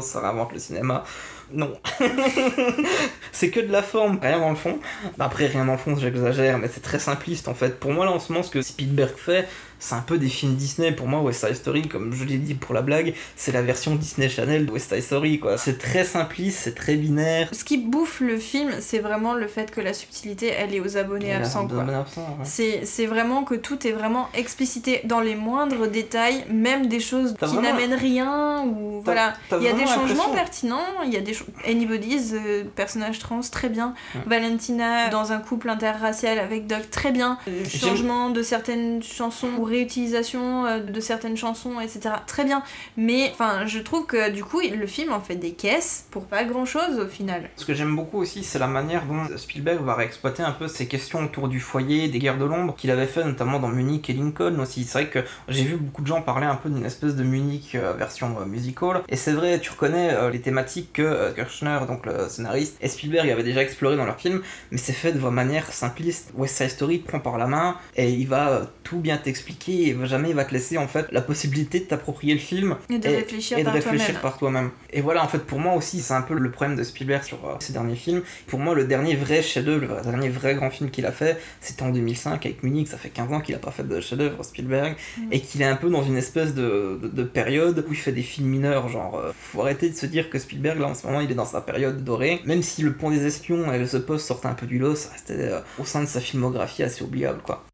ça 0.00 0.20
réinvente 0.20 0.52
le 0.52 0.58
cinéma. 0.58 1.04
Non. 1.52 1.72
c'est 3.32 3.50
que 3.50 3.60
de 3.60 3.70
la 3.70 3.82
forme, 3.82 4.18
rien 4.20 4.40
dans 4.40 4.50
le 4.50 4.56
fond. 4.56 4.78
Après, 5.18 5.46
rien 5.46 5.64
dans 5.64 5.72
le 5.72 5.78
fond, 5.78 5.96
j'exagère, 5.96 6.58
mais 6.58 6.68
c'est 6.72 6.80
très 6.80 6.98
simpliste 6.98 7.48
en 7.48 7.54
fait. 7.54 7.78
Pour 7.78 7.92
moi, 7.92 8.04
là 8.04 8.12
en 8.12 8.18
ce 8.18 8.32
moment, 8.32 8.42
ce 8.42 8.50
que 8.50 8.62
Spielberg 8.62 9.14
fait, 9.16 9.46
c'est 9.78 9.94
un 9.94 10.00
peu 10.00 10.18
des 10.18 10.28
films 10.28 10.54
Disney. 10.54 10.92
Pour 10.92 11.06
moi, 11.08 11.20
West 11.20 11.44
Side 11.46 11.56
Story, 11.56 11.88
comme 11.88 12.12
je 12.12 12.24
l'ai 12.24 12.38
dit 12.38 12.54
pour 12.54 12.74
la 12.74 12.82
blague, 12.82 13.14
c'est 13.36 13.52
la 13.52 13.62
version 13.62 13.94
Disney 13.94 14.28
Channel 14.28 14.66
de 14.66 14.72
West 14.72 14.92
Side 14.92 15.02
Story, 15.02 15.38
quoi. 15.38 15.58
C'est 15.58 15.78
très 15.78 16.04
simpliste, 16.04 16.60
c'est 16.62 16.74
très 16.74 16.96
binaire. 16.96 17.48
Ce 17.52 17.64
qui 17.64 17.76
bouffe 17.78 18.20
le 18.20 18.38
film, 18.38 18.70
c'est 18.80 18.98
vraiment 18.98 19.34
le 19.34 19.46
fait 19.48 19.70
que 19.70 19.80
la 19.80 19.92
subtilité, 19.92 20.48
elle 20.48 20.74
est 20.74 20.80
aux 20.80 20.96
abonnés 20.96 21.32
absents. 21.34 21.66
quoi. 21.68 21.84
de 21.84 21.92
absent, 21.92 22.22
ouais. 22.38 22.44
C'est 22.44 22.84
c'est 22.84 23.06
vraiment 23.06 23.44
que 23.44 23.54
tout 23.54 23.86
est 23.86 23.92
vraiment 23.92 24.28
explicité 24.34 25.00
dans 25.04 25.20
les 25.20 25.34
moindres 25.34 25.88
détails, 25.88 26.44
même 26.50 26.86
des 26.88 27.00
choses 27.00 27.34
T'as 27.38 27.48
qui 27.48 27.56
n'amènent 27.58 27.94
rien. 27.94 28.64
Ou 28.66 29.00
voilà, 29.04 29.34
t'as 29.48 29.58
il 29.58 29.64
y 29.64 29.68
a 29.68 29.72
des 29.72 29.86
changements 29.86 30.30
pertinents. 30.30 30.80
Il 31.04 31.12
y 31.12 31.16
a 31.16 31.20
des 31.20 31.36
Anybody's 31.66 32.32
euh, 32.34 32.64
personnage 32.74 33.18
trans 33.18 33.40
très 33.40 33.68
bien. 33.68 33.94
Ouais. 34.14 34.20
Valentina 34.26 35.08
dans 35.08 35.32
un 35.32 35.38
couple 35.38 35.68
interracial 35.68 36.38
avec 36.38 36.66
Doc 36.66 36.90
très 36.90 37.12
bien. 37.12 37.38
Euh, 37.48 37.62
J'aime- 37.68 37.80
changement 37.90 38.30
de 38.30 38.42
certaines 38.42 39.02
chansons 39.02 39.50
réutilisation 39.66 40.66
euh, 40.66 40.80
de 40.80 41.00
certaines 41.00 41.36
chansons, 41.36 41.80
etc. 41.80 42.14
Très 42.26 42.44
bien. 42.44 42.62
Mais 42.96 43.30
enfin, 43.32 43.66
je 43.66 43.78
trouve 43.78 44.06
que 44.06 44.30
du 44.30 44.42
coup, 44.42 44.60
le 44.60 44.86
film 44.86 45.12
en 45.12 45.20
fait 45.20 45.36
des 45.36 45.52
caisses 45.52 46.06
pour 46.10 46.24
pas 46.26 46.44
grand 46.44 46.64
chose 46.64 46.98
au 46.98 47.06
final. 47.06 47.50
Ce 47.56 47.64
que 47.64 47.74
j'aime 47.74 47.94
beaucoup 47.94 48.18
aussi, 48.18 48.42
c'est 48.42 48.58
la 48.58 48.66
manière 48.66 49.04
dont 49.04 49.36
Spielberg 49.36 49.84
va 49.84 49.94
réexploiter 49.94 50.42
un 50.42 50.52
peu 50.52 50.68
ces 50.68 50.86
questions 50.86 51.22
autour 51.24 51.48
du 51.48 51.60
foyer, 51.60 52.08
des 52.08 52.18
guerres 52.18 52.38
de 52.38 52.44
l'ombre, 52.44 52.74
qu'il 52.76 52.90
avait 52.90 53.06
fait 53.06 53.24
notamment 53.24 53.58
dans 53.58 53.68
Munich 53.68 54.08
et 54.08 54.14
Lincoln 54.14 54.58
aussi. 54.60 54.84
C'est 54.84 55.02
vrai 55.02 55.10
que 55.10 55.18
j'ai 55.48 55.64
vu 55.64 55.76
beaucoup 55.76 56.02
de 56.02 56.06
gens 56.06 56.22
parler 56.22 56.46
un 56.46 56.56
peu 56.56 56.70
d'une 56.70 56.86
espèce 56.86 57.14
de 57.16 57.22
Munich 57.22 57.74
euh, 57.74 57.92
version 57.92 58.36
euh, 58.40 58.44
musical. 58.44 59.02
Et 59.08 59.16
c'est 59.16 59.32
vrai, 59.32 59.60
tu 59.60 59.70
reconnais 59.70 60.30
les 60.30 60.40
thématiques 60.40 60.94
que 60.94 61.32
Kirchner, 61.34 61.80
donc 61.86 62.06
le 62.06 62.28
scénariste, 62.28 62.76
et 62.80 62.88
Spielberg 62.88 63.28
avaient 63.28 63.42
déjà 63.42 63.62
explorées 63.62 63.96
dans 63.96 64.06
leur 64.06 64.18
film, 64.18 64.42
mais 64.70 64.78
c'est 64.78 64.92
fait 64.92 65.12
de 65.12 65.18
manière 65.30 65.72
simpliste. 65.72 66.32
West 66.34 66.56
Side 66.56 66.70
Story 66.70 66.98
prend 66.98 67.20
par 67.20 67.38
la 67.38 67.46
main 67.46 67.76
et 67.96 68.10
il 68.10 68.28
va 68.28 68.62
tout 68.82 68.98
bien 68.98 69.16
t'expliquer 69.16 69.55
et 69.68 69.96
jamais 70.04 70.30
il 70.30 70.34
va 70.34 70.44
te 70.44 70.52
laisser 70.52 70.78
en 70.78 70.88
fait 70.88 71.06
la 71.12 71.20
possibilité 71.20 71.80
de 71.80 71.84
t'approprier 71.84 72.34
le 72.34 72.40
film 72.40 72.76
Et 72.90 72.98
de 72.98 73.08
réfléchir 73.08 73.58
et 73.58 73.60
de 73.62 73.64
par 73.66 73.74
réfléchir 73.74 74.06
toi-même. 74.06 74.22
par 74.22 74.38
toi-même. 74.38 74.70
Et 74.92 75.00
voilà, 75.00 75.24
en 75.24 75.28
fait, 75.28 75.38
pour 75.40 75.58
moi 75.58 75.74
aussi, 75.74 76.00
c'est 76.00 76.14
un 76.14 76.22
peu 76.22 76.34
le 76.34 76.50
problème 76.50 76.76
de 76.76 76.82
Spielberg 76.82 77.22
sur 77.24 77.38
euh, 77.46 77.54
ses 77.58 77.72
derniers 77.72 77.96
films. 77.96 78.22
Pour 78.46 78.58
moi, 78.58 78.74
le 78.74 78.84
dernier 78.84 79.16
vrai 79.16 79.42
chef-d'œuvre, 79.42 79.96
le 79.96 80.02
dernier 80.10 80.28
vrai 80.28 80.54
grand 80.54 80.70
film 80.70 80.90
qu'il 80.90 81.06
a 81.06 81.12
fait, 81.12 81.38
c'était 81.60 81.82
en 81.82 81.90
2005 81.90 82.44
avec 82.46 82.62
Munich. 82.62 82.88
Ça 82.88 82.96
fait 82.98 83.08
15 83.10 83.32
ans 83.32 83.40
qu'il 83.40 83.54
a 83.54 83.58
pas 83.58 83.70
fait 83.70 83.86
de 83.86 84.00
chef-d'œuvre, 84.00 84.42
Spielberg, 84.44 84.96
Mm. 85.18 85.32
et 85.32 85.40
qu'il 85.40 85.62
est 85.62 85.66
un 85.66 85.76
peu 85.76 85.88
dans 85.90 86.02
une 86.02 86.16
espèce 86.16 86.54
de, 86.54 86.98
de, 87.02 87.08
de 87.08 87.22
période 87.22 87.84
où 87.88 87.92
il 87.92 87.96
fait 87.98 88.12
des 88.12 88.22
films 88.22 88.48
mineurs. 88.48 88.88
Genre, 88.88 89.16
euh, 89.18 89.32
faut 89.38 89.60
arrêter 89.62 89.88
de 89.90 89.94
se 89.94 90.06
dire 90.06 90.30
que 90.30 90.38
Spielberg, 90.38 90.78
là, 90.78 90.86
en 90.88 90.94
ce 90.94 91.06
moment, 91.06 91.20
il 91.20 91.30
est 91.30 91.34
dans 91.34 91.44
sa 91.46 91.60
période 91.60 92.04
dorée. 92.04 92.40
Même 92.44 92.62
si 92.62 92.82
Le 92.82 92.92
Pont 92.92 93.10
des 93.10 93.26
Espions 93.26 93.72
et 93.72 93.84
The 93.86 93.98
Post 93.98 94.26
sortaient 94.26 94.48
un 94.48 94.54
peu 94.54 94.66
du 94.66 94.78
lot, 94.78 94.94
ça 94.94 95.10
restait 95.12 95.34
euh, 95.38 95.60
au 95.78 95.84
sein 95.84 96.02
de 96.02 96.06
sa 96.08 96.20
filmographie 96.20 96.82
assez 96.82 97.02
oubliable, 97.02 97.40
quoi. 97.44 97.64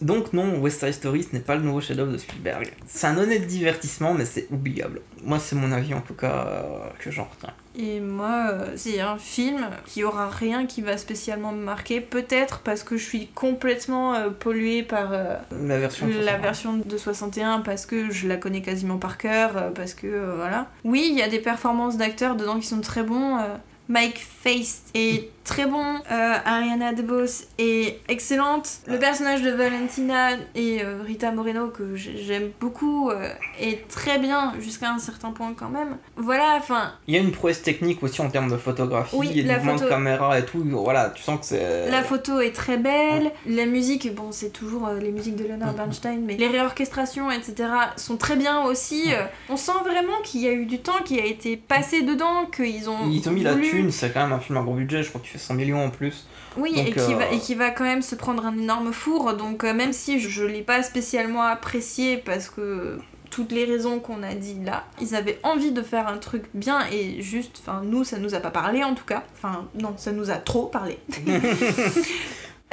Donc 0.00 0.32
non, 0.32 0.58
West 0.60 0.80
Side 0.80 0.92
Story, 0.94 1.24
ce 1.24 1.34
n'est 1.34 1.42
pas 1.42 1.56
le 1.56 1.62
nouveau 1.62 1.80
chef-d'œuvre 1.80 2.12
de 2.12 2.18
Spielberg. 2.18 2.72
C'est 2.86 3.06
un 3.08 3.18
honnête 3.18 3.46
divertissement, 3.46 4.14
mais 4.14 4.24
c'est 4.24 4.46
oubliable. 4.50 5.00
Moi, 5.24 5.38
c'est 5.40 5.56
mon 5.56 5.72
avis 5.72 5.92
en 5.94 6.00
tout 6.00 6.14
cas 6.14 6.46
euh, 6.46 6.62
que 7.00 7.10
j'en 7.10 7.24
retiens. 7.24 7.52
Et 7.76 7.98
moi, 8.00 8.48
euh, 8.52 8.72
c'est 8.76 9.00
un 9.00 9.16
film 9.18 9.68
qui 9.86 10.04
aura 10.04 10.28
rien 10.30 10.66
qui 10.66 10.82
va 10.82 10.96
spécialement 10.96 11.52
me 11.52 11.62
marquer. 11.64 12.00
Peut-être 12.00 12.60
parce 12.60 12.82
que 12.84 12.96
je 12.96 13.04
suis 13.04 13.26
complètement 13.28 14.14
euh, 14.14 14.30
polluée 14.30 14.82
par 14.84 15.12
euh, 15.12 15.36
La 15.66 15.78
version. 15.78 16.06
de 16.06 16.12
la 16.12 16.18
61. 16.38 16.38
version 16.38 16.76
de 16.76 16.96
61 16.96 17.60
parce 17.60 17.84
que 17.86 18.10
je 18.10 18.28
la 18.28 18.36
connais 18.36 18.62
quasiment 18.62 18.98
par 18.98 19.18
cœur, 19.18 19.56
euh, 19.56 19.70
parce 19.70 19.94
que 19.94 20.06
euh, 20.06 20.34
voilà. 20.36 20.68
Oui, 20.84 21.08
il 21.10 21.18
y 21.18 21.22
a 21.22 21.28
des 21.28 21.40
performances 21.40 21.96
d'acteurs 21.96 22.36
dedans 22.36 22.58
qui 22.60 22.66
sont 22.66 22.80
très 22.80 23.02
bons. 23.02 23.36
euh, 23.38 23.56
Mike 23.88 24.18
Face 24.42 24.82
est 24.94 25.30
très 25.48 25.66
bon, 25.66 25.82
euh, 26.12 26.34
Ariana 26.44 26.92
DeBose 26.92 27.46
est 27.58 28.00
excellente, 28.08 28.68
le 28.86 28.98
personnage 28.98 29.40
de 29.42 29.50
Valentina 29.50 30.30
et 30.54 30.82
euh, 30.84 31.00
Rita 31.04 31.32
Moreno 31.32 31.68
que 31.68 31.96
j'ai- 31.96 32.18
j'aime 32.22 32.50
beaucoup 32.60 33.10
euh, 33.10 33.28
est 33.58 33.88
très 33.88 34.18
bien 34.18 34.52
jusqu'à 34.60 34.90
un 34.92 34.98
certain 34.98 35.30
point 35.30 35.54
quand 35.58 35.70
même. 35.70 35.96
Voilà, 36.16 36.56
enfin, 36.58 36.92
Il 37.06 37.14
y 37.14 37.18
a 37.18 37.20
une 37.20 37.32
prouesse 37.32 37.62
technique 37.62 38.02
aussi 38.02 38.20
en 38.20 38.28
termes 38.28 38.50
de 38.50 38.58
photographie, 38.58 39.16
Oui, 39.16 39.30
et 39.38 39.42
de 39.42 39.48
la 39.48 39.56
mouvement 39.56 39.72
photo- 39.76 39.84
de 39.84 39.88
caméra 39.88 40.38
et 40.38 40.44
tout. 40.44 40.62
Voilà, 40.64 41.10
tu 41.14 41.22
sens 41.22 41.40
que 41.40 41.46
c'est. 41.46 41.90
La 41.90 42.02
photo 42.02 42.40
est 42.40 42.52
très 42.54 42.76
belle, 42.76 43.32
la 43.46 43.64
musique, 43.66 44.14
bon, 44.14 44.30
c'est 44.32 44.50
toujours 44.52 44.88
les 45.00 45.10
musiques 45.10 45.36
de 45.36 45.44
Leonard 45.44 45.72
Bernstein, 45.72 46.20
mais 46.26 46.36
les 46.36 46.48
réorchestrations, 46.48 47.30
etc., 47.30 47.68
sont 47.96 48.16
très 48.18 48.36
bien 48.36 48.62
aussi. 48.64 49.10
On 49.48 49.56
sent 49.56 49.72
vraiment 49.84 50.20
qu'il 50.24 50.42
y 50.42 50.48
a 50.48 50.52
eu 50.52 50.66
du 50.66 50.78
temps 50.80 51.02
qui 51.04 51.18
a 51.18 51.24
été 51.24 51.56
passé 51.56 52.02
dedans, 52.02 52.44
qu'ils 52.54 52.90
ont. 52.90 53.08
Ils 53.10 53.26
ont 53.28 53.32
mis 53.32 53.42
la 53.42 53.54
thune, 53.54 53.90
c'est 53.90 54.10
quand 54.12 54.22
même 54.22 54.32
un 54.32 54.40
film 54.40 54.58
à 54.58 54.62
gros 54.62 54.74
budget, 54.74 55.02
je 55.02 55.08
crois 55.08 55.20
qu'il 55.22 55.30
fait 55.30 55.37
100 55.38 55.54
millions 55.54 55.84
en 55.84 55.90
plus. 55.90 56.26
Oui, 56.56 56.74
Donc, 56.74 56.88
et, 56.88 56.92
qui 56.92 57.14
va, 57.14 57.24
euh, 57.24 57.30
et 57.32 57.38
qui 57.38 57.54
va 57.54 57.70
quand 57.70 57.84
même 57.84 58.02
se 58.02 58.14
prendre 58.14 58.44
un 58.44 58.56
énorme 58.58 58.92
four, 58.92 59.34
donc 59.34 59.64
euh, 59.64 59.72
même 59.72 59.92
si 59.92 60.18
je, 60.20 60.28
je 60.28 60.44
l'ai 60.44 60.62
pas 60.62 60.82
spécialement 60.82 61.42
apprécié 61.42 62.16
parce 62.18 62.48
que. 62.48 62.98
Toutes 63.30 63.52
les 63.52 63.66
raisons 63.66 64.00
qu'on 64.00 64.22
a 64.22 64.32
dit 64.32 64.56
là, 64.64 64.84
ils 65.02 65.14
avaient 65.14 65.38
envie 65.42 65.70
de 65.70 65.82
faire 65.82 66.08
un 66.08 66.16
truc 66.16 66.44
bien 66.54 66.86
et 66.90 67.20
juste, 67.20 67.58
enfin 67.60 67.82
nous 67.84 68.02
ça 68.02 68.16
nous 68.18 68.34
a 68.34 68.40
pas 68.40 68.50
parlé 68.50 68.82
en 68.82 68.94
tout 68.94 69.04
cas, 69.04 69.22
enfin 69.36 69.66
non 69.78 69.92
ça 69.98 70.12
nous 70.12 70.30
a 70.30 70.36
trop 70.36 70.64
parlé. 70.64 70.98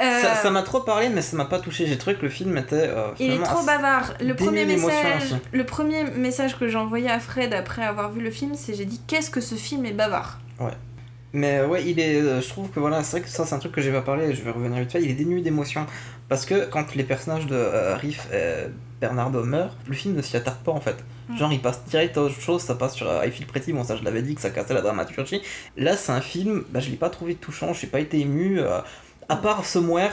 Euh, 0.02 0.22
Ça 0.42 0.50
m'a 0.50 0.62
trop 0.62 0.80
parlé, 0.80 1.08
mais 1.08 1.22
ça 1.22 1.38
m'a 1.38 1.46
pas 1.46 1.58
touché. 1.58 1.86
J'ai 1.86 1.96
trouvé 1.96 2.16
que 2.16 2.22
le 2.22 2.28
film 2.28 2.54
était. 2.58 2.76
euh, 2.76 3.12
Il 3.18 3.32
est 3.32 3.42
trop 3.42 3.64
bavard. 3.64 4.12
Le 4.20 4.34
premier, 4.34 4.66
message, 4.66 5.34
le 5.52 5.64
premier 5.64 6.04
message 6.04 6.58
que 6.58 6.68
j'ai 6.68 6.76
envoyé 6.76 7.08
à 7.10 7.18
Fred 7.18 7.54
après 7.54 7.82
avoir 7.82 8.12
vu 8.12 8.20
le 8.20 8.30
film, 8.30 8.52
c'est 8.54 8.74
j'ai 8.74 8.84
dit 8.84 9.00
qu'est-ce 9.06 9.30
que 9.30 9.40
ce 9.40 9.54
film 9.54 9.86
est 9.86 9.92
bavard? 9.92 10.38
Mais 11.36 11.58
euh, 11.58 11.68
ouais, 11.68 11.84
il 11.84 12.00
est. 12.00 12.22
euh, 12.22 12.40
je 12.40 12.48
trouve 12.48 12.70
que 12.70 12.80
voilà, 12.80 13.02
c'est 13.04 13.18
vrai 13.18 13.20
que 13.20 13.28
ça, 13.28 13.44
c'est 13.44 13.54
un 13.54 13.58
truc 13.58 13.72
que 13.72 13.82
j'ai 13.82 13.92
pas 13.92 14.00
parlé, 14.00 14.34
je 14.34 14.40
vais 14.42 14.50
revenir 14.50 14.80
vite 14.80 14.90
fait. 14.90 15.02
Il 15.02 15.10
est 15.10 15.14
dénué 15.14 15.42
d'émotion. 15.42 15.84
Parce 16.30 16.46
que 16.46 16.64
quand 16.64 16.94
les 16.94 17.04
personnages 17.04 17.46
de 17.46 17.54
euh, 17.54 17.94
Riff 17.94 18.26
et 18.32 18.70
Bernardo 19.02 19.44
meurent, 19.44 19.76
le 19.86 19.92
film 19.94 20.14
ne 20.14 20.22
s'y 20.22 20.34
attarde 20.38 20.56
pas 20.64 20.72
en 20.72 20.80
fait. 20.80 20.96
Mm. 21.28 21.36
Genre, 21.36 21.52
il 21.52 21.60
passe 21.60 21.84
direct 21.84 22.16
à 22.16 22.22
autre 22.22 22.40
chose, 22.40 22.62
ça 22.62 22.74
passe 22.74 22.94
sur 22.94 23.06
euh, 23.06 23.26
I 23.26 23.30
Feel 23.30 23.46
Pretty, 23.46 23.74
bon, 23.74 23.84
ça 23.84 23.96
je 23.96 24.02
l'avais 24.02 24.22
dit 24.22 24.34
que 24.34 24.40
ça 24.40 24.48
cassait 24.48 24.72
la 24.72 24.80
dramaturgie. 24.80 25.42
Là, 25.76 25.94
c'est 25.94 26.12
un 26.12 26.22
film, 26.22 26.64
bah, 26.70 26.80
je 26.80 26.88
l'ai 26.88 26.96
pas 26.96 27.10
trouvé 27.10 27.34
touchant, 27.34 27.74
j'ai 27.74 27.86
pas 27.86 28.00
été 28.00 28.18
ému. 28.18 28.60
à 29.28 29.36
part 29.36 29.66
Somewhere, 29.66 30.12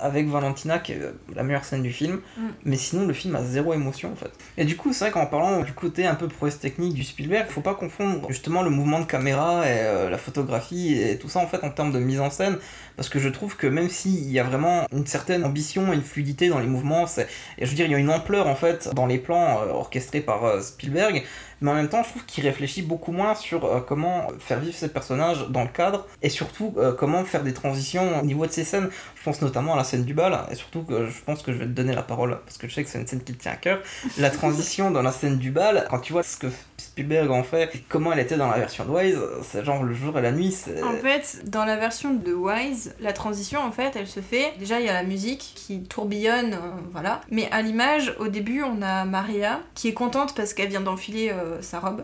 avec 0.00 0.28
Valentina, 0.28 0.78
qui 0.78 0.92
est 0.92 1.00
la 1.34 1.42
meilleure 1.42 1.64
scène 1.64 1.82
du 1.82 1.92
film. 1.92 2.20
Mm. 2.36 2.42
Mais 2.64 2.76
sinon, 2.76 3.06
le 3.06 3.12
film 3.12 3.34
a 3.36 3.42
zéro 3.42 3.74
émotion 3.74 4.12
en 4.12 4.16
fait. 4.16 4.30
Et 4.56 4.64
du 4.64 4.76
coup, 4.76 4.92
c'est 4.92 5.04
vrai 5.04 5.12
qu'en 5.12 5.26
parlant 5.26 5.62
du 5.62 5.72
côté 5.72 6.06
un 6.06 6.14
peu 6.14 6.28
prouesse 6.28 6.58
technique 6.58 6.94
du 6.94 7.04
Spielberg, 7.04 7.48
faut 7.48 7.60
pas 7.60 7.74
confondre 7.74 8.28
justement 8.28 8.62
le 8.62 8.70
mouvement 8.70 9.00
de 9.00 9.04
caméra 9.04 9.66
et 9.66 9.80
euh, 9.80 10.10
la 10.10 10.18
photographie 10.18 10.94
et 10.94 11.18
tout 11.18 11.28
ça 11.28 11.40
en 11.40 11.46
fait 11.46 11.62
en 11.64 11.70
termes 11.70 11.92
de 11.92 11.98
mise 11.98 12.20
en 12.20 12.30
scène. 12.30 12.58
Parce 13.00 13.08
que 13.08 13.18
je 13.18 13.30
trouve 13.30 13.56
que 13.56 13.66
même 13.66 13.88
s'il 13.88 14.30
y 14.30 14.38
a 14.38 14.42
vraiment 14.42 14.86
une 14.92 15.06
certaine 15.06 15.46
ambition 15.46 15.90
une 15.90 16.02
fluidité 16.02 16.50
dans 16.50 16.58
les 16.58 16.66
mouvements, 16.66 17.06
et 17.56 17.64
je 17.64 17.70
veux 17.70 17.74
dire, 17.74 17.86
il 17.86 17.92
y 17.92 17.94
a 17.94 17.98
une 17.98 18.10
ampleur 18.10 18.46
en 18.46 18.54
fait 18.54 18.90
dans 18.92 19.06
les 19.06 19.16
plans 19.16 19.62
euh, 19.62 19.70
orchestrés 19.70 20.20
par 20.20 20.44
euh, 20.44 20.60
Spielberg, 20.60 21.24
mais 21.62 21.70
en 21.70 21.74
même 21.74 21.88
temps, 21.88 22.02
je 22.02 22.10
trouve 22.10 22.26
qu'il 22.26 22.44
réfléchit 22.44 22.82
beaucoup 22.82 23.12
moins 23.12 23.34
sur 23.34 23.64
euh, 23.64 23.80
comment 23.80 24.26
faire 24.38 24.60
vivre 24.60 24.76
ces 24.76 24.90
personnages 24.90 25.48
dans 25.48 25.62
le 25.62 25.70
cadre 25.70 26.06
et 26.20 26.28
surtout 26.28 26.74
comment 26.98 27.24
faire 27.24 27.42
des 27.42 27.54
transitions 27.54 28.20
au 28.20 28.22
niveau 28.22 28.44
de 28.44 28.52
ces 28.52 28.64
scènes. 28.64 28.90
Je 29.14 29.22
pense 29.22 29.40
notamment 29.40 29.72
à 29.72 29.76
la 29.78 29.84
scène 29.84 30.04
du 30.04 30.12
bal 30.12 30.38
et 30.50 30.54
surtout 30.54 30.82
que 30.82 31.06
je 31.06 31.22
pense 31.24 31.42
que 31.42 31.54
je 31.54 31.56
vais 31.56 31.64
te 31.64 31.70
donner 31.70 31.94
la 31.94 32.02
parole 32.02 32.38
parce 32.44 32.58
que 32.58 32.68
je 32.68 32.74
sais 32.74 32.84
que 32.84 32.90
c'est 32.90 33.00
une 33.00 33.06
scène 33.06 33.22
qui 33.22 33.32
te 33.32 33.40
tient 33.40 33.52
à 33.52 33.56
cœur. 33.56 33.80
La 34.18 34.28
transition 34.28 34.90
dans 34.90 35.00
la 35.00 35.12
scène 35.12 35.38
du 35.38 35.50
bal, 35.50 35.86
quand 35.88 36.00
tu 36.00 36.12
vois 36.12 36.22
ce 36.22 36.36
que 36.36 36.48
Spielberg 36.80 37.30
en 37.30 37.42
fait, 37.42 37.70
comment 37.88 38.12
elle 38.12 38.18
était 38.20 38.36
dans 38.36 38.48
la 38.50 38.58
version 38.58 38.84
de 38.84 38.90
Wise, 38.90 39.18
c'est 39.42 39.64
genre 39.64 39.82
le 39.82 39.94
jour 39.94 40.18
et 40.18 40.22
la 40.22 40.32
nuit. 40.32 40.50
c'est- 40.52 40.82
En 40.82 40.92
fait, 40.92 41.42
dans 41.48 41.64
la 41.64 41.76
version 41.76 42.12
de 42.14 42.32
Wise, 42.32 42.94
la 43.00 43.12
transition, 43.12 43.60
en 43.60 43.70
fait, 43.70 43.94
elle 43.96 44.06
se 44.06 44.20
fait. 44.20 44.52
Déjà, 44.58 44.80
il 44.80 44.86
y 44.86 44.88
a 44.88 44.92
la 44.92 45.02
musique 45.04 45.52
qui 45.54 45.82
tourbillonne, 45.82 46.54
euh, 46.54 46.58
voilà. 46.92 47.20
Mais 47.30 47.48
à 47.52 47.62
l'image, 47.62 48.14
au 48.18 48.28
début, 48.28 48.62
on 48.62 48.82
a 48.82 49.04
Maria 49.04 49.60
qui 49.74 49.88
est 49.88 49.94
contente 49.94 50.34
parce 50.34 50.54
qu'elle 50.54 50.68
vient 50.70 50.80
d'enfiler 50.80 51.30
euh, 51.30 51.60
sa 51.62 51.80
robe, 51.80 52.02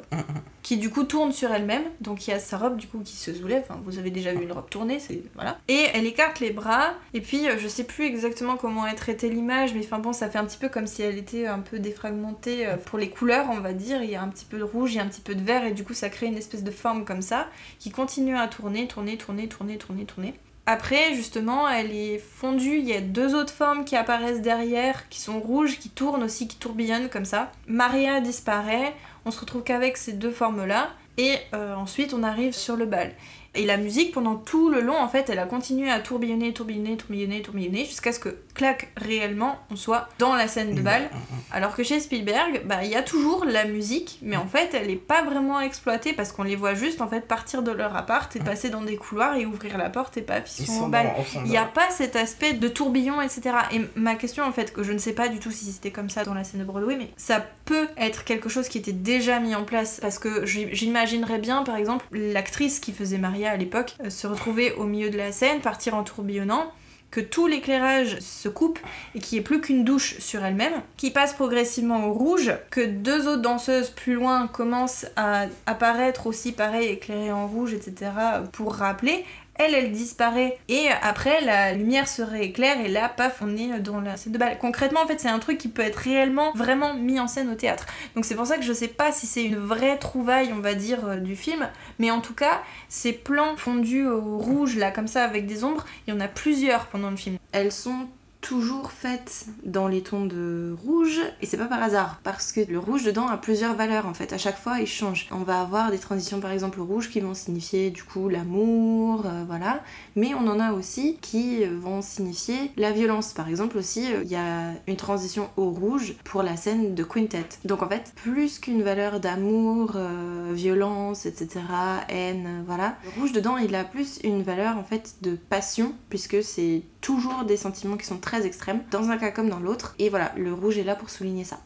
qui 0.67 0.79
du 0.79 0.91
coup 0.91 1.05
tourne 1.05 1.31
sur 1.31 1.53
elle-même. 1.53 1.85
Donc 2.01 2.27
il 2.27 2.33
y 2.33 2.33
a 2.33 2.41
sa 2.41 2.59
robe 2.59 2.77
du 2.77 2.89
coup 2.89 2.99
qui 2.99 3.15
se 3.15 3.33
soulève. 3.33 3.63
Enfin, 3.69 3.81
vous 3.85 4.01
avez 4.01 4.11
déjà 4.11 4.33
vu 4.33 4.43
une 4.43 4.51
robe 4.51 4.69
tourner, 4.69 4.99
c'est 4.99 5.23
voilà. 5.37 5.59
Et 5.69 5.87
elle 5.95 6.07
écarte 6.07 6.41
les 6.41 6.51
bras. 6.51 6.95
Et 7.15 7.21
puis, 7.21 7.49
euh, 7.49 7.57
je 7.57 7.69
sais 7.69 7.85
plus 7.85 8.05
exactement 8.05 8.57
comment 8.57 8.85
est 8.85 8.97
traitée 8.97 9.29
l'image, 9.29 9.75
mais 9.75 9.85
enfin 9.85 10.01
bon, 10.01 10.13
ça 10.13 10.29
fait 10.29 10.39
un 10.39 10.45
petit 10.45 10.59
peu 10.59 10.69
comme 10.69 10.89
si 10.89 11.03
elle 11.03 11.19
était 11.19 11.47
un 11.47 11.61
peu 11.61 11.79
défragmentée 11.79 12.67
euh, 12.67 12.79
pour 12.79 12.99
les 12.99 13.09
couleurs, 13.09 13.47
on 13.53 13.61
va 13.61 13.75
dire. 13.75 14.03
Il 14.03 14.11
y 14.11 14.17
a 14.17 14.23
un 14.23 14.27
petit 14.27 14.45
peu 14.45 14.59
de 14.59 14.65
rouge, 14.65 14.93
il 14.93 14.97
y 14.97 14.99
a 14.99 15.05
un 15.05 15.07
petit 15.07 15.21
peu 15.21 15.37
de 15.37 15.43
vert, 15.43 15.65
et 15.65 15.71
du 15.71 15.85
coup, 15.85 15.95
ça 15.95 16.09
crée 16.09 16.27
une 16.27 16.37
espèce 16.37 16.65
de 16.65 16.73
forme 16.73 17.05
comme 17.05 17.23
ça 17.23 17.47
qui 17.79 17.93
continue 17.93 18.37
à 18.37 18.49
tourner, 18.49 18.89
tourner, 18.89 19.17
tourner, 19.17 19.47
tourner, 19.47 19.79
tourner, 19.79 20.05
tourner. 20.05 20.35
Après, 20.69 21.15
justement, 21.15 21.69
elle 21.69 21.93
est 21.93 22.19
fondue, 22.19 22.79
il 22.79 22.89
y 22.89 22.93
a 22.93 23.01
deux 23.01 23.37
autres 23.37 23.53
formes 23.53 23.85
qui 23.85 23.95
apparaissent 23.95 24.43
derrière, 24.43 25.09
qui 25.11 25.21
sont 25.21 25.39
rouges, 25.39 25.79
qui 25.79 25.91
tournent 25.91 26.25
aussi, 26.25 26.49
qui 26.49 26.57
tourbillonnent 26.57 27.09
comme 27.09 27.25
ça. 27.25 27.53
Maria 27.69 28.21
disparaît, 28.21 28.93
on 29.27 29.31
se 29.31 29.41
retrouve 29.41 29.63
qu'avec 29.63 29.97
ces 29.97 30.13
deux 30.13 30.31
formes-là, 30.31 30.91
et 31.19 31.35
euh, 31.53 31.75
ensuite 31.75 32.15
on 32.15 32.23
arrive 32.23 32.55
sur 32.55 32.77
le 32.77 32.87
bal. 32.87 33.13
Et 33.55 33.67
la 33.67 33.77
musique, 33.77 34.13
pendant 34.13 34.37
tout 34.37 34.71
le 34.71 34.81
long, 34.81 34.97
en 34.97 35.09
fait, 35.09 35.31
elle 35.31 35.39
a 35.39 35.47
continué 35.47 35.91
à 35.91 35.99
tourbillonner, 36.01 36.53
tourbillonner, 36.53 36.97
tourbillonner, 36.97 37.43
tourbillonner, 37.43 37.85
jusqu'à 37.87 38.13
ce 38.13 38.21
que, 38.21 38.37
clac, 38.57 38.89
réellement, 38.97 39.59
on 39.71 39.77
soit 39.77 40.09
dans 40.19 40.35
la 40.35 40.49
scène 40.49 40.75
de 40.75 40.81
bal. 40.81 41.09
Alors 41.53 41.77
que 41.77 41.85
chez 41.85 42.01
Spielberg, 42.01 42.63
bah, 42.65 42.83
il 42.83 42.91
y 42.91 42.97
a 42.97 43.03
toujours 43.03 43.45
la 43.45 43.65
musique, 43.65 44.19
mais 44.23 44.37
en 44.37 44.47
fait, 44.47 44.75
elle 44.75 44.91
est 44.91 44.97
pas 44.97 45.23
vraiment 45.23 45.61
exploitée 45.61 46.13
parce 46.13 46.33
qu'on 46.33 46.43
les 46.43 46.57
voit 46.57 46.75
juste, 46.75 47.01
en 47.01 47.09
fait, 47.09 47.21
partir 47.21 47.63
de 47.63 47.71
leur 47.71 47.95
appart 47.95 48.35
et 48.35 48.41
passer 48.41 48.71
dans 48.71 48.83
des 48.83 48.97
couloirs 48.97 49.37
et 49.37 49.47
ouvrir 49.47 49.79
la 49.79 49.91
porte 49.91 50.17
et 50.17 50.23
paf, 50.23 50.45
ils 50.59 50.67
sont, 50.67 50.85
au 50.85 50.89
bal. 50.89 51.13
Il 51.45 51.51
n'y 51.51 51.57
a 51.57 51.65
pas 51.65 51.91
cet 51.91 52.17
aspect 52.17 52.55
de 52.55 52.69
tourbillon, 52.69 53.21
etc. 53.21 53.57
Et 53.73 53.83
ma 53.95 54.15
question, 54.15 54.45
en 54.45 54.53
fait, 54.53 54.73
que 54.73 54.83
je 54.83 54.93
ne 54.93 54.99
sais 54.99 55.13
pas 55.13 55.29
du 55.29 55.39
tout 55.39 55.51
si 55.51 55.67
c'était 55.67 55.91
comme 55.91 56.11
ça 56.11 56.25
dans 56.25 56.35
la 56.35 56.43
scène 56.43 56.61
de 56.61 56.65
Broadway, 56.65 56.97
mais 56.97 57.11
ça 57.17 57.45
peut 57.65 57.89
être 57.97 58.25
quelque 58.25 58.49
chose 58.49 58.69
qui 58.69 58.79
était 58.79 58.93
déjà 58.93 59.39
mis 59.39 59.55
en 59.55 59.65
place 59.65 60.01
parce 60.01 60.19
que 60.19 60.47
j'imaginerais 60.47 61.39
bien, 61.39 61.63
par 61.63 61.77
exemple, 61.77 62.05
l'actrice 62.13 62.81
qui 62.81 62.93
faisait 62.93 63.19
Maria 63.19 63.51
à 63.51 63.57
l'époque 63.57 63.95
euh, 64.03 64.11
se 64.11 64.27
retrouver 64.27 64.73
au 64.73 64.85
milieu 64.85 65.11
de 65.11 65.19
la 65.19 65.33
scène, 65.33 65.61
partir 65.61 65.95
en 65.95 66.03
tourbillonnant 66.03 66.73
que 67.17 67.23
tout 67.23 67.47
l'éclairage 67.47 68.19
se 68.21 68.51
coupe 68.51 68.79
et 69.15 69.21
qu'il 69.21 69.37
n'y 69.37 69.41
ait 69.41 69.43
plus 69.43 69.63
qu'une 69.63 69.85
douche 69.85 70.19
sur 70.19 70.45
elle-même, 70.45 70.83
qui 70.99 71.11
passe 71.11 71.33
progressivement 71.33 72.09
au 72.09 72.13
rouge, 72.13 72.53
que 72.71 72.85
deux 72.85 73.27
autres 73.27 73.41
danseuses 73.41 73.89
plus 73.89 74.13
loin 74.13 74.49
commencent 74.49 75.07
à 75.17 75.47
apparaître 75.65 76.27
aussi 76.27 76.53
pareil, 76.53 76.89
éclairées 76.89 77.33
en 77.33 77.47
rouge, 77.47 77.73
etc. 77.73 78.11
pour 78.53 78.75
rappeler. 78.75 79.25
Elle, 79.59 79.75
elle 79.75 79.93
disparaît 79.93 80.59
et 80.69 80.89
après 81.03 81.41
la 81.41 81.73
lumière 81.73 82.09
se 82.09 82.23
rééclaire 82.23 82.81
et 82.81 82.89
là, 82.89 83.09
paf, 83.09 83.41
on 83.41 83.57
est 83.57 83.79
dans 83.81 84.01
la 84.01 84.17
scène 84.17 84.33
de 84.33 84.39
bal. 84.39 84.59
Concrètement, 84.59 85.01
en 85.03 85.07
fait, 85.07 85.21
c'est 85.21 85.29
un 85.29 85.39
truc 85.39 85.59
qui 85.59 85.69
peut 85.69 85.83
être 85.83 85.97
réellement, 85.97 86.53
vraiment 86.55 86.95
mis 86.95 87.19
en 87.21 87.27
scène 87.27 87.51
au 87.51 87.55
théâtre. 87.55 87.87
Donc 88.15 88.25
c'est 88.25 88.35
pour 88.35 88.47
ça 88.47 88.57
que 88.57 88.65
je 88.65 88.73
sais 88.73 88.89
pas 88.89 89.13
si 89.13 89.27
c'est 89.27 89.45
une 89.45 89.57
vraie 89.57 89.99
trouvaille, 89.99 90.53
on 90.53 90.61
va 90.61 90.75
dire, 90.75 91.07
euh, 91.09 91.17
du 91.17 91.37
film, 91.37 91.69
mais 91.99 92.11
en 92.11 92.21
tout 92.21 92.35
cas, 92.35 92.63
ces 92.89 93.13
plans 93.13 93.57
fondus 93.57 94.07
au 94.07 94.39
rouge, 94.39 94.77
là, 94.77 94.91
comme 94.91 95.09
ça, 95.09 95.25
avec 95.25 95.47
des 95.47 95.65
ombres, 95.65 95.85
il 96.07 96.15
y 96.15 96.17
en 96.17 96.21
a 96.21 96.29
plusieurs 96.29 96.87
pendant 96.87 97.11
le 97.11 97.17
film. 97.17 97.39
Elles 97.53 97.73
sont 97.73 98.09
toujours 98.47 98.93
faites 98.93 99.47
dans 99.65 99.89
les 99.89 100.03
tons 100.03 100.25
de 100.25 100.73
rouge 100.85 101.21
et 101.43 101.47
c'est 101.47 101.57
pas 101.57 101.67
par 101.67 101.83
hasard 101.83 102.21
parce 102.23 102.53
que 102.53 102.61
le 102.61 102.79
rouge 102.79 103.03
dedans 103.03 103.27
a 103.27 103.37
plusieurs 103.37 103.75
valeurs 103.75 104.07
en 104.07 104.15
fait. 104.15 104.33
À 104.33 104.39
chaque 104.39 104.57
fois 104.57 104.79
il 104.79 104.87
change. 104.87 105.27
On 105.33 105.43
va 105.43 105.61
avoir 105.61 105.91
des 105.91 105.99
transitions 105.99 106.39
par 106.39 106.53
exemple 106.53 106.81
au 106.81 106.85
rouge 106.85 107.11
qui 107.11 107.19
vont 107.19 107.35
signifier 107.35 107.91
du 107.91 108.05
coup 108.05 108.29
l'amour 108.29 109.25
euh, 109.27 109.43
voilà. 109.49 109.83
Mais 110.15 110.33
on 110.35 110.47
en 110.47 110.61
a 110.61 110.73
aussi 110.73 111.19
qui 111.21 111.65
vont 111.65 112.03
signifier 112.03 112.71
la 112.77 112.93
violence. 112.93 113.33
Par 113.33 113.49
exemple 113.49 113.79
aussi 113.79 114.13
euh, 114.13 114.23
il 114.23 114.31
y 114.31 114.37
a 114.37 114.75
une 114.87 114.97
transition 114.97 115.51
au 115.57 115.71
rouge 115.71 116.15
pour 116.23 116.45
la 116.45 116.57
scène 116.57 116.95
de 116.95 117.03
quintet. 117.03 117.49
Donc 117.65 117.83
en 117.83 117.89
fait 117.89 118.13
plus 118.15 118.61
qu'une 118.61 118.85
valeur 118.85 119.19
d'amour 119.19 119.95
euh, 119.97 120.53
violence 120.55 121.27
etc 121.27 121.61
haine 122.09 122.47
euh, 122.47 122.63
voilà 122.65 122.97
le 123.05 123.21
rouge 123.21 123.33
dedans 123.33 123.57
il 123.57 123.75
a 123.75 123.85
plus 123.85 124.21
une 124.23 124.43
valeur 124.43 124.79
en 124.79 124.85
fait 124.85 125.17
de 125.23 125.35
passion 125.35 125.95
puisque 126.09 126.43
c'est 126.43 126.83
toujours 127.07 127.45
des 127.45 127.57
sentiments 127.57 127.97
qui 127.97 128.05
sont 128.05 128.19
très 128.19 128.47
extrêmes 128.47 128.83
dans 128.91 129.11
un 129.11 129.17
cas 129.17 129.31
comme 129.31 129.49
dans 129.49 129.61
l'autre. 129.61 129.95
Et 130.01 130.09
voilà 130.09 130.33
le 130.37 130.53
rouge 130.53 130.77
est 130.77 130.83
là 130.83 130.97
pour 130.97 131.09
souligner 131.09 131.45
ça 131.45 131.61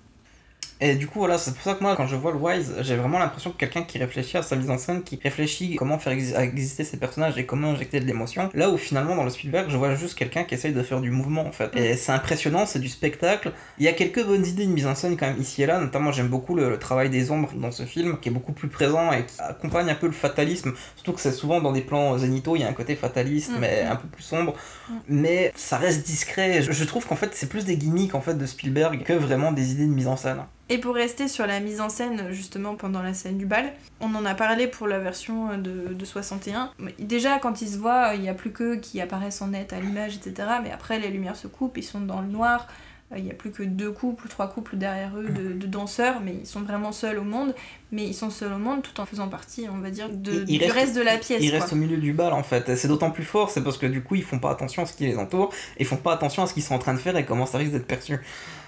Et 0.80 0.94
du 0.94 1.06
coup, 1.06 1.18
voilà, 1.18 1.36
c'est 1.36 1.52
pour 1.52 1.62
ça 1.62 1.74
que 1.74 1.82
moi, 1.82 1.94
quand 1.96 2.06
je 2.06 2.16
vois 2.16 2.32
le 2.32 2.38
Wise, 2.38 2.74
j'ai 2.80 2.96
vraiment 2.96 3.18
l'impression 3.18 3.50
que 3.50 3.56
quelqu'un 3.56 3.82
qui 3.82 3.98
réfléchit 3.98 4.36
à 4.38 4.42
sa 4.42 4.56
mise 4.56 4.70
en 4.70 4.78
scène, 4.78 5.02
qui 5.02 5.18
réfléchit 5.22 5.76
comment 5.76 5.98
faire 5.98 6.14
exi- 6.14 6.34
exister 6.40 6.84
ces 6.84 6.96
personnages 6.96 7.36
et 7.38 7.44
comment 7.44 7.68
injecter 7.70 8.00
de 8.00 8.06
l'émotion. 8.06 8.48
Là 8.54 8.70
où 8.70 8.78
finalement, 8.78 9.14
dans 9.14 9.24
le 9.24 9.30
Spielberg, 9.30 9.66
je 9.68 9.76
vois 9.76 9.94
juste 9.94 10.14
quelqu'un 10.14 10.44
qui 10.44 10.54
essaye 10.54 10.72
de 10.72 10.82
faire 10.82 11.00
du 11.00 11.10
mouvement 11.10 11.46
en 11.46 11.52
fait. 11.52 11.70
Et 11.76 11.96
c'est 11.96 12.12
impressionnant, 12.12 12.64
c'est 12.66 12.78
du 12.78 12.88
spectacle. 12.88 13.52
Il 13.78 13.84
y 13.84 13.88
a 13.88 13.92
quelques 13.92 14.24
bonnes 14.24 14.46
idées 14.46 14.66
de 14.66 14.72
mise 14.72 14.86
en 14.86 14.94
scène 14.94 15.16
quand 15.18 15.26
même 15.26 15.40
ici 15.40 15.62
et 15.62 15.66
là, 15.66 15.78
notamment 15.80 16.12
j'aime 16.12 16.28
beaucoup 16.28 16.54
le, 16.54 16.70
le 16.70 16.78
travail 16.78 17.10
des 17.10 17.30
ombres 17.30 17.50
dans 17.54 17.70
ce 17.72 17.82
film, 17.84 18.18
qui 18.18 18.30
est 18.30 18.32
beaucoup 18.32 18.52
plus 18.52 18.68
présent 18.68 19.12
et 19.12 19.26
qui 19.26 19.34
accompagne 19.40 19.90
un 19.90 19.94
peu 19.94 20.06
le 20.06 20.12
fatalisme. 20.12 20.72
Surtout 20.96 21.12
que 21.12 21.20
c'est 21.20 21.32
souvent 21.32 21.60
dans 21.60 21.72
des 21.72 21.82
plans 21.82 22.16
zénithaux, 22.16 22.56
il 22.56 22.62
y 22.62 22.64
a 22.64 22.68
un 22.68 22.72
côté 22.72 22.96
fataliste, 22.96 23.50
Mm. 23.50 23.58
mais 23.60 23.82
un 23.82 23.96
peu 23.96 24.08
plus 24.08 24.22
sombre. 24.22 24.54
Mm. 24.88 24.92
Mais 25.08 25.52
ça 25.56 25.76
reste 25.76 26.06
discret. 26.06 26.62
Je, 26.62 26.72
je 26.72 26.84
trouve 26.84 27.06
qu'en 27.06 27.16
fait, 27.16 27.30
c'est 27.34 27.48
plus 27.48 27.64
des 27.66 27.76
gimmicks 27.76 28.14
en 28.14 28.20
fait 28.20 28.34
de 28.34 28.46
Spielberg 28.46 29.02
que 29.04 29.12
vraiment 29.12 29.52
des 29.52 29.72
idées 29.72 29.86
de 29.86 29.90
mise 29.92 30.06
en 30.06 30.16
scène. 30.16 30.38
Et 30.70 30.78
pour 30.78 30.94
rester 30.94 31.26
sur 31.28 31.46
la 31.46 31.58
mise 31.60 31.80
en 31.80 31.88
scène, 31.88 32.28
justement, 32.30 32.76
pendant 32.76 33.02
la 33.02 33.12
scène 33.12 33.36
du 33.36 33.44
bal, 33.44 33.72
on 34.00 34.14
en 34.14 34.24
a 34.24 34.34
parlé 34.34 34.68
pour 34.68 34.86
la 34.86 34.98
version 35.00 35.58
de, 35.58 35.92
de 35.92 36.04
61. 36.04 36.70
Mais 36.78 36.94
Déjà, 36.98 37.38
quand 37.40 37.60
ils 37.60 37.68
se 37.68 37.76
voient, 37.76 38.12
il 38.14 38.20
n'y 38.22 38.28
a 38.28 38.34
plus 38.34 38.52
qu'eux 38.52 38.76
qui 38.76 39.00
apparaissent 39.00 39.42
en 39.42 39.48
net 39.48 39.72
à 39.72 39.80
l'image, 39.80 40.14
etc. 40.16 40.48
Mais 40.62 40.70
après, 40.70 40.98
les 41.00 41.08
lumières 41.08 41.36
se 41.36 41.48
coupent, 41.48 41.76
ils 41.76 41.82
sont 41.82 42.00
dans 42.00 42.20
le 42.20 42.28
noir. 42.28 42.68
Euh, 43.12 43.18
Il 43.18 43.24
n'y 43.24 43.32
a 43.32 43.34
plus 43.34 43.50
que 43.50 43.64
deux 43.64 43.90
couples, 43.90 44.28
trois 44.28 44.46
couples 44.48 44.76
derrière 44.76 45.10
eux 45.18 45.26
de, 45.28 45.52
de 45.54 45.66
danseurs, 45.66 46.20
mais 46.24 46.34
ils 46.42 46.46
sont 46.46 46.60
vraiment 46.60 46.92
seuls 46.92 47.18
au 47.18 47.24
monde. 47.24 47.52
Mais 47.90 48.04
ils 48.06 48.14
sont 48.14 48.30
seuls 48.30 48.52
au 48.52 48.58
monde 48.58 48.82
tout 48.82 49.00
en 49.00 49.06
faisant 49.06 49.26
partie, 49.26 49.66
on 49.68 49.78
va 49.78 49.90
dire, 49.90 50.08
de, 50.08 50.44
du 50.44 50.58
reste- 50.58 50.72
reste 50.72 50.96
de 50.96 51.02
la 51.02 51.18
pièce. 51.18 51.42
Ils 51.42 51.50
quoi. 51.50 51.58
restent 51.58 51.72
au 51.72 51.76
milieu 51.76 51.96
du 51.96 52.12
bal 52.12 52.32
en 52.32 52.44
fait. 52.44 52.76
C'est 52.76 52.86
d'autant 52.86 53.10
plus 53.10 53.24
fort, 53.24 53.50
c'est 53.50 53.64
parce 53.64 53.76
que 53.78 53.86
du 53.86 54.04
coup 54.04 54.14
ils 54.14 54.22
font 54.22 54.38
pas 54.38 54.52
attention 54.52 54.84
à 54.84 54.86
ce 54.86 54.92
qui 54.92 55.04
les 55.06 55.16
entoure, 55.16 55.52
et 55.76 55.82
ils 55.82 55.86
font 55.86 55.96
pas 55.96 56.12
attention 56.12 56.44
à 56.44 56.46
ce 56.46 56.54
qu'ils 56.54 56.62
sont 56.62 56.76
en 56.76 56.78
train 56.78 56.94
de 56.94 57.00
faire 57.00 57.16
et 57.16 57.24
comment 57.26 57.46
ça 57.46 57.58
risque 57.58 57.72
d'être 57.72 57.88
perçu. 57.88 58.20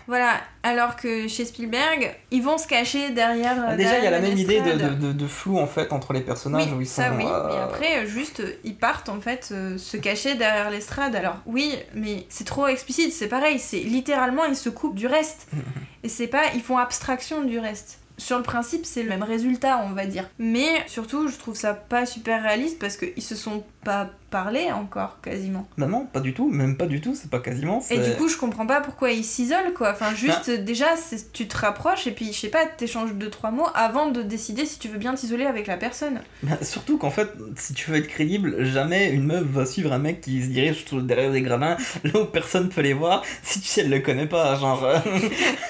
Voilà, 0.07 0.35
alors 0.63 0.97
que 0.97 1.29
chez 1.29 1.45
Spielberg, 1.45 2.15
ils 2.31 2.43
vont 2.43 2.59
se 2.59 2.67
cacher 2.67 3.11
derrière. 3.11 3.57
Ah, 3.67 3.77
Déjà 3.77 3.99
il 3.99 4.05
y 4.05 4.07
a 4.07 4.11
la 4.11 4.21
même 4.21 4.37
idée 4.37 4.61
de, 4.61 5.13
de, 5.13 5.27
flou 5.27 5.59
en 5.59 5.67
fait 5.67 5.93
entre 5.93 6.13
les 6.13 6.21
personnages 6.21 6.67
Oui, 6.67 6.73
où 6.77 6.81
ils 6.81 6.87
sont. 6.87 7.03
ça 7.03 7.13
oui, 7.17 7.25
euh, 7.27 7.49
mais 7.49 7.59
après, 7.61 7.99
euh, 7.99 8.07
juste, 8.07 8.41
euh, 8.41 8.53
ils 8.65 8.77
partent 8.77 9.09
en 9.09 9.21
fait 9.21 9.51
euh, 9.53 9.79
se 9.79 9.97
cacher 9.97 10.35
derrière 10.35 10.71
l'estrade. 10.71 11.15
Alors 11.15 11.37
oui, 11.47 11.75
mais 11.95 12.27
c'est 12.29 12.45
trop 12.45 12.67
explicite, 12.67 13.13
c'est 13.13 13.29
pareil, 13.29 13.59
c'est 13.59 13.81
littéralement, 13.81 14.45
ils 14.45 14.57
se 14.57 14.69
coupent 14.69 14.97
du 14.97 15.07
reste. 15.07 15.49
Et 16.05 16.09
c'est 16.09 16.27
pas, 16.27 16.43
ils 16.55 16.63
font 16.63 16.79
abstraction 16.79 17.43
du 17.43 17.59
reste. 17.61 17.99
Sur 18.19 18.37
le 18.37 18.43
principe, 18.43 18.85
c'est 18.85 19.03
le 19.03 19.09
même 19.09 19.23
résultat, 19.23 19.85
on 19.89 19.95
va 19.95 20.05
dire. 20.05 20.29
Mais 20.39 20.69
surtout, 20.87 21.29
je 21.29 21.37
trouve 21.37 21.55
ça 21.57 21.75
pas 21.75 22.07
super 22.07 22.43
réaliste 22.43 22.79
parce 22.79 22.97
qu'ils 22.97 23.23
se 23.23 23.35
sont 23.35 23.65
pas 23.85 24.11
parlé 24.31 24.70
encore, 24.73 25.19
quasiment. 25.20 25.69
Non, 25.77 25.89
non, 25.89 26.07
pas 26.07 26.20
du 26.20 26.33
tout, 26.33 26.49
même 26.49 26.77
pas 26.78 26.86
du 26.86 27.01
tout, 27.02 27.15
c'est 27.15 27.28
pas 27.31 27.41
quasiment. 27.41 27.83
Et 27.91 27.99
du 27.99 28.12
coup, 28.17 28.28
je 28.28 28.36
comprends 28.39 28.67
pas 28.67 28.81
pourquoi 28.81 29.11
ils 29.11 29.25
s'isolent, 29.25 29.75
quoi. 29.75 29.91
Enfin, 29.93 30.15
juste, 30.15 30.49
déjà, 30.51 30.97
c'est- 30.97 31.33
tu 31.33 31.47
te 31.47 31.57
rapproches 31.59 32.07
et 32.07 32.12
puis, 32.12 32.33
je 32.33 32.39
sais 32.39 32.49
pas, 32.49 32.65
t'échanges 32.65 33.12
deux, 33.12 33.28
trois 33.28 33.51
mots 33.51 33.67
avant 33.75 34.09
de 34.11 34.23
décider 34.23 34.65
si 34.65 34.78
tu 34.78 34.89
veux 34.89 34.97
bien 34.99 35.15
t'isoler 35.15 35.44
avec 35.44 35.67
la 35.67 35.77
personne. 35.77 36.20
Bah, 36.43 36.57
surtout 36.62 36.97
qu'en 36.97 37.11
fait, 37.11 37.28
si 37.57 37.75
tu 37.75 37.91
veux 37.91 37.99
être 37.99 38.09
crédible, 38.09 38.65
jamais 38.65 39.11
une 39.11 39.25
meuf 39.27 39.44
va 39.44 39.67
suivre 39.67 39.93
un 39.93 39.99
mec 39.99 40.20
qui 40.23 40.43
se 40.43 40.47
dirige 40.49 40.85
derrière 41.02 41.31
des 41.33 41.43
gradins, 41.43 41.77
là 42.05 42.20
où 42.20 42.25
personne 42.25 42.70
peut 42.70 42.81
les 42.81 42.94
voir, 42.94 43.23
si 43.43 43.61
tu 43.61 43.67
sais, 43.69 43.83
elle 43.83 43.91
le 43.91 44.01
connaît 44.01 44.27
pas, 44.27 44.57
genre. 44.57 44.83
euh, 44.85 44.99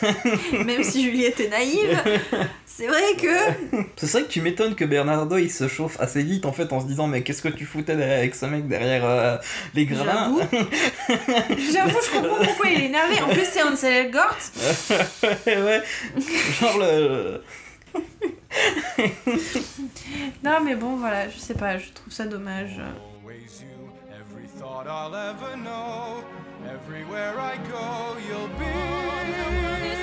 Même 0.65 0.83
si 0.85 1.03
Juliette 1.05 1.41
est 1.41 1.49
naïve, 1.49 1.99
C'est 2.67 2.87
vrai 2.87 3.01
que 3.21 3.29
C'est 3.97 4.07
vrai 4.11 4.23
que 4.23 4.29
tu 4.29 4.41
m'étonnes 4.41 4.75
que 4.75 4.85
Bernardo 4.85 5.37
il 5.37 5.51
se 5.51 5.69
chauffe 5.69 6.01
assez 6.01 6.23
vite 6.23 6.47
en 6.47 6.53
fait 6.53 6.73
en 6.73 6.81
se 6.81 6.87
disant 6.87 7.07
mais 7.07 7.23
qu'est-ce 7.23 7.43
que 7.43 7.49
tu 7.49 7.67
foutais 7.67 7.95
avec 8.03 8.35
ce 8.35 8.47
mec 8.47 8.67
derrière 8.69 9.05
euh, 9.05 9.37
les 9.75 9.87
gradins 9.87 10.35
J'avoue, 10.53 11.99
je 12.05 12.11
comprends 12.13 12.45
pourquoi 12.45 12.71
il 12.71 12.83
est 12.83 12.87
énervé. 12.87 13.21
En 13.23 13.29
plus, 13.29 13.45
c'est 13.45 13.63
Ansel 13.63 14.07
Elgort. 14.07 14.37
ouais, 15.47 15.83
genre 16.61 16.79
le. 16.79 17.43
Non, 20.45 20.61
mais 20.65 20.75
bon, 20.75 20.97
voilà, 20.97 21.29
je 21.29 21.39
sais 21.39 21.55
pas, 21.55 21.79
je 21.79 21.91
trouve 21.93 22.13
ça 22.13 22.25
dommage. 22.27 22.79
Always 23.25 23.63
you, 23.63 23.91
every 24.11 24.47
thought 24.59 24.87
I'll 24.87 25.15
ever 25.15 25.57
know. 25.57 26.23
Everywhere 26.65 27.35
I 27.39 27.57
go, 27.69 28.17
you'll 28.29 28.49
be. 28.59 30.02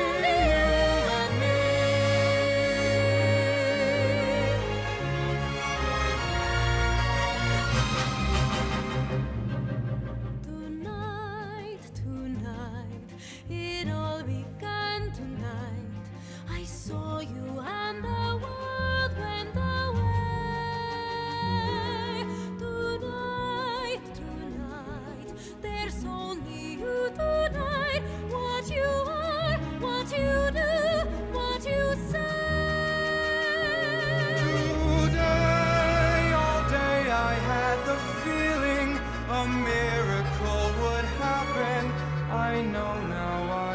A 39.40 39.48
miracle 39.48 40.72
would 40.82 41.06
happen. 41.24 41.92
I 42.32 42.62
know 42.62 42.94
now 43.08 43.69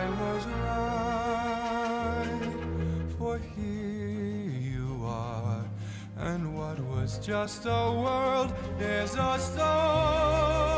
was 7.04 7.18
just 7.18 7.66
a 7.66 7.92
world 7.92 8.50
is 8.80 9.14
a 9.14 9.38
start 9.38 10.74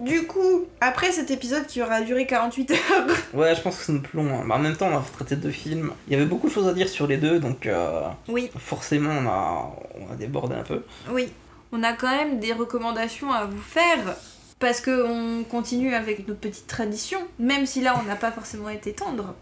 Du 0.00 0.26
coup, 0.26 0.66
après 0.80 1.12
cet 1.12 1.30
épisode 1.30 1.66
qui 1.66 1.80
aura 1.80 2.02
duré 2.02 2.26
48 2.26 2.70
heures, 2.72 2.78
Ouais, 3.34 3.54
je 3.54 3.60
pense 3.62 3.78
que 3.78 3.82
c'est 3.84 4.12
long. 4.14 4.28
hein. 4.38 4.44
Bah, 4.46 4.56
en 4.56 4.58
même 4.58 4.76
temps, 4.76 4.88
on 4.92 4.98
a 4.98 5.04
traité 5.14 5.34
deux 5.36 5.50
films. 5.50 5.92
Il 6.08 6.12
y 6.12 6.16
avait 6.16 6.26
beaucoup 6.26 6.48
de 6.48 6.52
choses 6.52 6.68
à 6.68 6.74
dire 6.74 6.88
sur 6.88 7.06
les 7.06 7.16
deux, 7.16 7.38
donc 7.40 7.66
euh, 7.66 8.02
oui, 8.28 8.50
forcément, 8.58 9.10
on 9.10 9.26
a, 9.26 9.72
on 9.98 10.12
a 10.12 10.16
débordé 10.16 10.56
un 10.56 10.62
peu. 10.62 10.82
oui, 11.10 11.32
on 11.72 11.82
a 11.82 11.92
quand 11.94 12.10
même 12.10 12.38
des 12.38 12.52
recommandations 12.52 13.32
à 13.32 13.46
vous 13.46 13.62
faire. 13.62 14.16
Parce 14.58 14.80
qu'on 14.80 15.44
continue 15.50 15.94
avec 15.94 16.26
notre 16.26 16.40
petite 16.40 16.66
tradition, 16.66 17.18
même 17.38 17.66
si 17.66 17.80
là 17.80 18.00
on 18.00 18.06
n'a 18.06 18.16
pas 18.16 18.32
forcément 18.32 18.68
été 18.68 18.92
tendre. 18.92 19.34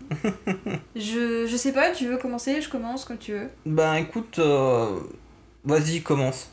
je, 0.96 1.46
je 1.46 1.56
sais 1.56 1.72
pas, 1.72 1.90
tu 1.90 2.06
veux 2.06 2.16
commencer? 2.16 2.60
Je 2.60 2.68
commence 2.68 3.04
quand 3.04 3.18
tu 3.18 3.32
veux. 3.32 3.48
Bah 3.66 4.00
écoute, 4.00 4.38
euh, 4.38 4.98
vas-y, 5.64 6.02
commence. 6.02 6.50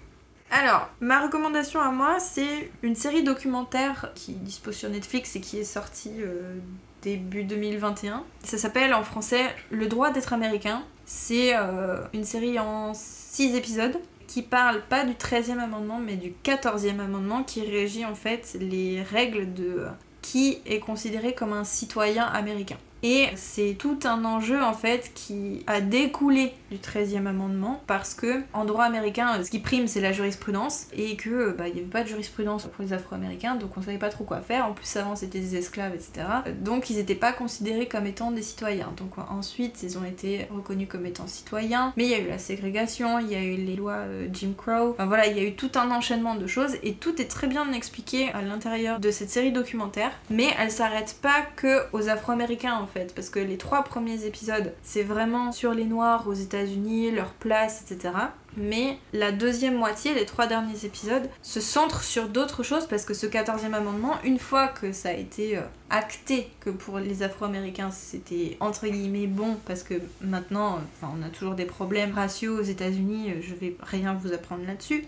Alors, 0.51 0.89
ma 0.99 1.21
recommandation 1.21 1.79
à 1.79 1.91
moi, 1.91 2.19
c'est 2.19 2.71
une 2.81 2.95
série 2.95 3.23
documentaire 3.23 4.11
qui 4.15 4.33
dispose 4.33 4.75
sur 4.75 4.89
Netflix 4.89 5.35
et 5.35 5.41
qui 5.41 5.59
est 5.59 5.63
sortie 5.63 6.15
euh, 6.19 6.55
début 7.03 7.43
2021. 7.43 8.23
Ça 8.43 8.57
s'appelle 8.57 8.93
en 8.93 9.03
français 9.03 9.43
Le 9.69 9.87
droit 9.87 10.09
d'être 10.09 10.33
américain. 10.33 10.83
C'est 11.05 11.55
euh, 11.55 12.03
une 12.13 12.23
série 12.23 12.57
en 12.57 12.93
6 12.95 13.55
épisodes 13.55 13.97
qui 14.29 14.43
parle 14.43 14.83
pas 14.87 15.05
du 15.05 15.13
13e 15.13 15.57
amendement 15.57 15.97
mais 15.97 16.15
du 16.15 16.35
14e 16.45 16.99
amendement 16.99 17.43
qui 17.43 17.61
régit 17.61 18.05
en 18.05 18.13
fait 18.13 18.55
les 18.61 19.01
règles 19.01 19.55
de 19.55 19.87
qui 20.21 20.59
est 20.67 20.79
considéré 20.79 21.33
comme 21.33 21.51
un 21.51 21.63
citoyen 21.63 22.25
américain. 22.25 22.77
Et 23.03 23.27
c'est 23.35 23.75
tout 23.77 23.99
un 24.03 24.25
enjeu 24.25 24.61
en 24.61 24.73
fait 24.73 25.11
qui 25.13 25.63
a 25.67 25.81
découlé 25.81 26.53
du 26.69 26.77
13e 26.77 27.25
amendement 27.25 27.81
parce 27.87 28.13
que 28.13 28.41
en 28.53 28.65
droit 28.65 28.83
américain, 28.83 29.41
ce 29.43 29.49
qui 29.49 29.59
prime 29.59 29.87
c'est 29.87 30.01
la 30.01 30.11
jurisprudence 30.11 30.87
et 30.93 31.15
que 31.15 31.51
bah, 31.51 31.67
il 31.67 31.75
n'y 31.75 31.79
avait 31.79 31.89
pas 31.89 32.03
de 32.03 32.09
jurisprudence 32.09 32.67
pour 32.67 32.83
les 32.83 32.93
Afro-Américains 32.93 33.55
donc 33.55 33.71
on 33.77 33.81
savait 33.81 33.97
pas 33.97 34.09
trop 34.09 34.23
quoi 34.23 34.41
faire. 34.41 34.65
En 34.65 34.73
plus 34.73 34.95
avant 34.97 35.15
c'était 35.15 35.39
des 35.39 35.55
esclaves 35.55 35.93
etc. 35.93 36.27
Donc 36.61 36.89
ils 36.89 36.97
n'étaient 36.97 37.15
pas 37.15 37.31
considérés 37.31 37.87
comme 37.87 38.05
étant 38.05 38.31
des 38.31 38.41
citoyens. 38.41 38.91
Donc 38.97 39.17
ensuite 39.29 39.81
ils 39.83 39.97
ont 39.97 40.03
été 40.03 40.47
reconnus 40.51 40.87
comme 40.89 41.05
étant 41.05 41.27
citoyens. 41.27 41.93
Mais 41.95 42.05
il 42.05 42.11
y 42.11 42.15
a 42.15 42.19
eu 42.19 42.27
la 42.27 42.37
ségrégation, 42.37 43.19
il 43.19 43.31
y 43.31 43.35
a 43.35 43.43
eu 43.43 43.55
les 43.55 43.75
lois 43.75 43.93
euh, 43.93 44.27
Jim 44.31 44.53
Crow. 44.57 44.91
Enfin 44.91 45.05
voilà, 45.05 45.27
il 45.27 45.37
y 45.37 45.39
a 45.39 45.43
eu 45.43 45.53
tout 45.53 45.71
un 45.75 45.91
enchaînement 45.91 46.35
de 46.35 46.47
choses 46.47 46.75
et 46.83 46.93
tout 46.93 47.21
est 47.21 47.29
très 47.29 47.47
bien 47.47 47.71
expliqué 47.71 48.31
à 48.33 48.41
l'intérieur 48.41 48.99
de 48.99 49.11
cette 49.11 49.29
série 49.29 49.51
documentaire. 49.51 50.11
Mais 50.29 50.47
elle 50.59 50.71
s'arrête 50.71 51.17
pas 51.21 51.41
que 51.55 51.83
aux 51.93 52.09
Afro-Américains 52.09 52.73
en 52.73 52.87
parce 53.15 53.29
que 53.29 53.39
les 53.39 53.57
trois 53.57 53.83
premiers 53.83 54.25
épisodes, 54.25 54.73
c'est 54.83 55.03
vraiment 55.03 55.51
sur 55.51 55.73
les 55.73 55.85
Noirs 55.85 56.27
aux 56.27 56.33
États-Unis, 56.33 57.11
leur 57.11 57.31
place, 57.33 57.81
etc. 57.81 58.13
Mais 58.57 58.97
la 59.13 59.31
deuxième 59.31 59.75
moitié, 59.75 60.13
les 60.13 60.25
trois 60.25 60.47
derniers 60.47 60.85
épisodes, 60.85 61.29
se 61.41 61.59
centrent 61.59 62.03
sur 62.03 62.29
d'autres 62.29 62.63
choses 62.63 62.87
parce 62.87 63.05
que 63.05 63.13
ce 63.13 63.27
14e 63.27 63.73
amendement, 63.73 64.15
une 64.23 64.39
fois 64.39 64.67
que 64.67 64.91
ça 64.91 65.09
a 65.09 65.13
été 65.13 65.57
euh, 65.57 65.61
acté 65.89 66.49
que 66.59 66.69
pour 66.69 66.99
les 66.99 67.23
Afro-Américains 67.23 67.91
c'était 67.91 68.57
entre 68.59 68.87
guillemets 68.87 69.27
bon 69.27 69.57
parce 69.65 69.83
que 69.83 69.95
maintenant, 70.21 70.79
on 71.03 71.21
a 71.23 71.29
toujours 71.29 71.55
des 71.55 71.65
problèmes 71.65 72.13
raciaux 72.13 72.59
aux 72.59 72.63
États-Unis, 72.63 73.31
euh, 73.31 73.41
je 73.41 73.53
vais 73.53 73.75
rien 73.81 74.13
vous 74.13 74.33
apprendre 74.33 74.65
là-dessus. 74.65 75.05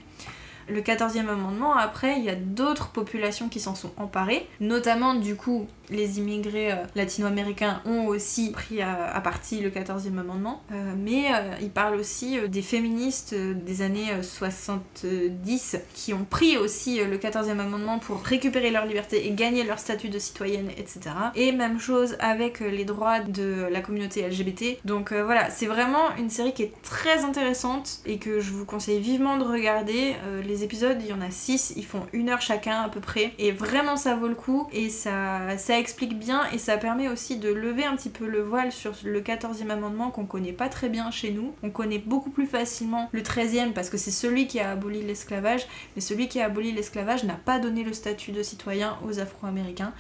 Le 0.69 0.81
14e 0.81 1.27
amendement, 1.27 1.75
après, 1.75 2.17
il 2.17 2.23
y 2.23 2.29
a 2.29 2.35
d'autres 2.35 2.89
populations 2.91 3.49
qui 3.49 3.59
s'en 3.59 3.75
sont 3.75 3.91
emparées, 3.97 4.47
notamment 4.59 5.15
du 5.15 5.35
coup, 5.35 5.67
les 5.91 6.19
immigrés 6.19 6.71
euh, 6.71 6.75
latino-américains 6.95 7.81
ont 7.85 8.07
aussi 8.07 8.51
pris 8.51 8.81
à, 8.81 9.13
à 9.13 9.21
partie 9.21 9.59
le 9.59 9.69
14e 9.69 10.17
amendement, 10.19 10.61
Euh, 10.71 10.93
mais 10.97 11.25
euh, 11.33 11.55
il 11.61 11.69
parle 11.69 11.95
aussi 11.95 12.37
euh, 12.37 12.47
des 12.47 12.61
féministes 12.61 13.33
euh, 13.33 13.53
des 13.53 13.81
années 13.81 14.11
euh, 14.11 14.23
70 14.23 15.77
qui 15.93 16.13
ont 16.13 16.25
pris 16.25 16.57
aussi 16.57 16.99
euh, 16.99 17.07
le 17.07 17.17
14e 17.17 17.59
amendement 17.59 17.99
pour 17.99 18.21
récupérer 18.23 18.71
leur 18.71 18.85
liberté 18.85 19.27
et 19.27 19.31
gagner 19.31 19.63
leur 19.63 19.79
statut 19.79 20.09
de 20.09 20.19
citoyenne, 20.19 20.69
etc. 20.77 20.99
Et 21.35 21.51
même 21.51 21.79
chose 21.79 22.15
avec 22.19 22.61
euh, 22.61 22.69
les 22.69 22.85
droits 22.85 23.19
de 23.19 23.67
la 23.71 23.81
communauté 23.81 24.27
LGBT. 24.27 24.79
Donc 24.85 25.11
euh, 25.11 25.23
voilà, 25.23 25.49
c'est 25.49 25.65
vraiment 25.67 26.15
une 26.17 26.29
série 26.29 26.53
qui 26.53 26.63
est 26.63 26.73
très 26.83 27.23
intéressante 27.23 27.99
et 28.05 28.17
que 28.17 28.39
je 28.39 28.51
vous 28.51 28.65
conseille 28.65 28.99
vivement 28.99 29.37
de 29.37 29.43
regarder. 29.43 30.15
Euh, 30.25 30.41
les 30.41 30.63
épisodes, 30.63 30.97
il 31.01 31.07
y 31.07 31.13
en 31.13 31.21
a 31.21 31.31
6, 31.31 31.73
ils 31.75 31.85
font 31.85 32.05
une 32.13 32.29
heure 32.29 32.41
chacun 32.41 32.81
à 32.81 32.89
peu 32.89 32.99
près. 32.99 33.33
Et 33.39 33.51
vraiment 33.51 33.97
ça 33.97 34.15
vaut 34.15 34.27
le 34.27 34.35
coup 34.35 34.67
et 34.71 34.89
ça, 34.89 35.57
ça 35.57 35.77
explique 35.81 36.17
bien 36.17 36.49
et 36.53 36.57
ça 36.57 36.77
permet 36.77 37.09
aussi 37.09 37.37
de 37.37 37.49
lever 37.49 37.83
un 37.83 37.95
petit 37.97 38.09
peu 38.09 38.25
le 38.25 38.41
voile 38.41 38.71
sur 38.71 38.93
le 39.03 39.19
14e 39.19 39.69
amendement 39.69 40.11
qu'on 40.11 40.25
connaît 40.25 40.53
pas 40.53 40.69
très 40.69 40.87
bien 40.87 41.11
chez 41.11 41.31
nous. 41.31 41.53
On 41.63 41.69
connaît 41.69 41.99
beaucoup 41.99 42.29
plus 42.29 42.45
facilement 42.45 43.09
le 43.11 43.21
13e 43.21 43.73
parce 43.73 43.89
que 43.89 43.97
c'est 43.97 44.11
celui 44.11 44.47
qui 44.47 44.59
a 44.59 44.71
aboli 44.71 45.01
l'esclavage, 45.01 45.67
mais 45.95 46.01
celui 46.01 46.29
qui 46.29 46.39
a 46.39 46.45
aboli 46.45 46.71
l'esclavage 46.71 47.25
n'a 47.25 47.35
pas 47.35 47.59
donné 47.59 47.83
le 47.83 47.93
statut 47.93 48.31
de 48.31 48.43
citoyen 48.43 48.97
aux 49.05 49.19
Afro-Américains. 49.19 49.93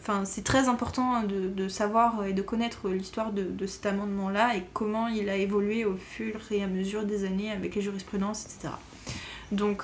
Enfin, 0.00 0.24
c'est 0.24 0.44
très 0.44 0.68
important 0.68 1.22
de, 1.22 1.48
de 1.48 1.68
savoir 1.68 2.24
et 2.26 2.32
de 2.32 2.42
connaître 2.42 2.88
l'histoire 2.88 3.32
de, 3.32 3.66
cet 3.66 3.86
amendement-là 3.86 4.56
et 4.56 4.62
comment 4.72 5.08
il 5.08 5.28
a 5.28 5.36
évolué 5.36 5.84
au 5.84 5.96
fur 5.96 6.40
et 6.50 6.62
à 6.62 6.66
mesure 6.66 7.04
des 7.04 7.24
années 7.24 7.50
avec 7.50 7.74
les 7.74 7.82
jurisprudences, 7.82 8.44
etc. 8.44 8.74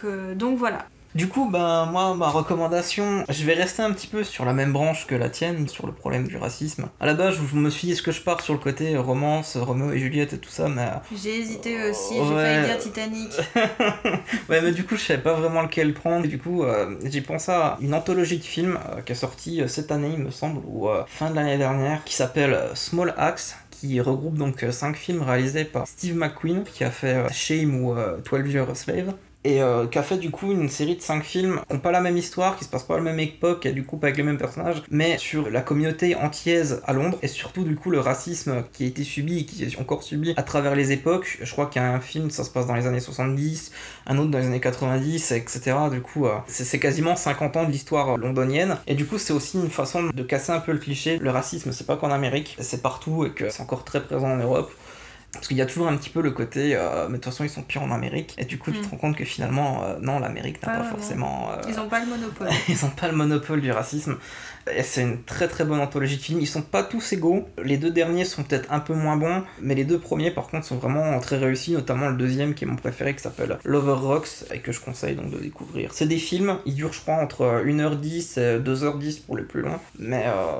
Euh, 0.05 0.34
donc 0.34 0.56
voilà. 0.56 0.86
Du 1.15 1.28
coup, 1.28 1.50
ben 1.50 1.84
moi, 1.92 2.15
ma 2.15 2.28
recommandation, 2.31 3.24
je 3.28 3.44
vais 3.44 3.52
rester 3.52 3.82
un 3.82 3.92
petit 3.92 4.07
peu 4.07 4.24
sur 4.24 4.47
la 4.47 4.55
même 4.55 4.73
branche 4.73 5.07
que 5.07 5.15
la 5.15 5.28
tienne, 5.28 5.68
sur 5.68 5.86
le 5.86 5.92
problème 5.92 6.26
du 6.26 6.39
racisme. 6.39 6.89
À 7.00 7.05
la 7.07 7.12
base, 7.12 7.34
je 7.50 7.55
me 7.57 7.68
suis 7.68 7.86
dit, 7.89 7.92
est-ce 7.92 8.00
que 8.02 8.12
je 8.12 8.23
pars 8.23 8.41
sur 8.41 8.55
le 8.55 8.58
côté 8.58 8.97
romance, 8.97 9.58
Roméo 9.58 9.92
et 9.92 9.99
Juliette 9.99 10.32
et 10.32 10.39
tout 10.39 10.49
ça, 10.49 10.68
mais... 10.70 10.86
J'ai 11.15 11.39
hésité 11.41 11.91
aussi, 11.91 12.15
j'ai 12.15 12.20
Ouais. 12.20 12.42
failli 12.42 12.66
dire 12.66 12.78
Titanic. 12.78 13.31
ouais, 14.49 14.62
mais 14.62 14.73
du 14.73 14.84
coup, 14.84 14.97
je 14.97 15.02
savais 15.02 15.20
pas 15.23 15.34
vraiment 15.34 15.60
lequel 15.60 15.92
prendre. 15.92 16.26
Du 16.26 16.39
coup, 16.39 16.65
euh, 16.65 16.97
j'ai 17.05 17.20
pensé 17.20 17.52
à 17.52 17.76
une 17.82 17.92
anthologie 17.92 18.39
de 18.39 18.44
films 18.44 18.78
euh, 18.97 19.02
qui 19.02 19.12
est 19.12 19.16
sortie 19.16 19.60
euh, 19.60 19.68
cette 19.68 19.92
année, 19.92 20.12
il 20.15 20.18
me 20.24 20.31
semble, 20.31 20.62
ou 20.66 20.89
euh, 20.89 21.02
fin 21.07 21.28
de 21.28 21.36
l'année 21.36 21.58
dernière, 21.58 22.05
qui 22.05 22.15
s'appelle 22.15 22.55
euh, 22.55 22.74
Small 22.74 23.12
Axe 23.18 23.55
qui 23.70 24.00
regroupe 24.00 24.39
donc 24.39 24.65
5 24.70 24.97
films 24.97 25.23
réalisés 25.23 25.65
par 25.65 25.89
Steve 25.89 26.15
McQueen 26.15 26.62
qui 26.62 26.84
a 26.84 26.91
fait 26.91 27.15
euh, 27.16 27.28
Shame 27.32 27.82
ou 27.84 27.92
euh, 27.92 28.16
12 28.31 28.52
Years 28.52 28.70
a 28.70 28.74
Slave 28.76 29.12
et 29.45 29.62
euh, 29.62 29.87
qui 29.87 29.99
a 29.99 30.03
fait 30.03 30.19
du 30.19 30.31
coup 30.31 30.53
une 30.53 30.69
série 30.69 30.97
de 30.97 31.03
5 31.03 31.25
films 31.25 31.61
qui 31.67 31.75
n'ont 31.75 31.81
pas 31.81 31.91
la 31.91 32.01
même 32.01 32.17
histoire, 32.17 32.57
qui 32.57 32.65
se 32.65 32.71
passent 32.71 32.85
pas 32.85 32.95
à 32.95 32.99
la 32.99 33.03
même 33.03 33.19
époque, 33.19 33.67
et 33.67 33.73
du 33.73 33.85
coup 33.85 33.97
pas 33.97 34.09
avec 34.09 34.17
les 34.17 34.23
mêmes 34.23 34.39
personnages, 34.39 34.83
mais 34.91 35.19
sur 35.19 35.51
la 35.51 35.61
communauté 35.61 36.15
antillaise 36.15 36.81
à 36.85 36.93
Londres, 36.93 37.19
et 37.23 37.29
surtout 37.29 37.65
du 37.65 37.75
coup 37.75 37.91
le 37.91 38.01
racisme 38.01 38.65
qui 38.73 38.85
a 38.85 38.87
été 38.87 39.03
subi 39.05 39.41
et 39.41 39.45
qui 39.45 39.65
est 39.65 39.81
encore 39.81 40.03
subi 40.03 40.35
à 40.37 40.43
travers 40.43 40.75
les 40.75 40.93
époques. 40.93 41.39
Je 41.43 41.51
crois 41.51 41.67
qu'il 41.67 41.83
y 41.83 41.85
a 41.85 41.93
un 41.93 42.01
film, 42.01 42.31
ça 42.31 42.45
se 42.45 42.51
passe 42.51 42.67
dans 42.67 42.75
les 42.75 42.87
années 42.87 43.01
70, 43.01 43.73
un 44.07 44.19
autre 44.19 44.31
dans 44.31 44.39
les 44.39 44.47
années 44.47 44.61
90, 44.61 45.33
etc. 45.33 45.77
Du 45.91 46.01
coup, 46.01 46.27
euh, 46.27 46.35
c'est 46.47 46.79
quasiment 46.79 47.17
50 47.17 47.57
ans 47.57 47.65
de 47.65 47.71
l'histoire 47.71 48.17
londonienne, 48.17 48.79
et 48.87 48.95
du 48.95 49.07
coup 49.07 49.19
c'est 49.19 49.33
aussi 49.33 49.59
une 49.59 49.71
façon 49.71 50.11
de 50.15 50.23
casser 50.23 50.53
un 50.53 50.61
peu 50.61 50.73
le 50.73 50.79
cliché. 50.79 51.19
Le 51.19 51.31
racisme, 51.31 51.73
c'est 51.73 51.87
pas 51.87 51.97
qu'en 51.97 52.11
Amérique, 52.11 52.57
c'est 52.61 52.83
partout, 52.83 53.25
et 53.25 53.31
que 53.31 53.51
c'est 53.51 53.62
encore 53.62 53.85
très 53.85 54.03
présent 54.03 54.31
en 54.31 54.37
Europe. 54.37 54.71
Parce 55.33 55.49
qu'il 55.49 55.57
y 55.57 55.62
a 55.62 55.67
toujours 55.67 55.89
un 55.89 55.97
petit 55.97 56.11
peu 56.11 56.20
le 56.20 56.31
côté, 56.31 56.77
euh, 56.77 57.07
mais 57.09 57.12
de 57.17 57.23
toute 57.23 57.25
façon 57.33 57.43
ils 57.43 57.49
sont 57.49 57.62
pires 57.62 57.83
en 57.83 57.91
Amérique, 57.91 58.35
et 58.36 58.44
du 58.44 58.59
coup 58.59 58.70
tu 58.70 58.81
te 58.81 58.86
Mm. 58.86 58.91
rends 58.91 58.97
compte 58.99 59.17
que 59.17 59.25
finalement, 59.25 59.83
euh, 59.83 59.97
non, 60.01 60.19
l'Amérique 60.19 60.61
n'a 60.62 60.73
Pas 60.73 60.78
pas 60.81 60.85
forcément. 60.91 61.51
euh, 61.52 61.57
Ils 61.69 61.81
ont 61.81 61.89
pas 61.89 62.01
le 62.01 62.07
monopole. 62.07 62.49
ils 62.69 62.85
ont 62.85 62.91
pas 62.91 63.09
le 63.09 63.17
monopole 63.17 63.62
du 63.62 63.73
racisme. 63.73 64.19
Et 64.77 64.83
c'est 64.83 65.01
une 65.01 65.23
très 65.25 65.49
très 65.49 65.65
bonne 65.65 65.81
anthologie 65.81 66.19
de 66.19 66.23
films. 66.23 66.41
Ils 66.41 66.47
sont 66.47 66.61
pas 66.62 66.83
tous 66.85 67.15
égaux. 67.15 67.49
Les 67.65 67.78
deux 67.78 67.91
derniers 67.91 68.25
sont 68.27 68.44
peut-être 68.44 68.70
un 68.70 68.78
peu 68.78 68.93
moins 68.94 69.17
bons, 69.17 69.43
mais 69.61 69.75
les 69.75 69.85
deux 69.85 69.99
premiers 69.99 70.31
par 70.31 70.49
contre 70.49 70.67
sont 70.67 70.77
vraiment 70.77 71.19
très 71.19 71.39
réussis, 71.39 71.73
notamment 71.73 72.11
le 72.11 72.17
deuxième 72.17 72.52
qui 72.55 72.65
est 72.65 72.69
mon 72.69 72.77
préféré 72.77 73.15
qui 73.17 73.23
s'appelle 73.23 73.59
Lover 73.65 74.07
Rocks 74.07 74.44
et 74.52 74.59
que 74.61 74.70
je 74.70 74.81
conseille 74.81 75.17
donc 75.17 75.31
de 75.31 75.39
découvrir. 75.39 75.91
C'est 75.94 76.07
des 76.07 76.19
films, 76.19 76.59
ils 76.67 76.75
durent 76.75 76.93
je 76.93 77.01
crois 77.01 77.15
entre 77.17 77.62
1h10 77.65 78.39
et 78.39 78.61
2h10 78.61 79.23
pour 79.23 79.36
les 79.39 79.44
plus 79.44 79.62
longs, 79.62 79.81
mais 79.99 80.25
euh, 80.27 80.59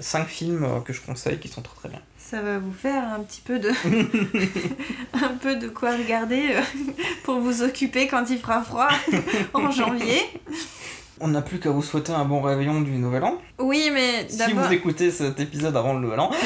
5 0.00 0.26
films 0.26 0.66
que 0.84 0.92
je 0.94 1.00
conseille 1.02 1.38
qui 1.38 1.48
sont 1.48 1.60
très 1.62 1.76
très 1.76 1.88
bien. 1.90 2.00
Ça 2.32 2.40
va 2.40 2.58
vous 2.58 2.72
faire 2.72 3.04
un 3.12 3.20
petit 3.20 3.42
peu 3.42 3.58
de 3.58 3.68
un 5.12 5.34
peu 5.42 5.56
de 5.56 5.68
quoi 5.68 5.94
regarder 5.94 6.54
euh, 6.54 6.62
pour 7.24 7.40
vous 7.40 7.62
occuper 7.62 8.06
quand 8.08 8.30
il 8.30 8.38
fera 8.38 8.62
froid 8.62 8.88
en 9.52 9.70
janvier. 9.70 10.22
On 11.20 11.28
n'a 11.28 11.42
plus 11.42 11.60
qu'à 11.60 11.70
vous 11.70 11.82
souhaiter 11.82 12.12
un 12.12 12.24
bon 12.24 12.40
réveillon 12.40 12.80
du 12.80 12.92
Nouvel 12.92 13.24
An. 13.24 13.38
Oui, 13.58 13.90
mais 13.92 14.26
Si 14.28 14.52
vous 14.52 14.72
écoutez 14.72 15.10
cet 15.10 15.38
épisode 15.38 15.76
avant 15.76 15.94
le 15.94 16.00
Nouvel 16.00 16.20
An, 16.20 16.30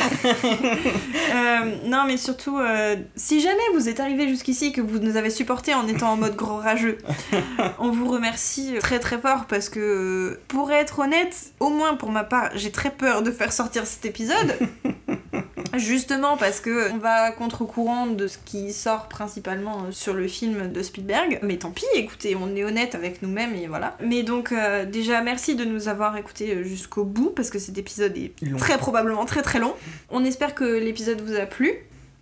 Euh, 1.37 1.77
non, 1.85 2.05
mais 2.07 2.17
surtout, 2.17 2.59
euh, 2.59 2.97
si 3.15 3.41
jamais 3.41 3.57
vous 3.75 3.89
êtes 3.89 4.01
arrivé 4.01 4.29
jusqu'ici 4.29 4.67
et 4.67 4.73
que 4.73 4.81
vous 4.81 4.99
nous 4.99 5.17
avez 5.17 5.31
supporté 5.31 5.75
en 5.75 5.87
étant 5.87 6.13
en 6.13 6.17
mode 6.17 6.35
gros 6.35 6.57
rageux, 6.57 6.99
on 7.79 7.91
vous 7.91 8.09
remercie 8.11 8.75
très 8.81 8.99
très 8.99 9.19
fort 9.19 9.45
parce 9.47 9.69
que, 9.69 10.39
pour 10.49 10.73
être 10.73 11.01
honnête, 11.01 11.53
au 11.61 11.69
moins 11.69 11.95
pour 11.95 12.11
ma 12.11 12.25
part, 12.25 12.51
j'ai 12.55 12.71
très 12.71 12.91
peur 12.91 13.23
de 13.23 13.31
faire 13.31 13.53
sortir 13.53 13.87
cet 13.87 14.07
épisode. 14.07 14.57
Justement 15.75 16.39
parce 16.39 16.61
que 16.61 16.91
on 16.93 16.99
va 16.99 17.33
contre-courant 17.33 18.07
de 18.07 18.29
ce 18.29 18.39
qui 18.39 18.73
sort 18.73 19.09
principalement 19.09 19.91
sur 19.91 20.15
le 20.15 20.27
film 20.27 20.73
de 20.73 20.83
Spielberg. 20.83 21.39
Mais 21.43 21.59
tant 21.59 21.71
pis, 21.71 21.85
écoutez, 21.95 22.35
on 22.41 22.55
est 22.57 22.65
honnête 22.65 22.95
avec 22.95 23.21
nous-mêmes 23.21 23.55
et 23.55 23.67
voilà. 23.67 23.97
Mais 24.01 24.23
donc 24.23 24.53
euh, 24.57 24.85
déjà 24.85 25.23
merci 25.23 25.55
de 25.55 25.65
nous 25.65 25.89
avoir 25.89 26.17
écoutés 26.17 26.55
euh, 26.55 26.63
jusqu'au 26.63 27.05
bout 27.05 27.31
parce 27.31 27.51
que 27.51 27.59
cet 27.59 27.79
épisode 27.79 28.17
est 28.17 28.33
Long. 28.43 28.57
très 28.57 28.79
probablement 28.79 29.25
très 29.25 29.43
très 29.43 29.59
long. 29.59 29.75
On 30.11 30.25
espère 30.25 30.55
que 30.55 30.65
l'épisode 30.65 31.21
vous 31.21 31.35
a 31.37 31.47
plu, 31.47 31.73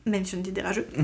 même 0.06 0.24
si 0.24 0.34
on 0.36 0.40
était 0.40 0.52
des 0.52 0.62
rageux. 0.62 0.86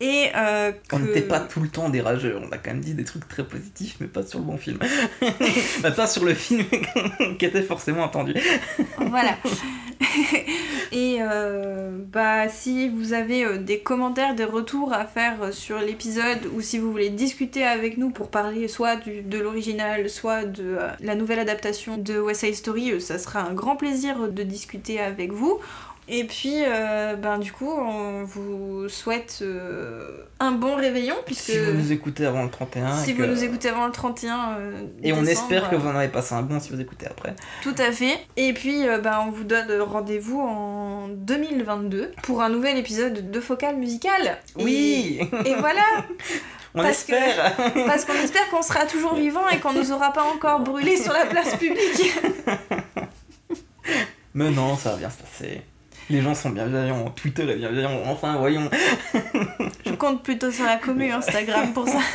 et 0.00 0.28
euh, 0.34 0.72
que... 0.72 0.96
on 0.96 0.98
n'était 1.00 1.22
pas 1.22 1.40
tout 1.40 1.60
le 1.60 1.68
temps 1.68 1.88
des 1.88 2.00
rageux. 2.00 2.38
On 2.42 2.50
a 2.52 2.58
quand 2.58 2.70
même 2.72 2.80
dit 2.80 2.94
des 2.94 3.04
trucs 3.04 3.28
très 3.28 3.44
positifs, 3.44 3.96
mais 4.00 4.06
pas 4.06 4.22
sur 4.24 4.38
le 4.38 4.44
bon 4.44 4.56
film. 4.58 4.78
Bah, 5.82 5.90
pas 5.90 6.06
sur 6.06 6.24
le 6.24 6.34
film 6.34 6.64
qui 7.38 7.44
était 7.44 7.62
forcément 7.62 8.04
attendu. 8.04 8.34
Voilà. 8.98 9.36
Et 10.92 11.18
euh, 11.20 11.90
bah 12.12 12.48
si 12.48 12.88
vous 12.88 13.12
avez 13.14 13.44
euh, 13.44 13.58
des 13.58 13.80
commentaires, 13.80 14.34
des 14.34 14.44
retours 14.44 14.92
à 14.92 15.04
faire 15.06 15.52
sur 15.52 15.78
l'épisode 15.78 16.46
ou 16.54 16.60
si 16.60 16.78
vous 16.78 16.90
voulez 16.90 17.10
discuter 17.10 17.64
avec 17.64 17.98
nous 17.98 18.10
pour 18.10 18.28
parler 18.30 18.68
soit 18.68 18.96
du- 18.96 19.22
de 19.22 19.38
l'original, 19.38 20.08
soit 20.08 20.44
de 20.44 20.76
la 21.00 21.14
nouvelle 21.16 21.40
adaptation 21.40 21.96
de 21.96 22.18
West 22.18 22.40
Side 22.42 22.54
Story, 22.54 23.00
ça 23.00 23.18
sera 23.18 23.40
un 23.40 23.54
grand 23.54 23.76
plaisir 23.76 24.28
de 24.28 24.42
discuter 24.44 25.00
avec 25.00 25.32
vous. 25.32 25.58
Et 26.06 26.24
puis, 26.24 26.56
euh, 26.66 27.16
ben 27.16 27.38
du 27.38 27.50
coup, 27.50 27.70
on 27.70 28.24
vous 28.24 28.88
souhaite 28.90 29.38
euh, 29.40 30.24
un 30.38 30.52
bon 30.52 30.76
réveillon 30.76 31.14
puisque 31.24 31.44
Si 31.52 31.58
vous 31.58 31.72
nous 31.72 31.92
écoutez 31.92 32.26
avant 32.26 32.42
le 32.42 32.50
31. 32.50 32.94
si 33.02 33.14
vous 33.14 33.24
nous 33.24 33.42
écoutez 33.42 33.70
avant 33.70 33.86
le 33.86 33.92
31 33.92 34.56
euh, 34.58 34.72
Et 35.02 35.14
on 35.14 35.24
espère 35.24 35.70
que 35.70 35.76
euh, 35.76 35.78
vous 35.78 35.88
en 35.88 35.96
avez 35.96 36.08
passé 36.08 36.34
un 36.34 36.42
bon 36.42 36.60
si 36.60 36.70
vous 36.72 36.80
écoutez 36.80 37.06
après. 37.06 37.34
tout 37.62 37.74
à 37.78 37.90
fait. 37.90 38.18
Et 38.36 38.52
puis, 38.52 38.84
bah, 39.02 39.24
on 39.26 39.30
vous 39.30 39.44
donne 39.44 39.80
rendez-vous 39.80 40.40
en 40.40 41.08
2022 41.08 42.12
pour 42.22 42.42
un 42.42 42.50
nouvel 42.50 42.76
épisode 42.76 43.30
de 43.30 43.40
Focal 43.40 43.76
Musical. 43.76 44.36
Oui 44.56 45.20
Et, 45.44 45.50
et 45.50 45.54
voilà, 45.54 45.80
On 46.74 46.82
parce 46.82 47.04
que- 47.04 47.86
parce 47.86 48.04
qu'on 48.04 48.12
espère 48.14 48.50
qu'on 48.50 48.60
sera 48.62 48.84
toujours 48.84 49.14
vivant 49.14 49.48
et 49.48 49.58
qu'on 49.58 49.72
nous 49.72 49.90
aura 49.92 50.12
pas 50.12 50.24
encore 50.24 50.60
brûlé 50.60 50.96
sur 50.98 51.12
la 51.14 51.24
place 51.24 51.54
publique. 51.56 52.12
Mais 54.34 54.50
non, 54.50 54.76
ça 54.76 54.90
va 54.90 54.96
bien 54.96 55.10
se 55.10 55.18
passer. 55.18 55.62
Les 56.10 56.20
gens 56.20 56.34
sont 56.34 56.50
bienveillants, 56.50 57.10
Twitter 57.10 57.42
est 57.50 57.56
bienveillant, 57.56 58.02
enfin 58.06 58.36
voyons. 58.36 58.68
Je 59.86 59.92
compte 59.92 60.22
plutôt 60.22 60.50
sur 60.50 60.64
la 60.64 60.76
commu 60.76 61.10
Instagram 61.10 61.72
pour 61.72 61.88
ça. 61.88 61.98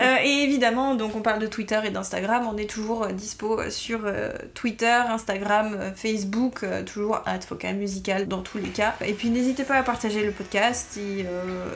Euh, 0.00 0.16
et 0.22 0.44
évidemment, 0.44 0.94
donc 0.94 1.16
on 1.16 1.20
parle 1.20 1.40
de 1.40 1.46
Twitter 1.46 1.78
et 1.84 1.90
d'Instagram, 1.90 2.48
on 2.50 2.56
est 2.56 2.68
toujours 2.68 3.04
euh, 3.04 3.12
dispo 3.12 3.58
euh, 3.58 3.70
sur 3.70 4.00
euh, 4.04 4.30
Twitter, 4.54 4.86
Instagram, 4.86 5.92
Facebook, 5.94 6.62
euh, 6.62 6.82
toujours 6.84 7.20
at 7.26 7.40
Focal 7.40 7.76
Musical 7.76 8.28
dans 8.28 8.40
tous 8.40 8.58
les 8.58 8.68
cas. 8.68 8.94
Et 9.04 9.12
puis 9.14 9.28
n'hésitez 9.30 9.64
pas 9.64 9.74
à 9.76 9.82
partager 9.82 10.24
le 10.24 10.32
podcast. 10.32 10.96
Et, 10.98 11.24
euh, 11.26 11.66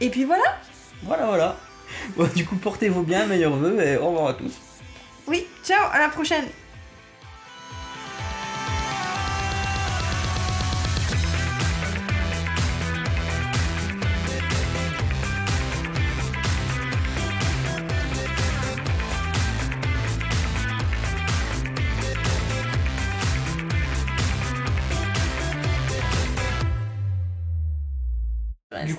et 0.00 0.10
puis 0.10 0.24
voilà. 0.24 0.44
Voilà, 1.02 1.26
voilà. 1.26 1.56
Bon, 2.16 2.28
du 2.34 2.44
coup, 2.44 2.56
portez-vous 2.56 3.02
bien, 3.02 3.26
meilleurs 3.26 3.56
vœux 3.56 3.80
et 3.80 3.96
au 3.96 4.08
revoir 4.08 4.28
à 4.28 4.34
tous. 4.34 4.52
Oui, 5.26 5.46
ciao, 5.64 5.86
à 5.92 5.98
la 5.98 6.08
prochaine. 6.08 6.44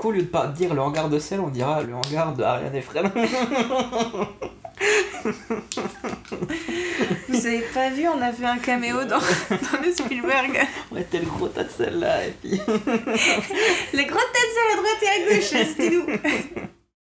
Coup, 0.02 0.10
au 0.10 0.12
lieu 0.12 0.24
de 0.24 0.28
pas 0.28 0.48
dire 0.48 0.74
le 0.74 0.82
regard 0.82 1.10
de 1.10 1.20
sel, 1.20 1.40
on 1.40 1.50
dira 1.50 1.84
le 1.84 1.96
regard 1.96 2.34
de 2.34 2.42
Ariane 2.44 2.76
et 2.76 2.82
Fred. 2.82 3.06
Vous 7.30 7.46
avez 7.46 7.62
pas 7.74 7.92
vu, 7.92 8.08
on 8.08 8.20
a 8.20 8.34
fait 8.34 8.46
un 8.46 8.58
caméo 8.58 9.04
dans, 9.04 9.20
dans 9.20 9.82
le 9.84 9.92
Spielberg. 9.94 10.60
On 10.92 10.98
était 10.98 11.20
le 11.20 11.28
gros 11.28 11.48
tas 11.50 11.64
de 11.66 11.70
sel 11.70 12.00
là, 12.00 12.26
et 12.26 12.32
puis. 12.32 12.52
Les 13.94 14.06
grosses 14.06 14.32
têtes 14.34 14.58
à 14.58 14.70
la 14.70 14.76
droite 14.78 15.04
et 15.04 15.08
à 15.08 15.20
gauche, 15.30 15.52
c'était 15.52 15.90
nous. 15.92 16.08